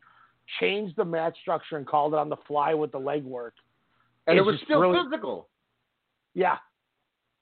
changed 0.59 0.95
the 0.97 1.05
match 1.05 1.37
structure 1.39 1.77
and 1.77 1.85
called 1.87 2.13
it 2.13 2.17
on 2.19 2.29
the 2.29 2.37
fly 2.47 2.73
with 2.73 2.91
the 2.91 2.99
leg 2.99 3.23
work. 3.23 3.53
And 4.27 4.37
it 4.37 4.41
was 4.41 4.59
still 4.63 4.79
brilliant. 4.79 5.09
physical. 5.11 5.49
Yeah, 6.33 6.57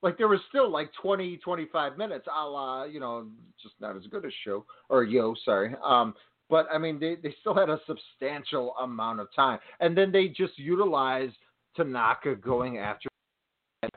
Like 0.01 0.17
there 0.17 0.27
was 0.27 0.39
still 0.49 0.69
like 0.69 0.91
20, 1.01 1.37
25 1.37 1.97
minutes, 1.97 2.25
a 2.27 2.45
la, 2.47 2.83
you 2.85 2.99
know, 2.99 3.27
just 3.61 3.75
not 3.81 3.95
as 3.97 4.07
good 4.07 4.25
as 4.25 4.31
show 4.45 4.65
or 4.87 5.03
yo, 5.03 5.35
sorry. 5.43 5.75
Um, 5.83 6.15
but 6.49 6.67
I 6.71 6.77
mean, 6.77 6.99
they, 6.99 7.15
they 7.15 7.35
still 7.41 7.53
had 7.53 7.69
a 7.69 7.79
substantial 7.85 8.75
amount 8.81 9.19
of 9.19 9.27
time, 9.35 9.59
and 9.81 9.95
then 9.95 10.11
they 10.11 10.29
just 10.29 10.57
utilized 10.57 11.35
Tanaka 11.75 12.35
going 12.35 12.77
after 12.77 13.08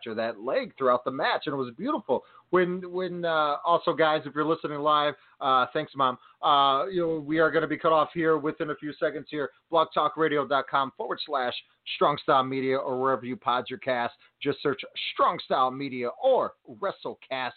after 0.03 0.15
that 0.15 0.41
leg 0.41 0.73
throughout 0.77 1.05
the 1.05 1.11
match, 1.11 1.43
and 1.47 1.55
it 1.55 1.57
was 1.57 1.73
beautiful. 1.77 2.25
When 2.51 2.83
when 2.93 3.25
uh, 3.25 3.57
also 3.65 3.93
guys, 3.93 4.23
if 4.25 4.35
you're 4.35 4.45
listening 4.45 4.81
live, 4.81 5.15
uh, 5.41 5.67
thanks, 5.73 5.93
mom. 5.95 6.19
Uh, 6.43 6.87
you 6.87 7.01
know 7.01 7.19
we 7.25 7.39
are 7.39 7.51
going 7.51 7.63
to 7.63 7.69
be 7.69 7.79
cut 7.79 7.93
off 7.93 8.11
here 8.13 8.37
within 8.37 8.71
a 8.71 8.75
few 8.77 8.93
seconds 8.99 9.27
here. 9.31 9.51
BlogTalkRadio.com 9.73 10.93
forward 10.97 11.19
slash 11.25 11.55
Strong 11.95 12.19
Style 12.23 12.45
Media 12.45 12.77
or 12.77 13.01
wherever 13.01 13.25
you 13.25 13.37
pod 13.37 13.65
your 13.69 13.79
cast. 13.79 14.15
Just 14.43 14.61
search 14.63 14.81
Strong 15.15 15.39
Style 15.45 15.71
Media 15.71 16.09
or 16.23 16.55
WrestleCast 16.69 17.51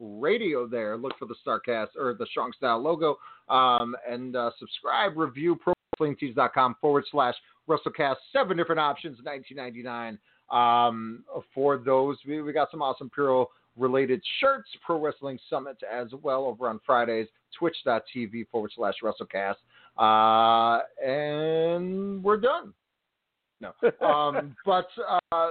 Radio. 0.00 0.66
There, 0.66 0.96
look 0.96 1.12
for 1.18 1.26
the 1.26 1.36
Starcast 1.46 1.88
or 1.98 2.14
the 2.14 2.26
Strong 2.26 2.52
Style 2.56 2.80
logo, 2.80 3.16
um, 3.48 3.94
and 4.08 4.34
uh, 4.34 4.50
subscribe, 4.58 5.16
review 5.16 5.58
ProWrestlingTees.com 6.00 6.76
forward 6.80 7.04
slash 7.10 7.34
WrestleCast. 7.68 8.16
Seven 8.32 8.56
different 8.56 8.80
options, 8.80 9.18
1999 9.22 10.18
um, 10.52 11.24
for 11.54 11.78
those. 11.78 12.18
We, 12.26 12.42
we 12.42 12.52
got 12.52 12.70
some 12.70 12.82
awesome 12.82 13.10
Puro 13.10 13.48
related 13.76 14.22
shirts, 14.38 14.68
Pro 14.84 15.00
Wrestling 15.00 15.38
Summit 15.48 15.78
as 15.90 16.08
well 16.22 16.44
over 16.44 16.68
on 16.68 16.78
Fridays, 16.84 17.26
twitch.tv 17.58 18.48
forward 18.50 18.70
slash 18.76 18.94
WrestleCast. 19.02 19.56
Uh, 19.98 20.82
and 21.04 22.22
we're 22.22 22.38
done. 22.38 22.72
No. 23.60 23.72
Um, 24.06 24.54
but 24.66 24.88
uh, 25.32 25.48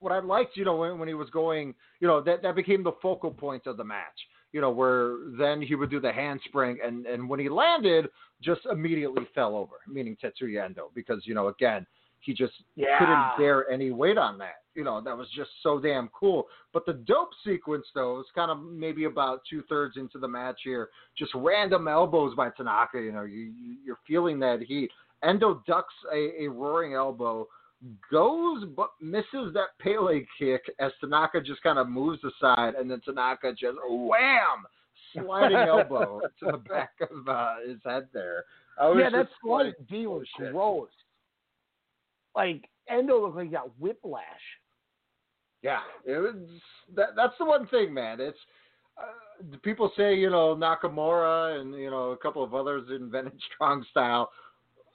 what 0.00 0.12
I 0.12 0.20
liked, 0.20 0.56
you 0.56 0.64
know, 0.64 0.76
when, 0.76 0.98
when 0.98 1.08
he 1.08 1.14
was 1.14 1.30
going, 1.30 1.74
you 2.00 2.08
know, 2.08 2.20
that 2.22 2.42
that 2.42 2.54
became 2.54 2.82
the 2.82 2.92
focal 3.02 3.30
point 3.30 3.66
of 3.66 3.76
the 3.76 3.84
match. 3.84 4.06
You 4.52 4.62
know, 4.62 4.70
where 4.70 5.16
then 5.38 5.60
he 5.60 5.74
would 5.74 5.90
do 5.90 6.00
the 6.00 6.10
handspring, 6.10 6.78
and 6.82 7.04
and 7.04 7.28
when 7.28 7.38
he 7.38 7.50
landed, 7.50 8.08
just 8.42 8.62
immediately 8.72 9.28
fell 9.34 9.54
over, 9.54 9.74
meaning 9.86 10.16
Tetsuya 10.22 10.64
Endo, 10.64 10.90
because 10.94 11.20
you 11.24 11.34
know, 11.34 11.48
again, 11.48 11.86
he 12.20 12.34
just 12.34 12.54
Yeah. 12.76 12.98
couldn't 12.98 13.38
bear 13.38 13.68
any 13.70 13.90
weight 13.90 14.18
on 14.18 14.38
that. 14.38 14.62
You 14.74 14.84
know, 14.84 15.00
that 15.00 15.16
was 15.16 15.28
just 15.30 15.50
so 15.62 15.80
damn 15.80 16.08
cool. 16.08 16.46
But 16.72 16.86
the 16.86 16.92
dope 16.92 17.30
sequence, 17.44 17.86
though, 17.94 18.20
is 18.20 18.26
kind 18.34 18.50
of 18.50 18.62
maybe 18.62 19.04
about 19.04 19.40
two 19.48 19.62
thirds 19.62 19.96
into 19.96 20.18
the 20.18 20.28
match 20.28 20.60
here. 20.62 20.90
Just 21.16 21.32
random 21.34 21.88
elbows 21.88 22.34
by 22.36 22.50
Tanaka. 22.50 23.00
You 23.00 23.12
know, 23.12 23.22
you, 23.22 23.52
you 23.58 23.76
you're 23.84 23.98
feeling 24.06 24.38
that 24.40 24.62
heat. 24.62 24.90
Endo 25.24 25.62
ducks 25.66 25.94
a, 26.12 26.44
a 26.44 26.48
roaring 26.48 26.94
elbow, 26.94 27.48
goes 28.10 28.64
but 28.76 28.90
misses 29.00 29.52
that 29.54 29.76
Pele 29.80 30.24
kick 30.38 30.62
as 30.78 30.92
Tanaka 31.00 31.40
just 31.40 31.62
kind 31.62 31.78
of 31.78 31.88
moves 31.88 32.20
aside, 32.22 32.74
and 32.74 32.88
then 32.90 33.00
Tanaka 33.04 33.52
just 33.52 33.78
wham, 33.88 34.66
sliding 35.12 35.56
elbow 35.68 36.20
to 36.40 36.52
the 36.52 36.58
back 36.58 36.92
of 37.00 37.28
uh, 37.28 37.54
his 37.66 37.78
head 37.84 38.08
there. 38.12 38.44
Yeah, 38.80 39.10
that 39.10 39.28
slide 39.42 39.66
like, 39.66 39.88
D 39.88 40.06
was 40.06 40.26
gross. 40.36 40.88
Like 42.38 42.68
Endo 42.88 43.20
looked 43.20 43.34
like 43.34 43.46
he 43.46 43.52
got 43.52 43.76
whiplash. 43.80 44.22
Yeah, 45.62 45.80
it 46.06 46.18
was 46.18 46.36
that. 46.94 47.08
That's 47.16 47.34
the 47.36 47.44
one 47.44 47.66
thing, 47.66 47.92
man. 47.92 48.20
It's 48.20 48.38
uh, 48.96 49.56
people 49.62 49.90
say 49.96 50.14
you 50.14 50.30
know 50.30 50.54
Nakamura 50.54 51.60
and 51.60 51.74
you 51.74 51.90
know 51.90 52.12
a 52.12 52.16
couple 52.16 52.44
of 52.44 52.54
others 52.54 52.84
invented 52.94 53.32
strong 53.54 53.84
style. 53.90 54.30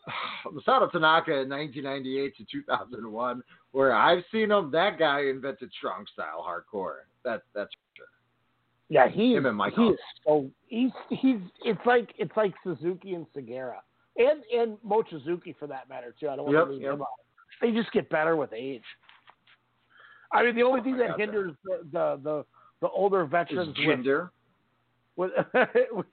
Masato 0.48 0.90
Tanaka 0.90 1.32
in 1.42 1.50
1998 1.50 2.38
to 2.38 2.46
2001, 2.50 3.42
where 3.72 3.94
I've 3.94 4.24
seen 4.32 4.52
him, 4.52 4.72
that 4.72 4.98
guy 4.98 5.24
invented 5.26 5.70
strong 5.78 6.06
style 6.14 6.46
hardcore. 6.48 7.00
That 7.26 7.42
that's 7.54 7.74
for 7.74 7.98
sure. 7.98 8.06
Yeah, 8.88 9.10
he 9.10 9.34
Him 9.34 9.48
and 9.48 9.58
Mike 9.58 9.74
he 9.76 9.82
is 9.82 10.00
so 10.26 10.50
he's 10.68 10.92
he's 11.10 11.40
it's 11.66 11.86
like 11.86 12.14
it's 12.18 12.36
like 12.38 12.54
Suzuki 12.64 13.16
and 13.16 13.26
Sugiura 13.36 13.80
and 14.16 14.44
and 14.58 14.78
Mochizuki 14.88 15.54
for 15.58 15.68
that 15.68 15.90
matter 15.90 16.16
too. 16.18 16.30
I 16.30 16.38
don't 16.38 16.46
want 16.46 16.58
Yep, 16.58 16.66
to 16.68 16.72
leave 16.72 16.82
yep. 16.84 16.94
him 16.94 17.02
out. 17.02 17.08
They 17.64 17.72
just 17.72 17.92
get 17.94 18.10
better 18.10 18.36
with 18.36 18.52
age. 18.54 18.84
I 20.34 20.44
mean, 20.44 20.54
the 20.54 20.64
only 20.64 20.82
thing 20.82 20.98
that 20.98 21.18
hinders 21.18 21.54
the, 21.64 21.80
the 21.94 22.20
the 22.22 22.46
the 22.82 22.90
older 22.90 23.24
veterans 23.26 23.70
with 23.70 23.86
gender. 23.88 24.32
with 25.16 25.32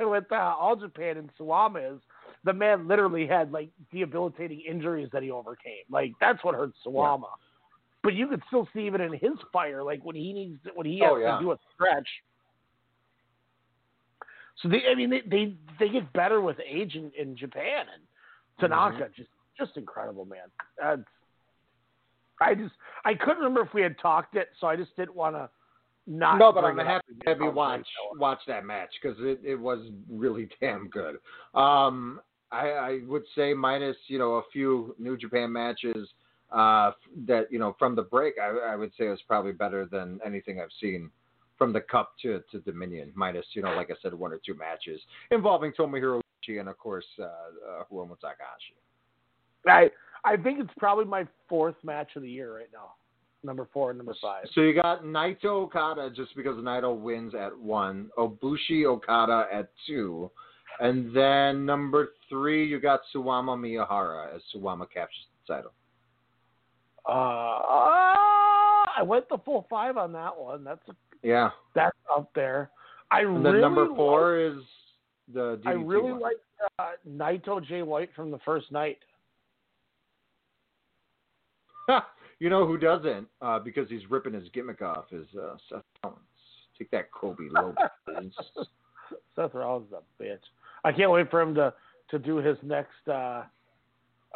with 0.00 0.24
uh, 0.30 0.34
All 0.36 0.76
Japan 0.76 1.16
and 1.16 1.30
Suwama 1.40 1.94
is 1.96 2.00
the 2.44 2.52
man 2.52 2.86
literally 2.86 3.26
had 3.26 3.50
like 3.52 3.70
debilitating 3.90 4.60
injuries 4.68 5.08
that 5.14 5.22
he 5.22 5.30
overcame. 5.30 5.84
Like 5.90 6.12
that's 6.20 6.44
what 6.44 6.54
hurts 6.54 6.76
Suwama. 6.86 7.30
But 8.02 8.12
you 8.12 8.28
could 8.28 8.42
still 8.48 8.68
see 8.74 8.80
even 8.80 9.00
in 9.00 9.12
his 9.14 9.32
fire, 9.50 9.82
like 9.82 10.04
when 10.04 10.14
he 10.14 10.34
needs 10.34 10.58
when 10.74 10.86
he 10.86 10.98
has 11.00 11.12
Oh, 11.12 11.16
yeah. 11.16 11.38
to 11.38 11.42
do 11.42 11.52
a 11.52 11.56
stretch. 11.74 12.08
So 14.62 14.68
they, 14.68 14.82
I 14.90 14.94
mean, 14.94 15.08
they 15.08 15.22
they, 15.22 15.54
they 15.80 15.88
get 15.88 16.12
better 16.12 16.42
with 16.42 16.58
age 16.68 16.96
in, 16.96 17.10
in 17.18 17.34
Japan 17.34 17.86
and 17.94 18.02
Tanaka 18.60 19.04
Mm-hmm. 19.04 19.12
just 19.16 19.30
just 19.58 19.76
incredible, 19.76 20.24
man. 20.24 20.48
That's, 20.80 21.02
I 22.40 22.54
just 22.54 22.74
I 23.04 23.14
couldn't 23.14 23.38
remember 23.38 23.62
if 23.62 23.74
we 23.74 23.82
had 23.82 23.98
talked 23.98 24.36
it, 24.36 24.48
so 24.60 24.66
I 24.66 24.76
just 24.76 24.94
didn't 24.96 25.14
want 25.14 25.34
to 25.34 25.48
not. 26.06 26.38
no, 26.38 26.52
but 26.52 26.64
I'm 26.64 26.78
happy 26.78 27.14
to 27.22 27.30
have 27.30 27.40
you 27.40 27.50
watch 27.50 27.86
watch 28.14 28.38
that 28.46 28.64
match 28.64 28.90
because 29.00 29.18
it, 29.20 29.40
it 29.44 29.56
was 29.56 29.80
really 30.10 30.48
damn 30.60 30.88
good. 30.88 31.16
Um, 31.54 32.20
I, 32.50 32.70
I 32.70 33.00
would 33.06 33.24
say 33.34 33.52
minus 33.54 33.96
you 34.06 34.18
know 34.18 34.34
a 34.34 34.42
few 34.52 34.94
New 34.98 35.16
Japan 35.16 35.52
matches 35.52 36.08
uh, 36.50 36.92
that 37.26 37.52
you 37.52 37.58
know 37.58 37.76
from 37.78 37.94
the 37.94 38.02
break, 38.02 38.34
I, 38.42 38.72
I 38.72 38.76
would 38.76 38.90
say 38.98 39.06
it 39.06 39.10
was 39.10 39.22
probably 39.26 39.52
better 39.52 39.84
than 39.84 40.20
anything 40.24 40.60
I've 40.60 40.68
seen 40.80 41.10
from 41.58 41.72
the 41.72 41.80
Cup 41.80 42.12
to, 42.22 42.42
to 42.52 42.60
Dominion. 42.60 43.12
Minus 43.14 43.44
you 43.52 43.62
know 43.62 43.74
like 43.74 43.90
I 43.90 43.94
said 44.00 44.14
one 44.14 44.32
or 44.32 44.40
two 44.44 44.54
matches 44.54 45.00
involving 45.30 45.72
Tomohiro 45.72 46.20
Ishii 46.48 46.60
and 46.60 46.68
of 46.68 46.78
course 46.78 47.04
uh, 47.18 47.24
uh, 47.24 47.84
Hiromu 47.92 48.18
Takahashi. 48.18 48.76
I 49.70 49.90
I 50.24 50.36
think 50.36 50.60
it's 50.60 50.70
probably 50.78 51.04
my 51.04 51.26
fourth 51.48 51.76
match 51.82 52.10
of 52.16 52.22
the 52.22 52.30
year 52.30 52.54
right 52.56 52.68
now. 52.72 52.92
Number 53.44 53.68
four 53.72 53.90
and 53.90 53.98
number 53.98 54.14
five. 54.20 54.46
So 54.52 54.62
you 54.62 54.74
got 54.74 55.04
Naito 55.04 55.44
Okada 55.44 56.10
just 56.10 56.34
because 56.34 56.56
Naito 56.56 56.98
wins 56.98 57.34
at 57.34 57.56
one, 57.56 58.10
Ibushi 58.18 58.84
Okada 58.84 59.46
at 59.52 59.70
two, 59.86 60.28
and 60.80 61.14
then 61.14 61.64
number 61.64 62.08
three 62.28 62.66
you 62.66 62.80
got 62.80 63.00
Suwama 63.14 63.56
Miyahara 63.56 64.34
as 64.34 64.42
Suwama 64.54 64.86
captures 64.92 65.26
the 65.46 65.54
title. 65.54 65.72
Uh, 67.08 67.62
I 68.98 69.02
went 69.04 69.28
the 69.28 69.38
full 69.44 69.66
five 69.70 69.96
on 69.96 70.12
that 70.12 70.36
one. 70.36 70.64
That's 70.64 70.82
Yeah, 71.22 71.50
that's 71.74 71.96
up 72.14 72.30
there. 72.34 72.70
I 73.10 73.20
and 73.20 73.36
then 73.36 73.44
really 73.44 73.60
number 73.60 73.86
like- 73.86 73.96
four 73.96 74.36
is 74.38 74.58
the 75.32 75.58
DDT 75.62 75.66
I 75.66 75.72
really 75.72 76.12
one. 76.12 76.20
like 76.20 76.36
uh, 76.78 76.90
Naito 77.08 77.64
Jay 77.64 77.82
White 77.82 78.10
from 78.14 78.30
the 78.30 78.38
first 78.44 78.70
night. 78.72 78.98
you 82.38 82.50
know 82.50 82.66
who 82.66 82.78
doesn't? 82.78 83.26
Uh, 83.40 83.58
because 83.58 83.88
he's 83.88 84.08
ripping 84.10 84.34
his 84.34 84.48
gimmick 84.52 84.82
off 84.82 85.06
is 85.12 85.26
uh, 85.36 85.56
Seth 85.68 85.82
Rollins. 86.02 86.20
Take 86.78 86.90
that, 86.90 87.10
Kobe 87.12 87.44
Lopez. 87.50 88.32
Seth 89.36 89.54
Rollins 89.54 89.88
is 89.88 89.94
a 89.94 90.22
bitch. 90.22 90.38
I 90.84 90.92
can't 90.92 91.10
wait 91.10 91.30
for 91.30 91.40
him 91.40 91.54
to 91.54 91.72
to 92.10 92.18
do 92.18 92.36
his 92.36 92.56
next 92.62 93.06
uh, 93.08 93.42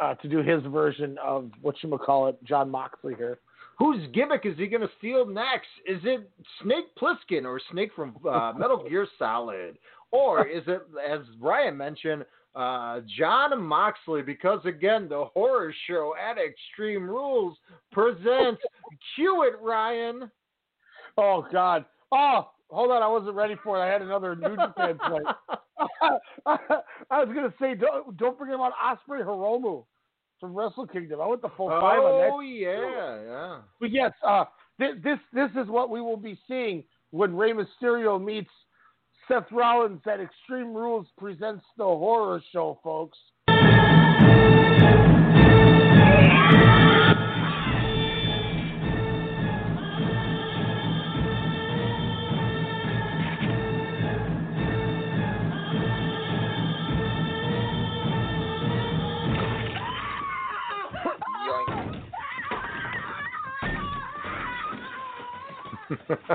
uh, 0.01 0.15
to 0.15 0.29
do 0.29 0.39
his 0.39 0.63
version 0.65 1.17
of 1.23 1.51
what 1.61 1.75
you 1.83 1.99
call 1.99 2.29
it, 2.29 2.43
Jon 2.45 2.71
Moxley 2.71 3.15
here. 3.17 3.39
Whose 3.79 4.07
gimmick 4.13 4.43
is 4.45 4.57
he 4.59 4.67
going 4.67 4.83
to 4.83 4.91
steal 4.99 5.27
next? 5.27 5.69
Is 5.87 6.01
it 6.05 6.31
Snake 6.63 6.85
Plissken 7.01 7.45
or 7.45 7.61
Snake 7.71 7.91
from 7.97 8.17
uh, 8.29 8.53
Metal 8.57 8.87
Gear 8.89 9.07
Solid? 9.19 9.79
Or 10.11 10.47
is 10.47 10.63
it, 10.67 10.83
as 11.11 11.21
Ryan 11.41 11.77
mentioned, 11.77 12.25
uh, 12.55 13.01
Jon 13.19 13.63
Moxley? 13.63 14.23
Because 14.23 14.61
again, 14.65 15.09
the 15.09 15.25
horror 15.35 15.75
show 15.87 16.15
at 16.21 16.37
Extreme 16.39 17.09
Rules 17.09 17.57
presents 17.91 18.63
Cue 19.15 19.45
It, 19.45 19.61
Ryan. 19.61 20.31
Oh 21.19 21.47
God! 21.53 21.85
Oh, 22.11 22.51
hold 22.71 22.91
on, 22.91 23.03
I 23.03 23.09
wasn't 23.09 23.35
ready 23.35 23.57
for 23.63 23.79
it. 23.79 23.83
I 23.83 23.93
had 23.93 24.03
another 24.03 24.35
New 24.35 24.57
Japan 24.57 24.99
fight. 24.99 25.35
I 27.11 27.25
was 27.25 27.29
gonna 27.35 27.55
say, 27.61 27.75
don't 27.75 28.17
don't 28.17 28.39
forget 28.39 28.55
about 28.55 28.73
Ospreay 28.83 29.25
Hiromu 29.25 29.85
from 30.43 30.55
Wrestle 30.55 30.87
Kingdom. 30.87 31.21
I 31.21 31.27
went 31.27 31.41
the 31.41 31.51
full 31.57 31.69
five 31.69 32.01
on 32.01 32.21
that. 32.21 32.31
Oh, 32.33 32.41
yeah, 32.41 33.23
yeah. 33.25 33.59
But 33.81 33.93
yes, 33.93 34.13
uh, 34.27 34.45
this, 34.79 34.95
this 35.03 35.19
this 35.33 35.51
is 35.53 35.69
what 35.69 35.89
we 35.89 36.01
will 36.01 36.17
be 36.17 36.39
seeing 36.49 36.83
when 37.11 37.37
Rey 37.37 37.53
Mysterio 37.53 38.23
meets 38.23 38.51
Seth 39.33 39.51
Rollins 39.51 40.03
at 40.05 40.21
Extreme 40.21 40.75
Rules 40.75 41.07
presents 41.17 41.65
the 41.79 41.85
horror 41.85 42.43
show, 42.53 42.79
folks. 42.85 43.17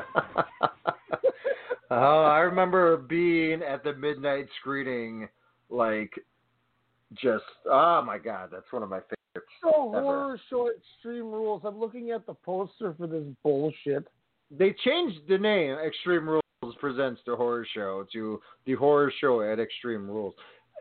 I 2.58 2.62
remember 2.62 2.98
being 2.98 3.62
at 3.62 3.84
the 3.84 3.94
midnight 3.94 4.48
screening, 4.60 5.30
like, 5.70 6.12
just 7.14 7.44
oh 7.70 8.02
my 8.04 8.18
god, 8.18 8.50
that's 8.52 8.66
one 8.72 8.82
of 8.82 8.90
my 8.90 9.00
favorites. 9.00 9.52
So 9.62 9.70
horror 9.92 10.40
show 10.50 10.72
Extreme 10.72 11.32
Rules. 11.32 11.62
I'm 11.64 11.80
looking 11.80 12.10
at 12.10 12.26
the 12.26 12.34
poster 12.34 12.96
for 12.98 13.06
this 13.06 13.26
bullshit. 13.44 14.08
They 14.50 14.76
changed 14.84 15.20
the 15.30 15.38
name 15.38 15.78
Extreme 15.86 16.28
Rules 16.28 16.76
presents 16.80 17.22
the 17.28 17.36
horror 17.36 17.66
show 17.76 18.06
to 18.14 18.42
the 18.66 18.74
horror 18.74 19.14
show 19.22 19.42
at 19.42 19.60
Extreme 19.60 20.08
Rules. 20.08 20.34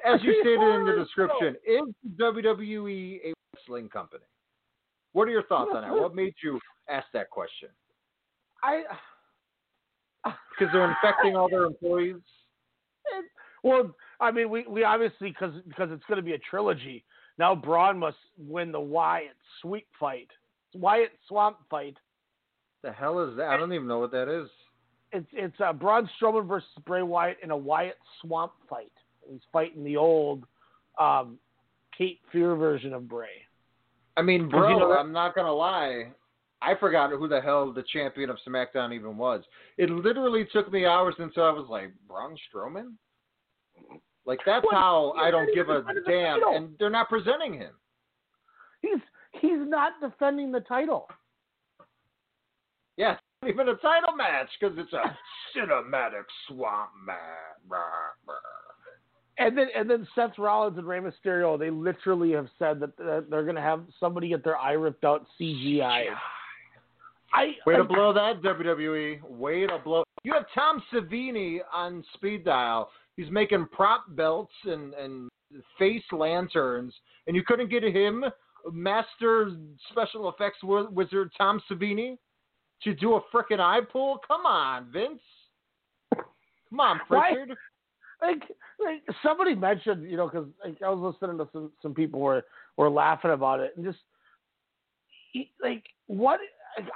As 0.05 0.19
you 0.23 0.33
stated 0.41 0.63
in 0.63 0.87
the 0.87 1.05
description, 1.05 1.57
is 1.67 1.83
WWE 2.19 3.19
a 3.23 3.35
wrestling 3.55 3.91
company? 3.91 4.25
What 5.13 5.29
are 5.29 5.33
your 5.33 5.45
thoughts 5.45 5.73
on 5.75 5.83
that? 5.83 5.93
What 5.93 6.15
made 6.15 6.35
you 6.43 6.59
ask 6.89 7.07
that 7.13 7.29
question? 7.29 7.69
I 8.63 8.83
Because 10.59 10.73
they're 10.73 10.89
infecting 10.91 11.37
all 11.37 11.49
their 11.49 11.65
employees. 11.65 12.17
well, 13.63 13.95
I 14.21 14.31
mean, 14.31 14.51
we 14.51 14.67
we 14.67 14.85
obviously 14.85 15.29
because 15.31 15.53
because 15.69 15.91
it's 15.93 16.05
going 16.05 16.17
to 16.17 16.23
be 16.23 16.33
a 16.33 16.39
trilogy. 16.39 17.05
Now 17.39 17.55
Braun 17.55 17.99
must 17.99 18.17
win 18.39 18.73
the 18.73 18.81
Wyatt 18.81 19.37
sweep 19.61 19.87
fight, 20.01 20.29
Wyatt 20.75 21.13
Swamp 21.29 21.59
fight. 21.69 21.97
The 22.83 22.93
hell 22.93 23.21
is 23.21 23.37
that? 23.37 23.49
I 23.49 23.57
don't 23.57 23.73
even 23.73 23.87
know 23.89 23.99
what 23.99 24.13
that 24.13 24.29
is. 24.29 24.49
It's 25.13 25.27
it's 25.33 25.61
uh, 25.61 25.73
Braun 25.73 26.09
Strowman 26.21 26.47
versus 26.49 26.69
Bray 26.87 27.03
Wyatt 27.03 27.39
in 27.43 27.51
a 27.51 27.57
Wyatt 27.57 27.99
Swamp 28.23 28.53
fight. 28.69 28.93
He's 29.31 29.41
fighting 29.53 29.85
the 29.85 29.97
old 29.97 30.45
um, 30.99 31.39
Kate 31.97 32.21
Fear 32.33 32.57
version 32.57 32.93
of 32.93 33.09
Bray. 33.09 33.29
I 34.17 34.23
mean, 34.23 34.47
Because 34.47 34.61
bro, 34.61 34.69
you 34.71 34.79
know- 34.79 34.93
I'm 34.93 35.13
not 35.13 35.35
gonna 35.35 35.53
lie. 35.53 36.07
I 36.63 36.75
forgot 36.75 37.11
who 37.11 37.29
the 37.29 37.41
hell 37.41 37.73
the 37.73 37.85
champion 37.93 38.31
of 38.31 38.39
SmackDown 38.47 38.95
even 38.95 39.17
was. 39.17 39.43
It 39.79 39.91
literally 39.91 40.47
took 40.53 40.73
me 40.73 40.87
hours 40.87 41.15
until 41.19 41.45
I 41.45 41.51
was 41.51 41.67
like, 41.69 41.93
Braun 42.09 42.37
Strowman? 42.51 42.95
Like 44.25 44.41
that's 44.45 44.67
how 44.73 45.13
I 45.17 45.31
don't 45.31 45.55
give 45.55 45.69
a 45.69 45.85
damn, 46.07 46.41
title. 46.41 46.57
and 46.57 46.75
they're 46.79 46.91
not 46.91 47.09
presenting 47.09 47.55
him. 47.55 47.73
He's 48.83 49.01
he's 49.41 49.61
not 49.61 49.93
defending 50.01 50.51
the 50.51 50.61
title. 50.61 51.07
Yeah, 52.97 53.17
even 53.47 53.69
a 53.69 53.77
title 53.77 54.17
match 54.17 54.49
because 54.59 54.77
it's 54.79 54.93
a 54.93 55.17
cinematic 55.57 56.25
swamp 56.49 56.91
match. 57.07 57.19
And 59.39 59.57
then 59.57 59.67
and 59.77 59.89
then 59.89 60.09
Seth 60.15 60.39
Rollins 60.39 60.79
and 60.79 60.87
Rey 60.87 61.01
Mysterio, 61.01 61.59
they 61.59 61.71
literally 61.71 62.33
have 62.33 62.49
said 62.59 62.81
that 62.81 62.99
uh, 62.99 63.21
they're 63.31 63.45
going 63.45 63.55
to 63.55 63.61
have 63.61 63.85
somebody 64.01 64.29
get 64.29 64.43
their 64.43 64.57
eye 64.57 64.73
ripped 64.73 65.05
out 65.05 65.27
CGI. 65.41 66.07
I 67.37 67.53
Way 67.67 67.77
to 67.77 67.85
blow 67.85 68.13
that 68.13 68.41
WWE. 68.43 69.23
Way 69.29 69.67
to 69.67 69.79
blow. 69.79 70.05
You 70.25 70.33
have 70.33 70.47
Tom 70.55 70.83
Savini 70.93 71.59
on 71.73 72.03
speed 72.15 72.45
dial. 72.45 72.91
He's 73.17 73.31
making 73.31 73.67
prop 73.73 74.05
belts 74.11 74.53
and 74.65 74.95
and 74.95 75.31
face 75.79 76.03
lanterns, 76.13 76.95
and 77.27 77.37
you 77.37 77.43
couldn't 77.45 77.71
get 77.71 77.83
him, 77.83 78.25
master 78.73 79.53
special 79.91 80.29
effects 80.31 80.59
wizard 80.63 81.31
Tom 81.37 81.61
Savini, 81.71 82.17
to 82.83 82.95
do 82.95 83.15
a 83.15 83.21
frickin' 83.33 83.61
eye 83.61 83.81
pull. 83.93 84.19
Come 84.27 84.47
on, 84.47 84.91
Vince. 84.93 85.21
Come 86.71 86.81
on, 86.81 87.01
Why- 87.09 87.33
Prichard. 87.33 87.57
like 88.23 88.43
like 88.83 89.03
somebody 89.23 89.55
mentioned, 89.55 90.11
you 90.11 90.17
know, 90.17 90.27
because 90.29 90.49
like, 90.65 90.83
I 90.83 90.89
was 90.89 91.15
listening 91.15 91.39
to 91.39 91.49
some 91.53 91.71
some 91.83 91.95
people 91.95 92.21
were 92.21 92.45
were 92.77 92.91
laughing 92.91 93.31
about 93.31 93.61
it 93.61 93.73
and 93.77 93.85
just 93.85 93.99
like 95.63 95.85
what 96.07 96.41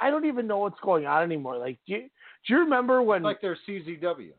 I 0.00 0.10
don't 0.10 0.26
even 0.26 0.46
know 0.46 0.58
what's 0.58 0.80
going 0.80 1.06
on 1.06 1.22
anymore. 1.22 1.58
Like, 1.58 1.78
do 1.86 1.94
you, 1.94 2.00
do 2.00 2.54
you 2.54 2.58
remember 2.58 3.02
when 3.02 3.22
Like 3.22 3.40
they're 3.40 3.58
CZW. 3.68 4.30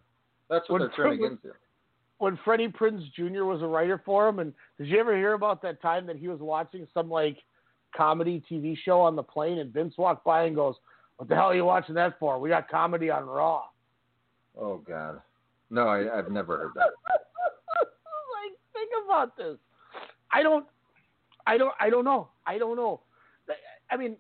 That's 0.50 0.70
what 0.70 0.80
they're 0.80 0.92
turning 0.96 1.24
into. 1.24 1.56
when 2.18 2.38
Freddie 2.44 2.68
Prinze 2.68 3.12
Jr. 3.14 3.46
was 3.46 3.62
a 3.62 3.66
writer 3.68 4.02
for 4.06 4.28
him? 4.28 4.40
And 4.40 4.54
did 4.78 4.88
you 4.88 5.00
ever 5.00 5.16
hear 5.16 5.34
about 5.34 5.62
that 5.62 5.82
time 5.82 6.06
that 6.08 6.18
he 6.18 6.28
was 6.28 6.40
watching 6.40 6.88
some 6.94 7.10
like 7.10 7.38
comedy 7.96 8.44
TV 8.50 8.78
show 8.84 9.02
on 9.02 9.16
the 9.16 9.24
plane 9.24 9.60
and 9.60 9.74
Vince 9.74 9.96
walked 9.98 10.26
by 10.26 10.44
and 10.44 10.56
goes, 10.56 10.76
"What 11.18 11.30
the 11.30 11.36
hell 11.36 11.46
are 11.46 11.56
you 11.56 11.66
watching 11.66 11.96
that 11.96 12.20
for? 12.20 12.40
We 12.40 12.50
got 12.50 12.70
comedy 12.70 13.10
on 13.10 13.26
Raw." 13.26 13.64
Oh 14.60 14.78
God. 14.78 15.22
No, 15.70 15.88
I, 15.88 16.18
I've 16.18 16.30
never 16.30 16.58
heard 16.58 16.72
that. 16.76 16.82
like, 17.10 18.58
think 18.74 18.90
about 19.06 19.38
this. 19.38 19.58
I 20.34 20.44
don't, 20.44 20.66
I 21.48 21.58
don't, 21.58 21.74
I 21.80 21.90
don't 21.90 22.04
know. 22.04 22.28
I 22.46 22.58
don't 22.58 22.76
know. 22.76 23.02
I 23.90 23.96
mean, 23.98 24.18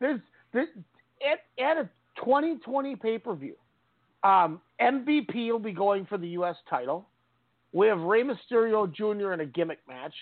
there's, 0.00 0.20
there's 0.52 0.68
at, 1.22 1.64
at 1.64 1.76
a 1.76 1.88
2020 2.18 2.96
pay 2.96 3.18
per 3.18 3.34
view, 3.34 3.54
um, 4.22 4.60
MVP 4.80 5.50
will 5.50 5.58
be 5.58 5.72
going 5.72 6.06
for 6.06 6.18
the 6.18 6.28
U.S. 6.28 6.56
title. 6.68 7.08
We 7.72 7.86
have 7.88 8.00
Rey 8.00 8.22
Mysterio 8.22 8.92
Jr. 8.92 9.32
in 9.32 9.40
a 9.40 9.46
gimmick 9.46 9.80
match. 9.86 10.14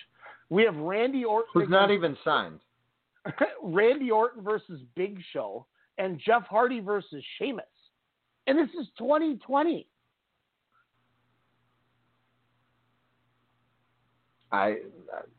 We 0.50 0.64
have 0.64 0.76
Randy 0.76 1.24
Orton. 1.24 1.48
Who's 1.54 1.68
not 1.68 1.90
even 1.90 2.16
signed. 2.24 2.60
Randy 3.62 4.10
Orton 4.10 4.42
versus 4.42 4.80
Big 4.94 5.18
Show 5.32 5.66
and 5.98 6.20
Jeff 6.24 6.42
Hardy 6.48 6.80
versus 6.80 7.24
Sheamus. 7.38 7.64
And 8.46 8.58
this 8.58 8.68
is 8.78 8.88
2020. 8.98 9.86
I 14.52 14.76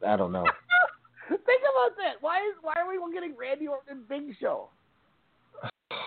I 0.05 0.17
don't 0.17 0.31
know. 0.31 0.45
Think 1.29 1.61
about 1.61 1.97
that. 1.97 2.21
Why 2.21 2.37
is 2.37 2.55
why 2.61 2.73
are 2.77 2.87
we 2.87 3.13
getting 3.13 3.35
Randy 3.35 3.67
Orton 3.67 3.97
and 3.97 4.07
Big 4.07 4.35
Show? 4.39 4.69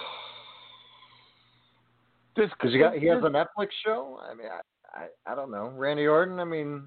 This 2.36 2.50
Because 2.50 2.72
he 2.72 2.78
got 2.78 2.94
he 2.94 3.06
has 3.06 3.18
a 3.24 3.28
Netflix 3.28 3.70
show. 3.84 4.20
I 4.22 4.32
mean, 4.32 4.46
I, 4.46 5.00
I 5.00 5.32
I 5.32 5.34
don't 5.34 5.50
know. 5.50 5.72
Randy 5.74 6.06
Orton. 6.06 6.38
I 6.38 6.44
mean, 6.44 6.84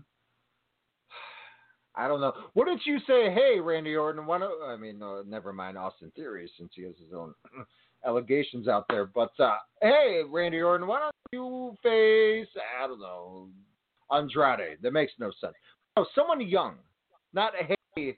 I 1.95 2.07
don't 2.07 2.21
know. 2.21 2.31
What 2.53 2.67
did 2.69 2.79
you 2.85 2.99
say? 2.99 3.33
Hey, 3.33 3.59
Randy 3.59 3.97
Orton. 3.97 4.25
Why 4.25 4.37
don't 4.39 4.63
I 4.63 4.77
mean? 4.77 4.97
No, 4.97 5.23
never 5.27 5.51
mind 5.51 5.77
Austin 5.77 6.09
Theory 6.15 6.49
since 6.57 6.71
he 6.73 6.83
has 6.83 6.95
his 7.03 7.13
own 7.13 7.33
allegations 8.05 8.69
out 8.69 8.85
there. 8.87 9.05
But 9.07 9.37
uh, 9.39 9.57
hey, 9.81 10.21
Randy 10.25 10.61
Orton. 10.61 10.87
Why 10.87 11.01
don't 11.01 11.15
you 11.33 11.75
face? 11.83 12.47
I 12.81 12.87
don't 12.87 13.01
know. 13.01 13.49
Andrade. 14.09 14.77
That 14.81 14.93
makes 14.93 15.11
no 15.19 15.31
sense. 15.41 15.53
No, 15.97 16.05
someone 16.15 16.39
young. 16.39 16.75
Not 17.33 17.51
hey. 17.95 18.17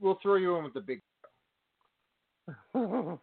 We'll 0.00 0.18
throw 0.22 0.36
you 0.36 0.56
in 0.56 0.64
with 0.64 0.74
the 0.74 0.80
big. 0.80 1.02
I 2.74 2.78
don't 2.78 3.20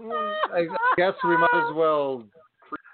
know. 0.00 0.16
I, 0.52 0.58
I 0.58 0.66
guess 0.96 1.12
we 1.24 1.36
might 1.36 1.68
as 1.68 1.74
well 1.74 2.24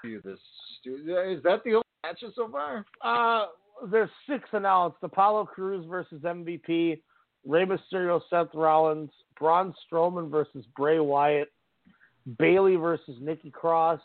preview 0.04 0.22
this. 0.22 0.38
Is 0.84 1.42
that 1.44 1.62
the 1.64 1.74
only 1.74 1.84
matches 2.02 2.32
so 2.36 2.48
far? 2.50 2.84
uh, 3.04 3.46
there's 3.90 4.10
six 4.28 4.48
announced: 4.52 4.98
Apollo 5.02 5.46
Crews 5.46 5.84
versus 5.88 6.22
MVP, 6.22 7.00
Rey 7.46 7.64
Mysterio, 7.64 8.20
Seth 8.30 8.54
Rollins, 8.54 9.10
Braun 9.38 9.74
Strowman 9.86 10.30
versus 10.30 10.64
Bray 10.76 10.98
Wyatt, 10.98 11.52
Bayley 12.38 12.76
versus 12.76 13.16
Nikki 13.20 13.50
Cross, 13.50 14.00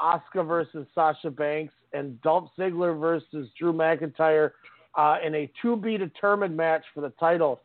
Asuka 0.00 0.46
versus 0.46 0.86
Sasha 0.94 1.30
Banks, 1.30 1.74
and 1.92 2.20
Dolph 2.22 2.50
Ziggler 2.58 2.98
versus 2.98 3.48
Drew 3.58 3.72
McIntyre 3.72 4.50
uh, 4.96 5.18
in 5.24 5.34
a 5.34 5.50
to 5.62 5.76
be 5.76 5.96
determined 5.96 6.56
match 6.56 6.84
for 6.94 7.00
the 7.00 7.10
title. 7.20 7.60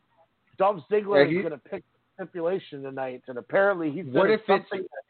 Dolph 0.58 0.82
Ziggler 0.90 1.24
Yeah, 1.24 1.30
he- 1.30 1.36
is 1.38 1.42
going 1.42 1.52
to 1.52 1.68
pick 1.68 1.84
the 1.92 2.24
stipulation 2.24 2.82
tonight, 2.82 3.22
and 3.28 3.38
apparently 3.38 3.90
he 3.90 4.02
said 4.02 4.12
What 4.12 4.30
if 4.30 4.40
something 4.46 4.80
that 4.82 5.06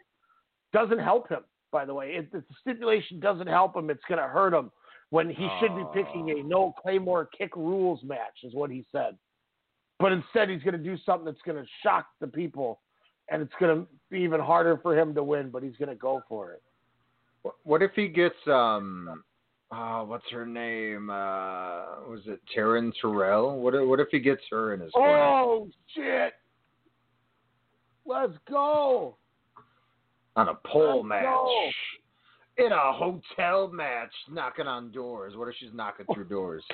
doesn't 0.73 0.99
help 0.99 1.29
him. 1.29 1.41
By 1.73 1.85
the 1.85 1.95
way, 1.95 2.15
if 2.15 2.31
the 2.31 2.43
stipulation 2.61 3.21
doesn't 3.21 3.49
help 3.49 3.77
him, 3.77 3.91
it's 3.91 4.05
going 4.09 4.21
to 4.21 4.29
hurt 4.29 4.55
him 4.55 4.71
when 5.11 5.29
he 5.29 5.49
should 5.61 5.75
be 5.77 5.85
picking 5.93 6.31
a 6.31 6.43
no 6.43 6.75
Claymore 6.81 7.29
kick 7.37 7.55
rules 7.57 8.01
match, 8.03 8.39
is 8.45 8.55
what 8.55 8.71
he 8.71 8.85
said. 8.93 9.17
But 9.99 10.13
instead, 10.13 10.51
he's 10.51 10.63
going 10.63 10.77
to 10.77 10.83
do 10.83 10.97
something 11.05 11.25
that's 11.25 11.41
going 11.45 11.63
to 11.63 11.69
shock 11.83 12.07
the 12.21 12.27
people, 12.27 12.81
and 13.31 13.43
it's 13.43 13.53
going 13.59 13.77
to 13.77 13.87
be 14.11 14.21
even 14.21 14.41
harder 14.41 14.79
for 14.83 14.99
him 14.99 15.15
to 15.15 15.23
win. 15.23 15.51
But 15.51 15.63
he's 15.63 15.77
going 15.77 15.89
to 15.89 15.95
go 15.95 16.23
for 16.29 16.53
it. 16.53 16.63
What 17.63 17.83
if 17.83 17.93
he 17.95 18.09
gets 18.09 18.35
um, 18.47 19.23
uh, 19.71 20.03
what's 20.05 20.25
her 20.31 20.47
name? 20.47 21.11
Uh, 21.11 22.07
was 22.09 22.21
it 22.27 22.41
Taryn 22.57 22.93
Terrell? 23.01 23.59
What 23.61 23.75
if, 23.75 23.87
what 23.87 24.01
if 24.01 24.09
he 24.11 24.21
gets 24.21 24.43
her 24.51 24.75
in 24.75 24.81
his 24.81 24.93
corner? 24.93 25.19
Oh 25.19 25.69
shit! 25.95 26.35
Let's 28.07 28.33
go. 28.49 29.17
on 30.37 30.49
a 30.49 30.55
pole 30.67 30.99
Let's 30.99 31.09
match? 31.09 31.25
go. 31.25 31.69
In 32.59 32.73
a 32.73 32.93
hotel 32.93 33.69
match, 33.69 34.13
knocking 34.31 34.67
on 34.67 34.91
doors. 34.91 35.35
What 35.37 35.49
if 35.49 35.57
she's 35.59 35.75
knocking 35.75 36.07
through 36.15 36.25
doors? 36.29 36.65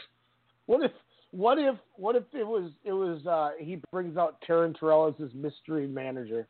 What 0.66 0.84
if? 0.84 0.92
What 1.32 1.58
if? 1.58 1.74
What 1.96 2.14
if 2.14 2.24
it 2.34 2.46
was? 2.46 2.70
It 2.84 2.92
was. 2.92 3.26
uh 3.26 3.50
He 3.58 3.80
brings 3.90 4.16
out 4.16 4.36
Taryn 4.48 4.78
Terrell 4.78 5.08
as 5.08 5.14
his 5.20 5.32
mystery 5.34 5.86
manager. 5.88 6.46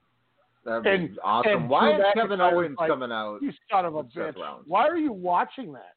That'd 0.64 0.82
be 0.84 0.90
And- 0.90 1.18
awesome. 1.24 1.52
and 1.52 1.70
Why 1.70 1.94
is 1.94 2.00
Kevin 2.14 2.40
Owens 2.40 2.76
like, 2.78 2.90
coming 2.90 3.10
out? 3.10 3.38
You 3.42 3.52
son 3.70 3.84
of 3.86 3.94
a 3.94 4.04
bitch! 4.04 4.34
Why 4.66 4.86
are 4.86 4.96
you 4.98 5.12
watching 5.12 5.72
that? 5.72 5.94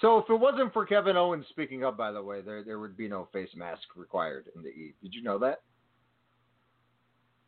So 0.00 0.18
if 0.18 0.28
it 0.28 0.34
wasn't 0.34 0.72
for 0.72 0.84
Kevin 0.86 1.16
Owens 1.16 1.46
speaking 1.50 1.84
up, 1.84 1.96
by 1.96 2.12
the 2.12 2.22
way, 2.22 2.40
there 2.40 2.62
there 2.62 2.78
would 2.78 2.96
be 2.96 3.08
no 3.08 3.28
face 3.32 3.50
mask 3.56 3.82
required 3.96 4.46
in 4.54 4.62
the 4.62 4.68
E. 4.68 4.94
Did 5.02 5.14
you 5.14 5.22
know 5.22 5.38
that? 5.38 5.62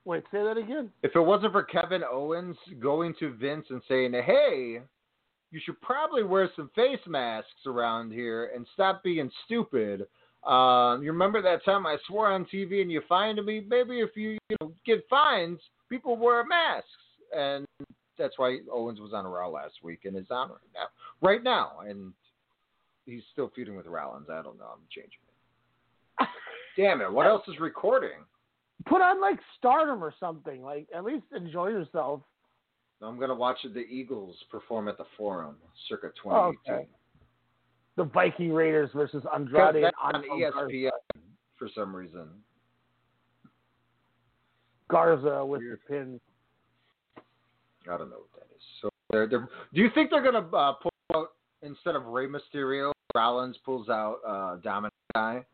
Wait, 0.04 0.22
say 0.30 0.42
that 0.42 0.58
again. 0.58 0.90
If 1.02 1.16
it 1.16 1.20
wasn't 1.20 1.52
for 1.52 1.62
Kevin 1.62 2.02
Owens 2.04 2.56
going 2.78 3.14
to 3.20 3.34
Vince 3.34 3.66
and 3.70 3.82
saying, 3.88 4.12
"Hey, 4.12 4.82
you 5.50 5.60
should 5.64 5.80
probably 5.80 6.22
wear 6.22 6.50
some 6.56 6.70
face 6.74 7.00
masks 7.06 7.66
around 7.66 8.12
here 8.12 8.50
and 8.54 8.66
stop 8.74 9.02
being 9.02 9.30
stupid." 9.46 10.06
Um, 10.44 11.02
you 11.02 11.10
remember 11.10 11.40
that 11.40 11.64
time 11.64 11.86
I 11.86 11.96
swore 12.06 12.30
on 12.30 12.44
TV 12.44 12.82
and 12.82 12.92
you 12.92 13.00
fined 13.08 13.42
me? 13.44 13.64
Maybe 13.66 14.00
if 14.00 14.14
you, 14.14 14.36
you 14.50 14.56
know, 14.60 14.72
get 14.84 15.06
fines, 15.08 15.58
people 15.88 16.16
wear 16.16 16.44
masks, 16.44 16.88
and 17.34 17.66
that's 18.18 18.38
why 18.38 18.58
Owens 18.72 19.00
was 19.00 19.12
on 19.12 19.26
Raw 19.26 19.48
last 19.48 19.74
week 19.82 20.00
and 20.04 20.16
is 20.16 20.30
on 20.30 20.48
right 20.50 20.58
now, 20.74 20.86
right 21.20 21.42
now, 21.42 21.72
and 21.88 22.12
he's 23.06 23.22
still 23.32 23.50
feuding 23.54 23.76
with 23.76 23.86
Rollins. 23.86 24.28
I 24.30 24.42
don't 24.42 24.58
know. 24.58 24.66
I'm 24.72 24.80
changing 24.90 25.18
it. 26.20 26.28
Damn 26.76 27.00
it! 27.00 27.12
What 27.12 27.26
else 27.26 27.42
is 27.48 27.58
recording? 27.60 28.18
Put 28.86 29.00
on 29.00 29.20
like 29.20 29.38
Stardom 29.58 30.02
or 30.02 30.12
something. 30.18 30.62
Like 30.62 30.86
at 30.94 31.04
least 31.04 31.24
enjoy 31.34 31.68
yourself. 31.68 32.20
I'm 33.02 33.18
gonna 33.18 33.34
watch 33.34 33.58
the 33.62 33.80
Eagles 33.80 34.36
perform 34.50 34.88
at 34.88 34.96
the 34.98 35.04
Forum, 35.16 35.56
circa 35.88 36.08
Oh, 36.26 36.52
2018. 36.64 36.74
okay. 36.74 36.88
The 37.96 38.04
Viking 38.04 38.52
Raiders 38.52 38.90
versus 38.94 39.22
Andrade 39.34 39.76
and 39.84 39.92
on 40.02 40.12
Garza. 40.12 40.66
ESPN 40.72 40.90
for 41.56 41.68
some 41.74 41.94
reason. 41.94 42.28
Garza 44.88 45.44
with 45.44 45.60
Weird. 45.60 45.80
the 45.88 45.94
pin. 45.94 46.20
I 47.90 47.98
don't 47.98 48.10
know 48.10 48.16
what 48.16 48.32
that 48.34 48.54
is. 48.54 48.62
So 48.80 48.88
they're, 49.10 49.26
they're, 49.26 49.48
do 49.72 49.80
you 49.80 49.90
think 49.94 50.10
they're 50.10 50.22
gonna 50.22 50.46
uh, 50.54 50.72
pull 50.74 50.92
out 51.14 51.28
instead 51.62 51.96
of 51.96 52.06
Rey 52.06 52.26
Mysterio, 52.26 52.92
Rollins 53.14 53.56
pulls 53.64 53.88
out 53.88 54.18
uh, 54.26 54.56
Dominic 54.62 54.92
guy. 55.14 55.44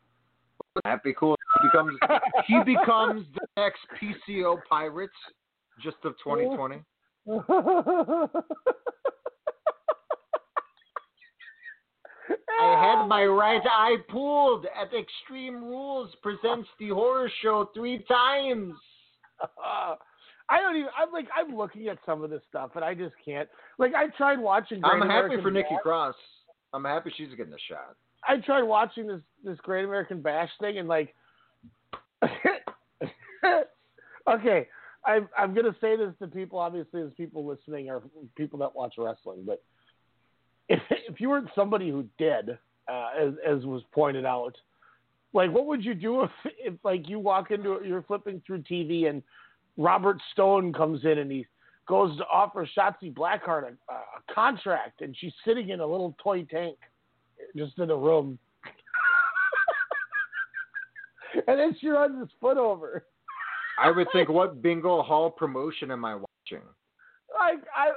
Wouldn't 0.85 1.03
be 1.03 1.15
cool? 1.15 1.37
He 1.63 1.69
becomes 1.69 1.99
he 2.47 2.59
becomes 2.65 3.27
the 3.35 3.47
next 3.57 3.81
PCO 4.01 4.59
Pirates 4.69 5.13
just 5.83 5.97
of 6.05 6.15
2020. 6.23 6.83
I 12.63 12.97
had 12.97 13.07
my 13.07 13.25
right 13.25 13.63
eye 13.65 13.97
pulled 14.09 14.67
at 14.67 14.93
Extreme 14.95 15.65
Rules 15.65 16.15
presents 16.23 16.69
the 16.79 16.89
horror 16.91 17.31
show 17.43 17.71
three 17.75 18.05
times. 18.09 18.75
I 20.51 20.61
don't 20.61 20.77
even. 20.77 20.91
I'm 20.99 21.13
like 21.13 21.29
I'm 21.37 21.57
looking 21.57 21.89
at 21.89 21.99
some 22.05 22.25
of 22.25 22.31
this 22.31 22.43
stuff 22.49 22.73
and 22.75 22.85
I 22.85 22.95
just 22.95 23.15
can't. 23.25 23.49
Like 23.79 23.95
I 23.95 24.09
tried 24.17 24.41
watching. 24.41 24.81
Great 24.81 24.93
I'm 24.93 25.01
happy 25.03 25.27
American 25.27 25.43
for 25.43 25.51
Nikki 25.51 25.69
Bash. 25.71 25.83
Cross. 25.83 26.15
I'm 26.73 26.85
happy 26.85 27.13
she's 27.17 27.29
getting 27.37 27.53
a 27.53 27.59
shot. 27.69 27.97
I 28.29 28.39
tried 28.39 28.63
watching 28.63 29.07
this 29.07 29.21
this 29.45 29.59
Great 29.63 29.85
American 29.85 30.21
Bash 30.21 30.51
thing 30.61 30.79
and 30.79 30.89
like. 30.89 31.15
okay, 34.29 34.67
I'm 35.07 35.29
I'm 35.39 35.55
gonna 35.55 35.75
say 35.81 35.97
this 35.97 36.13
to 36.21 36.27
people. 36.27 36.59
Obviously, 36.59 37.03
as 37.03 37.11
people 37.17 37.47
listening 37.47 37.89
or 37.89 38.03
people 38.37 38.59
that 38.59 38.75
watch 38.75 38.95
wrestling, 38.99 39.45
but 39.47 39.63
if 40.69 40.81
if 41.09 41.21
you 41.21 41.31
weren't 41.31 41.49
somebody 41.55 41.91
who 41.91 42.05
did, 42.19 42.59
uh, 42.89 43.09
as 43.19 43.35
as 43.47 43.65
was 43.65 43.83
pointed 43.93 44.27
out, 44.27 44.57
like 45.33 45.51
what 45.51 45.67
would 45.67 45.85
you 45.85 45.95
do 45.95 46.23
if 46.23 46.31
if 46.59 46.75
like 46.85 47.09
you 47.09 47.19
walk 47.19 47.51
into 47.51 47.81
you're 47.85 48.03
flipping 48.03 48.43
through 48.47 48.63
TV 48.63 49.09
and 49.09 49.23
Robert 49.77 50.19
Stone 50.33 50.73
comes 50.73 51.05
in 51.05 51.19
and 51.19 51.31
he 51.31 51.47
goes 51.87 52.17
to 52.19 52.25
offer 52.25 52.69
Shotzi 52.77 53.13
Blackheart 53.13 53.65
a, 53.65 53.93
a 53.93 54.35
contract 54.35 55.01
and 55.01 55.17
she's 55.19 55.33
sitting 55.45 55.71
in 55.71 55.81
a 55.81 55.87
little 55.87 56.15
toy 56.23 56.45
tank 56.45 56.77
just 57.57 57.79
in 57.79 57.91
a 57.91 57.97
room. 57.97 58.39
and 61.49 61.59
then 61.59 61.77
she 61.81 61.89
runs 61.89 62.21
his 62.21 62.29
foot 62.41 62.59
over. 62.59 63.05
I 63.79 63.91
would 63.91 64.09
think, 64.13 64.29
what 64.29 64.61
bingo 64.61 65.03
hall 65.03 65.31
promotion 65.31 65.91
am 65.91 66.05
I 66.05 66.15
watching? 66.15 66.67
Like 67.39 67.65
I 67.75 67.93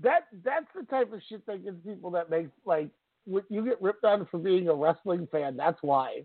that 0.00 0.26
that's 0.44 0.66
the 0.74 0.82
type 0.84 1.12
of 1.12 1.20
shit 1.28 1.46
that 1.46 1.64
gets 1.64 1.76
people 1.86 2.10
that 2.10 2.28
makes 2.28 2.50
like 2.64 2.88
you 3.26 3.64
get 3.64 3.80
ripped 3.80 4.04
on 4.04 4.26
for 4.30 4.38
being 4.38 4.68
a 4.68 4.74
wrestling 4.74 5.28
fan, 5.30 5.56
that's 5.56 5.78
why. 5.80 6.24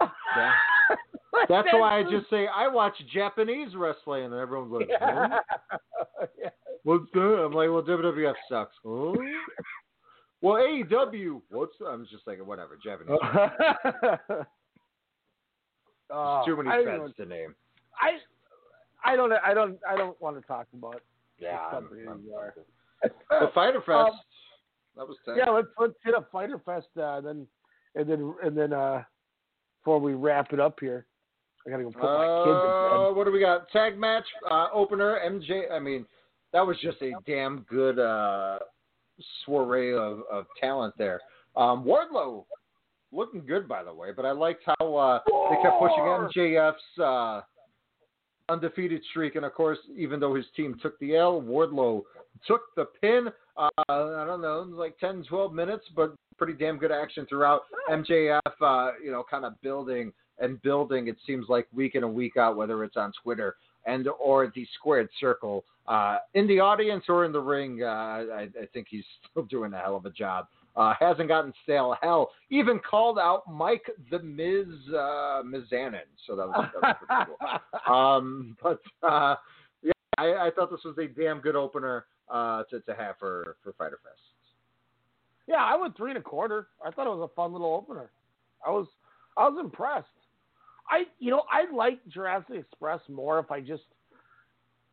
Yeah. 0.00 0.52
That's 1.48 1.68
why 1.72 1.98
I 1.98 2.02
just 2.02 2.28
say 2.30 2.46
I 2.46 2.68
watch 2.68 2.94
Japanese 3.12 3.74
wrestling, 3.74 4.24
and 4.24 4.34
everyone's 4.34 4.72
like, 4.72 4.88
Yeah. 4.88 5.28
huh? 5.28 6.26
Yeah. 6.38 6.50
"What's 6.84 7.10
that?" 7.14 7.20
I'm 7.20 7.52
like, 7.52 7.68
"Well, 7.70 7.82
WWF 7.82 8.34
sucks." 8.48 8.76
Huh? 8.84 9.12
well, 10.42 10.54
AEW, 10.56 11.40
what's? 11.50 11.72
I'm 11.86 12.06
just 12.10 12.26
like, 12.26 12.44
whatever, 12.46 12.78
Japanese. 12.82 13.18
Oh, 16.14 16.42
Too 16.44 16.56
many 16.56 16.68
feds 16.84 16.98
don't- 16.98 17.16
to 17.16 17.24
name. 17.24 17.54
I 18.00 18.18
I 19.10 19.16
don't 19.16 19.32
I 19.32 19.54
don't 19.54 19.78
I 19.88 19.96
don't 19.96 20.20
want 20.20 20.38
to 20.40 20.46
talk 20.46 20.66
about 20.74 21.00
Yeah, 21.38 21.58
the 21.70 21.76
I'm, 21.78 21.88
I'm, 22.10 22.24
the 23.30 23.50
Fyter 23.54 23.80
Fest. 23.80 23.88
Um, 23.88 24.10
that 24.96 25.08
was 25.08 25.16
tough. 25.24 25.36
Yeah, 25.38 25.48
let's 25.50 25.68
let's 25.78 25.94
hit 26.04 26.14
a 26.14 26.26
Fyter 26.30 26.58
Fest 26.64 26.88
uh, 27.00 27.20
then 27.22 27.46
and 27.94 28.08
then 28.08 28.34
and 28.44 28.56
then 28.56 28.72
uh 28.74 29.02
before 29.80 30.00
we 30.00 30.12
wrap 30.14 30.52
it 30.52 30.60
up 30.60 30.78
here. 30.80 31.06
I 31.66 31.70
gotta 31.70 31.84
go 31.84 31.90
put 31.90 32.02
my 32.02 32.44
kids 32.44 32.60
in 32.64 33.10
Uh, 33.10 33.14
what 33.14 33.24
do 33.24 33.32
we 33.32 33.40
got? 33.40 33.70
Tag 33.70 33.98
match 33.98 34.24
uh, 34.50 34.68
opener. 34.72 35.18
MJ. 35.24 35.70
I 35.70 35.78
mean, 35.78 36.06
that 36.52 36.66
was 36.66 36.76
just 36.82 37.00
a 37.02 37.12
damn 37.26 37.64
good 37.70 37.98
uh, 37.98 38.58
soiree 39.44 39.94
of, 39.94 40.22
of 40.30 40.46
talent 40.60 40.94
there. 40.98 41.20
Um, 41.56 41.84
Wardlow 41.84 42.44
looking 43.12 43.44
good, 43.46 43.68
by 43.68 43.84
the 43.84 43.92
way. 43.92 44.08
But 44.14 44.24
I 44.24 44.32
liked 44.32 44.62
how 44.66 44.96
uh, 44.96 45.20
they 45.50 45.62
kept 45.62 45.78
pushing 45.78 45.98
MJF's 45.98 46.98
uh, 47.00 47.40
undefeated 48.48 49.02
streak, 49.10 49.36
and 49.36 49.44
of 49.44 49.54
course, 49.54 49.78
even 49.96 50.18
though 50.18 50.34
his 50.34 50.46
team 50.56 50.78
took 50.82 50.98
the 50.98 51.16
L, 51.16 51.40
Wardlow 51.40 52.02
took 52.46 52.62
the 52.76 52.86
pin. 53.00 53.28
Uh, 53.56 53.68
I 53.88 54.24
don't 54.26 54.40
know, 54.40 54.66
like 54.68 54.98
10, 54.98 55.24
12 55.28 55.52
minutes, 55.52 55.84
but 55.94 56.14
pretty 56.38 56.54
damn 56.54 56.78
good 56.78 56.90
action 56.90 57.26
throughout. 57.28 57.62
MJF, 57.90 58.40
uh, 58.60 58.92
you 59.04 59.10
know, 59.10 59.22
kind 59.30 59.44
of 59.44 59.60
building 59.60 60.12
and 60.38 60.60
building. 60.62 61.08
It 61.08 61.16
seems 61.26 61.46
like 61.48 61.66
week 61.74 61.94
in 61.94 62.04
and 62.04 62.14
week 62.14 62.36
out, 62.36 62.56
whether 62.56 62.82
it's 62.84 62.96
on 62.96 63.12
Twitter 63.22 63.56
and 63.86 64.06
or 64.20 64.52
the 64.54 64.66
squared 64.78 65.08
circle, 65.18 65.64
uh, 65.88 66.18
in 66.34 66.46
the 66.46 66.60
audience 66.60 67.04
or 67.08 67.24
in 67.24 67.32
the 67.32 67.40
ring. 67.40 67.82
Uh, 67.82 67.86
I, 67.86 68.48
I 68.60 68.66
think 68.72 68.86
he's 68.90 69.04
still 69.30 69.44
doing 69.44 69.72
a 69.72 69.78
hell 69.78 69.96
of 69.96 70.06
a 70.06 70.10
job. 70.10 70.46
Uh, 70.74 70.94
hasn't 70.98 71.28
gotten 71.28 71.52
stale. 71.64 71.94
Hell, 72.00 72.30
even 72.48 72.78
called 72.78 73.18
out 73.18 73.42
Mike 73.50 73.90
the 74.10 74.18
Miz 74.20 74.66
uh, 74.88 75.42
Mizanin. 75.44 76.08
So 76.26 76.34
that 76.34 76.48
was, 76.48 76.66
that 76.80 76.82
was 76.82 76.96
pretty 77.06 77.24
cool. 77.26 77.94
Um, 77.94 78.56
but 78.62 78.80
uh, 79.02 79.34
yeah, 79.82 79.92
I, 80.16 80.46
I 80.46 80.50
thought 80.54 80.70
this 80.70 80.80
was 80.84 80.96
a 80.96 81.06
damn 81.06 81.40
good 81.40 81.56
opener 81.56 82.06
uh, 82.30 82.62
to, 82.70 82.80
to 82.80 82.94
have 82.94 83.16
for, 83.18 83.56
for 83.62 83.74
Fyter 83.74 83.98
Fest. 84.02 84.20
Yeah, 85.46 85.62
I 85.62 85.76
went 85.76 85.96
three 85.96 86.10
and 86.10 86.18
a 86.18 86.22
quarter. 86.22 86.68
I 86.84 86.90
thought 86.90 87.06
it 87.06 87.16
was 87.16 87.28
a 87.30 87.34
fun 87.34 87.52
little 87.52 87.74
opener. 87.74 88.10
I 88.66 88.70
was 88.70 88.86
I 89.36 89.48
was 89.48 89.58
impressed. 89.60 90.06
I 90.92 91.04
you 91.18 91.30
know 91.30 91.42
I 91.50 91.74
like 91.74 91.98
Jurassic 92.08 92.56
Express 92.56 93.00
more 93.08 93.38
if 93.38 93.50
I 93.50 93.60
just 93.60 93.84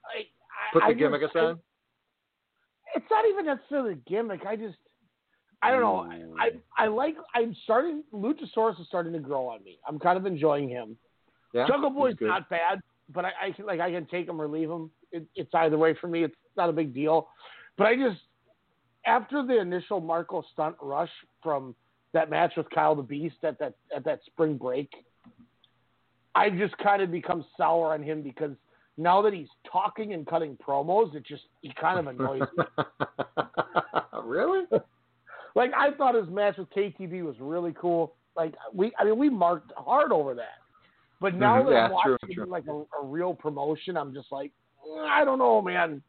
I, 0.06 0.20
I 0.20 0.74
Put 0.74 0.80
the 0.80 0.86
I 0.86 0.94
gimmick 0.94 1.22
just, 1.22 1.36
aside. 1.36 1.58
It's 2.96 3.06
not 3.12 3.26
even 3.28 3.46
necessarily 3.46 3.94
a 3.94 4.10
gimmick. 4.10 4.46
I 4.48 4.56
just 4.56 4.78
I 5.62 5.72
don't 5.72 5.82
know. 5.82 6.08
I 6.40 6.52
mm. 6.52 6.60
I 6.78 6.88
like 6.88 7.16
I'm 7.36 7.54
starting 7.66 8.04
Luchasaurus 8.14 8.80
is 8.80 8.88
starting 8.88 9.12
to 9.14 9.20
grow 9.20 9.48
on 9.48 9.62
me. 9.64 9.78
I'm 9.88 10.00
kind 10.00 10.18
of 10.18 10.26
enjoying 10.26 10.70
him. 10.70 10.96
Yeah, 11.54 11.68
Jungle 11.68 11.90
Boy's 11.90 12.16
not 12.22 12.50
bad, 12.50 12.80
but 13.14 13.26
I, 13.26 13.32
I 13.48 13.52
can 13.52 13.66
like 13.66 13.82
I 13.82 13.92
can 13.92 14.06
take 14.06 14.28
him 14.28 14.42
or 14.42 14.48
leave 14.48 14.70
him. 14.70 14.90
It, 15.12 15.26
it's 15.36 15.54
either 15.54 15.78
way 15.78 15.96
for 16.00 16.08
me. 16.08 16.24
It's 16.24 16.36
not 16.56 16.70
a 16.70 16.74
big 16.74 16.94
deal. 16.94 17.28
But 17.78 17.88
I 17.88 17.96
just 17.96 18.22
after 19.06 19.46
the 19.46 19.60
initial 19.60 20.00
Marco 20.00 20.46
stunt 20.54 20.78
rush 20.82 21.12
from 21.44 21.76
that 22.14 22.30
match 22.30 22.54
with 22.56 22.70
Kyle 22.70 22.96
the 22.96 23.04
Beast 23.04 23.36
at 23.44 23.60
that 23.60 23.74
at 23.94 24.06
that 24.06 24.22
spring 24.28 24.58
break, 24.58 24.90
I've 26.36 26.58
just 26.58 26.78
kind 26.78 27.02
of 27.02 27.12
become 27.12 27.46
sour 27.58 27.94
on 27.94 28.04
him 28.04 28.22
because 28.22 28.52
now 28.98 29.22
that 29.22 29.34
he's 29.34 29.48
talking 29.72 30.14
and 30.14 30.28
cutting 30.28 30.58
promos, 30.58 31.16
it 31.16 31.26
just 31.26 31.44
he 31.62 31.74
kind 31.80 32.00
of 32.00 32.08
annoys 32.08 32.48
me. 32.56 32.64
really? 34.24 34.66
Like 35.56 35.72
I 35.76 35.92
thought 35.92 36.14
his 36.14 36.30
match 36.30 36.58
with 36.58 36.70
KTB 36.70 37.24
was 37.24 37.36
really 37.40 37.74
cool. 37.74 38.16
Like 38.38 38.54
we, 38.72 38.92
I 39.00 39.04
mean, 39.04 39.18
we 39.18 39.30
marked 39.30 39.74
hard 39.76 40.12
over 40.12 40.36
that. 40.36 40.60
But 41.20 41.36
now 41.36 41.62
Mhm, 41.62 41.66
that 41.66 41.72
yeah, 41.72 41.86
I'm 41.86 41.92
watching 41.92 42.18
true, 42.24 42.34
true. 42.36 42.46
like 42.46 42.66
a, 42.68 42.72
a 43.02 43.04
real 43.04 43.34
promotion, 43.34 43.98
I'm 43.98 44.14
just 44.14 44.32
like, 44.32 44.52
"Mm, 44.88 45.10
I 45.10 45.26
don't 45.26 45.40
know, 45.40 45.62
man. 45.62 46.02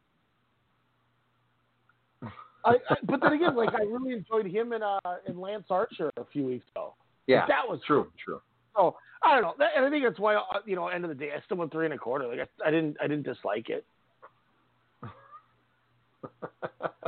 I, 2.23 2.75
I, 2.91 2.97
but 3.05 3.21
then 3.23 3.33
again, 3.33 3.57
like 3.57 3.71
I 3.75 3.83
really 3.85 4.13
enjoyed 4.13 4.47
him 4.47 4.73
and 4.73 4.85
uh 4.85 4.99
and 5.27 5.41
Lance 5.41 5.65
Archer 5.71 6.11
a 6.19 6.25
few 6.27 6.45
weeks 6.45 6.67
ago. 6.77 6.95
Yeah, 7.27 7.47
that 7.49 7.67
was 7.67 7.81
true, 7.87 8.13
true. 8.23 8.41
So 8.77 8.97
I 9.23 9.35
don't 9.35 9.43
know, 9.43 9.55
that, 9.59 9.71
and 9.77 9.85
I 9.85 9.91
think 9.91 10.05
that's 10.05 10.19
why 10.19 10.37
uh, 10.37 10.43
you 10.65 10.77
know, 10.77 10.89
end 10.89 11.05
of 11.05 11.09
the 11.09 11.15
day, 11.15 11.31
I 11.37 11.43
still 11.45 11.57
went 11.57 11.73
three 11.73 11.85
and 11.85 11.95
a 11.95 11.99
quarter. 11.99 12.27
Like 12.27 12.41
I, 12.41 12.69
I 12.69 12.71
didn't, 12.71 12.97
I 13.03 13.07
didn't 13.07 13.25
dislike 13.25 13.69
it. 13.69 13.85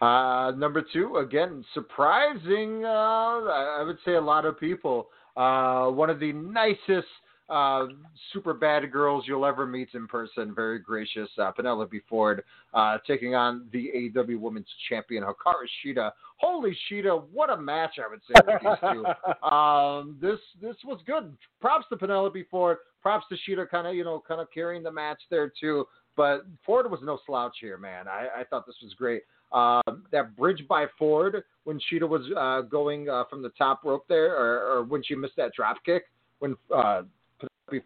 Uh, 0.00 0.50
number 0.56 0.84
two, 0.92 1.16
again, 1.16 1.64
surprising. 1.72 2.84
Uh, 2.84 2.88
I 2.88 3.82
would 3.86 3.96
say 4.04 4.14
a 4.14 4.20
lot 4.20 4.44
of 4.44 4.58
people. 4.58 5.08
Uh, 5.36 5.86
one 5.86 6.10
of 6.10 6.20
the 6.20 6.32
nicest 6.32 7.08
uh, 7.48 7.86
super 8.32 8.54
bad 8.54 8.90
girls 8.90 9.24
you'll 9.26 9.44
ever 9.44 9.66
meet 9.66 9.88
in 9.94 10.06
person. 10.06 10.54
Very 10.54 10.78
gracious. 10.78 11.28
Uh, 11.38 11.50
Penelope 11.50 12.00
Ford 12.08 12.42
uh, 12.72 12.98
taking 13.06 13.34
on 13.34 13.66
the 13.72 13.90
AEW 14.16 14.38
Women's 14.40 14.66
Champion 14.88 15.22
Hikaru 15.22 15.66
Shida. 15.84 16.10
Holy 16.38 16.76
Shida, 16.90 17.22
what 17.32 17.50
a 17.50 17.56
match! 17.56 17.98
I 18.04 18.08
would 18.08 18.20
say 18.26 18.40
with 18.46 18.62
these 18.62 18.92
two. 18.92 19.04
Um, 19.44 20.16
this 20.20 20.38
this 20.60 20.76
was 20.84 21.00
good. 21.06 21.36
Props 21.60 21.86
to 21.90 21.96
Penelope 21.96 22.46
Ford. 22.50 22.78
Props 23.02 23.26
to 23.28 23.36
Shida, 23.46 23.68
kind 23.68 23.86
of 23.86 23.94
you 23.94 24.04
know, 24.04 24.22
kind 24.26 24.40
of 24.40 24.48
carrying 24.52 24.82
the 24.82 24.90
match 24.90 25.20
there 25.30 25.52
too. 25.60 25.86
But 26.16 26.46
Ford 26.64 26.90
was 26.90 27.00
no 27.02 27.18
slouch 27.26 27.56
here, 27.60 27.76
man. 27.76 28.08
I, 28.08 28.28
I 28.40 28.44
thought 28.44 28.66
this 28.66 28.76
was 28.82 28.94
great. 28.94 29.22
Uh, 29.52 29.82
that 30.10 30.36
bridge 30.36 30.64
by 30.68 30.86
Ford 30.98 31.44
when 31.64 31.78
Shida 31.78 32.08
was 32.08 32.22
uh, 32.36 32.62
going 32.68 33.08
uh, 33.08 33.24
from 33.28 33.42
the 33.42 33.50
top 33.50 33.84
rope 33.84 34.04
there, 34.08 34.34
or, 34.34 34.78
or 34.78 34.84
when 34.84 35.02
she 35.02 35.14
missed 35.14 35.36
that 35.36 35.52
drop 35.54 35.76
kick, 35.84 36.04
when 36.38 36.56
uh, 36.74 37.02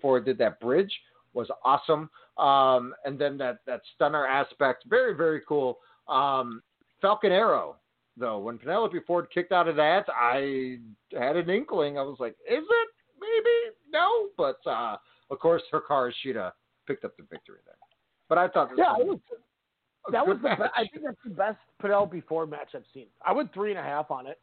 Ford 0.00 0.24
did 0.24 0.38
that 0.38 0.60
bridge, 0.60 0.92
was 1.34 1.48
awesome. 1.64 2.10
Um, 2.36 2.94
and 3.04 3.18
then 3.18 3.36
that 3.38 3.58
that 3.66 3.80
stunner 3.94 4.26
aspect, 4.26 4.84
very 4.88 5.14
very 5.14 5.40
cool. 5.48 5.78
Um, 6.08 6.62
Falcon 7.00 7.32
Arrow, 7.32 7.76
though, 8.16 8.38
when 8.38 8.58
Penelope 8.58 8.98
Ford 9.06 9.28
kicked 9.32 9.52
out 9.52 9.68
of 9.68 9.76
that, 9.76 10.06
I 10.14 10.78
had 11.12 11.36
an 11.36 11.48
inkling. 11.50 11.98
I 11.98 12.02
was 12.02 12.16
like, 12.18 12.36
is 12.48 12.64
it? 12.64 12.88
Maybe 13.20 13.76
no, 13.92 14.28
but 14.36 14.58
uh, 14.66 14.96
of 15.30 15.38
course, 15.40 15.62
Hikaru 15.72 16.12
Shida 16.24 16.52
picked 16.86 17.04
up 17.04 17.16
the 17.16 17.24
victory 17.24 17.58
there. 17.66 17.74
But 18.28 18.38
I 18.38 18.48
thought 18.48 18.70
Yeah, 18.76 18.92
was 18.92 19.00
it 19.00 19.06
was. 19.08 19.18
a 20.08 20.12
That 20.12 20.26
was 20.26 20.38
the. 20.42 20.48
Be- 20.48 20.62
I 20.76 20.86
think 20.92 21.04
that's 21.04 21.16
the 21.24 21.30
best 21.30 21.58
Penelope 21.80 22.20
Ford 22.28 22.50
match 22.50 22.68
I've 22.74 22.84
seen. 22.94 23.06
I 23.26 23.32
went 23.32 23.52
three 23.52 23.70
and 23.70 23.78
a 23.78 23.82
half 23.82 24.10
on 24.10 24.26
it. 24.26 24.40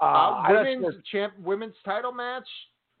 Uh, 0.00 0.04
Uh, 0.04 0.44
women's 0.50 0.94
champ, 1.10 1.34
women's 1.42 1.74
title 1.84 2.12
match 2.12 2.46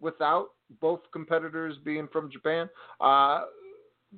without 0.00 0.48
both 0.80 1.00
competitors 1.12 1.76
being 1.84 2.08
from 2.12 2.30
Japan. 2.30 2.68
Uh, 3.00 3.44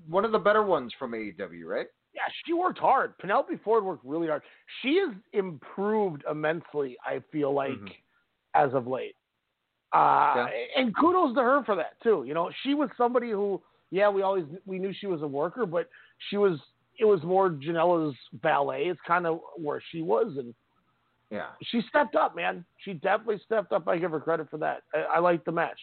one 0.09 0.25
of 0.25 0.33
the 0.33 0.39
better 0.39 0.63
ones 0.63 0.93
from 0.99 1.13
AEW, 1.13 1.65
right? 1.67 1.87
yeah, 2.15 2.23
she 2.45 2.53
worked 2.53 2.79
hard. 2.79 3.17
Penelope 3.19 3.55
Ford 3.63 3.85
worked 3.85 4.05
really 4.05 4.27
hard. 4.27 4.43
She 4.83 4.97
has 4.97 5.15
improved 5.35 6.25
immensely. 6.29 6.97
I 7.07 7.21
feel 7.31 7.53
like 7.53 7.71
Mhm. 7.79 7.95
as 8.55 8.75
of 8.75 8.87
late. 8.89 9.15
Uh, 9.93 10.35
Okay. 10.37 10.71
And 10.75 10.95
kudos 10.97 11.35
to 11.35 11.43
her 11.43 11.63
for 11.65 11.77
that 11.77 12.01
too. 12.03 12.25
You 12.27 12.35
know, 12.35 12.51
she 12.63 12.75
was 12.75 12.91
somebody 12.97 13.31
who, 13.31 13.63
yeah, 13.91 14.09
we 14.09 14.23
always 14.23 14.47
we 14.67 14.79
knew 14.79 14.93
she 14.93 15.07
was 15.07 15.23
a 15.23 15.27
worker, 15.27 15.65
but 15.65 15.89
she 16.29 16.37
was. 16.39 16.61
It 16.99 17.05
was 17.05 17.23
more 17.23 17.51
Janela's 17.51 18.17
ballet. 18.43 18.87
It's 18.89 19.01
kind 19.07 19.25
of 19.27 19.41
where 19.57 19.81
she 19.91 20.03
was, 20.03 20.37
and 20.39 20.53
Yeah. 21.31 21.49
she 21.63 21.83
stepped 21.89 22.17
up, 22.17 22.35
man. 22.35 22.65
She 22.79 22.95
definitely 22.95 23.41
stepped 23.45 23.73
up. 23.73 23.87
I 23.87 23.99
give 23.99 24.13
her 24.13 24.21
credit 24.21 24.49
for 24.51 24.57
that. 24.59 24.83
I, 24.95 25.17
I 25.17 25.19
liked 25.19 25.45
the 25.45 25.53
match. 25.53 25.79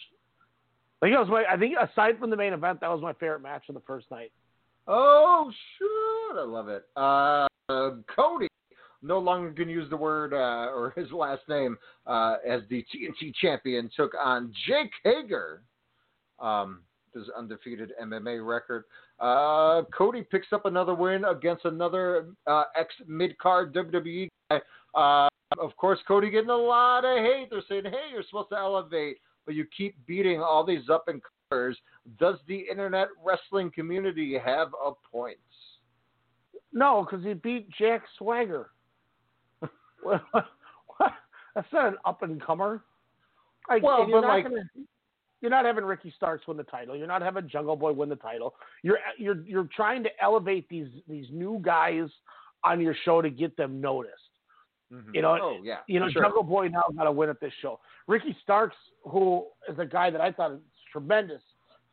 I 1.01 1.07
think 1.07 1.15
it 1.15 1.19
was 1.19 1.29
my. 1.29 1.43
I 1.51 1.57
think 1.57 1.75
aside 1.79 2.17
from 2.19 2.29
the 2.29 2.37
main 2.37 2.53
event, 2.53 2.81
that 2.81 2.89
was 2.89 3.01
my 3.01 3.13
favorite 3.13 3.41
match 3.41 3.63
of 3.69 3.75
the 3.75 3.81
first 3.81 4.09
night. 4.09 4.31
Oh, 4.87 5.51
shoot. 5.77 6.39
I 6.39 6.45
love 6.45 6.69
it. 6.69 6.85
Uh, 6.95 7.47
uh, 7.69 7.95
Cody 8.15 8.47
no 9.01 9.19
longer 9.19 9.51
can 9.51 9.69
use 9.69 9.89
the 9.89 9.97
word 9.97 10.33
uh, 10.33 10.71
or 10.73 10.93
his 10.95 11.11
last 11.11 11.41
name 11.47 11.77
uh, 12.07 12.37
as 12.47 12.61
the 12.69 12.83
TNT 12.93 13.33
champion 13.39 13.89
took 13.95 14.13
on 14.19 14.51
Jake 14.67 14.91
Hager. 15.03 15.61
Um, 16.39 16.81
his 17.13 17.23
undefeated 17.37 17.93
MMA 18.01 18.45
record. 18.45 18.83
Uh, 19.19 19.83
Cody 19.97 20.21
picks 20.29 20.47
up 20.51 20.65
another 20.65 20.93
win 20.93 21.23
against 21.25 21.65
another 21.65 22.27
uh, 22.45 22.63
ex 22.77 22.93
mid 23.07 23.37
card 23.37 23.73
WWE 23.73 24.27
guy. 24.51 24.59
Uh, 24.93 25.29
of 25.59 25.75
course, 25.77 25.99
Cody 26.07 26.29
getting 26.29 26.49
a 26.49 26.55
lot 26.55 27.05
of 27.05 27.17
hate. 27.17 27.49
They're 27.49 27.61
saying, 27.69 27.85
"Hey, 27.85 28.09
you're 28.11 28.23
supposed 28.23 28.49
to 28.49 28.57
elevate, 28.57 29.17
but 29.45 29.55
you 29.55 29.65
keep 29.77 29.95
beating 30.05 30.41
all 30.41 30.63
these 30.63 30.89
up 30.89 31.07
and 31.07 31.21
comers." 31.49 31.77
Does 32.19 32.35
the 32.47 32.57
internet 32.69 33.07
wrestling 33.23 33.71
community 33.71 34.37
have 34.37 34.69
a 34.85 34.91
point? 35.11 35.37
No, 36.73 37.03
because 37.09 37.23
he 37.25 37.33
beat 37.33 37.69
Jack 37.71 38.03
Swagger. 38.17 38.69
That's 41.55 41.71
not 41.71 41.87
an 41.87 41.95
up 42.05 42.21
and 42.21 42.41
comer. 42.41 42.83
Like, 43.69 43.81
Well, 43.81 44.07
you're 44.07 44.21
but 44.21 44.27
not 44.27 44.33
like- 44.33 44.43
gonna, 44.43 44.63
you're 45.41 45.51
not 45.51 45.65
having 45.65 45.83
Ricky 45.85 46.11
Starks 46.15 46.47
win 46.47 46.57
the 46.57 46.63
title. 46.63 46.95
You're 46.95 47.07
not 47.07 47.21
having 47.21 47.47
Jungle 47.47 47.75
Boy 47.75 47.93
win 47.93 48.09
the 48.09 48.15
title. 48.15 48.55
You're 48.83 48.97
you're 49.17 49.41
you're 49.45 49.69
trying 49.75 50.03
to 50.03 50.09
elevate 50.21 50.67
these 50.69 50.87
these 51.07 51.27
new 51.31 51.59
guys 51.63 52.09
on 52.63 52.81
your 52.81 52.95
show 53.05 53.21
to 53.21 53.29
get 53.29 53.55
them 53.57 53.79
noticed. 53.79 54.13
You 55.13 55.21
know, 55.21 55.37
oh 55.41 55.57
yeah, 55.63 55.79
you 55.87 55.99
know, 55.99 56.09
sure. 56.09 56.21
Jungle 56.23 56.43
Boy 56.43 56.67
now 56.67 56.83
got 56.95 57.05
to 57.05 57.11
win 57.11 57.29
at 57.29 57.39
this 57.39 57.51
show. 57.61 57.79
Ricky 58.07 58.35
Starks, 58.43 58.75
who 59.03 59.45
is 59.69 59.77
a 59.79 59.85
guy 59.85 60.09
that 60.09 60.21
I 60.21 60.31
thought 60.31 60.51
is 60.53 60.59
tremendous, 60.91 61.41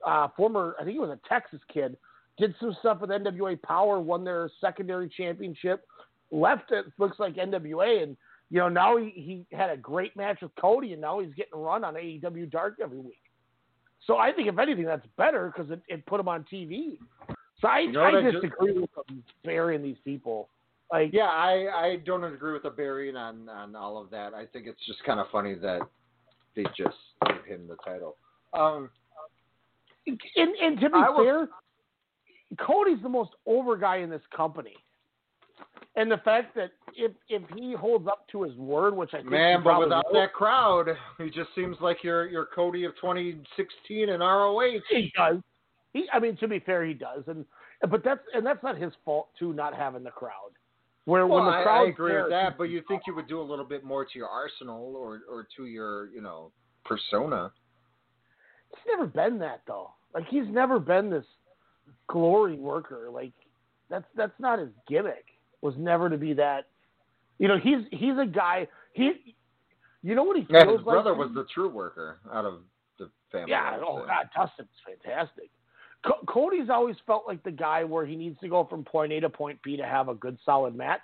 uh, 0.06 0.28
former, 0.36 0.76
I 0.78 0.84
think 0.84 0.94
he 0.94 0.98
was 1.00 1.10
a 1.10 1.18
Texas 1.28 1.60
kid, 1.72 1.96
did 2.38 2.54
some 2.60 2.76
stuff 2.80 3.00
with 3.00 3.10
NWA 3.10 3.60
Power, 3.62 3.98
won 3.98 4.24
their 4.24 4.50
secondary 4.60 5.08
championship, 5.08 5.86
left 6.30 6.70
it 6.70 6.86
looks 6.98 7.18
like 7.18 7.36
NWA, 7.36 8.02
and 8.02 8.16
you 8.50 8.58
know 8.58 8.68
now 8.68 8.96
he, 8.98 9.10
he 9.10 9.56
had 9.56 9.70
a 9.70 9.76
great 9.76 10.14
match 10.16 10.38
with 10.42 10.54
Cody, 10.60 10.92
and 10.92 11.00
now 11.00 11.18
he's 11.20 11.32
getting 11.34 11.58
run 11.58 11.84
on 11.84 11.94
AEW 11.94 12.50
Dark 12.50 12.76
every 12.82 12.98
week. 12.98 13.18
So 14.06 14.18
I 14.18 14.32
think 14.32 14.48
if 14.48 14.58
anything, 14.58 14.84
that's 14.84 15.06
better 15.16 15.52
because 15.54 15.70
it, 15.70 15.80
it 15.88 16.04
put 16.06 16.20
him 16.20 16.28
on 16.28 16.44
TV. 16.52 16.98
So 17.60 17.68
I, 17.68 17.80
You 17.80 17.92
know 17.92 18.00
what 18.00 18.14
I 18.16 18.18
I 18.18 18.30
just- 18.32 18.42
disagree 18.42 18.72
with 18.72 18.90
them 18.94 19.22
burying 19.44 19.82
these 19.82 19.98
people. 20.04 20.48
Like 20.92 21.10
Yeah, 21.12 21.24
I, 21.24 21.68
I 21.74 21.96
don't 22.04 22.22
agree 22.22 22.52
with 22.52 22.64
the 22.64 22.70
burying 22.70 23.16
on, 23.16 23.48
on 23.48 23.74
all 23.74 24.00
of 24.00 24.10
that. 24.10 24.34
I 24.34 24.44
think 24.46 24.66
it's 24.66 24.84
just 24.86 25.02
kind 25.04 25.18
of 25.18 25.26
funny 25.32 25.54
that 25.54 25.80
they 26.54 26.64
just 26.76 26.96
gave 27.26 27.44
him 27.46 27.66
the 27.66 27.76
title. 27.84 28.16
Um, 28.52 28.90
And, 30.06 30.18
and 30.36 30.80
to 30.80 30.90
be 30.90 30.96
I 30.96 31.16
fair, 31.16 31.48
Cody's 32.58 33.02
the 33.02 33.08
most 33.08 33.30
over 33.46 33.76
guy 33.76 33.96
in 33.98 34.10
this 34.10 34.22
company. 34.36 34.74
And 35.94 36.10
the 36.10 36.18
fact 36.18 36.54
that 36.54 36.72
if 36.94 37.12
if 37.28 37.42
he 37.54 37.74
holds 37.74 38.08
up 38.08 38.26
to 38.32 38.42
his 38.42 38.54
word, 38.56 38.96
which 38.96 39.10
I 39.12 39.18
think 39.18 39.30
man, 39.30 39.58
he 39.58 39.64
but 39.64 39.78
without 39.78 40.06
will, 40.10 40.20
that 40.20 40.32
crowd, 40.32 40.88
he 41.18 41.26
just 41.26 41.50
seems 41.54 41.76
like 41.80 42.02
your 42.02 42.28
your 42.28 42.46
Cody 42.54 42.84
of 42.84 42.94
2016 42.96 44.08
and 44.08 44.20
ROH. 44.20 44.80
he 44.88 45.12
does. 45.16 45.36
He, 45.92 46.06
I 46.10 46.18
mean, 46.18 46.36
to 46.38 46.48
be 46.48 46.60
fair, 46.60 46.84
he 46.86 46.94
does, 46.94 47.24
and 47.26 47.44
but 47.90 48.02
that's 48.02 48.22
and 48.34 48.44
that's 48.44 48.62
not 48.62 48.78
his 48.78 48.92
fault 49.04 49.28
too, 49.38 49.52
not 49.52 49.74
having 49.74 50.02
the 50.02 50.10
crowd. 50.10 50.51
Where 51.04 51.26
Well, 51.26 51.38
when 51.42 51.46
the 51.52 51.58
I, 51.58 51.62
crowd 51.64 51.86
I 51.86 51.88
agree 51.88 52.16
with 52.20 52.30
that, 52.30 52.56
but 52.56 52.64
you 52.64 52.82
think 52.86 53.02
you 53.06 53.14
would 53.14 53.26
do 53.28 53.40
a 53.40 53.42
little 53.42 53.64
bit 53.64 53.82
more 53.84 54.04
to 54.04 54.10
your 54.14 54.28
arsenal 54.28 54.94
or 54.96 55.22
or 55.28 55.46
to 55.56 55.66
your 55.66 56.08
you 56.10 56.20
know 56.20 56.52
persona. 56.84 57.50
he's 58.70 58.78
never 58.86 59.06
been 59.06 59.38
that 59.40 59.62
though. 59.66 59.90
Like 60.14 60.26
he's 60.28 60.46
never 60.48 60.78
been 60.78 61.10
this 61.10 61.24
glory 62.08 62.54
worker. 62.56 63.08
Like 63.12 63.32
that's 63.90 64.04
that's 64.16 64.38
not 64.38 64.58
his 64.60 64.68
gimmick. 64.88 65.24
Was 65.60 65.74
never 65.76 66.08
to 66.08 66.16
be 66.18 66.32
that. 66.34 66.66
You 67.38 67.48
know, 67.48 67.58
he's 67.58 67.84
he's 67.90 68.16
a 68.20 68.26
guy. 68.26 68.68
He, 68.92 69.34
you 70.02 70.14
know 70.14 70.22
what 70.22 70.36
he 70.36 70.46
Yeah, 70.50 70.64
feels 70.64 70.78
his 70.78 70.86
like. 70.86 70.94
brother 70.94 71.14
was 71.14 71.30
the 71.34 71.46
true 71.52 71.68
worker 71.68 72.18
out 72.32 72.44
of 72.44 72.60
the 72.98 73.10
family. 73.32 73.50
Yeah. 73.50 73.72
I 73.76 73.78
Oh. 73.84 74.04
God, 74.06 74.28
Dustin's 74.36 74.68
fantastic. 74.86 75.50
Co- 76.06 76.24
Cody's 76.26 76.68
always 76.70 76.96
felt 77.06 77.24
like 77.26 77.42
the 77.44 77.50
guy 77.50 77.84
where 77.84 78.04
he 78.04 78.16
needs 78.16 78.38
to 78.40 78.48
go 78.48 78.64
from 78.64 78.84
point 78.84 79.12
A 79.12 79.20
to 79.20 79.30
point 79.30 79.58
B 79.62 79.76
to 79.76 79.84
have 79.84 80.08
a 80.08 80.14
good, 80.14 80.36
solid 80.44 80.74
match. 80.74 81.02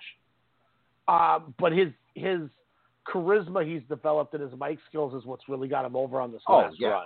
Uh, 1.07 1.39
but 1.57 1.71
his 1.71 1.89
his 2.15 2.41
charisma 3.07 3.65
he's 3.65 3.81
developed 3.89 4.33
and 4.33 4.43
his 4.43 4.59
mic 4.59 4.77
skills 4.87 5.13
is 5.13 5.25
what's 5.25 5.47
really 5.49 5.67
got 5.67 5.85
him 5.85 5.95
over 5.95 6.19
on 6.21 6.31
this 6.31 6.41
Oh, 6.47 6.57
last 6.57 6.75
yeah. 6.79 6.89
run. 6.89 7.05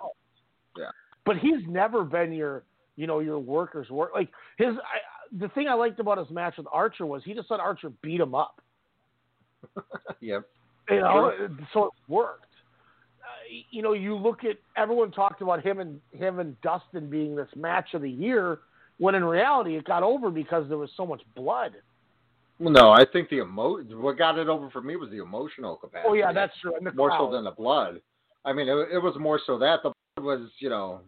Yeah. 0.78 0.90
But 1.26 1.38
he's 1.38 1.66
never 1.68 2.04
been 2.04 2.34
your 2.34 2.64
you 2.96 3.08
know 3.08 3.20
your 3.20 3.40
worker's 3.40 3.90
work. 3.90 4.12
Like 4.14 4.30
his 4.58 4.70
I, 4.70 5.38
the 5.40 5.48
thing 5.50 5.68
I 5.68 5.74
liked 5.74 6.00
about 6.00 6.18
his 6.18 6.30
match 6.30 6.56
with 6.58 6.68
Archer 6.72 7.06
was 7.06 7.22
he 7.24 7.34
just 7.34 7.50
let 7.50 7.60
Archer 7.60 7.92
beat 8.02 8.20
him 8.20 8.36
up. 8.36 8.62
Yep. 10.20 10.44
You 10.90 11.00
know, 11.00 11.32
so 11.74 11.86
it 11.86 11.92
worked. 12.08 12.46
You 13.72 13.82
know, 13.82 13.94
you 13.94 14.16
look 14.16 14.44
at 14.44 14.58
everyone 14.78 15.12
talked 15.12 15.42
about 15.42 15.64
him 15.64 15.80
and 15.80 16.00
him 16.12 16.40
and 16.40 16.60
Dustin 16.62 17.10
being 17.10 17.36
this 17.36 17.50
match 17.56 17.94
of 17.94 18.02
the 18.02 18.10
year, 18.10 18.60
when 18.98 19.16
in 19.16 19.24
reality 19.24 19.76
it 19.76 19.86
got 19.86 20.04
over 20.04 20.30
because 20.30 20.68
there 20.70 20.78
was 20.78 20.90
so 20.96 21.06
much 21.06 21.22
blood. 21.36 21.74
Well, 22.60 22.72
no, 22.72 22.92
I 22.92 23.06
think 23.12 23.30
the 23.30 23.38
emo 23.38 23.82
what 24.00 24.18
got 24.18 24.38
it 24.38 24.48
over 24.48 24.70
for 24.70 24.82
me 24.82 24.96
was 24.96 25.10
the 25.10 25.22
emotional 25.22 25.76
capacity. 25.76 26.08
Oh 26.10 26.14
yeah, 26.14 26.32
that's 26.32 26.54
true. 26.62 26.76
And 26.76 26.86
the 26.86 26.94
more 26.94 27.12
so 27.18 27.32
than 27.32 27.44
the 27.44 27.52
blood. 27.52 28.02
I 28.46 28.54
mean, 28.54 28.68
it, 28.68 28.74
it 28.94 29.00
was 29.00 29.16
more 29.20 29.40
so 29.46 29.58
that 29.60 29.80
the 29.84 29.92
blood 30.16 30.26
was, 30.26 30.50
you 30.60 30.70
know, 30.70 31.02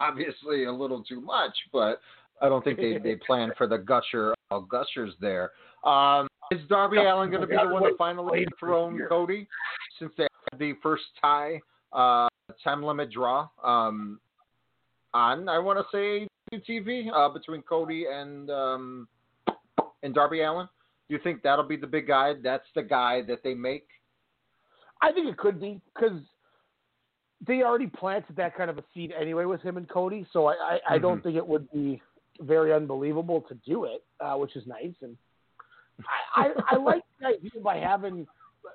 obviously 0.00 0.64
a 0.64 0.72
little 0.72 1.02
too 1.02 1.20
much, 1.20 1.52
but 1.72 2.00
I 2.40 2.48
don't 2.48 2.64
think 2.64 2.78
they 2.78 2.98
they 2.98 3.16
planned 3.16 3.52
for 3.56 3.66
the 3.66 3.78
gusher 3.78 4.34
uh, 4.50 4.58
gushers 4.60 5.14
there. 5.20 5.52
Um, 5.84 6.28
is 6.50 6.60
Darby 6.68 6.98
Allin 6.98 7.30
going 7.30 7.42
to 7.42 7.46
be 7.46 7.56
the 7.56 7.68
one 7.68 7.82
to 7.82 7.94
finally 7.98 8.46
dethrone 8.46 9.00
Cody 9.08 9.46
since 9.98 10.12
they 10.16 10.26
had 10.50 10.58
the 10.58 10.72
first 10.82 11.04
tie 11.20 11.60
uh, 11.92 12.28
time 12.62 12.82
limit 12.82 13.10
draw 13.10 13.48
um, 13.62 14.20
on? 15.14 15.48
I 15.48 15.58
want 15.58 15.78
to 15.78 15.84
say 15.92 16.28
TV 16.52 17.08
uh, 17.14 17.28
between 17.28 17.62
Cody 17.62 18.06
and 18.10 18.50
um, 18.50 19.08
and 20.02 20.14
Darby 20.14 20.42
Allin. 20.42 20.68
Do 21.08 21.14
you 21.14 21.20
think 21.22 21.42
that'll 21.42 21.66
be 21.66 21.76
the 21.76 21.86
big 21.86 22.06
guy? 22.06 22.34
That's 22.42 22.66
the 22.74 22.82
guy 22.82 23.22
that 23.28 23.42
they 23.42 23.54
make. 23.54 23.86
I 25.00 25.12
think 25.12 25.28
it 25.28 25.36
could 25.38 25.60
be 25.60 25.80
because 25.94 26.20
they 27.46 27.62
already 27.62 27.86
planted 27.86 28.36
that 28.36 28.56
kind 28.56 28.68
of 28.68 28.78
a 28.78 28.84
seed 28.92 29.12
anyway 29.18 29.44
with 29.44 29.62
him 29.62 29.76
and 29.76 29.88
Cody. 29.88 30.26
So 30.32 30.46
I, 30.46 30.54
I, 30.54 30.94
I 30.94 30.98
don't 30.98 31.20
Mhm. 31.20 31.22
think 31.22 31.36
it 31.36 31.46
would 31.46 31.70
be 31.70 32.02
very 32.40 32.72
unbelievable 32.72 33.42
to 33.42 33.54
do 33.66 33.84
it, 33.84 34.04
uh, 34.20 34.34
which 34.34 34.56
is 34.56 34.66
nice. 34.66 34.94
And 35.02 35.16
I, 36.34 36.48
I, 36.48 36.52
I 36.72 36.76
like 36.76 37.02
the 37.20 37.26
idea 37.26 37.60
by 37.62 37.76
having. 37.78 38.26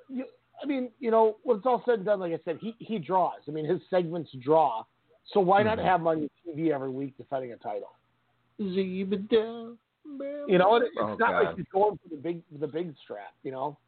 You, 0.08 0.24
I 0.62 0.66
mean, 0.66 0.90
you 1.00 1.10
know, 1.10 1.36
when 1.42 1.58
it's 1.58 1.66
all 1.66 1.82
said 1.84 1.96
and 1.96 2.04
done, 2.04 2.20
like 2.20 2.32
I 2.32 2.38
said, 2.44 2.58
he 2.60 2.74
he 2.78 2.98
draws. 2.98 3.40
I 3.48 3.50
mean, 3.50 3.66
his 3.66 3.80
segments 3.90 4.30
draw. 4.40 4.84
So 5.32 5.40
why 5.40 5.62
not 5.62 5.78
Mhm. 5.78 5.84
have 5.84 6.00
him 6.00 6.06
on 6.06 6.20
your 6.20 6.28
TV 6.46 6.72
every 6.72 6.90
week 6.90 7.16
defending 7.16 7.52
a 7.52 7.56
title? 7.56 7.90
You 8.58 9.06
You 10.46 10.58
know, 10.58 10.76
it, 10.76 10.84
it's 10.84 10.96
Oh, 10.98 11.16
not 11.18 11.42
like 11.42 11.56
he's 11.56 11.66
going 11.72 11.98
for 11.98 12.08
the 12.08 12.16
big 12.16 12.42
the 12.60 12.66
big 12.68 12.94
strap. 13.02 13.34
You 13.42 13.52
know, 13.52 13.78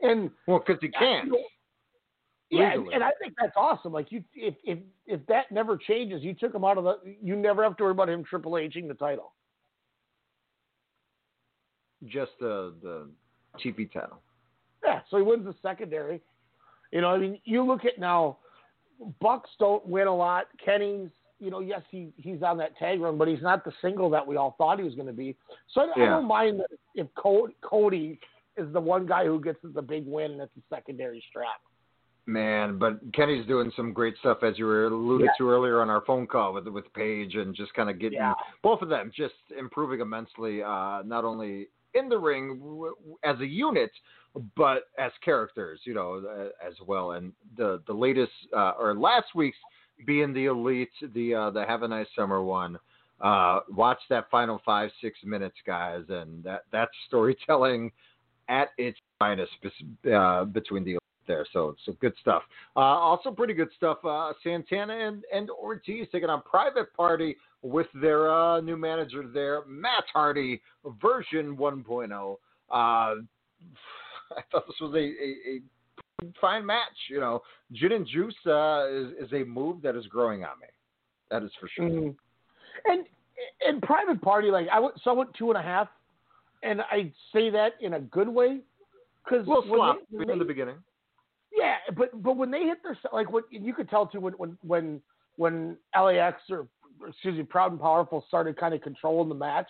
and 0.00 0.30
Well, 0.46 0.58
because 0.58 0.80
he 0.80 0.88
can't. 0.88 1.32
Yeah, 2.50 2.74
and, 2.74 2.86
and 2.88 3.02
I 3.02 3.12
think 3.18 3.32
that's 3.40 3.56
awesome. 3.56 3.92
Like 3.92 4.12
you, 4.12 4.22
if 4.34 4.54
if 4.64 4.78
if 5.06 5.24
that 5.26 5.50
never 5.50 5.78
changes, 5.78 6.22
you 6.22 6.34
took 6.34 6.54
him 6.54 6.64
out 6.64 6.76
of 6.76 6.84
the. 6.84 6.98
You 7.22 7.34
never 7.34 7.62
have 7.62 7.76
to 7.78 7.84
worry 7.84 7.92
about 7.92 8.10
him 8.10 8.22
Triple 8.24 8.56
Hing 8.56 8.88
the 8.88 8.94
title. 8.94 9.32
Just 12.04 12.32
the 12.40 12.74
the 12.82 13.08
TV 13.64 13.90
title. 13.90 14.20
Yeah, 14.84 15.00
so 15.10 15.16
he 15.16 15.22
wins 15.22 15.44
the 15.44 15.54
secondary. 15.62 16.20
You 16.92 17.00
know, 17.00 17.08
I 17.08 17.18
mean, 17.18 17.40
you 17.44 17.64
look 17.64 17.84
at 17.84 17.98
now, 17.98 18.38
Bucks 19.20 19.50
don't 19.58 19.84
win 19.86 20.06
a 20.06 20.14
lot. 20.14 20.46
Kenny's, 20.64 21.08
you 21.40 21.50
know, 21.50 21.60
yes, 21.60 21.82
he 21.90 22.12
he's 22.16 22.42
on 22.42 22.56
that 22.58 22.76
tag 22.76 23.00
run, 23.00 23.18
but 23.18 23.26
he's 23.28 23.42
not 23.42 23.64
the 23.64 23.72
single 23.80 24.10
that 24.10 24.24
we 24.26 24.36
all 24.36 24.54
thought 24.58 24.78
he 24.78 24.84
was 24.84 24.94
going 24.94 25.06
to 25.08 25.12
be. 25.12 25.36
So 25.72 25.80
I, 25.80 26.02
I 26.02 26.06
don't 26.06 26.28
mind 26.28 26.60
that 26.60 26.68
if 26.94 27.08
Cody, 27.16 27.56
Cody 27.62 28.20
is 28.56 28.72
the 28.72 28.80
one 28.80 29.06
guy 29.06 29.24
who 29.24 29.40
gets 29.40 29.58
the 29.62 29.82
big 29.82 30.06
win 30.06 30.32
and 30.32 30.40
it's 30.42 30.52
a 30.56 30.74
secondary 30.74 31.24
strap. 31.28 31.60
Man, 32.26 32.78
but 32.78 33.00
Kenny's 33.12 33.44
doing 33.46 33.72
some 33.74 33.92
great 33.92 34.14
stuff 34.20 34.44
as 34.44 34.56
you 34.56 34.66
were 34.66 34.84
alluded 34.84 35.24
Yeah. 35.26 35.32
to 35.38 35.50
earlier 35.50 35.80
on 35.80 35.90
our 35.90 36.02
phone 36.02 36.28
call 36.28 36.52
with 36.52 36.68
with 36.68 36.92
Paige, 36.92 37.34
and 37.34 37.52
just 37.52 37.74
kind 37.74 37.90
of 37.90 37.98
getting 37.98 38.18
Yeah. 38.18 38.34
both 38.62 38.80
of 38.80 38.88
them 38.88 39.10
just 39.12 39.34
improving 39.58 40.00
immensely, 40.00 40.62
uh, 40.62 41.02
not 41.02 41.24
only 41.24 41.68
in 41.94 42.08
the 42.08 42.18
ring 42.18 42.62
as 43.24 43.40
a 43.40 43.46
unit, 43.46 43.90
but 44.56 44.84
as 44.98 45.12
characters, 45.24 45.80
you 45.84 45.94
know, 45.94 46.22
uh, 46.26 46.66
as 46.66 46.74
well. 46.86 47.12
And 47.12 47.32
the 47.56 47.82
the 47.86 47.92
latest 47.92 48.32
uh, 48.56 48.72
or 48.78 48.94
last 48.94 49.34
week's 49.34 49.58
being 50.06 50.32
the 50.32 50.46
elite, 50.46 50.90
the 51.14 51.34
uh, 51.34 51.50
the 51.50 51.64
Have 51.66 51.82
a 51.82 51.88
Nice 51.88 52.06
Summer 52.16 52.42
one. 52.42 52.78
Uh, 53.20 53.60
watch 53.70 54.00
that 54.10 54.28
final 54.30 54.60
five 54.64 54.90
six 55.00 55.18
minutes, 55.24 55.56
guys, 55.66 56.02
and 56.08 56.42
that 56.44 56.64
that's 56.72 56.90
storytelling 57.06 57.92
at 58.48 58.70
its 58.78 58.98
finest 59.18 59.52
uh, 60.12 60.44
between 60.44 60.84
the 60.84 60.98
there. 61.26 61.46
So 61.52 61.76
so 61.84 61.92
good 62.00 62.14
stuff. 62.20 62.42
Uh, 62.76 62.80
also 62.80 63.30
pretty 63.30 63.54
good 63.54 63.70
stuff. 63.76 63.98
Uh, 64.04 64.32
Santana 64.42 64.94
and, 64.94 65.22
and 65.32 65.50
Ortiz 65.50 66.08
taking 66.10 66.28
on 66.28 66.42
Private 66.42 66.92
Party 66.94 67.36
with 67.62 67.86
their 68.00 68.32
uh, 68.32 68.60
new 68.60 68.76
manager 68.76 69.24
there, 69.32 69.62
Matt 69.66 70.04
Hardy, 70.12 70.60
version 71.00 71.56
1.0. 71.56 72.36
I 74.38 74.42
thought 74.50 74.66
this 74.66 74.76
was 74.80 74.94
a, 74.94 74.98
a, 74.98 75.56
a 75.56 76.32
fine 76.40 76.64
match. 76.64 76.96
You 77.08 77.20
know, 77.20 77.42
Gin 77.72 77.92
and 77.92 78.06
Juice 78.06 78.34
uh, 78.46 78.86
is, 78.88 79.26
is 79.26 79.32
a 79.32 79.44
move 79.44 79.82
that 79.82 79.96
is 79.96 80.06
growing 80.06 80.44
on 80.44 80.58
me. 80.60 80.68
That 81.30 81.42
is 81.42 81.50
for 81.60 81.68
sure. 81.68 81.88
Mhm. 81.88 82.16
And 82.86 83.06
and 83.66 83.82
private 83.82 84.20
party, 84.20 84.50
like 84.50 84.68
I 84.70 84.78
went, 84.78 84.94
so 85.02 85.10
I 85.10 85.14
went 85.14 85.34
two 85.34 85.50
and 85.50 85.58
a 85.58 85.62
half, 85.62 85.88
and 86.62 86.80
I 86.80 87.12
say 87.32 87.50
that 87.50 87.72
in 87.80 87.94
a 87.94 88.00
good 88.00 88.28
way, 88.28 88.60
because 89.24 89.46
little 89.46 89.64
slop 89.66 89.98
in 90.12 90.38
the 90.38 90.44
beginning. 90.44 90.76
Yeah, 91.54 91.76
but 91.96 92.22
but 92.22 92.36
when 92.36 92.50
they 92.50 92.64
hit 92.64 92.78
their 92.82 92.96
like 93.12 93.32
what 93.32 93.44
you 93.50 93.74
could 93.74 93.88
tell 93.90 94.06
too 94.06 94.20
when 94.20 94.34
when 94.34 94.58
when 94.62 95.00
when 95.36 95.76
LAX 95.98 96.40
or 96.50 96.66
excuse 97.08 97.36
me 97.36 97.42
Proud 97.42 97.72
and 97.72 97.80
Powerful 97.80 98.24
started 98.28 98.56
kind 98.56 98.74
of 98.74 98.80
controlling 98.80 99.28
the 99.28 99.34
match, 99.34 99.68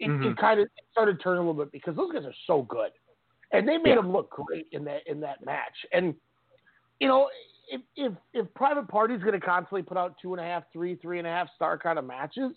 it, 0.00 0.08
Mhm. 0.08 0.32
it 0.32 0.36
kind 0.36 0.60
of 0.60 0.68
started 0.90 1.20
turning 1.20 1.38
a 1.38 1.48
little 1.48 1.64
bit 1.64 1.72
because 1.72 1.96
those 1.96 2.12
guys 2.12 2.24
are 2.24 2.34
so 2.46 2.62
good, 2.62 2.90
and 3.56 3.68
they 3.68 3.78
made 3.78 3.90
Yeah. 3.90 3.96
them 3.96 4.12
look 4.12 4.30
great 4.30 4.68
in 4.72 4.84
that 4.84 5.06
in 5.06 5.20
that 5.20 5.44
match. 5.44 5.76
And 5.92 6.14
you 7.00 7.08
know 7.08 7.28
if 7.68 7.80
if 7.96 8.12
if 8.32 8.52
Private 8.54 8.88
Party's 8.88 9.20
going 9.20 9.38
to 9.38 9.44
constantly 9.44 9.82
put 9.82 9.96
out 9.96 10.16
two 10.20 10.32
and 10.34 10.40
a 10.40 10.44
half, 10.44 10.64
three, 10.72 10.94
three 10.96 11.18
and 11.18 11.26
a 11.26 11.30
half 11.30 11.48
star 11.54 11.76
kind 11.78 11.98
of 11.98 12.04
matches, 12.04 12.52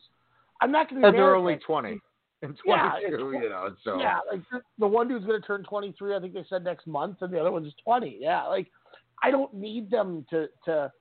I'm 0.61 0.71
not 0.71 0.89
going 0.89 1.01
to. 1.01 1.07
And 1.07 1.17
they're 1.17 1.35
only 1.35 1.57
20 1.57 1.99
and 2.41 2.57
22, 2.57 2.61
Yeah, 2.65 2.99
you 3.41 3.49
know, 3.49 3.75
so. 3.83 3.99
Yeah, 3.99 4.19
like 4.31 4.41
the- 4.51 4.61
the 4.77 4.87
one 4.87 5.07
dude's 5.07 5.25
going 5.25 5.41
to 5.41 5.45
turn 5.45 5.63
23, 5.63 6.15
I 6.15 6.19
think 6.19 6.33
they 6.33 6.45
said 6.47 6.63
next 6.63 6.87
month, 6.87 7.17
and 7.21 7.33
the 7.33 7.39
other 7.39 7.51
one's 7.51 7.73
20. 7.83 8.17
Yeah, 8.19 8.45
like 8.45 8.67
I 9.23 9.31
don't 9.31 9.53
need 9.53 9.89
them 9.89 10.25
to 10.29 10.47
to, 10.65 10.91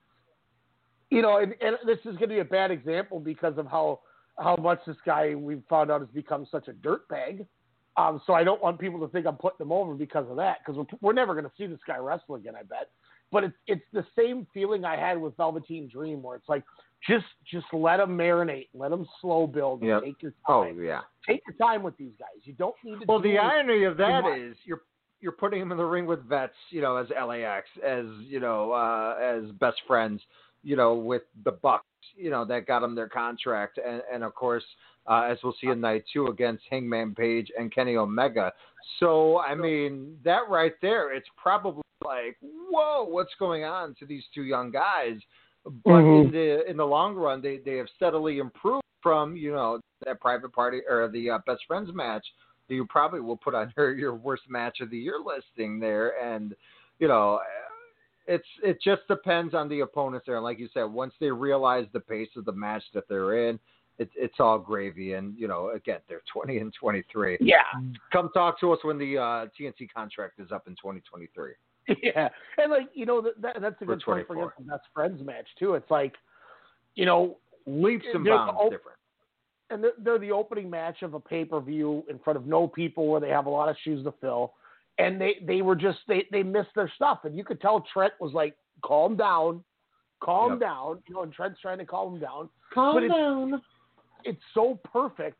you 1.11 1.21
know, 1.21 1.37
and, 1.37 1.53
and 1.61 1.77
this 1.85 1.99
is 1.99 2.17
going 2.17 2.29
to 2.29 2.35
be 2.35 2.39
a 2.39 2.45
bad 2.45 2.71
example 2.71 3.19
because 3.19 3.57
of 3.57 3.67
how 3.67 4.01
how 4.39 4.55
much 4.55 4.79
this 4.87 4.97
guy 5.05 5.35
we 5.35 5.61
found 5.69 5.91
out 5.91 6.01
has 6.01 6.09
become 6.11 6.45
such 6.49 6.67
a 6.67 6.73
dirtbag. 6.73 7.45
Um, 7.99 8.21
so 8.25 8.33
I 8.33 8.43
don't 8.43 8.61
want 8.61 8.79
people 8.79 8.99
to 9.01 9.07
think 9.11 9.25
I'm 9.25 9.35
putting 9.35 9.65
him 9.65 9.71
over 9.71 9.93
because 9.93 10.25
of 10.29 10.37
that, 10.37 10.59
because 10.59 10.77
we're, 10.77 10.97
we're 11.01 11.13
never 11.13 11.33
going 11.33 11.45
to 11.45 11.51
see 11.57 11.67
this 11.67 11.79
guy 11.85 11.97
wrestle 11.97 12.35
again, 12.35 12.55
I 12.55 12.63
bet. 12.63 12.89
But 13.31 13.43
it's 13.43 13.55
it's 13.67 13.83
the 13.93 14.05
same 14.17 14.47
feeling 14.53 14.85
I 14.85 14.95
had 14.97 15.19
with 15.19 15.35
Velveteen 15.37 15.87
Dream, 15.87 16.23
where 16.23 16.35
it's 16.35 16.49
like 16.49 16.63
just 17.07 17.25
just 17.51 17.67
let 17.73 17.99
him 17.99 18.17
marinate, 18.17 18.69
let 18.73 18.91
him 18.91 19.05
slow 19.21 19.45
build, 19.45 19.83
Yep. 19.83 20.03
take 20.03 20.21
your 20.21 20.33
Oh 20.47 20.63
time. 20.65 20.81
yeah. 20.83 21.01
Take 21.27 21.41
your 21.47 21.55
time 21.57 21.83
with 21.83 21.95
these 21.97 22.13
guys. 22.17 22.29
You 22.43 22.53
don't 22.53 22.75
need 22.83 22.99
to. 22.99 23.05
Well, 23.07 23.19
do 23.19 23.29
the 23.31 23.37
irony 23.37 23.83
of 23.83 23.97
that 23.97 24.21
too 24.21 24.29
much. 24.29 24.39
is 24.39 24.57
you're 24.65 24.81
you're 25.21 25.31
putting 25.33 25.61
him 25.61 25.71
in 25.71 25.77
the 25.77 25.85
ring 25.85 26.05
with 26.05 26.23
vets, 26.27 26.53
you 26.71 26.81
know, 26.81 26.95
as 26.95 27.07
LAX, 27.09 27.67
as 27.85 28.05
you 28.21 28.39
know, 28.39 28.71
uh, 28.71 29.15
as 29.21 29.51
best 29.59 29.77
friends, 29.85 30.21
you 30.63 30.75
know, 30.75 30.95
with 30.95 31.23
the 31.43 31.51
Bucks, 31.51 31.85
you 32.15 32.29
know, 32.31 32.45
that 32.45 32.65
got 32.65 32.81
him 32.81 32.95
their 32.95 33.09
contract, 33.09 33.77
and, 33.85 34.01
and 34.11 34.23
of 34.23 34.33
course, 34.33 34.63
uh, 35.09 35.23
as 35.23 35.39
we'll 35.43 35.55
see 35.59 35.67
in 35.67 35.81
night 35.81 36.05
two 36.13 36.27
against 36.27 36.63
Hangman 36.69 37.15
Page 37.15 37.51
and 37.57 37.73
Kenny 37.73 37.95
Omega. 37.95 38.53
So, 38.99 39.39
I 39.39 39.55
mean, 39.55 40.17
that 40.23 40.49
right 40.49 40.73
there, 40.81 41.13
it's 41.13 41.27
probably 41.35 41.81
like, 42.05 42.37
whoa, 42.41 43.03
what's 43.03 43.33
going 43.39 43.63
on 43.63 43.95
to 43.99 44.05
these 44.05 44.23
two 44.33 44.43
young 44.43 44.71
guys? 44.71 45.19
But 45.65 46.03
Mhm. 46.03 46.25
in 46.25 46.31
the 46.31 46.69
in 46.69 46.77
the 46.77 46.85
long 46.85 47.15
run, 47.15 47.41
they 47.41 47.57
they 47.57 47.77
have 47.77 47.89
steadily 47.95 48.37
improved 48.37 48.83
from 49.01 49.35
you 49.35 49.51
know 49.51 49.79
that 50.05 50.21
private 50.21 50.53
party 50.53 50.81
or 50.87 51.09
the 51.09 51.31
uh, 51.31 51.39
best 51.45 51.65
friends 51.65 51.91
match 51.93 52.25
that 52.67 52.75
you 52.75 52.85
probably 52.85 53.19
will 53.19 53.37
put 53.37 53.55
on 53.55 53.73
your 53.77 53.93
your 53.95 54.13
worst 54.15 54.43
match 54.49 54.79
of 54.79 54.89
the 54.89 54.97
year 54.97 55.19
listing 55.19 55.79
there, 55.79 56.21
and 56.21 56.55
you 56.99 57.07
know. 57.07 57.39
It's 58.27 58.47
it 58.61 58.79
just 58.79 59.07
depends 59.07 59.55
on 59.55 59.67
the 59.69 59.79
opponents 59.79 60.27
there, 60.27 60.35
and 60.35 60.43
like 60.43 60.59
you 60.59 60.69
said, 60.71 60.83
once 60.83 61.15
they 61.19 61.31
realize 61.31 61.87
the 61.93 61.99
pace 61.99 62.29
of 62.35 62.45
the 62.45 62.51
match 62.51 62.83
that 62.93 63.09
they're 63.09 63.49
in, 63.49 63.59
it's 63.99 64.11
it's 64.15 64.39
all 64.39 64.57
gravy. 64.57 65.13
And 65.13 65.37
you 65.37 65.47
know, 65.47 65.69
again, 65.75 65.99
they're 66.07 66.21
twenty 66.31 66.57
and 66.57 66.73
twenty 66.73 67.03
three. 67.11 67.37
Yeah, 67.39 67.57
Come 68.11 68.29
talk 68.33 68.59
to 68.61 68.71
us 68.73 68.79
when 68.83 68.97
the 68.97 69.17
uh, 69.17 69.45
TNT 69.59 69.87
contract 69.93 70.39
is 70.39 70.51
up 70.51 70.67
in 70.67 70.75
twenty 70.75 71.01
twenty 71.09 71.27
three. 71.35 71.53
yeah, 72.03 72.29
and 72.57 72.71
like 72.71 72.87
you 72.93 73.05
know 73.05 73.21
that, 73.21 73.41
that 73.41 73.61
that's 73.61 73.75
a 73.81 73.85
For 73.85 73.95
good 73.95 74.03
point 74.03 74.27
for 74.27 74.33
24. 74.35 74.53
the 74.59 74.63
best 74.71 74.83
friends 74.93 75.21
match 75.25 75.47
too. 75.57 75.73
It's 75.75 75.89
like, 75.91 76.13
you 76.95 77.05
know, 77.05 77.37
Leaps 77.65 78.05
and 78.13 78.25
they're 78.25 78.33
the 78.33 78.37
bounds 78.37 78.57
op- 78.59 78.71
different. 78.71 78.97
and 79.71 79.83
they're, 79.83 79.93
they're 79.99 80.19
the 80.19 80.31
opening 80.31 80.69
match 80.69 81.01
of 81.01 81.13
a 81.15 81.19
pay 81.19 81.45
per 81.45 81.59
view 81.59 82.03
in 82.09 82.19
front 82.19 82.37
of 82.37 82.45
no 82.45 82.67
people 82.67 83.07
where 83.07 83.19
they 83.19 83.29
have 83.29 83.47
a 83.47 83.49
lot 83.49 83.69
of 83.69 83.75
shoes 83.83 84.03
to 84.05 84.13
fill, 84.21 84.53
and 84.99 85.19
they 85.19 85.37
they 85.45 85.61
were 85.63 85.75
just 85.75 85.97
they 86.07 86.25
they 86.31 86.43
missed 86.43 86.69
their 86.75 86.91
stuff, 86.95 87.19
and 87.25 87.35
you 87.35 87.43
could 87.43 87.59
tell 87.59 87.83
Trent 87.91 88.13
was 88.19 88.33
like, 88.33 88.55
calm 88.85 89.15
down, 89.17 89.63
calm 90.23 90.51
Yep. 90.53 90.59
down, 90.59 91.03
you 91.07 91.15
know, 91.15 91.23
and 91.23 91.33
Trent's 91.33 91.59
trying 91.59 91.79
to 91.79 91.85
calm 91.85 92.13
him 92.15 92.21
down. 92.21 92.49
Calm 92.73 92.95
But 92.95 93.03
it's- 93.03 93.17
down. 93.17 93.61
It's 94.23 94.41
so 94.53 94.79
perfect 94.91 95.37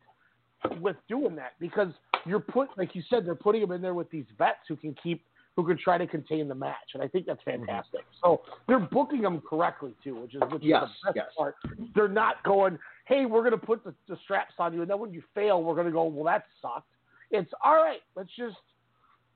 with 0.79 0.95
doing 1.07 1.35
that 1.35 1.53
because 1.59 1.89
you're 2.25 2.39
put 2.39 2.69
like 2.77 2.93
you 2.95 3.01
said 3.09 3.25
they're 3.25 3.35
putting 3.35 3.61
them 3.61 3.71
in 3.71 3.81
there 3.81 3.93
with 3.93 4.09
these 4.11 4.25
vets 4.37 4.59
who 4.67 4.75
can 4.75 4.93
keep 5.01 5.23
who 5.55 5.65
can 5.65 5.77
try 5.77 5.97
to 5.97 6.07
contain 6.07 6.47
the 6.47 6.55
match 6.55 6.75
and 6.93 7.03
I 7.03 7.07
think 7.07 7.25
that's 7.25 7.39
Mm-hmm. 7.47 7.65
fantastic. 7.65 8.01
So 8.23 8.41
they're 8.67 8.79
booking 8.79 9.21
them 9.21 9.41
correctly 9.47 9.93
too, 10.03 10.15
which 10.15 10.35
is 10.35 10.41
which 10.51 10.63
Yes, 10.63 10.83
is 10.83 10.89
the 11.03 11.07
best 11.07 11.15
yes. 11.15 11.25
part. 11.37 11.55
They're 11.95 12.07
not 12.07 12.43
going, 12.43 12.77
hey, 13.05 13.25
we're 13.25 13.41
going 13.41 13.59
to 13.59 13.65
put 13.65 13.83
the, 13.83 13.93
the 14.07 14.17
straps 14.23 14.53
on 14.59 14.73
you, 14.73 14.81
and 14.81 14.89
then 14.89 14.99
when 14.99 15.13
you 15.13 15.23
fail, 15.33 15.63
we're 15.63 15.73
going 15.75 15.87
to 15.87 15.91
go, 15.91 16.03
well, 16.03 16.25
that 16.25 16.45
sucked. 16.61 16.87
It's 17.31 17.51
all 17.63 17.75
right. 17.75 18.01
Let's 18.15 18.29
just 18.37 18.57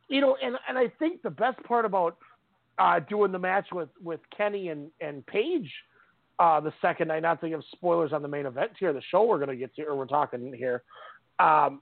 you 0.09 0.21
know, 0.21 0.37
and 0.43 0.55
and 0.67 0.77
I 0.77 0.87
think 0.99 1.21
the 1.21 1.29
best 1.29 1.61
part 1.63 1.85
about 1.85 2.17
uh, 2.77 2.99
doing 2.99 3.31
the 3.31 3.39
match 3.39 3.67
with 3.71 3.89
with 4.01 4.19
Kenny 4.35 4.69
and 4.69 4.91
and 5.01 5.25
Paige 5.25 5.71
uh, 6.39 6.59
the 6.59 6.73
second 6.81 7.09
night, 7.09 7.21
not 7.21 7.39
to 7.41 7.49
give 7.49 7.61
spoilers 7.71 8.13
on 8.13 8.21
the 8.21 8.27
main 8.27 8.45
event 8.45 8.71
here, 8.79 8.93
the 8.93 9.01
show 9.11 9.23
we're 9.23 9.37
going 9.37 9.49
to 9.49 9.55
get 9.55 9.75
to, 9.75 9.83
or 9.83 9.95
we're 9.95 10.05
talking 10.05 10.53
here. 10.53 10.83
Um, 11.39 11.81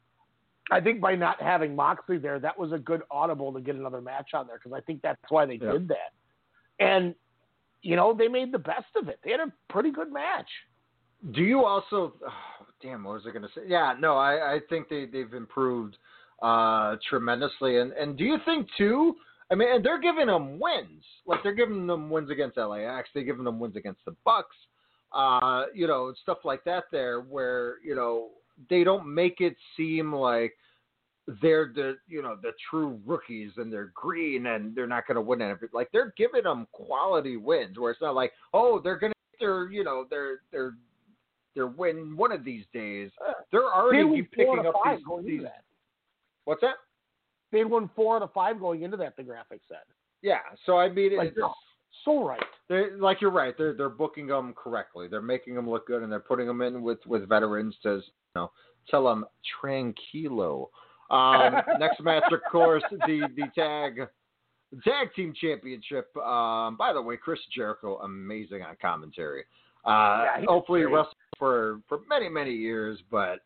I 0.71 0.79
think 0.79 1.01
by 1.01 1.15
not 1.15 1.41
having 1.41 1.75
Moxley 1.75 2.17
there, 2.17 2.39
that 2.39 2.57
was 2.57 2.71
a 2.71 2.77
good 2.77 3.01
audible 3.11 3.51
to 3.53 3.59
get 3.61 3.75
another 3.75 4.01
match 4.01 4.29
on 4.33 4.47
there 4.47 4.57
because 4.57 4.73
I 4.73 4.81
think 4.81 5.01
that's 5.01 5.19
why 5.29 5.45
they 5.45 5.55
Yeah. 5.55 5.73
did 5.73 5.87
that. 5.89 6.13
And 6.79 7.15
you 7.83 7.95
know, 7.95 8.13
they 8.13 8.27
made 8.27 8.51
the 8.51 8.59
best 8.59 8.95
of 8.95 9.07
it. 9.07 9.19
They 9.23 9.31
had 9.31 9.39
a 9.39 9.51
pretty 9.69 9.91
good 9.91 10.13
match. 10.13 10.47
Do 11.31 11.41
you 11.41 11.65
also? 11.65 12.13
Oh, 12.25 12.65
damn, 12.81 13.03
what 13.03 13.13
was 13.15 13.23
I 13.27 13.31
going 13.31 13.41
to 13.41 13.49
say? 13.55 13.61
Yeah, 13.67 13.95
no, 13.99 14.17
I, 14.17 14.55
I 14.55 14.59
think 14.69 14.87
they 14.87 15.05
they've 15.05 15.33
improved 15.33 15.97
uh, 16.41 16.97
tremendously. 17.09 17.79
And 17.79 17.91
and 17.93 18.17
do 18.17 18.23
you 18.23 18.37
think 18.45 18.67
too? 18.77 19.15
I 19.51 19.55
mean, 19.55 19.67
and 19.69 19.85
they're 19.85 19.99
giving 19.99 20.27
them 20.27 20.59
wins. 20.59 21.03
Like 21.25 21.43
they're 21.43 21.53
giving 21.53 21.85
them 21.85 22.09
wins 22.09 22.29
against 22.29 22.57
LAX. 22.57 23.09
They're 23.13 23.23
giving 23.23 23.43
them 23.43 23.59
wins 23.59 23.75
against 23.75 24.03
the 24.05 24.15
Bucks. 24.23 24.55
Uh, 25.11 25.65
you 25.73 25.87
know, 25.87 26.13
stuff 26.21 26.39
like 26.45 26.63
that. 26.63 26.85
There, 26.91 27.19
where 27.19 27.75
you 27.83 27.95
know 27.95 28.29
they 28.69 28.83
don't 28.83 29.13
make 29.13 29.41
it 29.41 29.55
seem 29.75 30.13
like 30.13 30.53
they're 31.41 31.71
the 31.73 31.97
you 32.07 32.21
know 32.21 32.37
the 32.41 32.51
true 32.69 32.99
rookies 33.05 33.51
and 33.57 33.71
they're 33.71 33.91
green 33.93 34.47
and 34.47 34.75
they're 34.75 34.87
not 34.87 35.05
going 35.05 35.15
to 35.15 35.21
win 35.21 35.41
anything. 35.41 35.69
Like 35.73 35.89
they're 35.91 36.13
giving 36.17 36.43
them 36.43 36.67
quality 36.71 37.37
wins 37.37 37.77
where 37.77 37.91
it's 37.91 38.01
not 38.01 38.15
like 38.15 38.31
oh 38.53 38.79
they're 38.81 38.97
going 38.97 39.11
to 39.11 39.17
they're 39.39 39.69
you 39.69 39.83
know 39.83 40.05
they're 40.09 40.39
they're 40.51 40.75
they're 41.55 41.67
win 41.67 42.15
one 42.15 42.31
of 42.31 42.45
these 42.45 42.63
days. 42.73 43.11
They're 43.51 43.73
already 43.73 44.21
picking 44.21 44.65
up 44.65 44.75
these, 45.25 45.39
these. 45.39 45.47
What's 46.45 46.61
that? 46.61 46.75
They 47.51 47.59
had 47.59 47.69
won 47.69 47.89
four 47.95 48.15
out 48.15 48.21
of 48.21 48.33
five 48.33 48.59
going 48.59 48.83
into 48.83 48.97
that. 48.97 49.17
The 49.17 49.23
graphic 49.23 49.61
said, 49.67 49.83
Yeah. 50.21 50.39
So 50.65 50.77
I 50.77 50.89
mean, 50.89 51.17
like 51.17 51.29
it's, 51.29 51.37
so 52.05 52.25
right. 52.25 52.41
they're 52.69 52.97
like 52.97 53.21
you're 53.21 53.31
right. 53.31 53.55
They're 53.57 53.73
they're 53.73 53.89
booking 53.89 54.27
them 54.27 54.53
correctly. 54.53 55.07
They're 55.07 55.21
making 55.21 55.55
them 55.55 55.69
look 55.69 55.87
good, 55.87 56.03
and 56.03 56.11
they're 56.11 56.19
putting 56.19 56.47
them 56.47 56.61
in 56.61 56.81
with 56.81 56.99
with 57.05 57.27
veterans 57.27 57.75
to 57.83 57.95
you 57.95 58.01
know 58.35 58.51
tell 58.89 59.03
them 59.05 59.25
tranquilo. 59.61 60.67
Um, 61.09 61.55
next 61.79 62.01
match, 62.01 62.23
of 62.31 62.39
course, 62.51 62.83
the 62.89 63.27
the 63.35 63.43
tag 63.53 64.07
tag 64.83 65.13
team 65.15 65.33
championship. 65.39 66.15
Um, 66.17 66.77
by 66.77 66.93
the 66.93 67.01
way, 67.01 67.17
Chris 67.17 67.39
Jericho, 67.53 67.99
amazing 67.99 68.61
on 68.61 68.75
commentary. 68.81 69.43
Uh, 69.85 70.23
Yeah, 70.39 70.45
hopefully, 70.47 70.83
wrestled 70.83 71.15
for 71.37 71.81
for 71.87 71.99
many 72.09 72.29
many 72.29 72.53
years, 72.53 72.99
but 73.11 73.39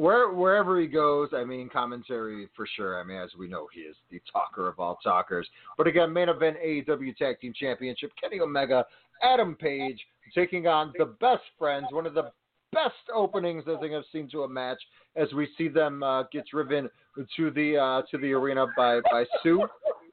where 0.00 0.32
wherever 0.32 0.80
he 0.80 0.86
goes, 0.86 1.28
I 1.34 1.44
mean, 1.44 1.68
commentary 1.68 2.48
for 2.56 2.66
sure. 2.74 2.98
I 2.98 3.04
mean, 3.04 3.18
as 3.18 3.30
we 3.38 3.46
know, 3.46 3.68
he 3.70 3.80
is 3.80 3.96
the 4.10 4.18
talker 4.32 4.66
of 4.66 4.80
all 4.80 4.98
talkers. 5.04 5.46
But 5.76 5.86
again, 5.86 6.10
main 6.10 6.30
event 6.30 6.56
AEW 6.64 7.14
Tag 7.18 7.38
Team 7.38 7.52
Championship: 7.54 8.10
Kenny 8.18 8.40
Omega, 8.40 8.86
Adam 9.22 9.54
Page 9.54 10.00
taking 10.34 10.66
on 10.66 10.94
the 10.96 11.04
Best 11.04 11.42
Friends. 11.58 11.86
One 11.90 12.06
of 12.06 12.14
the 12.14 12.32
best 12.72 12.94
openings 13.14 13.64
I 13.66 13.78
think 13.78 13.92
I've 13.92 14.04
seen 14.10 14.30
to 14.30 14.44
a 14.44 14.48
match 14.48 14.80
as 15.16 15.30
we 15.34 15.48
see 15.58 15.68
them 15.68 16.02
uh, 16.02 16.22
get 16.32 16.46
driven 16.46 16.88
to 17.36 17.50
the 17.50 17.76
uh, 17.76 18.02
to 18.10 18.16
the 18.16 18.32
arena 18.32 18.68
by 18.78 19.00
by 19.10 19.26
Sue. 19.42 19.66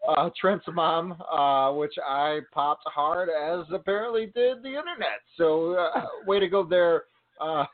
Uh, 0.10 0.30
Trent's 0.40 0.66
mom, 0.74 1.22
uh, 1.32 1.72
which 1.72 1.94
I 2.06 2.40
popped 2.54 2.84
hard 2.88 3.30
as 3.30 3.66
apparently 3.74 4.26
did 4.36 4.64
the 4.64 4.70
internet. 4.70 5.20
So, 5.38 5.74
uh, 5.74 6.06
way 6.26 6.40
to 6.40 6.48
go 6.48 6.64
there, 6.64 7.04
uh, 7.42 7.66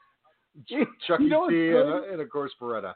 Chucky 1.07 1.23
You 1.23 1.29
know 1.29 1.47
and, 1.47 1.75
uh, 1.75 2.11
and 2.11 2.21
of 2.21 2.29
course 2.29 2.51
Beretta. 2.61 2.93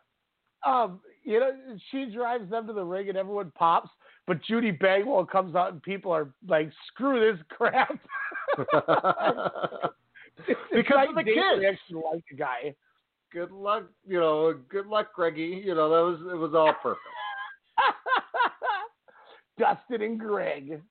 um, 0.65 0.99
you 1.23 1.39
know, 1.39 1.51
she 1.91 2.05
drives 2.13 2.49
them 2.49 2.67
to 2.67 2.73
the 2.73 2.83
ring 2.83 3.09
and 3.09 3.17
everyone 3.17 3.51
pops, 3.55 3.89
but 4.27 4.41
Judy 4.43 4.71
Bagwell 4.71 5.25
comes 5.25 5.55
out 5.55 5.71
and 5.73 5.81
people 5.83 6.11
are 6.11 6.29
like, 6.47 6.71
"Screw 6.87 7.19
this 7.19 7.43
crap." 7.49 7.97
It's 10.47 10.59
Because 10.71 10.95
night 10.97 11.09
of 11.09 11.15
the 11.15 11.23
kids. 11.23 11.59
reaction 11.59 11.95
like 12.11 12.23
the 12.29 12.37
guy. 12.37 12.75
good 13.33 13.51
luck, 13.51 13.85
you 14.07 14.19
know. 14.19 14.53
Good 14.69 14.85
luck, 14.85 15.13
Greggy. 15.15 15.63
You 15.65 15.73
know 15.73 15.89
that 15.89 16.19
was 16.19 16.31
it 16.31 16.37
was 16.37 16.53
all 16.53 16.73
perfect. 16.81 17.01
Dustin 19.59 20.03
and 20.03 20.19
Greg. 20.19 20.81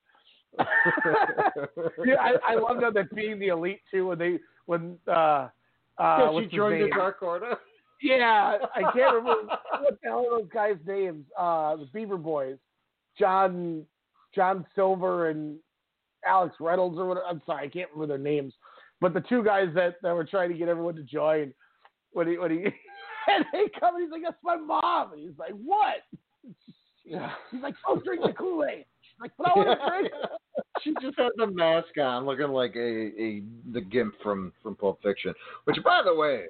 yeah, 0.58 2.16
I, 2.20 2.34
I 2.48 2.54
love 2.56 2.80
them 2.80 2.92
that 2.94 3.14
being 3.14 3.38
the 3.38 3.48
elite 3.48 3.80
too 3.90 4.08
when 4.08 4.18
they 4.18 4.38
when 4.66 4.98
uh 5.06 5.48
uh 5.98 6.30
yeah, 6.32 6.40
she 6.40 6.56
joined 6.56 6.82
the? 6.82 6.88
Dark 6.90 7.22
Order. 7.22 7.56
Yeah, 8.02 8.58
I 8.74 8.82
can't 8.92 9.14
remember 9.14 9.56
what 9.80 9.98
the 10.02 10.08
hell 10.08 10.26
those 10.30 10.50
guys' 10.52 10.76
names. 10.86 11.24
Uh 11.38 11.76
the 11.76 11.88
Beaver 11.94 12.18
Boys. 12.18 12.58
John 13.18 13.86
John 14.34 14.66
Silver 14.74 15.30
and 15.30 15.56
Alex 16.26 16.56
Reynolds 16.60 16.98
or 16.98 17.06
whatever. 17.06 17.26
I'm 17.26 17.40
sorry, 17.46 17.66
I 17.66 17.70
can't 17.70 17.90
remember 17.94 18.18
their 18.18 18.22
names. 18.22 18.52
But 19.00 19.14
the 19.14 19.22
two 19.22 19.42
guys 19.42 19.68
that, 19.74 19.96
that 20.02 20.14
were 20.14 20.24
trying 20.24 20.50
to 20.50 20.58
get 20.58 20.68
everyone 20.68 20.96
to 20.96 21.02
join 21.02 21.52
when 22.12 22.28
he 22.28 22.38
when 22.38 22.50
he 22.50 22.56
and 23.28 23.44
they 23.52 23.68
come 23.78 23.94
and 23.96 24.04
he's 24.04 24.12
like, 24.12 24.22
That's 24.22 24.36
my 24.44 24.56
mom 24.56 25.12
and 25.12 25.20
he's 25.22 25.38
like, 25.38 25.52
What? 25.52 26.02
Yeah. 27.04 27.30
He's 27.50 27.62
like, 27.62 27.74
Oh 27.86 28.00
drink 28.00 28.22
the 28.24 28.32
Kool-Aid. 28.32 28.84
She's 28.84 28.86
like, 29.20 29.32
But 29.38 29.48
I 29.48 29.52
want 29.54 29.80
to 29.80 29.88
drink 29.88 30.12
she 30.82 30.92
just 31.00 31.18
had 31.18 31.30
the 31.36 31.46
mask 31.46 31.96
on, 32.00 32.26
looking 32.26 32.48
like 32.48 32.74
a, 32.76 32.78
a 33.20 33.42
the 33.72 33.80
gimp 33.80 34.14
from 34.22 34.52
from 34.62 34.76
Pulp 34.76 35.00
Fiction. 35.02 35.34
Which, 35.64 35.82
by 35.82 36.02
the 36.04 36.14
way, 36.14 36.44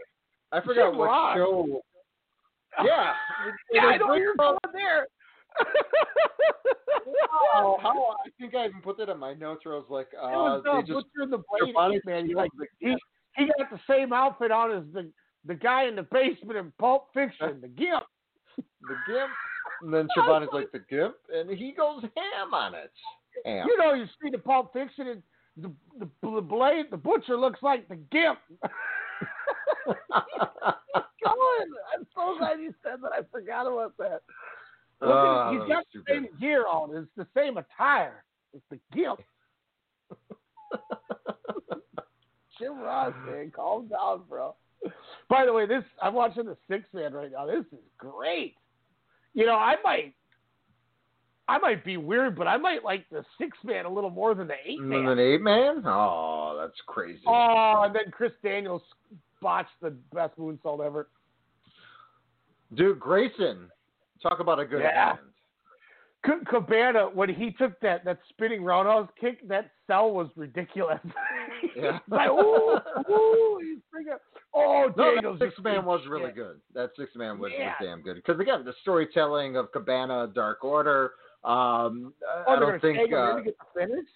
I 0.52 0.60
forgot 0.60 0.92
She 0.92 0.98
what 0.98 1.06
rocked. 1.06 1.36
show. 1.38 1.80
Yeah, 2.84 3.12
Yeah, 3.72 3.86
I 3.86 3.96
know 3.98 4.14
you're 4.14 4.36
going 4.36 4.58
there. 4.72 5.06
Oh, 7.54 7.78
how 7.80 8.16
I 8.24 8.30
think 8.38 8.54
I 8.54 8.66
even 8.66 8.80
put 8.82 8.98
that 8.98 9.08
in 9.08 9.18
my 9.18 9.32
notes. 9.32 9.64
Where 9.64 9.74
I 9.74 9.78
was 9.78 9.86
like, 9.88 10.08
It 10.12 10.16
uh, 10.16 10.28
was 10.28 10.64
uh, 10.68 10.76
they 10.76 10.92
just 10.92 11.06
and 11.16 11.32
the 11.32 11.38
Blade 11.38 12.00
man. 12.04 12.26
He 12.26 12.34
like 12.34 12.50
he, 12.80 12.96
he 13.36 13.46
got 13.46 13.70
the 13.70 13.78
same 13.88 14.12
outfit 14.12 14.50
on 14.50 14.72
as 14.72 14.82
the 14.92 15.10
the 15.46 15.54
guy 15.54 15.86
in 15.86 15.94
the 15.94 16.02
basement 16.02 16.58
in 16.58 16.72
Pulp 16.78 17.08
Fiction, 17.14 17.60
the 17.60 17.68
Gimp. 17.68 18.02
the 18.56 18.96
gimp, 19.06 19.30
and 19.82 19.92
then 19.92 20.08
Schiavone's 20.14 20.48
like 20.52 20.72
the 20.72 20.80
gimp, 20.90 21.16
and 21.32 21.50
he 21.50 21.72
goes 21.72 22.02
ham 22.02 22.54
on 22.54 22.74
it. 22.74 22.92
Ham. 23.44 23.66
You 23.68 23.76
know, 23.78 23.94
you 23.94 24.06
see 24.22 24.30
the 24.30 24.38
Pulp 24.38 24.72
Fiction 24.72 25.08
and 25.08 25.22
the 25.56 25.72
the, 25.98 26.08
the 26.22 26.40
Blade, 26.40 26.86
the 26.90 26.96
Butcher 26.96 27.36
looks 27.36 27.62
like 27.62 27.88
the 27.88 27.96
Gimp. 27.96 28.38
Going. 31.24 31.70
I'm 31.96 32.06
so 32.14 32.36
glad 32.38 32.60
you 32.60 32.72
said 32.82 33.00
that. 33.02 33.12
I 33.12 33.20
forgot 33.32 33.66
about 33.66 33.96
that. 33.98 34.22
Look 35.00 35.10
it. 35.10 35.12
Oh, 35.12 35.50
he's 35.52 35.68
got 35.68 35.84
the 35.92 36.02
same 36.08 36.28
gear 36.40 36.66
on. 36.66 36.94
It's 36.96 37.08
the 37.16 37.26
same 37.36 37.56
attire. 37.56 38.24
It's 38.54 38.64
the 38.70 38.78
Gimp. 38.94 39.20
Jim 42.58 42.78
Ross, 42.78 43.12
man, 43.26 43.52
calm 43.54 43.88
down, 43.88 44.22
bro. 44.28 44.54
By 45.28 45.44
the 45.44 45.52
way, 45.52 45.66
this 45.66 45.82
I'm 46.00 46.14
watching 46.14 46.46
the 46.46 46.56
six 46.70 46.84
man 46.92 47.12
right 47.12 47.30
now. 47.32 47.46
This 47.46 47.64
is 47.72 47.84
great. 47.98 48.54
You 49.36 49.44
know, 49.44 49.54
I 49.56 49.76
might, 49.84 50.14
I 51.46 51.58
might 51.58 51.84
be 51.84 51.98
weird, 51.98 52.36
but 52.36 52.46
I 52.48 52.56
might 52.56 52.82
like 52.82 53.04
the 53.10 53.22
six 53.38 53.56
man 53.62 53.84
a 53.84 53.92
little 53.92 54.08
more 54.08 54.34
than 54.34 54.48
the 54.48 54.54
eight 54.66 54.80
man. 54.80 55.04
then 55.04 55.12
an 55.12 55.18
eight 55.18 55.42
man? 55.42 55.82
Oh, 55.86 56.56
that's 56.58 56.80
crazy. 56.86 57.20
Oh, 57.26 57.82
and 57.84 57.94
then 57.94 58.10
Chris 58.10 58.32
Daniels 58.42 58.80
botched 59.42 59.68
the 59.82 59.90
best 60.14 60.36
moonsault 60.38 60.84
ever. 60.84 61.08
Dude, 62.74 62.98
Grayson, 62.98 63.70
talk 64.22 64.40
about 64.40 64.58
a 64.58 64.64
good 64.64 64.80
Yeah. 64.80 65.16
hand. 65.16 65.18
C- 66.24 66.44
Cabana, 66.50 67.08
when 67.12 67.28
he 67.28 67.52
took 67.52 67.78
that 67.80 68.04
that 68.06 68.18
spinning 68.30 68.64
roundhouse 68.64 69.08
kick, 69.20 69.46
that 69.48 69.70
sell 69.86 70.10
was 70.12 70.28
ridiculous. 70.34 70.98
Yeah. 71.76 71.98
like, 72.08 72.30
ooh, 72.30 72.78
ooh, 73.10 73.60
he's 73.62 73.78
freaking. 73.94 74.18
Oh, 74.58 74.92
No, 74.96 75.14
Daniels. 75.14 75.38
that 75.38 75.50
six 75.50 75.60
man 75.62 75.84
was 75.84 76.00
really 76.08 76.26
shit. 76.28 76.36
good. 76.36 76.60
That 76.74 76.90
six 76.98 77.14
man 77.14 77.38
was, 77.38 77.52
Yeah. 77.56 77.74
was 77.80 77.86
damn 77.86 78.00
good. 78.02 78.16
Because 78.16 78.40
again, 78.40 78.64
the 78.64 78.72
storytelling 78.82 79.56
of 79.56 79.70
Cabana, 79.72 80.28
Dark 80.34 80.64
Order. 80.64 81.12
Um, 81.44 82.14
I- 82.28 82.44
Oh, 82.48 82.52
I 82.54 82.58
don't 82.58 82.80
think 82.80 82.96
tag 82.98 83.08
him 83.08 83.14
in 83.14 83.18
uh, 83.18 83.40
get 83.40 83.56
the 83.58 83.80
finish. 83.80 84.06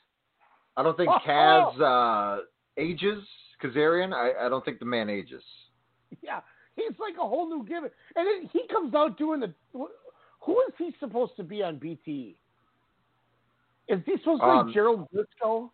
I 0.76 0.82
don't 0.82 0.96
think 0.96 1.10
Oh, 1.10 1.18
Kaz 1.26 1.80
uh, 1.80 2.42
ages 2.76 3.22
Kazarian. 3.62 4.12
I, 4.14 4.46
I 4.46 4.48
don't 4.48 4.64
think 4.64 4.78
the 4.78 4.84
man 4.86 5.10
ages. 5.10 5.42
Yeah, 6.22 6.40
he's 6.76 6.98
like 6.98 7.14
a 7.18 7.28
whole 7.28 7.48
new 7.48 7.64
gimmick. 7.66 7.92
And 8.16 8.26
then 8.26 8.48
he 8.52 8.66
comes 8.68 8.94
out 8.94 9.18
doing 9.18 9.40
the. 9.40 9.52
Who 9.72 10.60
is 10.62 10.74
he 10.78 10.94
supposed 10.98 11.36
to 11.36 11.44
be 11.44 11.62
on 11.62 11.78
BTE? 11.78 12.34
Is 13.88 14.00
he 14.06 14.16
supposed 14.18 14.40
to 14.40 14.46
be 14.46 14.50
Um, 14.52 14.72
Gerald 14.72 15.06
Brisco? 15.12 15.70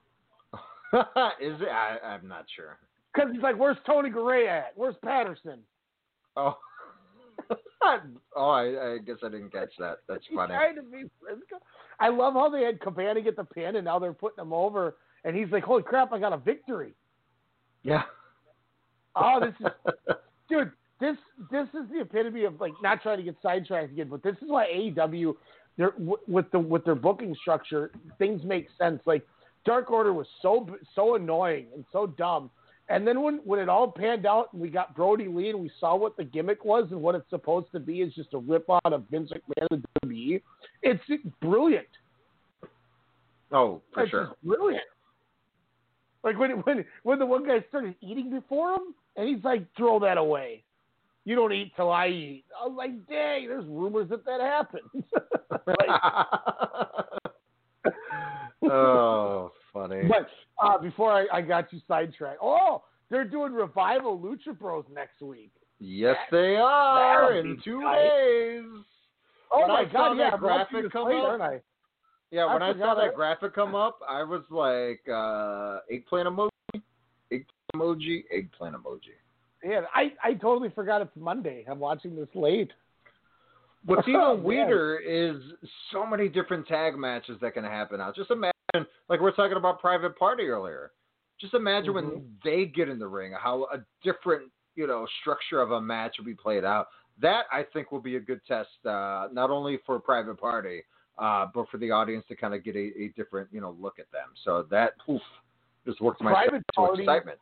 Is 1.40 1.60
it? 1.60 1.68
I, 1.68 1.98
I'm 2.04 2.26
not 2.26 2.46
sure. 2.54 2.78
Because 3.16 3.32
he's 3.32 3.42
like, 3.42 3.58
where's 3.58 3.78
Tony 3.86 4.10
Gray 4.10 4.46
at? 4.46 4.72
Where's 4.74 4.96
Patterson? 5.02 5.60
Oh. 6.36 6.56
oh, 8.36 8.50
I, 8.50 8.94
I 8.94 8.98
guess 8.98 9.16
I 9.24 9.28
didn't 9.28 9.52
catch 9.52 9.70
that. 9.78 9.98
That's 10.08 10.24
funny. 10.34 10.52
trying 10.52 10.76
to 10.76 10.82
be 10.82 11.04
Brisco. 11.22 11.58
I 11.98 12.08
love 12.08 12.34
how 12.34 12.50
they 12.50 12.62
had 12.62 12.80
Cabana 12.80 13.22
get 13.22 13.36
the 13.36 13.44
pin, 13.44 13.76
and 13.76 13.84
now 13.84 13.98
they're 13.98 14.12
putting 14.12 14.42
him 14.42 14.52
over, 14.52 14.96
and 15.24 15.34
he's 15.34 15.50
like, 15.50 15.64
holy 15.64 15.82
crap, 15.82 16.12
I 16.12 16.18
got 16.18 16.32
a 16.32 16.36
victory. 16.36 16.94
Yeah. 17.82 18.02
Oh, 19.14 19.40
this 19.40 19.54
is 19.60 20.14
dude. 20.48 20.72
This 20.98 21.16
this 21.50 21.68
is 21.68 21.90
the 21.92 22.00
epitome 22.00 22.44
of 22.44 22.58
like 22.58 22.72
not 22.82 23.02
trying 23.02 23.18
to 23.18 23.22
get 23.22 23.36
sidetracked 23.42 23.92
again, 23.92 24.08
but 24.08 24.22
this 24.22 24.34
is 24.36 24.48
why 24.48 24.66
AEW, 24.66 25.34
they're 25.76 25.90
w- 25.90 26.16
with 26.26 26.50
the 26.52 26.58
with 26.58 26.84
their 26.86 26.94
booking 26.94 27.34
structure, 27.40 27.90
things 28.18 28.42
make 28.44 28.68
sense. 28.78 29.00
Like 29.04 29.26
Dark 29.66 29.90
Order 29.90 30.14
was 30.14 30.26
so 30.40 30.66
so 30.94 31.14
annoying 31.14 31.66
and 31.74 31.84
so 31.92 32.06
dumb, 32.06 32.50
and 32.88 33.06
then 33.06 33.22
when 33.22 33.36
when 33.44 33.58
it 33.60 33.68
all 33.68 33.90
panned 33.90 34.26
out 34.26 34.52
and 34.52 34.60
we 34.62 34.68
got 34.68 34.94
Brodie 34.94 35.28
Lee 35.28 35.50
and 35.50 35.60
we 35.60 35.70
saw 35.80 35.96
what 35.96 36.16
the 36.16 36.24
gimmick 36.24 36.64
was 36.64 36.86
and 36.90 37.00
what 37.00 37.14
it's 37.14 37.28
supposed 37.30 37.70
to 37.72 37.80
be 37.80 38.00
is 38.02 38.14
just 38.14 38.34
a 38.34 38.38
rip 38.38 38.68
on 38.68 38.80
of 38.92 39.04
Vince 39.10 39.30
McMahon 39.30 39.66
and 39.70 39.84
WWE, 40.04 40.40
it's 40.82 41.02
brilliant. 41.40 41.86
Oh, 43.52 43.80
for 43.92 44.02
It's 44.02 44.10
sure. 44.10 44.32
brilliant. 44.44 44.82
Like 46.24 46.38
when 46.38 46.50
when 46.62 46.84
when 47.04 47.18
the 47.18 47.26
one 47.26 47.46
guy 47.46 47.64
started 47.68 47.94
eating 48.00 48.30
before 48.30 48.74
him, 48.74 48.94
and 49.16 49.28
he's 49.28 49.44
like, 49.44 49.64
"Throw 49.76 49.98
that 50.00 50.18
away. 50.18 50.64
You 51.24 51.36
don't 51.36 51.52
eat 51.52 51.72
till 51.76 51.90
I 51.90 52.08
eat." 52.08 52.44
I 52.60 52.66
was 52.66 52.74
like, 52.76 53.06
"Dang, 53.06 53.46
there's 53.46 53.64
rumors 53.66 54.08
that 54.10 54.24
that 54.24 54.40
happened." 54.40 54.82
like, 55.66 56.00
oh, 58.70 59.52
funny. 59.72 60.02
but 60.08 60.28
uh, 60.62 60.78
before 60.78 61.12
I, 61.12 61.26
I 61.38 61.40
got 61.42 61.72
you 61.72 61.80
sidetracked, 61.86 62.38
oh, 62.42 62.82
they're 63.10 63.24
doing 63.24 63.52
revival 63.52 64.18
Lucha 64.18 64.58
Bros 64.58 64.84
next 64.92 65.20
week. 65.22 65.52
Yes, 65.78 66.16
they 66.30 66.56
are 66.56 67.34
in 67.38 67.58
two 67.64 67.80
tight. 67.82 68.02
days. 68.02 68.64
Oh 69.52 69.60
When 69.60 69.68
my 69.68 69.80
I 69.80 69.84
God, 69.84 70.12
yeah, 70.18 70.30
that 70.30 70.40
graphic 70.40 70.90
come 70.92 71.06
up- 71.08 71.40
I? 71.40 71.60
Yeah, 72.32 72.52
when 72.52 72.62
I, 72.62 72.72
saw 72.76 72.94
that 72.96 73.14
graphic 73.14 73.54
come 73.54 73.76
up, 73.76 74.00
I 74.08 74.24
was 74.24 74.42
like, 74.50 75.00
uh, 75.08 75.78
eggplant 75.94 76.28
emoji, 76.28 76.82
eggplant 77.30 77.46
emoji, 77.76 78.24
eggplant 78.36 78.74
emoji. 78.74 79.14
Yeah, 79.62 79.82
I 79.94 80.12
I 80.22 80.34
totally 80.34 80.70
forgot 80.70 81.00
it's 81.02 81.14
Monday. 81.16 81.64
I'm 81.70 81.78
watching 81.78 82.16
this 82.16 82.28
late. 82.34 82.72
What's 83.84 84.02
Oh, 84.08 84.10
even 84.10 84.20
man. 84.38 84.42
weirder 84.42 84.96
is 84.98 85.36
so 85.92 86.04
many 86.04 86.28
different 86.28 86.66
tag 86.66 86.96
matches 86.98 87.38
that 87.40 87.54
can 87.54 87.62
happen 87.64 87.98
now. 87.98 88.12
Just 88.14 88.30
imagine, 88.32 88.52
like 89.08 89.20
we 89.20 89.28
are 89.28 89.32
talking 89.32 89.56
about 89.56 89.80
Private 89.80 90.18
Party 90.18 90.44
earlier. 90.44 90.92
Just 91.40 91.54
imagine 91.54 91.94
when 91.94 92.04
Mhm. 92.04 92.42
they 92.42 92.64
get 92.66 92.88
in 92.88 92.98
the 92.98 93.06
ring, 93.06 93.32
how 93.32 93.64
a 93.64 93.84
different, 94.02 94.50
you 94.74 94.86
know, 94.86 95.06
structure 95.20 95.60
of 95.60 95.70
a 95.72 95.80
match 95.80 96.16
will 96.18 96.24
be 96.24 96.34
played 96.34 96.64
out. 96.64 96.88
That 97.18 97.46
I 97.52 97.62
think 97.62 97.92
will 97.92 98.00
be 98.00 98.16
a 98.16 98.20
good 98.20 98.44
test, 98.46 98.84
uh, 98.86 99.28
not 99.32 99.50
only 99.50 99.78
for 99.78 99.98
Private 100.00 100.38
Party, 100.38 100.82
uh, 101.18 101.46
but 101.54 101.68
for 101.70 101.78
the 101.78 101.90
audience 101.90 102.26
to 102.28 102.36
kind 102.36 102.54
of 102.54 102.62
get 102.64 102.76
a, 102.76 102.92
a 103.02 103.08
different, 103.16 103.50
you 103.52 103.60
know, 103.60 103.70
look 103.72 103.98
at 103.98 104.10
them. 104.12 104.30
So 104.44 104.62
that 104.64 104.98
poof, 104.98 105.22
just 105.86 106.00
worked 106.00 106.20
my 106.20 106.32
Private 106.32 106.64
Party- 106.74 107.02
excitement. 107.02 107.40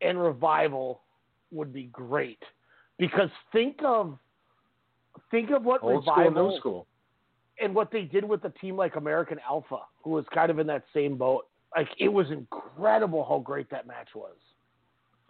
and 0.00 0.20
revival 0.22 1.02
would 1.50 1.72
be 1.72 1.84
great 1.84 2.42
Because 2.98 3.30
think 3.52 3.82
of 3.84 4.18
think 5.30 5.50
of 5.50 5.64
what 5.64 5.82
Old 5.82 6.04
school, 6.04 6.16
revival 6.16 6.50
new 6.50 6.56
school. 6.58 6.86
And 7.62 7.74
what 7.74 7.90
they 7.90 8.02
did 8.02 8.24
with 8.24 8.44
a 8.44 8.50
team 8.50 8.76
like 8.76 8.96
American 8.96 9.38
Alpha, 9.48 9.78
who 10.02 10.10
was 10.10 10.24
kind 10.34 10.50
of 10.50 10.58
in 10.58 10.66
that 10.68 10.84
same 10.94 11.16
boat. 11.16 11.46
Like 11.76 11.88
it 11.98 12.08
was 12.08 12.26
incredible 12.30 13.24
how 13.28 13.38
great 13.38 13.70
that 13.70 13.86
match 13.86 14.08
was. 14.14 14.36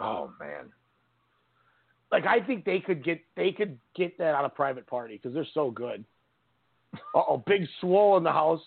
Oh 0.01 0.33
man. 0.41 0.73
Like 2.11 2.27
I 2.27 2.41
think 2.41 2.65
they 2.65 2.81
could 2.81 3.05
get 3.05 3.21
they 3.37 3.53
could 3.53 3.79
get 3.95 4.19
that 4.19 4.35
on 4.35 4.45
a 4.45 4.49
private 4.49 4.87
party 4.87 5.17
because 5.17 5.35
they're 5.35 5.47
so 5.55 5.71
good. 5.71 6.05
Uh 7.15 7.23
oh, 7.29 7.43
big 7.47 7.67
swole 7.81 8.17
in 8.17 8.25
the 8.25 8.33
house. 8.33 8.61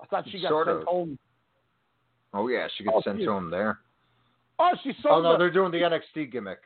I 0.00 0.06
thought 0.06 0.24
she 0.30 0.40
got 0.40 0.50
Sort 0.50 0.66
sent 0.66 0.78
of. 0.80 0.84
home. 0.84 1.18
Oh 2.34 2.48
yeah, 2.48 2.68
she 2.76 2.84
gets 2.84 2.94
Oh, 2.96 3.02
sent 3.02 3.18
she- 3.18 3.24
to 3.24 3.32
him 3.32 3.50
there. 3.50 3.78
Oh, 4.58 4.70
she 4.82 4.90
Oh 4.90 5.02
sold 5.02 5.22
no, 5.24 5.32
the, 5.32 5.38
they're 5.38 5.50
doing 5.50 5.70
the 5.72 5.78
NXT 5.78 6.32
gimmick. 6.32 6.60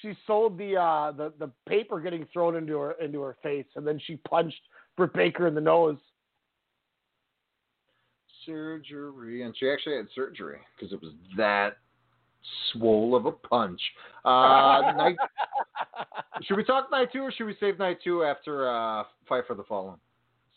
She 0.00 0.14
sold 0.26 0.58
the 0.58 0.76
uh 0.76 1.12
the, 1.12 1.32
the 1.38 1.50
paper 1.68 2.00
getting 2.00 2.26
thrown 2.32 2.56
into 2.56 2.76
her 2.78 2.92
into 2.92 3.20
her 3.20 3.36
face 3.42 3.66
and 3.76 3.86
then 3.86 4.00
she 4.06 4.16
punched 4.16 4.60
Britt 4.96 5.12
Baker 5.12 5.46
in 5.46 5.54
the 5.54 5.60
nose. 5.60 5.98
Surgery, 8.46 9.42
and 9.42 9.54
she 9.58 9.68
actually 9.70 9.96
had 9.96 10.06
surgery 10.14 10.58
because 10.74 10.92
it 10.92 11.02
was 11.02 11.12
that 11.36 11.76
swole 12.72 13.14
of 13.14 13.26
a 13.26 13.32
punch. 13.32 13.80
Uh, 14.24 14.92
night. 14.96 15.16
Should 16.42 16.56
we 16.56 16.64
talk 16.64 16.90
night 16.90 17.08
two, 17.12 17.20
or 17.20 17.32
should 17.32 17.46
we 17.46 17.56
save 17.60 17.78
night 17.78 17.98
two 18.02 18.24
after 18.24 18.68
uh, 18.70 19.04
Fight 19.28 19.44
for 19.46 19.54
the 19.54 19.64
Fallen, 19.64 19.96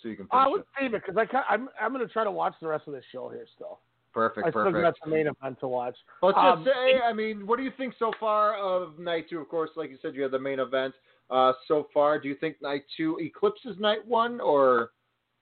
so 0.01 0.07
you 0.07 0.15
can 0.15 0.27
I 0.31 0.45
it? 0.45 0.51
would 0.51 0.63
save 0.79 0.93
it 0.93 1.03
because 1.05 1.17
I 1.17 1.53
I'm 1.53 1.69
I'm 1.79 1.91
gonna 1.91 2.07
try 2.07 2.23
to 2.23 2.31
watch 2.31 2.53
the 2.61 2.67
rest 2.67 2.87
of 2.87 2.93
this 2.93 3.03
show 3.11 3.29
here 3.29 3.45
still. 3.55 3.79
Perfect, 4.13 4.47
I 4.47 4.49
still 4.49 4.63
perfect. 4.65 4.83
got 4.83 4.95
the 5.03 5.09
main 5.09 5.27
event 5.27 5.59
to 5.61 5.67
watch. 5.67 5.95
Let's 6.21 6.37
Um, 6.37 6.63
just 6.65 6.75
say, 6.75 6.99
I 6.99 7.13
mean, 7.13 7.47
what 7.47 7.57
do 7.57 7.63
you 7.63 7.71
think 7.77 7.93
so 7.97 8.11
far 8.19 8.55
of 8.57 8.99
night 8.99 9.29
two? 9.29 9.39
Of 9.39 9.47
course, 9.47 9.69
like 9.77 9.89
you 9.89 9.97
said, 10.01 10.15
you 10.15 10.21
had 10.23 10.31
the 10.31 10.39
main 10.39 10.59
event 10.59 10.93
uh, 11.29 11.53
so 11.67 11.87
far. 11.93 12.19
Do 12.19 12.27
you 12.27 12.35
think 12.35 12.61
night 12.61 12.83
two 12.97 13.17
eclipses 13.21 13.77
night 13.79 14.05
one, 14.05 14.41
or 14.41 14.91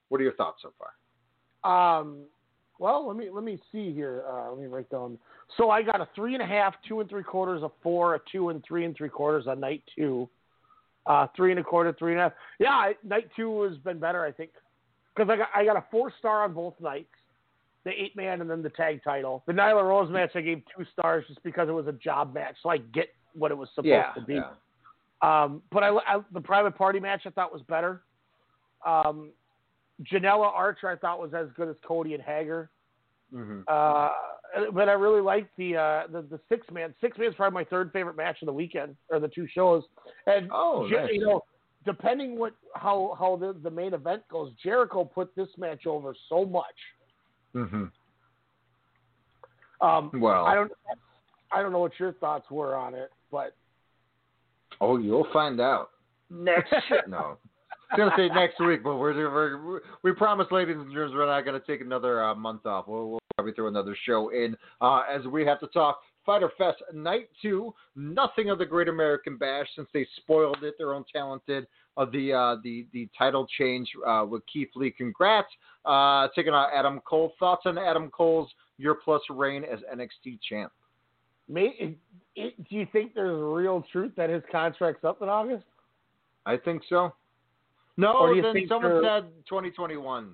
what 0.09 0.21
are 0.21 0.23
your 0.23 0.33
thoughts 0.33 0.61
so 0.61 0.71
far? 0.77 1.99
Um, 1.99 2.25
well, 2.77 3.07
let 3.07 3.17
me 3.17 3.29
let 3.31 3.43
me 3.43 3.59
see 3.71 3.91
here. 3.91 4.23
Uh, 4.31 4.51
let 4.51 4.59
me 4.59 4.67
write 4.67 4.89
down. 4.89 5.17
So 5.57 5.71
I 5.71 5.81
got 5.81 5.99
a 5.99 6.07
three 6.15 6.35
and 6.35 6.43
a 6.43 6.45
half, 6.45 6.75
two 6.87 6.99
and 6.99 7.09
three 7.09 7.23
quarters, 7.23 7.63
a 7.63 7.71
four, 7.81 8.15
a 8.15 8.19
two, 8.31 8.49
and 8.49 8.63
three 8.63 8.85
and 8.85 8.95
three 8.95 9.09
quarters 9.09 9.47
on 9.47 9.59
night 9.59 9.83
two. 9.97 10.29
Uh, 11.05 11.25
three 11.35 11.49
and 11.49 11.59
a 11.59 11.63
quarter, 11.63 11.91
three 11.97 12.11
and 12.11 12.19
a 12.19 12.23
half. 12.25 12.33
Yeah, 12.59 12.69
I, 12.69 12.93
night 13.03 13.29
two 13.35 13.63
has 13.63 13.77
been 13.79 13.97
better, 13.99 14.23
I 14.23 14.31
think, 14.31 14.51
because 15.15 15.27
I 15.29 15.37
got 15.37 15.47
I 15.55 15.65
got 15.65 15.75
a 15.75 15.83
four 15.89 16.13
star 16.19 16.43
on 16.43 16.53
both 16.53 16.75
nights, 16.79 17.09
the 17.85 17.91
eight 17.91 18.15
man 18.15 18.41
and 18.41 18.49
then 18.49 18.61
the 18.61 18.69
tag 18.69 19.01
title. 19.03 19.43
The 19.47 19.53
Nyla 19.53 19.83
Rose 19.83 20.11
match 20.11 20.31
I 20.35 20.41
gave 20.41 20.61
two 20.75 20.85
stars 20.93 21.25
just 21.27 21.41
because 21.43 21.69
it 21.69 21.73
was 21.73 21.87
a 21.87 21.93
job 21.93 22.33
match, 22.33 22.55
so 22.61 22.69
I 22.69 22.77
get 22.77 23.09
what 23.33 23.51
it 23.51 23.57
was 23.57 23.69
supposed 23.75 23.87
Yeah, 23.87 24.11
to 24.13 24.21
be. 24.21 24.35
yeah. 24.35 24.49
Um, 25.21 25.61
but 25.71 25.83
I, 25.83 25.89
I 25.89 26.19
the 26.33 26.41
private 26.41 26.75
party 26.77 26.99
match 26.99 27.21
I 27.25 27.29
thought 27.29 27.51
was 27.53 27.61
better. 27.63 28.01
Um, 28.85 29.31
Janela 30.11 30.45
Archer 30.47 30.89
I 30.89 30.95
thought 30.95 31.19
was 31.19 31.33
as 31.33 31.47
good 31.55 31.67
as 31.69 31.75
Cody 31.85 32.13
and 32.13 32.23
Hager. 32.23 32.69
Mm-hmm. 33.33 33.61
Uh, 33.67 34.09
but 34.73 34.89
I 34.89 34.93
really 34.93 35.21
liked 35.21 35.51
the, 35.57 35.75
uh, 35.77 36.03
the 36.11 36.21
the 36.23 36.39
six 36.49 36.65
man. 36.71 36.93
Six 37.01 37.17
man 37.17 37.29
is 37.29 37.35
probably 37.35 37.53
my 37.55 37.63
third 37.65 37.91
favorite 37.91 38.15
match 38.17 38.37
of 38.41 38.47
the 38.47 38.53
weekend 38.53 38.95
or 39.09 39.19
the 39.19 39.27
two 39.27 39.47
shows. 39.53 39.83
And 40.25 40.49
Oh, 40.51 40.87
nice. 40.89 41.09
you 41.11 41.19
know, 41.19 41.43
depending 41.85 42.39
what 42.39 42.53
how 42.75 43.15
how 43.19 43.35
the 43.35 43.53
the 43.61 43.69
main 43.69 43.93
event 43.93 44.23
goes, 44.31 44.51
Jericho 44.63 45.03
put 45.03 45.35
this 45.35 45.49
match 45.57 45.85
over 45.85 46.15
so 46.29 46.45
much. 46.45 46.65
Mm-hmm. 47.55 47.85
Um, 49.81 50.11
Well, 50.13 50.45
I 50.45 50.55
don't 50.55 50.71
I 51.51 51.61
don't 51.61 51.71
know 51.71 51.79
what 51.79 51.93
your 51.99 52.13
thoughts 52.13 52.49
were 52.51 52.75
on 52.75 52.93
it, 52.93 53.11
but 53.31 53.55
oh, 54.81 54.97
you'll 54.97 55.27
find 55.33 55.59
out 55.59 55.91
next. 56.29 56.73
no, 57.07 57.37
I 57.91 57.95
was 57.95 57.97
gonna 57.97 58.11
say 58.17 58.27
next 58.33 58.59
week, 58.59 58.83
but 58.83 58.97
we're, 58.97 59.15
we're 59.15 59.81
we 60.03 60.11
promise, 60.11 60.47
ladies 60.51 60.75
and 60.77 60.91
gentlemen, 60.91 61.17
we're 61.17 61.25
not 61.25 61.45
gonna 61.45 61.61
take 61.65 61.81
another 61.81 62.23
uh, 62.23 62.35
month 62.35 62.65
off. 62.65 62.87
We'll, 62.87 63.09
we'll 63.09 63.19
probably 63.35 63.53
throw 63.53 63.67
another 63.67 63.97
show 64.05 64.29
in 64.29 64.55
uh, 64.81 65.03
as 65.09 65.25
we 65.25 65.45
have 65.45 65.59
to 65.61 65.67
talk 65.67 66.01
Fyter 66.25 66.51
Fest 66.57 66.83
Night 66.93 67.29
Two. 67.41 67.73
Nothing 67.95 68.49
of 68.49 68.59
the 68.59 68.65
Great 68.65 68.89
American 68.89 69.37
Bash 69.37 69.67
since 69.75 69.87
they 69.93 70.05
spoiled 70.17 70.63
it. 70.63 70.75
Their 70.77 70.93
own 70.93 71.03
talented 71.11 71.65
of 71.99 72.11
the 72.11 72.33
uh, 72.33 72.55
the 72.63 72.87
the 72.93 73.07
title 73.17 73.45
change 73.57 73.89
uh, 74.07 74.25
with 74.27 74.41
Keith 74.51 74.69
Lee. 74.75 74.91
Congrats, 74.91 75.49
uh, 75.85 76.27
taking 76.35 76.53
out 76.53 76.69
Adam 76.73 76.99
Cole. 77.01 77.33
Thoughts 77.39 77.63
on 77.65 77.77
Adam 77.77 78.09
Cole's 78.09 78.49
year 78.77 78.95
plus 78.95 79.21
reign 79.29 79.63
as 79.63 79.79
NXT 79.93 80.39
champ? 80.47 80.71
may, 81.49 81.75
it, 81.79 81.97
it, 82.35 82.69
do 82.69 82.75
you 82.75 82.87
think 82.91 83.13
there's 83.13 83.37
real 83.41 83.83
truth 83.91 84.13
that 84.15 84.29
his 84.29 84.43
contract's 84.51 85.03
up 85.03 85.21
in 85.21 85.27
August? 85.27 85.65
I 86.45 86.55
think 86.57 86.83
so. 86.87 87.13
No, 87.97 88.13
Or 88.13 88.41
then 88.41 88.65
someone 88.69 89.01
said 89.03 89.23
2021. 89.49 90.33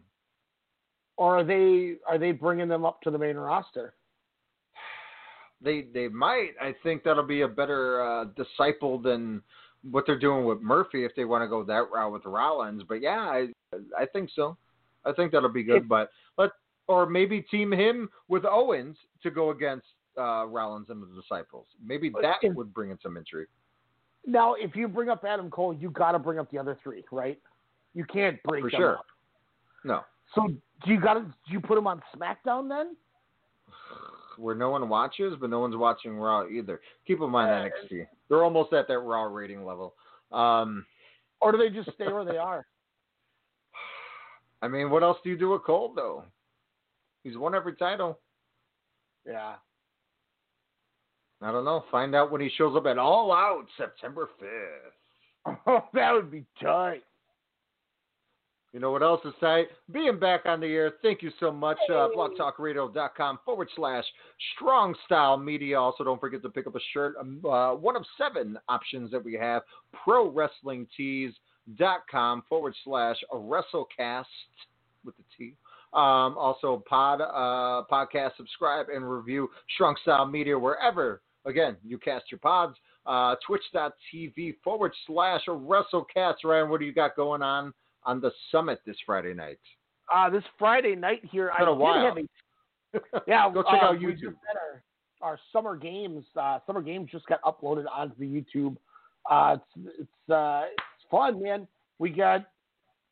Or 1.18 1.40
are 1.40 1.44
they 1.44 1.96
are 2.08 2.18
they 2.18 2.34
bringing 2.34 2.68
them 2.68 2.86
up 2.86 3.02
to 3.04 3.12
the 3.12 3.18
main 3.18 3.38
roster? 3.38 3.94
They 5.62 5.88
they 5.94 6.10
might. 6.10 6.50
I 6.62 6.76
think 6.84 7.04
that'll 7.04 7.24
be 7.24 7.42
a 7.42 7.48
better 7.48 8.04
uh, 8.04 8.26
disciple 8.36 9.00
than 9.00 9.42
what 9.92 10.06
they're 10.08 10.20
doing 10.20 10.46
with 10.46 10.62
Murphy 10.62 11.06
if 11.06 11.14
they 11.16 11.26
want 11.26 11.44
to 11.44 11.48
go 11.48 11.64
that 11.64 11.92
route 11.94 12.12
with 12.12 12.26
Rollins. 12.26 12.84
But 12.88 13.02
yeah, 13.02 13.20
I 13.20 13.48
I 13.98 14.06
think 14.06 14.30
so. 14.36 14.58
I 15.06 15.12
think 15.14 15.32
that'll 15.32 15.50
be 15.50 15.64
good. 15.64 15.84
If- 15.84 15.88
but 15.88 16.10
let 16.38 16.52
or 16.88 17.06
maybe 17.06 17.42
team 17.42 17.72
him 17.72 18.10
with 18.28 18.46
Owens 18.46 18.98
to 19.24 19.32
go 19.32 19.50
against 19.52 19.88
uh, 20.18 20.46
Rollins 20.48 20.90
and 20.90 21.02
the 21.02 21.08
disciples. 21.20 21.68
Maybe 21.84 22.12
that 22.22 22.38
if- 22.42 22.56
would 22.56 22.74
bring 22.74 22.92
in 22.92 23.00
some 23.02 23.18
intrigue. 23.18 23.48
Now, 24.28 24.56
if 24.56 24.76
you 24.76 24.88
bring 24.88 25.10
up 25.10 25.24
Adam 25.24 25.52
Cole, 25.52 25.74
you 25.74 25.92
got 25.92 26.14
to 26.14 26.20
bring 26.20 26.40
up 26.40 26.50
the 26.50 26.58
other 26.58 26.78
three, 26.84 27.04
right? 27.12 27.40
You 27.94 28.06
can't 28.06 28.42
break 28.44 28.64
For 28.64 28.72
them 28.72 28.80
sure. 28.80 28.98
up. 28.98 29.06
No, 29.84 30.02
So 30.34 30.48
do 30.48 30.92
you 30.92 31.00
got 31.00 31.14
to 31.14 31.22
do 31.22 31.54
you 31.54 31.60
put 31.62 31.78
him 31.78 31.86
on 31.86 32.02
SmackDown 32.16 32.68
then? 32.68 32.96
Where 34.38 34.56
no 34.56 34.70
one 34.70 34.88
watches, 34.90 35.34
but 35.40 35.50
no 35.50 35.60
one's 35.60 35.76
watching 35.76 36.18
Raw 36.18 36.48
either. 36.48 36.82
Keep 37.08 37.22
in 37.22 37.30
mind 37.30 37.52
Uh, 37.52 37.70
NXT. 37.94 38.08
They're 38.30 38.44
almost 38.44 38.74
at 38.74 38.88
that 38.88 39.00
Raw 39.00 39.24
rating 39.24 39.66
level. 39.66 39.96
Um, 40.32 40.86
Or 41.42 41.52
do 41.52 41.58
they 41.58 41.70
just 41.70 41.92
stay 41.96 42.12
where 42.12 42.26
they 42.26 42.38
are? 42.38 42.66
I 44.62 44.68
mean, 44.68 44.90
what 44.90 45.04
else 45.04 45.18
do 45.24 45.30
you 45.30 45.38
do 45.38 45.50
with 45.52 45.64
Cole 45.64 45.94
though? 45.96 46.24
He's 47.24 47.38
won 47.38 47.56
every 47.56 47.76
title. 47.76 48.20
Yeah. 49.26 49.56
I 51.42 51.52
don't 51.52 51.66
know. 51.66 51.84
Find 51.92 52.16
out 52.16 52.32
when 52.32 52.42
he 52.42 52.50
shows 52.58 52.76
up 52.76 52.86
at 52.86 52.98
All 52.98 53.32
Out 53.32 53.66
September 53.78 54.30
5th. 54.42 54.92
Oh, 55.68 55.84
that 55.94 56.12
would 56.12 56.32
be 56.32 56.44
tight. 56.60 57.04
You 58.76 58.82
know 58.82 58.92
what 58.92 59.04
else 59.04 59.22
is 59.24 59.32
tight? 59.40 59.68
Being 59.90 60.20
back 60.20 60.42
on 60.46 60.60
the 60.60 60.68
air. 60.68 60.96
Thank 61.02 61.22
you 61.22 61.32
so 61.40 61.50
much. 61.50 61.78
Uh, 61.90 62.10
blogtalkradio.com 62.14 63.40
forward 63.46 63.70
slash 63.74 64.04
strong 64.54 64.94
style 65.06 65.38
media. 65.38 65.80
Also, 65.80 66.04
don't 66.04 66.20
forget 66.20 66.42
to 66.42 66.50
pick 66.50 66.68
up 66.68 66.76
a 66.76 66.80
shirt. 66.92 67.16
Um, 67.18 67.40
uh, 67.46 67.74
one 67.76 67.96
of 67.96 68.04
seven 68.18 68.60
options 68.68 69.12
that 69.12 69.24
we 69.24 69.36
have. 69.36 69.62
Pro 70.04 70.30
Wrestling 70.30 70.88
Tees.com 70.98 72.44
forward 72.50 72.74
slash 72.84 73.16
WrestleCast 73.34 74.26
with 75.06 75.16
the 75.16 75.24
T. 75.38 75.54
Um, 75.94 76.38
also, 76.38 76.84
pod 76.86 77.22
uh, 77.22 77.84
podcast, 77.90 78.36
subscribe 78.36 78.88
and 78.94 79.10
review 79.10 79.50
Strong 79.76 79.96
Style 80.02 80.26
Media 80.26 80.60
wherever, 80.60 81.22
again, 81.46 81.78
you 81.82 81.98
cast 81.98 82.26
your 82.30 82.40
pods. 82.40 82.76
Uh, 83.06 83.36
Twitch.tv 83.48 84.56
forward 84.62 84.92
slash 85.08 85.44
WrestleCast. 85.48 86.44
Ryan, 86.44 86.68
what 86.68 86.82
do 86.82 86.86
you 86.86 86.94
got 86.94 87.16
going 87.16 87.42
on 87.42 87.74
on 88.06 88.22
the 88.22 88.32
summit 88.52 88.82
this 88.86 88.98
Friday 89.06 89.34
night? 89.34 89.60
Uh, 90.14 90.30
this 90.30 90.44
Friday 90.60 90.96
night 90.96 91.22
here, 91.32 91.52
I 91.52 91.60
did 91.60 91.68
have 91.68 92.18
a 92.18 93.22
yeah. 93.28 93.50
Go 93.52 93.64
check 93.64 93.82
uh, 93.82 93.88
out 93.88 94.00
YouTube. 94.00 94.36
our, 95.22 95.32
our 95.32 95.40
summer 95.52 95.76
games. 95.76 96.24
Uh, 96.40 96.60
summer 96.66 96.82
games 96.82 97.10
just 97.12 97.26
got 97.26 97.42
uploaded 97.42 97.86
onto 97.92 98.16
the 98.18 98.26
YouTube. 98.26 98.78
Uh, 99.30 99.58
it's 99.58 99.88
it's 100.00 100.30
uh, 100.32 100.64
it's 100.66 101.06
fun, 101.10 101.42
man. 101.42 101.68
We 102.00 102.12
got 102.12 102.46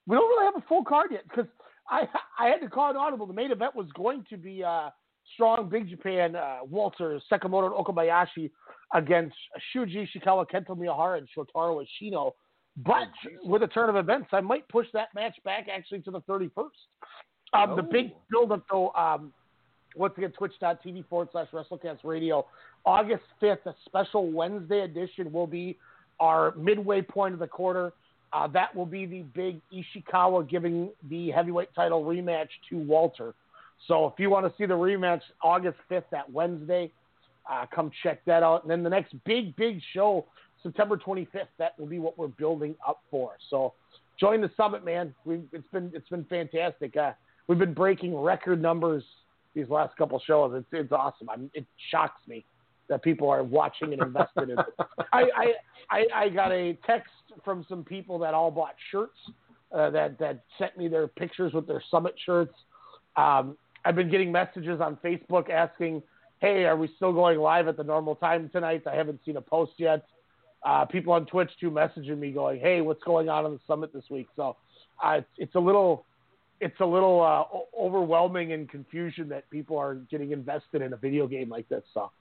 we 0.07 0.15
don't 0.15 0.30
really 0.30 0.45
have 0.45 0.55
a 0.61 0.65
full 0.67 0.83
card 0.83 1.11
yet 1.11 1.23
because 1.27 1.47
I 1.89 2.07
I 2.39 2.47
had 2.47 2.59
to 2.61 2.69
call 2.69 2.91
an 2.91 2.97
audible. 2.97 3.25
The 3.25 3.33
main 3.33 3.51
event 3.51 3.75
was 3.75 3.88
going 3.95 4.25
to 4.30 4.38
be 4.38 4.63
uh, 4.63 4.89
strong 5.33 5.69
Big 5.69 5.89
Japan 5.89 6.35
uh, 6.35 6.59
Walter 6.69 7.19
Sakamoto 7.31 7.65
and 7.65 7.85
Okabayashi 7.85 8.51
against 8.93 9.35
Shuji 9.75 10.07
Ishikawa, 10.07 10.45
Kento 10.49 10.77
Miyahara, 10.77 11.17
and 11.17 11.27
Shotaro 11.35 11.83
Ashino. 11.83 12.33
But 12.77 13.10
with 13.43 13.61
a 13.64 13.68
turn 13.68 13.90
of 13.90 13.95
events, 13.95 14.30
I 14.32 14.42
might 14.42 14.68
push 14.68 14.88
that 14.93 15.14
match 15.14 15.35
back 15.43 15.68
actually 15.72 16.02
to 16.02 16.11
the 16.11 16.22
31st. 16.22 16.72
Um, 17.53 17.76
The 17.76 17.84
big 17.84 18.11
Oh. 18.14 18.22
build-up, 18.32 18.64
though, 18.69 18.92
um, 18.95 19.32
once 19.95 20.18
again, 20.18 20.32
twitch.tv 20.32 21.03
forward 21.03 21.30
slash 21.32 21.50
WrestleCast 21.52 22.03
Radio. 22.03 22.48
August 22.85 23.24
5th, 23.40 23.66
a 23.68 23.76
special 23.85 24.27
Wednesday 24.32 24.82
edition 24.82 25.32
will 25.32 25.45
be 25.48 25.77
our 26.19 26.52
midway 26.56 27.02
point 27.02 27.34
of 27.34 27.40
the 27.40 27.48
quarter. 27.48 27.93
Uh, 28.34 28.48
that 28.48 28.76
will 28.76 28.88
be 28.88 29.06
the 29.06 29.22
big 29.22 29.61
Ishikawa 29.72 30.50
giving 30.50 30.90
the 31.10 31.30
heavyweight 31.30 31.74
title 31.76 32.03
rematch 32.03 32.50
to 32.69 32.80
Walter. 32.80 33.35
So 33.88 34.08
if 34.08 34.19
you 34.19 34.32
want 34.32 34.48
to 34.48 34.58
see 34.58 34.66
the 34.66 34.74
rematch 34.74 35.22
August 35.43 35.77
5th, 35.90 36.10
that 36.10 36.32
Wednesday, 36.32 36.92
uh, 37.48 37.68
come 37.68 37.92
check 38.02 38.26
that 38.26 38.42
out. 38.42 38.64
And 38.64 38.72
then 38.72 38.82
the 38.82 38.90
next 38.90 39.14
big, 39.26 39.56
big 39.56 39.80
show, 39.93 40.26
September 40.64 40.98
25th, 40.98 41.48
that 41.59 41.77
will 41.77 41.85
be 41.85 42.00
what 42.00 42.17
we're 42.17 42.27
building 42.27 42.75
up 42.88 43.01
for. 43.11 43.33
So 43.50 43.74
join 44.19 44.42
the 44.42 44.50
summit, 44.58 44.83
man. 44.85 45.14
We've, 45.25 45.43
it's 45.51 45.67
been 45.72 45.92
it's 45.93 46.09
been 46.09 46.25
fantastic. 46.25 46.95
Uh, 46.98 47.11
we've 47.48 47.59
been 47.59 47.74
breaking 47.74 48.16
record 48.17 48.61
numbers 48.61 49.03
these 49.53 49.69
last 49.69 49.95
couple 49.98 50.19
shows. 50.25 50.53
It's 50.56 50.67
it's 50.72 50.92
awesome. 50.92 51.30
I'm, 51.30 51.51
it 51.53 51.66
shocks 51.92 52.22
me 52.27 52.45
that 52.90 53.03
people 53.03 53.30
are 53.30 53.43
watching 53.43 53.93
and 53.93 54.01
invested 54.01 54.50
in 54.50 54.59
it. 54.59 54.66
I, 55.14 55.24
I 55.35 55.53
I 55.90 56.06
I 56.16 56.30
got 56.30 56.51
a 56.51 56.77
text 56.85 57.11
from 57.43 57.66
some 57.69 57.83
people 57.83 58.19
that 58.19 58.33
all 58.33 58.51
bought 58.51 58.75
shirts 58.92 59.17
uh, 59.74 59.90
that 59.92 60.17
that 60.19 60.43
sent 60.58 60.77
me 60.77 60.88
their 60.88 61.08
pictures 61.08 61.53
with 61.53 61.67
their 61.67 61.83
summit 61.92 62.16
shirts. 62.25 62.53
Um, 63.16 63.58
I've 63.85 63.95
been 63.95 64.09
getting 64.09 64.32
messages 64.32 64.80
on 64.82 64.98
Facebook 65.03 65.50
asking, 65.50 66.01
"Hey, 66.40 66.66
are 66.66 66.77
we 66.77 66.90
still 66.95 67.14
going 67.14 67.40
live 67.40 67.67
at 67.67 67.77
the 67.77 67.83
normal 67.83 68.16
time 68.16 68.50
tonight?" 68.50 68.83
I 68.88 68.95
haven't 68.95 69.19
seen 69.25 69.38
a 69.38 69.42
post 69.42 69.74
yet. 69.77 70.06
Uh, 70.66 70.85
people 70.85 71.14
on 71.14 71.25
Twitch 71.25 71.50
too 71.59 71.69
messaging 71.69 72.19
me 72.19 72.32
going, 72.32 72.59
"Hey, 72.59 72.82
what's 72.82 73.03
going 73.03 73.30
on 73.30 73.45
on 73.45 73.53
the 73.53 73.59
summit 73.67 73.92
this 73.93 74.06
week?" 74.09 74.27
So 74.35 74.56
uh, 75.03 75.22
it's, 75.38 75.56
a 75.56 75.59
little 75.59 76.06
it's 76.61 76.80
a 76.80 76.85
little 76.85 77.22
uh, 77.22 77.80
overwhelming 77.80 78.53
and 78.53 78.69
confusion 78.69 79.27
that 79.30 79.50
people 79.50 79.77
are 79.77 79.95
getting 80.09 80.32
invested 80.32 80.82
in 80.82 80.93
a 80.93 80.98
video 80.98 81.27
game 81.27 81.50
like 81.50 81.67
this. 81.69 81.83
So 81.93 82.11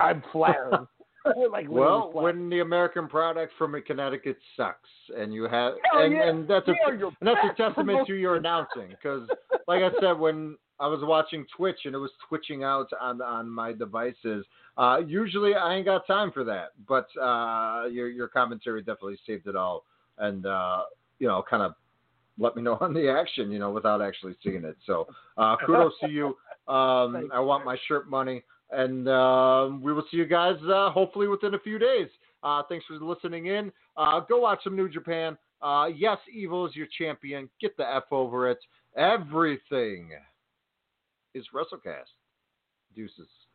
I'm 0.00 0.22
flattered. 0.32 0.86
like 1.50 1.68
well, 1.68 2.12
flattered. 2.12 2.24
when 2.24 2.50
the 2.50 2.60
American 2.60 3.08
product 3.08 3.52
from 3.56 3.80
Connecticut 3.86 4.36
sucks, 4.56 4.88
and 5.16 5.32
you 5.32 5.44
have, 5.44 5.74
Hell 5.90 6.02
and, 6.02 6.12
yeah. 6.12 6.28
and 6.28 6.48
that's 6.48 6.68
a 6.68 6.72
We 6.72 7.02
and 7.02 7.12
that's 7.22 7.40
a 7.44 7.54
testament 7.56 8.06
to 8.06 8.14
your 8.14 8.36
announcing, 8.36 8.88
because 8.90 9.28
like 9.66 9.82
I 9.82 9.90
said, 10.00 10.18
when 10.18 10.56
I 10.78 10.86
was 10.86 11.00
watching 11.02 11.46
Twitch 11.56 11.78
and 11.84 11.94
it 11.94 11.98
was 11.98 12.10
twitching 12.28 12.64
out 12.64 12.88
on 13.00 13.22
on 13.22 13.48
my 13.48 13.72
devices. 13.72 14.44
Uh, 14.76 14.98
usually 15.06 15.54
I 15.54 15.74
ain't 15.74 15.86
got 15.86 16.06
time 16.06 16.30
for 16.32 16.44
that, 16.44 16.72
but 16.86 17.06
uh, 17.20 17.86
your 17.86 18.08
your 18.08 18.28
commentary 18.28 18.82
definitely 18.82 19.18
saved 19.26 19.46
it 19.46 19.56
all, 19.56 19.84
and 20.18 20.44
uh, 20.44 20.82
you 21.18 21.26
know, 21.28 21.42
kind 21.48 21.62
of 21.62 21.74
let 22.38 22.56
me 22.56 22.62
know 22.62 22.76
on 22.80 22.92
the 22.94 23.08
action, 23.08 23.50
you 23.50 23.58
know, 23.58 23.70
without 23.70 24.02
actually 24.02 24.36
seeing 24.42 24.64
it. 24.64 24.76
So 24.86 25.06
uh, 25.36 25.56
kudos 25.64 25.92
to 26.02 26.10
you. 26.10 26.36
Um, 26.68 27.30
I 27.32 27.38
want 27.38 27.64
my 27.64 27.76
shirt 27.86 28.10
money, 28.10 28.42
and 28.72 29.08
um, 29.08 29.80
we 29.80 29.92
will 29.92 30.02
see 30.10 30.16
you 30.16 30.26
guys 30.26 30.56
uh, 30.68 30.90
hopefully 30.90 31.28
within 31.28 31.54
a 31.54 31.60
few 31.60 31.78
days. 31.78 32.08
Uh, 32.42 32.64
thanks 32.68 32.84
for 32.86 32.94
listening 32.94 33.46
in. 33.46 33.70
Uh, 33.96 34.18
go 34.28 34.40
watch 34.40 34.58
some 34.64 34.74
New 34.74 34.88
Japan. 34.88 35.38
Uh, 35.62 35.86
yes, 35.94 36.18
Evil 36.28 36.66
is 36.66 36.74
your 36.74 36.88
champion. 36.98 37.48
Get 37.60 37.76
the 37.76 37.88
F 37.88 38.02
over 38.10 38.50
it. 38.50 38.58
Everything 38.96 40.10
is 41.36 41.48
WrestleCast. 41.54 42.16
Deuces. 42.94 43.45